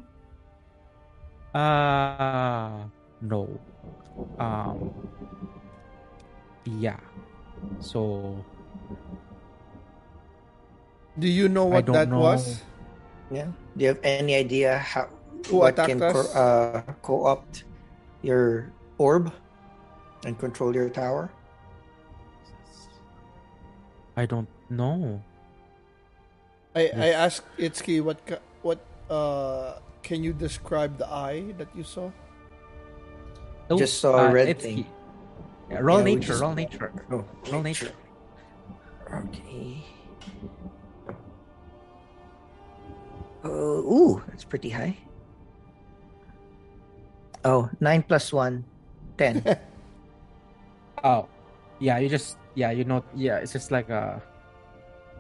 Uh 1.55 2.89
no. 3.21 3.47
Um 4.41 4.91
yeah. 6.67 6.99
So 7.79 8.37
Do 11.19 11.29
you 11.29 11.47
know 11.49 11.67
what 11.67 11.87
that 11.87 12.09
know. 12.09 12.19
was? 12.19 12.63
Yeah. 13.31 13.53
Do 13.77 13.81
you 13.85 13.89
have 13.95 14.01
any 14.03 14.35
idea 14.35 14.79
how 14.83 15.07
Who 15.47 15.63
what 15.63 15.75
attacked 15.79 15.91
can 15.95 16.03
us? 16.03 16.15
co- 16.15 16.33
uh, 16.35 16.83
co-opt 17.03 17.65
your 18.23 18.73
orb 18.99 19.31
and 20.27 20.35
control 20.39 20.75
your 20.75 20.89
tower? 20.91 21.31
I 24.17 24.27
don't 24.27 24.49
know. 24.71 25.23
I, 26.75 26.91
I 26.95 27.09
asked 27.15 27.45
Itsuki 27.59 28.03
what 28.03 28.19
what 28.63 28.79
uh 29.11 29.79
can 30.03 30.23
you 30.23 30.33
describe 30.33 30.99
the 30.99 31.07
eye 31.09 31.55
that 31.59 31.69
you 31.75 31.83
saw? 31.85 32.11
Oh, 33.71 33.79
Just 33.79 34.01
saw 34.01 34.29
a 34.29 34.33
red 34.33 34.49
it's- 34.49 34.63
thing. 34.65 34.87
Yeah, 35.71 35.79
roll 35.81 35.99
Yeah, 35.99 36.05
nature, 36.05 36.29
just- 36.37 36.43
roll 36.43 36.55
nature. 36.55 36.93
Oh, 37.11 37.25
Roll 37.51 37.63
nature. 37.63 37.93
Okay. 39.09 39.81
Uh, 43.45 43.49
ooh, 43.49 44.23
that's 44.29 44.45
pretty 44.45 44.69
high. 44.71 44.97
Oh, 47.45 47.69
9 47.81 48.03
plus 48.09 48.33
1, 48.33 48.65
10. 49.19 49.45
Oh. 51.05 51.29
Yeah, 51.81 51.99
you 51.99 52.09
just 52.09 52.39
yeah, 52.55 52.71
you 52.71 52.85
know 52.85 53.05
yeah, 53.15 53.39
it's 53.39 53.53
just 53.53 53.71
like 53.71 53.89
a 53.91 54.23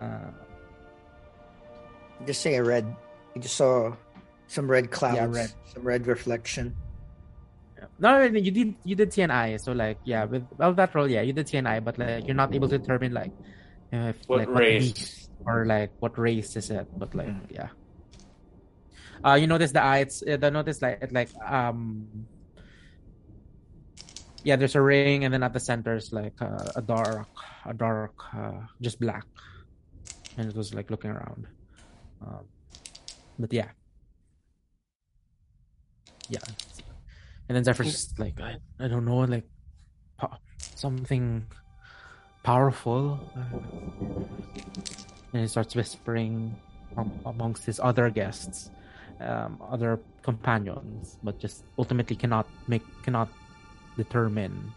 uh 0.00 0.30
just 2.26 2.40
say 2.42 2.54
a 2.56 2.62
red. 2.64 2.86
You 3.34 3.42
just 3.42 3.56
saw 3.56 3.94
some 4.46 4.70
red 4.70 4.90
clouds, 4.90 5.34
red. 5.34 5.52
some 5.72 5.82
red 5.82 6.06
reflection. 6.06 6.76
No, 7.98 8.16
I 8.16 8.28
mean, 8.30 8.44
you 8.44 8.50
did 8.50 8.74
you 8.84 8.94
did 8.96 9.10
TNI, 9.10 9.60
so 9.60 9.72
like 9.72 9.98
yeah, 10.04 10.24
with 10.24 10.46
well 10.56 10.72
that 10.74 10.94
role, 10.94 11.08
yeah, 11.10 11.20
you 11.20 11.32
did 11.32 11.46
TNI, 11.46 11.84
but 11.84 11.98
like 11.98 12.24
you're 12.26 12.34
not 12.38 12.54
able 12.54 12.68
to 12.68 12.78
determine 12.78 13.12
like 13.12 13.32
uh, 13.92 14.14
if, 14.14 14.16
What 14.26 14.38
like 14.40 14.48
race? 14.48 14.92
beast 14.92 15.30
or 15.44 15.66
like 15.66 15.90
what 16.00 16.16
race 16.18 16.56
is 16.56 16.70
it, 16.70 16.86
but 16.96 17.14
like 17.14 17.28
Mm. 17.28 17.44
yeah. 17.50 17.68
Uh, 19.24 19.34
you 19.34 19.46
notice 19.46 19.72
the 19.72 19.82
eye. 19.82 19.98
It's 20.04 20.22
uh, 20.22 20.36
the 20.36 20.50
notice 20.50 20.80
like 20.82 20.98
it 21.02 21.12
like 21.12 21.28
um. 21.44 22.06
Yeah, 24.44 24.56
there's 24.56 24.74
a 24.76 24.82
ring, 24.82 25.24
and 25.24 25.32
then 25.32 25.42
at 25.42 25.52
the 25.54 25.60
center 25.60 25.96
is 25.96 26.12
like 26.12 26.36
uh, 26.42 26.68
a 26.76 26.82
dark, 26.82 27.28
a 27.64 27.72
dark, 27.72 28.12
uh, 28.36 28.60
just 28.80 29.00
black, 29.00 29.24
and 30.36 30.48
it 30.48 30.54
was 30.54 30.74
like 30.74 30.90
looking 30.90 31.10
around. 31.10 31.48
Um, 32.20 32.44
but 33.38 33.52
yeah, 33.52 33.72
yeah, 36.28 36.44
and 37.48 37.56
then 37.56 37.64
Zephyros 37.64 37.84
just 37.88 38.18
like 38.18 38.38
I, 38.40 38.56
I 38.78 38.88
don't 38.88 39.06
know, 39.06 39.24
like 39.24 39.48
po- 40.20 40.36
something 40.58 41.46
powerful, 42.42 43.18
and 45.32 45.40
he 45.40 45.48
starts 45.48 45.74
whispering 45.74 46.54
am- 46.98 47.18
amongst 47.24 47.64
his 47.64 47.80
other 47.80 48.10
guests, 48.10 48.68
um, 49.20 49.56
other 49.72 50.00
companions, 50.22 51.16
but 51.22 51.38
just 51.38 51.64
ultimately 51.78 52.14
cannot 52.16 52.46
make 52.68 52.84
cannot 53.02 53.28
determine 53.96 54.72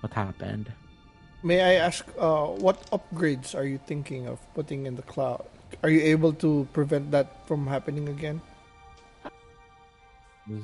what 0.00 0.12
happened. 0.12 0.72
May 1.42 1.60
I 1.62 1.74
ask, 1.80 2.04
uh, 2.18 2.52
what 2.60 2.76
upgrades 2.90 3.54
are 3.54 3.64
you 3.64 3.80
thinking 3.86 4.28
of 4.28 4.38
putting 4.54 4.86
in 4.86 4.96
the 4.96 5.02
cloud? 5.02 5.44
Are 5.82 5.88
you 5.88 6.00
able 6.00 6.32
to 6.44 6.68
prevent 6.72 7.10
that 7.12 7.46
from 7.46 7.66
happening 7.66 8.08
again? 8.08 8.40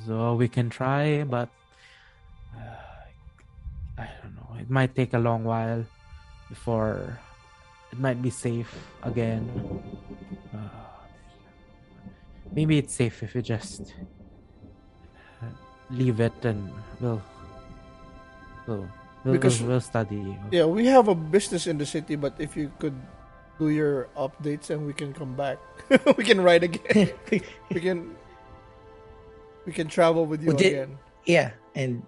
So 0.05 0.35
we 0.35 0.47
can 0.47 0.69
try, 0.69 1.23
but 1.23 1.49
uh, 2.53 2.77
I 3.97 4.09
don't 4.21 4.35
know. 4.35 4.59
It 4.59 4.69
might 4.69 4.93
take 4.95 5.13
a 5.13 5.19
long 5.19 5.43
while 5.43 5.85
before 6.49 7.17
it 7.91 7.99
might 7.99 8.21
be 8.21 8.29
safe 8.29 8.69
again. 9.01 9.47
Uh, 10.53 10.59
maybe 12.51 12.77
it's 12.77 12.93
safe 12.93 13.23
if 13.23 13.33
we 13.33 13.41
just 13.41 13.93
leave 15.89 16.19
it 16.19 16.33
and 16.43 16.71
we'll 16.99 17.21
we'll 18.67 18.87
we'll, 19.23 19.33
Because- 19.33 19.61
we'll, 19.61 19.79
we'll 19.79 19.81
study. 19.81 20.37
Yeah, 20.51 20.65
we 20.65 20.85
have 20.87 21.07
a 21.07 21.15
business 21.15 21.65
in 21.67 21.77
the 21.77 21.85
city, 21.85 22.15
but 22.15 22.35
if 22.39 22.55
you 22.55 22.71
could 22.79 22.95
do 23.59 23.69
your 23.69 24.07
updates 24.15 24.69
and 24.69 24.85
we 24.85 24.93
can 24.93 25.13
come 25.13 25.33
back, 25.35 25.57
we 26.17 26.23
can 26.23 26.41
ride 26.41 26.63
again. 26.63 27.09
we 27.73 27.79
can 27.81 28.15
we 29.65 29.71
can 29.73 29.87
travel 29.87 30.25
with 30.25 30.43
you 30.43 30.51
We 30.51 30.57
did- 30.57 30.73
again. 30.73 30.91
Yeah, 31.25 31.51
and 31.75 32.03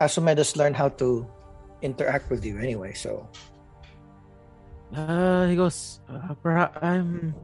Asumedos 0.00 0.56
learned 0.56 0.76
how 0.76 0.88
to 1.00 1.24
interact 1.80 2.28
with 2.28 2.44
you 2.44 2.58
anyway, 2.58 2.92
so 2.92 3.28
Uh, 4.94 5.46
he 5.50 5.56
goes. 5.58 5.98
Uh, 6.06 6.30
perhaps 6.42 6.78
I'm. 6.80 7.34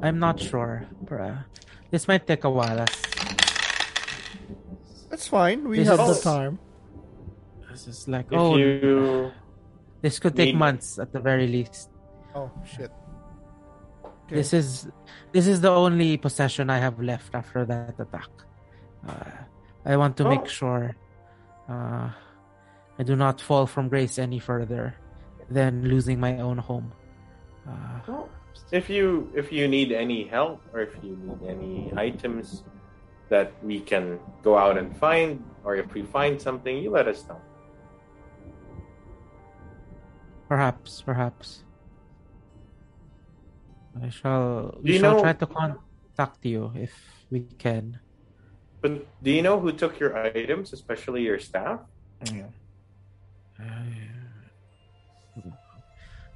I'm 0.00 0.16
not 0.18 0.40
sure. 0.40 0.88
Perhaps 1.04 1.44
this 1.92 2.08
might 2.08 2.24
take 2.26 2.44
a 2.44 2.50
while. 2.50 2.88
That's 5.10 5.28
fine. 5.28 5.68
We 5.68 5.78
This 5.84 5.88
have 5.88 6.00
is- 6.00 6.16
the 6.16 6.22
time. 6.24 6.58
This 7.76 7.84
is 7.92 8.08
like 8.08 8.26
If 8.32 8.38
oh, 8.40 8.56
you 8.56 9.30
this 10.00 10.18
could 10.18 10.34
take 10.40 10.54
need- 10.54 10.64
months 10.66 10.98
at 10.98 11.12
the 11.12 11.20
very 11.20 11.46
least. 11.46 11.90
Oh 12.34 12.48
shit. 12.64 12.92
Okay. 14.26 14.36
This 14.40 14.50
is 14.60 14.88
this 15.32 15.46
is 15.46 15.60
the 15.60 15.70
only 15.84 16.16
possession 16.16 16.70
I 16.70 16.78
have 16.86 16.96
left 17.12 17.34
after 17.34 17.64
that 17.72 17.94
attack. 18.00 18.32
Uh, 19.06 19.30
I 19.84 19.94
want 19.96 20.16
to 20.18 20.24
Oh. 20.26 20.30
make 20.34 20.46
sure 20.48 20.96
uh, 21.68 22.08
I 22.98 23.02
do 23.04 23.14
not 23.14 23.40
fall 23.40 23.66
from 23.66 23.88
grace 23.88 24.18
any 24.18 24.40
further 24.40 24.94
than 25.50 25.72
losing 25.92 26.18
my 26.18 26.40
own 26.40 26.58
home. 26.58 26.88
Uh, 27.68 28.24
if 28.72 28.88
you 28.90 29.30
if 29.34 29.52
you 29.52 29.68
need 29.68 29.92
any 29.92 30.24
help 30.26 30.58
or 30.72 30.80
if 30.80 30.94
you 31.04 31.12
need 31.26 31.40
any 31.54 31.92
items 32.08 32.64
that 33.28 33.52
we 33.62 33.76
can 33.80 34.18
go 34.42 34.56
out 34.56 34.74
and 34.80 34.96
find 34.96 35.42
or 35.66 35.74
if 35.82 35.86
we 35.94 36.02
find 36.02 36.40
something 36.40 36.74
you 36.78 36.90
let 36.90 37.06
us 37.06 37.26
know 37.28 37.40
perhaps, 40.48 41.02
perhaps. 41.02 41.62
I 44.02 44.08
shall. 44.10 44.78
We 44.82 44.92
you 44.94 44.98
shall 45.00 45.16
know- 45.16 45.22
try 45.22 45.32
to 45.32 45.46
contact 45.46 46.44
you 46.44 46.72
if 46.74 46.92
we 47.30 47.40
can. 47.58 47.98
but 48.80 48.92
do 49.24 49.30
you 49.32 49.42
know 49.42 49.58
who 49.58 49.72
took 49.72 49.98
your 49.98 50.12
items 50.14 50.72
especially 50.72 51.24
your 51.24 51.40
staff 51.40 51.80
yeah. 52.30 52.46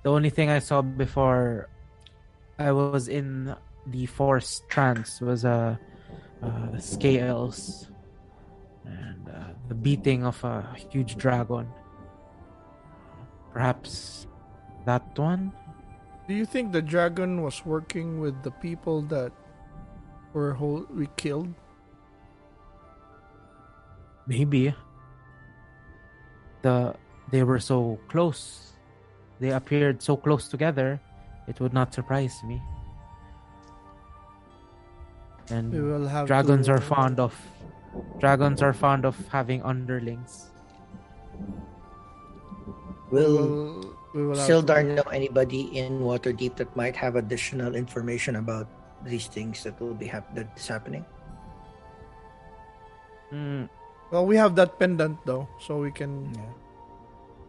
The 0.03 0.11
only 0.11 0.31
thing 0.31 0.49
I 0.49 0.59
saw 0.59 0.81
before 0.83 1.69
I 2.59 2.73
was 2.73 3.09
in 3.09 3.55
the 3.87 4.07
forest 4.07 4.65
trance 4.69 5.21
was 5.21 5.45
uh, 5.45 5.77
uh, 6.43 6.79
scales 6.79 7.89
and 8.85 9.29
uh, 9.29 9.53
the 9.69 9.75
beating 9.75 10.25
of 10.25 10.43
a 10.45 10.65
huge 10.91 11.17
dragon. 11.17 11.69
Perhaps 13.53 14.27
that 14.87 15.03
one? 15.19 15.53
Do 16.29 16.35
you 16.35 16.47
think 16.47 16.73
the 16.73 16.83
dragon 16.83 17.43
was 17.43 17.67
working 17.67 18.21
with 18.21 18.43
the 18.43 18.51
people 18.63 19.03
that 19.11 19.33
were 20.33 20.55
whole, 20.55 20.87
we 20.91 21.09
killed? 21.17 21.53
Maybe. 24.27 24.75
The 26.63 26.95
they 27.31 27.43
were 27.43 27.59
so 27.59 27.99
close. 28.09 28.73
They 29.41 29.51
appeared 29.51 30.03
so 30.03 30.17
close 30.17 30.47
together. 30.49 31.01
It 31.49 31.59
would 31.59 31.73
not 31.73 31.95
surprise 31.95 32.39
me. 32.45 32.63
And 35.51 35.73
We 35.73 35.81
will 35.83 36.07
have 36.07 36.27
dragons 36.29 36.67
to- 36.67 36.75
are 36.79 36.81
fond 36.81 37.19
of 37.19 37.35
dragons 38.23 38.63
are 38.63 38.73
fond 38.73 39.05
of 39.05 39.19
having 39.35 39.63
underlings. 39.67 40.51
We 43.11 43.19
Will 43.19 43.35
will, 43.35 43.97
we 44.15 44.21
will 44.27 44.37
Sildar 44.39 44.87
know 44.87 45.07
anybody 45.11 45.77
in 45.77 46.01
Waterdeep 46.01 46.57
that 46.57 46.71
might 46.77 46.95
have 46.95 47.17
additional 47.17 47.75
information 47.75 48.37
about 48.37 48.67
these 49.05 49.27
things 49.27 49.63
that 49.65 49.75
will 49.81 49.95
be 49.95 50.07
hap- 50.07 50.31
that's 50.35 50.69
happening? 50.69 51.05
Mm, 53.33 53.69
Well, 54.11 54.27
we 54.27 54.35
have 54.37 54.55
that 54.59 54.79
pendant 54.79 55.19
though, 55.27 55.47
so 55.63 55.79
we 55.79 55.91
can 55.95 56.35
Yeah. 56.35 56.51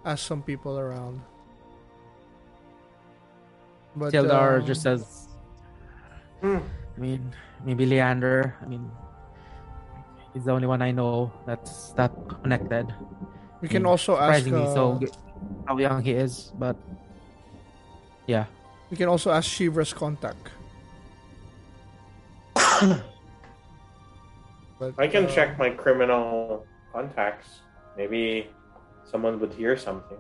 ask 0.06 0.26
some 0.26 0.42
people 0.46 0.78
around. 0.78 1.22
But 3.96 4.14
Sildar 4.14 4.62
um, 4.62 4.66
just 4.66 4.82
says 4.82 5.28
Hmm. 6.42 6.62
I 6.62 6.98
mean 7.02 7.22
maybe 7.66 7.86
Leander. 7.86 8.56
I 8.62 8.66
mean 8.66 8.90
he's 10.34 10.46
the 10.46 10.54
only 10.54 10.66
one 10.70 10.82
I 10.82 10.90
know 10.92 11.30
that's 11.46 11.94
that 11.98 12.14
connected. 12.42 12.90
we 13.62 13.68
can 13.70 13.84
Mm, 13.84 13.90
also 13.94 14.18
ask. 14.18 14.46
Surprisingly 14.46 14.66
uh, 14.66 14.74
so 14.74 14.84
g- 15.02 15.12
how 15.68 15.78
young 15.78 16.04
he 16.04 16.12
is, 16.12 16.52
but 16.58 16.76
yeah. 18.28 18.46
we 18.90 18.98
can 18.98 19.08
also 19.08 19.32
ask 19.32 19.50
Shivra's 19.50 19.94
contact. 19.94 20.50
But, 24.82 24.96
i 24.98 25.06
can 25.06 25.26
uh, 25.26 25.30
check 25.30 25.60
my 25.60 25.70
criminal 25.70 26.66
contacts 26.92 27.62
maybe 27.96 28.50
someone 29.06 29.40
would 29.40 29.54
hear 29.54 29.78
something 29.78 30.18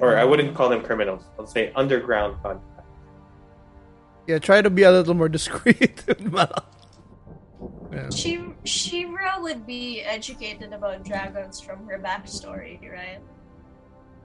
or 0.00 0.16
i 0.16 0.22
wouldn't 0.22 0.54
call 0.54 0.68
them 0.68 0.80
criminals 0.80 1.24
i'll 1.36 1.44
say 1.44 1.72
underground 1.74 2.40
contacts 2.40 2.74
Yeah, 4.26 4.38
try 4.38 4.62
to 4.62 4.70
be 4.70 4.84
a 4.84 4.90
little 4.90 5.14
more 5.14 5.28
discreet. 5.28 6.02
Malak. 6.20 6.64
Yeah. 7.94 8.10
She 8.10 8.38
Shivra 8.64 9.40
would 9.42 9.66
be 9.66 10.00
educated 10.02 10.72
about 10.72 11.04
dragons 11.04 11.60
from 11.60 11.86
her 11.88 11.98
backstory, 11.98 12.78
right? 12.90 13.20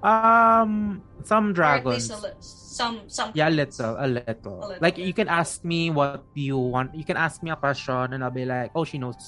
Um 0.03 1.03
some 1.23 1.51
Or 1.59 1.75
at 1.75 1.85
least 1.87 2.09
dragons. 2.09 2.11
a 2.11 2.17
li- 2.27 2.39
some 2.39 3.09
some. 3.09 3.31
Yeah, 3.35 3.49
a 3.49 3.51
little, 3.51 3.95
a 3.99 4.07
little. 4.07 4.55
A 4.63 4.67
little 4.67 4.77
Like 4.79 4.97
you 4.97 5.13
can 5.13 5.27
ask 5.27 5.63
me 5.65 5.89
what 5.91 6.23
you 6.33 6.57
want. 6.57 6.95
You 6.95 7.03
can 7.03 7.17
ask 7.17 7.43
me 7.43 7.51
a 7.51 7.55
question, 7.57 8.13
and 8.13 8.23
I'll 8.23 8.31
be 8.31 8.45
like, 8.45 8.71
"Oh, 8.75 8.85
she 8.85 8.97
knows. 8.97 9.19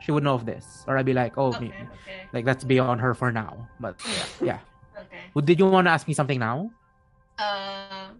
She 0.00 0.12
would 0.12 0.22
know 0.22 0.34
of 0.34 0.46
this," 0.46 0.84
or 0.86 0.96
I'll 0.96 1.04
be 1.04 1.12
like, 1.14 1.36
"Oh, 1.36 1.50
Okay, 1.54 1.66
maybe." 1.66 1.88
okay, 1.90 2.20
Like 2.32 2.44
that's 2.46 2.64
beyond 2.64 3.00
her 3.02 3.14
for 3.14 3.32
now. 3.32 3.68
But 3.80 3.96
yeah, 4.42 4.60
okay. 4.96 5.22
Well, 5.34 5.44
Did 5.44 5.58
you 5.58 5.66
want 5.66 5.86
to 5.86 5.90
ask 5.90 6.06
me 6.06 6.14
something 6.14 6.38
now? 6.38 6.70
Uh, 7.38 8.10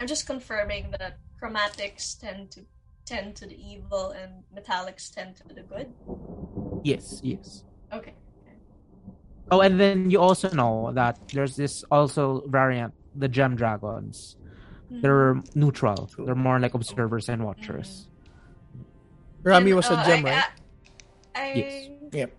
I'm 0.00 0.06
just 0.06 0.26
confirming 0.26 0.90
that 0.98 1.18
chromatics 1.40 2.18
tend 2.18 2.50
to 2.52 2.60
tend 3.10 3.34
to 3.36 3.46
the 3.46 3.58
evil 3.58 4.14
and 4.14 4.30
metallics 4.54 5.12
tend 5.12 5.36
to 5.36 5.44
the 5.52 5.62
good. 5.62 5.92
Yes, 6.84 7.20
yes. 7.22 7.64
Okay. 7.92 8.14
Oh, 9.50 9.60
and 9.60 9.80
then 9.80 10.10
you 10.10 10.20
also 10.20 10.48
know 10.50 10.92
that 10.94 11.18
there's 11.34 11.56
this 11.56 11.82
also 11.90 12.46
variant, 12.46 12.94
the 13.16 13.26
gem 13.26 13.56
dragons. 13.56 14.36
They're 14.90 15.42
neutral. 15.54 16.10
They're 16.18 16.34
more 16.34 16.58
like 16.58 16.74
observers 16.74 17.28
and 17.28 17.44
watchers. 17.44 18.08
Rami 19.42 19.70
And, 19.70 19.76
was 19.76 19.90
a 19.90 19.94
uh, 19.94 20.06
gem, 20.06 20.26
I, 20.26 20.30
right? 20.30 20.44
I, 21.34 21.52
Yes. 21.54 21.88
Yep. 22.12 22.30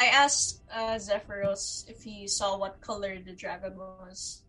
I 0.00 0.06
asked 0.06 0.62
uh, 0.72 0.96
Zephyros 0.96 1.88
if 1.88 2.02
he 2.02 2.28
saw 2.28 2.58
what 2.58 2.80
color 2.80 3.16
the 3.24 3.32
dragon 3.32 3.76
was. 3.76 4.42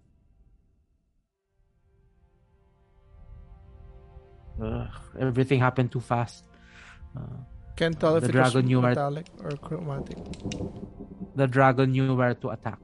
Ugh, 4.62 4.88
everything 5.20 5.60
happened 5.60 5.92
too 5.92 6.00
fast. 6.02 6.44
Uh, 7.16 7.22
Can't 7.76 8.00
tell 8.00 8.16
if 8.18 8.24
the 8.24 8.30
it 8.30 8.36
was 8.36 8.52
dragon 8.54 8.66
knew 8.68 8.82
where- 8.82 8.98
or 9.44 9.52
chromatic. 9.62 10.18
the 11.36 11.46
dragon 11.48 11.92
knew 11.92 12.16
where 12.16 12.34
to 12.34 12.50
attack 12.50 12.82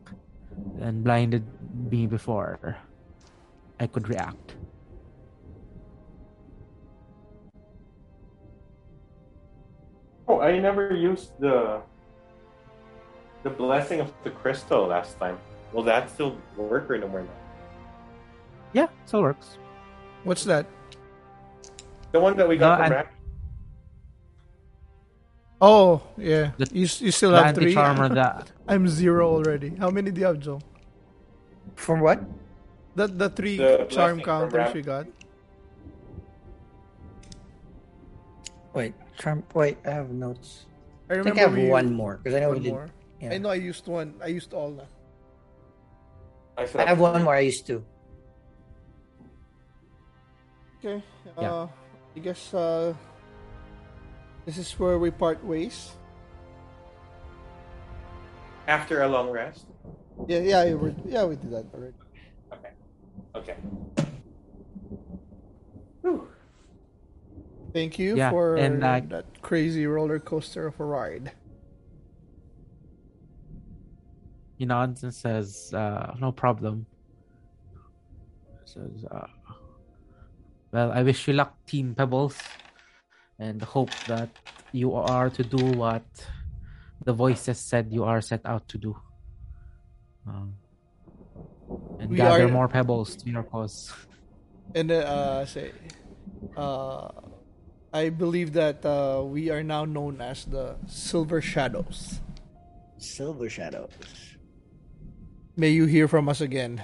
and 0.79 1.03
blinded 1.03 1.43
me 1.89 2.05
before 2.05 2.77
I 3.79 3.87
could 3.87 4.07
react. 4.07 4.55
Oh, 10.27 10.39
I 10.39 10.59
never 10.59 10.93
used 10.95 11.31
the 11.39 11.81
the 13.43 13.49
blessing 13.49 13.99
of 13.99 14.13
the 14.23 14.29
crystal 14.31 14.87
last 14.87 15.19
time. 15.19 15.37
Will 15.73 15.83
that 15.83 16.09
still 16.09 16.37
work 16.55 16.89
or 16.89 16.97
no 16.97 17.07
more? 17.07 17.21
now? 17.23 17.37
Yeah, 18.71 18.87
still 19.05 19.21
works. 19.21 19.57
What's 20.23 20.45
that? 20.45 20.65
The 22.13 22.19
one 22.21 22.37
that 22.37 22.47
we 22.47 22.55
got 22.57 22.69
No, 22.69 22.75
from 22.77 22.85
and- 22.85 22.93
Rack? 22.95 23.13
Oh, 25.59 26.01
yeah. 26.17 26.51
The- 26.57 26.69
you, 26.71 26.81
you 27.01 27.11
still 27.11 27.31
The 27.31 27.43
have 27.43 27.55
three. 27.55 27.73
anti-charmer 27.73 28.09
that 28.15 28.51
I'm 28.67 28.87
zero 28.87 29.27
already. 29.33 29.69
How 29.75 29.89
many 29.89 30.11
do 30.11 30.21
you 30.21 30.27
have, 30.27 30.39
Joe? 30.39 30.59
From 31.75 32.01
what? 32.01 32.21
The 32.95 33.07
the 33.07 33.29
three 33.29 33.57
The 33.57 33.87
charm 33.89 34.17
blessing 34.21 34.21
from 34.21 34.21
counters 34.21 34.53
Ram- 34.53 34.73
we 34.73 34.81
got. 34.83 35.05
Wait, 38.73 38.93
charm. 39.17 39.41
Wait, 39.53 39.77
I 39.85 39.89
have 39.91 40.11
notes. 40.11 40.65
I 41.09 41.17
I 41.19 41.23
think 41.23 41.37
I 41.37 41.41
have 41.49 41.55
we 41.57 41.69
one 41.69 41.91
more 41.93 42.17
because 42.21 42.35
I 42.37 42.41
know 42.41 42.49
we 42.49 42.55
one 42.55 42.63
did. 42.63 42.73
more. 42.73 42.87
Yeah. 43.21 43.33
I 43.33 43.37
know 43.39 43.49
I 43.49 43.55
used 43.57 43.87
one. 43.87 44.13
I 44.21 44.27
used 44.27 44.53
all 44.53 44.69
na. 44.71 44.83
I 46.57 46.67
I 46.77 46.85
have 46.85 46.99
one 46.99 47.23
more. 47.23 47.33
I 47.33 47.39
used 47.49 47.65
to. 47.67 47.81
Okay. 50.77 51.01
Yeah. 51.39 51.53
Uh, 51.53 51.67
I 52.15 52.19
guess 52.19 52.53
uh, 52.53 52.93
this 54.45 54.57
is 54.57 54.71
where 54.73 54.99
we 54.99 55.09
part 55.11 55.43
ways. 55.43 55.91
After 58.67 59.01
a 59.01 59.07
long 59.07 59.29
rest. 59.29 59.65
Yeah, 60.27 60.39
yeah, 60.39 60.73
we 60.75 60.93
yeah, 61.05 61.25
we 61.25 61.35
did 61.35 61.51
that 61.51 61.65
already. 61.73 61.93
Okay. 62.53 62.69
Okay. 63.35 63.55
Whew. 66.01 66.27
Thank 67.73 67.97
you 67.97 68.15
Yeah, 68.15 68.29
for 68.29 68.55
and, 68.55 68.83
uh, 68.83 69.01
that 69.09 69.41
crazy 69.41 69.85
roller 69.87 70.19
coaster 70.19 70.67
of 70.67 70.79
a 70.79 70.85
ride. 70.85 71.31
he 74.57 74.65
nods 74.65 75.03
and 75.03 75.13
says, 75.13 75.73
uh, 75.73 76.13
"No 76.19 76.31
problem." 76.31 76.85
Says, 78.65 79.03
uh, 79.11 79.27
"Well, 80.73 80.89
I 80.91 81.03
wish 81.05 81.27
you 81.27 81.33
luck, 81.37 81.53
Team 81.69 81.93
Pebbles, 81.93 82.35
and 83.37 83.61
hope 83.61 83.93
that 84.09 84.29
you 84.73 84.95
are 84.97 85.29
to 85.29 85.43
do 85.45 85.61
what 85.77 86.03
the 87.05 87.13
voices 87.13 87.59
said 87.61 87.93
you 87.93 88.03
are 88.03 88.21
set 88.21 88.41
out 88.45 88.65
to 88.73 88.77
do, 88.81 88.97
um, 90.25 90.57
and 91.99 92.09
We 92.09 92.17
gather 92.17 92.45
are- 92.45 92.51
more 92.51 92.67
pebbles 92.67 93.15
to 93.21 93.29
your 93.29 93.43
cause." 93.43 93.93
And 94.73 94.89
uh, 94.89 95.45
say, 95.45 95.69
uh, 96.57 97.09
I 97.93 98.09
believe 98.09 98.53
that 98.53 98.81
uh, 98.83 99.21
we 99.21 99.51
are 99.53 99.61
now 99.61 99.85
known 99.85 100.21
as 100.21 100.45
the 100.45 100.75
Silver 100.89 101.41
Shadows. 101.41 102.19
Silver 102.97 103.49
shadows. 103.49 103.93
May 105.55 105.69
you 105.69 105.85
hear 105.85 106.07
from 106.07 106.25
us 106.29 106.41
again. 106.41 106.81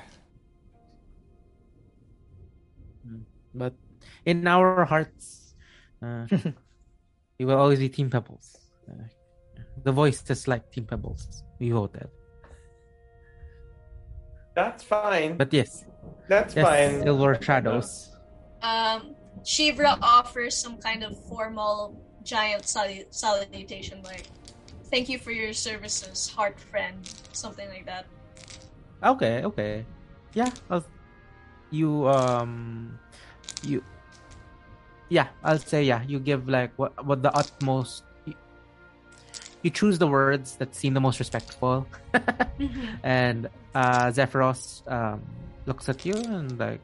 But 3.54 3.74
in 4.26 4.48
our 4.48 4.86
hearts, 4.86 5.56
uh, 6.02 6.28
we 7.40 7.46
will 7.46 7.58
always 7.58 7.80
be 7.80 7.90
Team 7.90 8.10
Pebbles. 8.10 8.58
Uh, 8.88 9.04
the 9.84 9.92
voices 9.92 10.48
like 10.48 10.72
Team 10.72 10.86
Pebbles. 10.86 11.44
We 11.60 11.72
voted. 11.72 12.10
That's 14.56 14.84
fine. 14.84 15.38
But 15.38 15.54
yes, 15.54 15.86
That's 16.28 16.56
yes, 16.56 16.66
fine. 16.68 17.04
Silver 17.04 17.38
Shadows. 17.42 18.12
Um, 18.62 19.16
Shivra 19.44 19.98
offers 20.02 20.58
some 20.58 20.78
kind 20.78 21.04
of 21.04 21.16
formal 21.28 21.96
giant 22.24 22.64
salu- 22.64 23.08
salutation, 23.10 24.04
like 24.04 24.28
"Thank 24.92 25.08
you 25.08 25.18
for 25.18 25.32
your 25.32 25.54
services, 25.54 26.28
heart 26.28 26.60
friend," 26.60 27.00
something 27.32 27.70
like 27.70 27.86
that. 27.86 28.06
Okay, 29.04 29.44
okay. 29.46 29.86
Yeah, 30.34 30.52
I'll, 30.70 30.84
you 31.72 32.08
um, 32.08 33.00
you. 33.64 33.84
Yeah, 35.10 35.28
I'll 35.44 35.58
say 35.60 35.84
yeah. 35.84 36.04
You 36.04 36.20
give 36.20 36.48
like 36.48 36.72
what 36.78 36.94
what 37.06 37.24
the 37.24 37.34
utmost. 37.36 38.04
You, 38.26 38.34
you 39.64 39.70
choose 39.72 39.98
the 39.98 40.08
words 40.08 40.56
that 40.58 40.76
seem 40.76 40.94
the 40.94 41.02
most 41.02 41.20
respectful, 41.20 41.88
and 43.04 43.50
uh, 43.74 44.08
Zephyros 44.12 44.86
um, 44.92 45.22
looks 45.66 45.90
at 45.90 46.06
you 46.06 46.14
and 46.14 46.58
like 46.60 46.82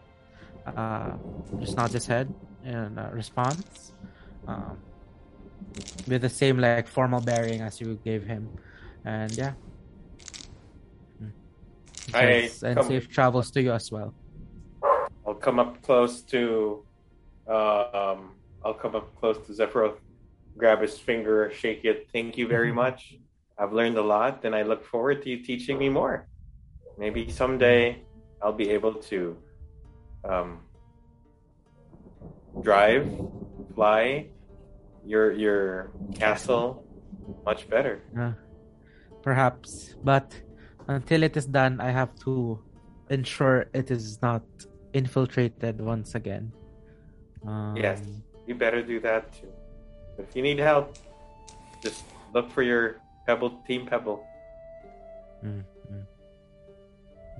uh, 0.65 1.11
just 1.59 1.77
nods 1.77 1.93
his 1.93 2.07
head 2.07 2.33
and 2.63 2.97
uh, 2.97 3.09
responds 3.13 3.93
um, 4.47 4.77
with 6.07 6.21
the 6.21 6.29
same 6.29 6.57
like 6.57 6.87
formal 6.87 7.21
bearing 7.21 7.61
as 7.61 7.79
you 7.79 7.99
gave 8.03 8.25
him, 8.25 8.49
and 9.05 9.31
yeah. 9.37 9.53
I 12.13 12.41
Says, 12.41 12.63
and 12.63 12.77
come- 12.77 12.87
safe 12.87 13.09
travels 13.09 13.51
to 13.51 13.61
you 13.61 13.71
as 13.73 13.91
well. 13.91 14.13
I'll 15.25 15.41
come 15.47 15.59
up 15.59 15.81
close 15.81 16.21
to 16.33 16.83
uh, 17.47 17.85
um 17.93 18.31
I'll 18.63 18.73
come 18.73 18.95
up 18.95 19.15
close 19.19 19.37
to 19.45 19.53
Zephyros, 19.53 19.97
grab 20.57 20.81
his 20.81 20.97
finger, 20.97 21.51
shake 21.53 21.85
it. 21.85 22.07
Thank 22.11 22.37
you 22.37 22.47
very 22.47 22.73
much. 22.73 23.15
I've 23.57 23.73
learned 23.73 23.97
a 23.97 24.01
lot 24.01 24.43
and 24.43 24.55
I 24.55 24.63
look 24.63 24.83
forward 24.83 25.21
to 25.23 25.29
you 25.29 25.37
teaching 25.37 25.77
me 25.77 25.87
more. 25.89 26.27
Maybe 26.97 27.29
someday 27.29 28.01
I'll 28.41 28.53
be 28.53 28.69
able 28.71 28.95
to 29.11 29.37
um, 30.23 30.59
drive, 32.61 33.05
fly 33.75 34.27
your 35.05 35.31
your 35.31 35.91
castle 36.15 36.83
much 37.45 37.69
better. 37.69 38.01
Uh, 38.19 38.33
perhaps, 39.21 39.95
but 40.03 40.33
until 40.87 41.23
it 41.23 41.37
is 41.37 41.45
done, 41.45 41.79
I 41.79 41.91
have 41.91 42.15
to 42.25 42.59
ensure 43.09 43.67
it 43.73 43.91
is 43.91 44.21
not 44.21 44.43
infiltrated 45.05 45.83
once 45.83 46.15
again. 46.15 46.55
Um, 47.45 47.75
Yes. 47.75 47.99
You 48.47 48.55
better 48.55 48.79
do 48.81 48.99
that 49.03 49.27
too. 49.35 49.51
If 50.17 50.31
you 50.35 50.41
need 50.41 50.57
help, 50.63 50.95
just 51.83 52.07
look 52.31 52.47
for 52.55 52.63
your 52.63 53.03
Pebble 53.27 53.59
Team 53.67 53.83
Pebble. 53.85 54.23
mm, 55.43 55.61
mm. 55.91 56.03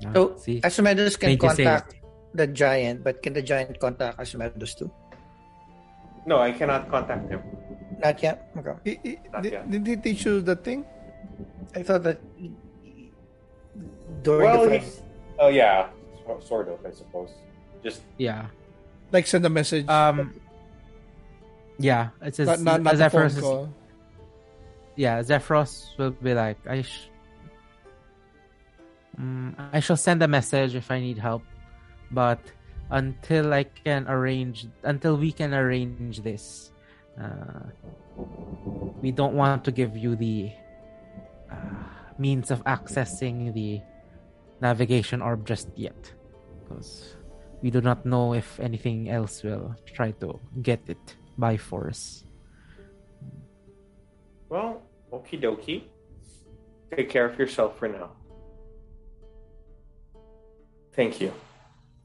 Ah, 0.06 0.12
So 0.12 0.36
see, 0.36 0.60
Asumedos 0.60 1.16
can 1.16 1.34
Thank 1.40 1.42
contact 1.42 1.96
the 2.36 2.46
giant, 2.52 3.00
but 3.06 3.24
can 3.24 3.32
the 3.32 3.42
giant 3.42 3.80
contact 3.80 4.20
Asumedos 4.20 4.76
too? 4.76 4.92
No, 6.28 6.42
I 6.44 6.52
cannot 6.52 6.90
contact 6.92 7.30
him. 7.32 7.40
Not 8.04 8.20
yet. 8.20 8.52
Okay. 8.60 8.76
He- 8.84 9.00
he- 9.16 9.20
Not 9.32 9.42
did, 9.46 9.54
yet. 9.56 9.64
did 9.72 9.84
he 9.88 9.96
teach 9.96 10.26
you 10.28 10.42
the 10.44 10.58
thing? 10.60 10.84
I 11.78 11.80
thought 11.86 12.04
that 12.04 12.20
during 14.26 14.44
well, 14.52 14.66
the 14.68 14.80
he's, 14.84 15.00
oh 15.40 15.48
yeah, 15.54 15.88
so- 15.88 15.95
sort 16.42 16.70
of, 16.70 16.80
I 16.86 16.92
suppose. 16.92 17.30
Just 17.84 18.02
yeah, 18.18 18.48
Like 19.12 19.28
send 19.28 19.46
a 19.46 19.50
message. 19.50 19.88
um, 19.88 20.34
yeah. 21.78 22.10
It 22.22 22.36
says 22.36 22.48
not 22.48 22.60
not, 22.62 22.82
not 22.82 22.94
a 22.96 23.10
phone 23.10 23.22
Zephyros 23.30 23.36
is- 23.38 23.40
call. 23.42 23.70
yeah, 24.96 25.22
Zephyros 25.22 25.98
will 25.98 26.12
be 26.12 26.34
like, 26.34 26.58
I, 26.68 26.82
sh- 26.82 27.10
mm, 29.20 29.54
I 29.74 29.80
shall 29.80 29.98
send 29.98 30.24
a 30.24 30.28
message 30.28 30.76
if 30.76 30.90
I 30.92 31.00
need 31.00 31.18
help, 31.18 31.44
but 32.12 32.40
until 32.90 33.54
I 33.54 33.64
can 33.64 34.08
arrange, 34.08 34.68
until 34.84 35.18
we 35.18 35.32
can 35.32 35.54
arrange 35.54 36.22
this, 36.22 36.72
uh, 37.22 37.70
we 39.02 39.12
don't 39.12 39.34
want 39.36 39.64
to 39.66 39.72
give 39.72 39.96
you 39.98 40.16
the 40.16 40.52
uh, 41.52 41.56
means 42.18 42.52
of 42.52 42.64
accessing 42.64 43.54
the 43.54 43.82
navigation 44.66 45.22
orb 45.22 45.46
just 45.46 45.70
yet, 45.78 46.02
because 46.60 47.16
we 47.62 47.70
do 47.70 47.82
not 47.82 48.06
know 48.06 48.34
if 48.34 48.60
anything 48.60 49.10
else 49.10 49.44
will 49.46 49.76
try 49.86 50.10
to 50.22 50.40
get 50.62 50.82
it 50.88 51.06
by 51.38 51.54
force. 51.58 52.26
well, 54.50 54.82
okie 55.12 55.40
dokie. 55.42 55.84
Take 56.96 57.10
care 57.10 57.26
of 57.26 57.38
yourself 57.38 57.78
for 57.78 57.88
now. 57.90 58.10
Thank 60.94 61.20
you, 61.20 61.34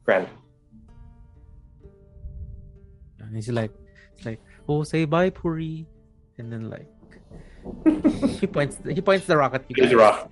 friend. 0.03 0.27
And 3.21 3.31
he's 3.35 3.47
like, 3.47 3.71
it's 4.17 4.25
like, 4.25 4.41
oh, 4.67 4.83
say 4.83 5.05
bye, 5.05 5.29
Puri. 5.29 5.87
And 6.37 6.51
then 6.51 6.67
like, 6.67 6.89
he 8.41 8.47
points, 8.47 8.75
he 8.83 8.99
points 8.99 9.25
the 9.29 9.37
rock 9.37 9.53
at 9.55 9.63
you 9.69 9.75
guys. 9.77 9.89
the 9.89 9.97
rock. 9.97 10.27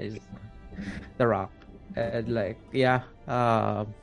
The 1.18 1.28
rock, 1.28 1.52
and 2.00 2.28
like, 2.32 2.58
yeah, 2.72 3.04
um, 3.28 3.94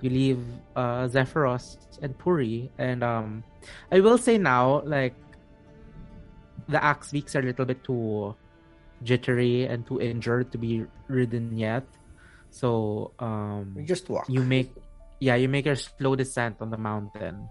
you 0.00 0.10
leave 0.10 0.42
uh 0.76 1.06
Zephyros 1.08 1.76
and 2.02 2.16
Puri, 2.18 2.70
and 2.78 3.02
um, 3.04 3.44
I 3.92 4.00
will 4.00 4.18
say 4.18 4.38
now, 4.38 4.82
like, 4.84 5.14
the 6.68 6.82
axe 6.82 7.10
beaks 7.12 7.34
are 7.36 7.40
a 7.40 7.46
little 7.46 7.64
bit 7.66 7.82
too 7.84 8.34
jittery 9.02 9.64
and 9.66 9.86
too 9.86 10.00
injured 10.00 10.52
to 10.52 10.58
be 10.58 10.84
ridden 11.08 11.56
yet. 11.56 11.84
So 12.50 13.12
um 13.18 13.74
We 13.74 13.84
just 13.84 14.08
walk. 14.10 14.28
you 14.28 14.42
make 14.42 14.70
yeah 15.20 15.34
you 15.34 15.48
make 15.48 15.66
a 15.66 15.74
slow 15.74 16.14
descent 16.14 16.58
on 16.60 16.70
the 16.70 16.76
mountain 16.78 17.48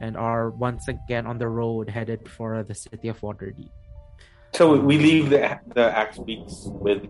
and 0.00 0.16
are 0.16 0.50
once 0.50 0.88
again 0.88 1.26
on 1.26 1.38
the 1.38 1.48
road 1.48 1.88
headed 1.90 2.28
for 2.28 2.62
the 2.62 2.74
city 2.74 3.08
of 3.08 3.20
waterdeep 3.20 3.70
So 4.54 4.76
we 4.76 4.98
leave 4.98 5.30
the 5.30 5.58
the 5.74 5.96
axe 5.96 6.18
beaks 6.18 6.66
with. 6.66 7.06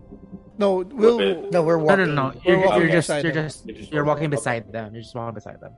No, 0.57 0.77
we'll. 0.85 1.17
Wait. 1.17 1.51
No, 1.51 1.61
we're 1.63 1.77
no 1.77 1.83
walking. 1.83 2.15
no 2.15 2.29
no 2.29 2.41
We're 2.45 2.55
you're, 2.57 2.65
walking 2.65 2.81
you're 2.81 2.91
just 2.91 3.07
beside 3.09 3.23
you're 3.25 3.33
them. 3.33 3.45
just 3.45 3.65
You're 3.65 3.77
just 3.77 3.91
you're 3.91 4.03
walking 4.05 4.29
walking. 4.29 4.29
beside 4.37 4.71
them 4.71 4.93
you're 4.93 5.01
just 5.03 5.15
walking 5.15 5.33
beside 5.35 5.59
them 5.59 5.73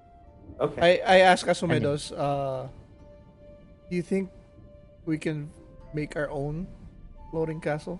Okay. 0.59 1.01
I, 1.03 1.15
I 1.15 1.19
asked 1.19 1.45
Asumedos, 1.47 2.13
uh, 2.15 2.67
do 3.89 3.95
you 3.95 4.01
think 4.01 4.29
we 5.05 5.17
can 5.17 5.49
make 5.93 6.15
our 6.15 6.29
own 6.29 6.67
floating 7.31 7.59
castle? 7.59 7.99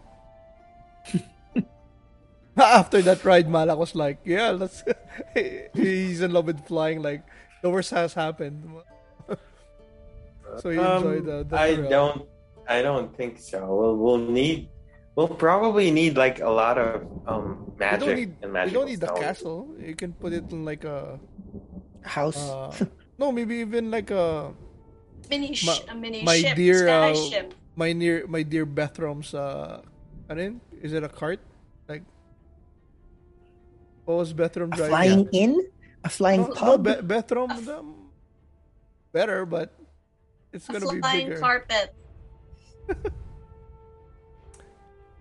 After 2.58 3.02
that 3.02 3.26
ride, 3.26 3.50
Malak 3.50 3.78
was 3.78 3.94
like, 3.96 4.20
yeah, 4.24 4.52
let's. 4.52 4.84
He's 5.74 6.22
in 6.22 6.32
love 6.32 6.46
with 6.46 6.66
flying. 6.66 7.02
Like, 7.02 7.24
the 7.62 7.70
worst 7.70 7.92
has 7.92 8.14
happened. 8.14 8.64
so 10.60 10.70
he 10.70 10.78
enjoyed 10.80 11.26
the, 11.26 11.44
the 11.44 11.56
Um, 11.56 11.62
I 11.62 11.76
thrill. 11.76 11.90
don't. 11.90 12.30
I 12.68 12.82
don't 12.82 13.16
think 13.16 13.38
so. 13.40 13.64
We'll, 13.66 13.96
we'll 13.98 14.18
need. 14.18 14.70
We'll 15.16 15.30
probably 15.32 15.92
need 15.92 16.18
like 16.18 16.42
a 16.42 16.50
lot 16.50 16.78
of 16.78 17.08
um 17.28 17.72
We 17.72 17.80
magic 17.80 18.00
don't 18.08 18.16
need, 18.16 18.32
and 18.42 18.52
we 18.52 18.54
magic. 18.54 18.74
don't 18.74 18.88
need 18.88 19.00
the 19.00 19.14
castle. 19.16 19.70
You 19.80 19.96
can 19.96 20.12
put 20.14 20.34
it 20.34 20.52
in 20.52 20.66
like 20.66 20.84
a. 20.84 21.20
House. 22.04 22.38
Uh, 22.50 22.70
no, 23.18 23.32
maybe 23.32 23.58
even 23.64 23.90
like 23.92 24.12
a. 24.12 24.54
Mini, 25.30 25.56
sh- 25.56 25.66
Ma- 25.66 25.92
a 25.92 25.96
mini 25.96 26.22
my 26.22 26.38
ship, 26.38 26.56
dear, 26.56 26.86
sky 26.86 27.12
uh, 27.12 27.16
ship. 27.16 27.54
my 27.76 27.94
near 27.94 28.28
my 28.30 28.44
dear 28.44 28.62
Bethrom's 28.66 29.34
uh 29.34 29.82
ano 30.30 30.38
yun? 30.42 30.62
is 30.86 30.94
it 30.94 31.02
a 31.02 31.10
cart? 31.10 31.40
Like 31.90 32.04
what 34.06 34.18
was 34.22 34.34
Bethrom 34.34 34.70
a 34.74 34.76
driving? 34.78 34.90
flying 34.94 35.30
in, 35.34 35.52
A 36.06 36.10
flying 36.10 36.42
no, 36.42 36.48
no, 36.48 36.54
pub? 36.54 36.84
Be- 36.84 37.02
Bethrom 37.02 37.50
um, 37.68 38.12
better, 39.12 39.46
but 39.50 39.74
it's 40.54 40.70
A 40.70 40.74
gonna 40.78 40.94
be 40.94 41.00
flying 41.02 41.28
bigger. 41.30 41.40
carpet. 41.42 41.96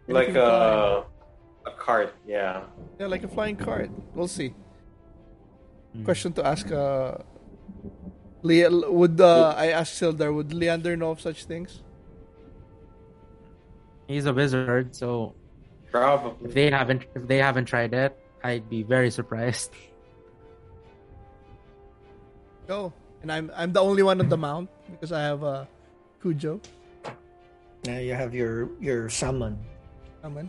Like 0.08 0.28
Anything 0.28 0.36
a 0.36 1.04
a 1.66 1.70
cart. 1.78 2.14
Yeah. 2.26 2.64
Yeah, 3.00 3.06
like 3.06 3.24
a 3.24 3.28
flying 3.28 3.56
cart. 3.56 3.90
We'll 4.14 4.28
see. 4.28 4.52
Mm. 5.96 6.04
Question 6.04 6.32
to 6.34 6.46
ask 6.46 6.70
uh 6.70 7.18
Le- 8.42 8.90
would 8.92 9.18
uh, 9.20 9.54
I 9.56 9.68
ask 9.72 9.94
Sildar, 9.96 10.28
would 10.34 10.52
Leander 10.52 10.96
know 10.96 11.10
of 11.10 11.20
such 11.20 11.44
things? 11.46 11.80
he's 14.06 14.26
a 14.28 14.34
wizard 14.34 14.92
so 14.94 15.32
Probably. 15.90 16.36
if 16.46 16.52
they 16.52 16.68
haven't 16.70 17.06
if 17.16 17.24
they 17.26 17.38
haven't 17.40 17.64
tried 17.64 17.94
it 17.96 18.12
i'd 18.44 18.68
be 18.68 18.82
very 18.84 19.08
surprised 19.10 19.72
Go. 22.68 22.92
And 23.22 23.32
I'm 23.32 23.50
I'm 23.56 23.72
the 23.72 23.80
only 23.80 24.02
one 24.02 24.20
on 24.20 24.28
the 24.28 24.36
mount 24.36 24.68
because 24.90 25.12
I 25.12 25.22
have 25.22 25.40
uh 25.44 25.64
Cujo. 26.20 26.60
Now 27.86 27.98
you 27.98 28.14
have 28.14 28.34
your 28.34 28.68
your 28.80 29.08
summon. 29.08 29.58
Naman. 30.24 30.48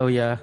oh 0.00 0.08
yeah 0.08 0.40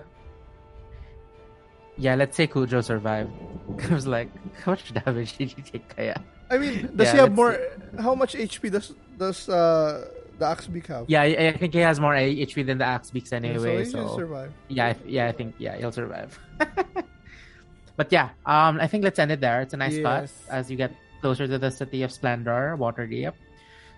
yeah 1.97 2.13
let's 2.13 2.37
say 2.37 2.45
kujo 2.45 2.77
survived 2.85 3.33
i 3.89 3.93
was 3.93 4.05
like 4.05 4.29
how 4.61 4.69
much 4.77 4.93
damage 4.93 5.33
did 5.41 5.49
you 5.57 5.63
take 5.65 5.81
kaya 5.89 6.13
I 6.53 6.61
mean, 6.61 6.93
does 6.95 7.09
Yeah, 7.09 7.11
he 7.11 7.17
have 7.25 7.33
let's 7.33 7.35
more? 7.35 7.53
How 7.99 8.13
much 8.15 8.31
HP 8.37 8.71
does 8.71 8.95
does 9.19 9.49
uh, 9.51 10.07
the 10.39 10.45
Axbeak 10.47 10.87
have? 10.87 11.03
Yeah, 11.11 11.27
I, 11.27 11.51
I 11.51 11.57
think 11.59 11.73
he 11.75 11.83
has 11.83 11.99
more 11.99 12.15
HP 12.15 12.63
than 12.63 12.77
the 12.79 12.85
axe 12.87 13.11
beaks 13.11 13.33
anyway. 13.35 13.83
so 13.83 13.99
he 13.99 14.07
So, 14.07 14.15
survive. 14.15 14.53
yeah, 14.71 14.93
I, 14.93 14.95
yeah, 15.03 15.27
I 15.27 15.33
think 15.35 15.59
yeah 15.59 15.75
he'll 15.75 15.91
survive. 15.91 16.39
but 17.99 18.07
yeah, 18.15 18.29
um, 18.47 18.79
I 18.79 18.87
think 18.87 19.03
let's 19.03 19.19
end 19.19 19.35
it 19.35 19.41
there. 19.43 19.59
It's 19.59 19.73
a 19.75 19.77
nice 19.77 19.97
spot 19.99 20.31
as 20.47 20.71
you 20.71 20.77
get 20.79 20.95
closer 21.19 21.51
to 21.51 21.59
the 21.59 21.67
city 21.67 22.03
of 22.07 22.15
Splendor, 22.15 22.79
Waterdeep. 22.79 23.33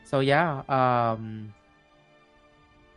So 0.09 0.25
yeah, 0.25 0.65
um, 0.65 1.53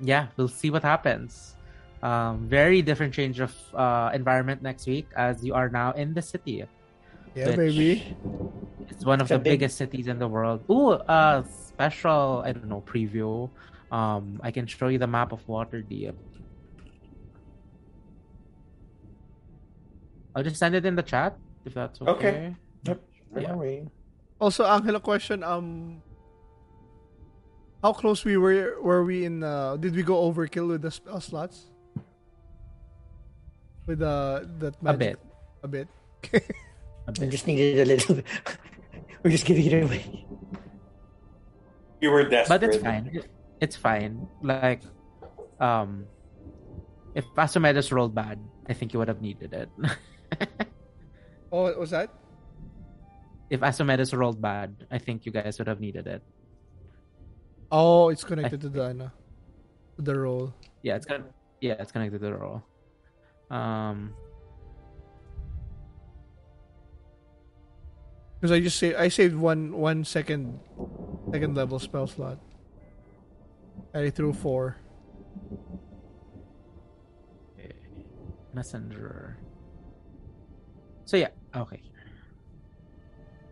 yeah, 0.03 0.27
we'll 0.37 0.49
see 0.51 0.69
what 0.71 0.83
happens. 0.83 1.55
Um, 2.03 2.49
very 2.51 2.83
different 2.83 3.15
change 3.15 3.39
of 3.39 3.55
uh, 3.75 4.11
environment 4.13 4.61
next 4.61 4.87
week 4.87 5.07
as 5.17 5.45
you 5.45 5.55
are 5.55 5.69
now 5.71 5.93
in 5.93 6.13
the 6.15 6.21
city. 6.23 6.65
Yeah, 7.35 7.47
which 7.47 7.57
baby. 7.57 8.17
It's 8.91 9.07
one 9.07 9.21
of 9.23 9.31
It's 9.31 9.31
the 9.31 9.39
big- 9.39 9.63
biggest 9.63 9.79
cities 9.79 10.09
in 10.09 10.19
the 10.19 10.27
world. 10.29 10.65
Ooh, 10.69 10.91
uh, 11.07 11.45
special, 11.47 12.43
I 12.45 12.51
don't 12.53 12.69
know, 12.69 12.83
preview. 12.85 13.49
Um, 13.95 14.41
I 14.43 14.51
can 14.51 14.67
show 14.67 14.89
you 14.89 14.99
the 14.99 15.07
map 15.07 15.33
of 15.33 15.47
Waterdeep. 15.47 16.15
I'll 20.35 20.43
just 20.43 20.57
send 20.57 20.75
it 20.75 20.85
in 20.85 20.97
the 20.97 21.03
chat 21.03 21.37
if 21.65 21.75
that's 21.75 22.01
okay. 22.01 22.11
Okay. 22.11 22.57
Yep. 22.85 23.01
Yeah. 23.39 23.53
Alright. 23.53 23.89
Also, 24.41 24.65
Angela, 24.65 24.99
question. 25.01 25.45
Um, 25.45 26.03
how 27.83 27.93
close 27.93 28.25
we 28.25 28.37
were 28.37 28.79
were 28.81 29.05
we 29.05 29.25
in? 29.25 29.43
Uh, 29.43 29.77
did 29.77 29.95
we 29.95 30.03
go 30.03 30.31
overkill 30.31 30.69
with 30.69 30.83
the 30.83 30.91
spell 30.91 31.21
slots? 31.21 31.67
With 33.87 34.01
uh, 34.03 34.45
that 34.59 34.75
A 34.81 34.85
magic? 34.85 34.99
bit. 34.99 35.19
A 35.63 35.69
bit. 35.69 35.89
A 36.33 37.11
We 37.19 37.27
bit. 37.27 37.31
just 37.31 37.47
needed 37.47 37.81
a 37.83 37.85
little 37.85 38.15
bit. 38.17 38.27
We're 39.23 39.31
just 39.33 39.45
giving 39.45 39.67
it 39.67 39.83
away. 39.83 40.25
You 42.01 42.11
were 42.11 42.23
desperate. 42.29 42.61
But 42.61 42.69
it's 42.69 42.83
fine. 42.83 43.23
It's 43.61 43.77
fine. 43.77 44.27
Like, 44.43 44.83
um, 45.61 46.07
if 47.15 47.25
Pasomedes 47.37 47.91
rolled 47.93 48.15
bad, 48.15 48.39
I 48.69 48.73
think 48.75 48.93
you 48.93 48.99
would 48.99 49.09
have 49.09 49.21
needed 49.23 49.53
it. 49.53 49.69
Oh, 51.53 51.65
what 51.65 51.79
was 51.79 51.91
that? 51.91 52.09
if 53.51 53.61
Asumedos 53.61 54.17
rolled 54.17 54.41
bad, 54.41 54.73
I 54.91 54.97
think 54.97 55.27
you 55.27 55.33
guys 55.33 55.59
would 55.59 55.69
have 55.69 55.79
needed 55.81 56.07
it. 56.07 56.23
Oh, 57.73 58.11
it's 58.11 58.23
connected 58.23 58.61
to 58.61 58.69
the 58.69 58.85
ano, 58.85 59.11
the 59.97 60.15
roll. 60.15 60.53
Yeah, 60.83 60.97
it's 60.97 61.07
con- 61.07 61.33
yeah, 61.61 61.81
it's 61.81 61.91
connected 61.91 62.21
to 62.21 62.27
the 62.27 62.35
roll. 62.37 62.63
Um, 63.51 64.15
Because 68.43 68.51
I 68.51 68.59
just 68.59 68.77
say 68.77 68.93
I 68.93 69.07
saved 69.07 69.37
one 69.39 69.71
one 69.71 70.03
second 70.03 70.59
second 71.31 71.55
level 71.55 71.79
spell 71.79 72.09
slot. 72.11 72.43
I 73.95 74.11
threw 74.11 74.33
four. 74.35 74.77
messenger. 78.53 79.39
So 81.07 81.17
yeah, 81.17 81.29
okay. 81.57 81.81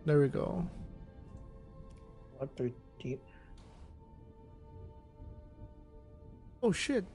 There 0.05 0.19
we 0.19 0.27
go. 0.27 0.67
Water 2.37 2.69
deep. 2.99 3.23
Oh 6.63 6.71
shit, 6.71 7.05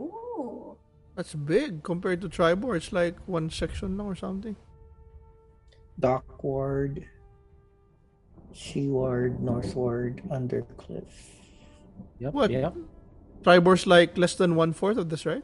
Ooh. 0.00 0.76
that's 1.16 1.34
big 1.34 1.82
compared 1.82 2.20
to 2.22 2.28
Triboar. 2.28 2.76
It's 2.76 2.92
like 2.92 3.16
one 3.26 3.50
section 3.50 3.96
long 3.96 4.08
or 4.08 4.16
something. 4.16 4.56
Dockward. 6.00 7.04
Seaward, 8.52 9.40
northward, 9.40 10.20
undercliff. 10.30 11.08
Yep. 12.18 12.34
What? 12.34 12.50
Yep. 12.50 12.74
Triboar's 13.42 13.86
like 13.86 14.18
less 14.18 14.34
than 14.34 14.56
one 14.56 14.72
fourth 14.72 14.98
of 14.98 15.08
this, 15.08 15.24
right? 15.24 15.42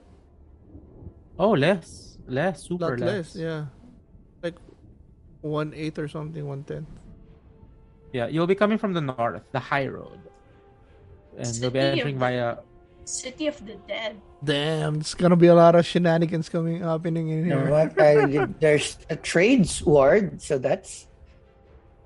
Oh, 1.39 1.53
less, 1.53 2.19
less, 2.27 2.65
super 2.65 2.91
Lot 2.91 3.01
less. 3.01 3.35
less, 3.35 3.37
yeah. 3.37 3.67
Like 4.43 4.57
one 5.41 5.73
eighth 5.75 5.99
or 5.99 6.09
something, 6.09 6.47
one 6.47 6.65
tenth. 6.65 6.89
Yeah, 8.13 8.27
you'll 8.27 8.47
be 8.47 8.55
coming 8.55 8.79
from 8.79 8.93
the 8.93 9.01
north, 9.01 9.43
the 9.53 9.61
high 9.61 9.87
road, 9.87 10.21
and 11.39 11.55
you'll 11.57 11.71
be 11.71 11.81
City 11.81 12.01
entering 12.01 12.19
via. 12.19 12.59
City 13.05 13.47
of 13.47 13.57
the 13.65 13.77
Dead. 13.89 14.21
Damn, 14.45 15.01
it's 15.01 15.15
gonna 15.15 15.37
be 15.37 15.47
a 15.49 15.55
lot 15.55 15.75
of 15.75 15.87
shenanigans 15.87 16.49
coming 16.49 16.83
happening 16.83 17.29
in 17.29 17.47
You 17.47 17.55
know 17.57 17.65
here. 17.65 17.71
what? 17.71 18.01
I, 18.01 18.47
there's 18.61 18.99
a 19.09 19.17
trades 19.17 19.81
ward, 19.83 20.43
so 20.43 20.59
that's 20.59 21.07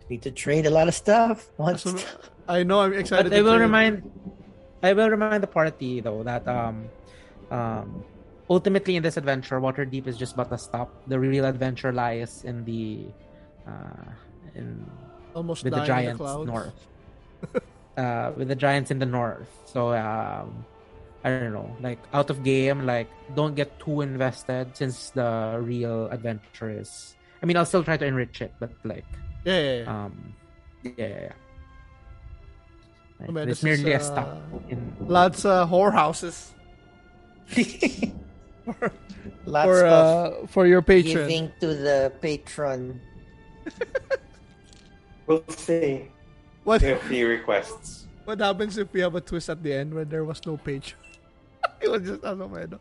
need 0.08 0.22
to 0.22 0.30
trade 0.30 0.66
a 0.66 0.70
lot 0.70 0.86
of 0.88 0.94
stuff. 0.94 1.50
Once 1.58 1.82
So, 1.82 1.96
I 2.48 2.62
know 2.62 2.80
I'm 2.80 2.92
excited. 2.92 3.30
But 3.30 3.36
I 3.38 3.42
will 3.42 3.54
trade. 3.58 3.66
remind, 3.66 4.10
I 4.82 4.92
will 4.92 5.10
remind 5.10 5.42
the 5.42 5.46
party 5.50 6.00
though 6.00 6.22
that 6.22 6.46
um, 6.46 6.86
um, 7.50 8.04
ultimately 8.48 8.96
in 8.96 9.02
this 9.02 9.16
adventure, 9.16 9.60
Waterdeep 9.60 10.06
is 10.06 10.16
just 10.16 10.34
about 10.34 10.50
to 10.50 10.58
stop. 10.58 10.92
The 11.08 11.18
real 11.18 11.44
adventure 11.44 11.92
lies 11.92 12.44
in 12.44 12.64
the, 12.64 13.06
uh, 13.66 14.06
in 14.54 14.86
Almost 15.34 15.64
with 15.64 15.72
the 15.72 15.80
dying 15.80 16.10
in 16.10 16.16
giants 16.16 16.18
clouds. 16.18 16.46
north. 16.46 16.86
uh, 17.96 18.32
with 18.36 18.48
the 18.48 18.56
giants 18.56 18.90
in 18.90 18.98
the 18.98 19.06
north. 19.06 19.48
So 19.66 19.92
um, 19.94 20.64
I 21.24 21.30
don't 21.30 21.52
know, 21.52 21.76
like 21.80 21.98
out 22.12 22.30
of 22.30 22.42
game, 22.42 22.86
like 22.86 23.08
don't 23.34 23.54
get 23.54 23.78
too 23.78 24.00
invested 24.00 24.76
since 24.76 25.10
the 25.10 25.58
real 25.62 26.06
adventure 26.08 26.70
is. 26.70 27.14
I 27.42 27.46
mean, 27.46 27.56
I'll 27.56 27.66
still 27.66 27.84
try 27.84 27.96
to 27.96 28.06
enrich 28.06 28.40
it, 28.40 28.52
but 28.60 28.70
like, 28.84 29.04
Yeah, 29.44 29.58
yeah, 29.60 29.82
yeah. 29.82 30.04
um, 30.04 30.34
yeah, 30.82 30.92
yeah, 30.96 31.08
yeah. 31.08 31.32
Like, 33.20 33.28
Oh, 33.28 33.32
man, 33.32 33.46
there's 33.46 33.60
this 33.60 33.78
is, 33.78 33.82
merely 33.84 33.92
a 33.92 33.96
uh, 33.96 34.00
stop 34.00 34.42
in. 34.68 34.96
Lots 35.00 35.44
of 35.44 35.68
whorehouses 35.70 36.50
Lots 39.44 39.66
for 39.66 39.84
uh, 39.84 40.46
for 40.46 40.66
your 40.66 40.82
patron. 40.82 41.14
giving 41.28 41.52
to 41.60 41.66
the 41.74 42.12
patron. 42.20 43.00
We'll 45.26 45.44
see 45.48 46.10
What 46.64 46.82
if 46.82 47.08
he 47.08 47.24
requests. 47.24 48.06
what 48.24 48.40
happens 48.40 48.78
if 48.78 48.92
we 48.92 49.00
have 49.00 49.14
a 49.14 49.20
twist 49.20 49.48
at 49.48 49.62
the 49.62 49.72
end 49.74 49.94
when 49.94 50.08
there 50.08 50.24
was 50.24 50.44
no 50.46 50.56
patron? 50.56 50.98
it 51.80 51.90
was 51.90 52.02
just 52.02 52.22
Asomedo. 52.22 52.78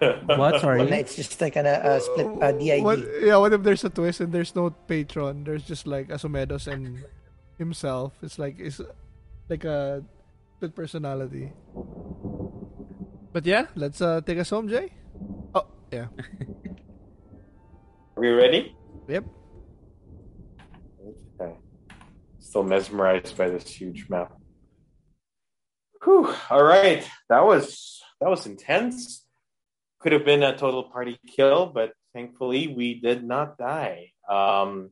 What? 0.26 0.60
Sorry. 0.60 0.84
Well, 0.84 0.92
it's 0.92 1.14
just 1.14 1.40
like 1.40 1.56
an, 1.56 1.66
uh, 1.66 1.98
split 2.00 2.26
uh, 2.42 2.52
DID. 2.52 2.82
What, 2.82 2.98
yeah, 3.22 3.36
what 3.36 3.52
if 3.54 3.62
there's 3.62 3.84
a 3.84 3.88
twist 3.88 4.20
and 4.20 4.32
there's 4.32 4.54
no 4.54 4.70
patron? 4.70 5.44
There's 5.44 5.62
just 5.62 5.86
like 5.86 6.08
Asumedos 6.08 6.66
and 6.66 7.04
himself. 7.58 8.12
It's 8.20 8.38
like 8.38 8.56
it's 8.58 8.80
like 9.48 9.64
a 9.64 10.02
split 10.56 10.74
personality. 10.74 11.52
But 13.32 13.46
yeah, 13.46 13.66
let's 13.74 14.02
uh 14.02 14.20
take 14.20 14.38
us 14.38 14.50
home, 14.50 14.68
Jay. 14.68 14.92
Oh 15.54 15.64
yeah, 15.90 16.06
Are 18.16 18.20
we 18.20 18.28
ready? 18.30 18.76
yep. 19.08 19.24
Okay. 21.40 21.54
Still 22.54 22.62
mesmerized 22.62 23.36
by 23.36 23.48
this 23.48 23.66
huge 23.66 24.08
map. 24.08 24.32
Whew. 26.04 26.32
All 26.50 26.62
right. 26.62 27.04
That 27.28 27.44
was 27.44 28.00
that 28.20 28.30
was 28.30 28.46
intense. 28.46 29.26
Could 29.98 30.12
have 30.12 30.24
been 30.24 30.44
a 30.44 30.56
total 30.56 30.84
party 30.84 31.18
kill, 31.26 31.66
but 31.66 31.94
thankfully 32.12 32.68
we 32.68 33.00
did 33.00 33.24
not 33.24 33.58
die. 33.58 34.12
Um, 34.30 34.90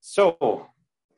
so 0.00 0.66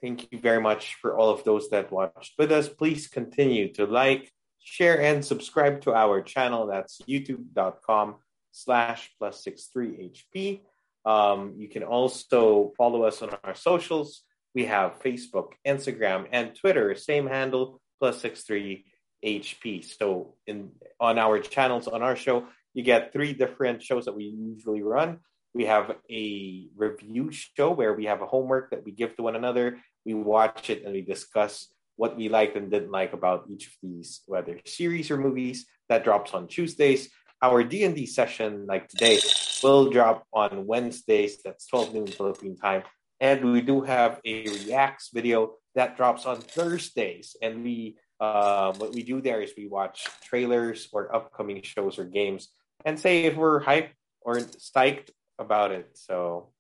thank 0.03 0.27
you 0.33 0.41
very 0.41 0.61
much 0.61 0.97
for 0.97 1.17
all 1.17 1.31
of 1.31 1.45
those 1.45 1.71
that 1.71 1.93
watched 1.93 2.33
with 2.37 2.51
us. 2.51 2.69
Please 2.69 3.07
continue 3.07 3.73
to 3.75 3.87
like, 3.87 4.33
share, 4.59 5.01
and 5.01 5.25
subscribe 5.25 5.83
to 5.83 5.95
our 5.95 6.21
channel. 6.21 6.67
That's 6.67 7.01
youtube.com 7.09 8.17
slash 8.51 9.09
plus 9.21 9.45
six 9.45 9.67
three 9.73 10.11
HP. 10.11 10.63
Um, 11.09 11.55
you 11.59 11.69
can 11.69 11.85
also 11.85 12.73
follow 12.77 13.05
us 13.05 13.23
on 13.23 13.31
our 13.45 13.55
socials. 13.55 14.25
We 14.55 14.65
have 14.67 15.01
Facebook, 15.01 15.53
Instagram, 15.67 16.27
and 16.33 16.55
Twitter, 16.55 16.95
same 16.95 17.27
handle, 17.27 17.81
plus 17.99 18.21
six 18.21 18.43
three 18.43 18.85
HP. 19.25 19.85
So 19.85 20.35
in 20.47 20.71
on 21.01 21.19
our 21.19 21.41
channels, 21.41 21.89
on 21.89 22.03
our 22.03 22.17
show, 22.17 22.47
you 22.75 22.83
get 22.83 23.13
three 23.13 23.33
different 23.33 23.83
shows 23.83 24.05
that 24.07 24.17
we 24.17 24.25
usually 24.25 24.83
run. 24.83 25.19
We 25.55 25.67
have 25.67 25.97
a 26.11 26.69
review 26.77 27.31
show 27.33 27.73
where 27.73 27.95
we 27.95 28.07
have 28.07 28.23
a 28.23 28.27
homework 28.27 28.71
that 28.71 28.85
we 28.85 28.93
give 28.93 29.17
to 29.17 29.23
one 29.23 29.37
another. 29.37 29.79
We 30.05 30.15
watch 30.15 30.71
it 30.71 30.85
and 30.85 30.93
we 30.93 31.03
discuss 31.03 31.69
what 31.97 32.17
we 32.17 32.29
liked 32.29 32.57
and 32.57 32.71
didn't 32.71 32.93
like 32.93 33.13
about 33.13 33.47
each 33.51 33.67
of 33.67 33.73
these, 33.83 34.21
whether 34.27 34.61
series 34.65 35.11
or 35.11 35.17
movies. 35.17 35.67
That 35.89 36.05
drops 36.05 36.35
on 36.35 36.47
Tuesdays. 36.47 37.11
Our 37.43 37.65
D 37.65 37.85
and 37.85 37.95
D 37.95 38.07
session, 38.07 38.67
like 38.67 38.89
today, 38.89 39.19
will 39.63 39.91
drop 39.91 40.25
on 40.33 40.67
Wednesdays. 40.67 41.43
That's 41.43 41.67
12 41.67 41.95
noon 41.95 42.07
Philippine 42.07 42.57
time. 42.57 42.83
And 43.21 43.53
we 43.53 43.61
do 43.61 43.81
have 43.83 44.21
a 44.25 44.49
reacts 44.49 45.11
video 45.13 45.55
that 45.75 45.97
drops 45.97 46.27
on 46.27 46.41
Thursdays. 46.41 47.37
And 47.43 47.65
we 47.65 47.97
uh, 48.21 48.73
what 48.75 48.93
we 48.93 49.03
do 49.03 49.21
there 49.21 49.41
is 49.41 49.53
we 49.57 49.69
watch 49.69 50.07
trailers 50.25 50.89
or 50.93 51.15
upcoming 51.15 51.63
shows 51.63 51.99
or 51.99 52.05
games 52.05 52.49
and 52.85 52.99
say 52.99 53.25
if 53.25 53.37
we're 53.37 53.63
hyped 53.63 53.91
or 54.21 54.39
psyched 54.39 55.11
about 55.39 55.71
it. 55.71 55.91
So 55.95 56.51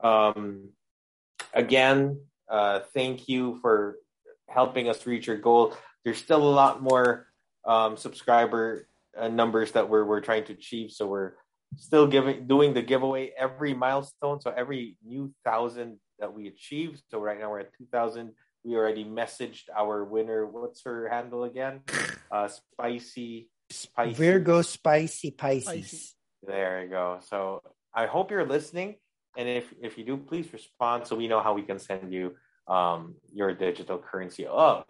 um, 0.00 0.70
again, 1.54 2.20
uh, 2.48 2.80
thank 2.94 3.28
you 3.28 3.58
for 3.62 3.96
helping 4.48 4.88
us 4.88 5.06
reach 5.06 5.26
your 5.26 5.38
goal. 5.38 5.74
There's 6.04 6.18
still 6.18 6.42
a 6.42 6.54
lot 6.62 6.82
more 6.82 7.26
um, 7.66 7.96
subscriber 7.96 8.86
uh, 9.18 9.28
numbers 9.28 9.72
that 9.72 9.88
we're 9.88 10.04
we're 10.04 10.20
trying 10.20 10.44
to 10.44 10.52
achieve. 10.52 10.90
So 10.90 11.06
we're 11.06 11.32
still 11.76 12.06
giving 12.06 12.46
doing 12.46 12.74
the 12.74 12.82
giveaway 12.82 13.32
every 13.36 13.74
milestone. 13.74 14.40
So 14.40 14.52
every 14.56 14.96
new 15.04 15.32
thousand 15.44 15.98
that 16.18 16.32
we 16.32 16.48
achieve. 16.48 17.00
So 17.10 17.20
right 17.20 17.38
now 17.38 17.50
we're 17.50 17.60
at 17.60 17.72
two 17.76 17.86
thousand. 17.92 18.32
We 18.64 18.76
already 18.76 19.04
messaged 19.04 19.64
our 19.76 20.04
winner. 20.04 20.46
What's 20.46 20.82
her 20.84 21.08
handle 21.08 21.44
again? 21.44 21.80
Uh, 22.30 22.46
spicy, 22.46 23.48
spicy. 23.70 24.12
Virgo 24.12 24.60
Spicy 24.60 25.30
Pisces. 25.30 25.64
Spicy. 25.64 26.14
There 26.46 26.84
you 26.84 26.90
go. 26.90 27.20
So 27.22 27.62
I 27.94 28.04
hope 28.04 28.30
you're 28.30 28.46
listening, 28.46 28.96
and 29.38 29.48
if 29.48 29.72
if 29.80 29.96
you 29.96 30.04
do, 30.04 30.18
please 30.18 30.52
respond 30.52 31.06
so 31.06 31.16
we 31.16 31.26
know 31.26 31.40
how 31.40 31.54
we 31.54 31.62
can 31.62 31.78
send 31.78 32.12
you 32.12 32.34
um, 32.66 33.14
your 33.32 33.54
digital 33.54 33.96
currency 33.96 34.46
of 34.46 34.84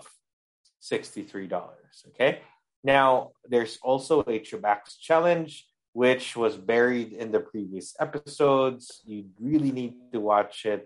sixty 0.80 1.22
three 1.22 1.46
dollars. 1.46 2.04
Okay. 2.08 2.40
Now 2.82 3.30
there's 3.48 3.78
also 3.84 4.22
a 4.22 4.40
Chubax 4.40 4.98
challenge 5.00 5.67
which 5.98 6.36
was 6.36 6.54
buried 6.56 7.10
in 7.22 7.28
the 7.34 7.42
previous 7.52 7.88
episodes. 7.98 9.02
You 9.04 9.26
really 9.40 9.72
need 9.80 9.94
to 10.14 10.20
watch 10.20 10.56
it 10.64 10.82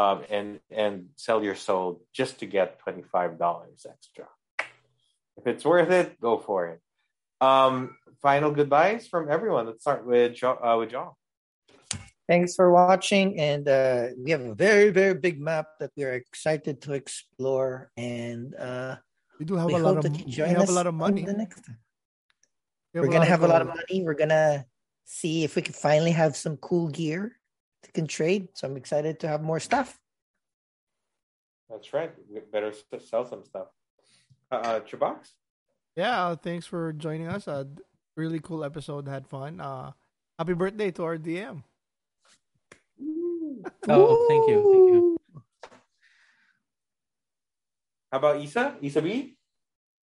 um, 0.00 0.22
and 0.30 0.60
and 0.70 0.94
sell 1.26 1.42
your 1.42 1.58
soul 1.66 1.86
just 2.14 2.38
to 2.40 2.46
get 2.46 2.78
twenty 2.78 3.02
five 3.02 3.32
dollars 3.44 3.80
extra. 3.94 4.26
If 5.38 5.44
it's 5.50 5.64
worth 5.64 5.90
it, 5.90 6.08
go 6.20 6.38
for 6.38 6.60
it. 6.72 6.80
Um, 7.42 7.98
final 8.22 8.50
goodbyes 8.58 9.02
from 9.12 9.24
everyone. 9.36 9.66
Let's 9.66 9.82
start 9.82 10.06
with 10.06 10.38
jo- 10.40 10.62
uh, 10.62 10.76
with 10.78 10.90
John. 10.94 11.12
Thanks 12.30 12.54
for 12.54 12.70
watching, 12.70 13.28
and 13.50 13.64
uh, 13.66 14.14
we 14.22 14.30
have 14.30 14.44
a 14.46 14.54
very, 14.54 14.90
very 14.90 15.14
big 15.26 15.36
map 15.40 15.66
that 15.80 15.90
we 15.96 16.02
are 16.06 16.14
excited 16.14 16.76
to 16.86 16.90
explore, 16.94 17.90
and 17.98 18.54
uh, 18.54 18.94
We 19.38 19.44
do 19.50 19.54
have 19.58 19.66
we 19.66 19.74
a 19.74 19.82
lot 19.82 19.98
of 19.98 20.06
we 20.06 20.54
have 20.54 20.70
a 20.70 20.78
lot 20.80 20.86
of 20.86 20.94
money. 20.94 21.22
The 21.26 21.34
next 21.34 21.66
time. 21.66 21.78
We 22.96 23.02
We're 23.02 23.12
gonna 23.12 23.26
have 23.26 23.42
a 23.42 23.46
lot 23.46 23.60
of 23.60 23.68
money. 23.68 24.02
We're 24.02 24.14
gonna 24.14 24.64
see 25.04 25.44
if 25.44 25.54
we 25.54 25.60
can 25.60 25.74
finally 25.74 26.12
have 26.12 26.34
some 26.34 26.56
cool 26.56 26.88
gear 26.88 27.36
to 27.82 27.92
can 27.92 28.06
trade. 28.06 28.48
So 28.54 28.66
I'm 28.66 28.76
excited 28.78 29.20
to 29.20 29.28
have 29.28 29.42
more 29.42 29.60
stuff. 29.60 30.00
That's 31.68 31.92
right. 31.92 32.10
We 32.32 32.40
better 32.40 32.72
sell 32.98 33.26
some 33.28 33.44
stuff. 33.44 33.68
Uh, 34.50 34.54
uh 34.54 34.80
Chubax? 34.80 35.36
Yeah, 35.94 36.28
uh, 36.28 36.36
thanks 36.36 36.64
for 36.64 36.94
joining 36.94 37.28
us. 37.28 37.46
A 37.48 37.68
really 38.16 38.40
cool 38.40 38.64
episode. 38.64 39.06
Had 39.06 39.26
fun. 39.26 39.60
Uh, 39.60 39.92
happy 40.38 40.54
birthday 40.54 40.90
to 40.92 41.04
our 41.04 41.18
DM. 41.18 41.64
Oh, 43.88 44.26
thank 44.26 44.48
you, 44.48 44.58
thank 44.72 44.88
you. 44.88 45.18
How 48.10 48.18
about 48.18 48.40
Isa? 48.40 48.76
Isa 48.80 49.02
B? 49.02 49.35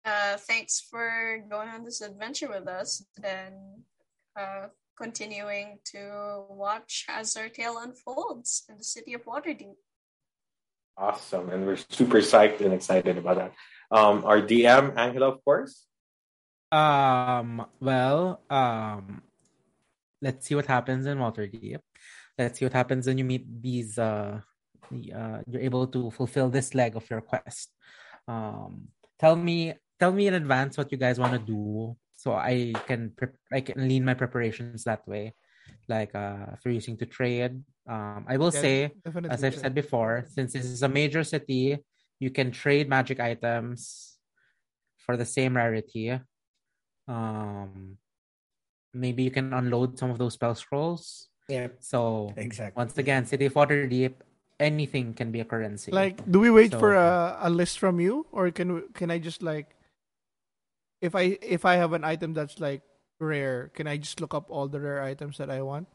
Uh, 0.04 0.38
thanks 0.38 0.82
for 0.82 1.44
going 1.50 1.70
on 1.70 1.84
this 1.84 2.02
adventure 2.02 2.50
with 2.50 2.68
us 2.68 3.06
and 3.24 3.56
uh, 4.40 4.68
continuing 4.98 5.78
to 5.86 6.46
watch 6.50 7.06
as 7.08 7.38
our 7.38 7.50
tale 7.50 7.78
unfolds 7.78 8.64
in 8.70 8.78
the 8.78 8.84
city 8.84 9.14
of 9.14 9.26
Waterdeep. 9.26 9.78
Awesome. 10.98 11.50
And 11.50 11.66
we're 11.66 11.78
super 11.78 12.20
psyched 12.20 12.62
and 12.62 12.74
excited 12.74 13.18
about 13.18 13.38
that. 13.38 13.54
Um, 13.92 14.24
our 14.26 14.42
DM, 14.42 14.98
Angela, 14.98 15.30
of 15.30 15.44
course. 15.44 15.86
Um. 16.72 17.66
Well. 17.80 18.42
Um. 18.50 19.22
Let's 20.22 20.46
see 20.48 20.56
what 20.56 20.68
happens 20.68 21.06
in 21.06 21.18
Waterdeep. 21.18 21.82
Let's 22.38 22.60
see 22.60 22.66
what 22.66 22.74
happens 22.74 23.08
when 23.08 23.18
you 23.18 23.26
meet 23.26 23.46
these. 23.62 23.98
Uh, 23.98 24.42
the, 24.90 25.14
uh, 25.14 25.38
you're 25.48 25.62
able 25.62 25.88
to 25.88 26.12
fulfill 26.12 26.50
this 26.50 26.74
leg 26.74 26.96
of 26.96 27.10
your 27.10 27.22
quest. 27.22 27.72
Um. 28.28 28.88
Tell 29.20 29.36
me. 29.36 29.74
Tell 30.02 30.12
me 30.12 30.26
in 30.26 30.34
advance 30.34 30.82
what 30.82 30.92
you 30.92 30.98
guys 30.98 31.22
want 31.22 31.38
to 31.38 31.42
do, 31.46 31.94
so 32.18 32.34
I 32.34 32.74
can. 32.90 33.14
Pre- 33.14 33.38
I 33.54 33.62
can 33.62 33.86
lean 33.86 34.02
my 34.02 34.18
preparations 34.18 34.84
that 34.90 35.06
way. 35.06 35.38
Like, 35.86 36.18
uh, 36.18 36.58
if 36.58 36.66
you're 36.66 36.74
using 36.74 36.98
to 36.98 37.06
trade, 37.06 37.62
um, 37.86 38.26
I 38.26 38.42
will 38.42 38.50
Yeah, 38.50 38.66
say 38.66 38.76
as 39.30 39.46
I've 39.46 39.54
true. 39.54 39.62
said 39.62 39.78
before, 39.78 40.26
since 40.26 40.58
this 40.58 40.66
is 40.66 40.82
a 40.82 40.90
major 40.90 41.22
city, 41.24 41.78
you 42.18 42.32
can 42.34 42.50
trade 42.50 42.90
magic 42.90 43.22
items 43.22 44.18
for 44.98 45.18
the 45.18 45.26
same 45.26 45.56
rarity. 45.56 46.18
Um, 47.08 47.98
maybe 48.94 49.22
you 49.22 49.30
can 49.32 49.54
unload 49.54 50.00
some 50.02 50.10
of 50.10 50.18
those 50.18 50.34
spell 50.34 50.56
scrolls. 50.56 51.30
Yeah, 51.48 51.78
So 51.78 52.34
exactly. 52.38 52.74
once 52.80 52.98
again, 52.98 53.26
City 53.26 53.46
of 53.46 53.54
Waterdeep, 53.54 54.14
anything 54.60 55.14
can 55.14 55.32
be 55.32 55.42
a 55.42 55.46
currency. 55.46 55.92
Like, 55.92 56.26
do 56.26 56.40
we 56.40 56.50
wait 56.50 56.74
for 56.74 56.96
a, 56.96 57.38
a 57.42 57.50
list 57.50 57.78
from 57.78 58.00
you, 58.00 58.26
or 58.32 58.50
can 58.50 58.74
we, 58.74 58.82
can 58.94 59.12
I 59.12 59.20
just 59.20 59.44
like, 59.44 59.68
if 61.02 61.16
I 61.16 61.38
if 61.42 61.66
I 61.66 61.76
have 61.76 61.94
an 61.94 62.04
item 62.04 62.34
that's 62.34 62.60
like 62.60 62.82
rare, 63.20 63.70
can 63.74 63.88
I 63.88 63.98
just 63.98 64.22
look 64.22 64.34
up 64.34 64.46
all 64.50 64.68
the 64.68 64.80
rare 64.80 65.02
items 65.04 65.38
that 65.38 65.50
I 65.50 65.62
want? 65.62 65.88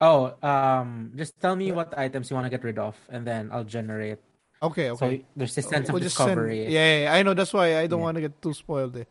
Oh, 0.00 0.32
um, 0.42 1.12
just 1.16 1.38
tell 1.40 1.56
me 1.56 1.72
what 1.72 1.96
items 1.98 2.30
you 2.30 2.36
want 2.36 2.46
to 2.46 2.50
get 2.50 2.64
rid 2.64 2.78
of, 2.78 2.96
and 3.10 3.26
then 3.26 3.50
I'll 3.52 3.64
generate. 3.64 4.18
Okay, 4.62 4.90
okay. 4.90 4.98
So 4.98 5.06
okay. 5.06 5.24
there's 5.36 5.56
a 5.58 5.62
sense 5.62 5.88
of 5.88 5.94
We'll 5.94 6.02
just 6.02 6.16
send- 6.16 6.28
discovery. 6.28 6.64
yeah, 6.64 6.68
yeah, 6.70 6.98
yeah, 7.04 7.14
I 7.14 7.22
know. 7.22 7.34
That's 7.34 7.52
why 7.52 7.78
I 7.78 7.86
don't 7.86 8.00
Yeah. 8.00 8.04
want 8.04 8.14
to 8.16 8.20
get 8.22 8.40
too 8.40 8.52
spoiled. 8.54 8.96
Eh. 8.96 9.04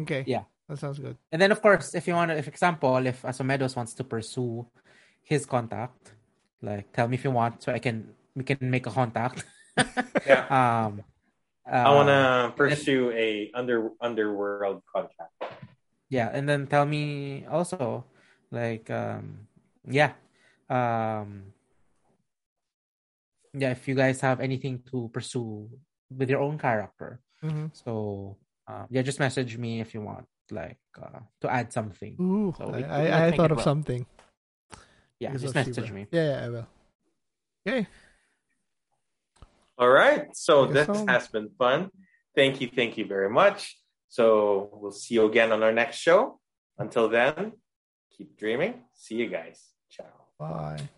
Okay. 0.00 0.24
Yeah. 0.26 0.42
That 0.68 0.78
sounds 0.78 0.98
good. 0.98 1.16
And 1.30 1.42
then, 1.42 1.50
of 1.52 1.60
course, 1.60 1.94
if 1.94 2.06
you 2.06 2.14
want 2.14 2.30
to, 2.30 2.36
if 2.38 2.48
example, 2.48 2.96
if 3.06 3.22
Asumedos 3.22 3.76
wants 3.76 3.94
to 3.94 4.04
pursue 4.04 4.66
his 5.22 5.46
contact, 5.46 6.14
like 6.62 6.92
tell 6.92 7.06
me 7.08 7.14
if 7.14 7.24
you 7.24 7.30
want, 7.30 7.62
so 7.62 7.72
I 7.72 7.78
can 7.78 8.14
we 8.34 8.44
can 8.44 8.58
make 8.62 8.86
a 8.86 8.90
contact. 8.90 9.44
Yeah. 10.26 10.46
um, 10.86 11.02
I 11.66 11.94
want 11.94 12.08
uh, 12.08 12.50
to 12.50 12.52
pursue 12.56 13.10
a 13.14 13.50
under 13.54 13.90
underworld 14.00 14.82
contract. 14.90 15.30
yeah, 16.10 16.30
and 16.32 16.48
then 16.48 16.66
tell 16.66 16.84
me 16.84 17.46
also, 17.46 18.04
like, 18.50 18.90
um, 18.90 19.46
yeah, 19.86 20.12
um, 20.68 21.52
yeah, 23.54 23.70
if 23.70 23.86
you 23.86 23.94
guys 23.94 24.20
have 24.20 24.40
anything 24.40 24.82
to 24.90 25.08
pursue 25.12 25.68
with 26.10 26.28
your 26.30 26.40
own 26.40 26.58
character, 26.58 27.20
hmm 27.40 27.66
so 27.72 28.36
um, 28.68 28.86
yeah, 28.90 29.02
just 29.02 29.18
message 29.20 29.56
me 29.58 29.80
if 29.80 29.94
you 29.94 30.00
want, 30.02 30.26
like, 30.50 30.78
uh, 31.00 31.20
to 31.40 31.50
add 31.50 31.72
something. 31.72 32.16
Ooh, 32.20 32.54
So 32.58 32.66
we- 32.70 32.78
we 32.78 32.84
I, 32.84 32.98
might 33.02 33.10
I, 33.12 33.26
I 33.26 33.36
thought 33.36 33.50
of 33.50 33.58
work. 33.58 33.64
something. 33.64 34.06
Yeah, 35.18 35.30
because 35.30 35.42
just 35.42 35.54
message 35.54 35.74
Shiva. 35.86 35.94
me. 35.94 36.06
Yeah, 36.10 36.28
yeah, 36.40 36.46
I 36.46 36.48
will. 36.48 36.66
Okay. 37.66 37.86
All 39.78 39.88
right. 39.88 40.34
So 40.34 40.66
this 40.66 40.86
so. 40.86 41.06
has 41.06 41.28
been 41.28 41.50
fun. 41.58 41.90
Thank 42.34 42.60
you. 42.60 42.68
Thank 42.74 42.96
you 42.98 43.06
very 43.06 43.30
much. 43.30 43.78
So 44.08 44.70
we'll 44.74 44.92
see 44.92 45.14
you 45.14 45.26
again 45.26 45.52
on 45.52 45.62
our 45.62 45.72
next 45.72 45.96
show. 45.96 46.38
Until 46.78 47.08
then, 47.08 47.52
keep 48.16 48.36
dreaming. 48.38 48.84
See 48.94 49.16
you 49.16 49.28
guys. 49.28 49.60
Ciao. 49.90 50.04
Bye. 50.38 50.88